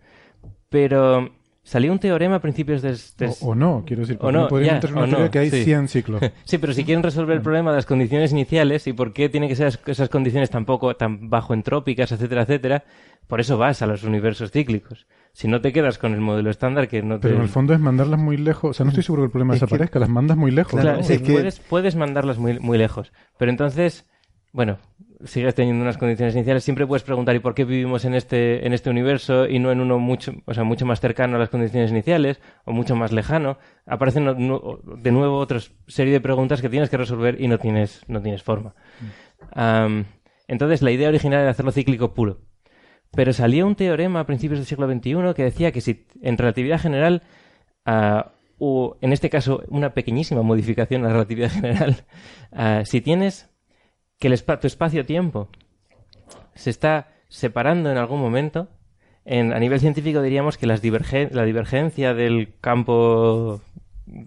Pero 0.68 1.30
salió 1.62 1.92
un 1.92 1.98
teorema 1.98 2.36
a 2.36 2.40
principios 2.40 2.82
de... 2.82 2.92
de- 2.92 3.34
O, 3.40 3.48
o 3.50 3.54
no, 3.54 3.84
quiero 3.86 4.02
decir, 4.02 4.16
O 4.20 4.30
no, 4.32 4.42
no, 4.42 4.48
podría 4.48 4.68
ya, 4.68 4.74
meter 4.74 4.90
o 4.90 4.92
una 4.94 5.02
no, 5.06 5.08
teoría 5.08 5.30
que 5.30 5.38
hay 5.38 5.50
sí. 5.50 5.64
100 5.64 5.88
ciclos. 5.88 6.22
Sí, 6.44 6.58
pero 6.58 6.72
si 6.72 6.84
quieren 6.84 7.02
resolver 7.02 7.36
el 7.36 7.42
problema 7.42 7.70
de 7.70 7.76
las 7.76 7.86
condiciones 7.86 8.32
iniciales 8.32 8.86
y 8.86 8.92
por 8.92 9.12
qué 9.12 9.28
tienen 9.28 9.48
que 9.48 9.56
ser 9.56 9.78
esas- 9.86 10.08
condiciones 10.08 10.50
tan 10.50 10.64
poco, 10.64 10.94
tan 10.96 11.28
bajo 11.30 11.54
entrópicas, 11.54 12.12
etcétera, 12.12 12.42
etcétera, 12.42 12.84
por 13.26 13.40
eso 13.40 13.58
vas 13.58 13.82
a 13.82 13.86
los 13.86 14.04
universos 14.04 14.50
cíclicos. 14.50 15.06
Si 15.32 15.46
no 15.46 15.60
te 15.60 15.72
quedas 15.72 15.98
con 15.98 16.14
el 16.14 16.20
modelo 16.20 16.50
estándar 16.50 16.88
que 16.88 17.02
no 17.02 17.16
te... 17.16 17.28
Pero 17.28 17.36
en 17.36 17.42
el 17.42 17.48
fondo 17.48 17.74
es 17.74 17.80
mandarlas 17.80 18.18
muy 18.18 18.36
lejos. 18.38 18.70
O 18.70 18.74
sea, 18.74 18.84
no 18.84 18.90
estoy 18.90 19.04
seguro 19.04 19.22
que 19.22 19.26
el 19.26 19.30
problema 19.30 19.54
Es 19.54 19.60
que- 19.60 19.66
desaparezca, 19.66 19.98
las 19.98 20.08
mandas 20.08 20.36
muy 20.36 20.50
lejos. 20.50 20.80
Claro, 20.80 20.96
¿no? 20.98 21.02
es 21.06 21.20
que- 21.22 21.32
puedes, 21.32 21.60
puedes 21.60 21.94
mandarlas 21.96 22.38
muy, 22.38 22.58
muy 22.58 22.78
lejos. 22.78 23.12
Pero 23.38 23.50
entonces, 23.50 24.06
bueno, 24.52 24.78
sigues 25.24 25.54
teniendo 25.54 25.82
unas 25.82 25.98
condiciones 25.98 26.34
iniciales. 26.34 26.64
Siempre 26.64 26.86
puedes 26.86 27.02
preguntar, 27.02 27.34
¿y 27.34 27.40
por 27.40 27.54
qué 27.54 27.64
vivimos 27.64 28.04
en 28.04 28.14
este, 28.14 28.66
en 28.66 28.72
este 28.72 28.90
universo 28.90 29.46
y 29.48 29.58
no 29.58 29.72
en 29.72 29.80
uno 29.80 29.98
mucho, 29.98 30.32
o 30.44 30.54
sea, 30.54 30.64
mucho 30.64 30.86
más 30.86 31.00
cercano 31.00 31.36
a 31.36 31.38
las 31.38 31.48
condiciones 31.48 31.90
iniciales 31.90 32.40
o 32.64 32.72
mucho 32.72 32.94
más 32.96 33.12
lejano? 33.12 33.58
Aparecen 33.86 34.26
de 34.26 35.12
nuevo 35.12 35.38
otra 35.38 35.60
serie 35.86 36.12
de 36.12 36.20
preguntas 36.20 36.62
que 36.62 36.68
tienes 36.68 36.90
que 36.90 36.96
resolver 36.96 37.40
y 37.40 37.48
no 37.48 37.58
tienes, 37.58 38.02
no 38.06 38.22
tienes 38.22 38.42
forma. 38.42 38.74
Entonces, 40.46 40.82
la 40.82 40.90
idea 40.90 41.08
original 41.08 41.42
era 41.42 41.50
hacerlo 41.50 41.72
cíclico 41.72 42.14
puro. 42.14 42.40
Pero 43.12 43.32
salió 43.32 43.66
un 43.66 43.74
teorema 43.74 44.20
a 44.20 44.26
principios 44.26 44.58
del 44.58 44.66
siglo 44.66 44.86
XXI 44.86 45.34
que 45.34 45.44
decía 45.44 45.72
que 45.72 45.80
si 45.80 46.06
en 46.22 46.36
relatividad 46.36 46.80
general, 46.80 47.22
ah, 47.86 48.32
o 48.58 48.98
en 49.00 49.12
este 49.12 49.30
caso 49.30 49.62
una 49.68 49.94
pequeñísima 49.94 50.42
modificación 50.42 51.02
a 51.02 51.08
la 51.08 51.12
relatividad 51.14 51.50
general, 51.50 52.04
ah, 52.52 52.82
si 52.84 53.00
tienes 53.00 53.50
que 54.18 54.28
el 54.28 54.42
tu 54.42 54.66
espacio-tiempo 54.66 55.48
se 56.54 56.70
está 56.70 57.08
separando 57.28 57.90
en 57.90 57.98
algún 57.98 58.20
momento, 58.20 58.68
en, 59.24 59.52
a 59.52 59.58
nivel 59.58 59.80
científico 59.80 60.22
diríamos 60.22 60.56
que 60.56 60.66
la 60.66 60.78
divergencia 60.78 62.14
del 62.14 62.54
campo 62.60 63.60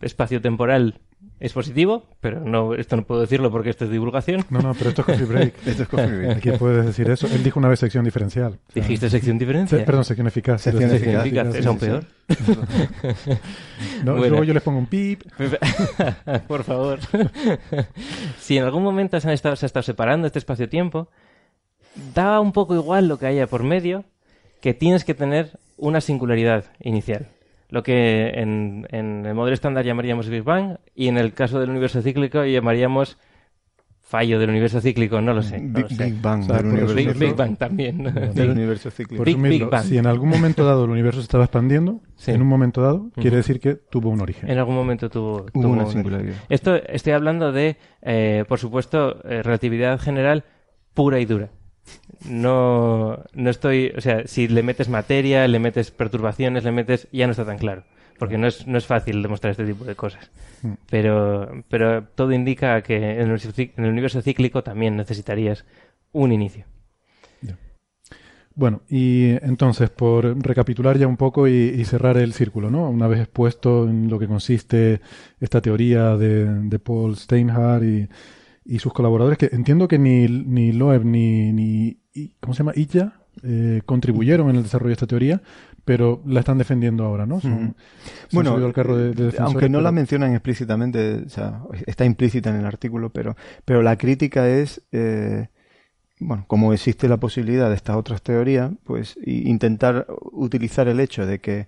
espacio-temporal 0.02 1.02
es 1.42 1.52
positivo, 1.54 2.06
pero 2.22 2.40
no 2.40 2.76
esto 2.76 2.96
no 2.96 3.04
puedo 3.04 3.20
decirlo 3.22 3.50
porque 3.52 3.72
esto 3.72 3.84
es 3.86 3.92
divulgación. 3.92 4.46
No, 4.50 4.60
no, 4.62 4.74
pero 4.76 4.92
esto 4.92 5.02
es 5.02 5.06
coffee 5.08 5.26
break. 5.26 5.54
Esto 5.66 5.84
es 5.84 5.90
coffee 5.90 6.18
break. 6.18 6.38
Aquí 6.38 6.52
puedes 6.52 6.86
decir 6.86 7.10
eso. 7.10 7.28
Él 7.28 7.44
dijo 7.44 7.60
una 7.60 7.68
vez 7.68 7.80
sección 7.80 8.06
diferencial. 8.06 8.54
O 8.54 8.56
sea, 8.74 8.82
Dijiste 8.84 9.10
sección 9.10 9.38
diferencia. 9.38 9.78
se- 9.78 9.84
perdón, 9.84 10.06
sección 10.06 10.28
eficaz. 10.28 10.62
Sección 10.62 10.92
eficaz. 10.94 11.56
es 11.56 11.66
aún 11.66 11.80
peor. 11.80 12.06
No, 14.04 14.14
Bueno. 14.14 14.30
Luego 14.30 14.44
yo 14.44 14.54
les 14.54 14.64
pongo 14.64 14.80
un 14.80 14.86
pip. 14.88 15.24
Por 16.48 16.64
favor. 16.64 17.00
si 18.40 18.58
en 18.58 18.64
algún 18.64 18.84
momento 18.84 19.20
se 19.20 19.28
han 19.28 19.34
estado, 19.34 19.56
se 19.56 19.66
ha 19.66 19.68
estado 19.68 19.84
separando 19.84 20.28
este 20.28 20.40
espacio-tiempo, 20.40 21.10
da 22.14 22.40
un 22.40 22.52
poco 22.52 22.76
igual 22.76 23.08
lo 23.08 23.18
que 23.18 23.26
haya 23.26 23.48
por 23.48 23.64
medio, 23.64 24.04
que 24.62 24.74
tienes 24.74 25.04
que 25.04 25.14
tener 25.14 25.58
una 25.78 26.02
singularidad 26.02 26.66
inicial. 26.80 27.28
Lo 27.72 27.82
que 27.84 28.30
en, 28.36 28.86
en 28.92 29.26
el 29.26 29.34
modelo 29.34 29.54
estándar 29.56 29.84
llamaríamos 29.86 30.30
Big 30.30 30.44
Bang 30.44 30.78
y 30.94 31.08
en 31.08 31.18
el 31.18 31.34
caso 31.34 31.60
del 31.60 31.70
universo 31.72 32.02
cíclico 32.04 32.44
llamaríamos 32.46 33.18
fallo 34.02 34.40
del 34.40 34.50
universo 34.50 34.82
cíclico, 34.82 35.22
no 35.22 35.34
lo 35.34 35.42
sé. 35.42 35.60
no 35.62 35.76
Big, 35.80 35.84
lo 35.84 35.90
sé. 35.96 36.04
Big 36.04 36.22
Bang 36.22 36.42
O 36.42 36.46
sea, 36.48 36.58
del 36.58 36.66
universo 36.66 37.20
Big, 37.20 37.34
Bang 37.36 37.58
también. 37.58 38.04
del 38.36 38.50
universo 38.50 38.92
cíclico. 38.92 39.24
Por 39.24 39.26
Big- 39.26 39.42
Big 39.42 39.66
Bang. 39.70 39.84
si 39.86 39.98
en 39.98 40.06
algún 40.06 40.28
momento 40.28 40.66
dado 40.66 40.84
el 40.84 40.92
universo 40.92 41.22
se 41.22 41.24
estaba 41.24 41.46
expandiendo, 41.46 42.02
Sí. 42.18 42.32
en 42.32 42.42
un 42.42 42.48
momento 42.50 42.82
dado, 42.82 43.10
quiere 43.16 43.38
decir 43.38 43.62
que 43.62 43.76
tuvo 43.76 44.10
un 44.10 44.20
origen. 44.20 44.50
En 44.50 44.58
algún 44.58 44.76
momento 44.76 45.10
tuvo, 45.10 45.44
Hubo 45.54 45.62
tuvo 45.62 45.70
una 45.70 45.86
un- 45.86 45.92
singularidad. 45.92 46.36
Esto 46.50 46.76
estoy 46.76 47.14
hablando 47.14 47.54
de, 47.54 47.78
eh, 48.02 48.44
por 48.50 48.60
supuesto, 48.60 49.24
eh, 49.24 49.42
relatividad 49.44 49.98
general 49.98 50.44
pura 50.94 51.20
y 51.22 51.26
dura. 51.26 51.50
No, 52.30 53.24
no 53.34 53.50
estoy, 53.50 53.92
o 53.98 54.02
sea, 54.02 54.28
si 54.28 54.48
le 54.48 54.64
metes 54.64 54.90
materia, 54.90 55.48
le 55.48 55.60
metes 55.60 55.92
perturbaciones, 55.92 56.64
le 56.64 56.72
metes, 56.72 57.08
ya 57.12 57.26
no 57.26 57.32
está 57.32 57.46
tan 57.46 57.58
claro, 57.58 57.84
porque 58.20 58.38
no 58.38 58.48
es, 58.48 58.68
no 58.68 58.78
es 58.78 58.86
fácil 58.86 59.24
demostrar 59.24 59.52
este 59.52 59.66
tipo 59.66 59.86
de 59.86 59.96
cosas. 59.96 60.30
Mm. 60.62 60.74
Pero, 60.90 61.64
pero 61.70 62.04
todo 62.04 62.32
indica 62.32 62.82
que 62.84 62.96
en 62.96 63.04
el, 63.04 63.24
universo 63.24 63.52
cí- 63.52 63.72
en 63.76 63.86
el 63.86 63.92
universo 63.92 64.22
cíclico 64.22 64.64
también 64.64 64.96
necesitarías 64.96 65.66
un 66.12 66.32
inicio. 66.32 66.66
Bueno, 68.54 68.82
y 68.90 69.30
entonces, 69.44 69.90
por 69.90 70.26
recapitular 70.46 70.98
ya 70.98 71.08
un 71.08 71.16
poco 71.16 71.48
y, 71.48 71.54
y 71.54 71.86
cerrar 71.86 72.18
el 72.18 72.34
círculo, 72.34 72.70
¿no? 72.70 72.90
Una 72.90 73.08
vez 73.08 73.22
expuesto 73.22 73.88
en 73.88 74.10
lo 74.10 74.20
que 74.20 74.28
consiste 74.28 75.00
esta 75.40 75.62
teoría 75.62 76.18
de, 76.18 76.46
de 76.46 76.78
Paul 76.80 77.16
Steinhardt 77.16 77.84
y, 77.86 78.10
y 78.66 78.80
sus 78.80 78.92
colaboradores, 78.92 79.38
que 79.38 79.50
entiendo 79.54 79.88
que 79.88 79.98
ni, 79.98 80.28
ni 80.28 80.74
Loeb 80.74 81.06
ni, 81.06 81.54
ni 81.54 82.01
y- 82.14 82.34
¿cómo 82.40 82.54
se 82.54 82.60
llama? 82.60 82.74
Illa 82.76 83.14
eh, 83.44 83.82
contribuyeron 83.86 84.50
en 84.50 84.58
el 84.58 84.64
desarrollo 84.64 84.90
de 84.90 84.94
esta 84.94 85.08
teoría, 85.08 85.42
pero 85.86 86.22
la 86.26 86.42
están 86.42 86.58
defendiendo 86.58 87.06
ahora, 87.06 87.26
¿no? 87.26 87.40
Son- 87.42 87.76
Bueno, 88.34 88.52
subido 88.52 88.68
al 88.68 88.74
carro 88.74 88.98
de, 88.98 89.04
de 89.06 89.10
defensores, 89.10 89.40
aunque 89.40 89.70
no 89.70 89.80
la 89.82 89.92
mencionan 89.94 90.32
explícitamente, 90.34 91.24
o 91.26 91.30
sea, 91.30 91.62
está 91.88 92.04
implícita 92.06 92.50
en 92.50 92.58
el 92.58 92.66
artículo, 92.66 93.10
pero, 93.12 93.36
pero 93.66 93.82
la 93.82 93.98
crítica 93.98 94.50
es, 94.50 94.82
eh, 94.92 95.48
bueno, 96.20 96.44
como 96.48 96.74
existe 96.74 97.08
la 97.08 97.18
posibilidad 97.18 97.70
de 97.70 97.76
estas 97.76 97.96
otras 97.96 98.22
teorías, 98.22 98.72
pues 98.84 99.18
intentar 99.26 100.06
utilizar 100.34 100.88
el 100.88 101.00
hecho 101.00 101.26
de 101.26 101.40
que 101.40 101.68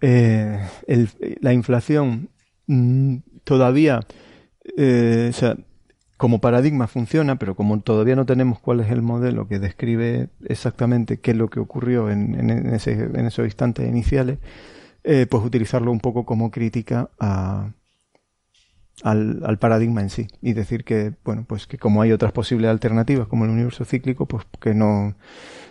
eh, 0.00 0.60
el- 0.86 1.08
la 1.40 1.52
inflación 1.52 2.28
mm, 2.68 3.16
todavía, 3.44 4.00
eh, 4.76 5.28
o 5.30 5.32
sea, 5.32 5.56
como 6.18 6.40
paradigma 6.42 6.88
funciona, 6.88 7.38
pero 7.38 7.56
como 7.56 7.80
todavía 7.80 8.16
no 8.16 8.26
tenemos 8.26 8.60
cuál 8.60 8.80
es 8.80 8.90
el 8.92 9.02
modelo 9.02 9.48
que 9.48 9.60
describe 9.60 10.30
exactamente 10.44 11.20
qué 11.20 11.32
es 11.32 11.38
lo 11.38 11.48
que 11.50 11.60
ocurrió 11.60 12.10
en, 12.10 12.34
en, 12.50 12.74
ese- 12.74 12.92
en 13.04 13.26
esos 13.26 13.46
instantes 13.46 13.88
iniciales, 13.88 14.38
eh, 15.04 15.26
pues 15.30 15.44
utilizarlo 15.44 15.92
un 15.92 16.00
poco 16.00 16.26
como 16.26 16.50
crítica 16.50 17.10
a, 17.20 17.72
al, 19.04 19.42
al 19.44 19.58
paradigma 19.58 20.00
en 20.00 20.10
sí 20.10 20.26
y 20.42 20.52
decir 20.54 20.84
que 20.84 21.14
bueno 21.24 21.44
pues 21.46 21.66
que 21.66 21.78
como 21.78 22.02
hay 22.02 22.12
otras 22.12 22.32
posibles 22.32 22.70
alternativas 22.70 23.28
como 23.28 23.44
el 23.44 23.50
universo 23.50 23.84
cíclico 23.84 24.26
pues 24.26 24.44
que 24.60 24.74
no 24.74 25.14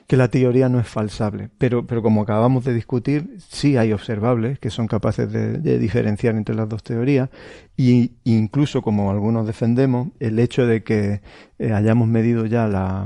que 0.08 0.18
la 0.18 0.30
teoría 0.30 0.70
no 0.70 0.80
es 0.80 0.88
falsable. 0.88 1.50
Pero 1.58 1.86
pero 1.88 2.02
como 2.02 2.22
acabamos 2.22 2.64
de 2.66 2.74
discutir 2.74 3.38
sí 3.40 3.78
hay 3.78 3.94
observables 3.94 4.60
que 4.60 4.70
son 4.70 4.88
capaces 4.88 5.32
de, 5.32 5.80
diferenciar 5.80 6.36
entre 6.36 6.56
las 6.56 6.70
dos 6.70 6.84
teorías 6.84 7.30
y 7.76 8.14
incluso 8.24 8.82
como 8.82 9.12
algunos 9.12 9.46
defendemos 9.48 10.10
el 10.20 10.40
hecho 10.40 10.66
de 10.66 10.84
que 10.84 11.22
eh, 11.60 11.74
hayamos 11.74 12.08
medido 12.08 12.46
ya 12.46 12.68
la 12.68 13.06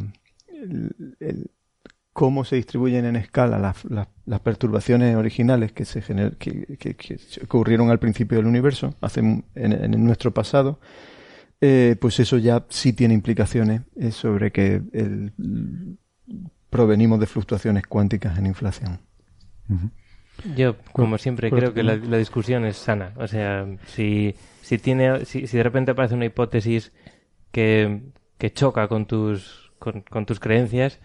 el- 0.61 1.15
el- 1.19 1.51
cómo 2.13 2.43
se 2.43 2.57
distribuyen 2.57 3.05
en 3.05 3.15
escala 3.15 3.57
las, 3.57 3.85
las, 3.85 4.39
perturbaciones 4.41 5.15
originales 5.15 5.71
que 5.71 5.85
se 5.85 6.01
que, 6.37 6.77
que, 6.77 7.19
ocurrieron 7.43 7.89
al 7.89 7.99
principio 7.99 8.37
del 8.37 8.47
universo, 8.47 8.95
hace, 9.01 9.21
en, 9.21 10.05
nuestro 10.05 10.33
pasado, 10.33 10.79
eh, 11.61 11.95
pues 11.99 12.19
eso 12.19 12.37
ya 12.37 12.65
sí 12.69 12.93
tiene 12.93 13.13
implicaciones 13.13 13.81
eh, 13.95 14.11
sobre 14.11 14.51
que 14.51 14.81
el, 14.91 15.31
provenimos 16.69 17.19
de 17.19 17.27
fluctuaciones 17.27 17.85
cuánticas 17.87 18.37
en 18.37 18.47
inflación. 18.47 18.99
Yo, 20.55 20.75
como 20.91 21.17
siempre, 21.17 21.49
creo 21.49 21.73
que 21.73 21.83
la, 21.83 21.95
discusión 21.95 22.65
es 22.65 22.77
sana. 22.77 23.13
O 23.17 23.27
sea, 23.27 23.67
si, 23.87 24.35
si, 24.61 24.77
tiene, 24.77 25.25
si, 25.25 25.47
si 25.47 25.57
de 25.57 25.63
repente 25.63 25.91
aparece 25.91 26.15
una 26.15 26.25
hipótesis 26.25 26.91
que, 27.51 28.01
que 28.37 28.51
choca 28.51 28.87
con 28.87 29.05
tus, 29.05 29.71
con, 29.79 30.01
con 30.01 30.25
tus 30.25 30.39
creencias, 30.39 30.99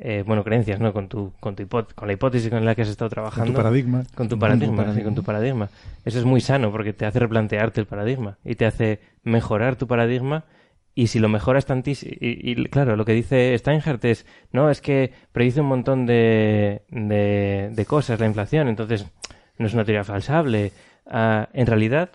eh, 0.00 0.24
bueno, 0.26 0.44
creencias, 0.44 0.80
¿no? 0.80 0.92
Con 0.92 1.08
tu, 1.08 1.32
con 1.40 1.56
tu 1.56 1.66
con 1.68 2.06
la 2.06 2.12
hipótesis 2.12 2.50
con 2.50 2.64
la 2.64 2.74
que 2.74 2.82
has 2.82 2.88
estado 2.88 3.10
trabajando. 3.10 3.46
Con 3.46 3.54
tu 3.54 3.62
paradigma. 3.62 4.04
Con 4.14 4.28
tu 4.28 4.38
paradigma, 4.38 4.94
Sí, 4.94 5.02
con 5.02 5.14
tu 5.14 5.22
paradigma. 5.22 5.68
Eso 6.04 6.18
es 6.18 6.24
muy 6.24 6.40
sano 6.40 6.70
porque 6.70 6.92
te 6.92 7.06
hace 7.06 7.18
replantearte 7.18 7.80
el 7.80 7.86
paradigma 7.86 8.38
y 8.44 8.54
te 8.54 8.66
hace 8.66 9.00
mejorar 9.22 9.76
tu 9.76 9.86
paradigma 9.86 10.44
y 10.94 11.08
si 11.08 11.18
lo 11.18 11.28
mejoras 11.28 11.66
tantísimo, 11.66 12.12
y, 12.20 12.54
claro, 12.66 12.94
lo 12.94 13.04
que 13.04 13.12
dice 13.12 13.58
Steinhardt 13.58 14.04
es, 14.04 14.26
no, 14.52 14.70
es 14.70 14.80
que 14.80 15.12
predice 15.32 15.60
un 15.60 15.66
montón 15.66 16.06
de, 16.06 16.82
de, 16.88 17.86
cosas 17.86 18.20
la 18.20 18.26
inflación, 18.26 18.68
entonces 18.68 19.04
no 19.58 19.66
es 19.66 19.74
una 19.74 19.84
teoría 19.84 20.04
falsable. 20.04 20.70
Ah, 21.06 21.48
en 21.52 21.66
realidad, 21.66 22.10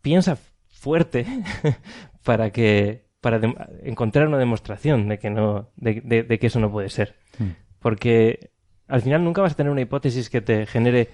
piensa 0.00 0.38
fuerte 0.68 1.26
para 2.24 2.50
que 2.50 3.03
para 3.24 3.40
encontrar 3.82 4.28
una 4.28 4.38
demostración 4.38 5.08
de 5.08 5.18
que 5.18 5.30
no 5.30 5.70
de, 5.76 6.24
de, 6.28 6.38
que 6.38 6.46
eso 6.46 6.60
no 6.60 6.70
puede 6.70 6.90
ser 6.90 7.16
hmm. 7.38 7.50
porque 7.80 8.50
al 8.86 9.02
final 9.02 9.24
nunca 9.24 9.42
vas 9.42 9.54
a 9.54 9.56
tener 9.56 9.72
una 9.72 9.80
hipótesis 9.80 10.30
que 10.30 10.40
te 10.40 10.66
genere 10.66 11.08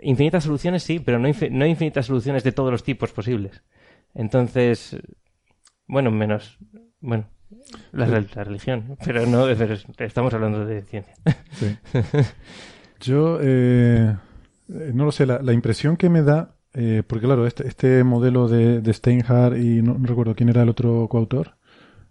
infinitas 0.00 0.44
soluciones 0.44 0.82
sí 0.82 0.98
pero 0.98 1.18
no, 1.18 1.28
no 1.50 1.66
infinitas 1.66 2.06
soluciones 2.06 2.42
de 2.42 2.52
todos 2.52 2.72
los 2.72 2.82
tipos 2.82 3.12
posibles 3.12 3.62
entonces 4.14 4.96
bueno, 5.86 6.10
menos. 6.10 6.58
Bueno, 7.00 7.28
la, 7.92 8.06
religión, 8.06 8.96
pero 9.04 9.26
no, 9.26 9.48
estamos 9.48 10.34
hablando 10.34 10.64
de 10.64 10.82
ciencia. 10.82 11.14
Sí. 11.52 11.76
Yo, 13.00 13.38
eh, 13.40 14.16
no 14.68 15.04
lo 15.04 15.12
sé, 15.12 15.26
la, 15.26 15.52
impresión 15.52 15.96
que 15.96 16.08
me 16.08 16.22
da, 16.22 16.55
eh, 16.76 17.02
porque 17.06 17.26
claro, 17.26 17.46
este, 17.46 17.66
este 17.66 18.04
modelo 18.04 18.48
de, 18.48 18.80
de 18.80 18.92
Steinhardt 18.92 19.58
y 19.58 19.82
no, 19.82 19.96
recuerdo 20.00 20.34
quién 20.34 20.50
era 20.50 20.62
el 20.62 20.68
otro 20.68 21.08
coautor. 21.08 21.56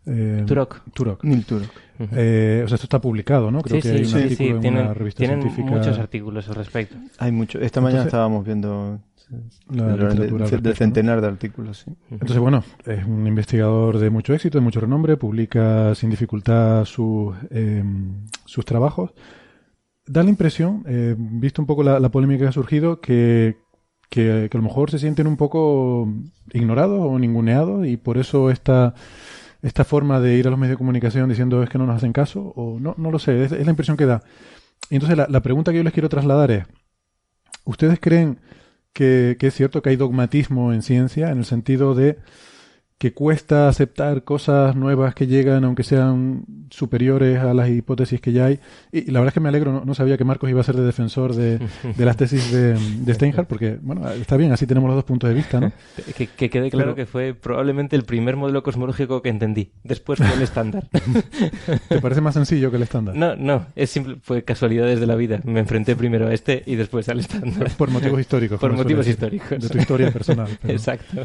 Eh, 0.07 0.43
Turok. 0.45 0.81
Turok. 0.93 1.23
Neil 1.23 1.45
Turok. 1.45 1.71
eh, 1.99 2.61
o 2.65 2.67
sea, 2.67 2.75
esto 2.75 2.85
está 2.85 2.99
publicado, 2.99 3.51
¿no? 3.51 3.61
Creo 3.61 3.81
que 3.81 3.89
hay 3.89 3.99
un 3.99 4.05
sí, 4.05 4.17
artículo 4.17 4.55
en 4.55 4.61
tienen, 4.61 4.83
una 4.83 4.93
revista 4.93 5.17
tienen 5.19 5.39
muchos 5.39 5.97
artículos 5.97 6.49
al 6.49 6.55
respecto. 6.55 6.95
Hay 7.19 7.31
mucho. 7.31 7.59
Esta 7.59 7.79
mañana 7.79 8.03
estábamos 8.03 8.45
viendo 8.45 8.99
la 9.69 9.95
de, 9.95 10.75
centenar 10.75 11.21
de 11.21 11.27
artículos. 11.27 11.85
Entonces, 12.11 12.37
bueno, 12.37 12.63
es 12.85 13.05
un 13.05 13.25
investigador 13.27 13.97
de 13.97 14.09
mucho 14.09 14.33
éxito, 14.33 14.57
de 14.57 14.63
mucho 14.63 14.79
renombre, 14.79 15.17
publica 15.17 15.95
sin 15.95 16.09
dificultad 16.09 16.85
sus, 16.85 17.35
em, 17.49 18.25
sus 18.45 18.65
trabajos. 18.65 19.13
Da 20.07 20.21
la 20.21 20.29
impresión, 20.29 20.83
eh, 20.87 21.15
visto 21.17 21.61
un 21.61 21.65
poco 21.65 21.81
la, 21.81 22.09
polémica 22.09 22.43
que 22.43 22.49
ha 22.49 22.51
surgido, 22.51 23.01
que, 23.01 23.57
que, 24.09 24.49
a 24.51 24.57
lo 24.57 24.63
mejor 24.63 24.91
se 24.91 24.99
sienten 24.99 25.27
un 25.27 25.37
poco 25.37 26.07
ignorados 26.53 26.99
o 27.01 27.19
ninguneados 27.19 27.87
y 27.87 27.97
por 27.97 28.17
eso 28.17 28.49
esta, 28.49 28.93
esta 29.61 29.83
forma 29.83 30.19
de 30.19 30.35
ir 30.35 30.47
a 30.47 30.49
los 30.49 30.59
medios 30.59 30.75
de 30.75 30.77
comunicación 30.77 31.29
diciendo 31.29 31.63
es 31.63 31.69
que 31.69 31.77
no 31.77 31.85
nos 31.85 31.97
hacen 31.97 32.13
caso, 32.13 32.41
o 32.55 32.79
no, 32.79 32.95
no 32.97 33.11
lo 33.11 33.19
sé, 33.19 33.43
es, 33.43 33.51
la 33.51 33.69
impresión 33.69 33.97
que 33.97 34.05
da. 34.05 34.21
Y 34.89 34.95
entonces 34.95 35.17
la, 35.17 35.27
la 35.29 35.41
pregunta 35.41 35.71
que 35.71 35.77
yo 35.77 35.83
les 35.83 35.93
quiero 35.93 36.09
trasladar 36.09 36.51
es, 36.51 36.65
¿ustedes 37.65 37.99
creen 37.99 38.39
que, 38.95 39.37
es 39.39 39.53
cierto 39.53 39.81
que 39.81 39.89
hay 39.89 39.97
dogmatismo 39.97 40.71
en 40.71 40.81
ciencia, 40.81 41.29
en 41.29 41.39
el 41.39 41.45
sentido 41.45 41.95
de 41.95 42.17
que 42.97 43.13
cuesta 43.13 43.67
aceptar 43.67 44.23
cosas 44.23 44.75
nuevas 44.75 45.13
que 45.15 45.27
llegan, 45.27 45.65
aunque 45.65 45.83
sean 45.83 46.45
superiores 46.69 47.39
a 47.39 47.53
las 47.53 47.69
hipótesis 47.69 48.21
que 48.21 48.31
ya 48.31 48.45
hay. 48.45 48.59
Y 48.91 49.11
la 49.11 49.19
verdad 49.19 49.29
es 49.29 49.33
que 49.33 49.39
me 49.41 49.49
alegro, 49.49 49.83
no, 49.85 49.93
sabía 49.93 50.17
que 50.17 50.23
Marcos 50.23 50.49
iba 50.49 50.61
a 50.61 50.63
ser 50.63 50.75
de 50.75 50.83
defensor 50.83 51.35
de, 51.35 51.59
las 51.97 52.15
tesis 52.15 52.51
de, 52.51 52.73
de, 52.73 53.13
Steinhardt, 53.13 53.49
porque, 53.49 53.77
bueno, 53.81 54.09
está 54.11 54.37
bien, 54.37 54.53
así 54.53 54.65
tenemos 54.65 54.87
los 54.87 54.95
dos 54.95 55.03
puntos 55.03 55.29
de 55.29 55.35
vista, 55.35 55.59
¿no? 55.59 55.73
Que, 56.15 56.49
quede 56.49 56.71
claro 56.71 56.95
que 56.95 57.05
fue 57.05 57.33
probablemente 57.33 57.97
el 57.97 58.03
primer 58.03 58.37
modelo 58.37 58.63
cosmológico 58.63 59.21
que 59.21 59.29
entendí. 59.29 59.71
Después 59.83 60.19
fue 60.19 60.33
el 60.33 60.41
estándar. 60.41 60.87
¿Te 61.89 61.99
parece 61.99 62.21
más 62.21 62.33
sencillo 62.35 62.71
que 62.71 62.77
el 62.77 62.83
estándar? 62.83 63.15
No, 63.15 63.35
no, 63.35 63.65
es 63.75 63.89
simple, 63.89 64.17
fue 64.21 64.43
casualidades 64.43 65.01
de 65.01 65.07
la 65.07 65.15
vida. 65.15 65.41
Me 65.43 65.59
enfrenté 65.59 65.97
primero 65.97 66.27
a 66.27 66.33
este 66.33 66.63
y 66.65 66.75
después 66.75 67.09
al 67.09 67.19
estándar. 67.19 67.69
Por 67.77 67.89
motivos 67.89 68.21
históricos. 68.21 68.59
Por 68.59 68.71
motivos 68.73 69.05
históricos. 69.05 69.49
De 69.49 69.69
tu 69.69 69.77
historia 69.77 70.11
personal. 70.11 70.47
Exacto. 70.67 71.23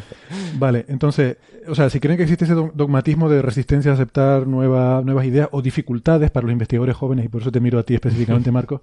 Vale, 0.58 0.84
entonces 0.88 1.36
o 1.68 1.74
sea, 1.74 1.90
si 1.90 2.00
creen 2.00 2.16
que 2.16 2.22
existe 2.22 2.44
ese 2.44 2.54
dogmatismo 2.54 3.28
de 3.28 3.42
resistencia 3.42 3.90
a 3.90 3.94
aceptar 3.94 4.46
nueva, 4.46 5.02
nuevas 5.04 5.26
ideas 5.26 5.48
o 5.52 5.62
dificultades 5.62 6.30
para 6.30 6.44
los 6.44 6.52
investigadores 6.52 6.96
jóvenes, 6.96 7.24
y 7.24 7.28
por 7.28 7.42
eso 7.42 7.52
te 7.52 7.60
miro 7.60 7.78
a 7.78 7.82
ti 7.82 7.94
específicamente, 7.94 8.50
Marco, 8.52 8.80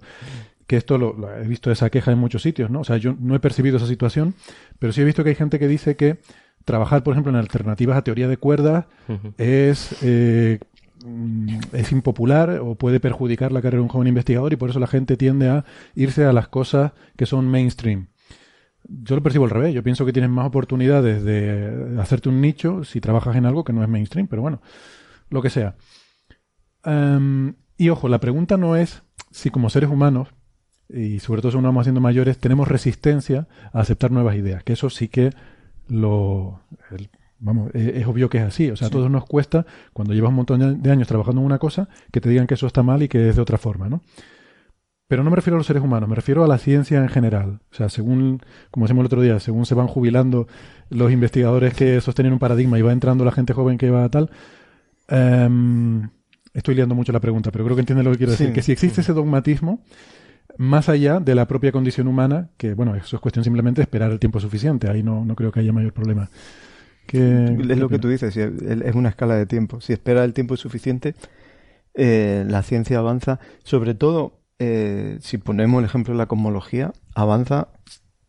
que 0.66 0.76
esto 0.76 0.98
lo, 0.98 1.16
he 1.34 1.48
visto 1.48 1.70
esa 1.70 1.90
queja 1.90 2.12
en 2.12 2.18
muchos 2.18 2.42
sitios, 2.42 2.70
¿no? 2.70 2.80
O 2.80 2.84
sea, 2.84 2.98
yo 2.98 3.16
no 3.18 3.34
he 3.34 3.40
percibido 3.40 3.78
esa 3.78 3.86
situación, 3.86 4.34
pero 4.78 4.92
sí 4.92 5.00
he 5.00 5.04
visto 5.04 5.24
que 5.24 5.30
hay 5.30 5.36
gente 5.36 5.58
que 5.58 5.66
dice 5.66 5.96
que 5.96 6.18
trabajar, 6.64 7.02
por 7.02 7.14
ejemplo, 7.14 7.30
en 7.30 7.36
alternativas 7.36 7.96
a 7.96 8.02
teoría 8.02 8.28
de 8.28 8.36
cuerdas 8.36 8.84
es, 9.38 9.96
eh, 10.02 10.58
es 11.72 11.92
impopular 11.92 12.60
o 12.60 12.74
puede 12.74 13.00
perjudicar 13.00 13.50
la 13.52 13.62
carrera 13.62 13.78
de 13.78 13.84
un 13.84 13.88
joven 13.88 14.08
investigador 14.08 14.52
y 14.52 14.56
por 14.56 14.68
eso 14.68 14.78
la 14.78 14.86
gente 14.86 15.16
tiende 15.16 15.48
a 15.48 15.64
irse 15.94 16.26
a 16.26 16.34
las 16.34 16.48
cosas 16.48 16.92
que 17.16 17.24
son 17.24 17.48
mainstream 17.48 18.07
yo 18.88 19.14
lo 19.14 19.22
percibo 19.22 19.44
al 19.44 19.50
revés. 19.50 19.74
Yo 19.74 19.82
pienso 19.82 20.04
que 20.06 20.12
tienes 20.12 20.30
más 20.30 20.46
oportunidades 20.46 21.22
de 21.22 21.96
hacerte 22.00 22.28
un 22.28 22.40
nicho 22.40 22.84
si 22.84 23.00
trabajas 23.00 23.36
en 23.36 23.46
algo 23.46 23.64
que 23.64 23.72
no 23.72 23.82
es 23.82 23.88
mainstream, 23.88 24.26
pero 24.26 24.42
bueno, 24.42 24.60
lo 25.30 25.42
que 25.42 25.50
sea. 25.50 25.76
Em, 26.84 27.54
y 27.76 27.90
ojo, 27.90 28.08
la 28.08 28.18
pregunta 28.18 28.56
no 28.56 28.76
es 28.76 29.02
si 29.30 29.50
como 29.50 29.70
seres 29.70 29.90
humanos, 29.90 30.28
y 30.88 31.18
sobre 31.18 31.42
todo 31.42 31.52
si 31.52 31.58
vamos 31.58 31.82
haciendo 31.82 32.00
mayores, 32.00 32.38
tenemos 32.38 32.66
resistencia 32.66 33.46
a 33.72 33.80
aceptar 33.80 34.10
nuevas 34.10 34.36
ideas, 34.36 34.64
que 34.64 34.72
eso 34.72 34.88
sí 34.88 35.08
que 35.08 35.32
lo... 35.86 36.62
vamos, 37.38 37.70
es, 37.74 38.06
obvio 38.06 38.30
que 38.30 38.38
es 38.38 38.44
así. 38.44 38.70
O 38.70 38.76
sea, 38.76 38.88
a 38.88 38.90
todos 38.90 39.10
nos 39.10 39.26
cuesta, 39.26 39.66
cuando 39.92 40.14
llevas 40.14 40.30
un 40.30 40.36
montón 40.36 40.82
de 40.82 40.90
años 40.90 41.08
trabajando 41.08 41.42
en 41.42 41.46
una 41.46 41.58
cosa, 41.58 41.88
que 42.10 42.20
te 42.20 42.30
digan 42.30 42.46
que 42.46 42.54
eso 42.54 42.66
está 42.66 42.82
mal 42.82 43.02
y 43.02 43.08
que 43.08 43.28
es 43.28 43.36
de 43.36 43.42
otra 43.42 43.58
forma, 43.58 43.88
¿no? 43.88 44.02
Pero 45.08 45.24
no 45.24 45.30
me 45.30 45.36
refiero 45.36 45.56
a 45.56 45.58
los 45.58 45.66
seres 45.66 45.82
humanos, 45.82 46.06
me 46.06 46.14
refiero 46.14 46.44
a 46.44 46.46
la 46.46 46.58
ciencia 46.58 46.98
en 46.98 47.08
general. 47.08 47.60
O 47.72 47.74
sea, 47.74 47.88
según, 47.88 48.42
como 48.70 48.84
decimos 48.84 49.00
el 49.00 49.06
otro 49.06 49.22
día, 49.22 49.40
según 49.40 49.64
se 49.64 49.74
van 49.74 49.86
jubilando 49.86 50.46
los 50.90 51.10
investigadores 51.10 51.72
que 51.72 51.98
sostienen 52.02 52.34
un 52.34 52.38
paradigma 52.38 52.78
y 52.78 52.82
va 52.82 52.92
entrando 52.92 53.24
la 53.24 53.32
gente 53.32 53.54
joven 53.54 53.78
que 53.78 53.90
va 53.90 54.04
a 54.04 54.10
tal. 54.10 54.30
Em, 55.08 56.10
estoy 56.52 56.74
liando 56.74 56.94
mucho 56.94 57.10
la 57.12 57.20
pregunta, 57.20 57.50
pero 57.50 57.64
creo 57.64 57.74
que 57.74 57.80
entiende 57.80 58.04
lo 58.04 58.10
que 58.10 58.18
quiero 58.18 58.32
decir. 58.32 58.52
Que 58.52 58.60
si 58.60 58.70
existe 58.70 59.00
ese 59.00 59.14
dogmatismo, 59.14 59.82
más 60.58 60.90
allá 60.90 61.20
de 61.20 61.34
la 61.34 61.48
propia 61.48 61.72
condición 61.72 62.06
humana, 62.06 62.50
que 62.58 62.74
bueno, 62.74 62.94
eso 62.94 63.16
es 63.16 63.22
cuestión 63.22 63.44
simplemente 63.44 63.80
de 63.80 63.84
esperar 63.84 64.10
el 64.10 64.18
tiempo 64.18 64.40
suficiente. 64.40 64.90
Ahí 64.90 65.02
no, 65.02 65.24
no 65.24 65.34
creo 65.36 65.52
que 65.52 65.60
haya 65.60 65.72
mayor 65.72 65.94
problema. 65.94 66.28
es 67.10 67.78
lo 67.78 67.88
que 67.88 67.98
tú 67.98 68.10
dices, 68.10 68.36
es 68.36 68.94
una 68.94 69.08
escala 69.08 69.36
de 69.36 69.46
tiempo. 69.46 69.80
Si 69.80 69.94
espera 69.94 70.22
el 70.24 70.34
tiempo 70.34 70.54
suficiente, 70.58 71.14
eh, 71.94 72.44
la 72.46 72.62
ciencia 72.62 72.98
avanza, 72.98 73.40
sobre 73.64 73.94
todo 73.94 74.37
eh, 74.58 75.18
si 75.20 75.38
ponemos 75.38 75.78
el 75.78 75.84
ejemplo 75.84 76.14
de 76.14 76.18
la 76.18 76.26
cosmología, 76.26 76.92
avanza 77.14 77.68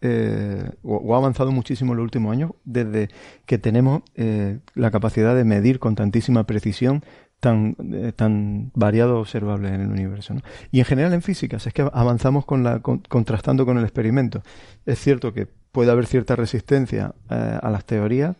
eh, 0.02 0.70
o, 0.84 1.14
ha 1.14 1.18
avanzado 1.18 1.52
muchísimo 1.52 1.92
en 1.92 1.98
los 1.98 2.04
últimos 2.04 2.32
años 2.32 2.52
desde 2.64 3.10
que 3.46 3.58
tenemos 3.58 4.04
eh, 4.16 4.60
la 4.76 4.92
capacidad 4.92 5.36
de 5.36 5.44
medir 5.44 5.80
con 5.80 5.96
tantísima 5.96 6.46
precisión 6.46 7.04
tan, 7.42 7.76
tan 8.16 8.72
variado 8.76 9.20
observable 9.20 9.70
en 9.70 9.82
el 9.82 9.88
universo. 9.88 10.36
Y 10.72 10.80
en 10.80 10.86
general 10.86 11.14
en 11.14 11.22
física, 11.22 11.58
es 11.58 11.74
que 11.74 11.90
avanzamos 11.94 12.46
con 12.46 12.64
la, 12.64 12.82
contrastando 12.82 13.66
con 13.66 13.78
el 13.78 13.84
experimento. 13.84 14.44
Es 14.86 15.00
cierto 15.00 15.34
que 15.34 15.48
puede 15.72 15.90
haber 15.90 16.06
cierta 16.06 16.36
resistencia 16.36 17.16
a 17.30 17.70
las 17.70 17.86
teorías 17.86 18.36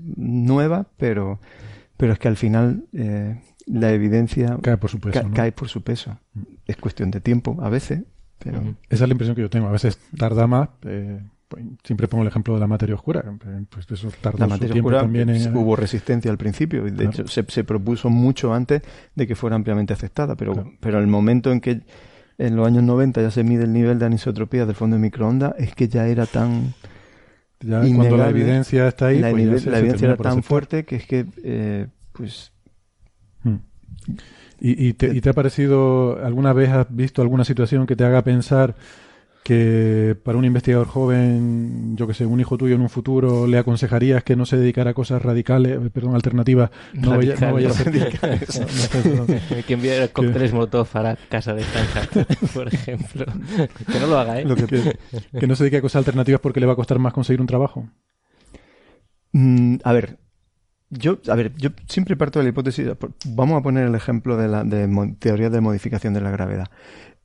nuevas, 0.00 0.88
pero, 0.96 1.38
pero 1.96 2.12
es 2.12 2.18
que 2.18 2.26
al 2.26 2.36
final 2.36 2.88
la 3.72 3.92
evidencia 3.92 4.58
cae 4.62 4.76
por 4.76 4.90
su 4.90 5.00
peso. 5.00 5.30
Cae 5.34 5.52
por 5.52 5.68
su 5.68 5.82
peso. 5.82 6.18
Es 6.66 6.76
cuestión 6.76 7.10
de 7.10 7.20
tiempo, 7.20 7.56
a 7.60 7.68
veces, 7.68 8.02
pero... 8.38 8.60
Esa 8.88 9.04
es 9.04 9.08
la 9.08 9.12
impresión 9.12 9.36
que 9.36 9.42
yo 9.42 9.50
tengo. 9.50 9.68
A 9.68 9.72
veces 9.72 9.98
tarda 10.16 10.46
más. 10.46 10.68
Eh, 10.82 11.20
pues, 11.48 11.64
siempre 11.84 12.08
pongo 12.08 12.22
el 12.22 12.28
ejemplo 12.28 12.54
de 12.54 12.60
la 12.60 12.66
materia 12.66 12.94
oscura. 12.94 13.24
Pues 13.68 13.90
eso 13.90 14.08
tarda 14.20 14.40
la 14.40 14.46
materia 14.46 14.74
oscura 14.74 15.00
también 15.00 15.30
hubo 15.56 15.76
resistencia 15.76 16.30
al 16.30 16.38
principio. 16.38 16.86
Y 16.86 16.90
de 16.90 17.06
hecho, 17.06 17.26
se, 17.26 17.44
se, 17.48 17.64
propuso 17.64 18.08
mucho 18.08 18.54
antes 18.54 18.82
de 19.14 19.26
que 19.26 19.34
fuera 19.34 19.56
ampliamente 19.56 19.92
aceptada. 19.92 20.36
Pero, 20.36 20.72
pero 20.80 20.98
el 20.98 21.06
momento 21.06 21.52
en 21.52 21.60
que 21.60 21.82
en 22.38 22.56
los 22.56 22.66
años 22.66 22.82
90 22.84 23.20
ya 23.20 23.30
se 23.30 23.44
mide 23.44 23.64
el 23.64 23.72
nivel 23.72 23.98
de 23.98 24.06
anisotropía 24.06 24.64
del 24.64 24.74
fondo 24.74 24.96
de 24.96 25.02
microondas, 25.02 25.54
es 25.58 25.74
que 25.74 25.88
ya 25.88 26.06
era 26.06 26.26
tan... 26.26 26.74
Ya 27.60 27.82
cuando 27.94 28.16
la 28.16 28.30
evidencia 28.30 28.88
está 28.88 29.08
ahí, 29.08 29.18
la, 29.18 29.30
pues 29.32 29.66
la 29.66 29.78
evidencia 29.78 30.08
era 30.08 30.16
tan 30.16 30.42
fuerte 30.42 30.86
que 30.86 30.96
es 30.96 31.06
que, 31.06 31.26
eh, 31.44 31.88
pues 32.12 32.49
¿Y, 34.62 34.92
te, 34.92 35.14
¿Y, 35.14 35.20
te, 35.20 35.30
ha 35.30 35.32
parecido, 35.32 36.18
alguna 36.22 36.52
vez 36.52 36.70
has 36.70 36.94
visto 36.94 37.22
alguna 37.22 37.44
situación 37.44 37.86
que 37.86 37.96
te 37.96 38.04
haga 38.04 38.22
pensar 38.22 38.74
que 39.42 40.16
para 40.22 40.36
un 40.36 40.44
investigador 40.44 40.86
joven, 40.86 41.96
yo 41.96 42.06
que 42.06 42.14
sé, 42.14 42.26
un 42.26 42.40
hijo 42.40 42.58
tuyo 42.58 42.74
en 42.74 42.82
un 42.82 42.90
futuro, 42.90 43.46
le 43.46 43.58
aconsejarías 43.58 44.22
que 44.22 44.36
no 44.36 44.44
se 44.44 44.56
dedicara 44.58 44.90
a 44.90 44.94
cosas 44.94 45.22
radicales, 45.22 45.78
perdón, 45.92 46.14
alternativas, 46.14 46.70
no, 46.92 47.16
vaya, 47.16 47.34
no 47.40 47.54
vaya, 47.54 47.68
a 47.68 47.70
hacer 47.70 47.90
que 49.66 49.72
enviar 49.72 50.10
cócteles 50.10 50.52
Molotov 50.52 50.88
a 50.92 51.02
la 51.02 51.16
casa 51.16 51.54
de 51.54 51.62
Stanford, 51.62 52.26
por 52.54 52.68
ejemplo. 52.68 53.24
que 53.90 53.98
no 53.98 54.06
lo 54.08 54.18
haga, 54.18 54.40
¿eh? 54.40 54.44
que, 55.38 55.46
no 55.46 55.56
se 55.56 55.64
dedique 55.64 55.78
a 55.78 55.82
cosas 55.82 56.00
alternativas 56.00 56.40
porque 56.40 56.60
le 56.60 56.66
va 56.66 56.74
a 56.74 56.76
costar 56.76 56.98
más 56.98 57.14
conseguir 57.14 57.40
un 57.40 57.46
trabajo. 57.46 57.88
Mm, 59.32 59.76
a 59.84 59.92
ver, 59.92 60.18
yo, 60.90 61.18
a 61.28 61.34
ver, 61.36 61.54
yo 61.56 61.70
siempre 61.88 62.16
parto 62.16 62.40
de 62.40 62.44
la 62.44 62.48
hipótesis. 62.50 62.86
Vamos 63.26 63.58
a 63.58 63.62
poner 63.62 63.86
el 63.86 63.94
ejemplo 63.94 64.36
de 64.36 64.48
la 64.48 64.64
de 64.64 65.14
teoría 65.18 65.48
de 65.48 65.60
modificación 65.60 66.14
de 66.14 66.20
la 66.20 66.30
gravedad. 66.30 66.68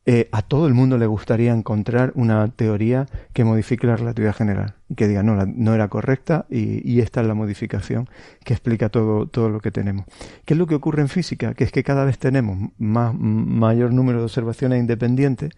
Eh, 0.07 0.29
a 0.31 0.43
todo 0.43 0.67
el 0.67 0.75
mundo 0.75 0.99
le 0.99 1.07
gustaría 1.07 1.51
encontrar 1.51 2.11
una 2.13 2.47
teoría 2.49 3.07
que 3.33 3.43
modifique 3.43 3.87
la 3.87 3.95
relatividad 3.95 4.35
general 4.35 4.75
y 4.87 4.93
que 4.93 5.07
diga 5.07 5.23
no, 5.23 5.43
no 5.47 5.73
era 5.73 5.87
correcta 5.87 6.45
y, 6.47 6.99
esta 6.99 7.21
es 7.21 7.27
la 7.27 7.33
modificación 7.33 8.07
que 8.43 8.53
explica 8.53 8.89
todo, 8.89 9.25
todo 9.25 9.49
lo 9.49 9.61
que 9.61 9.71
tenemos. 9.71 10.05
¿Qué 10.45 10.53
es 10.53 10.59
lo 10.59 10.67
que 10.67 10.75
ocurre 10.75 11.01
en 11.01 11.09
física? 11.09 11.55
Que 11.55 11.63
es 11.63 11.71
que 11.71 11.83
cada 11.83 12.05
vez 12.05 12.19
tenemos 12.19 12.69
más, 12.77 13.15
mayor 13.15 13.93
número 13.93 14.19
de 14.19 14.25
observaciones 14.25 14.79
independientes 14.79 15.53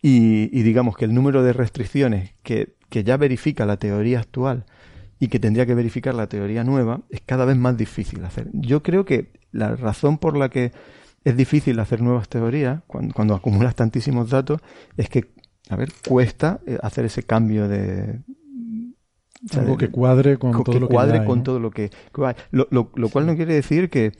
y, 0.00 0.48
digamos 0.62 0.96
que 0.96 1.04
el 1.04 1.12
número 1.12 1.42
de 1.42 1.52
restricciones 1.52 2.32
que, 2.42 2.72
que 2.88 3.04
ya 3.04 3.18
verifica 3.18 3.66
la 3.66 3.76
teoría 3.76 4.20
actual 4.20 4.64
y 5.22 5.28
que 5.28 5.38
tendría 5.38 5.66
que 5.66 5.76
verificar 5.76 6.16
la 6.16 6.26
teoría 6.26 6.64
nueva 6.64 7.02
es 7.08 7.20
cada 7.24 7.44
vez 7.44 7.56
más 7.56 7.76
difícil 7.76 8.24
hacer. 8.24 8.48
Yo 8.52 8.82
creo 8.82 9.04
que 9.04 9.30
la 9.52 9.76
razón 9.76 10.18
por 10.18 10.36
la 10.36 10.48
que 10.48 10.72
es 11.22 11.36
difícil 11.36 11.78
hacer 11.78 12.02
nuevas 12.02 12.28
teorías 12.28 12.82
cuando, 12.88 13.36
acumulas 13.36 13.76
tantísimos 13.76 14.30
datos, 14.30 14.60
es 14.96 15.08
que, 15.08 15.30
a 15.68 15.76
ver, 15.76 15.92
cuesta 16.08 16.58
eh, 16.66 16.76
hacer 16.82 17.04
ese 17.04 17.22
cambio 17.22 17.68
de... 17.68 18.18
Algo 19.56 19.76
que 19.76 19.92
cuadre 19.92 20.38
con 20.38 20.64
todo 20.64 20.80
lo 20.80 20.88
que 20.88 20.94
cuadre 20.94 21.24
con 21.24 21.44
todo 21.44 21.60
lo 21.60 21.70
que... 21.70 21.90
Lo, 22.50 22.66
lo, 22.70 23.08
cual 23.08 23.24
no 23.26 23.36
quiere 23.36 23.54
decir 23.54 23.90
que... 23.90 24.10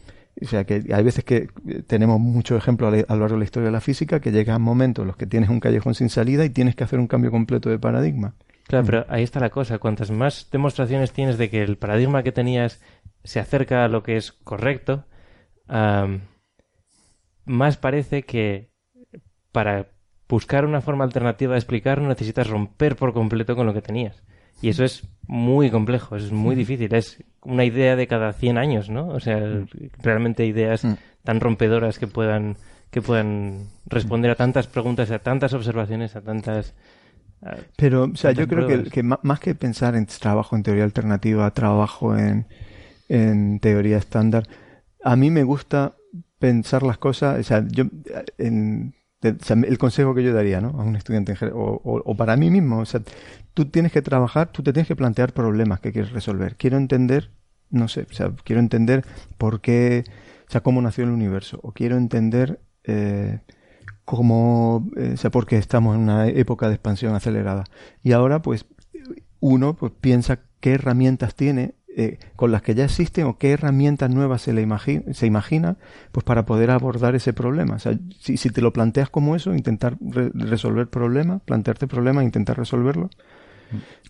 O 0.40 0.46
sea, 0.46 0.62
que 0.62 0.84
hay 0.94 1.02
veces 1.02 1.24
que 1.24 1.48
tenemos 1.88 2.20
muchos 2.20 2.56
ejemplos 2.56 2.94
a 2.94 3.14
lo 3.14 3.20
largo 3.22 3.34
de 3.34 3.40
la 3.40 3.44
historia 3.44 3.66
de 3.66 3.72
la 3.72 3.80
física 3.80 4.20
que 4.20 4.30
llegan 4.30 4.62
momentos 4.62 5.02
en 5.02 5.08
los 5.08 5.16
que 5.16 5.26
tienes 5.26 5.50
un 5.50 5.58
callejón 5.58 5.96
sin 5.96 6.10
salida 6.10 6.44
y 6.44 6.50
tienes 6.50 6.76
que 6.76 6.84
hacer 6.84 7.00
un 7.00 7.08
cambio 7.08 7.32
completo 7.32 7.70
de 7.70 7.80
paradigma. 7.80 8.36
Claro, 8.72 8.86
pero 8.86 9.06
ahí 9.10 9.22
está 9.22 9.38
la 9.38 9.50
cosa. 9.50 9.76
Cuantas 9.76 10.10
más 10.10 10.48
demostraciones 10.50 11.12
tienes 11.12 11.36
de 11.36 11.50
que 11.50 11.62
el 11.62 11.76
paradigma 11.76 12.22
que 12.22 12.32
tenías 12.32 12.80
se 13.22 13.38
acerca 13.38 13.84
a 13.84 13.88
lo 13.88 14.02
que 14.02 14.16
es 14.16 14.32
correcto, 14.32 15.04
más 17.44 17.76
parece 17.76 18.22
que 18.22 18.70
para 19.52 19.88
buscar 20.26 20.64
una 20.64 20.80
forma 20.80 21.04
alternativa 21.04 21.52
de 21.52 21.58
explicarlo 21.58 22.08
necesitas 22.08 22.46
romper 22.46 22.96
por 22.96 23.12
completo 23.12 23.54
con 23.56 23.66
lo 23.66 23.74
que 23.74 23.82
tenías. 23.82 24.22
Y 24.62 24.70
eso 24.70 24.84
es 24.84 25.06
muy 25.26 25.70
complejo, 25.70 26.16
es 26.16 26.32
muy 26.32 26.54
difícil. 26.54 26.94
Es 26.94 27.22
una 27.42 27.66
idea 27.66 27.94
de 27.94 28.06
cada 28.06 28.32
100 28.32 28.56
años, 28.56 28.88
¿no? 28.88 29.08
O 29.08 29.20
sea, 29.20 29.66
realmente 29.98 30.46
ideas 30.46 30.82
mm. 30.86 30.94
tan 31.24 31.40
rompedoras 31.40 31.98
que 31.98 32.06
puedan, 32.06 32.56
que 32.90 33.02
puedan 33.02 33.66
responder 33.84 34.30
a 34.30 34.36
tantas 34.36 34.66
preguntas, 34.66 35.10
a 35.10 35.18
tantas 35.18 35.52
observaciones, 35.52 36.16
a 36.16 36.22
tantas... 36.22 36.74
Pero, 37.76 38.04
o 38.04 38.16
sea, 38.16 38.32
yo 38.32 38.46
creo 38.46 38.66
que, 38.68 38.84
que, 38.84 39.02
más 39.02 39.40
que 39.40 39.54
pensar 39.54 39.96
en 39.96 40.06
trabajo 40.06 40.54
en 40.54 40.62
teoría 40.62 40.84
alternativa, 40.84 41.50
trabajo 41.50 42.16
en, 42.16 42.46
en 43.08 43.58
teoría 43.58 43.98
estándar, 43.98 44.46
a 45.02 45.16
mí 45.16 45.30
me 45.30 45.42
gusta 45.42 45.96
pensar 46.38 46.82
las 46.82 46.98
cosas, 46.98 47.40
o 47.40 47.42
sea, 47.42 47.64
yo, 47.68 47.84
en, 48.38 48.94
el 49.22 49.78
consejo 49.78 50.14
que 50.14 50.24
yo 50.24 50.34
daría 50.34 50.60
¿no? 50.60 50.70
a 50.70 50.82
un 50.82 50.96
estudiante 50.96 51.34
o, 51.52 51.80
o, 51.84 52.16
para 52.16 52.36
mí 52.36 52.50
mismo, 52.50 52.80
o 52.80 52.84
sea, 52.84 53.02
tú 53.54 53.66
tienes 53.66 53.92
que 53.92 54.02
trabajar, 54.02 54.50
tú 54.50 54.62
te 54.62 54.72
tienes 54.72 54.88
que 54.88 54.96
plantear 54.96 55.32
problemas 55.32 55.80
que 55.80 55.92
quieres 55.92 56.12
resolver. 56.12 56.56
Quiero 56.56 56.76
entender, 56.76 57.30
no 57.70 57.86
sé, 57.88 58.06
o 58.10 58.12
sea, 58.12 58.32
quiero 58.44 58.60
entender 58.60 59.04
por 59.38 59.60
qué, 59.60 60.04
o 60.48 60.50
sea, 60.50 60.62
cómo 60.62 60.82
nació 60.82 61.04
el 61.04 61.10
universo, 61.10 61.60
o 61.62 61.72
quiero 61.72 61.96
entender 61.96 62.60
eh, 62.84 63.40
cómo, 64.16 64.90
eh, 64.96 65.16
sea, 65.16 65.30
por 65.30 65.46
qué 65.46 65.56
estamos 65.56 65.94
en 65.96 66.02
una 66.02 66.28
época 66.28 66.68
de 66.68 66.74
expansión 66.74 67.14
acelerada. 67.14 67.64
Y 68.02 68.12
ahora, 68.12 68.42
pues, 68.42 68.66
uno 69.40 69.74
pues 69.74 69.92
piensa 70.00 70.40
qué 70.60 70.74
herramientas 70.74 71.34
tiene 71.34 71.74
eh, 71.96 72.18
con 72.36 72.52
las 72.52 72.62
que 72.62 72.74
ya 72.74 72.84
existen 72.84 73.26
o 73.26 73.36
qué 73.36 73.52
herramientas 73.52 74.08
nuevas 74.08 74.40
se, 74.40 74.52
le 74.52 74.62
imagina, 74.62 75.12
se 75.12 75.26
imagina 75.26 75.76
pues 76.12 76.24
para 76.24 76.46
poder 76.46 76.70
abordar 76.70 77.14
ese 77.14 77.32
problema. 77.32 77.74
O 77.74 77.78
sea, 77.78 77.98
si, 78.18 78.36
si 78.36 78.50
te 78.50 78.62
lo 78.62 78.72
planteas 78.72 79.10
como 79.10 79.36
eso, 79.36 79.54
intentar 79.54 79.98
resolver 80.00 80.88
problemas, 80.88 81.42
plantearte 81.42 81.86
problemas, 81.86 82.24
intentar 82.24 82.56
resolverlo. 82.56 83.10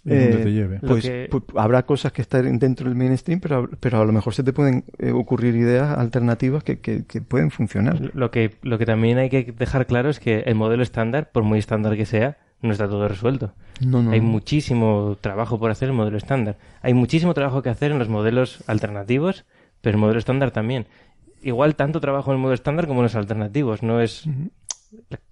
Eh, 0.04 0.40
te 0.42 0.52
lleve. 0.52 0.80
Pues, 0.80 1.10
pues, 1.30 1.42
habrá 1.56 1.84
cosas 1.84 2.12
que 2.12 2.22
están 2.22 2.58
dentro 2.58 2.88
del 2.88 2.96
mainstream, 2.96 3.40
pero, 3.40 3.68
pero 3.78 4.00
a 4.00 4.04
lo 4.04 4.12
mejor 4.12 4.34
se 4.34 4.42
te 4.42 4.52
pueden 4.52 4.84
eh, 4.98 5.12
ocurrir 5.12 5.54
ideas 5.54 5.96
alternativas 5.96 6.64
que, 6.64 6.80
que, 6.80 7.04
que, 7.04 7.20
pueden 7.20 7.50
funcionar. 7.50 8.10
Lo 8.14 8.30
que, 8.30 8.56
lo 8.62 8.78
que 8.78 8.86
también 8.86 9.18
hay 9.18 9.30
que 9.30 9.44
dejar 9.56 9.86
claro 9.86 10.10
es 10.10 10.18
que 10.18 10.40
el 10.40 10.54
modelo 10.56 10.82
estándar, 10.82 11.30
por 11.30 11.44
muy 11.44 11.58
estándar 11.60 11.96
que 11.96 12.06
sea, 12.06 12.38
no 12.62 12.72
está 12.72 12.88
todo 12.88 13.06
resuelto. 13.08 13.52
Hay 14.10 14.20
muchísimo 14.20 15.18
trabajo 15.20 15.58
por 15.58 15.70
hacer 15.70 15.88
en 15.88 15.94
el 15.94 15.98
modelo 15.98 16.16
estándar. 16.16 16.58
Hay 16.80 16.94
muchísimo 16.94 17.34
trabajo 17.34 17.62
que 17.62 17.70
hacer 17.70 17.90
en 17.90 17.98
los 17.98 18.08
modelos 18.08 18.62
alternativos, 18.68 19.44
pero 19.80 19.96
el 19.96 20.00
modelo 20.00 20.20
estándar 20.20 20.52
también. 20.52 20.86
Igual 21.42 21.74
tanto 21.74 22.00
trabajo 22.00 22.30
en 22.30 22.36
el 22.36 22.42
modelo 22.42 22.54
estándar 22.54 22.86
como 22.86 23.00
en 23.00 23.04
los 23.04 23.16
alternativos. 23.16 23.82
No 23.82 24.00
es. 24.00 24.24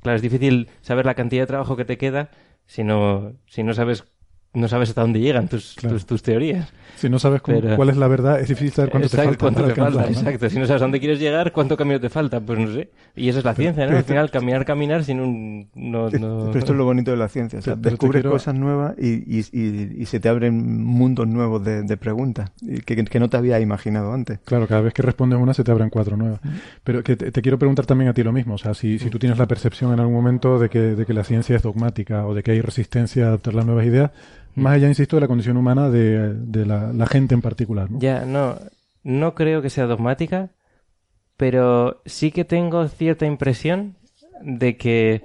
Claro, 0.03 0.17
es 0.17 0.23
difícil 0.23 0.69
saber 0.81 1.07
la 1.07 1.15
cantidad 1.15 1.43
de 1.43 1.47
trabajo 1.47 1.77
que 1.77 1.85
te 1.85 1.99
queda 1.99 2.31
si 2.67 2.83
no, 2.83 3.35
si 3.47 3.63
no 3.63 3.75
sabes 3.75 4.05
no 4.53 4.67
sabes 4.67 4.89
hasta 4.89 5.03
dónde 5.03 5.21
llegan 5.21 5.49
tus, 5.49 5.77
tus, 5.77 6.23
teorías. 6.23 6.73
Si 6.97 7.09
no 7.09 7.21
sabes 7.21 7.41
cuál 7.41 7.89
es 7.89 7.97
la 7.97 8.09
verdad, 8.09 8.41
es 8.41 8.49
difícil 8.49 8.73
saber 8.73 8.91
cuánto 8.91 9.09
te 9.65 9.75
falta. 9.75 10.09
Exacto, 10.09 10.51
si 10.51 10.59
no 10.59 10.67
sabes 10.67 10.83
dónde 10.83 10.99
quieres 10.99 11.21
llegar, 11.21 11.53
cuánto 11.53 11.77
camino 11.77 12.01
te 12.01 12.09
falta, 12.09 12.41
pues 12.41 12.59
no 12.59 12.73
sé. 12.73 12.91
Y 13.15 13.29
eso 13.29 13.39
es 13.39 13.45
la 13.45 13.55
ciencia, 13.55 13.87
¿no? 13.87 13.97
Al 13.97 14.05
final, 14.05 14.31
caminar, 14.31 14.65
caminar 14.65 15.05
sin 15.05 15.21
un... 15.21 15.69
No, 15.75 16.09
Pero 16.11 16.59
esto 16.59 16.73
es 16.73 16.79
lo 16.79 16.85
bonito 16.85 17.13
de 17.13 17.17
la 17.17 17.29
ciencia, 17.29 17.61
o 17.61 17.63
sea, 17.63 17.77
descubres 17.77 18.25
cosas 18.25 18.55
nuevas 18.55 18.95
y, 18.99 19.39
y, 19.39 19.45
y, 19.53 20.07
se 20.07 20.19
te 20.19 20.29
abren 20.29 20.85
mundos 20.85 21.29
nuevos 21.29 21.65
de, 21.65 21.83
de 21.83 21.97
preguntas 21.97 22.51
que, 22.85 23.05
que, 23.05 23.21
no 23.21 23.29
te 23.29 23.37
había 23.37 23.61
imaginado 23.61 24.13
antes. 24.13 24.41
Claro, 24.45 24.67
cada 24.67 24.81
vez 24.81 24.93
que 24.93 25.03
respondes 25.03 25.39
una 25.39 25.55
se 25.55 25.63
te 25.63 25.71
abren 25.71 25.91
cuatro 25.91 26.17
nuevas. 26.17 26.41
Pero 26.83 27.05
que 27.05 27.17
te, 27.17 27.43
quiero 27.43 27.59
preguntar 27.59 27.87
también 27.87 28.11
a 28.11 28.15
ti 28.15 28.25
lo 28.25 28.33
mismo, 28.33 28.55
o 28.55 28.59
sea, 28.59 28.75
si, 28.75 28.99
si 28.99 29.11
tú 29.11 29.19
tienes 29.19 29.39
la 29.39 29.47
percepción 29.47 29.93
en 29.93 30.01
algún 30.01 30.15
momento 30.15 30.59
de 30.59 30.69
que, 30.69 30.81
de 30.81 31.07
que 31.07 31.15
la 31.15 31.25
ciencia 31.25 31.55
es 31.55 31.63
dogmática 31.63 32.27
o 32.27 32.35
de 32.35 32.43
que 32.43 32.51
hay 32.51 32.61
resistencia 32.61 33.27
a 33.27 33.29
adaptar 33.29 33.55
las 33.55 33.65
nuevas 33.65 33.87
ideas, 33.87 34.11
más 34.55 34.75
allá, 34.75 34.89
insisto, 34.89 35.17
de 35.17 35.21
la 35.21 35.29
condición 35.29 35.57
humana 35.57 35.91
de, 35.91 36.35
de 36.35 36.67
la, 36.67 37.07
gente 37.07 37.35
en 37.35 37.43
particular. 37.43 37.91
¿no? 37.91 37.99
Ya, 37.99 38.25
no, 38.25 38.57
no 39.03 39.35
creo 39.35 39.63
que 39.63 39.71
sea 39.71 39.87
dogmática, 39.87 40.51
pero 41.37 42.03
sí 42.05 42.31
que 42.31 42.45
tengo 42.45 42.87
cierta 42.89 43.27
impresión 43.27 43.97
de 44.43 44.77
que 44.77 45.25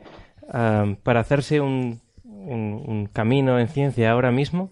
para 1.04 1.20
hacerse 1.20 1.60
un, 1.60 2.02
un, 2.24 3.10
camino 3.12 3.60
en 3.60 3.68
ciencia 3.68 4.12
ahora 4.12 4.32
mismo, 4.32 4.72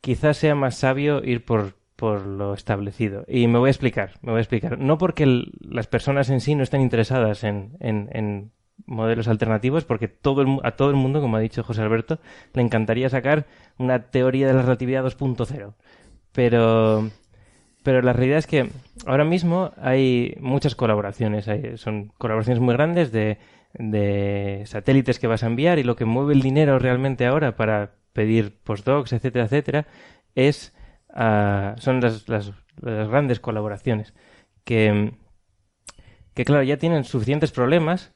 quizás 0.00 0.36
sea 0.36 0.54
más 0.54 0.76
sabio 0.76 1.22
ir 1.24 1.44
por, 1.44 1.76
por 1.94 2.26
lo 2.26 2.54
establecido. 2.54 3.24
Y 3.28 3.46
me 3.46 3.58
voy 3.58 3.68
a 3.68 3.70
explicar, 3.70 4.14
me 4.22 4.32
voy 4.32 4.38
a 4.38 4.42
explicar. 4.42 4.78
No 4.78 4.98
porque 4.98 5.44
las 5.60 5.86
personas 5.86 6.28
en 6.30 6.40
sí 6.40 6.54
no 6.54 6.64
estén 6.64 6.80
interesadas 6.80 7.44
en, 7.44 7.76
en 7.80 8.50
modelos 8.90 9.28
alternativos 9.28 9.84
porque 9.84 10.08
todo 10.08 10.42
el, 10.42 10.58
a 10.64 10.72
todo 10.72 10.90
el 10.90 10.96
mundo, 10.96 11.20
como 11.20 11.36
ha 11.36 11.40
dicho 11.40 11.62
José 11.62 11.80
Alberto, 11.80 12.18
le 12.52 12.62
encantaría 12.62 13.08
sacar 13.08 13.46
una 13.78 14.10
teoría 14.10 14.48
de 14.48 14.54
la 14.54 14.62
relatividad 14.62 15.04
2.0. 15.04 15.74
Pero, 16.32 17.08
pero 17.82 18.02
la 18.02 18.12
realidad 18.12 18.38
es 18.38 18.46
que 18.46 18.70
ahora 19.06 19.24
mismo 19.24 19.72
hay 19.80 20.36
muchas 20.40 20.74
colaboraciones. 20.74 21.46
son 21.80 22.12
colaboraciones 22.18 22.60
muy 22.60 22.74
grandes 22.74 23.12
de, 23.12 23.38
de 23.74 24.62
satélites 24.66 25.18
que 25.18 25.26
vas 25.26 25.42
a 25.42 25.46
enviar 25.46 25.78
y 25.78 25.84
lo 25.84 25.96
que 25.96 26.04
mueve 26.04 26.34
el 26.34 26.42
dinero 26.42 26.78
realmente 26.78 27.26
ahora 27.26 27.56
para 27.56 27.92
pedir 28.12 28.58
postdocs, 28.62 29.12
etcétera, 29.12 29.44
etcétera, 29.44 29.86
es, 30.34 30.74
ah, 31.14 31.74
son 31.78 32.00
las, 32.00 32.28
las, 32.28 32.52
las 32.80 33.08
grandes 33.08 33.40
colaboraciones 33.40 34.14
que, 34.64 35.12
que, 36.34 36.44
claro, 36.44 36.62
ya 36.62 36.76
tienen 36.76 37.04
suficientes 37.04 37.52
problemas 37.52 38.12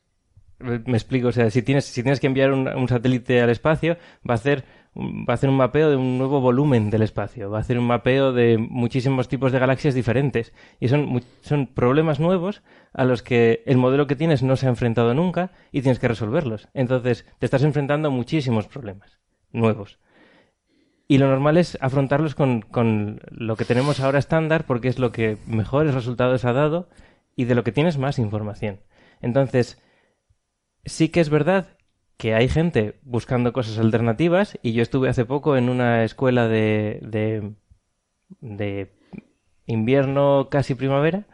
me 0.59 0.97
explico, 0.97 1.28
o 1.28 1.32
sea, 1.32 1.51
si 1.51 1.62
tienes, 1.62 1.85
si 1.85 2.02
tienes 2.02 2.20
que 2.20 2.26
enviar 2.26 2.52
un, 2.52 2.89
satélite 2.89 3.40
al 3.40 3.51
espacio, 3.51 3.97
va 4.28 4.35
a 4.35 4.36
hacer 4.36 4.64
va 4.97 5.32
a 5.32 5.35
hacer 5.35 5.51
un 5.51 5.56
mapeo 5.56 5.90
de 5.90 5.97
un 5.97 6.18
nuevo 6.18 6.40
volumen 6.40 6.89
del 6.89 7.02
espacio, 7.02 7.51
va 7.51 7.59
a 7.59 7.60
hacer 7.62 7.78
un 7.78 7.86
mapeo 7.86 8.32
de 8.32 8.59
muchísimos 8.59 9.26
tipos 9.26 9.51
de 9.51 9.59
galaxias 9.59 9.93
diferentes. 9.93 10.52
Y 10.78 10.86
son, 10.86 11.20
son 11.40 11.66
problemas 11.66 12.20
nuevos 12.20 12.62
a 12.93 13.05
los 13.05 13.22
que 13.22 13.64
el 13.66 13.76
modelo 13.76 14.06
que 14.06 14.14
tienes 14.14 14.44
no 14.44 14.55
se 14.55 14.66
ha 14.66 14.68
enfrentado 14.68 15.12
nunca 15.12 15.51
y 15.72 15.82
tienes 15.82 15.98
que 15.98 16.06
resolverlos. 16.06 16.68
Entonces, 16.74 17.26
te 17.40 17.47
estás 17.47 17.64
enfrentando 17.64 18.06
a 18.06 18.12
muchísimos 18.12 18.68
problemas 18.68 19.18
nuevos. 19.52 19.98
Y 21.09 21.18
lo 21.18 21.28
normal 21.28 21.56
es 21.56 21.76
afrontarlos 21.81 22.35
con, 22.35 22.62
con 22.62 23.20
lo 23.31 23.56
que 23.56 23.64
tenemos 23.64 23.98
ahora 23.98 24.20
estándar 24.20 24.64
porque 24.64 24.89
es 24.89 24.98
lo 24.98 25.10
que 25.10 25.39
mejores 25.47 25.93
resultados 25.93 26.44
ha 26.44 26.52
dado 26.52 26.89
y 27.36 27.44
de 27.44 27.55
lo 27.55 27.64
que 27.64 27.72
tienes 27.72 27.98
más 27.98 28.18
información. 28.18 28.81
Entonces, 29.20 29.82
sí 30.85 31.09
que 31.09 31.20
es 31.20 31.31
verdad 31.31 31.69
que 32.16 32.35
hay 32.35 32.48
gente 32.48 32.94
buscando 33.02 33.52
cosas 33.52 33.78
alternativas 33.78 34.59
y 34.62 34.73
yo 34.73 34.82
estuve 34.82 35.09
hace 35.09 35.24
poco 35.24 35.56
en 35.56 35.69
una 35.69 36.05
escuela 36.05 36.48
de, 36.48 37.01
de, 38.40 38.93
invierno 39.66 40.48
casi 40.51 40.74
primavera 40.74 41.24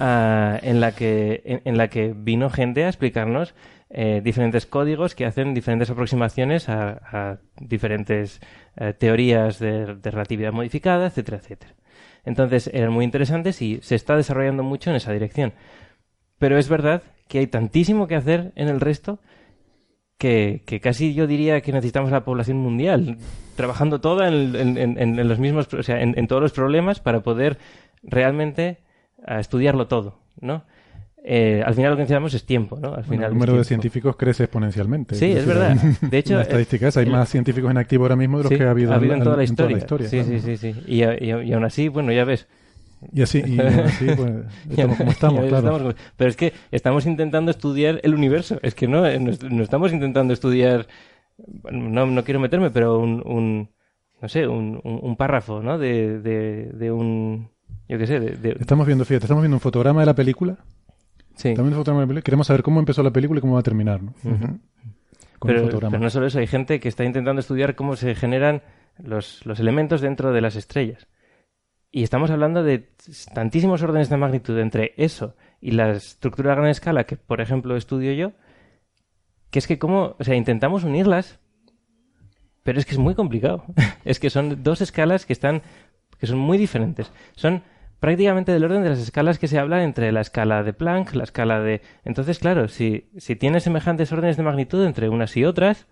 ah, 0.00 0.58
en, 0.62 0.80
la 0.80 0.92
que, 0.92 1.62
en, 1.64 1.76
la 1.78 1.88
que 1.88 2.12
vino 2.16 2.50
gente 2.50 2.84
a 2.84 2.88
explicarnos 2.88 3.54
eh, 3.88 4.20
diferentes 4.24 4.66
códigos 4.66 5.14
que 5.14 5.26
hacen 5.26 5.54
diferentes 5.54 5.90
aproximaciones 5.90 6.68
a, 6.68 7.38
diferentes 7.60 8.40
eh, 8.76 8.92
teorías 8.94 9.58
de, 9.58 9.94
de 9.94 10.10
relatividad 10.10 10.52
modificada, 10.52 11.06
etcétera, 11.06 11.38
etcétera. 11.38 11.74
Entonces 12.24 12.68
eran 12.72 12.92
muy 12.92 13.04
interesantes 13.04 13.62
y 13.62 13.78
se 13.82 13.94
está 13.94 14.16
desarrollando 14.16 14.64
mucho 14.64 14.90
en 14.90 14.96
esa 14.96 15.12
dirección. 15.12 15.52
Pero 16.38 16.58
es 16.58 16.68
verdad 16.68 17.02
que 17.28 17.38
hay 17.38 17.46
tantísimo 17.46 18.06
que 18.06 18.14
hacer 18.14 18.52
en 18.56 18.68
el 18.68 18.80
resto 18.80 19.18
que, 20.18 20.80
casi 20.82 21.14
yo 21.14 21.26
diría 21.26 21.60
que 21.60 21.72
necesitamos 21.72 22.10
la 22.10 22.24
población 22.24 22.58
mundial 22.58 23.18
trabajando 23.54 24.00
toda 24.00 24.28
en, 24.28 25.28
los 25.28 25.38
mismos, 25.38 25.72
o 25.74 25.82
sea, 25.82 26.00
en, 26.00 26.26
todos 26.26 26.42
los 26.42 26.52
problemas 26.52 27.00
para 27.00 27.20
poder 27.20 27.58
realmente 28.02 28.78
eh, 29.26 29.36
estudiarlo 29.38 29.88
todo, 29.88 30.20
¿no? 30.40 30.64
Eh, 31.28 31.60
al 31.66 31.74
final 31.74 31.90
lo 31.90 31.96
que 31.96 32.02
necesitamos 32.02 32.34
es 32.34 32.46
tiempo, 32.46 32.78
¿no? 32.78 32.94
Al 32.94 33.02
final 33.02 33.26
el 33.26 33.32
número 33.32 33.56
de 33.56 33.64
científicos 33.64 34.14
crece 34.14 34.44
exponencialmente. 34.44 35.16
Sí, 35.16 35.32
es, 35.32 35.44
verdad. 35.44 35.76
De 36.00 36.18
hecho, 36.18 36.34
en 36.36 36.42
estadísticas 36.42 36.96
hay 36.96 37.06
más 37.06 37.28
científicos 37.28 37.68
en 37.68 37.78
activo 37.78 38.04
ahora 38.04 38.14
mismo 38.14 38.38
de 38.38 38.44
los 38.44 38.52
que 38.52 38.62
ha 38.62 38.70
habido, 38.70 38.94
en, 38.94 39.22
toda 39.24 39.36
la 39.36 39.42
historia. 39.42 39.80
sí, 39.80 40.22
sí, 40.22 40.38
sí, 40.38 40.56
sí. 40.56 40.74
Y, 40.86 41.02
y, 41.02 41.52
aún 41.52 41.64
así, 41.64 41.88
bueno, 41.88 42.12
ya 42.12 42.24
ves, 42.24 42.46
y 43.12 43.22
así, 43.22 43.42
y 43.46 43.60
así 43.60 44.06
pues, 44.16 44.30
estamos 44.70 44.96
como 44.96 45.10
estamos, 45.10 45.46
claro. 45.48 45.94
pero 46.16 46.30
es 46.30 46.36
que 46.36 46.52
estamos 46.70 47.06
intentando 47.06 47.50
estudiar 47.50 48.00
el 48.02 48.14
universo. 48.14 48.58
Es 48.62 48.74
que 48.74 48.88
no, 48.88 49.06
eh, 49.06 49.18
no, 49.18 49.62
estamos 49.62 49.92
intentando 49.92 50.32
estudiar. 50.32 50.86
No, 51.70 52.06
no 52.06 52.24
quiero 52.24 52.40
meterme, 52.40 52.70
pero 52.70 52.98
un, 52.98 53.22
un 53.26 53.70
no 54.20 54.28
sé, 54.28 54.46
un, 54.46 54.80
un, 54.82 55.16
párrafo, 55.16 55.62
¿no? 55.62 55.78
De, 55.78 56.20
de, 56.20 56.70
de 56.72 56.90
un. 56.90 57.50
Yo 57.88 57.98
qué 57.98 58.06
sé. 58.06 58.20
De, 58.20 58.56
Estamos 58.58 58.86
viendo, 58.86 59.04
fíjate, 59.04 59.24
estamos 59.24 59.42
viendo 59.42 59.56
un 59.56 59.60
fotograma 59.60 60.00
de 60.00 60.06
la 60.06 60.14
película. 60.14 60.56
Sí. 61.34 61.54
También 61.54 61.74
un 61.74 61.80
fotograma 61.80 62.00
de 62.00 62.06
la 62.06 62.08
película. 62.08 62.22
Queremos 62.22 62.46
saber 62.46 62.62
cómo 62.62 62.80
empezó 62.80 63.02
la 63.02 63.12
película 63.12 63.38
y 63.38 63.40
cómo 63.42 63.54
va 63.54 63.60
a 63.60 63.64
terminar, 63.64 64.02
¿no? 64.02 64.14
pero, 65.40 65.68
pero, 65.68 65.98
no 65.98 66.08
solo 66.08 66.26
eso, 66.26 66.38
hay 66.38 66.46
gente 66.46 66.80
que 66.80 66.88
está 66.88 67.04
intentando 67.04 67.40
estudiar 67.40 67.74
cómo 67.74 67.94
se 67.94 68.14
generan 68.14 68.62
los, 68.98 69.44
los 69.44 69.60
elementos 69.60 70.00
dentro 70.00 70.32
de 70.32 70.40
las 70.40 70.56
estrellas. 70.56 71.06
Y 71.96 72.02
estamos 72.02 72.30
hablando 72.30 72.62
de 72.62 72.90
tantísimos 73.32 73.82
órdenes 73.82 74.10
de 74.10 74.18
magnitud 74.18 74.58
entre 74.58 74.92
eso 74.98 75.34
y 75.62 75.70
la 75.70 75.92
estructura 75.92 76.52
a 76.52 76.56
gran 76.56 76.68
escala 76.68 77.04
que, 77.04 77.16
por 77.16 77.40
ejemplo, 77.40 77.74
estudio 77.74 78.12
yo, 78.12 78.32
que 79.50 79.60
es 79.60 79.66
que 79.66 79.78
como, 79.78 80.14
o 80.18 80.22
sea, 80.22 80.34
intentamos 80.34 80.84
unirlas, 80.84 81.40
pero 82.64 82.78
es 82.78 82.84
que 82.84 82.92
es 82.92 82.98
muy 82.98 83.14
complicado. 83.14 83.64
es 84.04 84.20
que 84.20 84.28
son 84.28 84.62
dos 84.62 84.82
escalas 84.82 85.24
que 85.24 85.32
están, 85.32 85.62
que 86.20 86.26
son 86.26 86.36
muy 86.36 86.58
diferentes. 86.58 87.10
Son 87.34 87.62
prácticamente 87.98 88.52
del 88.52 88.64
orden 88.64 88.82
de 88.82 88.90
las 88.90 88.98
escalas 88.98 89.38
que 89.38 89.48
se 89.48 89.58
habla 89.58 89.82
entre 89.82 90.12
la 90.12 90.20
escala 90.20 90.62
de 90.64 90.74
Planck, 90.74 91.14
la 91.14 91.24
escala 91.24 91.60
de... 91.60 91.80
Entonces, 92.04 92.38
claro, 92.38 92.68
si, 92.68 93.08
si 93.16 93.36
tienes 93.36 93.62
semejantes 93.62 94.12
órdenes 94.12 94.36
de 94.36 94.42
magnitud 94.42 94.84
entre 94.84 95.08
unas 95.08 95.34
y 95.38 95.46
otras, 95.46 95.86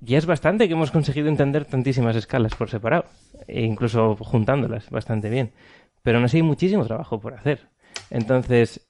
ya 0.00 0.18
es 0.18 0.26
bastante 0.26 0.66
que 0.66 0.74
hemos 0.74 0.90
conseguido 0.90 1.28
entender 1.28 1.64
tantísimas 1.64 2.16
escalas 2.16 2.54
por 2.54 2.70
separado, 2.70 3.04
e 3.46 3.62
incluso 3.62 4.16
juntándolas 4.16 4.90
bastante 4.90 5.28
bien. 5.28 5.52
Pero 6.02 6.18
aún 6.18 6.24
así 6.24 6.38
hay 6.38 6.42
muchísimo 6.42 6.84
trabajo 6.86 7.20
por 7.20 7.34
hacer. 7.34 7.68
Entonces, 8.10 8.88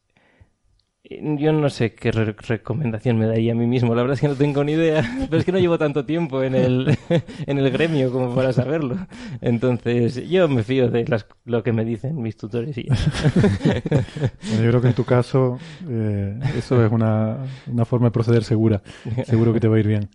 yo 1.02 1.52
no 1.52 1.68
sé 1.70 1.94
qué 1.94 2.12
recomendación 2.12 3.18
me 3.18 3.26
daría 3.26 3.52
a 3.52 3.54
mí 3.56 3.66
mismo, 3.66 3.94
la 3.94 4.02
verdad 4.02 4.14
es 4.14 4.20
que 4.20 4.28
no 4.28 4.36
tengo 4.36 4.62
ni 4.62 4.72
idea, 4.72 5.02
pero 5.30 5.38
es 5.38 5.44
que 5.44 5.52
no 5.52 5.58
llevo 5.58 5.78
tanto 5.78 6.04
tiempo 6.04 6.42
en 6.42 6.54
el, 6.54 6.96
en 7.46 7.58
el 7.58 7.70
gremio 7.70 8.12
como 8.12 8.34
para 8.34 8.52
saberlo. 8.52 8.96
Entonces, 9.40 10.28
yo 10.28 10.48
me 10.48 10.62
fío 10.62 10.88
de 10.90 11.06
las, 11.06 11.26
lo 11.44 11.62
que 11.62 11.72
me 11.72 11.84
dicen 11.84 12.20
mis 12.22 12.36
tutores 12.36 12.78
y 12.78 12.84
yo 12.88 14.58
creo 14.58 14.80
que 14.80 14.88
en 14.88 14.94
tu 14.94 15.04
caso 15.04 15.58
eh, 15.88 16.38
eso 16.56 16.84
es 16.84 16.92
una, 16.92 17.38
una 17.66 17.84
forma 17.84 18.08
de 18.08 18.12
proceder 18.12 18.44
segura. 18.44 18.82
Seguro 19.24 19.52
que 19.52 19.60
te 19.60 19.68
va 19.68 19.76
a 19.76 19.80
ir 19.80 19.88
bien. 19.88 20.10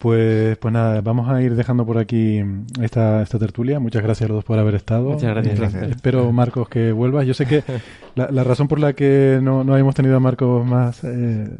Pues, 0.00 0.56
pues 0.56 0.72
nada, 0.72 1.02
vamos 1.02 1.28
a 1.28 1.42
ir 1.42 1.54
dejando 1.54 1.84
por 1.84 1.98
aquí 1.98 2.42
esta, 2.80 3.20
esta 3.20 3.38
tertulia. 3.38 3.78
Muchas 3.80 4.02
gracias 4.02 4.24
a 4.24 4.28
los 4.28 4.36
dos 4.38 4.44
por 4.46 4.58
haber 4.58 4.74
estado. 4.74 5.10
Muchas 5.10 5.34
gracias. 5.34 5.74
Espero, 5.74 6.32
Marcos, 6.32 6.70
que 6.70 6.90
vuelvas. 6.90 7.26
Yo 7.26 7.34
sé 7.34 7.44
que 7.44 7.62
la, 8.14 8.30
la 8.30 8.42
razón 8.42 8.66
por 8.66 8.80
la 8.80 8.94
que 8.94 9.40
no, 9.42 9.62
no 9.62 9.76
hemos 9.76 9.94
tenido 9.94 10.16
a 10.16 10.20
Marcos 10.20 10.66
más 10.66 11.04
eh, 11.04 11.50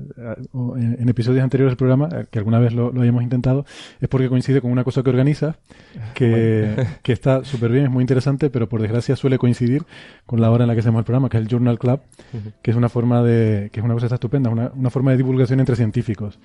en, 0.54 1.06
episodios 1.06 1.44
anteriores 1.44 1.72
del 1.72 1.76
programa, 1.76 2.08
eh, 2.10 2.26
que 2.30 2.38
alguna 2.38 2.58
vez 2.58 2.72
lo, 2.72 2.90
lo 2.90 3.02
hayamos 3.02 3.22
intentado, 3.22 3.66
es 4.00 4.08
porque 4.08 4.30
coincide 4.30 4.62
con 4.62 4.70
una 4.70 4.84
cosa 4.84 5.02
que 5.02 5.10
organiza, 5.10 5.56
que, 6.14 6.86
que 7.02 7.12
está 7.12 7.44
súper 7.44 7.70
bien, 7.70 7.84
es 7.84 7.90
muy 7.90 8.00
interesante, 8.00 8.48
pero 8.48 8.70
por 8.70 8.80
desgracia 8.80 9.16
suele 9.16 9.36
coincidir 9.36 9.84
con 10.24 10.40
la 10.40 10.50
hora 10.50 10.64
en 10.64 10.68
la 10.68 10.74
que 10.74 10.80
hacemos 10.80 11.00
el 11.00 11.04
programa, 11.04 11.28
que 11.28 11.36
es 11.36 11.42
el 11.42 11.48
Journal 11.48 11.78
Club, 11.78 12.00
que 12.62 12.70
es 12.70 12.76
una 12.78 12.88
forma 12.88 13.22
de, 13.22 13.68
que 13.70 13.80
es 13.80 13.84
una 13.84 13.92
cosa 13.92 14.06
estupenda, 14.06 14.48
una, 14.48 14.72
una 14.74 14.88
forma 14.88 15.10
de 15.10 15.18
divulgación 15.18 15.60
entre 15.60 15.76
científicos 15.76 16.38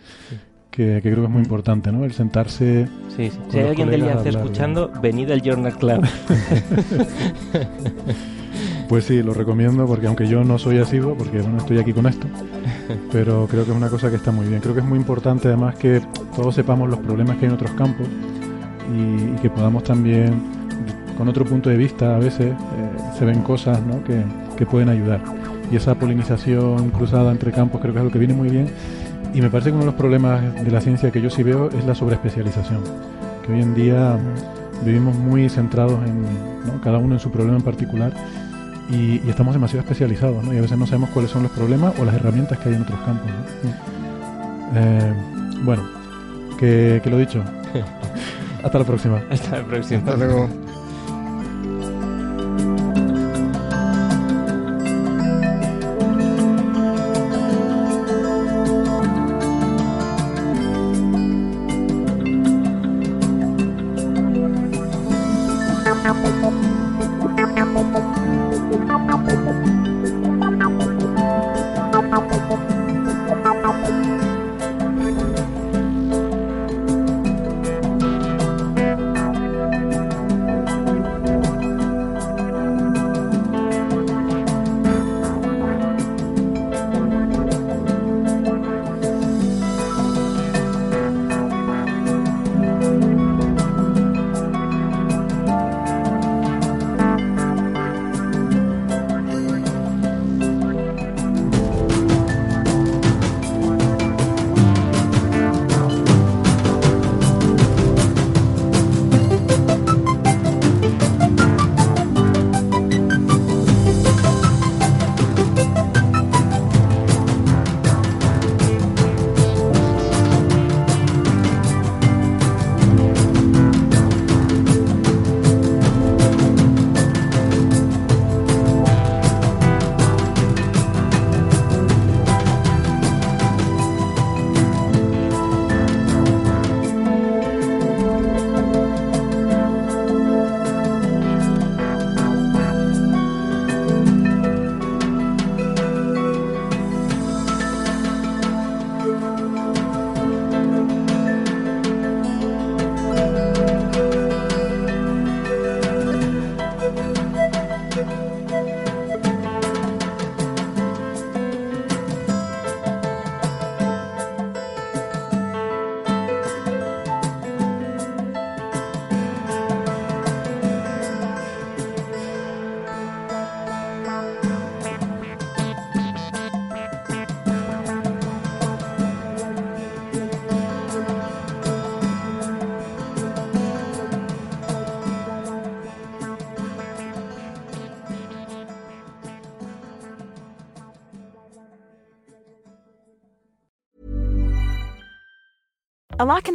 que, 0.76 1.00
creo 1.02 1.16
que 1.16 1.24
es 1.24 1.30
muy 1.30 1.42
importante, 1.42 1.92
¿no? 1.92 2.04
El 2.04 2.12
sentarse. 2.12 2.88
Sí, 3.16 3.30
sí. 3.30 3.40
Si 3.50 3.60
hay 3.60 3.70
alguien 3.70 3.90
del 3.90 4.04
IAC 4.04 4.26
escuchando, 4.26 4.92
venid 5.02 5.32
al 5.32 5.42
Journal 5.42 5.78
Club. 5.78 6.06
pues 8.90 9.06
sí, 9.06 9.24
lo 9.24 9.34
recomiendo 9.34 9.88
porque 9.88 10.08
aunque 10.08 10.28
yo 10.28 10.44
no 10.44 10.60
soy 10.60 10.80
asiduo, 10.80 11.16
porque 11.16 11.42
bueno, 11.42 11.58
estoy 11.58 11.80
aquí 11.80 11.94
con 11.94 12.08
esto, 12.08 12.28
pero 13.12 13.48
creo 13.50 13.64
que 13.64 13.72
es 13.72 13.78
una 13.78 13.90
cosa 13.90 14.10
que 14.10 14.18
está 14.18 14.32
muy 14.32 14.48
bien. 14.48 14.60
Creo 14.60 14.74
que 14.74 14.82
es 14.82 14.86
muy 14.86 15.00
importante 15.00 15.48
además 15.48 15.76
que 15.76 16.02
todos 16.36 16.54
sepamos 16.54 16.90
los 16.90 17.00
problemas 17.00 17.38
que 17.38 17.46
hay 17.46 17.50
en 17.50 17.56
otros 17.56 17.72
campos 17.72 18.08
y, 18.94 19.42
que 19.42 19.50
podamos 19.50 19.84
también, 19.84 20.42
con 21.18 21.30
otro 21.30 21.46
punto 21.46 21.70
de 21.70 21.78
vista, 21.78 22.16
a 22.16 22.20
veces 22.20 22.52
eh, 22.52 22.56
se 23.18 23.26
ven 23.26 23.42
cosas 23.42 23.82
¿no? 23.86 24.04
que, 24.04 24.24
que 24.58 24.66
pueden 24.66 24.90
ayudar. 24.90 25.22
Y 25.72 25.78
esa 25.78 25.96
polinización 25.96 26.92
cruzada 26.92 27.32
entre 27.32 27.52
campos 27.52 27.82
creo 27.82 27.94
que 27.94 28.00
es 28.00 28.02
algo 28.02 28.12
que 28.12 28.20
viene 28.20 28.34
muy 28.34 28.50
bien 28.50 28.68
y 29.36 29.42
me 29.42 29.50
parece 29.50 29.70
que 29.70 29.74
uno 29.74 29.82
de 29.82 29.88
los 29.88 29.96
problemas 29.96 30.42
de 30.64 30.72
la 30.72 30.80
ciencia 30.80 31.12
que 31.12 31.22
yo 31.22 31.30
sí 31.30 31.44
veo 31.44 31.70
es 31.70 31.86
la 31.86 31.94
sobreespecialización. 31.94 32.82
Que 33.46 33.52
hoy 33.52 33.62
en 33.62 33.76
día 33.76 34.18
vivimos 34.86 35.14
muy 35.14 35.50
centrados 35.50 36.00
en 36.08 36.26
cada 36.82 37.00
uno 37.00 37.16
en 37.16 37.20
su 37.20 37.30
problema 37.32 37.58
en 37.58 37.64
particular 37.64 38.14
y, 38.90 39.18
estamos 39.30 39.54
demasiado 39.54 39.82
especializados 39.82 40.42
¿no? 40.42 40.54
y 40.54 40.58
a 40.58 40.62
veces 40.62 40.78
no 40.78 40.86
sabemos 40.86 41.10
cuáles 41.10 41.32
son 41.32 41.44
los 41.44 41.52
problemas 41.52 41.94
o 42.00 42.06
las 42.06 42.16
herramientas 42.16 42.58
que 42.60 42.70
hay 42.70 42.76
en 42.76 42.84
otros 42.84 43.00
campos. 43.02 43.30
Eh, 44.74 45.14
bueno, 45.64 45.84
que, 46.58 47.02
que 47.04 47.10
lo 47.10 47.18
dicho. 47.18 47.44
Hasta 48.64 48.80
la 48.80 48.86
próxima. 48.86 49.22
Hasta 49.30 49.58
la 49.58 49.64
próxima. 49.66 50.00
Hasta 50.00 50.16
luego. 50.16 50.65